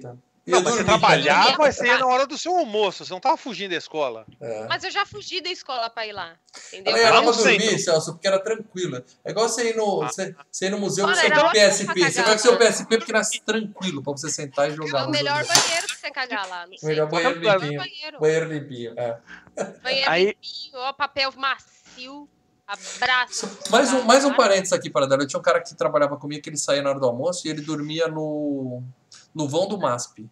Não, 0.50 0.62
mas 0.62 0.74
você 0.74 0.84
trabalhava, 0.84 1.52
também. 1.52 1.72
você 1.72 1.86
ia 1.86 1.98
na 1.98 2.06
hora 2.06 2.26
do 2.26 2.38
seu 2.38 2.56
almoço, 2.56 3.04
você 3.04 3.12
não 3.12 3.20
tava 3.20 3.36
fugindo 3.36 3.70
da 3.70 3.76
escola. 3.76 4.26
É. 4.40 4.66
Mas 4.66 4.82
eu 4.84 4.90
já 4.90 5.04
fugi 5.06 5.40
da 5.40 5.50
escola 5.50 5.88
pra 5.90 6.06
ir 6.06 6.12
lá. 6.12 6.36
Entendeu? 6.72 6.92
Ela 6.92 6.98
ia 6.98 7.10
lá 7.10 7.16
Era 7.18 7.22
pra 7.22 7.32
dormir, 7.32 7.60
centro. 7.60 7.78
Celso, 7.78 8.12
porque 8.14 8.26
era 8.28 8.38
tranquila. 8.38 9.04
É 9.24 9.30
igual 9.30 9.48
você 9.48 9.70
ir 9.70 9.76
no, 9.76 10.00
você, 10.00 10.34
você 10.50 10.66
ir 10.66 10.70
no 10.70 10.78
museu 10.78 11.04
com 11.04 11.10
Olha, 11.10 11.20
seu 11.20 11.30
era 11.30 11.46
ótimo 11.46 11.94
PSP. 11.94 12.10
Você 12.10 12.22
vai 12.22 12.32
com 12.32 12.38
seu? 12.38 12.56
PSP 12.58 12.98
porque 12.98 13.12
era 13.12 13.22
tranquilo 13.44 14.02
pra 14.02 14.12
você 14.12 14.30
sentar 14.30 14.68
e 14.68 14.72
É 14.72 14.76
jogar. 14.76 15.02
o 15.02 15.06
no 15.06 15.10
melhor 15.10 15.44
jogo. 15.44 15.54
banheiro 15.60 15.86
pra 15.86 15.96
você 15.96 16.10
cagar 16.10 16.48
lá. 16.48 16.66
No 16.66 16.72
Melhor 16.82 17.10
centro. 17.10 17.10
banheiro 17.10 17.40
Melhor 17.40 17.60
limpinho. 17.60 17.80
banheiro. 17.80 18.20
Banheiro 18.20 18.48
limpinho, 18.52 18.94
é. 18.96 19.18
Banheiro 19.82 20.10
Aí- 20.10 20.24
limpinho, 20.26 20.72
ó, 20.82 20.92
papel 20.92 21.32
macio. 21.36 22.28
Abraço. 22.66 23.48
Mais 23.70 23.90
um, 23.94 24.02
mais 24.02 24.24
um 24.26 24.34
parênteses 24.34 24.74
aqui 24.74 24.90
para 24.90 25.06
dar. 25.06 25.18
Eu 25.18 25.26
tinha 25.26 25.40
um 25.40 25.42
cara 25.42 25.58
que 25.60 25.74
trabalhava 25.74 26.18
comigo 26.18 26.42
que 26.42 26.50
ele 26.50 26.58
saía 26.58 26.82
na 26.82 26.90
hora 26.90 27.00
do 27.00 27.06
almoço 27.06 27.46
e 27.46 27.50
ele 27.50 27.62
dormia 27.62 28.08
no, 28.08 28.82
no 29.34 29.48
vão 29.48 29.66
do 29.66 29.78
MASP. 29.78 30.28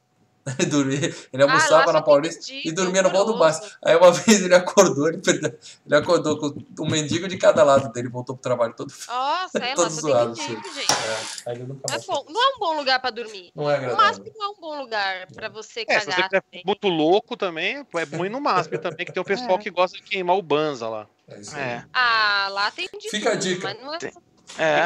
Ele, 0.58 0.66
dormia, 0.70 0.98
ele 1.32 1.42
Ah, 1.42 1.46
almoçava 1.46 1.84
só 1.86 1.92
na 1.92 2.02
Paulista 2.02 2.52
e 2.52 2.70
dormia 2.70 3.02
no 3.02 3.10
vão 3.10 3.26
do. 3.26 3.36
MASP. 3.36 3.66
Aí 3.84 3.96
uma 3.96 4.12
vez 4.12 4.42
ele 4.42 4.54
acordou, 4.54 5.08
ele, 5.08 5.18
perdeu- 5.18 5.58
ele 5.84 5.96
acordou 5.96 6.38
com 6.38 6.54
um 6.84 6.88
mendigo 6.88 7.26
de 7.26 7.36
cada 7.36 7.64
lado 7.64 7.92
dele, 7.92 8.08
voltou 8.08 8.36
pro 8.36 8.42
trabalho 8.42 8.72
todo. 8.74 8.92
Nossa, 9.08 9.58
é 9.58 9.74
Todo 9.74 9.90
só 9.90 10.00
zoado, 10.02 10.34
tem 10.34 10.48
mendigo, 10.50 10.72
gente. 10.74 10.92
É, 10.92 11.50
aí 11.50 11.56
ele 11.56 11.64
nunca 11.64 11.82
Não 11.88 11.94
é, 11.94 11.98
mais. 11.98 12.06
bom, 12.06 12.24
não 12.28 12.40
é 12.42 12.54
um 12.54 12.58
bom 12.60 12.76
lugar 12.76 13.00
pra 13.00 13.10
dormir. 13.10 13.50
Não 13.56 13.68
é 13.70 13.92
O. 13.92 13.96
MASP 13.96 14.32
não 14.36 14.46
é 14.46 14.48
um 14.50 14.60
bom 14.60 14.80
lugar 14.82 15.26
pra 15.34 15.48
você 15.48 15.84
É, 15.88 15.98
se 16.00 16.06
você 16.06 16.12
cagar. 16.12 16.28
também. 16.30 16.62
muito 16.64 16.86
louco 16.88 17.36
também, 17.36 17.84
é 17.96 18.06
bom 18.06 18.24
ir 18.24 18.28
no 18.30 18.40
MASP 18.40 18.78
também, 18.78 19.04
que 19.04 19.12
tem 19.12 19.20
o 19.20 19.24
pessoal 19.24 19.58
que 19.58 19.68
gosta 19.70 19.96
de 19.96 20.02
queimar 20.04 20.36
o 20.36 20.42
Banza 20.42 20.88
lá. 20.88 21.06
É 21.28 21.40
isso 21.40 21.56
aí. 21.56 21.62
É, 21.62 21.84
Ah, 21.92 22.46
lá 22.52 22.70
tem 22.70 22.88
de 23.00 23.10
Fica 23.10 23.30
a 23.30 23.32
tudo, 23.32 23.42
dica. 23.42 23.62
mas 23.74 23.82
não 23.82 23.94
é- 23.94 23.98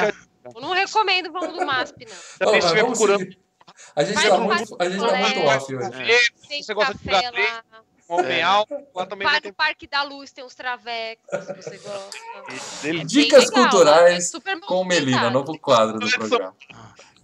é. 0.07 0.13
eu 0.55 0.61
não 0.63 0.73
recomendo 0.73 1.31
vamos 1.31 1.53
do 1.53 1.67
MASP, 1.67 2.07
não. 2.41 2.49
Ô, 2.49 2.53
mas 2.53 2.65
estiver 2.65 2.85
procurando 2.87 3.19
seguir. 3.21 3.39
A 3.97 4.05
gente 4.05 4.23
tá 4.23 4.39
no 4.39 4.45
muito, 4.45 4.77
a 4.79 4.89
gente 4.89 5.01
tá 5.01 5.17
muito 5.17 5.41
off 5.41 5.75
hoje. 5.75 6.33
você 6.63 6.75
gosta 6.75 6.95
de 6.95 7.05
café 7.05 7.31
lá. 7.31 7.65
homem 8.09 8.39
É. 8.39 8.43
alto, 8.43 8.75
lá 8.95 9.07
também 9.07 9.29
no 9.45 9.55
Parque 9.55 9.87
da 9.87 10.03
Luz, 10.03 10.33
tem 10.33 10.45
uns 10.45 10.55
travecos, 10.55 11.45
se 11.45 11.53
você 11.55 11.79
gosta. 11.79 12.83
dele. 12.83 13.05
Dicas 13.05 13.51
legal, 13.51 13.63
culturais 13.65 14.33
é 14.35 14.61
Com 14.67 14.85
Melina, 14.85 15.31
novo 15.31 15.59
quadro 15.59 15.99
do 15.99 16.09
programa. 16.09 16.57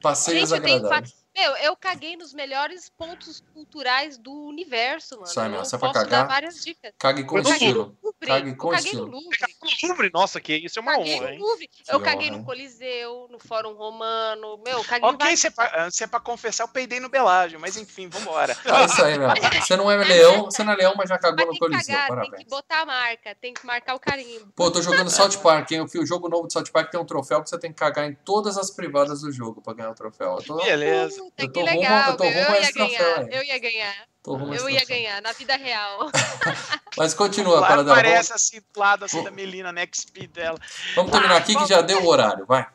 Passeios 0.01 0.51
Gente, 0.51 0.59
agradáveis. 0.59 1.15
Meu, 1.37 1.55
eu 1.57 1.77
caguei 1.77 2.17
nos 2.17 2.33
melhores 2.33 2.89
pontos 2.89 3.45
culturais 3.53 4.17
do 4.17 4.33
universo, 4.33 5.17
mano. 5.17 5.27
Sai, 5.27 5.49
eu 5.49 5.51
meu, 5.51 5.61
é 5.61 5.69
pra 5.69 5.79
posso 5.79 5.93
cagar, 5.93 6.09
dar 6.09 6.25
várias 6.27 6.65
dicas. 6.65 6.93
Cague 6.99 7.25
com 7.25 7.39
estilo. 7.41 7.95
Louvre. 8.23 8.27
Cague 8.27 8.51
eu 8.51 8.57
caguei 8.71 8.93
no 8.95 9.05
Louvre. 9.07 9.39
No 9.83 9.89
Louvre, 9.89 10.11
nossa, 10.13 10.41
que 10.41 10.55
isso 10.57 10.79
é 10.79 10.83
uma 10.83 10.93
Caguei 10.93 11.15
honra, 11.17 11.27
no 11.27 11.33
hein? 11.33 11.39
Louvre. 11.39 11.71
Eu 11.89 12.01
caguei 12.01 12.31
no? 12.31 12.45
Coliseu, 12.45 13.29
no 13.31 13.39
Fórum 13.39 13.75
Romano. 13.75 14.59
Meu, 14.65 14.83
caguei 14.85 15.09
Ok, 15.09 15.37
se 15.37 15.47
é, 15.49 15.51
pra, 15.51 15.91
se 15.91 16.05
é 16.05 16.07
pra 16.07 16.19
confessar, 16.21 16.65
eu 16.65 16.69
peidei 16.69 16.99
no 16.99 17.09
Belágio, 17.11 17.61
mas 17.61 17.77
enfim, 17.77 18.09
vambora. 18.09 18.57
É 18.67 18.85
isso 18.87 19.05
aí, 19.05 19.19
meu. 19.19 19.29
Você 19.61 19.77
não 19.77 19.91
é 19.91 19.97
leão, 19.97 20.45
você 20.51 20.65
não 20.65 20.73
é 20.73 20.77
leão, 20.77 20.95
mas 20.97 21.09
já 21.09 21.19
cagou 21.19 21.37
Mas 21.39 21.47
no 21.47 21.53
tem 21.53 21.59
Coliseu. 21.61 21.95
cagar, 21.95 22.07
tem 22.09 22.17
Parabéns. 22.17 22.45
que 22.45 22.51
botar 22.51 22.81
a 22.81 22.87
marca, 22.87 23.35
tem 23.35 23.53
que 23.55 23.67
marcar 23.67 23.95
o 23.95 24.01
carimbo. 24.01 24.53
Pô, 24.57 24.65
eu 24.67 24.71
tô 24.73 24.83
jogando 24.83 25.11
South 25.11 25.39
Park, 25.43 25.71
hein? 25.73 25.79
Eu 25.79 25.89
fui 25.89 26.01
o 26.01 26.07
jogo 26.07 26.29
novo 26.29 26.47
de 26.47 26.53
South 26.55 26.65
Park 26.73 26.91
tem 26.91 26.99
um 27.01 27.05
troféu 27.05 27.43
que 27.43 27.51
você 27.51 27.59
tem 27.59 27.71
que 27.73 27.79
cagar 27.79 28.07
em 28.09 28.15
todas 28.25 28.57
as 28.57 28.71
privadas 28.71 29.21
do 29.21 29.31
jogo 29.31 29.61
pra 29.61 29.75
ganhar 29.75 29.91
o 29.91 29.95
troféu. 29.95 30.37
Eu 30.39 30.43
tô, 30.45 30.57
Beleza. 30.57 31.21
Puta, 31.23 31.43
Eu 31.43 31.53
tô 31.53 31.53
que 31.53 31.61
rumo- 31.71 31.81
legal, 31.83 32.11
eu 32.13 32.17
tô 32.17 32.25
rumo 32.25 32.37
Eu 32.37 32.51
a 32.53 32.61
ia 32.61 32.73
ganhar, 32.73 33.29
eu 33.33 33.43
ia 33.43 33.59
ganhar. 33.59 34.09
Eu 34.27 34.69
ia 34.69 34.85
ganhar, 34.85 35.23
na 35.23 35.33
vida 35.33 35.57
real. 35.57 36.11
Mas 36.97 37.15
continua, 37.15 37.61
Lá 37.61 37.67
para 37.67 37.83
dela. 37.85 37.93
aparece 37.99 38.29
Vamos, 38.31 38.43
assim 38.43 38.61
do 38.73 38.81
lado 38.81 39.05
assim, 39.05 39.23
da 39.23 39.31
Melina, 39.31 39.71
na 39.73 39.83
XP 39.83 40.27
dela. 40.29 40.59
vamos 40.95 41.13
terminar 41.13 41.37
aqui 41.37 41.55
que 41.57 41.67
já 41.67 41.81
deu 41.83 42.03
o 42.03 42.07
horário, 42.07 42.45
vai. 42.47 42.67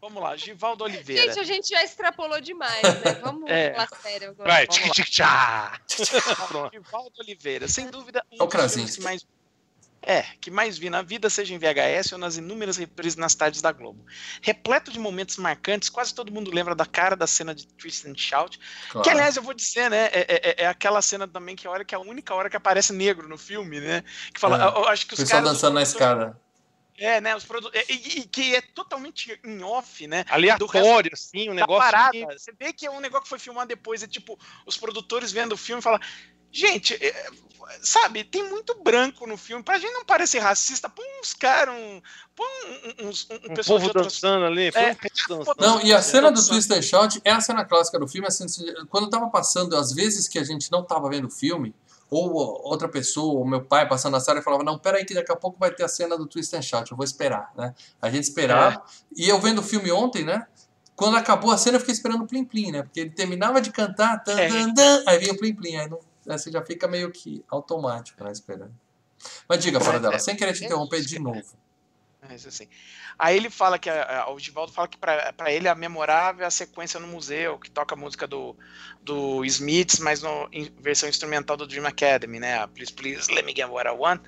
Vamos 0.00 0.22
lá, 0.22 0.36
Givaldo 0.36 0.84
Oliveira. 0.84 1.22
Gente, 1.32 1.40
a 1.40 1.42
gente 1.44 1.68
já 1.70 1.82
extrapolou 1.82 2.40
demais, 2.40 2.82
né? 2.82 3.14
Vamos 3.22 3.50
É. 3.50 3.72
falar 3.74 3.88
sério 4.00 4.30
agora. 4.30 4.48
Vai, 4.50 4.66
tic-tic-tchá! 4.66 5.80
Pronto. 6.48 6.72
Givaldo 6.72 7.12
Oliveira, 7.20 7.66
sem 7.66 7.88
dúvida, 7.90 8.20
É 8.30 8.34
o 8.34 8.44
um 8.44 8.46
dos 8.46 8.48
Krasinski. 8.48 8.98
que 8.98 9.04
mais 9.04 9.26
é, 10.00 10.22
que 10.40 10.50
mais 10.50 10.78
vi 10.78 10.88
na 10.88 11.02
vida, 11.02 11.28
seja 11.28 11.52
em 11.54 11.58
VHS 11.58 12.12
ou 12.12 12.18
nas 12.18 12.36
inúmeras 12.36 12.76
reprises 12.76 13.16
nas 13.16 13.34
tardes 13.34 13.60
da 13.60 13.72
Globo. 13.72 14.04
Repleto 14.40 14.90
de 14.92 14.98
momentos 14.98 15.36
marcantes, 15.36 15.88
quase 15.88 16.14
todo 16.14 16.32
mundo 16.32 16.50
lembra 16.52 16.74
da 16.74 16.86
cara 16.86 17.16
da 17.16 17.26
cena 17.26 17.54
de 17.54 17.66
Twist 17.66 18.06
and 18.08 18.14
Shout. 18.16 18.58
Claro. 18.90 19.04
Que, 19.04 19.10
aliás, 19.10 19.36
eu 19.36 19.42
vou 19.42 19.52
dizer, 19.54 19.90
né, 19.90 20.06
é, 20.12 20.54
é- 20.60 20.64
é 20.64 20.66
aquela 20.66 21.02
cena 21.02 21.26
também 21.26 21.56
que, 21.56 21.66
olha, 21.66 21.84
que 21.84 21.94
é 21.94 21.98
a 21.98 22.00
única 22.00 22.34
hora 22.34 22.48
que 22.48 22.56
aparece 22.56 22.92
negro 22.92 23.28
no 23.28 23.36
filme, 23.36 23.80
né? 23.80 24.04
Que 24.32 24.40
fala, 24.40 24.56
É. 24.56 24.68
eu, 24.68 24.82
eu 24.82 24.88
acho 24.88 25.06
que 25.06 25.12
O 25.12 25.16
os 25.16 25.20
pessoal 25.20 25.42
caras... 25.42 25.52
dançando 25.56 25.74
na 25.74 25.82
escada. 25.82 26.40
É, 27.00 27.20
né, 27.20 27.36
os 27.36 27.44
produtos... 27.44 27.80
E, 27.88 27.92
e- 27.92 28.18
e 28.20 28.24
que 28.26 28.56
é 28.56 28.60
totalmente 28.60 29.38
em 29.44 29.62
off, 29.62 30.04
né? 30.08 30.24
Aleatório, 30.28 31.10
assim, 31.12 31.48
um 31.48 31.54
da 31.54 31.60
negócio. 31.60 31.82
parada. 31.92 32.10
que- 32.12 32.24
Você 32.38 32.52
vê 32.58 32.72
que 32.72 32.86
é 32.86 32.90
um 32.90 32.98
negócio 33.00 33.22
que 33.24 33.28
foi 33.28 33.38
filmado 33.38 33.68
depois, 33.68 34.02
é 34.02 34.06
tipo, 34.08 34.36
os 34.66 34.76
produtores 34.76 35.30
vendo 35.30 35.52
o 35.52 35.56
filme 35.56 35.78
e 35.80 35.82
falam, 35.82 36.00
gente, 36.52 36.94
é, 36.94 37.26
sabe, 37.82 38.24
tem 38.24 38.48
muito 38.48 38.74
branco 38.82 39.26
no 39.26 39.36
filme, 39.36 39.62
pra 39.62 39.78
gente 39.78 39.92
não 39.92 40.04
parecer 40.04 40.38
racista, 40.38 40.88
põe 40.88 41.04
uns 41.20 41.34
caras, 41.34 41.74
um, 41.74 42.00
põe 42.34 42.46
um, 42.46 43.04
um, 43.06 43.08
uns- 43.08 43.28
um, 43.30 43.34
um 43.52 43.54
pessoal 43.54 43.78
de 43.78 43.86
povo 43.86 43.98
outras... 43.98 44.06
dançando 44.14 44.44
ali, 44.46 44.72
foi 44.72 44.82
É. 44.82 44.90
um 44.92 44.94
povo 44.96 45.44
dançando. 45.54 45.56
Não, 45.60 45.82
e 45.82 45.92
a 45.92 46.00
cena 46.02 46.30
do 46.30 46.34
Produção. 46.34 46.54
Twist 46.54 46.72
and 46.72 46.82
Shout 46.82 47.20
é 47.24 47.30
a 47.32 47.40
cena 47.40 47.64
clássica 47.64 47.98
do 47.98 48.08
filme. 48.08 48.26
Assim, 48.26 48.46
quando 48.88 49.08
tava 49.10 49.28
passando, 49.28 49.76
às 49.76 49.92
vezes 49.92 50.26
que 50.28 50.38
a 50.38 50.44
gente 50.44 50.70
não 50.72 50.82
tava 50.84 51.08
vendo 51.10 51.26
o 51.26 51.30
filme, 51.30 51.74
ou 52.10 52.32
outra 52.66 52.88
pessoa, 52.88 53.38
ou 53.38 53.46
meu 53.46 53.62
pai 53.62 53.86
passando 53.86 54.12
na 54.12 54.20
sala 54.20 54.38
e 54.40 54.42
falava: 54.42 54.64
Não, 54.64 54.78
peraí, 54.78 55.04
que 55.04 55.12
daqui 55.12 55.30
a 55.30 55.36
pouco 55.36 55.58
vai 55.60 55.70
ter 55.70 55.84
a 55.84 55.88
cena 55.88 56.16
do 56.16 56.26
Twist 56.26 56.54
and 56.56 56.62
Shout, 56.62 56.90
eu 56.90 56.96
vou 56.96 57.04
esperar, 57.04 57.52
né? 57.54 57.74
A 58.00 58.08
gente 58.10 58.24
esperava. 58.24 58.82
E 59.14 59.28
eu 59.28 59.38
vendo 59.38 59.58
o 59.58 59.62
filme 59.62 59.92
ontem, 59.92 60.24
né? 60.24 60.46
Quando 60.96 61.16
acabou 61.18 61.50
a 61.52 61.58
cena, 61.58 61.76
eu 61.76 61.80
fiquei 61.80 61.92
esperando 61.94 62.24
o 62.24 62.26
Plim 62.26 62.44
Plim, 62.44 62.72
né? 62.72 62.82
Porque 62.82 62.98
ele 63.00 63.10
terminava 63.10 63.60
de 63.60 63.70
cantar, 63.70 64.24
tan, 64.24 64.40
É. 64.40 64.48
tan, 64.48 64.72
tan, 64.74 65.04
aí 65.06 65.18
vinha 65.18 65.32
o 65.34 65.36
Plim 65.36 65.54
Plim. 65.54 65.76
Aí, 65.76 65.88
não, 65.88 66.00
aí 66.28 66.38
você 66.38 66.50
já 66.50 66.64
fica 66.64 66.86
meio 66.86 67.10
que 67.10 67.44
automático, 67.48 68.22
né? 68.22 68.30
Esperando. 68.32 68.74
Mas 69.48 69.62
diga, 69.62 69.80
fora 69.80 69.98
dela, 69.98 70.18
sem 70.18 70.36
querer 70.36 70.52
te 70.52 70.64
interromper 70.64 71.00
de 71.00 71.18
novo. 71.18 71.56
Mas 72.20 72.46
assim. 72.46 72.68
Aí 73.18 73.36
ele 73.36 73.48
fala 73.48 73.78
que 73.78 73.88
a, 73.88 74.22
a, 74.22 74.32
o 74.32 74.38
Givaldo 74.38 74.72
fala 74.72 74.88
que 74.88 74.98
pra 74.98 75.52
ele 75.52 75.68
a 75.68 75.74
memorável 75.74 76.44
é 76.44 76.46
a 76.46 76.50
sequência 76.50 76.98
no 76.98 77.06
museu, 77.06 77.58
que 77.58 77.70
toca 77.70 77.94
a 77.94 77.98
música 77.98 78.26
do, 78.26 78.56
do 79.02 79.44
Smiths, 79.44 79.98
mas 80.00 80.22
no, 80.22 80.48
em 80.52 80.64
versão 80.80 81.08
instrumental 81.08 81.56
do 81.56 81.66
Dream 81.66 81.86
Academy, 81.86 82.40
né? 82.40 82.58
A 82.58 82.68
Please 82.68 82.92
Please 82.92 83.32
Let 83.32 83.44
Me 83.44 83.54
Get 83.54 83.68
What 83.68 83.88
I 83.88 83.92
Want. 83.92 84.22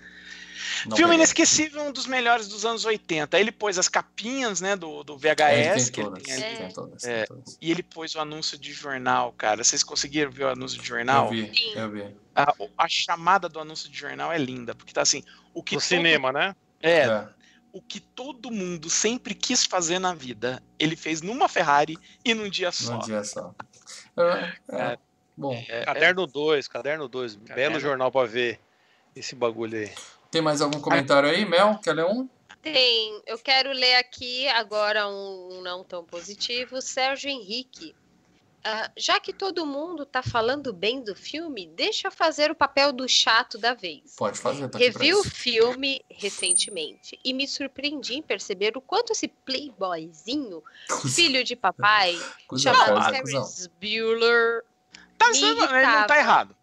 Não 0.87 0.97
Filme 0.97 1.13
peguei. 1.13 1.17
inesquecível, 1.17 1.83
um 1.83 1.93
dos 1.93 2.07
melhores 2.07 2.49
dos 2.49 2.65
anos 2.65 2.85
80. 2.85 3.37
Aí 3.37 3.43
ele 3.43 3.53
pôs 3.53 3.79
as 3.79 3.89
capinhas, 3.89 4.61
né, 4.61 4.77
do, 4.77 5.03
do 5.05 5.13
É, 5.15 5.17
ele 5.17 5.75
VHS, 5.75 5.91
que 5.91 6.01
ele 6.01 6.09
todas, 6.09 6.23
tem 6.23 6.33
ali, 6.35 6.43
É. 6.45 6.57
tem 6.57 6.73
todas, 6.73 7.05
É. 7.05 7.17
tem 7.19 7.27
todas. 7.27 7.59
e 7.61 7.71
ele 7.71 7.83
pôs 7.83 8.15
o 8.15 8.21
anúncio 8.21 8.59
de 8.59 8.73
jornal, 8.73 9.33
cara. 9.33 9.63
Vocês 9.65 9.83
conseguiram 9.83 10.31
ver 10.31 10.45
o 10.45 10.49
anúncio 10.49 10.77
de 10.79 10.85
Eu 10.85 10.97
jornal? 10.97 11.29
vi, 11.31 11.53
Sim. 11.55 11.73
eu 11.75 11.91
vi. 11.91 12.17
A, 12.35 12.55
a 12.79 12.89
chamada 12.89 13.49
do 13.49 13.59
anúncio 13.61 13.91
de 13.91 13.99
jornal 13.99 14.33
é 14.33 14.39
linda, 14.39 14.75
porque 14.75 14.93
tá 14.93 15.03
assim, 15.03 15.23
o 15.53 15.63
que 15.63 15.75
No 15.75 15.81
todo- 15.81 15.89
cinema, 15.89 16.33
né? 16.33 16.55
é, 16.81 17.01
É. 17.01 17.29
o 17.73 17.83
que 17.83 18.01
todo 18.01 18.51
mundo 18.51 18.89
sempre 18.89 19.35
quis 19.35 19.65
fazer 19.67 19.99
na 19.99 20.15
vida, 20.15 20.63
ele 20.79 20.97
fez 20.97 21.21
numa 21.23 21.49
Ferrari 21.49 21.97
e 22.25 22.33
num 22.35 22.49
dia 22.49 22.71
só. 22.73 22.95
Num 22.95 22.99
dia 23.01 23.23
só. 23.25 23.55
É, 24.17 24.53
é. 24.73 24.83
É. 24.93 24.99
Bom, 25.37 25.55
É, 25.69 25.85
Caderno 25.85 26.27
2, 26.27 26.69
Caderno 26.69 27.09
2. 27.09 27.35
Belo 27.37 27.81
jornal 27.81 28.13
pra 28.13 28.25
ver 28.27 28.61
esse 29.17 29.35
bagulho 29.35 29.79
aí. 29.79 29.91
Tem 30.31 30.41
mais 30.41 30.61
algum 30.61 30.81
comentário 30.81 31.29
aí, 31.29 31.45
Mel? 31.45 31.79
Quer 31.83 31.95
ler 31.95 32.07
um? 32.07 32.29
Tem, 32.63 33.23
eu 33.27 33.39
quero 33.39 33.73
ler 33.73 33.97
aqui 33.97 34.47
agora 34.49 35.09
um, 35.09 35.49
um 35.53 35.63
não 35.63 35.83
tão 35.83 36.05
positivo, 36.05 36.81
Sérgio 36.83 37.31
Henrique. 37.31 37.95
Ah, 38.63 38.91
já 38.95 39.19
que 39.19 39.33
todo 39.33 39.65
mundo 39.65 40.05
tá 40.05 40.23
falando 40.23 40.71
bem 40.71 41.03
do 41.03 41.17
filme, 41.17 41.67
deixa 41.67 42.09
eu 42.09 42.13
fazer 42.13 42.51
o 42.51 42.55
papel 42.55 42.93
do 42.93 43.09
chato 43.09 43.57
da 43.57 43.73
vez. 43.73 44.15
Pode 44.17 44.39
fazer, 44.39 44.69
tá 44.69 44.79
Revi 44.79 45.15
o 45.15 45.25
filme 45.25 46.05
recentemente 46.11 47.19
e 47.25 47.33
me 47.33 47.49
surpreendi 47.49 48.17
em 48.17 48.23
perceber 48.23 48.77
o 48.77 48.81
quanto 48.83 49.13
esse 49.13 49.29
playboyzinho, 49.29 50.63
filho 51.15 51.43
de 51.43 51.57
papai, 51.57 52.15
Cusão, 52.47 52.75
chamado 52.75 53.11
Ferris. 53.11 53.71
Bueller, 53.81 54.63
Tá, 55.21 55.31
me 55.31 55.39
ele 55.39 55.87
não 55.87 56.07
tá 56.07 56.17
errado. 56.17 56.57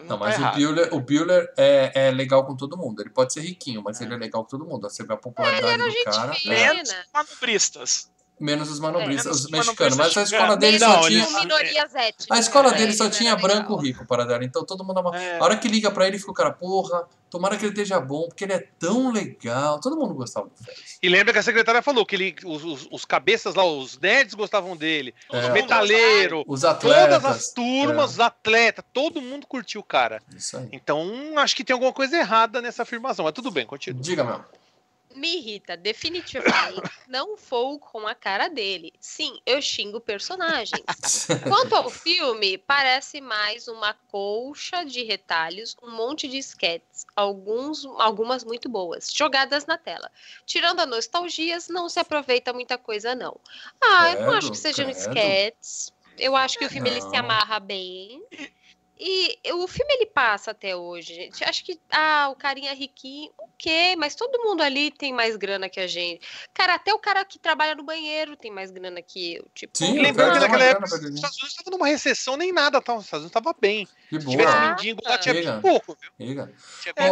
Não, 0.00 0.08
tá 0.08 0.16
mas 0.16 0.36
o 0.36 0.40
errado. 0.40 0.54
Bueller, 0.56 0.94
o 0.94 1.00
Bueller 1.00 1.52
é, 1.56 2.08
é 2.08 2.10
legal 2.10 2.44
com 2.46 2.56
todo 2.56 2.76
mundo. 2.76 3.02
Ele 3.02 3.10
pode 3.10 3.32
ser 3.32 3.40
riquinho, 3.40 3.82
mas 3.82 4.00
ele 4.00 4.14
é 4.14 4.16
legal 4.16 4.42
com 4.44 4.50
todo 4.50 4.64
mundo. 4.64 4.88
Você 4.88 5.04
vê 5.04 5.14
a 5.14 5.16
popularidade 5.16 5.82
do 5.82 5.90
gente 5.90 6.04
cara. 6.04 6.32
fina. 6.34 6.54
é, 6.54 6.74
Menos 6.74 6.94
manobristas. 7.12 8.10
Menos 8.38 8.70
os 8.70 8.78
manobristas, 8.80 9.26
É, 9.26 9.30
os 9.30 9.44
os 9.46 9.50
mexicanos. 9.50 9.96
Mas 9.96 10.16
a 10.16 10.22
escola 10.22 10.56
dele 10.56 10.78
Não, 10.78 10.92
só 10.92 11.06
ele- 11.08 11.16
tinha. 11.16 11.26
com 11.26 11.40
minorias 11.40 11.94
étnicas. 11.94 12.26
A 12.30 12.38
escola 12.38 12.72
dele 12.72 12.92
só 12.92 13.08
tinha 13.08 13.34
branco 13.36 13.74
rico 13.76 14.04
para 14.06 14.24
dar. 14.24 14.42
Então 14.42 14.64
todo 14.64 14.84
mundo 14.84 14.98
ama. 15.00 15.16
É. 15.18 15.38
A 15.38 15.44
hora 15.44 15.56
que 15.56 15.68
liga 15.68 15.90
pra 15.90 16.06
ele, 16.06 16.18
fica 16.18 16.30
o 16.30 16.34
cara, 16.34 16.50
porra, 16.52 17.04
tomara 17.30 17.56
que 17.56 17.64
ele 17.64 17.72
esteja 17.72 17.98
bom, 17.98 18.28
porque 18.28 18.44
ele 18.44 18.52
é 18.52 18.66
tão 18.78 19.10
legal. 19.10 19.80
Todo 19.80 19.96
mundo 19.96 20.14
gostava 20.14 20.48
do 20.48 20.64
Félix. 20.64 20.98
E 21.02 21.08
lembra 21.08 21.32
que 21.32 21.38
a 21.38 21.42
secretária 21.42 21.80
falou 21.82 22.04
que 22.04 22.14
ele, 22.16 22.34
os, 22.44 22.64
os, 22.64 22.88
os 22.90 23.04
cabeças 23.04 23.54
lá, 23.54 23.64
os 23.64 23.98
nerds 23.98 24.34
gostavam 24.34 24.76
dele. 24.76 25.14
É. 25.32 25.38
Os 25.38 25.48
metaleiros, 25.50 26.44
Os 26.46 26.60
todas 26.60 26.64
atletas. 26.76 27.24
as 27.24 27.52
turmas, 27.52 28.10
os 28.12 28.20
atletas, 28.20 28.84
todo 28.92 29.20
mundo 29.20 29.46
curtiu 29.46 29.80
o 29.80 29.84
cara. 29.84 30.20
Isso 30.36 30.56
aí. 30.56 30.68
Então, 30.72 31.10
acho 31.36 31.56
que 31.56 31.64
tem 31.64 31.74
alguma 31.74 31.92
coisa 31.92 32.16
errada 32.16 32.60
nessa 32.60 32.82
afirmação. 32.82 33.24
Mas 33.24 33.34
tudo 33.34 33.50
bem, 33.50 33.64
continua. 33.66 34.00
Diga, 34.02 34.24
Mel. 34.24 34.44
Me 35.16 35.36
irrita 35.38 35.76
definitivamente 35.76 36.82
não 37.08 37.36
vou 37.36 37.78
com 37.78 38.06
a 38.06 38.14
cara 38.14 38.48
dele. 38.48 38.92
Sim, 39.00 39.40
eu 39.46 39.62
xingo 39.62 40.00
personagens. 40.00 41.26
Quanto 41.48 41.74
ao 41.74 41.88
filme, 41.90 42.58
parece 42.58 43.20
mais 43.20 43.68
uma 43.68 43.94
colcha 44.08 44.84
de 44.84 45.02
retalhos, 45.04 45.76
um 45.82 45.90
monte 45.90 46.28
de 46.28 46.38
sketches, 46.38 47.06
alguns, 47.14 47.84
algumas 47.98 48.44
muito 48.44 48.68
boas, 48.68 49.10
jogadas 49.12 49.66
na 49.66 49.78
tela. 49.78 50.10
Tirando 50.44 50.80
a 50.80 50.86
nostalgias, 50.86 51.68
não 51.68 51.88
se 51.88 51.98
aproveita 52.00 52.52
muita 52.52 52.76
coisa, 52.76 53.14
não. 53.14 53.40
Ah, 53.82 54.10
eu 54.10 54.18
não 54.20 54.32
acho 54.32 54.50
que 54.50 54.58
Credo, 54.60 54.74
sejam 54.74 54.86
credo. 54.86 54.98
sketches. 54.98 55.92
Eu 56.18 56.34
acho 56.36 56.58
que 56.58 56.64
o 56.64 56.70
filme 56.70 56.90
ele 56.90 57.00
se 57.00 57.14
amarra 57.16 57.60
bem. 57.60 58.22
E 58.98 59.38
o 59.52 59.68
filme 59.68 59.92
ele 59.94 60.06
passa 60.06 60.52
até 60.52 60.74
hoje, 60.74 61.14
gente. 61.14 61.44
Acho 61.44 61.64
que 61.64 61.78
ah, 61.90 62.28
o 62.30 62.36
carinha 62.36 62.72
riquinho, 62.72 63.30
ok, 63.36 63.94
mas 63.96 64.14
todo 64.14 64.42
mundo 64.42 64.62
ali 64.62 64.90
tem 64.90 65.12
mais 65.12 65.36
grana 65.36 65.68
que 65.68 65.78
a 65.78 65.86
gente. 65.86 66.26
Cara, 66.54 66.74
até 66.76 66.94
o 66.94 66.98
cara 66.98 67.22
que 67.24 67.38
trabalha 67.38 67.74
no 67.74 67.82
banheiro 67.82 68.36
tem 68.36 68.50
mais 68.50 68.70
grana 68.70 69.02
que 69.02 69.36
eu. 69.36 69.46
Tipo, 69.54 69.76
Sim, 69.76 69.98
o 69.98 70.02
lembrando 70.02 70.32
que 70.34 70.38
naquela 70.40 70.64
época 70.64 70.86
os. 70.86 70.92
Estados 70.92 71.36
Unidos 71.36 71.50
estavam 71.58 71.78
numa 71.78 71.86
recessão 71.86 72.36
nem 72.36 72.52
nada, 72.52 72.80
tá? 72.80 72.94
os 72.94 73.04
Estados 73.04 73.24
Unidos 73.24 73.36
estavam 73.36 73.54
bem. 73.60 73.86
De 74.10 74.20
Se 74.20 74.26
tivesse 74.28 74.50
boa. 74.50 74.64
Ah. 74.64 74.70
mendigo 74.70 75.00
lá, 75.04 75.18
tinha 75.18 75.34
bem 75.34 75.60
pouco, 75.60 75.96
viu? 76.00 76.10
Tinha 76.18 76.52
É, 76.96 77.10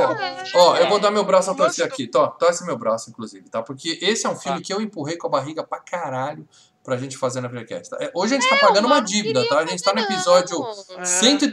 Ó. 0.54 0.70
Ó, 0.70 0.76
eu 0.76 0.88
vou 0.88 0.98
dar 0.98 1.10
meu 1.10 1.24
braço 1.24 1.50
a 1.50 1.52
O 1.52 1.56
torcer 1.56 1.84
aqui. 1.84 2.06
Tó, 2.06 2.28
torce 2.28 2.64
meu 2.64 2.78
braço, 2.78 3.10
inclusive, 3.10 3.48
tá? 3.50 3.62
Porque 3.62 3.98
esse 4.00 4.26
é 4.26 4.30
um 4.30 4.36
filme 4.36 4.58
Tá. 4.58 4.64
que 4.64 4.72
eu 4.72 4.80
empurrei 4.80 5.16
com 5.18 5.26
a 5.26 5.30
barriga 5.30 5.62
pra 5.62 5.80
caralho 5.80 6.48
pra 6.84 6.96
gente 6.98 7.16
fazer 7.16 7.40
na 7.40 7.48
Freecast. 7.48 7.88
tá? 7.90 7.96
É, 8.00 8.10
Hoje 8.14 8.34
a 8.36 8.38
gente 8.40 8.48
tá 8.48 8.56
eu 8.56 8.60
pagando 8.60 8.86
uma 8.86 8.96
não 8.98 9.04
dívida, 9.04 9.44
tá? 9.48 9.58
A 9.60 9.66
gente 9.66 9.82
tá 9.82 9.92
no 9.94 10.00
episódio 10.00 10.58
não. 10.58 11.00
É. 11.00 11.04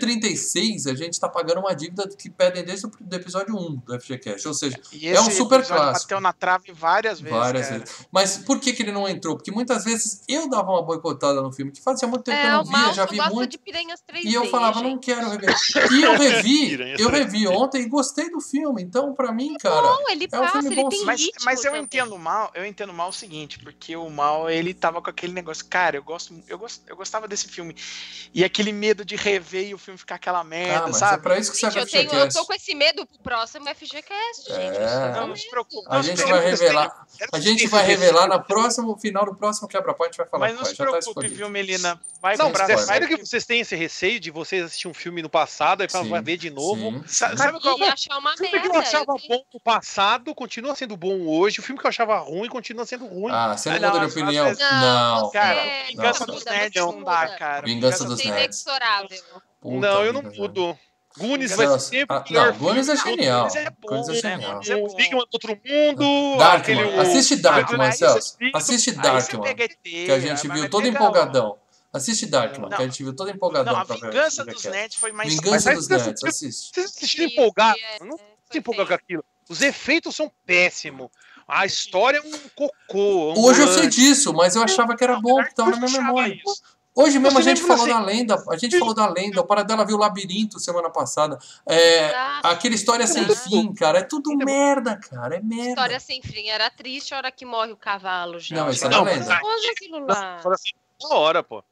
136, 0.05 0.87
a 0.87 0.93
gente 0.93 1.19
tá 1.19 1.29
pagando 1.29 1.59
uma 1.61 1.73
dívida 1.73 2.07
que 2.07 2.29
pedem 2.29 2.63
desde 2.63 2.85
o 2.85 2.91
episódio 3.13 3.55
1 3.55 3.75
do 3.77 3.99
FGCast. 3.99 4.47
Ou 4.47 4.53
seja, 4.53 4.79
É 5.01 5.19
um 5.21 5.31
super 5.31 5.65
clássico. 5.65 6.03
bateu 6.09 6.19
na 6.21 6.33
trave 6.33 6.71
várias 6.73 7.19
vezes. 7.21 7.37
várias 7.37 7.67
cara. 7.67 7.79
vezes. 7.79 7.95
Mas 8.11 8.37
por 8.39 8.59
que, 8.59 8.73
que 8.73 8.83
ele 8.83 8.91
não 8.91 9.07
entrou? 9.07 9.35
Porque 9.35 9.51
muitas 9.51 9.83
vezes 9.83 10.21
eu 10.27 10.49
dava 10.49 10.69
uma 10.71 10.81
boicotada 10.83 11.41
no 11.41 11.51
filme, 11.51 11.71
que 11.71 11.81
fazia 11.81 12.07
muito 12.07 12.23
tempo 12.23 12.37
que 12.39 12.45
eu 12.45 12.49
É, 12.49 12.53
não 12.53 12.63
via, 12.65 12.93
já 12.93 13.05
vi 13.05 13.17
muito. 13.29 13.51
de 13.51 13.57
piranhas 13.57 14.01
3D. 14.01 14.25
E 14.25 14.33
eu 14.33 14.45
falava, 14.49 14.81
não 14.81 14.91
gente. 14.91 15.05
quero 15.05 15.29
rever. 15.31 15.55
E 15.91 16.01
eu 16.03 16.17
revi, 16.17 16.73
eu 16.99 17.09
3D. 17.09 17.11
revi 17.11 17.47
ontem 17.47 17.81
e 17.83 17.85
gostei 17.89 18.29
do 18.29 18.41
filme. 18.41 18.81
Então, 18.81 19.13
pra 19.13 19.31
mim, 19.31 19.55
cara, 19.57 19.81
Não, 19.81 20.09
ele 20.09 20.27
É 20.31 20.37
um 20.37 20.41
passa, 20.41 20.59
filme 20.61 20.67
ele 20.75 20.81
bom. 20.83 20.89
Mas, 21.05 21.21
ritmo 21.21 21.45
mas 21.45 21.59
eu 21.63 21.71
também. 21.71 21.83
entendo 21.83 22.17
mal, 22.17 22.51
eu 22.53 22.65
entendo 22.65 22.93
mal 22.93 23.09
o 23.09 23.13
seguinte, 23.13 23.59
porque 23.59 23.95
o 23.95 24.09
mal 24.09 24.49
ele 24.49 24.73
tava 24.73 25.01
com 25.01 25.09
aquele 25.09 25.20
negócio, 25.29 25.65
cara, 25.65 25.95
eu 25.97 26.03
gosto, 26.03 26.33
eu 26.47 26.57
gosto, 26.57 26.81
eu 26.87 26.95
gostava 26.95 27.27
desse 27.27 27.47
filme. 27.47 27.75
E 28.33 28.43
aquele 28.43 28.71
medo 28.71 29.03
de 29.05 29.15
rever 29.15 29.67
e 29.67 29.73
o 29.73 29.77
filme 29.77 29.97
ficar 29.97 30.15
aquela 30.15 30.43
merda, 30.43 30.79
ah, 30.85 30.87
mas 30.87 30.95
é 30.95 30.99
sabe? 30.99 31.23
pra 31.23 31.37
isso 31.37 31.51
que 31.51 31.57
Gente, 31.59 31.73
serve 31.73 31.79
eu, 31.79 31.83
o 32.03 32.09
tenho, 32.09 32.21
eu 32.23 32.29
tô 32.29 32.45
com 32.45 32.53
esse 32.53 32.73
medo 32.75 33.05
pro 33.05 33.19
próximo 33.19 33.65
FGCast, 33.67 34.47
gente. 34.47 34.77
É. 34.77 34.83
eu 34.83 34.89
sou 34.89 35.21
Não, 35.21 35.27
não 35.27 35.35
se 35.35 35.49
preocupe. 35.49 35.87
A 35.89 35.95
não 35.95 36.03
gente 36.03 36.23
vai 36.23 36.39
revelar, 36.45 37.05
a 37.31 37.39
gente 37.39 37.67
vai 37.67 37.85
revelar 37.85 38.27
na 38.27 38.39
próximo 38.39 38.97
final 38.97 39.25
do 39.25 39.35
próximo 39.35 39.67
quebra-pau, 39.67 40.05
a 40.05 40.09
gente 40.09 40.17
vai 40.17 40.27
falar 40.27 40.47
Mas 40.47 40.57
não 40.57 40.65
se 40.65 40.75
tá 40.75 40.83
preocupe, 40.83 41.07
escolhido. 41.09 41.35
viu, 41.35 41.49
Melina? 41.49 41.99
Vai 42.21 42.37
Não, 42.37 42.47
comprar, 42.47 42.67
mas 42.67 42.81
é 42.81 42.85
sério 42.85 43.07
que 43.07 43.17
vocês 43.17 43.45
têm 43.45 43.61
esse 43.61 43.75
receio 43.75 44.19
de 44.19 44.29
vocês 44.29 44.63
assistir 44.63 44.87
um 44.87 44.93
filme 44.93 45.21
no 45.23 45.29
passado 45.29 45.83
e 45.83 45.89
falar, 45.89 46.21
ver 46.21 46.37
de 46.37 46.49
novo? 46.51 46.91
sim, 46.91 47.03
Sa- 47.07 47.29
sim. 47.31 47.37
Sabe 47.37 47.59
qual 47.59 47.81
achar 47.83 48.17
uma 48.19 48.33
O 48.33 48.37
filme 48.37 48.59
que 48.61 48.67
eu 48.67 48.75
achava 48.75 49.05
eu 49.07 49.15
tenho- 49.15 49.27
bom 49.29 49.43
no 49.53 49.59
passado 49.59 50.35
continua 50.35 50.75
sendo 50.75 50.95
bom 50.95 51.21
hoje. 51.27 51.59
O 51.59 51.63
filme 51.63 51.79
que 51.79 51.85
eu 51.85 51.89
achava 51.89 52.17
ruim 52.19 52.47
continua 52.47 52.85
sendo 52.85 53.05
ruim. 53.07 53.31
Ah, 53.33 53.57
você 53.57 53.71
não 53.71 53.79
não, 53.79 53.89
muda 53.93 54.05
de 54.05 54.11
opinião? 54.11 54.45
vezes- 54.45 54.61
Não. 55.19 55.31
Cara, 55.31 55.59
É, 55.59 55.85
Vingança 55.87 56.25
não 56.25 56.33
dos 56.35 56.43
muda, 56.43 56.51
Nerds 56.57 56.81
não 56.81 57.03
dá, 57.03 57.27
cara. 57.37 57.65
Vingança 57.65 58.05
dos 58.05 58.23
Nerds. 58.23 58.65
não, 59.63 60.05
eu 60.05 60.13
não 60.13 60.21
vida, 60.21 60.35
mudo. 60.37 60.77
Celso, 61.17 61.57
vai 61.57 61.79
ser 61.79 62.05
ah, 62.07 62.23
não, 62.29 62.53
Goonies 62.57 62.87
é 62.87 62.95
genial. 62.95 63.47
Goonies 63.49 63.55
é 63.57 63.69
bom, 63.69 64.03
é 64.03 64.07
né? 64.07 64.13
genial. 64.13 64.61
É. 64.65 64.71
Enigma 64.71 65.19
do 65.19 65.27
Outro 65.33 65.59
Mundo. 65.65 66.37
Darkman, 66.37 66.79
aquele- 66.83 66.99
assiste 67.01 67.35
Darkman, 67.35 67.91
Celso. 67.91 68.37
Assiste 68.53 68.91
Darkman, 68.93 69.55
que 69.83 70.09
a 70.11 70.19
gente 70.19 70.47
viu 70.47 70.69
todo 70.69 70.87
empolgadão. 70.87 71.57
Assiste 71.93 72.25
Darkman, 72.27 72.69
Não. 72.69 72.77
que 72.77 72.83
a 72.83 72.85
gente 72.85 73.03
viu 73.03 73.13
todo 73.13 73.29
empolgadão 73.29 73.73
Não, 73.73 73.81
a 73.81 73.85
pra 73.85 73.97
ver. 73.97 74.09
Vingança 74.11 74.45
dos. 74.45 74.63
Nerds 74.63 74.95
foi 74.97 75.11
mais... 75.11 75.33
Vingança 75.33 75.73
Mas 75.73 75.79
dos 75.79 75.87
Nerds, 75.89 76.23
assiste. 76.23 76.71
Vocês 76.73 76.85
assistiram 76.95 77.25
empolgado? 77.25 77.77
é- 77.77 77.97
Eu 78.01 78.05
não 78.05 78.15
é, 78.15 78.19
se 78.49 78.57
empolgar 78.59 78.87
com 78.87 78.93
aquilo. 78.93 79.25
Os 79.49 79.61
efeitos 79.61 80.15
são 80.15 80.31
péssimos. 80.45 81.09
A 81.53 81.65
história 81.65 82.17
é 82.17 82.21
um 82.21 82.31
cocô. 82.55 83.33
Hoje 83.37 83.61
eu 83.61 83.67
sei 83.67 83.87
disso, 83.89 84.33
mas 84.33 84.55
eu 84.55 84.63
achava 84.63 84.95
que 84.95 85.03
era 85.03 85.19
bom, 85.19 85.43
que 85.43 85.53
tava 85.53 85.71
na 85.71 85.77
minha 85.85 86.01
memória. 86.01 86.33
isso. 86.33 86.63
Hoje 86.95 87.19
mesmo 87.19 87.39
a 87.39 87.41
gente 87.41 87.61
falou 87.61 87.83
assim- 87.83 87.93
da 87.93 87.99
lenda, 88.01 88.43
a 88.49 88.57
gente 88.57 88.77
falou 88.79 88.93
da 88.93 89.07
lenda, 89.07 89.39
o 89.41 89.45
Paradela 89.45 89.85
viu 89.85 89.95
o 89.95 89.99
Labirinto 89.99 90.59
semana 90.59 90.89
passada. 90.89 91.37
É, 91.65 92.13
Ah, 92.13 92.39
aquela 92.51 92.73
história 92.75 93.05
sem 93.07 93.25
fim, 93.35 93.73
cara, 93.73 93.99
é 93.99 94.03
tudo 94.03 94.33
merda, 94.35 94.97
cara, 94.97 95.35
é 95.35 95.41
merda. 95.41 95.69
História 95.69 95.99
sem 95.99 96.21
fim. 96.21 96.47
Era 96.49 96.69
triste 96.69 97.13
a 97.13 97.17
hora 97.17 97.31
que 97.31 97.45
morre 97.45 97.71
o 97.71 97.77
cavalo, 97.77 98.39
gente. 98.39 98.53
Não, 98.53 98.69
isso 98.69 98.85
é 98.85 98.89
Não, 98.89 99.03
mas 99.05 99.19
lenda. 99.19 99.39
Olha 99.43 99.71
aquilo 99.71 100.05
lá. 100.05 100.41
É 101.01 101.13
hora, 101.13 101.43
pô. 101.43 101.63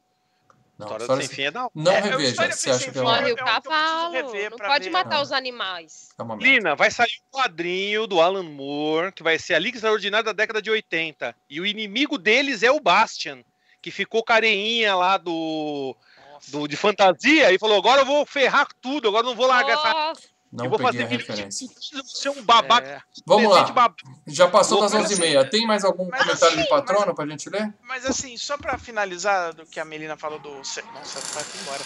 Não, 0.79 0.85
História 0.85 1.03
história 1.03 1.27
sem 1.27 1.35
fim 1.35 1.41
é 1.43 1.51
da 1.51 1.61
hora. 1.63 1.71
Não 1.75 1.91
É, 1.91 1.99
eu 1.99 2.03
reveja, 2.03 2.29
história 2.29 2.55
você 2.55 2.69
acha 2.69 2.79
sem 2.79 2.91
que 2.93 2.99
é 2.99 3.01
Morre 3.01 3.31
o 3.33 3.33
É 3.33 3.35
cavalo. 3.35 4.13
Não 4.13 4.57
pode 4.57 4.83
ver. 4.85 4.89
matar 4.91 5.17
Ah. 5.17 5.21
os 5.21 5.31
animais. 5.33 6.07
é. 6.17 6.35
Lina, 6.37 6.73
vai 6.75 6.89
sair 6.89 7.11
um 7.27 7.37
quadrinho 7.37 8.07
do 8.07 8.21
Alan 8.21 8.43
Moore, 8.43 9.11
que 9.11 9.21
vai 9.21 9.37
ser 9.37 9.55
a 9.55 9.59
Liga 9.59 9.75
Extraordinária 9.75 10.23
da 10.23 10.31
década 10.31 10.61
de 10.61 10.71
80. 10.71 11.35
E 11.49 11.59
o 11.59 11.65
inimigo 11.65 12.17
deles 12.17 12.63
é 12.63 12.71
o 12.71 12.79
Bastian, 12.79 13.43
que 13.81 13.91
ficou 13.91 14.23
careinha 14.23 14.95
lá 14.95 15.17
do, 15.17 15.93
Nossa. 16.31 16.51
do 16.51 16.65
de 16.65 16.77
fantasia 16.77 17.51
e 17.51 17.59
falou: 17.59 17.77
agora 17.77 18.01
eu 18.01 18.05
vou 18.05 18.25
ferrar 18.25 18.67
tudo, 18.81 19.09
agora 19.09 19.25
eu 19.25 19.29
não 19.31 19.35
vou 19.35 19.47
largar 19.47 19.73
essa. 19.73 20.21
Não 20.51 20.65
eu 20.65 20.69
vou 20.71 20.79
fazer 20.79 21.03
referência. 21.05 21.67
ser 22.05 22.29
um 22.29 22.41
babaca. 22.43 22.87
É, 22.87 23.01
Vamos 23.25 23.51
lá. 23.51 23.63
babaca. 23.65 24.03
Já 24.25 24.47
passou 24.47 24.81
das 24.81 24.91
Vou- 24.91 25.01
11h30. 25.01 25.47
Tem 25.49 25.67
mais 25.67 25.83
algum 25.83 26.05
comentário 26.05 26.33
assim, 26.33 26.61
de 26.63 26.67
patrona 26.69 27.13
pra 27.13 27.27
gente 27.27 27.49
ler? 27.49 27.71
Mas 27.83 28.03
assim, 28.05 28.35
só 28.35 28.57
pra 28.57 28.77
finalizar 28.79 29.53
do 29.53 29.65
que 29.65 29.79
a 29.79 29.85
Melina 29.85 30.17
falou 30.17 30.39
do. 30.39 30.49
Nossa, 30.49 30.81
vai 30.81 31.43
embora. 31.61 31.83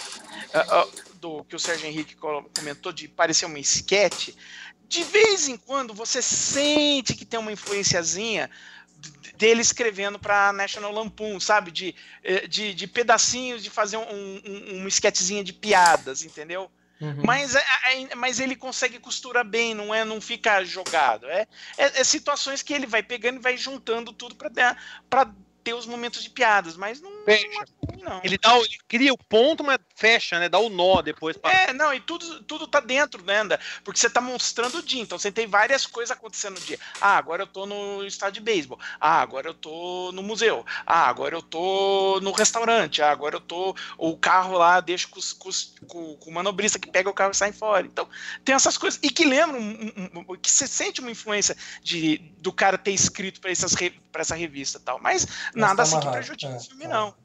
Ah, 0.53 0.65
ah, 0.81 0.88
do 1.15 1.44
que 1.44 1.56
o 1.56 1.60
Sérgio 1.60 1.88
Henrique 1.88 2.15
comentou 2.15 2.94
de 2.94 3.07
parecer 3.10 3.45
uma 3.45 3.60
esquete. 3.60 4.35
De 4.88 5.03
vez 5.03 5.48
em 5.49 5.57
quando 5.57 5.94
você 5.94 6.22
sente 6.22 7.15
que 7.15 7.26
tem 7.26 7.40
uma 7.40 7.52
influenciazinha 7.52 8.49
dele 9.38 9.61
escrevendo 9.61 10.18
pra 10.19 10.53
National 10.53 10.91
Lampoon, 10.94 11.38
sabe? 11.40 11.69
De, 11.72 11.94
eh, 12.23 12.48
de, 12.48 12.73
de 12.73 12.88
pedacinhos 12.88 13.61
de 13.61 13.69
fazer 13.69 13.98
um, 13.98 14.02
um, 14.45 14.77
uma 14.77 14.88
esquetezinha 14.88 15.44
de 15.44 15.52
piadas, 15.52 16.23
entendeu? 16.23 16.72
Uhum. 17.03 17.23
Mas, 17.25 17.53
é- 17.53 17.65
é- 17.85 18.15
mas 18.15 18.39
ele 18.39 18.55
consegue 18.55 18.97
costurar 18.97 19.43
bem, 19.43 19.73
não 19.73 19.93
é? 19.93 20.05
Não 20.05 20.21
fica 20.21 20.63
jogado. 20.63 21.27
É, 21.27 21.45
é, 21.77 21.99
é 21.99 22.03
situações 22.03 22.63
que 22.63 22.73
ele 22.73 22.88
vai 22.88 23.03
pegando 23.03 23.39
e 23.39 23.41
vai 23.41 23.57
juntando 23.57 24.13
tudo 24.13 24.35
pra 24.35 24.49
ter 25.63 25.73
os 25.73 25.85
momentos 25.85 26.23
de 26.23 26.30
piadas, 26.30 26.75
mas 26.77 27.01
não, 27.01 27.09
não 27.09 27.23
Fecha. 27.25 27.45
é 27.45 27.49
ruim, 27.49 28.03
não. 28.03 28.21
Ele, 28.23 28.38
dá, 28.38 28.57
ele 28.57 28.77
cria 28.88 29.13
o 29.13 29.17
ponto, 29.17 29.63
mas 29.63 29.80
fecha, 30.03 30.38
né? 30.38 30.49
Dá 30.49 30.59
o 30.59 30.67
nó 30.67 31.01
depois. 31.01 31.38
Pra... 31.38 31.49
É, 31.49 31.71
não, 31.71 31.93
e 31.93 31.99
tudo, 32.01 32.43
tudo 32.43 32.67
tá 32.67 32.81
dentro, 32.81 33.23
né? 33.23 33.38
Anda? 33.39 33.57
Porque 33.85 33.97
você 33.97 34.09
tá 34.09 34.19
mostrando 34.19 34.80
o 34.80 34.84
dia, 34.84 35.01
então 35.01 35.17
você 35.17 35.31
tem 35.31 35.47
várias 35.47 35.85
coisas 35.85 36.11
acontecendo 36.11 36.55
no 36.59 36.65
dia. 36.65 36.77
Ah, 36.99 37.15
agora 37.17 37.43
eu 37.43 37.47
tô 37.47 37.65
no 37.65 38.05
estádio 38.05 38.34
de 38.35 38.41
beisebol. 38.41 38.77
Ah, 38.99 39.21
agora 39.21 39.47
eu 39.47 39.53
tô 39.53 40.11
no 40.11 40.21
museu. 40.21 40.65
Ah, 40.85 41.07
agora 41.07 41.35
eu 41.35 41.41
tô 41.41 42.19
no 42.21 42.34
restaurante. 42.34 43.01
Ah, 43.01 43.11
agora 43.11 43.38
eu 43.38 43.39
tô. 43.41 43.73
O 43.97 44.17
carro 44.17 44.57
lá 44.57 44.81
deixa 44.81 45.07
com, 45.07 45.21
com, 45.39 45.49
com- 45.88 46.17
com 46.17 46.30
o 46.30 46.34
manobrista 46.34 46.77
que 46.77 46.91
pega 46.91 47.09
o 47.09 47.13
carro 47.13 47.31
e 47.31 47.35
sai 47.35 47.53
fora. 47.53 47.88
Então, 47.88 48.05
tem 48.43 48.53
essas 48.53 48.77
coisas. 48.77 48.99
E 49.01 49.09
que 49.09 49.23
lembram, 49.23 49.57
um- 49.57 49.93
um- 50.13 50.25
um- 50.34 50.35
que 50.35 50.51
você 50.51 50.67
sente 50.67 50.99
uma 50.99 51.11
influência 51.11 51.55
de, 51.81 52.17
do 52.39 52.51
cara 52.51 52.77
ter 52.77 52.91
escrito 52.91 53.39
pra, 53.39 53.51
essas, 53.51 53.73
re- 53.73 53.97
pra 54.11 54.19
essa 54.21 54.35
revista 54.35 54.80
e 54.80 54.81
tal. 54.81 54.99
Mas 54.99 55.25
nada 55.55 55.77
tá 55.77 55.84
assim 55.84 55.99
que 56.01 56.11
prejudique 56.11 56.51
É, 56.51 56.57
o 56.57 56.59
filme, 56.59 56.84
tá. 56.84 56.89
não. 56.89 57.15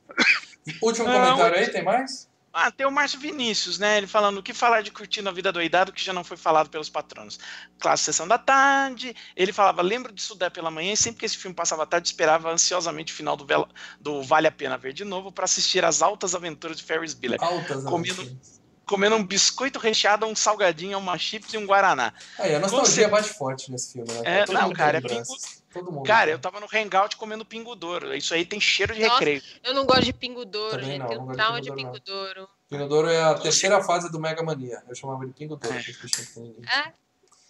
Último 0.83 1.07
Não, 1.09 1.15
comentário 1.15 1.59
aí, 1.59 1.69
tem 1.73 1.83
mais? 1.83 2.29
Ah, 2.53 2.71
tem 2.71 2.87
o 2.87 2.91
Márcio 2.91 3.21
Vinícius, 3.21 3.79
né? 3.79 3.99
Ele 3.99 4.07
falando 4.07 4.39
o 4.39 4.43
que 4.43 4.55
falar 4.55 4.83
de 4.83 4.91
curtindo 4.91 5.29
a 5.29 5.33
vida 5.33 5.53
doidado 5.53 5.93
que 5.93 6.03
já 6.03 6.13
não 6.13 6.25
foi 6.25 6.37
falado 6.37 6.71
pelos 6.71 6.89
patronos. 6.89 7.39
Classe 7.79 8.05
Sessão 8.05 8.27
da 8.27 8.39
Tarde. 8.39 9.15
Ele 9.37 9.53
falava, 9.53 9.83
lembro 9.83 10.13
de 10.13 10.21
estudar 10.21 10.51
pela 10.51 10.71
manhã 10.71 10.93
e 10.93 10.97
sempre 10.97 11.21
que 11.21 11.27
esse 11.27 11.37
filme 11.37 11.55
passava 11.55 11.83
à 11.83 11.87
tarde, 11.87 12.09
esperava 12.09 12.51
ansiosamente 12.51 13.13
o 13.13 13.17
final 13.17 13.37
do, 13.37 13.45
Vela- 13.45 13.69
do 14.01 14.23
Vale 14.23 14.47
a 14.47 14.53
Pena 14.53 14.79
Ver 14.79 14.93
de 14.93 15.05
novo 15.05 15.31
para 15.31 15.45
assistir 15.45 15.85
às 15.85 16.01
altas 16.03 16.35
aventuras 16.35 16.79
de 16.79 16.83
Ferris 16.83 17.13
Bueller. 17.15 17.39
Altas 17.43 17.85
Comendo- 17.85 18.23
aventuras. 18.23 18.59
Comendo 18.87 19.17
um 19.17 19.23
biscoito 19.25 19.79
recheado, 19.79 20.25
um 20.25 20.35
salgadinho, 20.35 20.97
uma 20.97 21.19
chips 21.19 21.53
e 21.53 21.59
um 21.59 21.67
guaraná. 21.67 22.15
Aí, 22.39 22.55
a 22.55 22.61
Com 22.61 22.63
nostalgia 22.63 23.07
bate 23.09 23.29
forte 23.29 23.71
nesse 23.71 23.93
filme, 23.93 24.11
né? 24.11 24.23
É, 24.25 24.47
não, 24.51 24.73
cara, 24.73 24.97
é 24.97 25.01
lembranças. 25.03 25.58
Todo 25.73 25.93
mundo. 25.93 26.07
Cara, 26.07 26.27
tem. 26.27 26.33
eu 26.33 26.39
tava 26.39 26.61
no 26.61 26.67
hangout 26.73 27.17
comendo 27.17 27.45
pingo 27.45 27.75
douro. 27.75 28.15
Isso 28.15 28.33
aí 28.33 28.45
tem 28.45 28.61
cheiro 28.61 28.95
de 28.95 29.03
Nossa, 29.03 29.15
recreio. 29.15 29.43
Eu 29.63 29.75
não 29.75 29.85
gosto 29.85 30.05
de 30.05 30.13
pingo 30.13 30.45
douro, 30.45 30.83
gente. 30.83 30.99
não, 30.99 31.07
Tenho 31.09 31.21
não 31.21 31.27
gosto 31.27 31.37
de 31.37 31.43
trauma 31.43 31.61
de 31.61 31.73
pingo 31.73 32.01
douro. 32.01 32.49
Pingo 32.69 32.87
Douro 32.87 33.09
é 33.09 33.23
a 33.23 33.35
terceira 33.35 33.83
fase 33.83 34.11
do 34.13 34.21
Mega 34.21 34.43
Mania. 34.43 34.83
Eu 34.87 34.95
chamava 34.95 35.27
de 35.27 35.33
Pingo 35.33 35.57
Douro. 35.57 35.75
É. 35.75 36.81
É? 36.81 36.93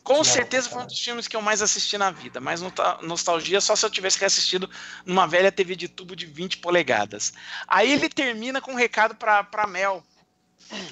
Com 0.04 0.22
certeza 0.22 0.70
foi 0.70 0.82
um 0.82 0.86
dos 0.86 0.98
filmes 0.98 1.26
que 1.26 1.36
eu 1.36 1.42
mais 1.42 1.60
assisti 1.60 1.98
na 1.98 2.10
vida, 2.10 2.40
mas 2.40 2.62
nostalgia 3.02 3.60
só 3.60 3.74
se 3.74 3.84
eu 3.84 3.90
tivesse 3.90 4.18
reassistido 4.18 4.70
numa 5.04 5.26
velha 5.26 5.50
TV 5.50 5.74
de 5.74 5.88
tubo 5.88 6.14
de 6.14 6.24
20 6.24 6.58
polegadas. 6.58 7.32
Aí 7.66 7.92
ele 7.92 8.08
termina 8.08 8.60
com 8.60 8.72
um 8.72 8.76
recado 8.76 9.16
pra, 9.16 9.42
pra 9.42 9.66
Mel, 9.66 10.02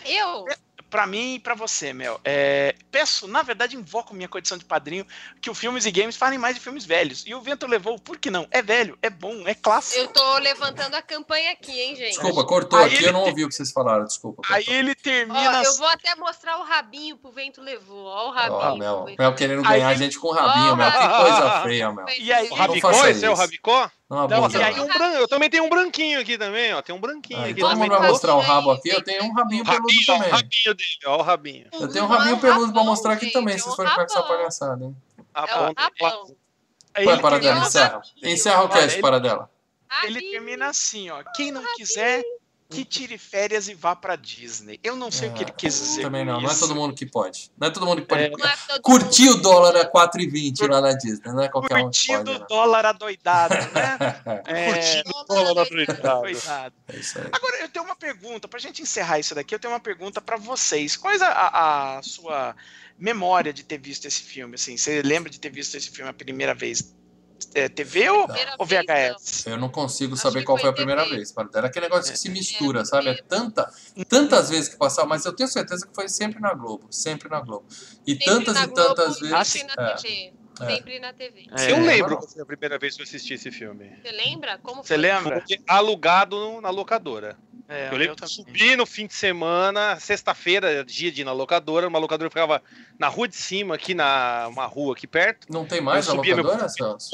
Eu? 0.04 0.46
Pra 0.88 1.06
mim 1.06 1.34
e 1.34 1.38
pra 1.38 1.54
você, 1.54 1.92
Mel. 1.92 2.20
É, 2.24 2.74
peço, 2.90 3.26
na 3.28 3.42
verdade, 3.42 3.76
invoco 3.76 4.14
minha 4.14 4.28
condição 4.28 4.56
de 4.56 4.64
padrinho 4.64 5.06
que 5.40 5.50
o 5.50 5.54
Filmes 5.54 5.84
e 5.86 5.90
Games 5.90 6.16
falem 6.16 6.38
mais 6.38 6.54
de 6.54 6.60
filmes 6.60 6.84
velhos. 6.84 7.24
E 7.26 7.34
o 7.34 7.40
Vento 7.40 7.66
Levou, 7.66 7.98
por 7.98 8.16
que 8.18 8.30
não? 8.30 8.46
É 8.50 8.62
velho, 8.62 8.96
é 9.02 9.10
bom, 9.10 9.46
é 9.46 9.54
clássico. 9.54 10.00
Eu 10.00 10.08
tô 10.08 10.38
levantando 10.38 10.94
a 10.94 11.02
campanha 11.02 11.52
aqui, 11.52 11.78
hein, 11.80 11.96
gente? 11.96 12.10
Desculpa, 12.10 12.44
cortou 12.44 12.78
Aí 12.78 12.86
aqui, 12.86 12.96
ele 12.96 13.08
eu 13.08 13.12
não 13.12 13.20
ouvi 13.24 13.44
o 13.44 13.48
que 13.48 13.54
vocês 13.54 13.70
falaram, 13.72 14.04
desculpa. 14.04 14.42
Aí 14.48 14.64
cortou. 14.64 14.74
ele 14.74 14.90
Ó, 14.92 15.02
termina. 15.02 15.62
eu 15.62 15.76
vou 15.76 15.88
até 15.88 16.14
mostrar 16.14 16.58
o 16.58 16.62
rabinho 16.64 17.16
pro 17.16 17.30
vento 17.30 17.60
levou. 17.60 18.06
Ó 18.06 18.28
o 18.28 18.30
rabinho. 18.30 18.58
Ó, 18.58 18.76
Mel, 18.76 19.06
Mel 19.18 19.34
querendo 19.34 19.60
Aí- 19.66 19.78
ganhar 19.80 19.88
a 19.88 19.94
gente 19.94 20.18
com 20.18 20.30
rabinho, 20.30 20.72
Ó, 20.72 20.76
Mel. 20.76 20.90
Que 20.92 20.98
coisa 21.08 21.62
feia, 21.62 21.92
Mel. 21.92 22.06
E 22.18 22.32
aí- 22.32 22.48
O 22.50 22.54
Rabicó, 22.54 23.06
esse 23.06 23.24
é 23.24 23.30
o. 23.30 23.34
Rabicó? 23.34 23.90
Não 24.08 24.28
Não, 24.28 24.46
e 24.48 24.80
um 24.80 24.86
bran- 24.86 25.12
Eu 25.14 25.26
também 25.26 25.50
tenho 25.50 25.64
um 25.64 25.68
branquinho 25.68 26.20
aqui 26.20 26.38
também, 26.38 26.72
ó. 26.72 26.80
Tem 26.80 26.94
um 26.94 27.00
branquinho 27.00 27.40
Aí, 27.40 27.50
aqui 27.50 27.60
todo 27.60 27.76
mundo 27.76 27.88
vai 27.88 28.08
mostrar 28.08 28.36
o 28.36 28.40
rabo 28.40 28.70
aqui. 28.70 28.88
Eu 28.88 29.02
tenho 29.02 29.24
um 29.24 29.32
rabinho 29.32 29.64
peludo 29.64 29.82
Rabinho, 29.82 30.00
ó, 30.08 30.12
o 30.12 30.16
também. 30.18 30.30
rabinho 30.30 30.74
dele, 30.74 30.98
ó, 31.06 31.16
o 31.18 31.22
rabinho. 31.22 31.66
Eu 31.72 31.88
tenho 31.88 32.04
um 32.04 32.14
é 32.14 32.16
rabinho 32.16 32.36
um 32.36 32.40
peludo 32.40 32.72
pra 32.72 32.84
mostrar 32.84 33.12
aqui 33.14 33.24
gente, 33.24 33.32
também, 33.34 33.54
é 33.54 33.58
se 33.58 33.64
vocês 33.64 33.74
forem 33.74 33.90
ficar 33.90 34.06
com 34.06 34.12
essa 34.12 34.22
palhaçada, 34.22 34.84
hein? 34.84 34.96
A 35.34 35.40
É 35.40 35.44
o 35.44 35.48
ponta- 35.66 35.82
rabão. 36.00 36.36
Aí 36.94 37.04
Vai, 37.04 37.14
ele 37.14 37.22
Paradela, 37.22 37.58
encerra. 37.66 37.88
rabinho. 37.94 38.32
Encerra 38.32 38.62
o 38.64 38.68
cast, 38.68 38.92
ele- 38.94 39.02
Paradela. 39.02 39.50
ele 40.04 40.20
termina 40.30 40.66
assim, 40.68 41.10
ó. 41.10 41.22
Quem 41.34 41.50
não 41.50 41.64
quiser, 41.74 42.22
que 42.68 42.84
tire 42.84 43.16
férias 43.16 43.68
e 43.68 43.74
vá 43.74 43.94
pra 43.94 44.16
Disney. 44.16 44.80
Eu 44.82 44.96
não 44.96 45.10
sei 45.10 45.28
o 45.28 45.32
que 45.32 45.44
ele 45.44 45.52
quis 45.52 45.74
dizer. 45.74 46.02
Também 46.02 46.24
com 46.24 46.32
não, 46.32 46.40
não 46.40 46.50
é 46.50 46.54
todo 46.54 46.74
mundo 46.74 46.94
que 46.94 47.06
pode. 47.06 47.50
Não 47.56 47.68
é 47.68 47.70
todo 47.70 47.86
mundo 47.86 48.02
que 48.02 48.08
pode 48.08 48.22
É. 48.22 48.26
É 48.26 48.78
curtir 48.82 49.28
o 49.28 49.36
dólar 49.36 49.76
a 49.76 49.90
4,20 49.90 50.68
lá 50.68 50.80
na 50.80 50.92
Disney. 50.92 51.32
Não 51.32 51.42
é 51.42 51.48
qualquer 51.48 51.76
um 51.76 51.90
que 51.90 52.06
Curtindo 52.06 52.32
o 52.32 52.38
dólar 52.46 52.86
adoidado, 52.86 53.54
né? 53.54 54.22
É, 54.46 54.72
Curtindo 54.72 55.16
o 55.16 55.24
dólar 55.24 55.66
adoidado. 55.66 56.74
É 56.88 56.96
isso 56.96 57.18
aí. 57.18 57.28
Agora, 57.32 57.56
eu 57.60 57.68
tenho 57.68 57.84
uma 57.84 57.96
pergunta, 57.96 58.48
pra 58.48 58.58
gente 58.58 58.82
encerrar 58.82 59.18
isso 59.18 59.34
daqui, 59.34 59.54
eu 59.54 59.58
tenho 59.58 59.72
uma 59.72 59.80
pergunta 59.80 60.20
pra 60.20 60.36
vocês. 60.36 60.96
Qual 60.96 61.12
é 61.12 61.18
a, 61.22 61.98
a 61.98 62.02
sua 62.02 62.54
memória 62.98 63.52
de 63.52 63.62
ter 63.62 63.78
visto 63.78 64.06
esse 64.06 64.22
filme? 64.22 64.56
Assim, 64.56 64.76
você 64.76 65.02
lembra 65.02 65.30
de 65.30 65.38
ter 65.38 65.50
visto 65.50 65.76
esse 65.76 65.90
filme 65.90 66.10
a 66.10 66.14
primeira 66.14 66.54
vez? 66.54 66.95
É, 67.54 67.68
TV 67.68 68.08
ou, 68.10 68.26
ou 68.58 68.66
vez, 68.66 68.84
VHS? 68.86 69.46
Eu 69.46 69.56
não 69.56 69.68
consigo 69.68 70.16
saber 70.16 70.42
qual 70.44 70.58
foi 70.58 70.70
a 70.70 70.72
primeira 70.72 71.04
TV. 71.04 71.16
vez. 71.16 71.34
É 71.54 71.58
aquele 71.60 71.86
negócio 71.86 72.12
que 72.12 72.18
se 72.18 72.28
mistura, 72.28 72.80
É, 72.80 72.84
sabe? 72.84 73.08
É 73.08 73.14
tanta, 73.22 73.70
tantas 74.08 74.50
vezes 74.50 74.68
que 74.68 74.76
passava, 74.76 75.08
mas 75.08 75.24
eu 75.24 75.34
tenho 75.34 75.48
certeza 75.48 75.86
que 75.86 75.94
foi 75.94 76.08
sempre 76.08 76.40
na 76.40 76.54
Globo. 76.54 76.86
Sempre 76.90 77.28
na 77.28 77.40
Globo. 77.40 77.66
E 78.06 78.12
Sempre 78.12 78.24
tantas 78.26 78.62
e 78.62 78.68
tantas 78.68 79.20
vezes. 79.20 79.48
Sempre 79.48 79.76
na 79.76 79.90
é. 79.90 79.94
TV. 79.94 80.32
É. 80.60 80.66
Sempre 80.70 81.00
na 81.00 81.12
TV. 81.12 81.46
É, 81.58 81.70
Eu 81.70 81.80
lembro 81.80 82.16
qual 82.16 82.28
foi 82.28 82.42
a 82.42 82.46
primeira 82.46 82.78
vez 82.78 82.96
que 82.96 83.02
eu 83.02 83.04
assisti 83.04 83.34
esse 83.34 83.50
filme. 83.50 83.92
Você 84.02 84.10
lembra? 84.10 84.58
Como 84.58 84.82
Você 84.82 84.88
foi? 84.94 84.96
lembra? 84.96 85.44
Foi 85.46 85.58
alugado 85.68 86.60
na 86.62 86.70
locadora. 86.70 87.36
É, 87.68 87.88
eu 87.90 87.96
lembro 87.96 88.14
que 88.16 88.20
também. 88.22 88.34
subi 88.36 88.76
no 88.76 88.86
fim 88.86 89.06
de 89.06 89.14
semana, 89.14 89.98
sexta-feira, 89.98 90.84
dia 90.84 91.10
de 91.10 91.22
ir 91.22 91.24
na 91.24 91.32
locadora. 91.32 91.88
Uma 91.88 91.98
locadora 91.98 92.30
ficava 92.30 92.62
na 92.98 93.08
rua 93.08 93.26
de 93.26 93.36
cima, 93.36 93.74
aqui 93.74 93.92
na 93.94 94.46
uma 94.48 94.66
rua 94.66 94.94
aqui 94.94 95.06
perto. 95.06 95.46
Não 95.52 95.66
tem 95.66 95.80
mais 95.80 96.06
Eu 96.06 96.12
a 96.12 96.16
subia 96.16 96.34
meu- 96.36 96.44
locadora, 96.44 96.68
Celso? 96.68 97.10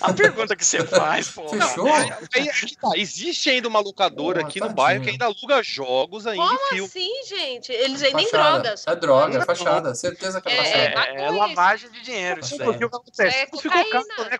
A 0.00 0.12
pergunta 0.12 0.54
que 0.54 0.64
você 0.64 0.78
faz, 0.86 1.28
pô. 1.28 1.48
Fechou? 1.48 1.92
Aí 1.92 2.48
que 2.48 2.76
tá, 2.76 2.90
existe 2.96 3.50
ainda 3.50 3.68
uma 3.68 3.80
locadora 3.80 4.38
Porra, 4.40 4.48
aqui 4.48 4.60
no 4.60 4.66
tadinho. 4.66 4.76
bairro 4.76 5.04
que 5.04 5.10
ainda 5.10 5.24
aluga 5.26 5.62
jogos 5.62 6.26
ainda 6.26 6.46
Como 6.46 6.58
filme. 6.68 6.84
assim, 6.86 7.10
gente? 7.26 7.72
Eles 7.72 8.00
vendem 8.00 8.26
Fachada. 8.28 8.60
drogas. 8.62 8.86
É 8.86 8.96
droga, 8.96 9.38
é 9.38 9.44
fachada. 9.44 9.94
Certeza 9.94 10.40
que 10.40 10.48
é 10.48 10.52
É, 10.52 10.56
fachada. 10.92 11.10
É, 11.20 11.24
é 11.24 11.30
lavagem 11.30 11.90
de 11.90 12.00
dinheiro 12.02 12.40
isso 12.40 12.56
daí. 12.56 12.68
o 12.68 12.78
que 12.78 12.84
acontece? 12.84 13.36
É 13.36 13.46
Tudo 13.46 13.60
ficou 13.62 13.84
caro, 13.90 14.30
né? 14.30 14.38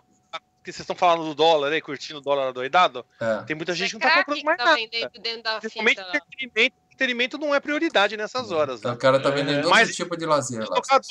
Porque 0.62 0.70
vocês 0.70 0.80
estão 0.84 0.94
falando 0.94 1.24
do 1.24 1.34
dólar 1.34 1.72
aí, 1.72 1.80
curtindo 1.82 2.20
o 2.20 2.22
dólar 2.22 2.52
doidado. 2.52 3.04
É. 3.20 3.42
Tem 3.42 3.56
muita 3.56 3.74
gente 3.74 3.96
que 3.98 4.04
É 4.04 4.08
não 4.08 4.14
tá 4.14 4.18
comprando 4.24 4.38
que 4.38 4.44
mais 4.44 4.58
tá 4.58 4.64
nada. 4.64 4.76
dentro 5.20 5.42
da 5.42 5.58
Principalmente 5.58 5.96
fita 5.98 6.16
entretenimento. 6.16 6.76
Entretenimento 6.92 7.38
não 7.38 7.52
é 7.54 7.58
prioridade 7.58 8.16
nessas 8.16 8.52
horas. 8.52 8.78
Então, 8.78 8.92
Né? 8.92 8.96
o 8.96 9.00
cara 9.00 9.18
tá 9.18 9.28
vendendo 9.30 9.58
É, 9.58 9.62
todo 9.62 9.70
mas- 9.70 9.96
tipo 9.96 10.16
de 10.16 10.24
lazer 10.24 10.60
lá. 10.68 10.76
Locador. 10.76 11.04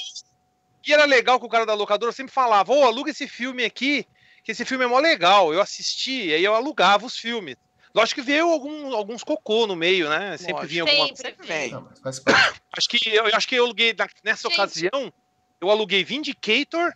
E 0.88 0.94
era 0.94 1.04
legal 1.04 1.38
que 1.38 1.46
o 1.46 1.50
cara 1.50 1.66
da 1.66 1.74
locadora 1.74 2.14
sempre 2.14 2.32
falava: 2.34 2.72
Ô, 2.72 2.86
aluga 2.86 3.12
esse 3.12 3.28
filme 3.28 3.66
aqui, 3.66 4.08
que 4.42 4.54
esse 4.54 4.64
filme 4.64 4.86
é 4.86 4.88
mó 4.88 5.00
legal. 5.00 5.54
Eu 5.54 5.60
assisti, 5.60 6.34
aí 6.34 6.44
eu 6.46 6.56
alugava 6.56 7.06
os 7.06 7.18
filmes. 7.18 7.58
Lógico 7.94 8.22
que 8.22 8.26
veio 8.28 8.48
algum, 8.50 8.96
alguns 8.96 9.22
cocô 9.22 9.68
no 9.68 9.76
meio, 9.76 10.08
né? 10.10 10.38
Sempre 10.38 10.54
Lógico. 10.54 10.68
vinha 10.70 10.84
alguma 10.84 11.14
Sempre. 11.14 11.70
Não, 11.72 11.84
parte. 11.84 12.62
Acho 12.78 12.88
que 12.88 13.10
eu, 13.10 13.26
acho 13.36 13.48
que 13.50 13.56
eu 13.56 13.66
aluguei 13.66 13.94
nessa 14.24 14.48
Gente. 14.48 14.58
ocasião, 14.58 15.14
eu 15.60 15.70
aluguei 15.70 16.02
Vindicator, 16.06 16.94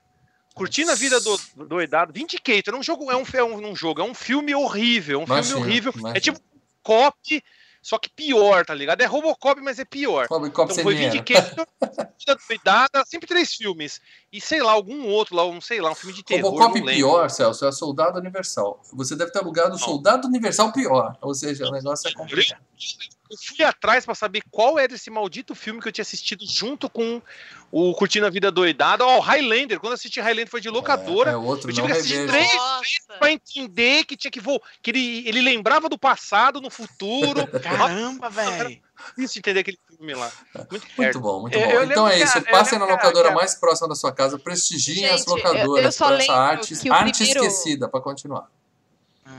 curtindo 0.55 0.89
a 0.89 0.95
vida 0.95 1.19
do, 1.19 1.37
do 1.55 1.67
doidado. 1.67 2.13
Vindicator 2.13 2.73
é 2.73 2.77
um 2.77 2.81
jogo, 2.81 3.11
é 3.11 3.15
um, 3.15 3.23
é 3.33 3.43
um, 3.43 3.71
um 3.71 3.75
jogo, 3.75 4.01
é 4.01 4.03
um 4.03 4.15
filme 4.15 4.55
horrível, 4.55 5.19
um 5.19 5.23
Imagina, 5.25 5.55
filme 5.55 5.69
horrível. 5.69 5.93
imagina. 5.93 6.17
É 6.17 6.21
tipo 6.21 6.39
Cop, 6.81 7.43
só 7.81 7.99
que 7.99 8.09
pior, 8.09 8.65
tá 8.65 8.73
ligado? 8.73 9.01
É 9.01 9.05
Robocop, 9.05 9.59
mas 9.61 9.77
é 9.77 9.85
pior. 9.85 10.27
Cobre 10.27 10.49
copo 10.49 10.71
Então 10.71 10.83
foi. 10.83 10.95
Vindicator, 10.95 11.67
Vida 12.17 12.39
Doidada, 12.47 13.03
sempre 13.05 13.27
três 13.27 13.53
filmes. 13.53 13.99
E 14.31 14.39
sei 14.39 14.61
lá, 14.63 14.71
algum 14.71 15.07
outro 15.07 15.35
lá, 15.35 15.45
um, 15.45 15.59
sei 15.59 15.81
lá, 15.81 15.91
um 15.91 15.95
filme 15.95 16.15
de 16.15 16.23
terror, 16.23 16.51
Robocop 16.51 16.79
não 16.79 16.87
pior, 16.87 17.29
Celso, 17.29 17.65
é 17.65 17.71
Soldado 17.71 18.17
Universal. 18.17 18.81
Você 18.93 19.15
deve 19.15 19.31
ter 19.31 19.39
alugado 19.39 19.75
o 19.75 19.79
Soldado 19.79 20.27
Universal 20.27 20.71
pior. 20.71 21.17
Ou 21.21 21.35
seja, 21.35 21.67
o 21.67 21.71
negócio 21.71 22.07
é 22.07 22.13
complicado. 22.13 22.61
Eu 23.29 23.37
fui 23.37 23.63
atrás 23.65 24.05
pra 24.05 24.13
saber 24.15 24.41
qual 24.51 24.77
era 24.77 24.93
esse 24.93 25.09
maldito 25.09 25.55
filme 25.55 25.81
que 25.81 25.87
eu 25.87 25.91
tinha 25.91 26.03
assistido 26.03 26.45
junto 26.47 26.89
com 26.89 27.21
o 27.71 27.93
Curtindo 27.95 28.25
a 28.25 28.29
Vida 28.29 28.51
Doidada. 28.51 29.05
Ó, 29.05 29.17
o 29.17 29.19
Highlander. 29.21 29.79
Quando 29.79 29.91
eu 29.91 29.95
assisti 29.95 30.19
Highlander 30.21 30.49
foi 30.49 30.61
de 30.61 30.69
locadora. 30.69 31.31
É, 31.31 31.33
é 31.33 31.37
outro 31.37 31.69
eu 31.69 31.73
tive 31.75 31.87
que 31.87 31.93
assistir 31.93 32.27
três 32.27 32.53
Nossa. 32.53 33.19
pra 33.19 33.31
entender 33.31 34.03
que 34.05 34.15
tinha 34.15 34.31
que 34.31 34.39
vo... 34.39 34.61
que 34.81 34.91
ele, 34.91 35.27
ele 35.27 35.41
lembrava 35.41 35.89
do 35.89 35.97
passado 35.97 36.61
no 36.61 36.69
futuro. 36.69 37.47
Caramba, 37.61 38.29
velho. 38.29 38.79
Isso 39.17 39.37
entender 39.39 39.59
aquele 39.59 39.77
filme 39.89 40.13
lá. 40.13 40.31
Muito, 40.71 40.87
Muito 40.97 41.19
bom, 41.19 41.41
muito 41.41 41.57
Eu- 41.57 41.65
bom. 41.65 41.71
eu 41.71 41.83
então 41.83 42.03
lembro 42.05 42.19
é 42.19 42.23
isso. 42.23 42.37
a- 42.37 42.41
eu 42.41 42.45
Passem 42.45 42.79
na 42.79 42.85
locadora 42.85 43.27
que 43.27 43.33
a- 43.33 43.35
mais 43.35 43.55
próxima 43.55 43.89
da 43.89 43.95
sua 43.95 44.11
casa. 44.13 44.39
Prestigiem 44.39 45.05
as 45.09 45.19
Gente, 45.21 45.27
eu- 45.29 45.37
eu 45.37 45.43
locadoras 45.43 45.95
só 45.95 46.05
para 46.07 46.23
essa 46.23 46.33
arte, 46.33 46.89
arte 46.89 47.13
primeiro- 47.17 47.45
esquecida, 47.45 47.89
para 47.89 47.99
continuar. 47.99 48.47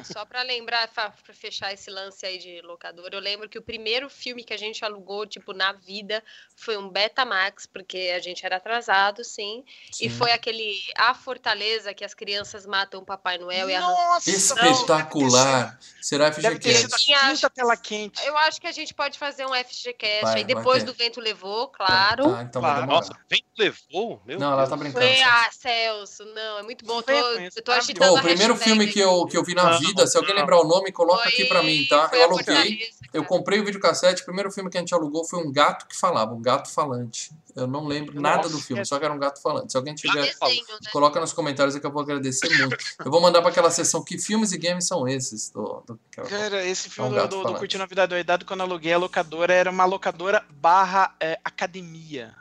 Só 0.05 0.25
pra 0.25 0.43
lembrar, 0.43 0.89
pra 0.89 1.11
pra 1.11 1.33
fechar 1.35 1.73
esse 1.73 1.91
lance 1.91 2.27
aí 2.27 2.39
de 2.39 2.61
locador, 2.63 3.09
eu 3.13 3.21
lembro 3.21 3.49
que 3.49 3.59
o 3.59 3.63
primeiro 3.63 4.11
filme 4.11 4.43
que 4.43 4.53
a 4.53 4.57
gente 4.57 4.85
alugou, 4.85 5.27
tipo, 5.27 5.53
na 5.53 5.73
vida, 5.73 6.23
foi 6.57 6.77
um 6.77 6.89
Betamax, 6.89 7.67
porque 7.67 8.13
a 8.15 8.19
gente 8.19 8.45
era 8.45 8.57
atrasado, 8.57 9.23
sim. 9.23 9.65
E 9.93 9.95
Sim. 9.95 10.11
foi 10.11 10.33
aquele 10.33 10.77
A 10.97 11.15
Fortaleza, 11.15 11.95
que 11.95 12.05
as 12.05 12.15
crianças 12.15 12.67
matam 12.67 13.01
o 13.01 13.05
Papai 13.05 13.39
Noel 13.39 13.71
e 13.71 13.75
arrancam. 13.75 13.95
Nossa, 13.95 14.31
Espetacular. 14.31 15.79
Será 16.01 16.31
Deve 16.31 16.59
ter 16.59 16.75
sido 16.75 16.91
FGCast. 16.97 17.15
a 17.15 17.31
quinta 17.31 17.51
tela 17.51 17.77
quente. 17.77 18.25
Eu 18.27 18.37
acho 18.39 18.61
que 18.61 18.67
a 18.67 18.73
gente 18.73 18.93
pode 18.95 19.19
fazer 19.19 19.47
um 19.47 19.55
FGCast 19.55 20.23
Vai, 20.23 20.37
aí, 20.39 20.45
depois 20.45 20.85
do 20.85 20.93
Vento 20.93 21.21
Levou, 21.21 21.69
claro. 21.69 22.33
Tá, 22.33 22.43
então 22.43 22.63
Claro. 22.63 22.87
Nossa, 22.87 23.13
vem 23.29 23.45
levou? 23.59 24.21
Meu 24.25 24.39
Não, 24.39 24.53
ela 24.53 24.67
tá 24.67 24.77
brincando. 24.77 25.05
Foi, 25.05 25.23
ah, 25.23 25.49
Celso, 25.53 26.25
não, 26.27 26.59
é 26.59 26.63
muito 26.63 26.85
bom. 26.85 26.99
Eu 26.99 27.03
tô, 27.03 27.13
eu 27.13 27.19
tô 27.63 27.73
maravilhoso. 27.73 27.73
agitando 27.73 28.13
Ô, 28.13 28.15
o 28.15 28.19
a 28.19 28.23
primeiro 28.23 28.57
filme 28.57 28.87
que 28.87 28.99
eu, 29.01 29.27
que 29.27 29.37
eu 29.37 29.43
vi 29.45 29.55
na 29.55 29.65
Não, 29.65 29.76
vida, 29.79 30.07
se 30.07 30.17
alguém 30.17 30.35
lembrar 30.35 30.61
o 30.61 30.65
nome, 30.67 30.91
coloca 30.93 31.23
Foi- 31.25 31.33
aqui 31.33 31.45
pra 31.47 31.63
mim, 31.63 31.87
tá? 31.89 32.11
Eu 32.13 32.25
aluguei. 32.25 32.79
Eu 33.13 33.25
comprei 33.25 33.61
o 33.61 33.65
videocassete, 33.65 34.23
o 34.23 34.25
primeiro 34.25 34.51
filme 34.51 34.69
que 34.69 34.77
a 34.77 34.81
gente 34.81 34.93
alugou 34.95 35.25
foi 35.25 35.39
um 35.43 35.51
gato 35.51 35.87
que 35.87 35.97
falava, 35.97 36.35
um 36.35 36.43
gato 36.43 36.71
falante. 36.71 37.31
Eu 37.55 37.67
não 37.67 37.87
lembro 37.87 38.21
nada 38.21 38.43
do 38.49 38.55
Nossa, 38.55 38.67
filme, 38.67 38.85
só 38.85 38.99
que 38.99 39.05
era 39.07 39.15
um 39.15 39.19
gato 39.19 39.41
falante. 39.41 39.73
Se 39.73 39.79
alguém 39.79 39.95
tiver, 39.95 40.21
Desenho, 40.21 40.63
né? 40.83 40.91
coloca 40.93 41.19
nos 41.19 41.33
comentários 41.33 41.75
aí 41.75 41.81
que 41.81 41.87
eu 41.87 41.91
vou 41.91 42.03
agradecer 42.03 42.47
muito. 42.59 42.77
Eu 43.03 43.11
vou 43.11 43.21
mandar 43.21 43.41
pra 43.41 43.51
aquela 43.51 43.71
sessão 43.71 44.05
que 44.05 44.19
filmes 44.19 44.53
e 44.53 44.59
games 44.59 44.87
são 44.87 45.09
esses. 45.09 45.49
Do, 45.51 45.83
do- 45.87 45.99
Cara, 46.11 46.63
esse 46.67 46.91
filme 46.91 47.17
É 47.17 47.23
um 47.23 47.29
do, 47.29 47.43
do, 47.43 47.53
do. 47.53 47.59
Curtindo 47.59 47.83
a 47.83 47.87
Vida 47.87 48.07
Doidado, 48.07 48.45
quando 48.45 48.61
eu 48.61 48.67
aluguei 48.67 48.93
a 48.93 48.99
locadora, 48.99 49.55
era 49.55 49.71
uma 49.71 49.87
locadora 49.87 50.45
barra 50.51 51.15
é, 51.19 51.39
academia. 51.43 52.35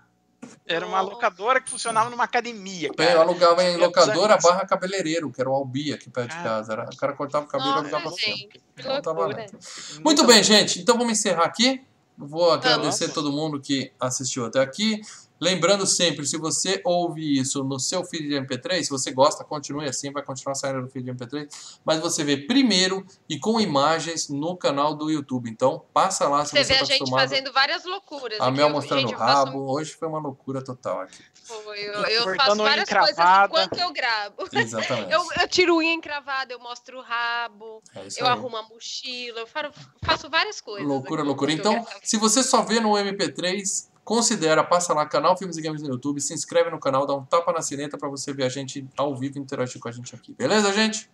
Era 0.68 0.86
uma 0.88 0.98
Nossa. 1.00 1.14
locadora 1.14 1.62
que 1.62 1.70
funcionava 1.70 2.10
numa 2.10 2.24
academia, 2.24 2.88
Eu 2.88 2.94
cara. 2.96 3.20
alugava 3.22 3.64
em 3.64 3.78
locadora 3.78 4.34
anos. 4.34 4.44
barra 4.44 4.66
cabeleireiro, 4.66 5.32
que 5.32 5.40
era 5.40 5.50
o 5.50 5.54
Albi 5.54 5.94
aqui 5.94 6.10
perto 6.10 6.32
de 6.32 6.38
Ah. 6.38 6.44
casa. 6.44 6.74
Era- 6.74 6.90
o 6.92 6.98
cara 6.98 7.14
cortava 7.14 7.46
o 7.46 7.48
cabelo 7.48 7.70
e 7.72 7.78
alugava 7.80 8.04
Nossa, 8.06 8.16
filme. 8.18 8.38
gente, 8.40 8.62
Então 8.80 9.14
valendo. 9.14 9.58
Muito 10.04 10.26
bem, 10.26 10.42
gente. 10.44 10.80
Então 10.80 10.98
vamos 10.98 11.14
encerrar 11.20 11.46
aqui. 11.46 11.84
Vou 12.18 12.50
agradecer 12.52 13.08
Vamos. 13.08 13.14
todo 13.14 13.32
mundo 13.32 13.60
que 13.62 13.92
assistiu 14.00 14.46
até 14.46 14.60
aqui. 14.60 15.02
Lembrando 15.40 15.86
sempre, 15.86 16.26
se 16.26 16.38
você 16.38 16.82
ouve 16.86 17.38
isso 17.40 17.64
no 17.64 17.78
seu 17.80 18.04
feed 18.06 18.28
de 18.30 18.36
MP3, 18.36 18.84
se 18.84 18.90
você 18.90 19.12
gosta, 19.12 19.44
continue 19.44 19.86
assim, 19.88 20.12
vai 20.12 20.24
continuar 20.24 20.56
saindo 20.56 20.82
no 20.82 20.90
feed 20.90 21.04
de 21.06 21.12
MP3. 21.12 21.48
Mas 21.84 22.00
você 22.00 22.24
vê 22.24 22.38
primeiro 22.38 23.06
e 23.30 23.38
com 23.38 23.60
imagens 23.60 24.30
no 24.30 24.56
canal 24.56 24.96
do 24.96 25.12
YouTube. 25.12 25.50
Então 25.50 25.84
passa 25.94 26.28
lá 26.30 26.46
se 26.46 26.52
Você 26.52 26.64
você 26.64 26.68
vê 26.68 26.74
está 26.74 26.84
a 26.84 26.86
gente 26.88 26.96
acostumado. 26.98 27.22
fazendo 27.30 27.52
várias 27.54 27.84
loucuras. 27.84 28.40
A 28.40 28.50
Mel 28.50 28.68
eu- 28.70 28.74
mostrando 28.74 29.02
gente, 29.02 29.12
o 29.12 29.16
eu 29.16 29.20
faço- 29.20 29.46
rabo. 29.46 29.72
Hoje 29.74 29.94
foi 29.94 30.08
uma 30.08 30.20
loucura 30.20 30.64
total 30.64 31.02
aqui. 31.02 31.24
Foi, 31.44 31.80
eu, 31.80 31.94
eu 31.94 32.24
Cortando 32.24 32.38
faço 32.48 32.56
várias 32.64 32.90
coisas 32.90 33.18
enquanto 33.46 33.78
eu 33.80 33.92
gravo. 33.94 34.36
Exatamente. 34.54 35.12
Eu, 35.12 35.22
eu 35.42 35.48
tiro 35.48 35.76
unha 35.76 35.94
encravada, 35.94 36.54
eu 36.54 36.60
mostro 36.60 36.98
o 36.98 37.02
rabo, 37.02 37.84
É 37.94 38.08
eu 38.18 38.26
aí. 38.26 38.32
arrumo 38.32 38.56
a 38.58 38.64
mochila, 38.64 39.42
eu 39.42 39.48
faço 39.48 40.30
várias 40.30 40.62
coisas. 40.62 40.88
Loucura, 40.88 41.22
loucura. 41.24 41.52
eu 41.52 41.58
Então, 41.58 41.86
se 42.02 42.18
você 42.18 42.42
só 42.42 42.62
vê 42.64 42.80
no 42.80 42.94
MP3, 42.98 43.90
considera, 44.06 44.64
passa 44.64 44.94
lá, 44.94 45.06
canal 45.06 45.36
Filmes 45.36 45.58
e 45.58 45.62
Games 45.62 45.82
no 45.82 45.90
YouTube, 45.90 46.22
se 46.22 46.34
inscreve 46.34 46.70
no 46.70 46.80
canal, 46.80 47.06
dá 47.06 47.14
um 47.16 47.26
tapa 47.26 47.52
na 47.52 47.62
sineta 47.62 47.98
pra 47.98 48.08
você 48.08 48.32
ver 48.32 48.44
a 48.44 48.50
gente 48.50 48.88
ao 48.96 49.14
vivo 49.16 49.38
e 49.38 49.42
interagir 49.42 49.82
com 49.82 49.90
a 49.90 49.92
gente 49.92 50.16
aqui. 50.16 50.34
Beleza, 50.38 50.72
gente? 50.72 51.10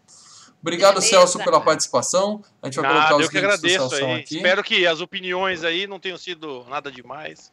Obrigado, 0.61 0.95
Beleza. 0.95 1.09
Celso, 1.09 1.39
pela 1.39 1.59
participação. 1.59 2.43
A 2.61 2.67
gente 2.67 2.79
vai 2.79 2.91
colocar 2.91 3.15
os 3.15 3.23
eu 3.23 3.29
que 3.31 3.39
links 3.39 3.59
do 3.61 3.65
agradeço 3.65 3.89
Celso 3.89 3.95
aí. 4.05 4.19
aqui. 4.21 4.35
Espero 4.35 4.63
que 4.63 4.85
as 4.85 5.01
opiniões 5.01 5.63
aí 5.63 5.87
não 5.87 5.99
tenham 5.99 6.17
sido 6.17 6.63
nada 6.69 6.91
demais. 6.91 7.51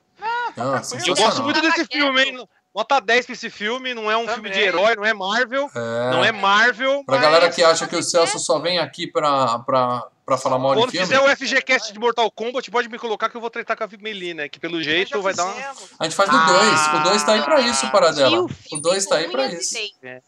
Não, 0.57 0.67
Eu 0.73 0.75
Eu 0.77 0.85
sensacional. 0.85 1.25
gosto 1.25 1.43
muito 1.43 1.61
desse 1.63 1.87
filme, 1.87 2.23
hein? 2.23 2.49
Nota 2.75 3.01
10 3.01 3.25
pra 3.27 3.33
esse 3.33 3.49
filme, 3.49 3.95
não 3.95 4.11
é 4.11 4.17
um 4.17 4.29
filme 4.29 4.51
de 4.51 4.57
Também. 4.57 4.69
herói, 4.69 4.95
não 4.95 5.05
é 5.05 5.15
Marvel. 5.15 5.71
É, 5.75 6.11
Não 6.11 6.23
é 6.25 6.31
Marvel. 6.33 7.03
Pra 7.05 7.15
mas 7.17 7.23
galera 7.25 7.51
que 7.51 7.63
acha 7.65 7.87
que 7.87 7.95
o 7.97 7.99
Tava 8.01 8.03
Celso 8.11 8.39
só 8.39 8.59
vem 8.59 8.79
aqui 8.79 9.07
pra, 9.07 9.59
pra, 9.61 10.07
pra 10.29 10.37
falar 10.37 10.59
mal 10.59 10.75
de 10.75 10.81
Quando 10.83 10.91
filme, 10.91 11.07
fizer 11.07 11.19
o 11.21 11.37
FGCast 11.37 11.91
de 11.91 11.99
Mortal 11.99 12.31
Kombat, 12.31 12.71
pode 12.71 12.87
me 12.91 12.99
colocar 12.99 13.31
que 13.31 13.37
eu 13.39 13.41
vou 13.41 13.49
tretar 13.49 13.75
com 13.75 13.85
a 13.85 13.89
Melina, 13.99 14.47
que 14.47 14.61
pelo 14.61 14.83
jeito 14.83 15.23
vai 15.23 15.33
dar 15.33 15.47
uma. 15.47 15.55
a 15.99 16.05
gente 16.05 16.15
faz 16.15 16.29
do 16.29 16.37
Ah. 16.37 16.91
2. 16.93 17.01
O 17.01 17.05
2 17.05 17.23
tá 17.25 17.33
aí 17.33 17.43
pra 17.43 17.61
isso, 17.63 17.91
Paradela. 17.91 18.37
E 18.37 18.39
O 18.41 18.49
filme 18.49 18.83
2 18.83 19.07
tá 19.07 19.17
aí 19.17 19.31
pra 19.31 19.47
isso. 19.47 19.75
É, 20.03 20.21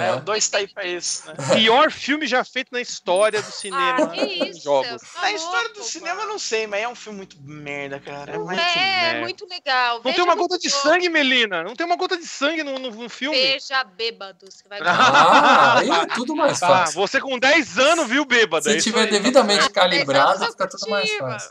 É. 0.00 0.12
o 0.14 0.20
2 0.20 0.48
tá 0.48 0.58
aí 0.58 0.68
pra 0.68 0.84
isso, 0.84 1.26
né? 1.26 1.34
Pior 1.54 1.90
filme 1.90 2.26
já 2.26 2.44
feito 2.44 2.68
na 2.72 2.80
história 2.80 3.40
do 3.42 3.50
cinema. 3.50 4.04
Ah, 4.04 4.08
que 4.08 4.38
dos 4.38 4.48
isso, 4.56 4.64
jogos. 4.64 5.02
Tá 5.02 5.20
Na 5.22 5.32
história 5.32 5.68
do 5.70 5.82
cinema 5.82 6.22
eu 6.22 6.28
não 6.28 6.38
sei, 6.38 6.66
mas 6.66 6.82
é 6.82 6.88
um 6.88 6.94
filme 6.94 7.18
muito 7.18 7.36
merda, 7.42 7.98
cara. 8.00 8.32
É 8.32 8.38
Não 8.38 8.44
mais- 8.46 8.58
é, 8.58 8.74
merda. 9.02 9.20
muito 9.20 9.46
legal. 9.48 9.96
Não 9.96 10.02
Veja 10.02 10.14
tem 10.16 10.24
uma 10.24 10.34
gota 10.34 10.58
de 10.58 10.70
sangue, 10.70 11.08
Melina. 11.08 11.62
Não 11.62 11.74
tem 11.74 11.86
uma 11.86 11.96
gota 11.96 12.16
de 12.16 12.26
sangue 12.26 12.62
no, 12.62 12.78
no, 12.78 12.90
no 12.90 13.08
filme. 13.08 13.36
Veja 13.36 13.82
bêbado, 13.84 14.46
você 14.50 14.68
vai 14.68 14.78
Ah, 14.82 15.78
aí 15.80 15.90
é 15.90 16.06
tudo 16.06 16.34
mais 16.36 16.62
Ah, 16.62 16.66
fácil. 16.68 16.94
você 16.94 17.20
com 17.20 17.38
10 17.38 17.78
anos 17.78 18.06
viu 18.08 18.24
bêbado. 18.24 18.68
é 18.68 18.72
Se 18.72 18.82
tiver 18.82 19.02
aí. 19.02 19.10
devidamente 19.10 19.64
Ah, 19.66 19.70
calibrado, 19.70 20.46
fica 20.46 20.68
tudo 20.68 20.88
mais 20.90 21.10
fácil. 21.16 21.50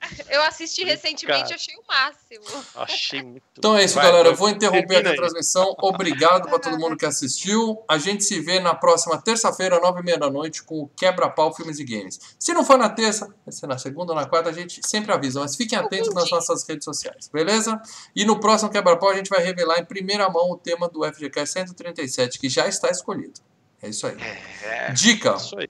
Eu 0.28 0.42
assisti 0.42 0.84
recentemente, 0.84 1.42
Cara. 1.42 1.54
achei 1.54 1.74
o 1.74 1.82
máximo. 1.86 2.44
Achei 2.76 3.22
muito. 3.22 3.42
Então 3.56 3.76
é 3.76 3.84
isso, 3.84 3.96
Vai, 3.96 4.06
galera. 4.06 4.28
Eu 4.28 4.34
vou 4.34 4.48
interromper 4.48 4.98
aqui 4.98 5.08
a 5.08 5.14
transmissão. 5.14 5.74
Obrigado 5.78 6.48
para 6.48 6.58
todo 6.58 6.78
mundo 6.78 6.96
que 6.96 7.04
assistiu. 7.04 7.82
A 7.88 7.98
gente 7.98 8.22
se 8.22 8.40
vê 8.40 8.60
na 8.60 8.74
próxima 8.74 9.20
terça-feira, 9.20 9.80
nove 9.80 10.00
e 10.00 10.04
meia 10.04 10.18
da 10.18 10.30
noite, 10.30 10.62
com 10.62 10.82
o 10.82 10.88
Quebra-Pau 10.88 11.52
Filmes 11.54 11.78
e 11.78 11.84
Games. 11.84 12.20
Se 12.38 12.52
não 12.52 12.64
for 12.64 12.78
na 12.78 12.88
terça, 12.88 13.26
vai 13.44 13.52
ser 13.52 13.66
na 13.66 13.76
segunda 13.76 14.12
ou 14.12 14.18
na 14.18 14.26
quarta, 14.26 14.50
a 14.50 14.52
gente 14.52 14.80
sempre 14.86 15.12
avisa. 15.12 15.40
Mas 15.40 15.56
fiquem 15.56 15.78
atentos 15.78 16.14
nas 16.14 16.30
nossas 16.30 16.66
redes 16.68 16.84
sociais, 16.84 17.28
beleza? 17.32 17.80
E 18.14 18.24
no 18.24 18.38
próximo 18.38 18.70
Quebra-Pau 18.70 19.10
a 19.10 19.16
gente 19.16 19.30
vai 19.30 19.42
revelar 19.42 19.78
em 19.78 19.84
primeira 19.84 20.28
mão 20.28 20.50
o 20.50 20.56
tema 20.56 20.88
do 20.88 21.04
FGK 21.04 21.44
137, 21.44 22.38
que 22.38 22.48
já 22.48 22.68
está 22.68 22.88
escolhido. 22.90 23.40
É 23.82 23.88
isso 23.88 24.06
aí. 24.06 24.16
É. 24.62 24.92
Dica: 24.92 25.34
Isso 25.34 25.58
aí. 25.58 25.68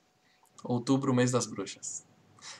outubro, 0.63 1.13
mês 1.13 1.31
das 1.31 1.45
bruxas. 1.45 2.08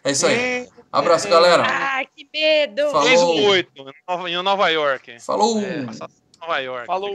É 0.04 0.12
isso 0.12 0.26
aí. 0.28 0.36
É. 0.36 0.68
Abraço, 0.92 1.28
galera. 1.30 1.64
Ai, 1.68 2.08
que 2.16 2.28
medo! 2.34 2.90
Falou. 2.92 3.08
Fez 3.08 3.22
um 3.22 3.46
8 3.48 3.72
em 3.76 3.86
Nova- 4.08 4.30
em 4.30 4.42
Nova 4.42 4.70
York. 4.70 5.20
Falou! 5.20 5.60
É. 5.62 5.86
Nova 6.42 6.60
York. 6.60 6.88
Falou. 6.88 7.08